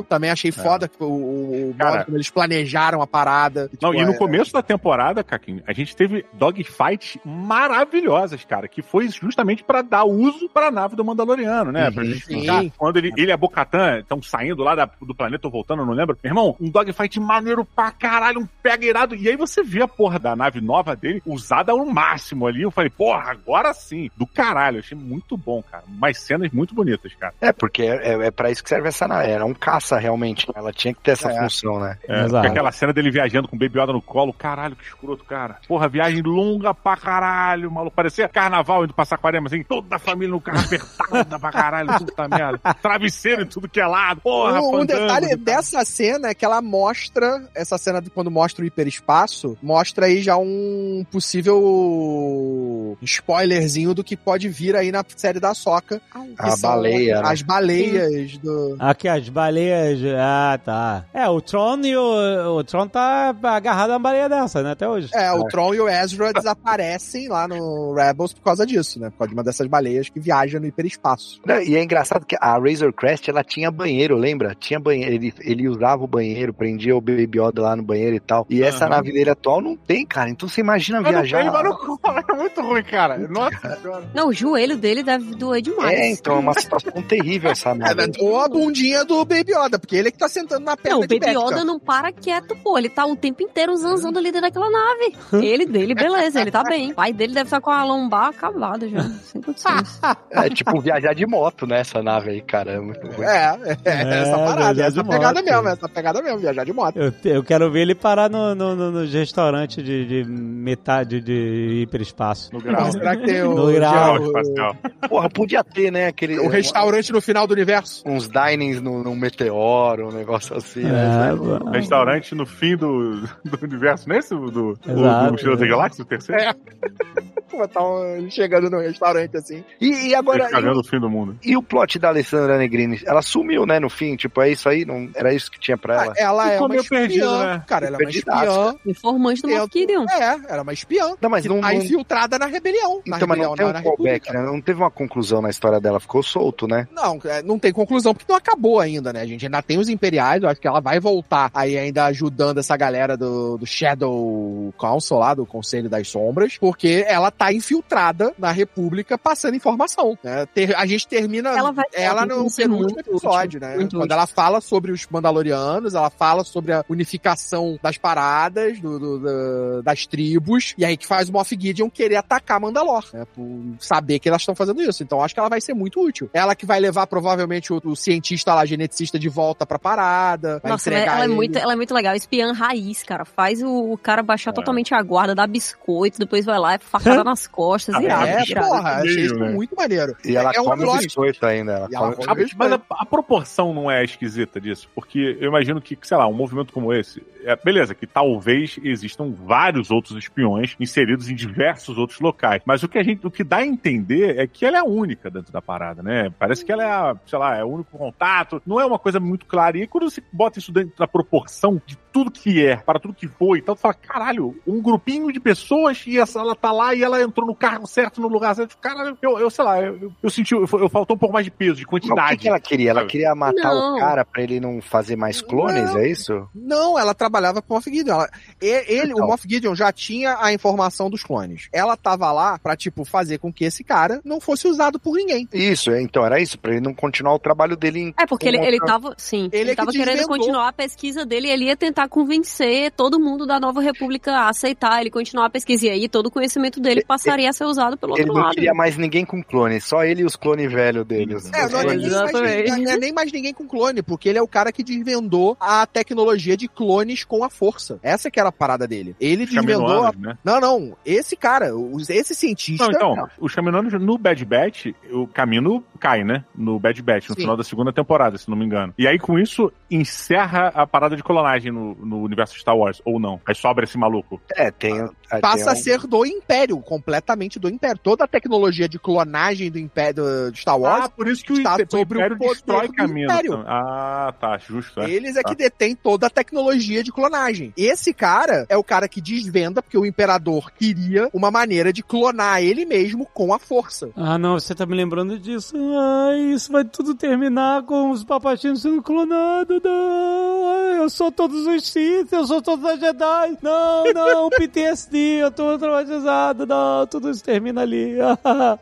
Também 0.08 0.30
achei 0.30 0.50
foda 0.52 0.90
o, 1.00 1.04
o, 1.04 1.70
o 1.70 1.74
Cara. 1.78 1.90
modo 1.92 2.04
como 2.06 2.16
eles 2.16 2.30
planejaram 2.30 3.02
a 3.02 3.06
parada. 3.06 3.70
Não, 3.80 3.90
Tipo, 3.92 4.02
e 4.02 4.06
no 4.06 4.12
é- 4.12 4.16
começo 4.18 4.52
da 4.52 4.62
temporada, 4.62 5.22
Caquinho, 5.24 5.62
a 5.66 5.72
gente 5.72 5.94
teve 5.96 6.24
dogfights 6.34 7.18
maravilhosas, 7.24 8.44
cara, 8.44 8.68
que 8.68 8.82
foi 8.82 9.08
justamente 9.08 9.62
pra 9.64 9.82
dar 9.82 10.04
uso 10.04 10.48
pra 10.48 10.70
nave 10.70 10.96
do 10.96 11.04
Mandaloriano, 11.04 11.70
né? 11.72 11.90
Pra 11.90 12.02
Uhum, 12.02 12.10
gente 12.10 12.24
sim. 12.26 12.40
ficar- 12.40 12.64
quando 12.76 12.96
ele, 12.98 13.12
ele 13.16 13.28
e 13.30 13.32
a 13.32 13.36
Bocatan 13.36 13.98
estão 14.00 14.22
saindo 14.22 14.62
lá 14.62 14.74
da- 14.74 14.90
do 15.00 15.14
planeta 15.14 15.46
ou 15.46 15.52
voltando, 15.52 15.82
eu 15.82 15.86
não 15.86 15.92
lembro. 15.92 16.16
Meu 16.22 16.30
irmão, 16.30 16.56
um 16.60 16.70
dogfight 16.70 17.18
maneiro 17.20 17.64
pra 17.64 17.90
caralho, 17.90 18.40
um 18.40 18.48
pega 18.62 18.86
irado. 18.86 19.14
E 19.14 19.28
aí 19.28 19.36
você 19.36 19.62
vê 19.62 19.82
a 19.82 19.88
porra 19.88 20.18
da 20.18 20.34
nave 20.34 20.60
nova 20.60 20.94
dele 20.96 21.22
usada 21.26 21.72
ao 21.72 21.84
máximo 21.86 22.46
ali. 22.46 22.62
Eu 22.62 22.70
falei, 22.70 22.90
porra, 22.90 23.30
agora 23.30 23.72
sim. 23.74 24.10
Do 24.16 24.26
caralho. 24.26 24.76
Eu 24.76 24.80
achei 24.80 24.96
muito 24.98 25.36
bom, 25.36 25.62
cara. 25.62 25.84
Mais 25.88 26.18
cenas 26.20 26.50
muito 26.52 26.74
bonitas, 26.74 27.12
cara. 27.14 27.34
É, 27.40 27.52
porque 27.52 27.82
é, 27.82 28.12
é, 28.14 28.26
é 28.26 28.30
pra 28.30 28.50
isso 28.50 28.62
que 28.62 28.68
serve 28.68 28.88
essa 28.88 29.06
nave. 29.08 29.30
Era 29.39 29.47
um 29.47 29.55
caça, 29.55 29.97
realmente. 29.98 30.47
Ela 30.55 30.73
tinha 30.73 30.93
que 30.93 31.01
ter 31.01 31.12
essa 31.12 31.31
É. 31.31 31.39
função, 31.40 31.78
né? 31.78 31.97
É, 32.09 32.24
Exato. 32.24 32.47
aquela 32.48 32.73
cena 32.73 32.93
dele 32.93 33.10
viajando 33.10 33.47
com 33.47 33.55
o 33.55 33.59
Baby 33.59 33.78
Yoda 33.81 33.93
no 33.93 34.02
colo, 34.02 34.32
caralho, 34.32 34.74
que 34.74 34.85
escroto, 34.85 35.24
cara. 35.24 35.59
Porra, 35.69 35.89
viagem 35.89 36.23
longa 36.23 36.74
pra 36.74 36.97
caralho, 36.97 37.70
maluco. 37.70 37.94
Parecia 37.94 38.28
carnaval 38.28 38.85
indo 38.85 38.93
pra 38.94 39.05
Saquarema, 39.05 39.47
assim, 39.47 39.62
toda 39.62 39.94
a 39.97 39.98
família 39.98 40.32
no 40.32 40.40
carro 40.40 40.59
apertada 40.59 41.39
pra 41.39 41.51
caralho, 41.52 41.89
puta 41.98 42.27
merda. 42.28 42.59
Travesseiro 42.82 43.43
em 43.43 43.47
tudo 43.47 43.69
que 43.69 43.81
é 43.81 43.86
lado, 43.86 44.20
porra, 44.20 44.60
um, 44.60 44.81
um 44.81 44.85
detalhe 44.85 45.36
dessa 45.36 45.85
cena 45.85 46.28
é 46.28 46.35
que 46.35 46.44
ela 46.44 46.60
mostra, 46.60 47.48
essa 47.55 47.78
cena 47.78 48.01
de 48.02 48.10
quando 48.10 48.31
mostra 48.31 48.65
o 48.65 48.66
hiperespaço, 48.66 49.56
mostra 49.62 50.06
aí 50.06 50.20
já 50.20 50.36
um 50.36 51.06
possível 51.10 52.97
spoilerzinho 53.02 53.94
do 53.94 54.02
que 54.05 54.16
pode 54.16 54.48
vir 54.48 54.74
aí 54.77 54.90
na 54.90 55.05
série 55.16 55.40
da 55.40 55.55
Soca. 55.55 56.01
A 56.39 56.56
baleia, 56.56 57.23
né? 57.23 57.28
As 57.28 57.43
baleias 57.43 58.36
do. 58.39 58.77
Aqui, 58.78 59.09
as 59.28 59.30
baleias. 59.30 60.00
Ah, 60.18 60.59
tá. 60.64 61.05
É, 61.12 61.28
o 61.28 61.40
Tron 61.40 61.78
e 61.84 61.96
o. 61.96 62.56
O 62.59 62.64
Tron 62.64 62.88
tá 62.88 63.34
agarrado 63.42 63.90
a 63.90 63.92
uma 63.94 63.98
baleia 63.98 64.28
dessa, 64.28 64.62
né? 64.62 64.72
Até 64.72 64.88
hoje. 64.88 65.10
É, 65.14 65.30
o 65.32 65.44
Tron 65.44 65.74
e 65.74 65.80
o 65.80 65.88
Ezra 65.88 66.32
desaparecem 66.32 67.28
lá 67.28 67.46
no 67.46 67.94
Rebels 67.94 68.32
por 68.32 68.42
causa 68.42 68.66
disso, 68.66 68.98
né? 68.98 69.10
Por 69.10 69.18
causa 69.18 69.28
de 69.28 69.34
uma 69.34 69.44
dessas 69.44 69.66
baleias 69.66 70.09
que 70.09 70.18
viaja 70.18 70.59
no 70.59 70.66
hiperespaço. 70.66 71.40
Né, 71.46 71.64
E 71.64 71.76
é 71.76 71.82
engraçado 71.82 72.24
que 72.24 72.36
a 72.40 72.59
Razor 72.59 72.92
Crest, 72.92 73.28
ela 73.28 73.44
tinha 73.44 73.70
banheiro, 73.70 74.16
lembra? 74.16 74.55
Tinha 74.59 74.80
banheiro, 74.80 75.12
ele, 75.14 75.34
ele 75.40 75.68
usava 75.68 76.02
o 76.02 76.06
banheiro, 76.06 76.52
prendia 76.52 76.96
o 76.96 77.00
Baby 77.00 77.38
Yoda 77.40 77.62
lá 77.62 77.76
no 77.76 77.82
banheiro 77.82 78.16
e 78.16 78.20
tal. 78.20 78.46
E 78.48 78.62
essa 78.62 78.84
Aham. 78.86 78.96
nave 78.96 79.12
dele 79.12 79.30
atual 79.30 79.60
não 79.60 79.76
tem, 79.76 80.05
cara. 80.06 80.30
Então 80.30 80.48
você 80.48 80.60
imagina 80.60 80.98
Eu 80.98 81.02
não 81.02 81.10
viajar... 81.10 81.44
mas 81.44 81.62
não- 81.64 81.98
é 82.28 82.34
muito 82.34 82.60
ruim, 82.62 82.82
cara. 82.82 83.18
Nossa. 83.18 83.59
Não, 84.14 84.28
o 84.28 84.32
joelho 84.32 84.76
dele 84.76 85.02
deve 85.02 85.34
doer 85.34 85.60
demais. 85.62 85.98
É, 85.98 86.10
então 86.10 86.36
é 86.36 86.38
uma 86.38 86.55
situação 86.55 87.02
terrível 87.02 87.50
essa 87.50 87.74
nave. 87.74 88.10
Ou 88.20 88.38
a 88.40 88.48
bundinha 88.48 89.05
do 89.05 89.17
Baby 89.24 89.52
Yoda, 89.52 89.78
porque 89.78 89.96
ele 89.96 90.10
que 90.10 90.18
tá 90.18 90.28
sentando 90.28 90.64
na 90.64 90.76
perna 90.76 90.98
Não, 90.98 91.04
o 91.04 91.06
de 91.06 91.18
Baby 91.18 91.32
Beskar. 91.32 91.42
Yoda 91.52 91.64
não 91.64 91.78
para 91.78 92.12
quieto, 92.12 92.56
pô. 92.62 92.78
Ele 92.78 92.88
tá 92.88 93.04
o 93.06 93.16
tempo 93.16 93.42
inteiro 93.42 93.76
zanzando 93.76 94.18
ali 94.18 94.30
dentro 94.32 94.42
daquela 94.48 94.70
nave. 94.70 95.16
Ele 95.48 95.66
dele, 95.66 95.94
beleza, 95.94 96.40
ele 96.40 96.50
tá 96.50 96.62
bem. 96.62 96.92
O 96.92 96.94
pai 96.94 97.12
dele 97.12 97.32
deve 97.34 97.46
estar 97.46 97.60
com 97.60 97.70
a 97.70 97.84
lombar 97.84 98.28
acabada 98.28 98.88
já. 98.88 99.02
Sem 99.24 99.40
condições. 99.40 100.00
É 100.30 100.48
tipo 100.50 100.80
viajar 100.80 101.14
de 101.14 101.26
moto 101.26 101.66
nessa 101.66 102.02
nave 102.02 102.30
aí, 102.30 102.40
cara. 102.42 102.72
É 102.72 102.80
muito 102.80 103.06
ruim. 103.06 103.24
É, 103.26 103.58
é, 103.64 103.76
é, 103.84 104.02
É, 104.02 104.22
essa 104.22 104.38
parada, 104.38 104.82
essa 104.84 105.04
pegada 105.04 105.40
moto. 105.40 105.44
mesmo, 105.44 105.68
essa 105.68 105.88
pegada 105.88 106.22
mesmo, 106.22 106.38
viajar 106.38 106.64
de 106.64 106.72
moto. 106.72 106.96
Eu, 106.96 107.12
eu 107.24 107.42
quero 107.42 107.70
ver 107.70 107.80
ele 107.82 107.94
parar 107.94 108.28
no, 108.30 108.54
no, 108.54 108.74
no, 108.76 108.90
nos 108.90 109.12
restaurantes 109.12 109.82
de, 109.84 110.06
de 110.06 110.24
metade 110.24 111.20
de 111.20 111.82
hiperespaço. 111.82 112.50
No 112.52 112.60
grau. 112.60 112.90
Será 112.92 113.16
que 113.16 113.24
tem 113.26 113.42
o, 113.42 113.54
No 113.54 113.72
grau. 113.72 114.18
o- 114.20 114.26
espacial. 114.26 114.76
Porra, 115.08 115.30
podia 115.30 115.64
ter, 115.64 115.90
né? 115.90 116.06
Aquele, 116.08 116.38
o 116.38 116.48
restaurante 116.48 117.12
no 117.12 117.20
final 117.20 117.46
do 117.46 117.52
universo? 117.54 118.02
Uns 118.06 118.28
dinings 118.28 118.80
no, 118.80 118.97
num 119.02 119.16
meteoro, 119.16 120.08
um 120.08 120.12
negócio 120.12 120.56
assim, 120.56 120.80
É, 120.80 120.92
né? 120.92 121.36
pô. 121.36 121.70
Restaurante 121.70 122.34
no 122.34 122.46
fim 122.46 122.76
do, 122.76 123.20
do 123.44 123.58
universo, 123.62 124.08
nesse? 124.08 124.34
Do, 124.34 124.50
do, 124.50 124.78
Exato. 124.86 125.26
do 125.26 125.32
Mochila 125.32 125.56
da 125.56 125.66
Galáxia, 125.66 126.02
o 126.02 126.06
terceiro? 126.06 126.40
É. 126.42 126.54
Pô, 127.50 127.66
tá 127.66 127.82
um- 127.82 128.30
chegando 128.30 128.68
no 128.68 128.78
restaurante 128.78 129.36
assim. 129.36 129.64
E, 129.80 130.08
e 130.08 130.14
agora, 130.14 130.50
e 130.50 130.68
o, 130.68 130.84
fim 130.84 131.00
do 131.00 131.08
mundo. 131.08 131.36
e 131.42 131.56
o 131.56 131.62
plot 131.62 131.98
da 131.98 132.08
Alessandra 132.08 132.58
Negrini? 132.58 133.00
Ela 133.06 133.22
sumiu, 133.22 133.64
né, 133.64 133.80
no 133.80 133.88
fim? 133.88 134.16
Tipo, 134.16 134.42
é 134.42 134.50
isso 134.50 134.68
aí? 134.68 134.84
Não, 134.84 135.08
era 135.14 135.32
isso 135.32 135.50
que 135.50 135.58
tinha 135.58 135.76
pra 135.76 135.94
ela? 136.04 136.12
Ah, 136.12 136.20
ela 136.22 136.52
é 136.52 136.60
uma 136.60 136.76
espiã, 136.76 136.98
perdido, 137.00 137.38
né? 137.38 137.62
cara, 137.66 137.86
ela 137.86 137.96
é 137.96 138.04
uma 138.04 138.10
espiã. 138.10 138.74
Informante 138.84 139.42
do 139.42 139.48
Gideon. 139.72 140.04
É, 140.10 140.24
ela 140.24 140.58
é 140.58 140.60
uma 140.60 140.72
espiã. 140.74 141.14
Não, 141.20 141.30
mas 141.30 141.44
não, 141.46 141.60
tá 141.60 141.72
não, 141.72 141.78
infiltrada 141.78 142.38
na 142.38 142.46
rebelião. 142.46 143.00
Na 143.06 143.16
então, 143.16 143.26
mas 143.26 143.38
rebelião, 143.38 143.50
não 143.50 143.56
tem 143.56 143.66
um 143.66 143.72
na 143.72 143.82
callback, 143.82 144.32
né? 144.32 144.42
Não 144.42 144.60
teve 144.60 144.80
uma 144.80 144.90
conclusão 144.90 145.40
na 145.40 145.48
história 145.48 145.80
dela, 145.80 145.98
ficou 145.98 146.22
solto, 146.22 146.68
né? 146.68 146.86
Não, 146.92 147.18
é, 147.24 147.42
não 147.42 147.58
tem 147.58 147.72
conclusão, 147.72 148.12
porque 148.14 148.30
não 148.30 148.36
acabou 148.36 148.78
ainda, 148.78 148.88
né? 149.12 149.20
A 149.20 149.27
gente 149.27 149.44
ainda 149.44 149.60
tem 149.62 149.78
os 149.78 149.89
imperiais, 149.89 150.43
eu 150.43 150.48
acho 150.48 150.60
que 150.60 150.66
ela 150.66 150.81
vai 150.81 150.98
voltar 150.98 151.51
aí 151.52 151.77
ainda 151.77 152.05
ajudando 152.06 152.59
essa 152.59 152.77
galera 152.77 153.16
do, 153.16 153.59
do 153.59 153.66
Shadow 153.66 154.73
Council 154.78 155.16
lá, 155.19 155.35
do 155.35 155.44
Conselho 155.47 155.89
das 155.89 156.09
Sombras, 156.09 156.56
porque 156.59 157.05
ela 157.06 157.31
tá 157.31 157.52
infiltrada 157.52 158.32
na 158.39 158.51
República 158.51 159.19
passando 159.19 159.55
informação. 159.55 160.16
Né? 160.23 160.47
Ter- 160.47 160.74
a 160.77 160.86
gente 160.86 161.06
termina 161.06 161.51
Ela 161.51 161.73
vai 161.73 161.85
ela 161.93 162.24
no 162.27 162.47
penúltimo 162.55 163.01
episódio, 163.01 163.60
né? 163.60 163.77
muito 163.77 163.97
Quando 163.98 164.12
ela 164.12 164.27
fala 164.27 164.60
sobre 164.60 164.93
os 164.93 165.06
Mandalorianos, 165.10 165.94
ela 165.94 166.10
fala 166.10 166.44
sobre 166.44 166.73
a 166.73 166.85
unificação 166.89 167.78
das 167.82 167.98
paradas, 167.98 168.81
do, 168.81 168.98
do- 168.98 169.19
da- 169.20 169.81
das 169.82 170.06
tribos, 170.06 170.74
e 170.78 170.85
aí 170.85 170.97
que 170.97 171.06
faz 171.06 171.28
o 171.28 171.32
Moff 171.32 171.56
Gideon 171.59 171.90
querer 171.90 172.16
atacar 172.16 172.60
Mandalor, 172.60 173.05
né? 173.12 173.24
Por 173.35 173.74
saber 173.81 174.19
que 174.19 174.28
elas 174.28 174.43
estão 174.43 174.55
fazendo 174.55 174.81
isso. 174.82 175.02
Então 175.02 175.23
acho 175.23 175.35
que 175.35 175.40
ela 175.40 175.48
vai 175.48 175.60
ser 175.60 175.74
muito 175.74 176.01
útil. 176.01 176.31
Ela 176.32 176.55
que 176.55 176.66
vai 176.66 176.78
levar 176.81 177.06
provavelmente 177.06 177.73
o, 177.73 177.81
o 177.85 177.97
cientista 177.97 178.55
lá, 178.55 178.65
geneticista, 178.78 179.18
de 179.18 179.28
volta 179.28 179.66
pra 179.66 179.78
parada. 179.78 180.60
Vai 180.62 180.70
Nossa, 180.72 180.88
ela, 180.88 180.98
entregar 181.00 181.16
ela 181.16 181.24
é 181.24 181.28
muito, 181.28 181.59
ela 181.59 181.72
é 181.72 181.76
muito 181.76 181.92
legal. 181.92 182.14
Espiã 182.14 182.52
raiz, 182.52 183.02
cara. 183.02 183.24
Faz 183.24 183.62
o, 183.62 183.92
o 183.92 183.98
cara 183.98 184.22
baixar 184.22 184.52
totalmente 184.52 184.94
a 184.94 185.02
guarda, 185.02 185.34
dá 185.34 185.46
biscoito, 185.46 186.18
depois 186.18 186.44
vai 186.44 186.59
lá, 186.59 186.74
é 186.74 186.78
facada 186.78 187.24
nas 187.24 187.46
costas. 187.46 187.94
Ah, 187.94 188.02
irado, 188.02 188.26
É, 188.26 188.42
irado. 188.44 188.68
porra, 188.68 188.90
achei 188.96 189.24
isso 189.24 189.34
né? 189.34 189.50
muito 189.50 189.74
maneiro. 189.74 190.16
E 190.24 190.36
ela 190.36 190.52
é 190.55 190.60
um 190.60 190.64
come 190.64 190.82
o 190.84 190.86
plot- 190.86 191.02
biscoito 191.05 191.44
ainda. 191.46 191.72
Ela 191.72 191.88
ela 191.92 192.14
come... 192.14 192.46
mas 192.56 192.72
a, 192.72 192.80
a 192.90 193.06
proporção 193.06 193.74
não 193.74 193.90
é 193.90 194.05
esquisita 194.05 194.60
disso, 194.60 194.88
porque 194.94 195.36
eu 195.40 195.48
imagino 195.48 195.80
que, 195.80 195.98
sei 196.02 196.16
lá, 196.16 196.26
um 196.28 196.32
movimento 196.34 196.72
como 196.72 196.92
esse, 196.92 197.22
é, 197.44 197.56
beleza, 197.56 197.94
que 197.94 198.06
talvez 198.06 198.78
existam 198.82 199.32
vários 199.32 199.90
outros 199.90 200.16
espiões 200.16 200.76
inseridos 200.78 201.28
em 201.28 201.34
diversos 201.34 201.98
outros 201.98 202.20
locais, 202.20 202.62
mas 202.64 202.82
o 202.82 202.88
que 202.88 202.98
a 202.98 203.02
gente, 203.02 203.26
o 203.26 203.30
que 203.30 203.42
dá 203.42 203.59
a 203.59 203.66
entender 203.66 204.38
é 204.38 204.46
que 204.46 204.64
ela 204.64 204.78
é 204.78 204.80
a 204.80 204.84
única 204.84 205.30
dentro 205.30 205.52
da 205.52 205.60
parada, 205.60 206.02
né? 206.02 206.30
Parece 206.38 206.64
que 206.64 206.70
ela 206.72 206.84
é, 206.84 206.90
a, 206.90 207.16
sei 207.26 207.38
lá, 207.38 207.56
é 207.56 207.64
o 207.64 207.68
único 207.68 207.96
contato, 207.96 208.62
não 208.68 208.78
é 208.78 208.84
uma 208.84 208.98
coisa 208.98 209.18
muito 209.18 209.46
clara. 209.46 209.78
E 209.78 209.86
quando 209.86 210.10
você 210.10 210.22
bota 210.30 210.58
isso 210.58 210.70
dentro 210.70 210.96
da 210.98 211.08
proporção 211.08 211.80
de 211.86 211.96
tudo 212.18 212.30
que 212.32 212.64
é, 212.66 212.76
para 212.76 212.98
tudo 212.98 213.14
que 213.14 213.28
foi. 213.28 213.58
Então 213.60 213.74
tu 213.76 213.80
fala, 213.80 213.94
caralho, 213.94 214.56
um 214.66 214.80
grupinho 214.82 215.30
de 215.32 215.38
pessoas 215.38 216.02
e 216.06 216.18
essa, 216.18 216.40
ela 216.40 216.56
tá 216.56 216.72
lá 216.72 216.94
e 216.94 217.02
ela 217.02 217.22
entrou 217.22 217.46
no 217.46 217.54
carro 217.54 217.86
certo, 217.86 218.20
no 218.20 218.26
lugar 218.28 218.54
certo. 218.56 218.76
Cara, 218.78 219.16
eu, 219.22 219.38
eu 219.38 219.48
sei 219.50 219.64
lá, 219.64 219.80
eu, 219.80 220.12
eu 220.22 220.30
senti, 220.30 220.52
eu, 220.52 220.60
eu 220.62 220.88
faltou 220.88 221.14
um 221.14 221.18
pouco 221.18 221.32
mais 221.32 221.44
de 221.44 221.50
peso, 221.50 221.76
de 221.76 221.82
Mas 221.82 221.90
quantidade. 221.90 222.34
o 222.34 222.36
que, 222.36 222.42
que 222.42 222.48
ela 222.48 222.58
queria? 222.60 222.90
Ela 222.90 223.06
queria 223.06 223.34
matar 223.34 223.72
Não. 223.72 223.94
o 223.96 223.98
cara 224.00 224.24
pra 224.24 224.42
ele 224.42 224.58
não 224.58 224.80
fazer 224.80 225.14
mais 225.16 225.40
clones, 225.40 225.90
Não. 225.92 225.98
é 225.98 226.08
isso? 226.08 226.48
Não, 226.54 226.98
ela 226.98 227.14
trabalhava 227.14 227.62
com 227.62 227.74
o 227.74 227.76
Moff 227.76 227.88
Gideon. 227.88 228.14
Ela- 228.14 228.30
e- 228.60 228.84
ele, 228.92 229.12
Então. 229.12 229.24
o 229.26 229.28
Moff 229.28 229.46
Gideon 229.48 229.74
já 229.74 229.92
tinha 229.92 230.36
a 230.40 230.52
informação 230.52 231.08
dos 231.08 231.22
clones. 231.22 231.68
Ela 231.72 231.96
tava 231.96 232.32
lá 232.32 232.58
pra, 232.58 232.76
tipo, 232.76 233.04
fazer 233.04 233.38
com 233.38 233.52
que 233.52 233.64
esse 233.64 233.84
cara 233.84 234.20
não 234.24 234.40
fosse 234.40 234.66
usado 234.66 234.98
por 234.98 235.14
ninguém. 235.16 235.48
Isso, 235.52 235.90
é, 235.92 236.02
então 236.02 236.24
era 236.24 236.40
isso, 236.40 236.58
pra 236.58 236.72
ele 236.72 236.80
não 236.80 236.92
continuar 236.94 237.34
o 237.34 237.38
trabalho 237.38 237.76
dele 237.76 238.00
em. 238.00 238.14
É, 238.18 238.26
porque 238.26 238.48
ele, 238.48 238.58
com 238.58 238.64
ele 238.64 238.76
outra- 238.80 238.88
tava, 238.92 239.14
sim, 239.18 239.48
Ele 239.52 239.58
ele, 239.62 239.70
é 239.70 239.72
que 239.74 239.76
tava 239.76 239.92
querendo 239.92 240.16
desvendou. 240.16 240.36
continuar 240.38 240.68
a 240.68 240.72
pesquisa 240.72 241.24
dele, 241.26 241.48
ele 241.48 241.66
ia 241.66 241.76
tentar 241.76 242.07
convencer 242.09 242.90
todo 242.93 243.20
mundo 243.20 243.47
da 243.47 243.60
Nova 243.60 243.80
República 243.80 244.32
a 244.32 244.48
aceitar 244.48 245.01
ele 245.01 245.10
continuar 245.10 245.47
a 245.47 245.51
pesquisa, 245.51 245.86
e 245.86 245.90
aí 245.90 246.09
todo 246.09 246.26
o 246.26 246.30
conhecimento 246.30 246.80
dele 246.80 247.05
passaria 247.05 247.48
a 247.48 247.52
ser 247.52 247.64
usado 247.64 247.97
pelo 247.97 248.14
Ele 248.14 248.22
outro 248.22 248.35
não 248.35 248.43
lado. 248.43 248.55
queria 248.55 248.74
mais 248.74 248.97
ninguém 248.97 249.24
com 249.24 249.43
clone, 249.43 249.80
só 249.80 250.05
ele 250.05 250.22
e 250.22 250.24
os 250.24 250.36
clones 250.36 250.70
velhos 250.72 251.06
dele. 251.06 251.36
É, 251.52 251.68
não 251.68 251.80
é, 251.80 251.97
nem 251.97 252.10
mais, 252.10 252.32
não 252.32 252.93
é 252.93 252.97
nem 252.97 253.12
mais 253.12 253.32
ninguém 253.32 253.55
com 253.55 253.66
clone, 253.66 254.02
porque 254.02 254.28
ele 254.28 254.39
é 254.39 254.43
o 254.43 254.48
cara 254.48 254.72
que 254.72 254.82
desvendou 254.82 255.56
a 255.60 255.86
tecnologia 255.86 256.56
de 256.56 256.68
clones 256.68 257.24
com 257.24 257.44
a 257.44 257.51
força. 257.51 257.98
Essa 258.02 258.30
que 258.30 258.39
era 258.39 258.48
a 258.48 258.52
parada 258.52 258.86
dele. 258.86 259.14
Ele 259.20 259.47
desvendou 259.47 260.06
a... 260.06 260.12
Né? 260.16 260.39
Não, 260.44 260.60
não. 260.60 260.97
Esse 261.05 261.36
cara, 261.36 261.70
esse 262.09 262.35
cientista... 262.35 262.85
Não, 262.85 262.93
então, 262.93 263.28
os 263.39 263.55
Caminoanos 263.55 263.93
no 263.94 264.18
Bad 264.18 264.44
Batch, 264.44 264.86
o 265.12 265.26
Camino 265.26 265.82
cai, 265.98 266.24
né? 266.24 266.44
No 266.55 266.78
Bad 266.78 267.01
Batch, 267.02 267.28
no 267.28 267.35
Sim. 267.35 267.43
final 267.43 267.56
da 267.56 267.64
segunda 267.64 267.93
temporada, 267.93 268.39
se 268.39 268.48
não 268.48 268.56
me 268.56 268.64
engano. 268.64 268.94
E 268.98 269.06
aí, 269.06 269.18
com 269.18 269.39
isso, 269.39 269.72
encerra 269.90 270.68
a 270.74 270.86
parada 270.86 271.16
de 271.16 271.22
clonagem 271.22 271.72
no, 271.72 271.88
no 271.98 272.23
universo 272.23 272.59
Star 272.59 272.77
Wars, 272.77 273.01
ou 273.05 273.19
não? 273.19 273.40
Aí 273.47 273.55
sobra 273.55 273.85
esse 273.85 273.98
maluco. 273.98 274.40
É, 274.55 274.70
tem. 274.70 275.01
aí 275.31 275.40
passa 275.40 275.65
tem 275.65 275.73
a 275.73 275.77
ser 275.77 276.06
do 276.06 276.24
Império, 276.24 276.78
completamente 276.81 277.59
do 277.59 277.69
Império. 277.69 277.98
Toda 278.02 278.24
a 278.24 278.28
tecnologia 278.28 278.89
de 278.89 278.98
clonagem 278.98 279.70
do 279.70 279.78
Império 279.78 280.51
do 280.51 280.56
Star 280.56 280.78
Wars, 280.78 281.06
Ah, 281.06 281.09
por 281.09 281.28
isso 281.28 281.44
que 281.44 281.52
o, 281.52 281.56
está 281.56 281.77
o 281.77 281.90
sobre 281.90 282.19
o 282.19 282.20
Império 282.20 282.39
poder 282.39 282.51
destrói 282.51 282.86
do 282.89 282.94
Camino. 282.94 283.32
Império. 283.32 283.65
Ah, 283.66 284.35
tá, 284.39 284.59
justo. 284.59 285.01
É. 285.01 285.10
eles 285.10 285.36
é 285.36 285.43
tá. 285.43 285.48
que 285.48 285.56
detêm 285.56 285.94
toda 285.94 286.27
a 286.27 286.31
tecnologia 286.31 287.02
de 287.02 287.12
clonagem. 287.12 287.73
Esse 287.77 288.12
cara 288.12 288.66
é 288.69 288.77
o 288.77 288.85
cara 288.85 289.09
que 289.09 289.20
desvenda, 289.20 289.82
porque 289.82 289.98
o 289.98 290.06
Imperador 290.06 290.70
queria 290.73 291.28
uma 291.32 291.51
maneira 291.51 291.93
de 291.93 292.02
clonar 292.02 292.62
ele 292.62 292.85
mesmo 292.85 293.27
com 293.27 293.52
a 293.52 293.59
força. 293.59 294.10
Ah, 294.16 294.39
não, 294.39 294.55
você 294.59 294.74
tá 294.74 294.86
me 294.86 294.94
lembrando 294.94 295.39
disso. 295.39 295.77
Ai, 295.77 296.52
isso 296.52 296.73
vai 296.73 296.85
tudo 296.85 297.15
terminar 297.15 297.82
com 297.82 298.10
os 298.10 298.24
papatinhos 298.24 298.82
sendo 298.82 299.02
clonados. 299.02 299.81
Não, 299.82 300.66
Ai, 300.66 300.98
eu 300.98 301.10
sou 301.10 301.31
todos 301.31 301.66
os 301.66 301.77
Sith, 301.80 302.32
eu 302.32 302.46
sou 302.46 302.60
todos 302.62 302.84
os 302.92 303.00
Jedi. 303.00 303.59
Não, 303.62 304.05
não, 304.12 304.48
PTSD, 304.56 305.18
eu 305.42 305.50
tô 305.50 305.78
traumatizado. 305.78 306.66
Não, 306.66 307.06
tudo 307.06 307.30
isso 307.30 307.42
termina 307.44 307.82
ali. 307.82 308.16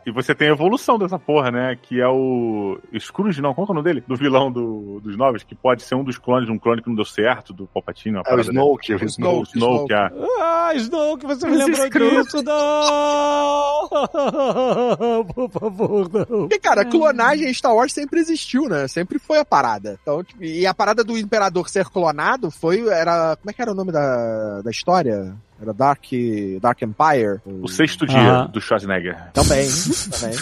E 0.05 0.11
você 0.11 0.33
tem 0.33 0.47
a 0.49 0.51
evolução 0.51 0.97
dessa 0.97 1.19
porra, 1.19 1.51
né? 1.51 1.77
Que 1.81 1.99
é 1.99 2.07
o 2.07 2.77
Scrooge, 2.99 3.41
não, 3.41 3.53
qual 3.53 3.65
que 3.67 3.71
é 3.71 3.73
o 3.73 3.75
nome 3.75 3.85
dele? 3.87 4.03
Do 4.07 4.15
vilão 4.15 4.51
do- 4.51 4.99
dos 5.01 5.17
novos, 5.17 5.43
que 5.43 5.53
pode 5.55 5.83
ser 5.83 5.95
um 5.95 6.03
dos 6.03 6.17
clones 6.17 6.45
de 6.45 6.51
um 6.51 6.57
clone 6.57 6.81
que 6.81 6.87
não 6.89 6.95
deu 6.95 7.05
certo, 7.05 7.51
do 7.53 7.67
Palpatine. 7.67 8.21
É 8.25 8.33
o 8.35 8.39
Snoke, 8.39 8.93
o 8.93 8.99
dessa. 8.99 9.05
Snoke. 9.11 9.37
O 9.37 9.43
Snoke, 9.57 9.93
ah. 9.93 10.11
ah, 10.39 10.71
Snoke, 10.75 11.25
você 11.25 11.47
me 11.47 11.57
lembrou 11.57 12.23
disso. 12.23 12.41
Não! 12.43 13.87
Por 15.33 15.49
favor, 15.51 16.09
não. 16.11 16.25
Porque, 16.25 16.59
cara, 16.59 16.85
clonagem 16.85 17.49
em 17.49 17.53
Star 17.53 17.75
Wars 17.75 17.93
sempre 17.93 18.19
existiu, 18.19 18.67
né? 18.69 18.87
Sempre 18.87 19.19
foi 19.19 19.39
a 19.39 19.45
parada. 19.45 19.99
Então, 20.01 20.23
e 20.39 20.65
a 20.65 20.73
parada 20.73 21.03
do 21.03 21.17
Imperador 21.17 21.69
ser 21.69 21.85
clonado 21.85 22.49
foi. 22.51 22.86
Era. 22.89 23.35
Como 23.35 23.49
é 23.49 23.53
que 23.53 23.61
era 23.61 23.71
o 23.71 23.75
nome 23.75 23.91
da, 23.91 24.61
da 24.61 24.71
história? 24.71 25.35
Era 25.61 25.73
Dark, 25.73 26.05
Dark 26.61 26.81
Empire? 26.81 27.39
O 27.45 27.67
sexto 27.67 28.05
dia 28.05 28.43
do 28.45 28.61
Schwarzenegger. 28.61 29.31
Também, 29.33 29.67
também. 30.11 30.37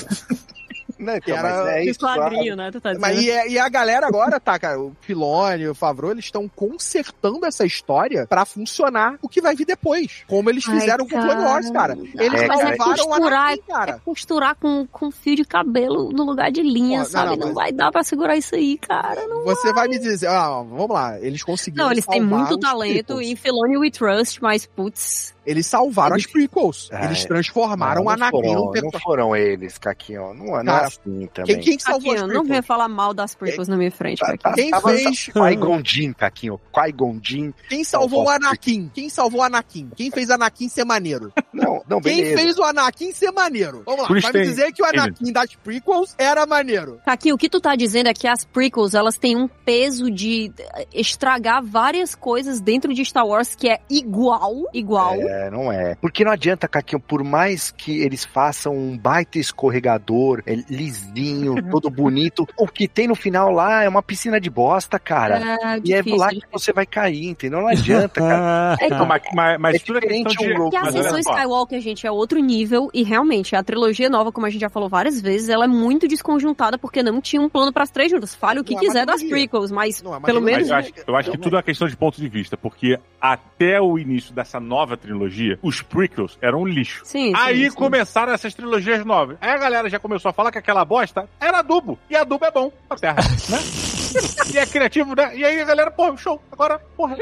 Né, 0.97 1.17
então, 1.17 1.35
Era- 1.35 1.49
mas 1.49 1.67
é 1.67 1.83
isso. 1.85 1.99
quadrinho, 1.99 2.55
né? 2.55 2.71
Tu 2.71 2.79
tá. 2.79 2.93
Mas 2.99 3.21
e, 3.21 3.31
a- 3.31 3.47
e 3.47 3.59
a 3.59 3.67
galera 3.69 4.07
agora, 4.07 4.39
tá, 4.39 4.57
cara? 4.57 4.79
O 4.79 4.95
Filone, 5.01 5.67
o 5.67 5.75
Favreau, 5.75 6.11
eles 6.11 6.25
estão 6.25 6.47
consertando 6.47 7.45
essa 7.45 7.65
história 7.65 8.25
pra 8.27 8.45
funcionar 8.45 9.17
o 9.21 9.27
que 9.27 9.41
vai 9.41 9.55
vir 9.55 9.65
depois. 9.65 10.23
Como 10.27 10.49
eles 10.49 10.63
Ai, 10.67 10.79
fizeram 10.79 11.07
com 11.07 11.17
o 11.17 11.21
Clone 11.21 11.43
Wars, 11.43 11.69
cara. 11.71 11.93
Eles 11.93 12.41
É, 12.41 12.47
cara, 12.47 12.61
é 12.73 12.77
salvaram 12.77 13.03
o 13.05 13.07
costurar, 13.09 13.47
Anakin, 13.47 13.61
cara. 13.67 13.91
É 13.91 13.99
costurar 14.05 14.55
com, 14.55 14.87
com 14.91 15.11
fio 15.11 15.35
de 15.35 15.43
cabelo 15.45 16.11
no 16.11 16.23
lugar 16.23 16.51
de 16.51 16.61
linha, 16.61 16.99
não, 16.99 17.05
sabe? 17.05 17.29
não, 17.31 17.35
Não, 17.37 17.45
mas- 17.47 17.55
vai 17.55 17.71
dar 17.73 17.91
pra 17.91 18.03
segurar 18.03 18.37
isso 18.37 18.55
aí, 18.55 18.77
cara. 18.77 19.27
Não, 19.27 19.43
Você 19.43 19.73
vai 19.73 19.87
me 19.87 19.99
dizer, 19.99 20.27
ah, 20.27 20.47
vamos 20.63 20.89
lá, 20.89 21.19
eles 21.19 21.43
conseguiram 21.43 21.85
não 21.85 21.91
eles 21.91 22.05
têm 22.05 22.21
muito 22.21 22.57
talento 22.57 23.21
e 23.21 23.35
Filoni 23.35 23.77
we 23.77 23.91
trust, 23.91 24.41
mas 24.41 24.65
putz. 24.65 25.34
Eles 25.45 25.67
salvaram 25.67 26.15
as 26.15 26.25
prequels. 26.25 26.89
Ah, 26.91 27.05
eles 27.05 27.23
é. 27.23 27.27
transformaram 27.27 28.01
o 28.01 28.05
não, 28.05 28.11
Anakin 28.11 28.31
foram, 28.31 28.53
num 28.53 28.71
não 28.91 28.99
foram 28.99 29.35
eles, 29.35 29.77
Caquinho. 29.77 30.33
Não, 30.33 30.59
é- 30.59 30.63
não 30.63 30.73
é 30.73 30.75
Cara, 30.77 30.87
assim 30.87 31.29
também. 31.33 31.55
Quem, 31.55 31.63
quem 31.63 31.79
salvou 31.79 31.99
Caquinho, 32.13 32.15
as 32.15 32.21
não 32.21 32.43
venha 32.43 32.45
prequels? 32.45 32.65
falar 32.65 32.87
mal 32.87 33.13
das 33.13 33.35
prequels 33.35 33.67
na 33.67 33.77
minha 33.77 33.91
frente, 33.91 34.19
Tá- 34.19 34.37
Caquinho. 34.37 34.41
tá- 34.41 34.53
Quem 34.53 34.71
tava- 34.71 34.89
fez- 34.89 35.25
Qui-Gon 35.31 35.81
Jinn, 35.85 36.13
Caquinho. 36.13 36.59
Qui-Gon 36.71 37.19
Jinn. 37.23 37.51
Quem 37.69 37.83
salvou 37.83 38.25
o 38.25 38.29
Anakin? 38.29 38.89
Quem 38.93 39.09
salvou 39.09 39.41
o 39.41 39.43
Anakin? 39.43 39.89
Quem 39.95 40.09
fez 40.11 40.29
o 40.29 40.33
Anakin 40.33 40.67
ser 40.69 40.85
maneiro? 40.85 41.31
Não, 41.53 41.81
não, 41.87 42.01
Quem 42.01 42.17
beleza. 42.17 42.41
fez 42.41 42.57
o 42.57 42.63
Anakin 42.63 43.11
ser 43.13 43.31
maneiro? 43.31 43.83
Vamos 43.85 44.01
lá, 44.01 44.07
vai 44.07 44.15
me 44.17 44.21
Christian 44.21 44.41
dizer 44.41 44.71
que 44.73 44.81
o 44.81 44.85
Anakin 44.85 45.31
das 45.31 45.55
prequels 45.63 46.15
era 46.17 46.45
maneiro. 46.45 46.99
Caquinho, 47.05 47.35
o 47.35 47.37
que 47.37 47.49
tu 47.49 47.59
tá 47.61 47.75
dizendo 47.75 48.07
é 48.07 48.13
que 48.13 48.27
as 48.27 48.43
prequels, 48.45 48.93
elas 48.93 49.17
têm 49.17 49.35
um 49.37 49.47
peso 49.47 50.09
de 50.09 50.51
eh, 50.75 50.87
estragar 50.93 51.63
várias 51.63 52.15
coisas 52.15 52.59
dentro 52.59 52.93
de 52.93 53.03
Star 53.05 53.25
Wars 53.25 53.55
que 53.55 53.69
é 53.69 53.79
igual, 53.89 54.63
igual. 54.73 55.13
É, 55.15 55.34
não 55.49 55.71
é. 55.71 55.95
Porque 55.95 56.23
não 56.23 56.31
adianta, 56.31 56.67
Caquinho, 56.67 56.99
por 56.99 57.23
mais 57.23 57.71
que 57.71 58.01
eles 58.01 58.25
façam 58.25 58.75
um 58.75 58.97
baita 58.97 59.37
escorregador, 59.39 60.41
é, 60.45 60.55
lisinho, 60.69 61.55
todo 61.71 61.89
bonito, 61.89 62.47
o 62.57 62.67
que 62.67 62.87
tem 62.87 63.07
no 63.07 63.15
final 63.15 63.51
lá 63.51 63.83
é 63.83 63.89
uma 63.89 64.03
piscina 64.03 64.39
de 64.39 64.49
bosta, 64.49 64.99
cara. 64.99 65.39
É 65.39 65.79
e 65.83 65.93
é 65.93 66.01
lá 66.15 66.29
que 66.29 66.41
você 66.51 66.71
vai 66.71 66.85
cair, 66.85 67.25
entendeu? 67.25 67.61
Não 67.61 67.67
adianta, 67.67 68.21
cara. 68.21 68.75
É, 68.85 68.87
Então, 68.87 69.05
mas, 69.05 69.21
mas, 69.33 69.59
mas 69.59 69.75
É 69.75 69.79
tudo 69.79 69.97
é 69.97 70.01
questão 70.01 70.23
diferente 70.23 70.37
de... 70.37 70.53
um 70.53 70.57
Rogue 70.57 70.71
Que 70.71 70.77
a 70.77 71.03
só, 71.03 71.17
Skywalker, 71.17 71.79
gente, 71.81 72.07
é 72.07 72.11
outro 72.11 72.39
nível 72.39 72.89
e 72.93 73.03
realmente 73.03 73.55
a 73.55 73.63
trilogia 73.63 74.09
nova, 74.09 74.31
como 74.31 74.45
a 74.45 74.49
gente 74.49 74.61
já 74.61 74.69
falou 74.69 74.89
várias 74.89 75.21
vezes, 75.21 75.49
ela 75.49 75.65
é 75.65 75.67
muito 75.67 76.07
desconjuntada 76.07 76.77
porque 76.77 77.03
não 77.03 77.21
tinha 77.21 77.41
um 77.41 77.49
plano 77.49 77.71
pras 77.71 77.89
três 77.89 78.11
juntas. 78.11 78.35
Fale 78.35 78.59
o 78.59 78.63
que 78.63 78.73
Não 78.73 78.81
é 78.81 78.85
quiser 78.85 79.05
das 79.05 79.23
prequels, 79.23 79.71
mas 79.71 80.01
Não 80.01 80.15
é 80.15 80.19
pelo 80.19 80.41
menos 80.41 80.69
Mas 80.69 80.69
eu 80.69 80.75
acho, 80.75 80.93
eu 81.07 81.15
acho 81.15 81.31
que 81.31 81.37
tudo 81.37 81.55
é 81.55 81.57
uma 81.57 81.63
questão 81.63 81.87
de 81.87 81.95
ponto 81.95 82.19
de 82.19 82.27
vista, 82.27 82.57
porque 82.57 82.99
até 83.19 83.81
o 83.81 83.97
início 83.97 84.33
dessa 84.33 84.59
nova 84.59 84.95
trilogia, 84.95 85.24
os 85.61 85.81
prequels 85.81 86.37
eram 86.41 86.61
um 86.61 86.65
lixo. 86.67 87.01
sim. 87.05 87.27
sim, 87.29 87.33
Aí 87.35 87.69
sim. 87.69 87.75
começaram 87.75 88.33
essas 88.33 88.53
trilogias 88.53 89.05
novas. 89.05 89.37
Aí 89.41 89.51
a 89.51 89.57
galera 89.57 89.89
já 89.89 89.99
começou 89.99 90.29
a 90.29 90.33
falar 90.33 90.51
que 90.51 90.57
aquela 90.57 90.83
bosta 90.85 91.27
era 91.39 91.59
adubo. 91.59 91.97
E 92.09 92.15
adubo 92.15 92.45
é 92.45 92.51
bom 92.51 92.71
pra 92.87 92.97
terra, 92.97 93.17
né? 93.49 93.94
e 94.53 94.57
é 94.57 94.65
criativo, 94.65 95.15
né? 95.15 95.35
E 95.35 95.43
aí 95.43 95.61
a 95.61 95.65
galera, 95.65 95.91
pô, 95.91 96.15
show. 96.17 96.41
Agora, 96.51 96.79
porra. 96.95 97.17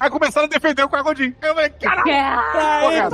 Aí 0.00 0.10
começaram 0.10 0.46
a 0.46 0.50
defender 0.50 0.82
o 0.82 0.88
Cagodinho. 0.88 1.34
Aí 1.42 1.48
eu 1.48 1.54
falei, 1.54 1.70
caralho. 1.70 3.08
Porra, 3.08 3.10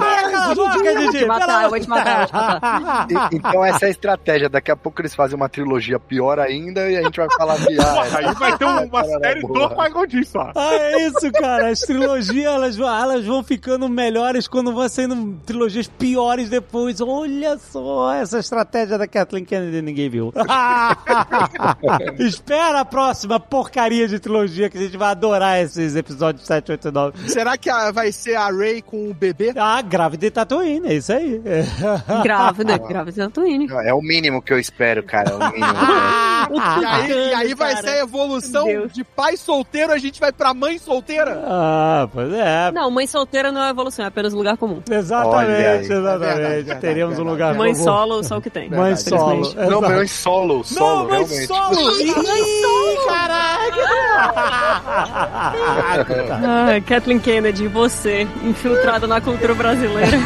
boca, 0.54 0.88
Eu 0.88 1.02
vou 1.02 1.10
te 1.12 1.24
matar, 1.26 1.62
eu 1.64 1.70
vou 1.70 1.80
te 1.80 1.88
matar. 1.88 3.04
E- 3.10 3.36
então 3.36 3.64
essa 3.64 3.84
é 3.84 3.88
a 3.88 3.90
estratégia. 3.90 4.48
Daqui 4.48 4.70
a 4.70 4.76
pouco 4.76 5.00
eles 5.00 5.14
fazem 5.14 5.36
uma 5.36 5.48
trilogia 5.48 5.98
pior 5.98 6.38
ainda 6.38 6.90
e 6.90 6.96
a 6.96 7.02
gente 7.02 7.16
vai 7.16 7.28
falar 7.36 7.56
que 7.56 7.78
ah, 7.80 7.84
Porra, 7.94 8.18
aí 8.18 8.34
vai 8.34 8.58
ter 8.58 8.64
uma 8.64 8.88
Cara, 8.88 9.18
série 9.20 9.40
do 9.40 9.68
Cagodinho 9.70 10.26
só. 10.26 10.52
Ah, 10.54 10.74
é 10.74 11.06
isso, 11.06 11.32
cara. 11.32 11.68
As 11.68 11.80
trilogias, 11.80 12.46
elas, 12.46 12.76
vão- 12.76 12.94
elas 12.94 13.24
vão 13.26 13.42
ficando 13.42 13.88
melhores 13.88 14.46
quando 14.48 14.72
vão 14.74 14.88
saindo 14.88 15.38
trilogias 15.44 15.86
piores 15.88 16.48
depois. 16.48 17.00
Olha 17.00 17.58
só 17.58 18.12
essa 18.14 18.38
estratégia 18.38 18.96
da 18.98 19.06
Kathleen 19.06 19.44
Kennedy 19.44 19.82
ninguém 19.82 20.08
viu. 20.08 20.32
Espera 22.18 22.84
próxima 22.94 23.40
porcaria 23.40 24.06
de 24.06 24.20
trilogia 24.20 24.70
que 24.70 24.78
a 24.78 24.80
gente 24.80 24.96
vai 24.96 25.10
adorar 25.10 25.60
esses 25.60 25.96
episódios 25.96 26.46
7, 26.46 26.70
8 26.70 26.88
e 26.88 26.90
9. 26.92 27.28
Será 27.28 27.58
que 27.58 27.68
a- 27.68 27.90
vai 27.90 28.12
ser 28.12 28.36
a 28.36 28.50
Rey 28.50 28.80
com 28.82 29.10
o 29.10 29.14
bebê? 29.14 29.52
Ah, 29.56 29.82
grávida 29.82 30.26
e 30.26 30.30
Tatooine, 30.30 30.86
é 30.88 30.94
isso 30.94 31.12
aí. 31.12 31.42
Grávida, 32.22 32.78
grávida 32.78 33.24
Tatooine. 33.24 33.66
é 33.84 33.92
o 33.92 34.00
mínimo 34.00 34.40
que 34.40 34.52
eu 34.52 34.58
espero, 34.60 35.02
cara. 35.02 35.30
É 35.30 35.34
o 35.34 35.38
mínimo. 35.52 35.64
E 36.44 36.84
aí, 36.84 37.10
e 37.30 37.34
aí 37.34 37.54
vai 37.54 37.72
cara. 37.74 37.82
ser 37.88 37.94
a 37.94 37.98
evolução 38.00 38.66
Deus. 38.66 38.92
de 38.92 39.02
pai 39.02 39.34
solteiro, 39.34 39.90
a 39.92 39.96
gente 39.98 40.20
vai 40.20 40.30
pra 40.30 40.52
mãe 40.52 40.76
solteira. 40.78 41.42
Ah, 41.46 42.06
pois 42.12 42.30
é. 42.34 42.70
Não, 42.70 42.90
mãe 42.90 43.06
solteira 43.06 43.50
não 43.50 43.62
é 43.64 43.70
evolução, 43.70 44.04
é 44.04 44.08
apenas 44.08 44.34
lugar 44.34 44.58
comum. 44.58 44.82
Exatamente, 44.90 45.50
É 45.50 45.76
exatamente. 45.80 45.88
verdade, 45.88 46.40
verdade, 46.64 46.80
Teremos 46.82 47.18
um 47.18 47.22
lugar 47.22 47.54
Mãe 47.54 47.72
comum. 47.72 47.84
solo, 47.84 48.22
só 48.22 48.36
o 48.36 48.42
que 48.42 48.50
tem. 48.50 48.68
Mãe 48.68 48.94
solo. 48.94 49.54
Não, 49.54 49.80
mãe 49.80 50.06
solo, 50.06 50.62
solo, 50.64 50.98
Não, 51.04 51.08
mãe 51.08 51.24
realmente. 51.24 51.46
solo! 51.46 52.83
Ih, 52.84 53.06
caraca! 53.06 53.84
Ah, 56.46 56.80
Kathleen 56.86 57.18
Kennedy, 57.18 57.66
você, 57.68 58.26
infiltrada 58.42 59.06
na 59.06 59.20
cultura 59.20 59.54
brasileira. 59.54 60.18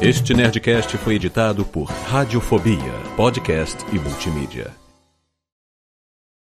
Este 0.00 0.32
Nerdcast 0.32 0.96
foi 0.96 1.16
editado 1.16 1.64
por 1.64 1.84
Radiofobia, 1.84 2.92
podcast 3.16 3.84
e 3.92 3.98
multimídia. 3.98 4.74